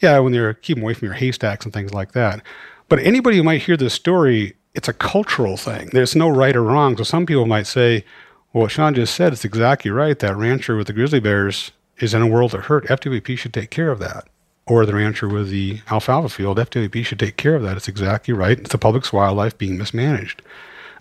Yeah, 0.00 0.18
when 0.18 0.32
they're 0.32 0.54
keeping 0.54 0.82
away 0.82 0.94
from 0.94 1.06
your 1.06 1.14
haystacks 1.14 1.64
and 1.64 1.72
things 1.72 1.94
like 1.94 2.12
that. 2.12 2.42
But 2.88 2.98
anybody 2.98 3.38
who 3.38 3.42
might 3.42 3.62
hear 3.62 3.76
this 3.76 3.94
story, 3.94 4.54
it's 4.74 4.88
a 4.88 4.92
cultural 4.92 5.56
thing. 5.56 5.88
There's 5.92 6.14
no 6.14 6.28
right 6.28 6.54
or 6.54 6.62
wrong. 6.62 6.96
So 6.96 7.04
some 7.04 7.24
people 7.24 7.46
might 7.46 7.66
say, 7.66 8.04
well, 8.52 8.62
what 8.62 8.70
Sean 8.70 8.94
just 8.94 9.14
said, 9.14 9.32
it's 9.32 9.44
exactly 9.44 9.90
right. 9.90 10.18
That 10.18 10.36
rancher 10.36 10.76
with 10.76 10.88
the 10.88 10.92
grizzly 10.92 11.20
bears 11.20 11.72
is 11.98 12.14
in 12.14 12.22
a 12.22 12.26
world 12.26 12.54
of 12.54 12.66
hurt. 12.66 12.86
FWP 12.86 13.38
should 13.38 13.54
take 13.54 13.70
care 13.70 13.90
of 13.90 13.98
that. 13.98 14.28
Or 14.66 14.84
the 14.84 14.94
rancher 14.94 15.28
with 15.28 15.50
the 15.50 15.80
alfalfa 15.90 16.28
field, 16.28 16.58
FWP 16.58 17.04
should 17.06 17.20
take 17.20 17.36
care 17.36 17.54
of 17.54 17.62
that. 17.62 17.76
It's 17.76 17.88
exactly 17.88 18.34
right. 18.34 18.58
It's 18.58 18.72
the 18.72 18.78
public's 18.78 19.12
wildlife 19.12 19.56
being 19.56 19.78
mismanaged. 19.78 20.42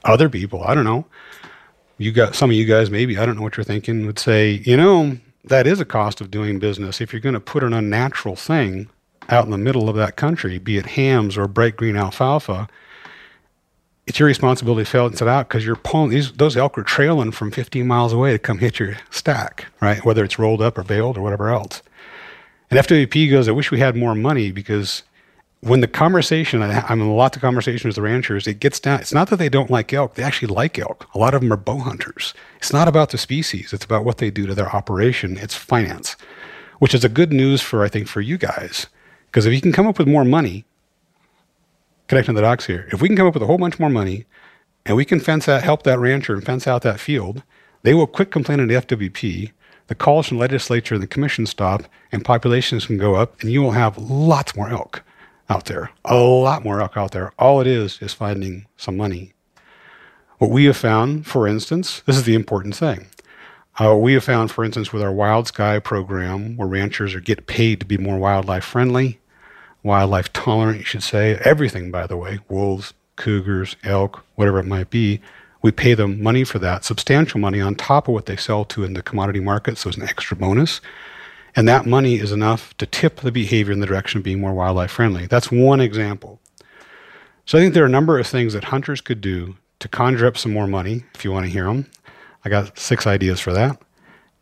Other 0.04 0.30
people, 0.30 0.64
I 0.64 0.76
don't 0.76 0.84
know, 0.84 1.06
you 1.98 2.12
got 2.12 2.36
some 2.36 2.50
of 2.50 2.56
you 2.56 2.66
guys 2.66 2.90
maybe 2.90 3.18
i 3.18 3.26
don't 3.26 3.36
know 3.36 3.42
what 3.42 3.58
you're 3.58 3.64
thinking 3.64 4.06
would 4.06 4.20
say 4.20 4.62
you 4.66 4.78
know 4.78 5.18
that 5.44 5.68
is 5.68 5.80
a 5.80 5.86
cost 5.86 6.22
of 6.22 6.32
doing 6.32 6.60
business 6.60 7.00
if 7.00 7.14
you're 7.14 7.20
going 7.20 7.34
to 7.34 7.40
put 7.40 7.64
an 7.64 7.74
unnatural 7.74 8.36
thing 8.36 8.90
out 9.30 9.46
in 9.46 9.52
the 9.52 9.58
middle 9.58 9.90
of 9.90 9.96
that 9.96 10.16
country 10.16 10.58
be 10.58 10.78
it 10.78 10.86
hams 10.86 11.38
or 11.38 11.48
bright 11.48 11.76
green 11.76 11.96
alfalfa 11.96 12.68
it's 14.08 14.20
your 14.20 14.28
responsibility 14.28 14.84
to 14.84 14.90
fill 14.90 15.08
it 15.08 15.22
out 15.22 15.48
because 15.48 15.66
you're 15.66 15.76
pulling 15.76 16.10
these 16.10 16.32
those 16.34 16.56
elk 16.56 16.78
are 16.78 16.84
trailing 16.84 17.32
from 17.32 17.52
15 17.52 17.88
miles 17.88 18.14
away 18.14 18.32
to 18.32 18.40
come 18.40 18.60
hit 18.60 18.80
your 18.80 18.98
stack, 19.10 19.66
right? 19.82 20.04
Whether 20.06 20.24
it's 20.24 20.40
rolled 20.40 20.62
up 20.62 20.78
or 20.78 20.84
baled 20.84 21.18
or 21.18 21.22
whatever 21.22 21.50
else. 21.50 21.82
And 22.70 22.80
FWP 22.80 23.30
goes, 23.30 23.48
I 23.48 23.52
wish 23.52 23.72
we 23.72 23.80
had 23.80 23.96
more 23.96 24.16
money 24.16 24.52
because 24.52 25.04
when 25.62 25.82
the 25.82 25.88
conversation, 25.88 26.62
I- 26.62 26.86
I'm 26.88 27.02
in 27.02 27.10
lots 27.16 27.36
of 27.36 27.42
conversations 27.42 27.86
with 27.86 27.96
the 27.96 28.02
ranchers, 28.02 28.48
it 28.48 28.60
gets 28.60 28.80
down. 28.80 29.00
It's 29.00 29.14
not 29.14 29.30
that 29.30 29.38
they 29.38 29.50
don't 29.50 29.72
like 29.72 29.92
elk; 29.94 30.16
they 30.16 30.24
actually 30.24 30.54
like 30.54 30.78
elk. 30.78 31.08
A 31.16 31.18
lot 31.18 31.34
of 31.34 31.42
them 31.42 31.52
are 31.52 31.58
bow 31.58 31.80
hunters. 31.80 32.34
It's 32.58 32.74
not 32.74 32.88
about 32.88 33.10
the 33.10 33.18
species; 33.18 33.74
it's 33.74 33.86
about 33.86 34.06
what 34.06 34.18
they 34.18 34.30
do 34.30 34.46
to 34.46 34.54
their 34.54 34.76
operation. 34.76 35.38
It's 35.38 35.56
finance, 35.56 36.16
which 36.80 36.94
is 36.94 37.04
a 37.04 37.10
good 37.10 37.34
news 37.34 37.62
for 37.62 37.84
I 37.84 37.88
think 37.90 38.08
for 38.08 38.22
you 38.22 38.38
guys 38.38 38.88
because 39.36 39.46
if 39.46 39.54
you 39.54 39.60
can 39.60 39.74
come 39.74 39.86
up 39.86 40.00
with 40.00 40.08
more 40.08 40.24
money, 40.24 40.64
connecting 42.08 42.36
the 42.36 42.42
dots 42.42 42.66
here, 42.66 42.88
if 42.92 43.02
we 43.02 43.08
can 43.08 43.18
come 43.18 43.28
up 43.28 43.34
with 43.34 43.44
a 43.44 43.48
whole 43.48 43.58
bunch 43.58 43.80
more 43.80 43.90
money, 43.90 44.26
and 44.86 44.96
we 44.96 45.06
can 45.06 45.20
fence 45.20 45.50
out, 45.50 45.64
help 45.64 45.84
that 45.84 46.00
rancher 46.00 46.34
and 46.34 46.46
fence 46.46 46.68
out 46.68 46.84
that 46.84 47.00
field, 47.00 47.44
they 47.84 47.94
will 47.94 48.08
quit 48.08 48.32
complaining 48.32 48.68
to 48.68 48.82
FWP. 48.82 49.52
The 49.88 49.96
calls 49.96 50.28
from 50.28 50.40
legislature 50.40 50.96
and 50.96 51.04
the 51.04 51.08
commission 51.08 51.46
stop, 51.46 51.84
and 52.12 52.26
populations 52.26 52.88
can 52.88 52.98
go 52.98 53.16
up, 53.16 53.40
and 53.42 53.52
you 53.52 53.62
will 53.62 53.72
have 53.72 53.98
lots 53.98 54.56
more 54.56 54.70
elk 54.70 55.04
out 55.50 55.66
there. 55.66 55.92
A 56.04 56.16
lot 56.16 56.64
more 56.64 56.82
elk 56.82 56.98
out 56.98 57.12
there. 57.12 57.32
All 57.38 57.62
it 57.62 57.68
is 57.68 58.02
is 58.02 58.14
finding 58.14 58.66
some 58.78 58.98
money. 58.98 59.34
What 60.40 60.50
we 60.50 60.66
have 60.66 60.78
found, 60.78 61.28
for 61.28 61.48
instance, 61.48 62.02
this 62.06 62.18
is 62.18 62.24
the 62.24 62.36
important 62.36 62.76
thing. 62.76 63.08
Uh, 63.80 63.96
we 63.96 64.14
have 64.14 64.24
found, 64.24 64.52
for 64.52 64.64
instance, 64.64 64.94
with 64.94 65.04
our 65.04 65.12
Wild 65.12 65.48
Sky 65.48 65.80
program, 65.80 66.58
where 66.58 66.68
ranchers 66.68 67.14
are 67.14 67.20
get 67.20 67.48
paid 67.48 67.80
to 67.80 67.86
be 67.86 67.98
more 67.98 68.18
wildlife 68.18 68.64
friendly, 68.64 69.20
wildlife 69.86 70.34
tolerant, 70.34 70.80
you 70.80 70.84
should 70.84 71.04
say. 71.04 71.36
Everything, 71.44 71.92
by 71.92 72.08
the 72.08 72.18
way, 72.18 72.40
wolves, 72.50 72.94
cougars, 73.16 73.76
elk, 73.84 74.26
whatever 74.36 74.60
it 74.60 74.66
might 74.66 74.90
be. 74.90 75.22
We 75.62 75.72
pay 75.72 75.94
them 75.94 76.22
money 76.22 76.44
for 76.44 76.60
that, 76.60 76.84
substantial 76.84 77.40
money 77.40 77.62
on 77.62 77.76
top 77.76 78.08
of 78.08 78.14
what 78.14 78.26
they 78.26 78.36
sell 78.36 78.66
to 78.66 78.84
in 78.84 78.94
the 78.94 79.02
commodity 79.02 79.40
market, 79.40 79.78
so 79.78 79.90
it's 79.90 79.98
an 79.98 80.04
extra 80.04 80.36
bonus. 80.36 80.82
And 81.56 81.68
that 81.68 81.86
money 81.86 82.16
is 82.16 82.32
enough 82.32 82.76
to 82.78 82.86
tip 82.86 83.22
the 83.22 83.32
behavior 83.32 83.72
in 83.72 83.80
the 83.80 83.86
direction 83.86 84.18
of 84.18 84.24
being 84.24 84.42
more 84.42 84.54
wildlife 84.54 84.92
friendly. 84.92 85.28
That's 85.28 85.52
one 85.52 85.80
example. 85.80 86.40
So 87.46 87.58
I 87.58 87.62
think 87.62 87.74
there 87.74 87.84
are 87.84 87.88
a 87.88 87.90
number 87.90 88.20
of 88.20 88.28
things 88.28 88.54
that 88.54 88.66
hunters 88.66 89.02
could 89.02 89.22
do 89.22 89.56
to 89.80 89.88
conjure 89.88 90.28
up 90.28 90.38
some 90.38 90.52
more 90.52 90.68
money, 90.68 91.04
if 91.14 91.24
you 91.24 91.32
want 91.32 91.46
to 91.46 91.52
hear 91.52 91.66
them. 91.66 91.90
I 92.44 92.50
got 92.50 92.78
six 92.78 93.08
ideas 93.08 93.40
for 93.40 93.54
that. 93.54 93.80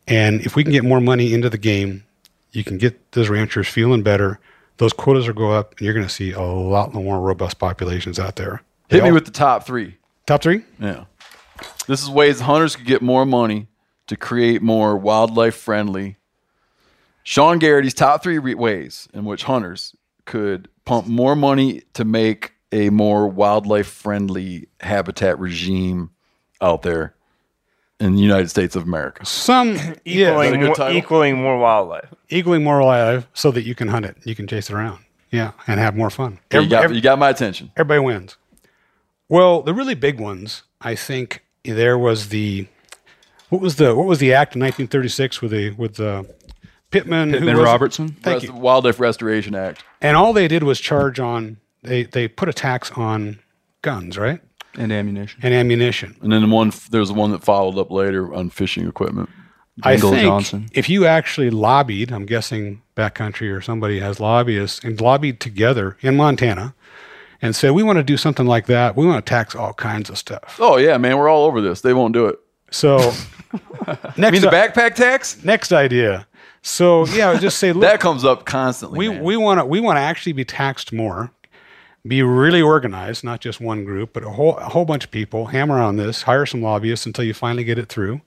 And 0.07 0.41
if 0.41 0.55
we 0.55 0.63
can 0.63 0.71
get 0.71 0.83
more 0.83 1.01
money 1.01 1.33
into 1.33 1.49
the 1.49 1.57
game, 1.57 2.03
you 2.51 2.63
can 2.63 2.77
get 2.77 3.11
those 3.11 3.29
ranchers 3.29 3.67
feeling 3.67 4.03
better. 4.03 4.39
Those 4.77 4.93
quotas 4.93 5.27
will 5.27 5.33
go 5.35 5.51
up, 5.51 5.71
and 5.73 5.81
you're 5.81 5.93
going 5.93 6.05
to 6.05 6.11
see 6.13 6.31
a 6.31 6.41
lot 6.41 6.93
more 6.93 7.19
robust 7.19 7.59
populations 7.59 8.19
out 8.19 8.35
there. 8.35 8.61
They 8.89 8.97
Hit 8.97 9.03
me 9.03 9.09
all- 9.09 9.15
with 9.15 9.25
the 9.25 9.31
top 9.31 9.65
three. 9.65 9.97
top 10.25 10.41
three. 10.41 10.63
Yeah. 10.79 11.05
This 11.87 12.01
is 12.01 12.09
ways 12.09 12.39
hunters 12.41 12.75
could 12.75 12.85
get 12.87 13.01
more 13.01 13.25
money 13.25 13.67
to 14.07 14.15
create 14.17 14.61
more 14.61 14.97
wildlife 14.97 15.55
friendly. 15.55 16.17
Sean 17.23 17.59
Gerrity's 17.59 17.93
top 17.93 18.21
three 18.23 18.37
re- 18.39 18.53
ways 18.55 19.07
in 19.13 19.23
which 19.25 19.43
hunters 19.43 19.95
could 20.25 20.67
pump 20.85 21.07
more 21.07 21.35
money 21.35 21.83
to 21.93 22.03
make 22.03 22.53
a 22.71 22.89
more 22.89 23.27
wildlife 23.27 23.87
friendly 23.87 24.67
habitat 24.81 25.39
regime 25.39 26.09
out 26.59 26.81
there 26.81 27.15
in 28.03 28.15
the 28.15 28.21
United 28.21 28.49
States 28.49 28.75
of 28.75 28.83
America. 28.83 29.25
Some 29.25 29.75
yeah, 30.05 30.29
equaling, 30.29 30.59
good 30.59 30.65
more, 30.67 30.75
title? 30.75 30.97
equaling 30.97 31.35
more 31.41 31.57
wildlife. 31.57 32.13
equaling 32.29 32.63
more 32.63 32.79
alive 32.79 33.27
so 33.33 33.51
that 33.51 33.63
you 33.63 33.75
can 33.75 33.87
hunt 33.87 34.05
it, 34.05 34.17
you 34.23 34.35
can 34.35 34.47
chase 34.47 34.69
it 34.69 34.73
around, 34.75 35.03
yeah, 35.31 35.51
and 35.67 35.79
have 35.79 35.95
more 35.95 36.09
fun. 36.09 36.39
Okay, 36.53 36.63
you, 36.63 36.69
got, 36.69 36.83
Every- 36.85 36.95
you 36.97 37.01
got 37.01 37.17
my 37.19 37.29
attention. 37.29 37.71
everybody 37.77 37.99
wins. 38.01 38.37
Well, 39.29 39.61
the 39.61 39.73
really 39.73 39.95
big 39.95 40.19
ones, 40.19 40.63
I 40.81 40.95
think, 40.95 41.43
there 41.63 41.97
was 41.97 42.29
the 42.29 42.67
what 43.49 43.61
was 43.61 43.77
the 43.77 43.95
what 43.95 44.05
was 44.05 44.19
the 44.19 44.33
act 44.33 44.55
in 44.55 44.61
1936 44.61 45.41
with 45.41 45.51
the 45.51 45.71
with 45.71 45.95
the 45.95 46.27
Pittman, 46.91 47.29
who 47.29 47.37
Pittman 47.37 47.55
was? 47.57 47.65
Robertson? 47.65 48.09
Thank 48.21 48.43
Rest- 48.43 48.45
you. 48.47 48.53
Wildlife 48.53 48.99
Restoration 48.99 49.55
Act. 49.55 49.83
And 50.01 50.17
all 50.17 50.33
they 50.33 50.47
did 50.47 50.63
was 50.63 50.79
charge 50.79 51.19
on 51.19 51.57
they 51.83 52.03
they 52.03 52.27
put 52.27 52.49
a 52.49 52.53
tax 52.53 52.91
on 52.91 53.39
guns, 53.81 54.17
right, 54.17 54.41
and 54.77 54.91
ammunition. 54.91 55.39
and 55.43 55.53
ammunition. 55.53 56.15
And 56.21 56.31
then 56.31 56.41
the 56.41 56.55
one 56.55 56.71
there's 56.91 57.11
one 57.11 57.31
that 57.31 57.43
followed 57.43 57.77
up 57.77 57.91
later 57.91 58.33
on 58.33 58.49
fishing 58.49 58.87
equipment. 58.87 59.29
I 59.81 59.97
think 59.97 60.17
Johnson. 60.21 60.69
if 60.73 60.87
you 60.87 61.05
actually 61.07 61.49
lobbied, 61.49 62.11
I'm 62.11 62.25
guessing 62.27 62.81
backcountry 62.95 63.51
or 63.55 63.59
somebody 63.59 63.99
has 63.99 64.19
lobbyists 64.19 64.83
and 64.83 65.01
lobbied 65.01 65.39
together 65.39 65.97
in 66.01 66.15
Montana 66.15 66.75
and 67.41 67.55
said, 67.55 67.71
we 67.71 67.81
want 67.81 67.97
to 67.97 68.03
do 68.03 68.15
something 68.15 68.45
like 68.45 68.67
that. 68.67 68.95
We 68.95 69.05
want 69.07 69.25
to 69.25 69.29
tax 69.29 69.55
all 69.55 69.73
kinds 69.73 70.11
of 70.11 70.17
stuff. 70.19 70.57
Oh 70.59 70.77
yeah, 70.77 70.97
man, 70.97 71.17
we're 71.17 71.27
all 71.27 71.45
over 71.45 71.59
this. 71.59 71.81
They 71.81 71.93
won't 71.93 72.13
do 72.13 72.27
it. 72.27 72.39
So 72.69 72.97
I 73.87 73.97
next, 74.17 74.31
mean 74.33 74.41
the 74.41 74.47
backpack 74.49 74.93
tax? 74.95 75.43
next 75.43 75.71
idea. 75.73 76.27
So 76.61 77.05
yeah, 77.07 77.37
just 77.39 77.57
say, 77.57 77.73
look, 77.73 77.81
That 77.81 77.99
comes 77.99 78.23
up 78.23 78.45
constantly. 78.45 78.97
we, 78.99 79.09
man. 79.09 79.23
we 79.23 79.37
want 79.37 79.59
to 79.59 79.65
we 79.65 79.79
want 79.79 79.97
to 79.97 80.01
actually 80.01 80.33
be 80.33 80.45
taxed 80.45 80.93
more, 80.93 81.31
be 82.05 82.21
really 82.21 82.61
organized, 82.61 83.23
not 83.23 83.39
just 83.39 83.61
one 83.61 83.85
group, 83.85 84.11
but 84.13 84.23
a 84.23 84.29
whole 84.29 84.57
a 84.57 84.65
whole 84.69 84.85
bunch 84.85 85.05
of 85.05 85.11
people. 85.11 85.47
Hammer 85.47 85.79
on 85.79 85.95
this, 85.95 86.23
hire 86.23 86.45
some 86.45 86.61
lobbyists 86.61 87.05
until 87.05 87.23
you 87.23 87.33
finally 87.33 87.63
get 87.63 87.77
it 87.77 87.87
through. 87.89 88.21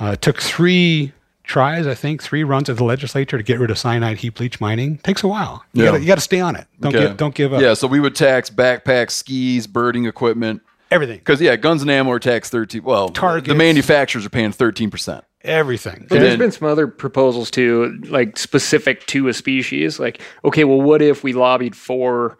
Uh, 0.00 0.12
it 0.12 0.22
took 0.22 0.40
three 0.40 1.12
tries, 1.44 1.86
I 1.86 1.94
think, 1.94 2.22
three 2.22 2.44
runs 2.44 2.68
at 2.70 2.76
the 2.76 2.84
legislature 2.84 3.36
to 3.36 3.42
get 3.42 3.58
rid 3.58 3.70
of 3.70 3.78
cyanide 3.78 4.18
heap 4.18 4.38
leach 4.40 4.60
mining. 4.60 4.98
takes 4.98 5.22
a 5.22 5.28
while. 5.28 5.64
You 5.72 5.84
Yeah. 5.84 5.90
got 5.92 6.00
you 6.00 6.06
got 6.06 6.14
to 6.16 6.20
stay 6.20 6.40
on 6.40 6.56
it. 6.56 6.66
Don't 6.80 6.94
Okay. 6.94 7.06
give 7.08 7.16
don't 7.16 7.34
give 7.34 7.52
up. 7.52 7.60
Yeah, 7.62 7.74
so 7.74 7.86
we 7.86 8.00
would 8.00 8.14
tax 8.14 8.50
backpacks, 8.50 9.12
skis, 9.12 9.66
birding 9.66 10.06
equipment. 10.06 10.62
everything, 10.92 11.18
Because 11.18 11.40
yeah, 11.40 11.54
guns 11.54 11.82
and 11.82 11.90
ammo 11.90 12.10
are 12.10 12.18
taxed 12.18 12.50
thirteen. 12.50 12.82
Well, 12.82 13.08
the 13.10 13.54
manufacturers 13.54 14.26
are 14.26 14.30
paying 14.30 14.50
thirteen 14.52 14.90
percent. 14.90 15.24
everything. 15.42 16.06
But 16.08 16.18
there's 16.18 16.30
then- 16.32 16.38
been 16.38 16.50
some 16.52 16.66
other 16.68 16.86
proposals 16.88 17.50
too, 17.50 17.98
like 18.08 18.36
specific 18.36 19.06
to 19.06 19.28
a 19.28 19.32
species. 19.32 19.98
Like, 20.00 20.20
okay, 20.44 20.64
well, 20.64 20.80
what 20.82 21.00
if 21.00 21.22
we 21.24 21.32
lobbied 21.32 21.74
for 21.76 22.36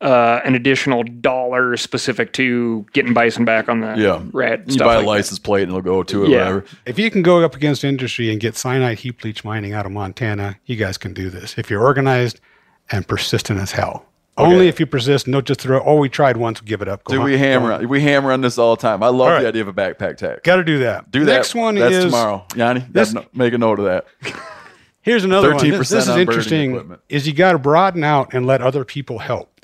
uh, 0.00 0.40
an 0.44 0.54
additional 0.54 1.02
dollar 1.02 1.76
specific 1.76 2.32
to 2.34 2.86
getting 2.92 3.12
bison 3.12 3.44
back 3.44 3.68
on 3.68 3.80
the 3.80 3.94
Yeah, 3.96 4.22
red? 4.32 4.64
You 4.66 4.72
stuff 4.74 4.86
buy 4.86 4.94
a 4.94 4.96
like 4.98 5.04
that. 5.04 5.10
license 5.10 5.38
plate 5.38 5.62
and 5.64 5.70
it'll 5.72 5.82
go 5.82 6.02
to 6.02 6.24
it. 6.24 6.30
Yeah. 6.30 6.38
Whatever. 6.38 6.64
If 6.86 6.98
you 6.98 7.10
can 7.10 7.22
go 7.22 7.44
up 7.44 7.54
against 7.54 7.84
industry 7.84 8.30
and 8.30 8.40
get 8.40 8.56
cyanide 8.56 8.98
heap 9.00 9.22
leach 9.24 9.44
mining 9.44 9.72
out 9.74 9.84
of 9.86 9.92
Montana, 9.92 10.56
you 10.66 10.76
guys 10.76 10.96
can 10.96 11.12
do 11.12 11.28
this. 11.30 11.58
If 11.58 11.68
you're 11.70 11.82
organized 11.82 12.40
and 12.90 13.06
persistent 13.06 13.60
as 13.60 13.72
hell. 13.72 14.06
Only 14.36 14.68
if 14.68 14.80
you 14.80 14.86
persist, 14.86 15.26
and 15.26 15.34
don't 15.34 15.44
just 15.46 15.60
throw. 15.60 15.82
Oh, 15.84 15.96
we 15.96 16.08
tried 16.08 16.38
once, 16.38 16.62
give 16.62 16.80
it 16.80 16.88
up. 16.88 17.04
Go 17.04 17.12
Dude, 17.12 17.20
hunt- 17.20 17.30
we 17.32 17.36
hammer 17.38 17.70
hunt." 17.72 17.82
on, 17.82 17.88
we 17.90 18.00
hammer 18.00 18.32
on 18.32 18.40
this 18.40 18.56
all 18.56 18.74
the 18.74 18.80
time. 18.80 19.02
I 19.02 19.08
love 19.08 19.20
All 19.20 19.28
right. 19.28 19.42
the 19.42 19.48
idea 19.48 19.60
of 19.60 19.68
a 19.68 19.72
backpack 19.74 20.16
tax. 20.16 20.40
Got 20.44 20.56
to 20.56 20.64
do 20.64 20.78
that. 20.78 21.10
Do 21.10 21.26
that. 21.26 21.32
Next 21.34 21.54
one 21.54 21.74
That's 21.74 21.94
is 21.94 22.04
tomorrow. 22.06 22.46
Yanni, 22.56 22.82
This- 22.90 23.12
no- 23.12 23.26
make 23.34 23.52
a 23.52 23.58
note 23.58 23.78
of 23.80 23.84
that. 23.84 24.06
Here's 25.02 25.24
another. 25.24 25.52
This, 25.52 25.62
13% 25.62 25.78
this 25.78 25.92
is 26.08 26.08
interesting. 26.16 26.70
equipment. 26.70 27.02
Is 27.10 27.26
you 27.26 27.34
got 27.34 27.52
to 27.52 27.58
broaden 27.58 28.02
out 28.02 28.32
and 28.32 28.46
let 28.46 28.62
other 28.62 28.82
people 28.84 29.18
help. 29.18 29.59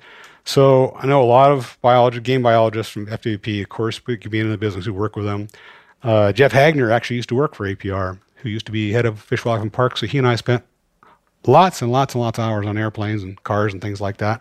So 0.47 0.97
I 0.97 1.07
know 1.07 1.21
a 1.21 1.27
lot 1.27 1.51
of 1.51 1.77
biology, 1.83 2.21
game 2.21 2.41
biologists 2.41 2.93
from 2.93 3.07
FWP, 3.09 3.63
of 3.63 3.69
course, 3.69 4.07
we 4.07 4.17
could 4.17 4.31
be 4.31 4.39
in 4.39 4.49
the 4.49 4.57
business 4.57 4.87
who 4.87 4.95
work 4.95 5.17
with 5.17 5.27
them. 5.27 5.49
Uh, 6.05 6.33
Jeff 6.33 6.53
Hagener 6.53 6.93
actually 6.93 7.17
used 7.17 7.29
to 7.31 7.35
work 7.35 7.57
for 7.57 7.67
APR, 7.67 8.21
who 8.37 8.49
used 8.49 8.65
to 8.67 8.73
be 8.73 8.93
head 8.93 9.07
of 9.07 9.19
Fish, 9.19 9.45
Wildlife, 9.45 9.63
and 9.63 9.73
Parks. 9.73 10.01
So 10.01 10.07
he 10.07 10.19
and 10.19 10.27
I 10.27 10.37
spent 10.37 10.63
lots 11.47 11.83
and 11.83 11.91
lots 11.91 12.15
and 12.15 12.23
lots 12.23 12.39
of 12.39 12.45
hours 12.45 12.65
on 12.65 12.79
airplanes 12.79 13.25
and 13.25 13.43
cars 13.43 13.73
and 13.73 13.83
things 13.83 14.01
like 14.01 14.19
that. 14.19 14.41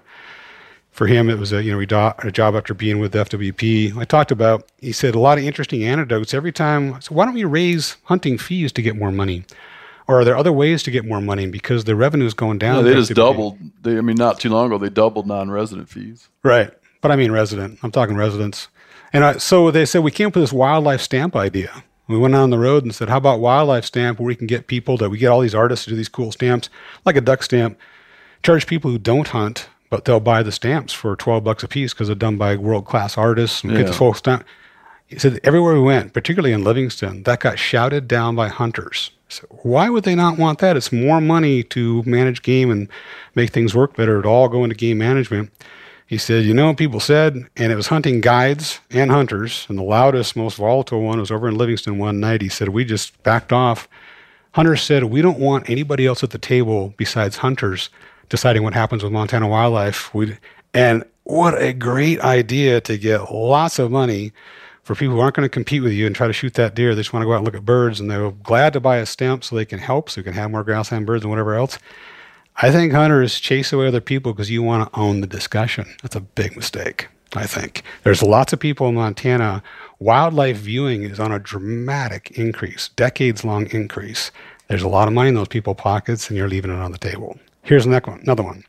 For 0.91 1.07
him, 1.07 1.27
it 1.27 1.39
was 1.39 1.51
a 1.51 1.63
you 1.63 1.71
know 1.71 1.81
a 1.81 2.31
job 2.31 2.55
after 2.55 2.73
being 2.75 2.99
with 2.99 3.13
FWP. 3.13 3.97
I 3.97 4.05
talked 4.05 4.31
about. 4.31 4.69
He 4.79 4.91
said 4.91 5.15
a 5.15 5.19
lot 5.19 5.39
of 5.39 5.43
interesting 5.43 5.83
anecdotes 5.83 6.33
every 6.35 6.53
time. 6.53 7.01
So 7.01 7.15
why 7.15 7.25
don't 7.25 7.33
we 7.33 7.43
raise 7.43 7.97
hunting 8.03 8.37
fees 8.37 8.71
to 8.73 8.81
get 8.81 8.95
more 8.95 9.11
money? 9.11 9.43
Or 10.07 10.19
are 10.19 10.25
there 10.25 10.37
other 10.37 10.53
ways 10.53 10.83
to 10.83 10.91
get 10.91 11.03
more 11.05 11.19
money 11.19 11.47
because 11.47 11.85
the 11.85 11.95
revenue 11.95 12.25
is 12.25 12.33
going 12.35 12.59
down? 12.59 12.75
No, 12.75 12.83
they 12.83 12.93
just 12.93 13.13
doubled. 13.13 13.57
They, 13.81 13.97
I 13.97 14.01
mean, 14.01 14.17
not 14.17 14.39
too 14.39 14.49
long 14.49 14.67
ago, 14.67 14.77
they 14.77 14.89
doubled 14.89 15.25
non-resident 15.25 15.89
fees. 15.89 16.29
Right. 16.43 16.71
But 17.01 17.11
I 17.11 17.15
mean 17.15 17.31
resident. 17.31 17.79
I'm 17.81 17.91
talking 17.91 18.15
residents. 18.15 18.67
And 19.13 19.23
I, 19.23 19.37
so 19.37 19.71
they 19.71 19.85
said 19.85 20.03
we 20.03 20.11
came 20.11 20.27
up 20.27 20.35
with 20.35 20.43
this 20.43 20.53
wildlife 20.53 21.01
stamp 21.01 21.35
idea. 21.35 21.83
We 22.07 22.19
went 22.19 22.35
on 22.35 22.51
the 22.51 22.59
road 22.59 22.83
and 22.83 22.93
said, 22.93 23.09
how 23.09 23.17
about 23.17 23.39
wildlife 23.39 23.85
stamp 23.85 24.19
where 24.19 24.27
we 24.27 24.35
can 24.35 24.45
get 24.45 24.67
people 24.67 24.95
that 24.97 25.09
we 25.09 25.17
get 25.17 25.29
all 25.29 25.39
these 25.41 25.55
artists 25.55 25.85
to 25.85 25.89
do 25.91 25.95
these 25.95 26.09
cool 26.09 26.31
stamps, 26.31 26.69
like 27.03 27.15
a 27.15 27.21
duck 27.21 27.41
stamp, 27.41 27.79
charge 28.43 28.67
people 28.67 28.91
who 28.91 28.99
don't 28.99 29.29
hunt, 29.29 29.69
but 29.89 30.05
they'll 30.05 30.19
buy 30.19 30.43
the 30.43 30.51
stamps 30.51 30.93
for 30.93 31.15
12 31.15 31.43
bucks 31.43 31.63
a 31.63 31.67
piece 31.67 31.93
because 31.93 32.07
they're 32.07 32.15
done 32.15 32.37
by 32.37 32.55
world 32.57 32.85
class 32.85 33.17
artists 33.17 33.63
and 33.63 33.71
get 33.71 33.85
the 33.87 33.91
Yeah. 33.91 33.97
full 33.97 34.13
stamp. 34.13 34.45
He 35.07 35.19
said 35.19 35.39
everywhere 35.43 35.73
we 35.75 35.81
went, 35.81 36.13
particularly 36.13 36.53
in 36.53 36.63
Livingston, 36.63 37.23
that 37.23 37.39
got 37.39 37.59
shouted 37.59 38.07
down 38.07 38.35
by 38.35 38.47
hunters. 38.47 39.11
So 39.29 39.45
why 39.49 39.89
would 39.89 40.03
they 40.03 40.15
not 40.15 40.37
want 40.37 40.59
that? 40.59 40.77
It's 40.77 40.91
more 40.91 41.21
money 41.21 41.63
to 41.63 42.03
manage 42.03 42.41
game 42.41 42.71
and 42.71 42.87
make 43.35 43.51
things 43.51 43.75
work 43.75 43.95
better. 43.95 44.19
It 44.19 44.25
all 44.25 44.47
go 44.49 44.63
into 44.63 44.75
game 44.75 44.97
management. 44.97 45.51
He 46.07 46.17
said, 46.17 46.45
you 46.45 46.53
know, 46.53 46.73
people 46.75 46.99
said, 46.99 47.47
and 47.55 47.71
it 47.71 47.75
was 47.75 47.87
hunting 47.87 48.21
guides 48.21 48.79
and 48.91 49.09
hunters, 49.09 49.65
and 49.69 49.77
the 49.77 49.83
loudest, 49.83 50.35
most 50.35 50.57
volatile 50.57 51.01
one 51.01 51.19
was 51.19 51.31
over 51.31 51.47
in 51.47 51.57
Livingston 51.57 51.97
one 51.97 52.19
night. 52.19 52.41
He 52.41 52.49
said, 52.49 52.69
we 52.69 52.85
just 52.85 53.21
backed 53.23 53.51
off. 53.51 53.87
Hunters 54.51 54.83
said, 54.83 55.05
we 55.05 55.23
don't 55.23 55.39
want 55.39 55.69
anybody 55.69 56.05
else 56.05 56.23
at 56.23 56.29
the 56.29 56.37
table 56.37 56.93
besides 56.97 57.37
hunters 57.37 57.89
deciding 58.29 58.63
what 58.63 58.73
happens 58.73 59.03
with 59.03 59.11
Montana 59.11 59.47
wildlife. 59.47 60.13
We 60.13 60.37
and 60.73 61.03
what 61.23 61.59
a 61.59 61.73
great 61.73 62.19
idea 62.21 62.81
to 62.81 62.97
get 62.97 63.31
lots 63.31 63.79
of 63.79 63.91
money 63.91 64.31
for 64.85 64.93
people 64.93 65.15
who 65.15 65.19
aren't 65.19 65.35
going 65.35 65.43
to 65.45 65.49
compete 65.49 65.81
with 65.81 65.93
you 65.93 66.05
and 66.05 66.15
try 66.15 66.27
to 66.27 66.33
shoot 66.33 66.53
that 66.53 66.75
deer. 66.75 66.93
They 66.93 67.01
just 67.01 67.11
want 67.11 67.23
to 67.23 67.25
go 67.25 67.33
out 67.33 67.37
and 67.37 67.45
look 67.45 67.55
at 67.55 67.65
birds, 67.65 67.99
and 67.99 68.09
they're 68.09 68.29
glad 68.29 68.71
to 68.73 68.79
buy 68.79 68.97
a 68.97 69.05
stamp 69.07 69.43
so 69.43 69.55
they 69.55 69.65
can 69.65 69.79
help, 69.79 70.11
so 70.11 70.19
you 70.19 70.23
can 70.23 70.33
have 70.33 70.51
more 70.51 70.63
grassland 70.63 71.07
birds 71.07 71.23
and 71.23 71.31
whatever 71.31 71.55
else. 71.55 71.79
I 72.57 72.71
think 72.71 72.93
hunters 72.93 73.39
chase 73.39 73.73
away 73.73 73.87
other 73.87 73.99
people 73.99 74.31
because 74.31 74.51
you 74.51 74.61
want 74.61 74.93
to 74.93 74.99
own 74.99 75.21
the 75.21 75.27
discussion. 75.27 75.87
That's 76.03 76.15
a 76.15 76.21
big 76.21 76.55
mistake. 76.55 77.07
I 77.35 77.47
think 77.47 77.81
there's 78.03 78.21
lots 78.21 78.53
of 78.53 78.59
people 78.59 78.87
in 78.87 78.93
Montana. 78.93 79.63
Wildlife 79.97 80.57
viewing 80.57 81.01
is 81.01 81.19
on 81.19 81.31
a 81.31 81.39
dramatic 81.39 82.31
increase, 82.37 82.89
decades 82.89 83.43
long 83.43 83.65
increase. 83.71 84.29
There's 84.67 84.83
a 84.83 84.87
lot 84.87 85.07
of 85.07 85.15
money 85.15 85.29
in 85.29 85.35
those 85.35 85.47
people 85.47 85.73
pockets, 85.73 86.29
and 86.29 86.37
you're 86.37 86.47
leaving 86.47 86.71
it 86.71 86.77
on 86.77 86.91
the 86.91 86.99
table. 86.99 87.39
Here's 87.63 87.87
another 87.87 88.11
one. 88.11 88.19
Another 88.19 88.43
one 88.43 88.63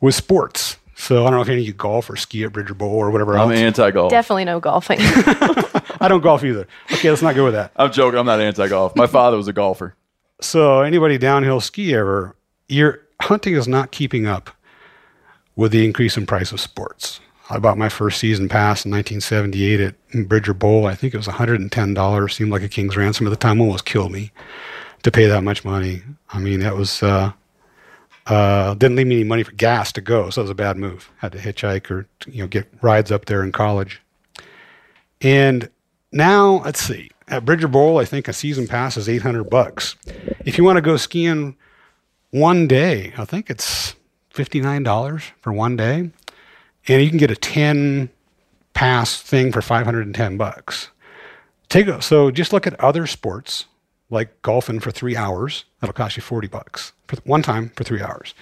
with 0.00 0.14
sports. 0.14 0.76
So 1.04 1.26
I 1.26 1.30
don't 1.30 1.34
know 1.36 1.42
if 1.42 1.50
any 1.50 1.60
of 1.60 1.66
you 1.66 1.74
golf 1.74 2.08
or 2.08 2.16
ski 2.16 2.44
at 2.44 2.52
Bridger 2.54 2.72
Bowl 2.72 2.94
or 2.94 3.10
whatever 3.10 3.36
I'm 3.36 3.50
else. 3.50 3.58
anti-golf. 3.60 4.10
Definitely 4.10 4.46
no 4.46 4.58
golfing. 4.58 4.96
I 6.00 6.06
don't 6.08 6.22
golf 6.22 6.42
either. 6.42 6.66
Okay, 6.94 7.10
let's 7.10 7.20
not 7.20 7.34
go 7.34 7.44
with 7.44 7.52
that. 7.52 7.72
I'm 7.76 7.92
joking. 7.92 8.18
I'm 8.18 8.24
not 8.24 8.40
anti-golf. 8.40 8.96
My 8.96 9.06
father 9.06 9.36
was 9.36 9.46
a 9.46 9.52
golfer. 9.52 9.94
So 10.40 10.80
anybody 10.80 11.18
downhill 11.18 11.60
ski 11.60 11.94
ever, 11.94 12.36
your 12.70 13.02
hunting 13.20 13.54
is 13.54 13.68
not 13.68 13.90
keeping 13.90 14.26
up 14.26 14.48
with 15.56 15.72
the 15.72 15.84
increase 15.84 16.16
in 16.16 16.24
price 16.24 16.52
of 16.52 16.60
sports. 16.60 17.20
I 17.50 17.58
bought 17.58 17.76
my 17.76 17.90
first 17.90 18.18
season 18.18 18.48
pass 18.48 18.86
in 18.86 18.90
1978 18.90 19.80
at 19.80 20.26
Bridger 20.26 20.54
Bowl. 20.54 20.86
I 20.86 20.94
think 20.94 21.12
it 21.12 21.18
was 21.18 21.28
$110. 21.28 22.32
Seemed 22.32 22.50
like 22.50 22.62
a 22.62 22.68
king's 22.68 22.96
ransom 22.96 23.26
at 23.26 23.30
the 23.30 23.36
time. 23.36 23.60
Almost 23.60 23.84
killed 23.84 24.10
me 24.10 24.32
to 25.02 25.10
pay 25.10 25.26
that 25.26 25.42
much 25.44 25.66
money. 25.66 26.00
I 26.30 26.38
mean, 26.38 26.60
that 26.60 26.76
was 26.76 27.02
uh, 27.02 27.32
uh, 28.26 28.74
didn't 28.74 28.96
leave 28.96 29.06
me 29.06 29.16
any 29.16 29.24
money 29.24 29.42
for 29.42 29.52
gas 29.52 29.92
to 29.92 30.00
go, 30.00 30.30
so 30.30 30.40
it 30.40 30.44
was 30.44 30.50
a 30.50 30.54
bad 30.54 30.76
move. 30.76 31.10
Had 31.18 31.32
to 31.32 31.38
hitchhike 31.38 31.90
or 31.90 32.06
you 32.26 32.42
know 32.42 32.48
get 32.48 32.66
rides 32.82 33.12
up 33.12 33.26
there 33.26 33.42
in 33.42 33.52
college. 33.52 34.00
And 35.20 35.68
now 36.12 36.62
let's 36.64 36.80
see. 36.80 37.10
At 37.28 37.44
Bridger 37.44 37.68
Bowl, 37.68 37.98
I 37.98 38.04
think 38.04 38.28
a 38.28 38.32
season 38.32 38.66
pass 38.66 38.96
is 38.96 39.08
800 39.08 39.44
bucks. 39.44 39.96
If 40.44 40.58
you 40.58 40.64
want 40.64 40.76
to 40.76 40.82
go 40.82 40.96
skiing 40.96 41.56
one 42.30 42.66
day, 42.66 43.14
I 43.16 43.24
think 43.24 43.48
it's 43.48 43.94
$59 44.34 45.22
for 45.40 45.52
one 45.52 45.76
day. 45.76 46.10
And 46.86 47.02
you 47.02 47.08
can 47.08 47.16
get 47.18 47.30
a 47.30 47.36
10 47.36 48.10
pass 48.74 49.20
thing 49.22 49.52
for 49.52 49.62
510 49.62 50.36
bucks. 50.36 50.90
Take 51.70 52.02
so 52.02 52.30
just 52.30 52.52
look 52.52 52.66
at 52.66 52.78
other 52.78 53.06
sports 53.06 53.64
like 54.10 54.40
golfing 54.42 54.80
for 54.80 54.90
3 54.90 55.16
hours, 55.16 55.64
that'll 55.80 55.94
cost 55.94 56.16
you 56.16 56.22
40 56.22 56.48
bucks 56.48 56.92
for 57.06 57.16
one 57.24 57.42
time 57.42 57.70
for 57.76 57.84
3 57.84 58.00
hours. 58.02 58.34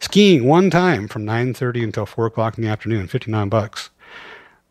Skiing 0.00 0.44
one 0.44 0.70
time 0.70 1.08
from 1.08 1.24
9:30 1.24 1.82
until 1.82 2.06
4 2.06 2.26
o'clock 2.26 2.56
in 2.56 2.64
the 2.64 2.70
afternoon, 2.70 3.08
59 3.08 3.48
bucks. 3.48 3.90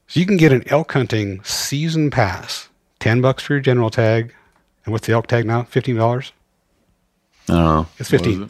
So 0.07 0.19
you 0.21 0.25
can 0.25 0.37
get 0.37 0.53
an 0.53 0.63
elk 0.67 0.93
hunting 0.93 1.41
season 1.43 2.09
pass, 2.09 2.69
10 2.99 3.19
bucks 3.21 3.43
for 3.43 3.53
your 3.53 3.59
general 3.59 3.89
tag. 3.89 4.33
And 4.85 4.93
what's 4.93 5.05
the 5.05 5.11
elk 5.13 5.27
tag 5.27 5.45
now? 5.45 5.63
$15? 5.63 6.31
I 7.49 7.53
don't 7.53 7.63
know. 7.63 7.87
It's 7.99 8.09
15. 8.09 8.49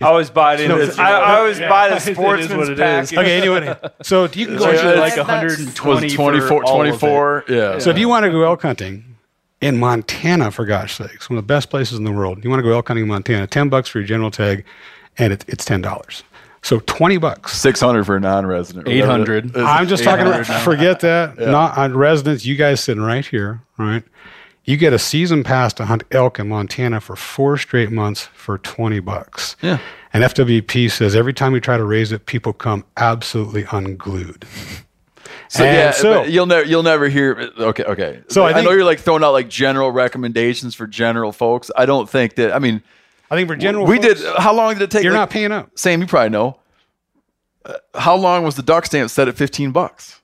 I 0.00 0.06
always 0.06 0.30
buy 0.30 0.54
it 0.54 0.60
in. 0.60 0.68
No, 0.70 0.84
the, 0.84 1.00
I, 1.00 1.10
I 1.12 1.38
always 1.38 1.58
buy 1.60 1.88
the 1.88 1.94
It 1.96 2.08
is 2.08 2.16
sportsman's 2.16 2.54
what 2.56 2.68
it 2.70 2.72
is. 2.72 3.12
package. 3.12 3.18
Okay, 3.18 3.38
anyway. 3.38 3.76
So 4.02 4.24
you 4.24 4.46
can 4.46 4.56
go 4.56 4.70
It's 4.70 4.80
to 4.80 4.94
like 4.96 5.16
like 5.16 5.28
120 5.28 5.94
Was 6.04 6.12
it 6.12 6.16
for 6.16 6.62
24, 6.62 6.64
all 6.64 6.80
of 6.80 6.86
it. 6.86 6.98
24? 6.98 7.44
Yeah. 7.48 7.78
So 7.78 7.90
if 7.90 7.98
you 7.98 8.08
want 8.08 8.24
to 8.24 8.30
go 8.30 8.42
elk 8.44 8.62
hunting 8.62 9.13
in 9.64 9.78
Montana, 9.78 10.50
for 10.50 10.66
gosh 10.66 10.96
sakes, 10.98 11.30
one 11.30 11.38
of 11.38 11.44
the 11.44 11.46
best 11.46 11.70
places 11.70 11.96
in 11.96 12.04
the 12.04 12.12
world, 12.12 12.44
you 12.44 12.50
want 12.50 12.60
to 12.60 12.62
go 12.62 12.74
elk 12.74 12.88
hunting 12.88 13.04
in 13.04 13.08
Montana, 13.08 13.46
10 13.46 13.70
bucks 13.70 13.88
for 13.88 13.98
your 13.98 14.06
general 14.06 14.30
tag, 14.30 14.62
and 15.16 15.32
it, 15.32 15.42
it's 15.48 15.64
$10. 15.64 16.22
So 16.60 16.80
20 16.80 17.16
bucks. 17.16 17.56
600 17.56 18.04
for 18.04 18.16
a 18.16 18.20
non-resident. 18.20 18.86
800. 18.86 19.56
I'm 19.56 19.88
just 19.88 20.04
talking 20.04 20.26
about, 20.26 20.44
forget 20.62 21.00
that. 21.00 21.38
Not 21.38 21.78
on 21.78 21.96
residents, 21.96 22.44
you 22.44 22.56
guys 22.56 22.84
sitting 22.84 23.02
right 23.02 23.24
here, 23.24 23.62
right? 23.78 24.02
You 24.64 24.76
get 24.76 24.92
a 24.92 24.98
season 24.98 25.44
pass 25.44 25.72
to 25.74 25.86
hunt 25.86 26.04
elk 26.10 26.38
in 26.38 26.48
Montana 26.48 27.00
for 27.00 27.16
four 27.16 27.56
straight 27.56 27.90
months 27.90 28.28
for 28.34 28.58
20 28.58 29.00
bucks. 29.00 29.56
Yeah. 29.62 29.78
And 30.12 30.24
FWP 30.24 30.90
says 30.90 31.16
every 31.16 31.32
time 31.32 31.52
we 31.52 31.60
try 31.60 31.78
to 31.78 31.84
raise 31.84 32.12
it, 32.12 32.26
people 32.26 32.52
come 32.52 32.84
absolutely 32.98 33.64
unglued. 33.72 34.44
So 35.48 35.64
And 35.64 35.76
yeah, 35.76 35.90
so- 35.90 36.22
you'll 36.24 36.46
never 36.46 36.64
you'll 36.66 36.82
never 36.82 37.08
hear. 37.08 37.50
Okay, 37.58 37.84
okay. 37.84 38.22
So 38.28 38.44
I 38.44 38.52
I, 38.52 38.62
know 38.62 38.70
you're 38.70 38.84
like 38.84 39.00
throwing 39.00 39.22
out 39.24 39.32
like 39.32 39.48
general 39.48 39.90
recommendations 39.90 40.74
for 40.74 40.86
general 40.86 41.32
folks. 41.32 41.70
I 41.76 41.86
don't 41.86 42.08
think 42.08 42.34
that. 42.36 42.52
I 42.54 42.58
mean, 42.58 42.82
I 43.30 43.36
think 43.36 43.48
for 43.48 43.56
general, 43.56 43.86
we 43.86 43.98
folks, 44.00 44.20
did. 44.22 44.36
How 44.38 44.54
long 44.54 44.74
did 44.74 44.82
it 44.82 44.90
take? 44.90 45.02
You're 45.04 45.12
like- 45.12 45.20
not 45.20 45.30
paying 45.30 45.52
up. 45.52 45.70
Sam, 45.78 46.00
you 46.00 46.06
probably 46.06 46.30
know. 46.30 46.58
Uh, 47.64 47.74
how 47.94 48.14
long 48.16 48.44
was 48.44 48.56
the 48.56 48.62
duck 48.62 48.84
stamp 48.86 49.08
set 49.10 49.26
at 49.28 49.36
15 49.36 49.72
bucks? 49.72 50.20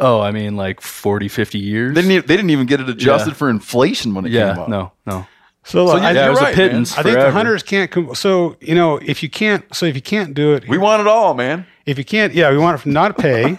Oh, 0.00 0.20
I 0.20 0.30
mean, 0.32 0.56
like 0.56 0.80
40, 0.80 1.28
50 1.28 1.58
years. 1.58 1.94
They 1.94 2.00
didn't. 2.02 2.12
Even, 2.12 2.26
they 2.26 2.36
didn't 2.36 2.50
even 2.50 2.66
get 2.66 2.80
it 2.80 2.88
adjusted 2.88 3.30
Yeah. 3.30 3.34
for 3.34 3.50
inflation 3.50 4.14
when 4.14 4.24
it 4.26 4.32
yeah, 4.32 4.52
came 4.54 4.62
out. 4.62 4.68
no, 4.68 4.92
no. 5.06 5.26
So, 5.68 5.84
look, 5.84 6.00
I, 6.02 6.12
Yeah, 6.12 6.20
it 6.20 6.24
You're 6.24 6.30
was 6.30 6.40
right, 6.40 6.52
a 6.54 6.56
pittance. 6.56 6.96
I 6.96 7.02
think 7.02 7.18
the 7.18 7.30
hunters 7.30 7.62
can't. 7.62 7.90
Com- 7.90 8.14
so 8.14 8.56
you 8.60 8.74
know, 8.74 8.96
if 8.96 9.22
you 9.22 9.28
can't, 9.28 9.62
so 9.74 9.84
if 9.86 9.94
you 9.94 10.02
can't 10.02 10.32
do 10.34 10.54
it, 10.54 10.66
We 10.68 10.78
want 10.78 11.00
it 11.02 11.06
all, 11.06 11.34
man. 11.34 11.66
if 11.84 11.98
you 11.98 12.04
can't, 12.04 12.32
yeah, 12.32 12.50
we 12.50 12.56
want 12.58 12.76
it 12.76 12.78
from 12.82 12.92
not 12.94 13.14
to 13.16 13.22
pay. 13.22 13.44
and 13.44 13.58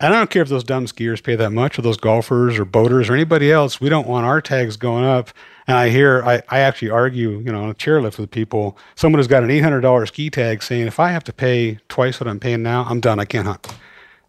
I 0.00 0.08
don't 0.08 0.30
care 0.30 0.40
if 0.42 0.48
those 0.48 0.64
dumb 0.64 0.86
skiers 0.86 1.22
pay 1.22 1.36
that 1.36 1.50
much, 1.50 1.78
or 1.78 1.82
those 1.82 1.98
golfers, 1.98 2.58
or 2.58 2.64
boaters, 2.64 3.10
or 3.10 3.14
anybody 3.14 3.52
else. 3.52 3.80
We 3.82 3.88
don't 3.90 4.08
want 4.08 4.24
our 4.24 4.40
tags 4.40 4.76
going 4.78 5.04
up. 5.04 5.30
And 5.66 5.76
I 5.76 5.90
hear, 5.90 6.24
I, 6.24 6.42
I 6.48 6.58
actually 6.60 6.90
argue, 6.90 7.38
you 7.38 7.52
know, 7.52 7.62
on 7.64 7.68
a 7.70 7.74
chairlift 7.74 8.18
with 8.18 8.30
people. 8.30 8.76
Someone 8.96 9.18
who's 9.20 9.28
got 9.28 9.44
an 9.44 9.50
eight 9.50 9.60
hundred 9.62 9.82
dollar 9.82 10.06
ski 10.06 10.30
tag, 10.30 10.62
saying, 10.62 10.86
if 10.86 10.98
I 10.98 11.10
have 11.10 11.22
to 11.24 11.32
pay 11.34 11.78
twice 11.88 12.18
what 12.18 12.28
I'm 12.28 12.40
paying 12.40 12.62
now, 12.62 12.84
I'm 12.88 12.98
done. 13.00 13.20
I 13.20 13.24
can't 13.26 13.46
hunt. 13.46 13.68
I 13.68 13.74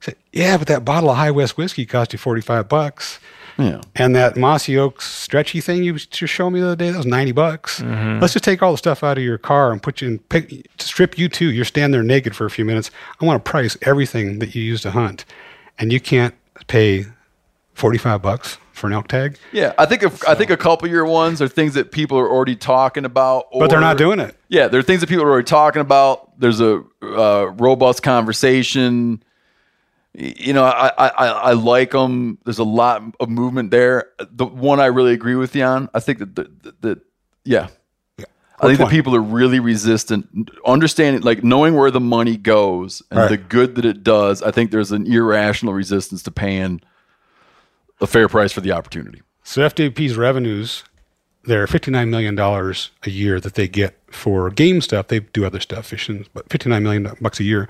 said, 0.02 0.16
yeah, 0.34 0.58
but 0.58 0.68
that 0.68 0.84
bottle 0.84 1.10
of 1.10 1.16
High 1.16 1.32
West 1.32 1.56
whiskey 1.58 1.86
cost 1.86 2.12
you 2.12 2.20
forty 2.20 2.42
five 2.42 2.68
bucks. 2.68 3.20
Yeah. 3.58 3.82
And 3.96 4.16
that 4.16 4.36
Mossy 4.36 4.78
oak 4.78 5.02
stretchy 5.02 5.62
thing 5.62 5.84
you 5.84 5.94
just 5.94 6.34
showed 6.34 6.50
me 6.52 6.60
the 6.60 6.68
other 6.68 6.76
day, 6.76 6.92
that 6.92 6.98
was 6.98 7.06
90 7.06 7.32
bucks. 7.34 7.82
Mm-hmm. 7.82 8.20
Let's 8.20 8.34
just 8.34 8.46
take 8.46 8.62
all 8.64 8.72
the 8.72 8.78
stuff 8.78 9.04
out 9.04 9.18
of 9.18 9.24
your 9.24 9.38
car 9.38 9.72
and 9.72 9.82
put 9.82 10.02
you 10.02 10.08
in, 10.10 10.20
pick, 10.20 10.68
strip 10.80 11.18
you 11.18 11.30
too. 11.30 11.52
You're 11.52 11.66
standing 11.66 11.92
there 11.92 12.04
naked 12.04 12.36
for 12.36 12.46
a 12.46 12.50
few 12.50 12.66
minutes. 12.66 12.92
I 13.22 13.26
want 13.26 13.44
to 13.44 13.50
price 13.50 13.78
everything 13.84 14.40
that 14.40 14.56
you 14.56 14.64
use 14.64 14.82
to 14.82 14.92
hunt. 14.92 15.26
And 15.78 15.92
you 15.92 16.00
can't 16.00 16.36
pay 16.68 17.06
45 17.74 18.22
bucks 18.22 18.58
for 18.74 18.88
an 18.88 18.94
elk 18.94 19.08
tag, 19.08 19.38
Yeah, 19.52 19.74
I 19.78 19.86
think 19.86 20.02
if, 20.02 20.28
I 20.28 20.34
think 20.34 20.50
a 20.50 20.58
couple 20.58 20.88
year 20.90 21.06
ones 21.06 21.42
are 21.42 21.48
things 21.48 21.76
that 21.76 21.92
people 21.92 22.18
are 22.18 22.28
already 22.28 22.56
talking 22.56 23.06
about, 23.06 23.46
but 23.54 23.70
they're 23.70 23.80
not 23.80 24.00
doing 24.00 24.20
it. 24.20 24.36
Yeah, 24.50 24.68
there 24.68 24.80
are 24.80 24.84
things 24.84 25.00
that 25.02 25.08
people 25.08 25.24
are 25.24 25.30
already 25.30 25.46
talking 25.46 25.80
about. 25.80 26.40
There's 26.40 26.60
a 26.60 26.84
uh, 27.04 27.52
robust 27.58 28.02
conversation. 28.02 29.24
You 30.16 30.54
know, 30.54 30.64
I, 30.64 30.92
I, 30.98 31.28
I 31.28 31.54
like 31.54 31.92
them. 31.92 32.38
There's 32.46 32.60
a 32.60 32.64
lot 32.64 33.02
of 33.20 33.30
movement 33.30 33.72
there. 33.72 34.10
The 34.20 34.46
one 34.46 34.80
I 34.80 34.86
really 34.86 35.14
agree 35.14 35.36
with 35.36 35.56
you 35.56 35.64
on, 35.64 35.90
I 35.94 36.00
think 36.00 36.20
that, 36.20 36.36
that, 36.36 36.82
that 36.82 37.00
yeah. 37.44 37.68
I 38.60 38.68
think 38.68 38.78
that 38.78 38.86
point? 38.86 38.92
people 38.92 39.16
are 39.16 39.22
really 39.22 39.60
resistant, 39.60 40.52
understanding, 40.66 41.24
like 41.24 41.44
knowing 41.44 41.74
where 41.74 41.90
the 41.92 42.00
money 42.00 42.38
goes 42.38 43.02
and 43.10 43.20
Right. 43.20 43.30
the 43.30 43.38
good 43.38 43.76
that 43.76 43.86
it 43.86 44.04
does. 44.04 44.42
I 44.44 44.52
think 44.52 44.72
there's 44.72 44.92
an 44.92 45.06
irrational 45.12 45.74
resistance 45.74 46.22
to 46.24 46.32
paying 46.32 46.82
a 48.00 48.08
fair 48.08 48.30
price 48.30 48.52
for 48.52 48.62
the 48.62 48.72
opportunity. 48.72 49.22
So 49.44 49.62
FWP's 49.68 50.16
revenues, 50.16 50.84
they're 51.44 51.68
$59 51.68 52.08
million 52.10 52.40
a 52.40 53.10
year 53.10 53.40
that 53.42 53.56
they 53.56 53.68
get 53.68 54.00
for 54.12 54.50
game 54.50 54.80
stuff. 54.80 55.08
They 55.08 55.20
do 55.22 55.46
other 55.46 55.60
stuff, 55.60 55.88
fishing, 55.88 56.28
but 56.34 56.50
59 56.50 56.84
million 56.84 57.12
bucks 57.20 57.40
a 57.40 57.44
year. 57.44 57.68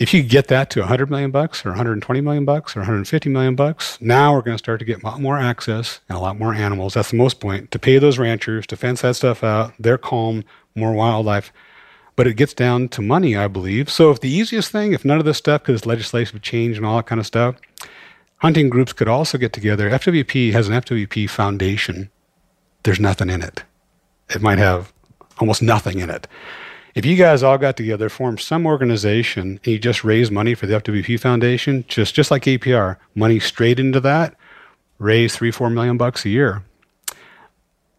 If 0.00 0.14
you 0.14 0.22
get 0.22 0.48
that 0.48 0.70
to 0.70 0.80
100 0.80 1.10
million 1.10 1.30
bucks 1.30 1.64
or 1.66 1.68
120 1.68 2.22
million 2.22 2.46
bucks 2.46 2.74
or 2.74 2.80
150 2.80 3.28
million 3.28 3.54
bucks, 3.54 4.00
now 4.00 4.32
we're 4.32 4.40
going 4.40 4.54
to 4.54 4.58
start 4.58 4.78
to 4.78 4.86
get 4.86 5.02
a 5.02 5.06
lot 5.06 5.20
more 5.20 5.36
access 5.38 6.00
and 6.08 6.16
a 6.16 6.20
lot 6.20 6.38
more 6.38 6.54
animals. 6.54 6.94
That's 6.94 7.10
the 7.10 7.18
most 7.18 7.38
point 7.38 7.70
to 7.70 7.78
pay 7.78 7.98
those 7.98 8.18
ranchers 8.18 8.66
to 8.68 8.78
fence 8.78 9.02
that 9.02 9.16
stuff 9.16 9.44
out. 9.44 9.74
They're 9.78 9.98
calm, 9.98 10.42
more 10.74 10.94
wildlife. 10.94 11.52
But 12.16 12.26
it 12.26 12.32
gets 12.32 12.54
down 12.54 12.88
to 12.88 13.02
money, 13.02 13.36
I 13.36 13.46
believe. 13.46 13.90
So 13.90 14.10
if 14.10 14.20
the 14.20 14.30
easiest 14.30 14.72
thing, 14.72 14.94
if 14.94 15.04
none 15.04 15.18
of 15.18 15.26
this 15.26 15.36
stuff, 15.36 15.64
because 15.64 15.84
legislative 15.84 16.40
change 16.40 16.78
and 16.78 16.86
all 16.86 16.96
that 16.96 17.06
kind 17.06 17.20
of 17.20 17.26
stuff, 17.26 17.56
hunting 18.38 18.70
groups 18.70 18.94
could 18.94 19.08
also 19.08 19.36
get 19.36 19.52
together. 19.52 19.90
FWP 19.90 20.52
has 20.52 20.66
an 20.66 20.80
FWP 20.80 21.28
foundation. 21.28 22.10
There's 22.84 23.00
nothing 23.00 23.28
in 23.28 23.42
it. 23.42 23.64
It 24.30 24.40
might 24.40 24.58
have 24.58 24.94
almost 25.38 25.60
nothing 25.60 25.98
in 25.98 26.08
it. 26.08 26.26
If 26.94 27.06
you 27.06 27.16
guys 27.16 27.42
all 27.42 27.58
got 27.58 27.76
together, 27.76 28.08
formed 28.08 28.40
some 28.40 28.66
organization, 28.66 29.60
and 29.62 29.66
you 29.66 29.78
just 29.78 30.02
raise 30.02 30.30
money 30.30 30.54
for 30.54 30.66
the 30.66 30.80
FWP 30.80 31.20
Foundation, 31.20 31.84
just 31.88 32.14
just 32.14 32.30
like 32.30 32.44
APR, 32.44 32.96
money 33.14 33.38
straight 33.38 33.78
into 33.78 34.00
that, 34.00 34.34
raise 34.98 35.36
three, 35.36 35.50
four 35.50 35.70
million 35.70 35.96
bucks 35.96 36.24
a 36.24 36.30
year. 36.30 36.64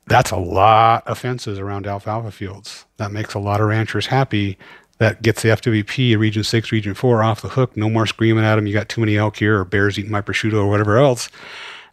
That's 0.08 0.32
a 0.32 0.38
lot 0.38 1.08
of 1.08 1.20
fences 1.20 1.58
around 1.58 1.88
alfalfa 1.88 2.32
fields. 2.32 2.86
That 2.98 3.14
makes 3.14 3.34
a 3.34 3.40
lot 3.40 3.61
of 3.61 3.68
ranchers 3.68 4.08
happy. 4.08 4.58
That 4.98 5.22
gets 5.22 5.42
the 5.42 5.50
FWP, 5.50 6.18
Region 6.18 6.44
6, 6.44 6.72
Region 6.72 6.94
4 6.94 7.24
off 7.24 7.42
the 7.42 7.50
hook. 7.50 7.76
No 7.76 7.90
more 7.90 8.06
screaming 8.06 8.44
at 8.44 8.56
them, 8.56 8.68
you 8.68 8.74
got 8.74 8.90
too 8.90 9.02
many 9.02 9.18
elk 9.18 9.38
here, 9.38 9.60
or 9.60 9.66
bears 9.66 9.98
eating 9.98 10.11
my 10.11 10.22
prosciutto, 10.22 10.56
or 10.56 10.68
whatever 10.68 10.98
else. 10.98 11.30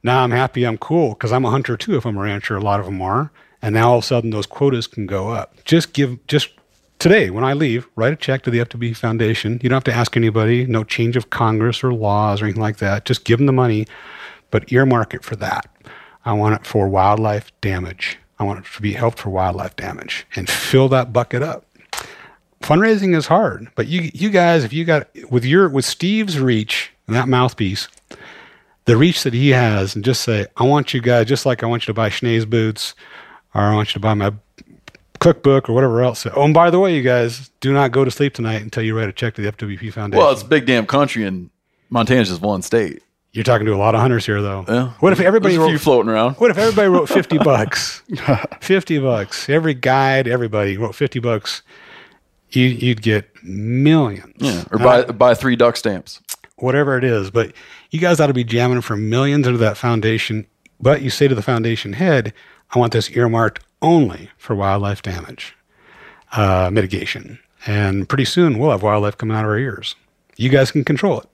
Now 0.03 0.25
I'm 0.25 0.31
happy, 0.31 0.65
I'm 0.65 0.79
cool, 0.79 1.11
because 1.11 1.33
I'm 1.33 1.45
a 1.45 1.51
hunter 1.51 1.77
too 1.77 1.97
if 1.97 2.05
I'm 2.05 2.19
a 2.19 2.23
rancher. 2.23 2.57
A 2.57 2.61
lot 2.61 2.81
of 2.81 2.87
them 2.87 3.01
are. 3.01 3.31
And 3.63 3.75
now 3.75 3.91
all 3.91 3.99
of 3.99 4.05
a 4.05 4.07
sudden 4.07 4.31
those 4.31 4.47
quotas 4.47 4.87
can 4.87 5.07
go 5.07 5.31
up. 5.31 5.55
Just 5.65 5.93
give, 5.93 6.25
just 6.27 6.51
today, 6.99 7.31
when 7.31 7.45
I 7.45 7.53
leave, 7.53 7.89
write 7.97 8.13
a 8.13 8.17
check 8.17 8.43
to 8.43 8.51
the 8.51 8.59
FWP 8.59 8.97
Foundation. 8.97 9.61
You 9.63 9.69
don't 9.69 9.77
have 9.77 9.85
to 9.85 9.93
ask 9.93 10.17
anybody, 10.17 10.67
no 10.67 10.85
change 10.85 11.17
of 11.17 11.31
Congress 11.31 11.83
or 11.83 11.93
laws 11.93 12.41
or 12.41 12.47
anything 12.47 12.63
like 12.63 12.79
that. 12.79 13.05
Just 13.05 13.25
give 13.25 13.39
them 13.39 13.47
the 13.47 13.53
money, 13.53 13.87
but 14.51 14.73
earmark 14.73 15.15
it 15.15 15.25
for 15.25 15.37
that. 15.37 15.71
I 16.25 16.33
want 16.33 16.57
it 16.57 16.67
for 16.67 16.89
wildlife 16.89 17.53
damage. 17.61 18.19
I 18.39 18.45
want 18.45 18.61
it 18.61 18.73
to 18.75 18.83
be 18.83 18.93
helped 18.93 19.19
for 19.19 19.31
wildlife 19.31 19.77
damage 19.77 20.27
and 20.37 20.49
fill 20.49 20.89
that 20.91 21.13
bucket 21.13 21.43
up. 21.43 21.65
Fundraising 22.61 23.17
is 23.17 23.27
hard, 23.27 23.69
but 23.77 23.87
you 23.87 24.11
you 24.13 24.31
guys, 24.31 24.65
if 24.65 24.73
you 24.73 24.85
got 24.85 25.09
with 25.31 25.45
your 25.45 25.69
with 25.69 25.85
Steve's 25.85 26.39
reach 26.41 26.93
and 27.07 27.15
that 27.15 27.29
mouthpiece, 27.29 27.89
the 28.85 28.97
reach 28.97 29.23
that 29.23 29.33
he 29.33 29.51
has, 29.51 29.95
and 29.95 30.05
just 30.05 30.23
say, 30.23 30.47
I 30.57 30.65
want 30.65 30.93
you 30.93 31.01
guys, 31.01 31.27
just 31.27 31.47
like 31.47 31.63
I 31.63 31.67
want 31.67 31.85
you 31.85 31.87
to 31.87 31.95
buy 31.95 32.11
Schnee's 32.11 32.45
boots, 32.45 32.95
or 33.55 33.63
I 33.63 33.75
want 33.75 33.91
you 33.91 33.95
to 33.95 34.01
buy 34.01 34.15
my 34.15 34.33
cookbook 35.19 35.69
or 35.69 35.73
whatever 35.73 36.03
else. 36.03 36.27
Oh, 36.27 36.45
and 36.45 36.55
by 36.55 36.71
the 36.71 36.79
way, 36.79 36.95
you 36.97 37.03
guys, 37.03 37.51
do 37.61 37.73
not 37.73 37.93
go 37.93 38.05
to 38.05 38.11
sleep 38.11 38.35
tonight 38.35 38.63
until 38.63 38.83
you 38.83 38.97
write 38.97 39.09
a 39.09 39.13
check 39.13 39.35
to 39.35 39.43
the 39.43 39.53
FWP 39.53 39.93
Foundation. 39.93 40.19
Well, 40.23 40.33
it's 40.33 40.43
a 40.43 40.47
big 40.47 40.67
damn 40.67 40.87
country, 40.87 41.25
and 41.25 41.51
Montana's 41.91 42.29
just 42.29 42.41
one 42.43 42.63
state. 42.63 43.03
You're 43.33 43.45
talking 43.45 43.67
to 43.67 43.75
a 43.75 43.77
lot 43.77 43.95
of 43.95 44.01
hunters 44.01 44.25
here, 44.27 44.41
though. 44.41 44.65
Yeah. 44.67 44.93
What 45.01 45.13
if 45.13 45.21
everybody 45.21 45.55
There's 45.55 45.59
a 45.63 45.67
wrote, 45.67 45.69
few 45.71 45.79
floating 45.79 46.11
around? 46.11 46.35
What 46.37 46.51
if 46.51 46.59
everybody 46.59 46.89
wrote 46.89 47.09
fifty 47.09 47.37
bucks? 47.45 48.03
fifty 48.61 48.99
bucks. 48.99 49.49
Every 49.49 49.75
guide, 49.75 50.27
everybody 50.27 50.77
wrote 50.77 50.95
fifty 50.95 51.19
bucks. 51.21 51.63
You, 52.51 52.65
you'd 52.65 53.03
get 53.03 53.29
millions. 53.45 54.33
Yeah, 54.39 54.65
or 54.73 54.79
buy 54.79 55.03
uh, 55.03 55.13
buy 55.13 55.35
three 55.35 55.57
duck 55.57 55.77
stamps. 55.77 56.21
whatever 56.57 56.97
it 56.97 57.05
is. 57.05 57.31
But 57.31 57.53
you 57.91 58.01
guys 58.01 58.19
ought 58.19 58.29
to 58.29 58.35
be 58.35 58.45
jamming 58.45 58.81
for 58.81 58.97
millions 58.97 59.47
into 59.47 59.59
that 59.59 59.77
foundation. 59.77 60.47
But 60.81 61.03
you 61.03 61.11
say 61.11 61.29
to 61.29 61.35
the 61.35 61.43
foundation 61.43 61.93
head, 61.93 62.33
I 62.75 62.79
want 62.79 62.93
this 62.95 63.11
earmarked 63.11 63.63
only 63.83 64.31
for 64.39 64.55
wildlife 64.55 65.03
damage 65.03 65.55
uh, 66.33 66.71
mitigation. 66.73 67.39
And 67.67 68.09
pretty 68.09 68.25
soon 68.25 68.59
we'll 68.59 68.71
have 68.71 68.83
wildlife 68.83 69.17
coming 69.19 69.37
out 69.37 69.45
of 69.45 69.51
our 69.51 69.59
ears. 69.59 69.95
You 70.37 70.49
guys 70.49 70.71
can 70.71 70.85
control 70.85 71.21
it. 71.21 71.27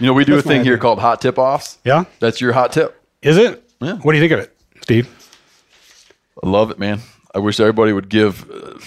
You 0.00 0.06
know, 0.06 0.12
we 0.12 0.24
do 0.24 0.34
That's 0.34 0.46
a 0.46 0.48
thing 0.48 0.64
here 0.64 0.78
called 0.78 0.98
hot 0.98 1.20
tip 1.20 1.38
offs. 1.38 1.78
Yeah? 1.84 2.04
That's 2.20 2.40
your 2.40 2.52
hot 2.52 2.72
tip. 2.72 3.00
Is 3.22 3.36
it? 3.36 3.62
Yeah. 3.80 3.96
What 3.96 4.12
do 4.12 4.18
you 4.18 4.22
think 4.22 4.32
of 4.32 4.38
it, 4.40 4.56
Steve? 4.82 5.08
I 6.42 6.48
love 6.48 6.70
it, 6.70 6.78
man. 6.78 7.00
I 7.34 7.38
wish 7.38 7.58
everybody 7.60 7.92
would 7.92 8.08
give 8.08 8.48
uh, 8.50 8.78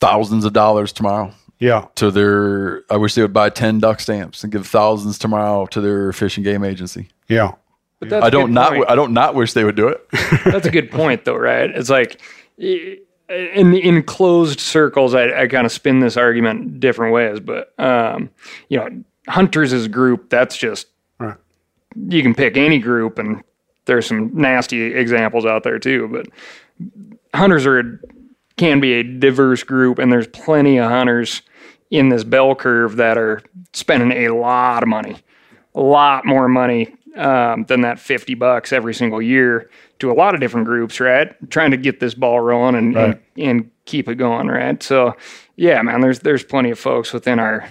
thousands 0.00 0.44
of 0.44 0.52
dollars 0.52 0.92
tomorrow 0.92 1.32
Yeah. 1.58 1.86
to 1.96 2.10
their. 2.10 2.82
I 2.90 2.96
wish 2.96 3.14
they 3.14 3.22
would 3.22 3.32
buy 3.32 3.48
ten 3.50 3.78
duck 3.80 4.00
stamps 4.00 4.42
and 4.44 4.52
give 4.52 4.66
thousands 4.66 5.18
tomorrow 5.18 5.66
to 5.66 5.80
their 5.80 6.12
fish 6.12 6.36
and 6.36 6.44
game 6.44 6.64
agency. 6.64 7.08
Yeah. 7.28 7.52
But 8.00 8.10
that's 8.10 8.24
I 8.24 8.28
a 8.28 8.30
don't 8.30 8.52
not. 8.52 8.72
point. 8.72 8.84
I 8.88 8.94
don't 8.94 9.12
not 9.12 9.34
wish 9.34 9.52
they 9.54 9.64
would 9.64 9.76
do 9.76 9.88
it. 9.88 10.06
That's 10.44 10.66
a 10.66 10.70
good 10.70 10.90
point, 10.90 11.24
though, 11.24 11.36
right? 11.36 11.70
It's 11.70 11.88
like 11.88 12.20
in 12.58 13.74
in 13.74 14.02
closed 14.02 14.60
circles, 14.60 15.14
I, 15.14 15.42
I 15.42 15.46
kind 15.46 15.64
of 15.64 15.72
spin 15.72 16.00
this 16.00 16.16
argument 16.16 16.78
different 16.78 17.14
ways, 17.14 17.40
but 17.40 17.72
um, 17.78 18.30
you 18.68 18.78
know, 18.78 18.88
hunters 19.28 19.72
as 19.72 19.86
a 19.86 19.88
group, 19.88 20.28
that's 20.30 20.56
just 20.56 20.88
Right. 21.18 21.36
you 21.96 22.22
can 22.22 22.34
pick 22.34 22.56
any 22.58 22.78
group, 22.78 23.18
and 23.18 23.42
there's 23.86 24.06
some 24.06 24.30
nasty 24.34 24.94
examples 24.94 25.46
out 25.46 25.62
there 25.62 25.78
too. 25.78 26.08
But 26.12 26.26
hunters 27.34 27.66
are 27.66 27.98
can 28.58 28.78
be 28.80 28.92
a 28.94 29.02
diverse 29.02 29.62
group, 29.62 29.98
and 29.98 30.12
there's 30.12 30.26
plenty 30.28 30.78
of 30.78 30.90
hunters 30.90 31.40
in 31.90 32.10
this 32.10 32.24
bell 32.24 32.54
curve 32.54 32.96
that 32.96 33.16
are 33.16 33.42
spending 33.72 34.12
a 34.26 34.34
lot 34.34 34.82
of 34.82 34.88
money, 34.88 35.16
a 35.74 35.80
lot 35.80 36.26
more 36.26 36.48
money 36.48 36.94
um, 37.16 37.64
than 37.64 37.80
that 37.82 37.98
50 37.98 38.34
bucks 38.34 38.72
every 38.72 38.94
single 38.94 39.20
year 39.22 39.70
to 39.98 40.10
a 40.10 40.14
lot 40.14 40.34
of 40.34 40.40
different 40.40 40.66
groups, 40.66 41.00
right? 41.00 41.34
Trying 41.50 41.70
to 41.70 41.76
get 41.76 42.00
this 42.00 42.14
ball 42.14 42.40
rolling 42.40 42.74
and, 42.74 42.94
Right. 42.94 43.20
and, 43.36 43.48
and 43.48 43.70
keep 43.86 44.08
it 44.08 44.16
going, 44.16 44.48
right? 44.48 44.82
So, 44.82 45.16
yeah, 45.56 45.80
man, 45.82 46.00
there's 46.00 46.20
there's 46.20 46.44
plenty 46.44 46.70
of 46.70 46.78
folks 46.78 47.12
within 47.12 47.38
our 47.38 47.68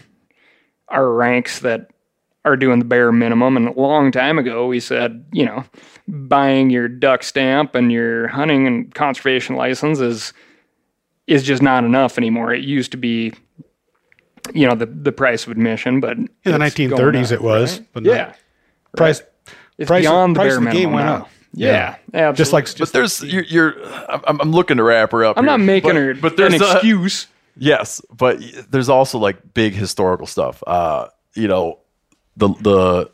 our 0.89 1.11
ranks 1.11 1.59
that 1.59 1.89
are 2.45 2.55
doing 2.55 2.77
the 2.79 2.85
bare 2.85 3.11
minimum. 3.11 3.57
And 3.57 3.67
a 3.69 3.79
long 3.79 4.11
time 4.11 4.37
ago, 4.37 4.67
we 4.67 4.79
said, 4.79 5.25
you 5.31 5.45
know, 5.45 5.63
buying 6.07 6.69
your 6.69 6.87
duck 6.87 7.23
stamp 7.23 7.73
and 7.73 7.91
your 7.91 8.27
hunting 8.27 8.67
and 8.67 8.93
conservation 8.93 9.55
license 9.55 9.99
is 9.99 10.33
is 11.27 11.41
just 11.43 11.61
not 11.63 11.83
enough 11.83 12.17
anymore. 12.19 12.53
It 12.53 12.63
used 12.63 12.91
to 12.91 12.97
be, 12.97 13.33
you 14.53 14.67
know, 14.67 14.75
the 14.75 14.85
the 14.85 15.11
price 15.11 15.45
of 15.45 15.51
admission, 15.51 15.99
but 15.99 16.17
In 16.17 16.29
the 16.43 16.51
1930s, 16.51 17.25
up, 17.27 17.31
it 17.31 17.41
was. 17.41 17.79
right? 17.79 17.87
But 17.93 18.03
yeah, 18.05 18.33
price, 18.95 19.23
it's 19.77 19.87
price, 19.87 20.03
beyond 20.03 20.35
the 20.35 20.39
price 20.39 20.49
bare 20.49 20.57
of 20.57 20.63
the 20.63 20.69
minimum 20.69 20.83
game 20.83 20.91
went 20.93 21.05
now. 21.07 21.15
up. 21.15 21.29
Yeah, 21.57 21.95
absolutely. 22.13 22.37
Just 22.37 22.53
like 22.53 22.77
But 22.77 22.91
there's 22.93 23.23
you're. 23.23 23.43
you're 23.43 23.85
I'm, 24.09 24.41
I'm 24.41 24.51
looking 24.51 24.77
to 24.77 24.83
wrap 24.83 25.11
her 25.13 25.23
up. 25.23 25.37
I'm 25.37 25.45
here. 25.45 25.51
not 25.51 25.59
making 25.61 25.89
but, 25.91 25.95
her 25.95 26.13
but 26.15 26.37
there's 26.37 26.53
an 26.55 26.61
a- 26.61 26.71
excuse. 26.73 27.27
Yes, 27.57 28.01
but 28.11 28.41
there's 28.69 28.89
also 28.89 29.17
like 29.17 29.53
big 29.53 29.73
historical 29.73 30.27
stuff. 30.27 30.61
Uh, 30.67 31.07
you 31.35 31.47
know, 31.47 31.79
the 32.35 32.49
the 32.61 33.11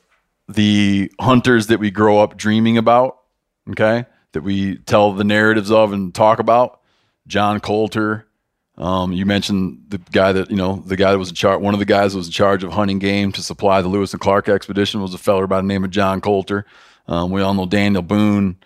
the 0.48 1.12
hunters 1.20 1.68
that 1.68 1.80
we 1.80 1.92
grow 1.92 2.18
up 2.20 2.36
dreaming 2.38 2.78
about, 2.80 3.20
okay, 3.70 4.06
that 4.32 4.42
we 4.42 4.78
tell 4.78 5.14
the 5.14 5.24
narratives 5.24 5.72
of 5.72 5.94
and 5.94 6.14
talk 6.14 6.40
about. 6.40 6.80
John 7.28 7.60
Colter. 7.60 8.26
Um, 8.82 9.14
you 9.14 9.28
mentioned 9.28 9.84
the 9.90 10.00
guy 10.00 10.32
that 10.32 10.50
you 10.50 10.58
know, 10.58 10.84
the 10.86 10.98
guy 10.98 11.12
that 11.12 11.20
was 11.20 11.30
in 11.30 11.36
charge. 11.36 11.62
One 11.62 11.76
of 11.76 11.80
the 11.80 11.86
guys 11.86 12.14
that 12.14 12.18
was 12.18 12.28
in 12.28 12.34
charge 12.34 12.64
of 12.64 12.72
hunting 12.72 12.98
game 12.98 13.32
to 13.34 13.44
supply 13.44 13.82
the 13.82 13.88
Lewis 13.88 14.12
and 14.12 14.20
Clark 14.20 14.50
expedition 14.50 15.02
was 15.02 15.14
a 15.14 15.20
feller 15.20 15.46
by 15.46 15.58
the 15.58 15.68
name 15.68 15.84
of 15.84 15.92
John 15.92 16.20
Colter. 16.20 16.66
Um, 17.08 17.30
we 17.30 17.42
all 17.42 17.54
know 17.54 17.68
Daniel 17.68 18.02
Boone, 18.02 18.58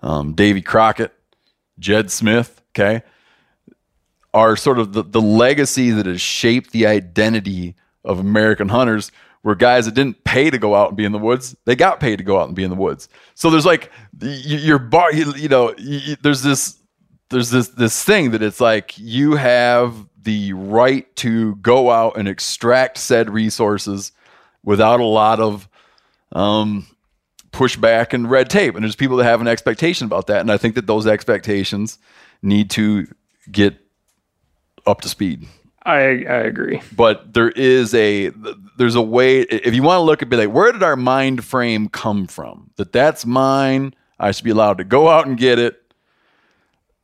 um, 0.00 0.34
Davy 0.34 0.62
Crockett, 0.62 1.12
Jed 1.78 2.10
Smith. 2.12 2.62
Okay, 2.70 3.02
are 4.32 4.56
sort 4.56 4.78
of 4.78 4.92
the, 4.92 5.02
the 5.02 5.20
legacy 5.20 5.90
that 5.90 6.06
has 6.06 6.20
shaped 6.20 6.70
the 6.70 6.86
identity 6.86 7.74
of 8.04 8.20
American 8.20 8.68
hunters 8.68 9.10
were 9.42 9.56
guys 9.56 9.86
that 9.86 9.94
didn't 9.94 10.22
pay 10.24 10.50
to 10.50 10.58
go 10.58 10.74
out 10.74 10.88
and 10.88 10.96
be 10.96 11.04
in 11.04 11.12
the 11.12 11.18
woods. 11.18 11.56
They 11.64 11.74
got 11.74 11.98
paid 11.98 12.16
to 12.16 12.24
go 12.24 12.38
out 12.38 12.46
and 12.46 12.54
be 12.54 12.62
in 12.62 12.70
the 12.70 12.76
woods. 12.76 13.08
So 13.34 13.50
there's 13.50 13.66
like 13.66 13.90
your 14.20 14.78
bar, 14.78 15.12
you, 15.12 15.48
know, 15.48 15.74
there's 16.22 16.42
this, 16.42 16.78
there's 17.30 17.50
this, 17.50 17.68
this 17.68 18.02
thing 18.02 18.30
that 18.32 18.42
it's 18.42 18.60
like 18.60 18.98
you 18.98 19.36
have 19.36 19.94
the 20.22 20.52
right 20.52 21.14
to 21.16 21.56
go 21.56 21.90
out 21.90 22.16
and 22.16 22.28
extract 22.28 22.98
said 22.98 23.30
resources 23.30 24.12
without 24.62 25.00
a 25.00 25.04
lot 25.04 25.40
of, 25.40 25.68
um, 26.32 26.86
pushback 27.52 28.12
and 28.12 28.30
red 28.30 28.50
tape. 28.50 28.74
And 28.74 28.84
there's 28.84 28.96
people 28.96 29.16
that 29.16 29.24
have 29.24 29.40
an 29.40 29.48
expectation 29.48 30.04
about 30.04 30.26
that. 30.28 30.40
And 30.40 30.52
I 30.52 30.56
think 30.56 30.74
that 30.74 30.86
those 30.86 31.06
expectations 31.06 31.98
need 32.42 32.70
to 32.70 33.06
get 33.50 33.76
up 34.86 35.00
to 35.02 35.08
speed. 35.08 35.46
I 35.84 36.24
I 36.28 36.40
agree. 36.44 36.82
But 36.94 37.32
there 37.32 37.50
is 37.50 37.94
a 37.94 38.30
there's 38.76 38.94
a 38.94 39.02
way 39.02 39.40
if 39.40 39.74
you 39.74 39.82
want 39.82 39.98
to 39.98 40.02
look 40.02 40.22
at 40.22 40.28
be 40.28 40.36
like 40.36 40.50
where 40.50 40.70
did 40.70 40.82
our 40.82 40.96
mind 40.96 41.44
frame 41.44 41.88
come 41.88 42.26
from? 42.26 42.70
That 42.76 42.92
that's 42.92 43.24
mine. 43.24 43.94
I 44.20 44.32
should 44.32 44.44
be 44.44 44.50
allowed 44.50 44.78
to 44.78 44.84
go 44.84 45.08
out 45.08 45.26
and 45.26 45.38
get 45.38 45.58
it. 45.58 45.82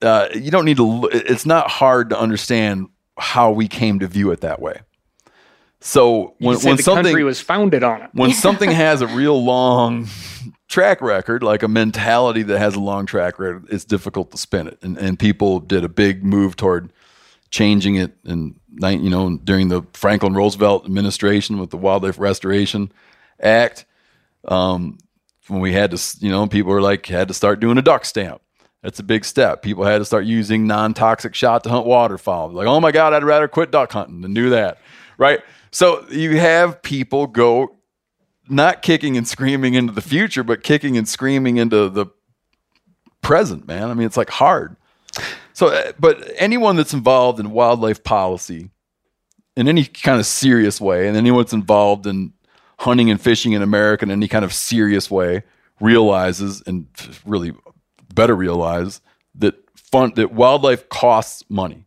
Uh, 0.05 0.29
you 0.35 0.51
don't 0.51 0.65
need 0.65 0.77
to. 0.77 1.09
It's 1.13 1.47
not 1.47 1.71
hard 1.71 2.11
to 2.11 2.19
understand 2.19 2.89
how 3.17 3.51
we 3.51 3.69
came 3.69 4.01
to 4.01 4.07
view 4.07 4.31
it 4.31 4.41
that 4.43 4.61
way. 4.61 4.81
So 5.81 6.35
when, 6.39 6.59
when 6.61 6.79
something 6.79 7.05
country 7.05 7.25
was 7.25 7.41
founded 7.41 7.83
on 7.83 8.03
it. 8.03 8.11
when 8.13 8.33
something 8.47 8.71
has 8.71 9.01
a 9.03 9.07
real 9.07 9.43
long 9.43 10.09
track 10.69 11.01
record, 11.01 11.43
like 11.43 11.63
a 11.63 11.69
mentality 11.69 12.43
that 12.43 12.59
has 12.59 12.75
a 12.75 12.81
long 12.81 13.07
track 13.07 13.39
record, 13.39 13.67
it's 13.71 13.85
difficult 13.85 14.31
to 14.31 14.39
spin 14.39 14.67
it. 14.67 14.79
And, 14.83 14.97
and 14.97 15.19
people 15.19 15.61
did 15.61 15.85
a 15.85 15.89
big 15.89 16.25
move 16.25 16.57
toward 16.57 16.93
changing 17.51 17.97
it 17.97 18.17
and 18.25 18.59
you 18.81 19.11
know, 19.11 19.37
during 19.37 19.69
the 19.69 19.83
Franklin 19.93 20.35
Roosevelt 20.35 20.87
administration 20.87 21.59
with 21.59 21.71
the 21.71 21.77
Wildlife 21.77 22.19
Restoration 22.19 22.91
Act. 23.39 23.85
Um, 24.47 24.99
when 25.49 25.61
we 25.61 25.73
had 25.73 25.91
to, 25.91 26.17
you 26.25 26.31
know, 26.31 26.47
people 26.47 26.73
were 26.73 26.83
like, 26.83 27.07
had 27.07 27.29
to 27.29 27.35
start 27.35 27.61
doing 27.61 27.79
a 27.79 27.83
duck 27.83 28.05
stamp. 28.05 28.41
That's 28.85 29.01
a 29.01 29.03
big 29.03 29.25
step. 29.25 29.63
People 29.63 29.85
had 29.85 29.99
to 29.99 30.05
start 30.05 30.27
using 30.27 30.67
non-toxic 30.67 31.35
shot 31.35 31.65
to 31.65 31.71
hunt 31.71 31.87
waterfowl. 31.87 32.51
Like, 32.51 32.67
oh 32.67 32.81
my 32.81 32.93
God, 32.93 33.15
I'd 33.15 33.25
rather 33.25 33.49
quit 33.49 33.71
duck 33.71 33.91
hunting 33.91 34.21
than 34.21 34.35
do 34.35 34.51
that. 34.51 34.79
Right. 35.17 35.41
So 35.71 36.05
you 36.11 36.39
have 36.39 36.83
people 36.83 37.27
go 37.27 37.77
not 38.47 38.83
kicking 38.83 39.17
and 39.17 39.27
screaming 39.27 39.73
into 39.73 39.95
the 39.95 40.03
future, 40.03 40.45
but 40.45 40.63
kicking 40.63 40.99
and 40.99 41.09
screaming 41.09 41.57
into 41.57 41.89
the 41.89 42.07
present, 43.23 43.67
man. 43.67 43.91
I 43.91 43.95
mean, 43.95 44.07
it's 44.07 44.19
like 44.19 44.29
hard. 44.29 44.77
So, 45.55 45.69
uh, 45.69 45.93
but 45.99 46.23
anyone 46.37 46.77
that's 46.77 46.93
involved 46.93 47.41
in 47.41 47.53
wildlife 47.53 48.05
policy 48.05 48.69
in 49.57 49.67
any 49.67 49.87
kind 49.87 50.21
of 50.21 50.27
serious 50.27 50.79
way, 50.79 51.09
and 51.09 51.17
anyone 51.17 51.41
that's 51.41 51.55
involved 51.55 52.07
in 52.07 52.35
hunting 52.81 53.11
and 53.11 53.19
fishing 53.19 53.53
in 53.53 53.63
America 53.63 54.05
in 54.05 54.11
any 54.11 54.29
kind 54.29 54.45
of 54.45 54.53
serious 54.53 55.11
way, 55.11 55.43
realizes 55.81 56.63
and 56.67 56.87
really 57.25 57.55
better 58.13 58.35
realize 58.35 59.01
that 59.37 59.55
fun 59.77 60.13
that 60.17 60.33
wildlife 60.33 60.89
costs 60.89 61.45
money. 61.49 61.87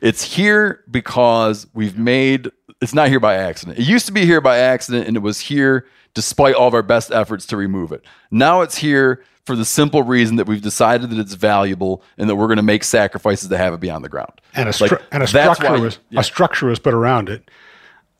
It's 0.00 0.22
here 0.34 0.84
because 0.90 1.66
we've 1.72 1.96
made 1.98 2.50
it's 2.80 2.94
not 2.94 3.08
here 3.08 3.20
by 3.20 3.34
accident. 3.36 3.78
It 3.78 3.86
used 3.86 4.06
to 4.06 4.12
be 4.12 4.26
here 4.26 4.40
by 4.40 4.58
accident 4.58 5.06
and 5.08 5.16
it 5.16 5.20
was 5.20 5.40
here 5.40 5.86
despite 6.12 6.54
all 6.54 6.68
of 6.68 6.74
our 6.74 6.82
best 6.82 7.10
efforts 7.10 7.46
to 7.46 7.56
remove 7.56 7.92
it. 7.92 8.04
Now 8.30 8.60
it's 8.60 8.76
here 8.76 9.24
for 9.46 9.56
the 9.56 9.64
simple 9.64 10.02
reason 10.02 10.36
that 10.36 10.46
we've 10.46 10.62
decided 10.62 11.10
that 11.10 11.18
it's 11.18 11.34
valuable 11.34 12.02
and 12.18 12.28
that 12.30 12.36
we're 12.36 12.46
going 12.46 12.56
to 12.56 12.62
make 12.62 12.84
sacrifices 12.84 13.48
to 13.48 13.56
have 13.58 13.74
it 13.74 13.80
be 13.80 13.90
on 13.90 14.02
the 14.02 14.08
ground. 14.08 14.32
And 14.54 14.68
a, 14.68 14.72
Like, 14.80 15.02
and 15.12 15.22
a 15.22 15.26
structure 15.26 15.70
why- 15.70 15.78
was 15.78 15.98
yeah. 16.10 16.20
a 16.20 16.24
structure 16.24 16.66
was 16.66 16.78
put 16.78 16.94
around 16.94 17.28
it, 17.28 17.50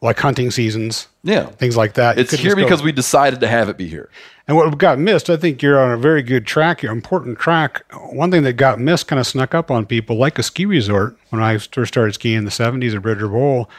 like 0.05 0.21
hunting 0.21 0.51
seasons, 0.51 1.09
Yeah. 1.23 1.47
things 1.47 1.77
like 1.77 1.95
that. 1.95 2.19
It's 2.19 2.33
here 2.33 2.55
go- 2.55 2.63
because 2.63 2.83
we 2.83 2.93
decided 2.93 3.41
to 3.41 3.49
have 3.49 3.71
it 3.71 3.79
be 3.79 3.89
here. 3.89 4.11
And 4.47 4.55
what 4.57 4.77
got 4.77 4.99
missed, 4.99 5.31
I 5.31 5.39
think 5.39 5.63
you're 5.63 5.81
on 5.83 5.91
a 5.93 5.97
very 5.97 6.23
good 6.23 6.47
track. 6.47 6.83
You're 6.83 6.93
important 6.93 7.39
track. 7.39 7.83
One 8.13 8.31
thing 8.31 8.43
that 8.43 8.53
got 8.53 8.79
missed 8.79 9.09
kind 9.09 9.19
of 9.19 9.27
snuck 9.27 9.55
up 9.55 9.71
on 9.71 9.87
people, 9.87 10.17
like 10.17 10.39
a 10.39 10.43
ski 10.43 10.67
resort. 10.67 11.17
When 11.31 11.43
I 11.43 11.57
first 11.57 11.95
started 11.95 12.13
skiing 12.13 12.37
in 12.37 12.45
the 12.45 12.51
'70s 12.51 12.95
at 12.95 13.01
Bridger 13.01 13.29
Bowl, 13.29 13.71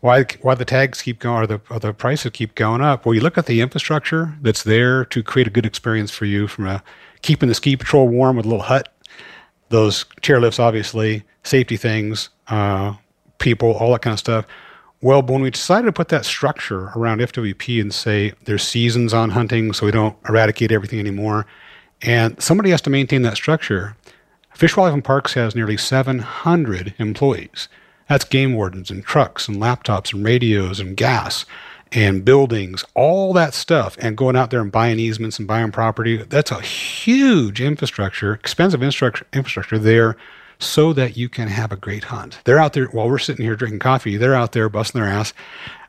why 0.00 0.24
why 0.40 0.54
the 0.54 0.64
tags 0.64 1.02
keep 1.02 1.18
going 1.18 1.42
or 1.42 1.46
the 1.46 1.60
or 1.68 1.78
the 1.78 1.92
prices 1.92 2.30
keep 2.32 2.54
going 2.54 2.80
up? 2.80 3.04
Well, 3.04 3.14
you 3.14 3.20
look 3.20 3.36
at 3.36 3.44
the 3.44 3.60
infrastructure 3.60 4.34
that's 4.40 4.62
there 4.62 5.04
to 5.04 5.22
create 5.22 5.46
a 5.46 5.50
good 5.50 5.66
experience 5.66 6.10
for 6.10 6.24
you, 6.24 6.48
from 6.48 6.66
a 6.66 6.82
keeping 7.20 7.50
the 7.50 7.54
ski 7.54 7.76
patrol 7.76 8.08
warm 8.08 8.36
with 8.38 8.46
a 8.46 8.48
little 8.48 8.64
hut, 8.64 8.88
those 9.68 10.04
chairlifts, 10.22 10.58
obviously, 10.58 11.24
safety 11.42 11.76
things, 11.76 12.30
uh, 12.48 12.94
people, 13.38 13.72
all 13.74 13.92
that 13.92 14.00
kind 14.00 14.12
of 14.14 14.18
stuff. 14.18 14.46
Well, 15.04 15.20
when 15.20 15.42
we 15.42 15.50
decided 15.50 15.84
to 15.84 15.92
put 15.92 16.08
that 16.08 16.24
structure 16.24 16.90
around 16.96 17.20
FWP 17.20 17.78
and 17.78 17.92
say 17.92 18.32
there's 18.46 18.62
seasons 18.66 19.12
on 19.12 19.28
hunting, 19.32 19.74
so 19.74 19.84
we 19.84 19.92
don't 19.92 20.16
eradicate 20.26 20.72
everything 20.72 20.98
anymore, 20.98 21.44
and 22.00 22.42
somebody 22.42 22.70
has 22.70 22.80
to 22.80 22.88
maintain 22.90 23.20
that 23.20 23.36
structure. 23.36 23.98
Fish, 24.54 24.78
Wildlife, 24.78 24.94
and 24.94 25.04
Parks 25.04 25.34
has 25.34 25.54
nearly 25.54 25.76
700 25.76 26.94
employees. 26.96 27.68
That's 28.08 28.24
game 28.24 28.54
wardens 28.54 28.90
and 28.90 29.04
trucks 29.04 29.46
and 29.46 29.58
laptops 29.58 30.14
and 30.14 30.24
radios 30.24 30.80
and 30.80 30.96
gas 30.96 31.44
and 31.92 32.24
buildings, 32.24 32.82
all 32.94 33.34
that 33.34 33.52
stuff, 33.52 33.98
and 34.00 34.16
going 34.16 34.36
out 34.36 34.48
there 34.48 34.62
and 34.62 34.72
buying 34.72 34.98
easements 34.98 35.38
and 35.38 35.46
buying 35.46 35.70
property. 35.70 36.16
That's 36.16 36.50
a 36.50 36.62
huge 36.62 37.60
infrastructure, 37.60 38.32
expensive 38.32 38.82
infrastructure, 38.82 39.26
infrastructure 39.34 39.78
there 39.78 40.16
so 40.58 40.92
that 40.92 41.16
you 41.16 41.28
can 41.28 41.48
have 41.48 41.72
a 41.72 41.76
great 41.76 42.04
hunt. 42.04 42.38
They're 42.44 42.58
out 42.58 42.72
there 42.72 42.86
while 42.86 43.08
we're 43.08 43.18
sitting 43.18 43.44
here 43.44 43.56
drinking 43.56 43.80
coffee, 43.80 44.16
they're 44.16 44.34
out 44.34 44.52
there 44.52 44.68
busting 44.68 45.00
their 45.00 45.10
ass, 45.10 45.32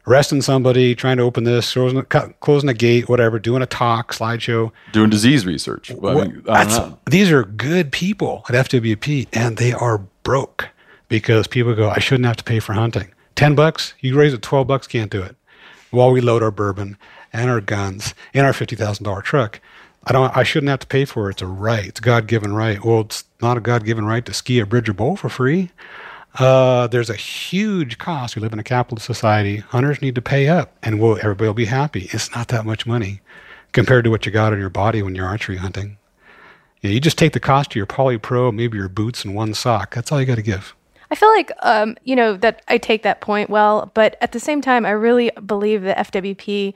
arresting 0.08 0.42
somebody, 0.42 0.96
trying 0.96 1.18
to 1.18 1.24
open 1.24 1.44
this, 1.44 1.74
closing, 1.74 2.02
closing 2.40 2.70
a 2.70 2.74
gate, 2.74 3.10
whatever, 3.10 3.40
doing 3.40 3.62
a 3.62 3.66
talk, 3.66 4.14
slideshow. 4.14 4.72
Doing 4.92 5.10
disease 5.10 5.46
research. 5.46 5.92
Well, 5.92 6.20
I 6.20 6.26
mean, 6.26 6.44
I 6.48 6.94
these 7.06 7.32
are 7.32 7.44
good 7.44 7.92
people 7.92 8.46
at 8.50 8.70
FWP, 8.70 9.28
and 9.34 9.58
they 9.58 9.74
are 9.74 10.00
broke 10.24 10.70
because 11.08 11.48
people 11.48 11.76
go, 11.76 11.90
I 11.90 12.00
shouldn't 12.00 12.26
have 12.26 12.38
to 12.38 12.44
pay 12.44 12.60
for 12.60 12.74
hunting. 12.74 13.12
10 13.36 13.56
bucks, 13.56 13.94
you 14.00 14.18
raise 14.18 14.34
it 14.34 14.42
12 14.42 14.68
bucks, 14.68 14.88
can't 14.88 15.12
do 15.12 15.22
it. 15.22 15.36
While 15.92 16.12
we 16.12 16.22
load 16.22 16.42
our 16.42 16.52
bourbon 16.52 16.98
and 17.32 17.50
our 17.50 17.62
guns 17.62 18.14
in 18.34 18.46
our 18.46 18.54
$50,000 18.54 19.24
truck. 19.24 19.60
I 20.08 20.14
don't. 20.14 20.36
I 20.38 20.44
shouldn't 20.44 20.70
have 20.70 20.80
to 20.80 20.88
pay 20.88 21.04
for 21.04 21.30
it. 21.30 21.34
It's 21.34 21.42
a 21.42 21.48
right. 21.48 21.86
It's 21.86 22.00
a 22.00 22.04
God-given 22.04 22.54
right. 22.54 22.84
Well, 22.84 23.02
it's 23.02 23.25
not 23.42 23.58
a 23.58 23.62
God-given 23.62 24.06
right 24.06 24.26
to 24.26 24.34
ski 24.34 24.60
a 24.60 24.66
Bridger 24.66 24.94
Bowl 24.94 25.16
for 25.16 25.30
free. 25.30 25.72
Uh, 26.38 26.88
there's 26.88 27.10
a 27.10 27.16
huge 27.16 27.98
cost. 27.98 28.36
We 28.36 28.42
live 28.42 28.54
in 28.54 28.60
a 28.60 28.64
capitalist 28.64 29.06
society. 29.06 29.58
Hunters 29.58 30.02
need 30.02 30.16
to 30.16 30.22
pay 30.22 30.48
up, 30.48 30.76
and 30.84 31.00
we'll, 31.00 31.18
everybody 31.18 31.48
will 31.48 31.54
be 31.54 31.66
happy. 31.66 32.10
It's 32.12 32.34
not 32.36 32.50
that 32.50 32.66
much 32.66 32.86
money 32.86 33.22
compared 33.72 34.04
to 34.04 34.10
what 34.10 34.26
you 34.26 34.32
got 34.32 34.54
on 34.54 34.60
your 34.60 34.70
body 34.70 35.02
when 35.02 35.16
you're 35.16 35.28
archery 35.28 35.58
hunting. 35.58 35.98
You, 36.82 36.90
know, 36.90 36.94
you 36.94 37.00
just 37.00 37.18
take 37.18 37.34
the 37.34 37.40
cost 37.40 37.72
of 37.72 37.76
your 37.76 37.86
Poly 37.86 38.18
Pro, 38.18 38.52
maybe 38.52 38.78
your 38.78 38.90
boots 38.90 39.24
and 39.24 39.34
one 39.34 39.54
sock. 39.54 39.96
That's 39.96 40.12
all 40.12 40.20
you 40.20 40.26
got 40.26 40.36
to 40.36 40.42
give. 40.42 40.76
I 41.10 41.16
feel 41.16 41.30
like, 41.30 41.52
um, 41.62 41.98
you 42.04 42.16
know, 42.16 42.36
that 42.38 42.62
I 42.68 42.78
take 42.78 43.04
that 43.04 43.22
point 43.22 43.50
well, 43.50 43.92
but 43.94 44.18
at 44.22 44.32
the 44.32 44.40
same 44.40 44.62
time, 44.62 44.86
I 44.86 44.92
really 44.92 45.32
believe 45.46 45.84
that 45.84 46.12
FWP 46.12 46.74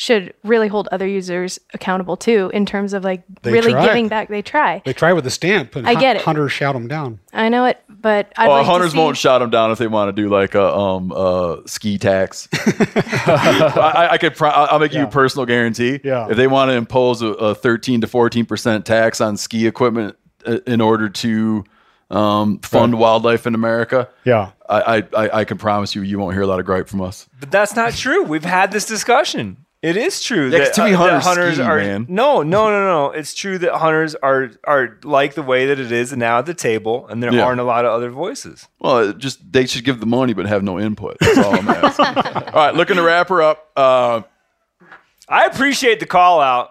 should 0.00 0.32
really 0.44 0.68
hold 0.68 0.86
other 0.92 1.08
users 1.08 1.58
accountable 1.74 2.16
too, 2.16 2.52
in 2.54 2.64
terms 2.64 2.92
of 2.92 3.02
like 3.02 3.24
They 3.42 3.50
really 3.50 3.72
try. 3.72 3.84
giving 3.84 4.06
back. 4.06 4.28
They 4.28 4.42
try. 4.42 4.80
They 4.84 4.92
try 4.92 5.12
with 5.12 5.26
a 5.26 5.30
stamp, 5.30 5.74
and 5.74 5.88
I 5.88 5.94
hun- 5.94 6.00
get 6.00 6.14
it. 6.14 6.22
hunters 6.22 6.52
shout 6.52 6.74
them 6.74 6.86
down. 6.86 7.18
I 7.32 7.48
know 7.48 7.64
it, 7.64 7.82
but 7.88 8.32
I'd 8.36 8.46
Well, 8.46 8.58
like 8.58 8.66
to 8.66 8.70
hunters 8.70 8.92
see- 8.92 8.98
won't 8.98 9.16
shout 9.16 9.40
them 9.40 9.50
down 9.50 9.72
if 9.72 9.78
they 9.78 9.88
want 9.88 10.14
to 10.14 10.22
do 10.22 10.28
like 10.28 10.54
a 10.54 10.72
um 10.72 11.10
uh 11.10 11.56
ski 11.66 11.98
tax. 11.98 12.46
I, 12.54 13.92
I- 13.94 14.12
I 14.12 14.18
could 14.18 14.36
pro- 14.36 14.50
I'll 14.50 14.78
make 14.78 14.92
you 14.94 15.02
a 15.02 15.06
personal 15.08 15.46
guarantee. 15.46 15.98
Yeah. 16.04 16.28
If 16.30 16.36
they 16.36 16.46
want 16.46 16.70
to 16.70 16.74
impose 16.76 17.20
a, 17.20 17.26
a 17.28 17.54
13 17.56 18.02
to 18.02 18.06
14 18.06 18.46
percent 18.46 18.86
tax 18.86 19.20
on 19.20 19.36
ski 19.36 19.66
equipment 19.66 20.16
uh, 20.46 20.58
in 20.66 20.80
order 20.80 21.08
to 21.08 21.64
um, 22.10 22.60
fund 22.60 22.96
wildlife 22.98 23.48
in 23.48 23.56
America, 23.56 24.08
Yeah. 24.24 24.52
I, 24.68 24.98
I 24.98 25.02
I 25.24 25.30
I 25.40 25.44
can 25.44 25.58
promise 25.58 25.96
you 25.96 26.02
you 26.02 26.20
won't 26.20 26.34
hear 26.34 26.42
a 26.42 26.46
lot 26.46 26.60
of 26.60 26.66
gripe 26.66 26.88
from 26.88 27.00
us. 27.02 27.28
But 27.40 27.50
that's 27.50 27.74
not 27.74 27.94
true. 27.94 28.22
We've 28.22 28.44
had 28.44 28.70
this 28.70 28.86
discussion. 28.86 29.64
It 29.80 29.96
is 29.96 30.20
true 30.20 30.48
Yeah, 30.48 30.58
'cause 30.58 30.66
that, 30.68 30.74
too 30.74 30.82
many 30.82 30.94
uh, 30.96 30.98
that 30.98 31.10
hunters 31.22 31.24
hunters 31.24 31.54
ski, 31.54 31.62
are 31.62 31.76
man. 31.76 32.06
no, 32.08 32.42
no, 32.42 32.68
no, 32.68 32.84
no. 32.84 33.10
It's 33.12 33.32
true 33.32 33.58
that 33.58 33.72
hunters 33.74 34.16
are 34.16 34.50
are 34.64 34.98
like 35.04 35.34
the 35.34 35.42
way 35.42 35.66
that 35.66 35.78
it 35.78 35.92
is 35.92 36.12
now 36.16 36.38
at 36.40 36.46
the 36.46 36.54
table, 36.54 37.06
and 37.08 37.22
there 37.22 37.32
Yeah. 37.32 37.44
aren't 37.44 37.60
a 37.60 37.64
lot 37.64 37.84
of 37.84 37.92
other 37.92 38.10
voices. 38.10 38.66
Well, 38.80 39.10
it 39.10 39.18
just 39.18 39.52
they 39.52 39.66
should 39.66 39.84
give 39.84 40.00
the 40.00 40.06
money 40.06 40.32
but 40.32 40.46
have 40.46 40.64
no 40.64 40.80
input. 40.80 41.18
That's 41.20 41.38
all 41.38 41.54
I'm 41.54 41.68
asking. 41.68 42.06
all 42.06 42.52
right, 42.54 42.74
looking 42.74 42.96
to 42.96 43.02
wrap 43.02 43.28
her 43.28 43.40
up. 43.40 43.68
Uh, 43.76 44.22
I 45.28 45.44
appreciate 45.44 46.00
the 46.00 46.06
call 46.06 46.40
out. 46.40 46.70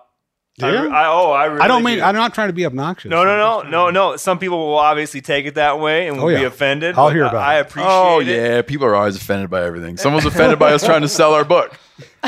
I, 0.61 0.71
Yeah? 0.71 0.87
I, 0.87 1.05
oh, 1.07 1.31
I 1.31 1.45
really 1.45 1.61
I 1.61 1.67
don't 1.69 1.83
mean. 1.83 1.99
do. 1.99 2.03
I'm 2.03 2.15
not 2.15 2.33
trying 2.33 2.49
to 2.49 2.53
be 2.53 2.65
obnoxious. 2.65 3.09
No, 3.11 3.23
no, 3.23 3.37
no, 3.37 3.69
no, 3.69 3.89
no. 3.91 4.15
Some 4.17 4.39
people 4.39 4.57
will 4.57 4.79
obviously 4.79 5.21
take 5.21 5.45
it 5.45 5.55
that 5.55 5.79
way 5.79 6.07
and 6.07 6.17
will 6.17 6.25
Oh, 6.25 6.35
be 6.37 6.43
offended. 6.43 6.95
I'll 6.97 7.09
hear 7.09 7.25
I- 7.25 7.29
about 7.29 7.41
I 7.43 7.53
appreciate 7.59 7.85
it. 7.85 8.11
appreciate 8.11 8.37
oh 8.39 8.49
it. 8.49 8.55
yeah, 8.55 8.61
people 8.63 8.85
are 8.87 8.95
always 8.95 9.15
offended 9.15 9.49
by 9.51 9.63
everything. 9.63 9.95
Someone's 9.97 10.25
offended 10.25 10.57
by 10.59 10.73
us 10.73 10.83
trying 10.83 11.03
to 11.03 11.07
sell 11.07 11.33
our 11.35 11.45
book, 11.45 11.77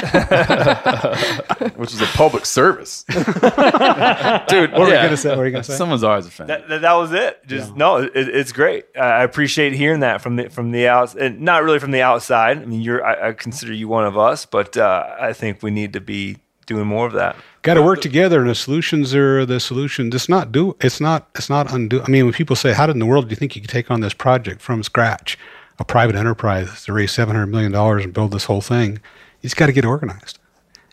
which 1.76 1.94
is 1.94 2.02
a 2.02 2.10
public 2.14 2.46
service, 2.46 3.04
dude. 3.10 3.22
What 3.22 3.30
are 3.30 4.48
you 4.48 4.94
gonna 4.94 5.18
say? 5.18 5.30
What 5.30 5.40
are 5.40 5.46
you 5.46 5.52
gonna 5.52 5.64
say? 5.64 5.76
Someone's 5.76 6.04
always 6.04 6.26
offended. 6.26 6.62
That, 6.62 6.70
that, 6.70 6.82
that 6.82 6.94
was 6.94 7.14
it. 7.14 7.46
Just 7.48 7.76
no, 7.76 7.98
it, 7.98 8.12
it's 8.14 8.52
great. 8.52 8.86
I 8.96 9.00
I 9.00 9.24
appreciate 9.24 9.74
hearing 9.74 10.00
that 10.00 10.22
from 10.22 10.38
the 10.38 10.50
from 10.50 10.72
the 10.72 10.88
outs, 10.88 11.16
and 11.16 11.42
not 11.42 11.64
really 11.64 11.80
from 11.80 11.92
the 11.92 12.02
outside. 12.02 12.60
I 12.60 12.66
mean, 12.66 12.82
you're 12.82 13.06
I, 13.06 13.30
I 13.30 13.34
consider 13.34 13.74
you 13.74 13.88
one 13.88 14.06
of 14.06 14.18
us, 14.18 14.46
but 14.46 14.78
uh, 14.78 15.16
I 15.20 15.34
think 15.34 15.62
we 15.62 15.72
need 15.72 15.94
to 15.94 16.02
be 16.02 16.38
doing 16.66 16.88
more 16.88 17.08
of 17.08 17.14
that. 17.14 17.36
Got 17.62 17.74
to 17.74 17.82
work 17.82 18.00
together, 18.00 18.40
and 18.40 18.50
the 18.50 18.56
solutions 18.56 19.14
are 19.14 19.46
the 19.46 19.60
solution. 19.60 20.10
It's 20.14 20.30
not 20.30 20.52
do. 20.52 20.78
It's 20.80 21.02
not. 21.02 21.30
It's 21.36 21.50
not 21.50 21.74
undo. 21.74 22.02
I 22.02 22.08
mean, 22.08 22.26
when 22.26 22.34
people 22.34 22.56
say, 22.56 22.74
"How 22.74 22.88
did 22.88 22.94
in 22.94 23.00
the 23.00 23.06
world 23.06 23.26
do 23.26 23.32
you 23.32 23.36
think 23.36 23.56
you 23.56 23.62
could 23.62 23.70
take 23.70 23.92
on 23.92 24.00
this 24.00 24.14
project 24.14 24.62
from 24.62 24.82
scratch?" 24.84 25.38
A 25.78 25.86
private 25.86 26.16
enterprise 26.16 26.84
to 26.86 26.94
raise 26.94 27.12
seven 27.12 27.36
hundred 27.36 27.48
million 27.48 27.72
dollars 27.72 28.04
and 28.04 28.14
build 28.14 28.32
this 28.32 28.46
whole 28.46 28.62
thing. 28.62 29.00
You 29.42 29.48
just 29.48 29.56
got 29.58 29.68
to 29.68 29.72
get 29.74 29.86
organized 29.86 30.40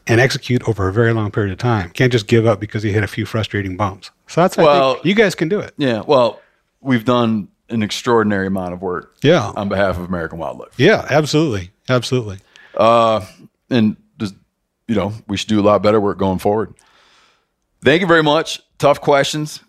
and 0.06 0.20
execute 0.20 0.66
over 0.68 0.88
a 0.88 0.92
very 0.92 1.12
long 1.12 1.30
period 1.30 1.52
of 1.52 1.58
time. 1.58 1.90
Can't 1.90 2.12
just 2.12 2.26
give 2.28 2.46
up 2.46 2.60
because 2.60 2.84
you 2.84 2.92
hit 2.92 3.02
a 3.02 3.08
few 3.08 3.26
frustrating 3.26 3.76
bumps. 3.76 4.10
So 4.28 4.40
that's. 4.42 4.56
Well- 4.56 4.98
you 5.04 5.14
guys 5.14 5.34
can 5.34 5.48
do 5.48 5.58
it. 5.60 5.74
yeah. 5.76 6.02
Well, 6.06 6.40
we've 6.80 7.04
done 7.04 7.48
an 7.68 7.82
extraordinary 7.82 8.46
amount 8.46 8.72
of 8.72 8.80
work 8.82 9.16
Yeah. 9.22 9.52
on 9.56 9.68
behalf 9.68 9.98
of 9.98 10.04
American 10.04 10.38
wildlife. 10.38 10.78
Yeah. 10.78 11.04
Absolutely. 11.10 11.70
Absolutely. 11.88 12.38
Uh, 12.76 13.24
and 13.70 13.96
just 14.18 14.34
you 14.86 14.94
know, 14.94 15.12
we 15.26 15.36
should 15.36 15.48
do 15.48 15.58
a 15.58 15.62
lot 15.62 15.82
better 15.82 16.00
work 16.00 16.18
going 16.18 16.38
forward. 16.38 16.74
Thank 17.82 18.00
you 18.00 18.06
very 18.06 18.22
much. 18.22 18.60
Tough 18.78 19.00
questions. 19.00 19.60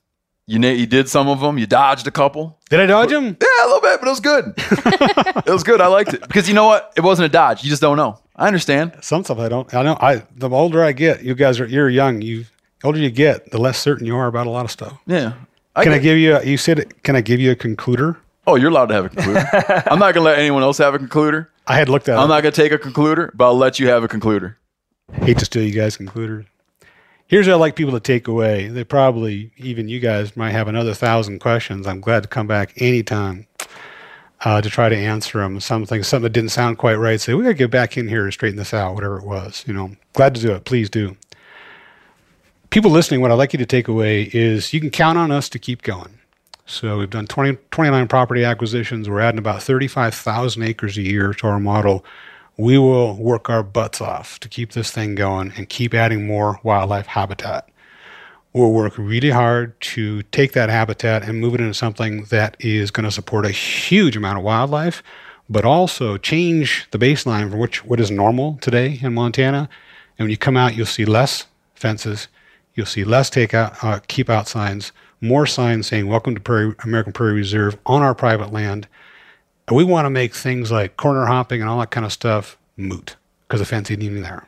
You 0.46 0.60
na- 0.60 0.70
you 0.70 0.86
did 0.86 1.10
some 1.10 1.28
of 1.28 1.40
them. 1.42 1.58
You 1.58 1.66
dodged 1.68 2.08
a 2.08 2.12
couple. 2.12 2.58
Did 2.70 2.80
I 2.80 2.86
dodge 2.86 3.10
them? 3.10 3.26
Yeah, 3.42 3.66
a 3.66 3.68
little 3.68 3.82
bit, 3.82 4.00
but 4.00 4.08
it 4.08 4.12
was 4.12 4.20
good. 4.20 4.54
it 5.46 5.50
was 5.52 5.64
good. 5.64 5.82
I 5.82 5.88
liked 5.88 6.14
it 6.14 6.22
because 6.22 6.48
you 6.48 6.54
know 6.54 6.66
what? 6.68 6.94
It 6.96 7.02
wasn't 7.02 7.26
a 7.26 7.30
dodge. 7.30 7.64
You 7.64 7.70
just 7.70 7.82
don't 7.82 7.98
know. 7.98 8.20
I 8.38 8.48
understand. 8.48 8.98
Some 9.02 9.24
stuff 9.24 9.40
I 9.40 9.50
don't. 9.50 9.74
I 9.74 9.84
know. 9.84 9.98
I 10.00 10.24
the 10.36 10.50
older 10.50 10.84
I 10.84 10.92
get, 10.92 11.24
you 11.24 11.34
guys 11.34 11.60
are. 11.60 11.66
You're 11.66 11.90
young. 11.90 12.22
You 12.22 12.46
the 12.82 12.88
older 12.88 13.00
you 13.00 13.10
get, 13.10 13.52
the 13.52 13.58
less 13.58 13.80
certain 13.80 14.06
you 14.06 14.16
are 14.16 14.28
about 14.28 14.48
a 14.48 14.52
lot 14.52 14.66
of 14.66 14.72
stuff. 14.72 14.98
Yeah. 15.08 15.34
Can 15.76 15.92
I 15.92 16.00
give 16.00 16.18
you? 16.18 16.36
A, 16.36 16.44
you 16.44 16.58
said, 16.58 17.04
can 17.04 17.16
I 17.16 17.22
give 17.22 17.40
you 17.40 17.52
a 17.52 17.56
concluder? 17.56 18.18
Oh, 18.48 18.56
you're 18.56 18.70
allowed 18.70 18.88
to 18.88 18.94
have 18.96 19.06
a 19.06 19.10
concluder. 19.10 19.84
I'm 19.92 20.00
not 20.00 20.14
gonna 20.14 20.26
let 20.26 20.40
anyone 20.40 20.64
else 20.64 20.78
have 20.78 20.94
a 20.94 21.00
concluder. 21.00 21.48
I 21.68 21.76
had 21.76 21.90
looked 21.90 22.10
at. 22.10 22.18
I'm 22.18 22.26
it. 22.26 22.28
not 22.30 22.42
gonna 22.42 22.52
take 22.52 22.72
a 22.72 22.78
concluder, 22.78 23.32
but 23.34 23.46
I'll 23.46 23.58
let 23.58 23.80
you 23.80 23.90
have 23.90 24.04
a 24.04 24.08
concluder. 24.08 24.56
hate 25.14 25.38
to 25.40 25.46
steal 25.46 25.64
you 25.64 25.74
guys' 25.74 25.98
concluders. 25.98 26.46
Here's 27.28 27.46
what 27.46 27.54
I 27.54 27.58
like 27.58 27.76
people 27.76 27.94
to 27.94 28.00
take 28.00 28.30
away. 28.30 28.70
They 28.70 28.86
probably, 28.86 29.52
even 29.58 29.90
you 29.90 30.00
guys, 30.00 30.38
might 30.38 30.52
have 30.52 30.70
another 30.70 30.94
thousand 30.94 31.40
questions. 31.40 31.86
I'm 31.86 32.00
glad 32.00 32.24
to 32.24 32.30
come 32.30 32.48
back 32.48 32.82
anytime 32.82 33.48
uh, 34.42 34.62
to 34.62 34.70
try 34.70 34.90
to 34.90 34.96
answer 34.96 35.40
them. 35.40 35.60
Something, 35.60 36.04
something 36.04 36.24
that 36.24 36.34
didn't 36.34 36.52
sound 36.52 36.78
quite 36.78 36.96
right. 36.96 37.20
Say, 37.20 37.34
we 37.34 37.44
got 37.44 37.50
to 37.50 37.56
get 37.56 37.72
back 37.72 37.98
in 37.98 38.08
here 38.08 38.24
and 38.24 38.34
straighten 38.34 38.58
this 38.58 38.74
out, 38.74 38.96
whatever 38.96 39.18
it 39.18 39.26
was. 39.26 39.64
You 39.68 39.74
know, 39.74 39.92
glad 40.14 40.36
to 40.36 40.42
do 40.42 40.52
it. 40.54 40.66
Please 40.66 40.90
do. 40.90 41.18
People 42.70 42.92
listening, 42.92 43.22
what 43.22 43.32
I'd 43.32 43.36
like 43.36 43.54
you 43.54 43.60
to 43.60 43.66
take 43.66 43.88
away 43.88 44.30
is 44.34 44.74
you 44.74 44.82
can 44.82 44.90
count 44.90 45.18
on 45.18 45.32
us 45.32 45.48
to 45.50 45.60
keep 45.60 45.84
going. 45.84 46.20
So 46.66 46.98
we've 46.98 47.10
done 47.10 47.28
20, 47.28 47.58
29 47.72 48.08
property 48.10 48.44
acquisitions. 48.44 49.10
We're 49.10 49.22
adding 49.22 49.40
about 49.40 49.64
35,000 49.64 50.64
acres 50.64 50.98
a 50.98 51.02
year 51.02 51.34
to 51.36 51.48
our 51.48 51.60
model. 51.62 52.04
We 52.58 52.78
will 52.78 53.16
work 53.16 53.50
our 53.50 53.64
butts 53.64 54.02
off 54.02 54.40
to 54.42 54.50
keep 54.50 54.74
this 54.74 54.92
thing 54.92 55.16
going 55.16 55.54
and 55.56 55.70
keep 55.70 55.94
adding 55.94 56.28
more 56.28 56.60
wildlife 56.64 57.08
habitat. 57.08 57.70
We'll 58.54 58.72
work 58.72 58.98
really 58.98 59.30
hard 59.30 59.80
to 59.82 60.24
take 60.24 60.54
that 60.54 60.70
habitat 60.70 61.24
and 61.24 61.40
move 61.40 61.54
it 61.54 61.62
into 61.62 61.74
something 61.74 62.24
that 62.26 62.58
is 62.60 62.92
going 62.92 63.04
to 63.04 63.12
support 63.12 63.46
a 63.46 63.52
huge 63.52 64.16
amount 64.16 64.40
of 64.40 64.44
wildlife, 64.44 65.04
but 65.50 65.66
also 65.66 66.18
change 66.18 66.88
the 66.92 66.98
baseline 66.98 67.52
for 67.52 67.58
which 67.58 67.86
what 67.86 68.00
is 68.00 68.10
normal 68.10 68.58
today 68.62 69.00
in 69.02 69.14
Montana 69.14 69.70
And 70.18 70.26
when 70.26 70.32
you 70.32 70.38
come 70.38 70.58
out, 70.58 70.76
you'll 70.76 70.86
see 70.86 71.06
less 71.06 71.46
fences, 71.76 72.28
you'll 72.74 72.86
see 72.88 73.04
less 73.04 73.30
takeout, 73.30 73.84
uh, 73.84 74.00
keep 74.08 74.30
out 74.30 74.48
signs, 74.48 74.92
more 75.22 75.46
signs 75.46 75.88
saying 75.88 76.08
"Welcome 76.08 76.36
to 76.36 76.42
Prairie, 76.42 76.74
American 76.84 77.14
Prairie 77.14 77.34
Reserve" 77.34 77.78
on 77.86 78.02
our 78.02 78.16
private 78.16 78.52
land. 78.52 78.88
And 79.68 79.76
we 79.76 79.84
want 79.84 80.06
to 80.06 80.10
make 80.10 80.34
things 80.34 80.72
like 80.72 80.98
corner 80.98 81.26
hopping 81.26 81.62
and 81.62 81.70
all 81.70 81.80
that 81.80 81.92
kind 81.92 82.06
of 82.06 82.14
stuff 82.14 82.58
moot 82.78 83.16
because 83.48 83.60
the 83.60 83.66
fence 83.66 83.92
isn't 83.92 84.02
even 84.02 84.22
there. 84.22 84.48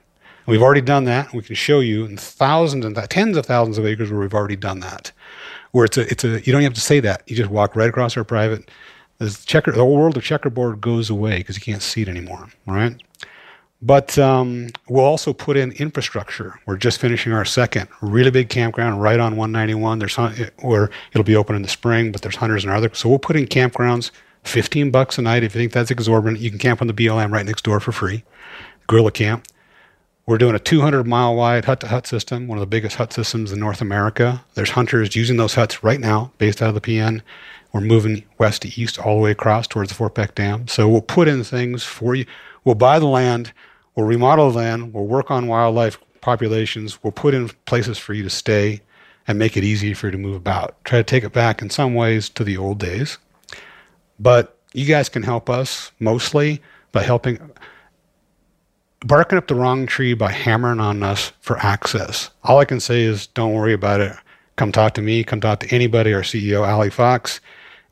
We've 0.50 0.62
already 0.62 0.82
done 0.82 1.06
that. 1.06 1.34
We 1.34 1.44
can 1.44 1.56
show 1.56 1.80
you 1.80 2.06
in 2.06 2.18
thousands 2.18 2.86
and 2.86 2.96
th- 2.96 3.10
tens 3.10 3.38
of 3.38 3.46
thousands 3.46 3.78
of 3.78 3.86
acres 3.86 4.12
where 4.12 4.20
we've 4.20 4.34
already 4.34 4.56
done 4.56 4.80
that. 4.80 5.12
Where 5.72 5.86
it's 5.86 5.98
a, 5.98 6.10
it's 6.10 6.24
a, 6.24 6.42
you 6.42 6.52
don't 6.52 6.64
have 6.64 6.74
to 6.74 6.82
say 6.82 7.00
that. 7.02 7.22
You 7.28 7.36
just 7.36 7.52
walk 7.52 7.76
right 7.76 7.90
across 7.90 8.18
our 8.18 8.24
private. 8.24 8.70
The 9.20 9.30
checker, 9.46 9.72
the 9.72 9.80
whole 9.80 9.96
world 9.96 10.18
of 10.18 10.24
checkerboard 10.24 10.82
goes 10.82 11.10
away 11.10 11.38
because 11.38 11.56
you 11.56 11.62
can't 11.62 11.82
see 11.82 12.02
it 12.02 12.08
anymore. 12.08 12.48
All 12.68 12.74
right. 12.74 12.96
But 13.82 14.18
um, 14.18 14.70
we'll 14.90 15.06
also 15.06 15.32
put 15.32 15.56
in 15.56 15.72
infrastructure. 15.74 16.60
We're 16.66 16.78
just 16.78 17.00
finishing 17.00 17.32
our 17.32 17.46
second 17.46 17.88
really 18.02 18.32
big 18.32 18.50
campground 18.50 19.02
right 19.02 19.20
on 19.20 19.38
191. 19.38 20.00
There's 20.00 20.16
where 20.62 20.90
it'll 21.12 21.24
be 21.24 21.36
open 21.36 21.56
in 21.56 21.62
the 21.62 21.70
spring, 21.70 22.12
but 22.12 22.22
there's 22.22 22.36
hunters 22.36 22.66
and 22.66 22.74
other. 22.74 22.90
So 22.94 23.08
we'll 23.08 23.20
put 23.20 23.38
in 23.38 23.46
campgrounds, 23.46 24.12
15 24.44 24.92
bucks 24.92 25.18
a 25.18 25.22
night. 25.22 25.44
If 25.44 25.56
you 25.56 25.62
think 25.62 25.72
that's 25.72 25.92
exorbitant, 25.92 26.42
you 26.42 26.50
can 26.50 26.60
camp 26.60 26.82
on 26.82 26.88
the 26.88 26.94
BLM 26.94 27.32
right 27.32 27.46
next 27.46 27.64
door 27.64 27.80
for 27.80 27.92
free. 27.92 28.24
Guerrilla 28.88 29.12
camp. 29.12 29.46
We're 30.30 30.38
doing 30.38 30.54
a 30.54 30.60
200 30.60 31.08
mile 31.08 31.36
wide 31.36 31.66
hut 31.66 31.80
to 31.80 31.88
hut 31.88 32.06
system, 32.06 32.48
one 32.48 32.60
of 32.60 32.62
the 32.62 32.68
biggest 32.68 32.98
hut 32.98 33.12
systems 33.12 33.52
in 33.52 33.60
North 33.60 33.82
America. 33.82 34.46
There's 34.54 34.70
hunters 34.70 35.16
using 35.16 35.38
those 35.38 35.56
huts 35.56 35.84
right 35.84 36.00
now, 36.00 36.32
based 36.38 36.62
out 36.62 36.70
of 36.70 36.76
the 36.76 36.82
PN. 36.82 37.22
We're 37.74 37.82
moving 37.82 38.24
west 38.38 38.62
to 38.62 38.80
east 38.80 39.00
all 39.00 39.16
the 39.16 39.24
way 39.24 39.32
across 39.32 39.66
towards 39.66 39.90
the 39.90 39.96
Fort 39.96 40.14
Peck 40.14 40.36
Dam. 40.36 40.68
So 40.68 40.88
we'll 40.88 41.02
put 41.02 41.28
in 41.28 41.44
things 41.44 41.84
for 41.84 42.14
you. 42.14 42.28
We'll 42.64 42.76
buy 42.76 43.00
the 43.00 43.08
land, 43.08 43.54
we'll 43.96 44.06
remodel 44.06 44.52
the 44.52 44.58
land, 44.60 44.94
we'll 44.94 45.08
work 45.08 45.32
on 45.32 45.48
wildlife 45.48 45.98
populations, 46.22 47.04
we'll 47.04 47.12
put 47.12 47.34
in 47.34 47.50
places 47.66 47.98
for 47.98 48.14
you 48.14 48.22
to 48.22 48.30
stay 48.30 48.82
and 49.28 49.40
make 49.40 49.58
it 49.58 49.64
easy 49.64 49.96
for 49.96 50.10
you 50.10 50.12
to 50.12 50.20
move 50.20 50.36
about. 50.36 50.76
Try 50.86 51.00
to 51.00 51.04
take 51.04 51.24
it 51.24 51.34
back 51.34 51.60
in 51.60 51.72
some 51.72 51.96
ways 51.96 52.30
to 52.30 52.44
the 52.44 52.56
old 52.56 52.78
days. 52.78 53.18
But 54.20 54.60
you 54.74 54.86
guys 54.86 55.10
can 55.10 55.24
help 55.24 55.50
us 55.50 55.92
mostly 56.00 56.62
by 56.92 57.02
helping 57.02 57.40
barking 59.02 59.38
up 59.38 59.48
the 59.48 59.56
wrong 59.56 59.86
tree 59.86 60.14
by 60.14 60.32
hammering 60.32 60.80
on 60.80 61.04
us 61.04 61.32
for 61.40 61.58
access. 61.60 62.30
All 62.44 62.60
I 62.60 62.66
can 62.66 62.80
say 62.80 63.02
is 63.04 63.28
don't 63.28 63.54
worry 63.54 63.74
about 63.74 64.02
it. 64.02 64.16
Come 64.56 64.72
talk 64.72 64.94
to 64.96 65.02
me, 65.02 65.24
come 65.24 65.40
talk 65.40 65.62
to 65.62 65.74
anybody, 65.74 66.14
our 66.14 66.22
CEO, 66.22 66.68
Ali 66.68 66.90
Fox. 66.90 67.40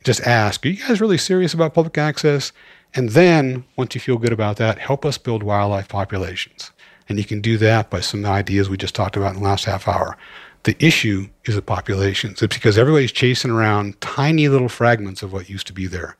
Just 0.03 0.21
ask, 0.21 0.65
are 0.65 0.69
you 0.69 0.85
guys 0.85 1.01
really 1.01 1.17
serious 1.17 1.53
about 1.53 1.73
public 1.73 1.97
access? 1.97 2.51
And 2.93 3.09
then, 3.09 3.63
once 3.75 3.95
you 3.95 4.01
feel 4.01 4.17
good 4.17 4.33
about 4.33 4.57
that, 4.57 4.79
help 4.79 5.05
us 5.05 5.17
build 5.17 5.43
wildlife 5.43 5.87
populations. 5.87 6.71
And 7.09 7.17
you 7.17 7.25
can 7.25 7.41
do 7.41 7.57
that 7.57 7.89
by 7.89 8.01
some 8.01 8.25
ideas 8.25 8.69
we 8.69 8.77
just 8.77 8.95
talked 8.95 9.15
about 9.15 9.33
in 9.33 9.41
the 9.41 9.47
last 9.47 9.65
half 9.65 9.87
hour. 9.87 10.17
The 10.63 10.75
issue 10.85 11.29
is 11.45 11.55
the 11.55 11.61
populations. 11.61 12.41
It's 12.41 12.55
because 12.55 12.77
everybody's 12.77 13.11
chasing 13.11 13.51
around 13.51 13.99
tiny 14.01 14.49
little 14.49 14.67
fragments 14.67 15.23
of 15.23 15.31
what 15.31 15.49
used 15.49 15.67
to 15.67 15.73
be 15.73 15.87
there. 15.87 16.17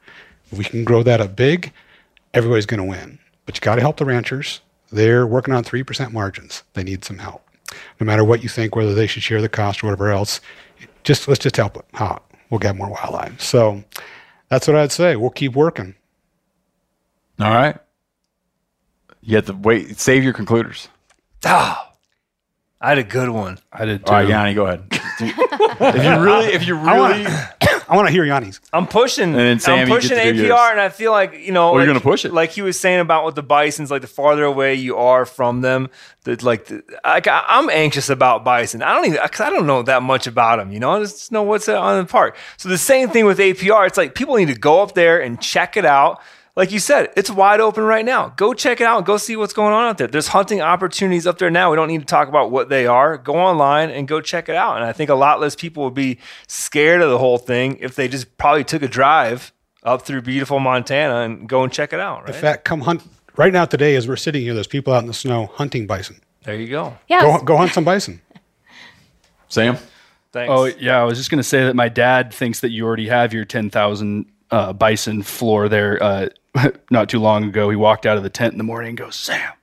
If 0.51 0.57
we 0.57 0.63
can 0.63 0.85
grow 0.85 1.03
that 1.03 1.19
up 1.19 1.35
big, 1.35 1.73
everybody's 2.33 2.65
going 2.65 2.79
to 2.79 2.85
win. 2.85 3.19
But 3.45 3.57
you 3.57 3.61
got 3.61 3.75
to 3.75 3.81
help 3.81 3.97
the 3.97 4.05
ranchers. 4.05 4.61
They're 4.91 5.27
working 5.27 5.53
on 5.53 5.63
3% 5.63 6.11
margins. 6.11 6.63
They 6.73 6.83
need 6.83 7.03
some 7.03 7.17
help. 7.17 7.43
No 7.99 8.05
matter 8.05 8.23
what 8.23 8.43
you 8.43 8.49
think, 8.49 8.75
whether 8.75 8.93
they 8.93 9.07
should 9.07 9.23
share 9.23 9.41
the 9.41 9.49
cost 9.49 9.83
or 9.83 9.87
whatever 9.87 10.09
else, 10.11 10.39
just 11.03 11.27
let's 11.27 11.39
just 11.39 11.57
help 11.57 11.73
them 11.73 11.83
out. 11.95 12.23
We'll 12.49 12.59
get 12.59 12.75
more 12.75 12.89
wildlife. 12.89 13.41
So 13.41 13.83
that's 14.49 14.67
what 14.67 14.77
I'd 14.77 14.91
say. 14.91 15.15
We'll 15.15 15.29
keep 15.29 15.53
working. 15.53 15.95
All 17.39 17.53
right. 17.53 17.77
You 19.21 19.35
have 19.35 19.45
to 19.47 19.53
wait. 19.53 19.99
Save 19.99 20.23
your 20.23 20.33
concluders. 20.33 20.87
Ah, 21.45 21.91
I 22.79 22.89
had 22.89 22.97
a 22.97 23.03
good 23.03 23.29
one. 23.29 23.59
I 23.71 23.85
did 23.85 24.05
too. 24.05 24.11
All 24.11 24.19
right, 24.19 24.27
Yanni, 24.27 24.53
go 24.53 24.67
ahead. 24.67 24.85
if 24.91 26.03
you 26.03 26.23
really, 26.23 26.45
if 26.53 26.65
you 26.65 26.75
really, 26.75 27.25
I 27.25 27.53
want 27.95 28.07
to 28.07 28.11
hear 28.11 28.25
Yanni's. 28.25 28.59
I'm 28.73 28.85
pushing. 28.87 29.31
then, 29.33 29.59
Sam, 29.59 29.75
I'm 29.75 29.79
you 29.81 29.85
get 29.85 29.93
pushing 29.95 30.17
to 30.17 30.33
do 30.33 30.43
APR, 30.43 30.47
yours. 30.47 30.71
and 30.71 30.81
I 30.81 30.89
feel 30.89 31.11
like 31.11 31.33
you 31.39 31.51
know. 31.51 31.71
Well, 31.71 31.83
you're 31.83 31.93
like- 31.93 32.03
gonna 32.03 32.11
push 32.13 32.25
it. 32.25 32.33
like 32.33 32.51
he 32.51 32.61
was 32.61 32.79
saying 32.79 32.99
about 32.99 33.25
with 33.25 33.35
the 33.35 33.43
bisons. 33.43 33.89
Like 33.91 34.01
the 34.01 34.07
farther 34.07 34.43
away 34.43 34.75
you 34.75 34.97
are 34.97 35.25
from 35.25 35.61
them, 35.61 35.89
that 36.23 36.43
like 36.43 36.65
the, 36.65 36.83
I, 37.05 37.21
I'm 37.47 37.69
anxious 37.69 38.09
about 38.09 38.43
bison. 38.43 38.81
I 38.83 38.93
don't 38.93 39.05
even 39.05 39.19
because 39.23 39.41
I 39.41 39.49
don't 39.49 39.67
know 39.67 39.83
that 39.83 40.03
much 40.03 40.27
about 40.27 40.57
them. 40.57 40.71
You 40.71 40.79
know, 40.79 40.91
I 40.91 40.99
just 40.99 41.31
know 41.31 41.43
what's 41.43 41.69
on 41.69 41.97
the 42.03 42.09
park. 42.11 42.35
So 42.57 42.67
the 42.69 42.77
same 42.77 43.09
thing 43.09 43.25
with 43.25 43.39
APR. 43.39 43.87
It's 43.87 43.97
like 43.97 44.15
people 44.15 44.35
need 44.35 44.47
to 44.49 44.55
go 44.59 44.81
up 44.81 44.93
there 44.93 45.21
and 45.21 45.39
check 45.41 45.77
it 45.77 45.85
out. 45.85 46.21
Like 46.57 46.71
you 46.71 46.79
said, 46.79 47.13
it's 47.15 47.29
wide 47.29 47.61
open 47.61 47.83
right 47.83 48.03
now. 48.03 48.29
Go 48.29 48.55
check 48.55 48.81
it 48.81 48.85
out 48.85 48.97
and 48.97 49.05
go 49.05 49.17
see 49.17 49.35
what's 49.35 49.53
going 49.53 49.73
on 49.73 49.89
out 49.89 49.99
there. 49.99 50.07
There's 50.07 50.29
hunting 50.29 50.59
opportunities 50.59 51.27
up 51.27 51.37
there 51.37 51.51
now. 51.51 51.69
We 51.69 51.75
don't 51.75 51.87
need 51.87 51.99
to 51.99 52.07
talk 52.07 52.29
about 52.29 52.49
what 52.49 52.67
they 52.67 52.87
are. 52.87 53.15
Go 53.15 53.35
online 53.35 53.91
and 53.91 54.07
go 54.07 54.21
check 54.21 54.49
it 54.49 54.55
out. 54.55 54.77
And 54.77 54.83
I 54.83 54.91
think 54.91 55.11
a 55.11 55.15
lot 55.15 55.39
less 55.39 55.55
people 55.55 55.83
would 55.83 55.93
be 55.93 56.17
scared 56.47 57.03
of 57.03 57.11
the 57.11 57.19
whole 57.19 57.37
thing 57.37 57.77
if 57.79 57.93
they 57.93 58.07
just 58.07 58.39
probably 58.39 58.63
took 58.63 58.81
a 58.81 58.87
drive 58.87 59.53
up 59.83 60.01
through 60.01 60.23
beautiful 60.23 60.59
Montana 60.59 61.17
and 61.17 61.47
go 61.47 61.61
and 61.61 61.71
check 61.71 61.93
it 61.93 61.99
out. 61.99 62.21
Right? 62.21 62.33
In 62.33 62.41
fact, 62.41 62.65
come 62.65 62.81
hunt. 62.81 63.03
Right 63.35 63.53
now, 63.53 63.65
today, 63.65 63.95
as 63.95 64.07
we're 64.07 64.15
sitting 64.15 64.41
here, 64.41 64.55
there's 64.55 64.65
people 64.65 64.93
out 64.93 65.03
in 65.03 65.07
the 65.07 65.13
snow 65.13 65.45
hunting 65.53 65.85
bison. 65.85 66.19
there 66.41 66.55
you 66.55 66.69
go. 66.69 66.97
Yeah. 67.07 67.21
Go, 67.21 67.39
go 67.43 67.57
hunt 67.57 67.71
some 67.71 67.83
bison. 67.83 68.19
Sam. 69.47 69.77
Thanks. 70.31 70.51
Oh 70.51 70.65
yeah, 70.65 70.99
I 70.99 71.03
was 71.03 71.19
just 71.19 71.29
gonna 71.29 71.43
say 71.43 71.65
that 71.65 71.75
my 71.75 71.87
dad 71.87 72.33
thinks 72.33 72.61
that 72.61 72.71
you 72.71 72.83
already 72.83 73.07
have 73.07 73.31
your 73.31 73.45
ten 73.45 73.69
thousand 73.69 74.25
uh, 74.51 74.73
bison 74.73 75.23
floor 75.23 75.69
there. 75.69 76.01
Uh, 76.01 76.29
not 76.91 77.09
too 77.09 77.19
long 77.19 77.43
ago, 77.45 77.69
he 77.69 77.75
walked 77.75 78.05
out 78.05 78.17
of 78.17 78.23
the 78.23 78.29
tent 78.29 78.53
in 78.53 78.57
the 78.57 78.63
morning 78.63 78.89
and 78.89 78.97
goes, 78.97 79.15
"Sam, 79.15 79.53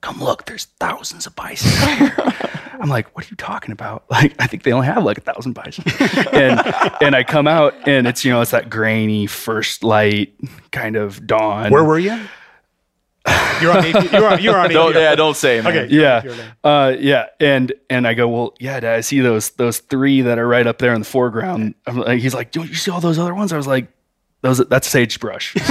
come 0.00 0.20
look, 0.20 0.46
there's 0.46 0.64
thousands 0.80 1.26
of 1.26 1.34
bison 1.36 1.70
out 1.82 1.98
here." 1.98 2.14
I'm 2.80 2.88
like, 2.88 3.14
"What 3.14 3.26
are 3.26 3.28
you 3.30 3.36
talking 3.36 3.72
about?" 3.72 4.04
Like, 4.10 4.34
I 4.38 4.46
think 4.46 4.62
they 4.64 4.72
only 4.72 4.86
have 4.86 5.04
like 5.04 5.18
a 5.18 5.20
thousand 5.20 5.52
bison. 5.52 5.84
and 6.32 6.60
and 7.00 7.14
I 7.16 7.24
come 7.24 7.46
out 7.46 7.74
and 7.86 8.06
it's 8.06 8.24
you 8.24 8.32
know 8.32 8.40
it's 8.40 8.50
that 8.50 8.70
grainy 8.70 9.26
first 9.26 9.82
light 9.84 10.34
kind 10.70 10.96
of 10.96 11.26
dawn. 11.26 11.70
Where 11.70 11.84
were 11.84 11.98
you? 11.98 12.18
You're 13.60 13.70
on. 13.70 13.84
AP, 13.84 14.12
you're 14.12 14.26
on. 14.26 14.42
You're 14.42 14.56
on. 14.56 14.70
Don't, 14.70 14.94
yeah, 14.96 15.14
don't 15.14 15.36
say 15.36 15.58
it, 15.58 15.62
man. 15.62 15.76
Okay. 15.76 15.94
yeah 15.94 16.48
uh 16.64 16.94
yeah 16.98 17.26
and 17.38 17.72
and 17.88 18.06
i 18.08 18.14
go 18.14 18.26
well 18.28 18.54
yeah 18.58 18.80
dad 18.80 18.96
i 18.96 19.00
see 19.00 19.20
those 19.20 19.50
those 19.50 19.78
three 19.78 20.22
that 20.22 20.40
are 20.40 20.48
right 20.48 20.66
up 20.66 20.78
there 20.78 20.92
in 20.92 21.02
the 21.02 21.06
foreground 21.06 21.74
I'm 21.86 21.98
like, 21.98 22.20
he's 22.20 22.34
like 22.34 22.50
don't 22.50 22.68
you 22.68 22.74
see 22.74 22.90
all 22.90 23.00
those 23.00 23.20
other 23.20 23.34
ones 23.34 23.52
i 23.52 23.56
was 23.56 23.68
like 23.68 23.86
those 24.42 24.58
that's 24.68 24.88
sagebrush. 24.88 25.54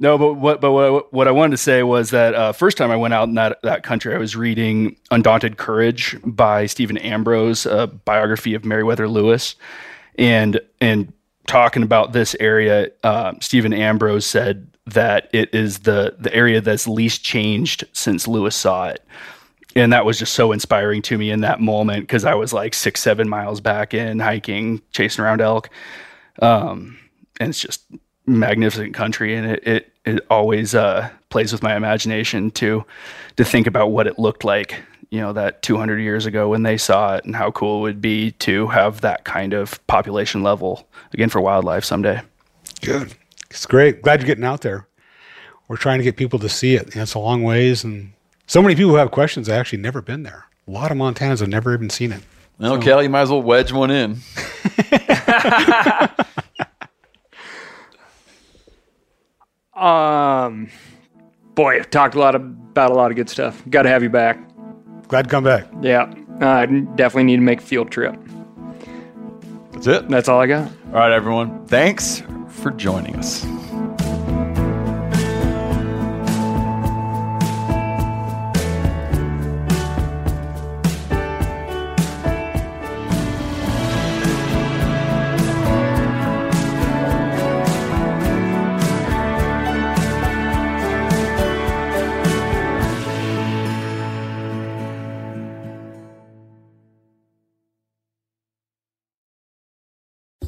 No 0.00 0.18
but 0.18 0.34
what 0.34 0.60
but 0.60 0.72
what, 0.72 1.12
what 1.12 1.26
i 1.28 1.30
wanted 1.30 1.52
to 1.52 1.56
say 1.56 1.82
was 1.82 2.10
that 2.10 2.34
uh, 2.34 2.52
first 2.52 2.76
time 2.76 2.90
i 2.90 2.96
went 2.96 3.14
out 3.14 3.28
in 3.28 3.34
that 3.34 3.58
that 3.62 3.82
country 3.82 4.14
i 4.14 4.18
was 4.18 4.36
reading 4.36 4.96
undaunted 5.10 5.56
courage 5.56 6.16
by 6.24 6.66
stephen 6.66 6.96
ambrose 6.98 7.66
a 7.66 7.86
biography 7.86 8.54
of 8.54 8.64
meriwether 8.64 9.08
lewis. 9.08 9.56
And 10.18 10.60
and 10.80 11.12
talking 11.46 11.82
about 11.82 12.12
this 12.12 12.36
area, 12.38 12.90
uh, 13.02 13.32
Stephen 13.40 13.72
Ambrose 13.72 14.26
said 14.26 14.68
that 14.86 15.28
it 15.32 15.52
is 15.52 15.80
the 15.80 16.14
the 16.18 16.32
area 16.34 16.60
that's 16.60 16.86
least 16.86 17.24
changed 17.24 17.84
since 17.92 18.28
Lewis 18.28 18.54
saw 18.54 18.88
it, 18.88 19.04
and 19.74 19.92
that 19.92 20.04
was 20.04 20.18
just 20.18 20.34
so 20.34 20.52
inspiring 20.52 21.02
to 21.02 21.18
me 21.18 21.30
in 21.30 21.40
that 21.40 21.60
moment 21.60 22.02
because 22.02 22.24
I 22.24 22.34
was 22.34 22.52
like 22.52 22.74
six 22.74 23.00
seven 23.00 23.28
miles 23.28 23.60
back 23.60 23.94
in 23.94 24.20
hiking, 24.20 24.80
chasing 24.92 25.24
around 25.24 25.40
elk, 25.40 25.70
um, 26.40 26.98
and 27.40 27.50
it's 27.50 27.60
just 27.60 27.84
magnificent 28.26 28.94
country, 28.94 29.34
and 29.34 29.46
it 29.52 29.66
it, 29.66 29.92
it 30.04 30.26
always 30.30 30.74
uh, 30.74 31.08
plays 31.30 31.52
with 31.52 31.62
my 31.62 31.76
imagination 31.76 32.50
to 32.52 32.84
to 33.36 33.44
think 33.44 33.66
about 33.66 33.90
what 33.90 34.06
it 34.06 34.18
looked 34.18 34.44
like 34.44 34.82
you 35.10 35.20
know 35.20 35.32
that 35.32 35.62
200 35.62 36.00
years 36.00 36.26
ago 36.26 36.50
when 36.50 36.64
they 36.64 36.76
saw 36.76 37.14
it 37.16 37.24
and 37.24 37.34
how 37.34 37.50
cool 37.50 37.78
it 37.78 37.80
would 37.80 38.00
be 38.00 38.32
to 38.32 38.66
have 38.66 39.00
that 39.00 39.24
kind 39.24 39.54
of 39.54 39.84
population 39.86 40.42
level 40.42 40.86
again 41.14 41.30
for 41.30 41.40
wildlife 41.40 41.82
someday 41.82 42.20
Good. 42.80 43.14
It's 43.50 43.66
great. 43.66 44.02
Glad 44.02 44.20
you're 44.20 44.26
getting 44.26 44.44
out 44.44 44.60
there. 44.60 44.86
We're 45.66 45.76
trying 45.76 45.98
to 45.98 46.04
get 46.04 46.16
people 46.16 46.38
to 46.38 46.48
see 46.48 46.74
it. 46.74 46.94
And 46.94 47.02
it's 47.02 47.14
a 47.14 47.18
long 47.18 47.42
ways, 47.42 47.84
and 47.84 48.12
so 48.46 48.62
many 48.62 48.74
people 48.74 48.96
have 48.96 49.10
questions 49.10 49.48
I 49.48 49.56
actually 49.56 49.80
never 49.80 50.00
been 50.00 50.22
there. 50.22 50.46
A 50.66 50.70
lot 50.70 50.90
of 50.90 50.96
Montanans 50.96 51.40
have 51.40 51.48
never 51.48 51.74
even 51.74 51.90
seen 51.90 52.12
it. 52.12 52.22
Well, 52.58 52.78
Kelly, 52.80 53.04
you 53.04 53.10
might 53.10 53.22
as 53.22 53.30
well 53.30 53.42
wedge 53.42 53.72
one 53.72 53.90
in. 53.90 54.18
Um, 59.78 60.68
boy, 61.54 61.80
talked 61.84 62.16
a 62.16 62.18
lot 62.18 62.34
of, 62.34 62.42
about 62.42 62.90
a 62.90 62.94
lot 62.94 63.10
of 63.10 63.16
good 63.16 63.30
stuff. 63.30 63.62
Got 63.70 63.82
to 63.82 63.88
have 63.88 64.02
you 64.02 64.10
back. 64.10 64.38
Glad 65.06 65.22
to 65.22 65.30
come 65.30 65.44
back. 65.44 65.68
Yeah, 65.80 66.12
I 66.40 66.66
definitely 66.66 67.24
need 67.24 67.36
to 67.36 67.42
make 67.42 67.60
a 67.60 67.64
field 67.64 67.90
trip. 67.90 68.16
That's 69.72 69.86
it. 69.86 70.08
That's 70.08 70.28
all 70.28 70.40
I 70.40 70.46
got. 70.48 70.70
All 70.88 70.94
right, 70.94 71.12
everyone. 71.12 71.64
Thanks 71.66 72.22
for 72.48 72.72
joining 72.72 73.16
us. 73.16 73.46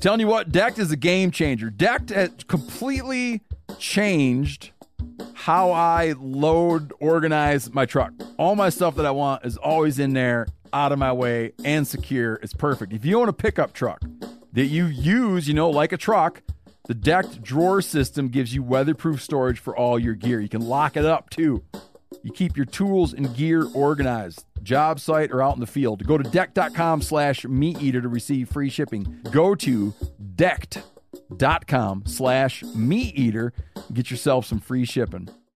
Telling 0.00 0.20
you 0.20 0.26
what, 0.26 0.50
Decked 0.50 0.78
is 0.78 0.90
a 0.90 0.96
game 0.96 1.30
changer. 1.30 1.70
Decked 1.70 2.10
has 2.10 2.30
completely 2.48 3.42
changed 3.78 4.72
how 5.34 5.70
I 5.72 6.14
load, 6.18 6.92
organize 7.00 7.72
my 7.72 7.86
truck. 7.86 8.12
All 8.36 8.56
my 8.56 8.68
stuff 8.68 8.96
that 8.96 9.06
I 9.06 9.10
want 9.10 9.44
is 9.44 9.56
always 9.56 9.98
in 9.98 10.12
there, 10.12 10.46
out 10.72 10.92
of 10.92 10.98
my 10.98 11.12
way, 11.12 11.52
and 11.64 11.86
secure. 11.86 12.34
It's 12.42 12.54
perfect. 12.54 12.92
If 12.92 13.04
you 13.04 13.20
own 13.20 13.28
a 13.28 13.32
pickup 13.32 13.72
truck 13.72 14.00
that 14.52 14.66
you 14.66 14.86
use, 14.86 15.46
you 15.46 15.54
know, 15.54 15.70
like 15.70 15.92
a 15.92 15.96
truck, 15.96 16.42
the 16.86 16.94
decked 16.94 17.42
drawer 17.42 17.80
system 17.80 18.28
gives 18.28 18.54
you 18.54 18.62
weatherproof 18.62 19.22
storage 19.22 19.58
for 19.60 19.76
all 19.76 19.98
your 19.98 20.14
gear. 20.14 20.40
You 20.40 20.48
can 20.48 20.62
lock 20.62 20.96
it 20.96 21.04
up 21.04 21.30
too. 21.30 21.62
You 22.22 22.32
keep 22.32 22.56
your 22.56 22.66
tools 22.66 23.12
and 23.12 23.34
gear 23.34 23.66
organized, 23.74 24.44
job 24.62 25.00
site 25.00 25.30
or 25.30 25.42
out 25.42 25.54
in 25.54 25.60
the 25.60 25.66
field. 25.66 26.06
Go 26.06 26.18
to 26.18 26.28
deck.com 26.30 27.02
slash 27.02 27.44
meat 27.44 27.80
eater 27.80 28.00
to 28.00 28.08
receive 28.08 28.48
free 28.50 28.68
shipping. 28.68 29.20
Go 29.30 29.54
to 29.56 29.92
decked.com 30.36 32.04
slash 32.06 32.62
meat 32.74 33.18
eater. 33.18 33.52
Get 33.92 34.10
yourself 34.10 34.46
some 34.46 34.60
free 34.60 34.84
shipping. 34.84 35.28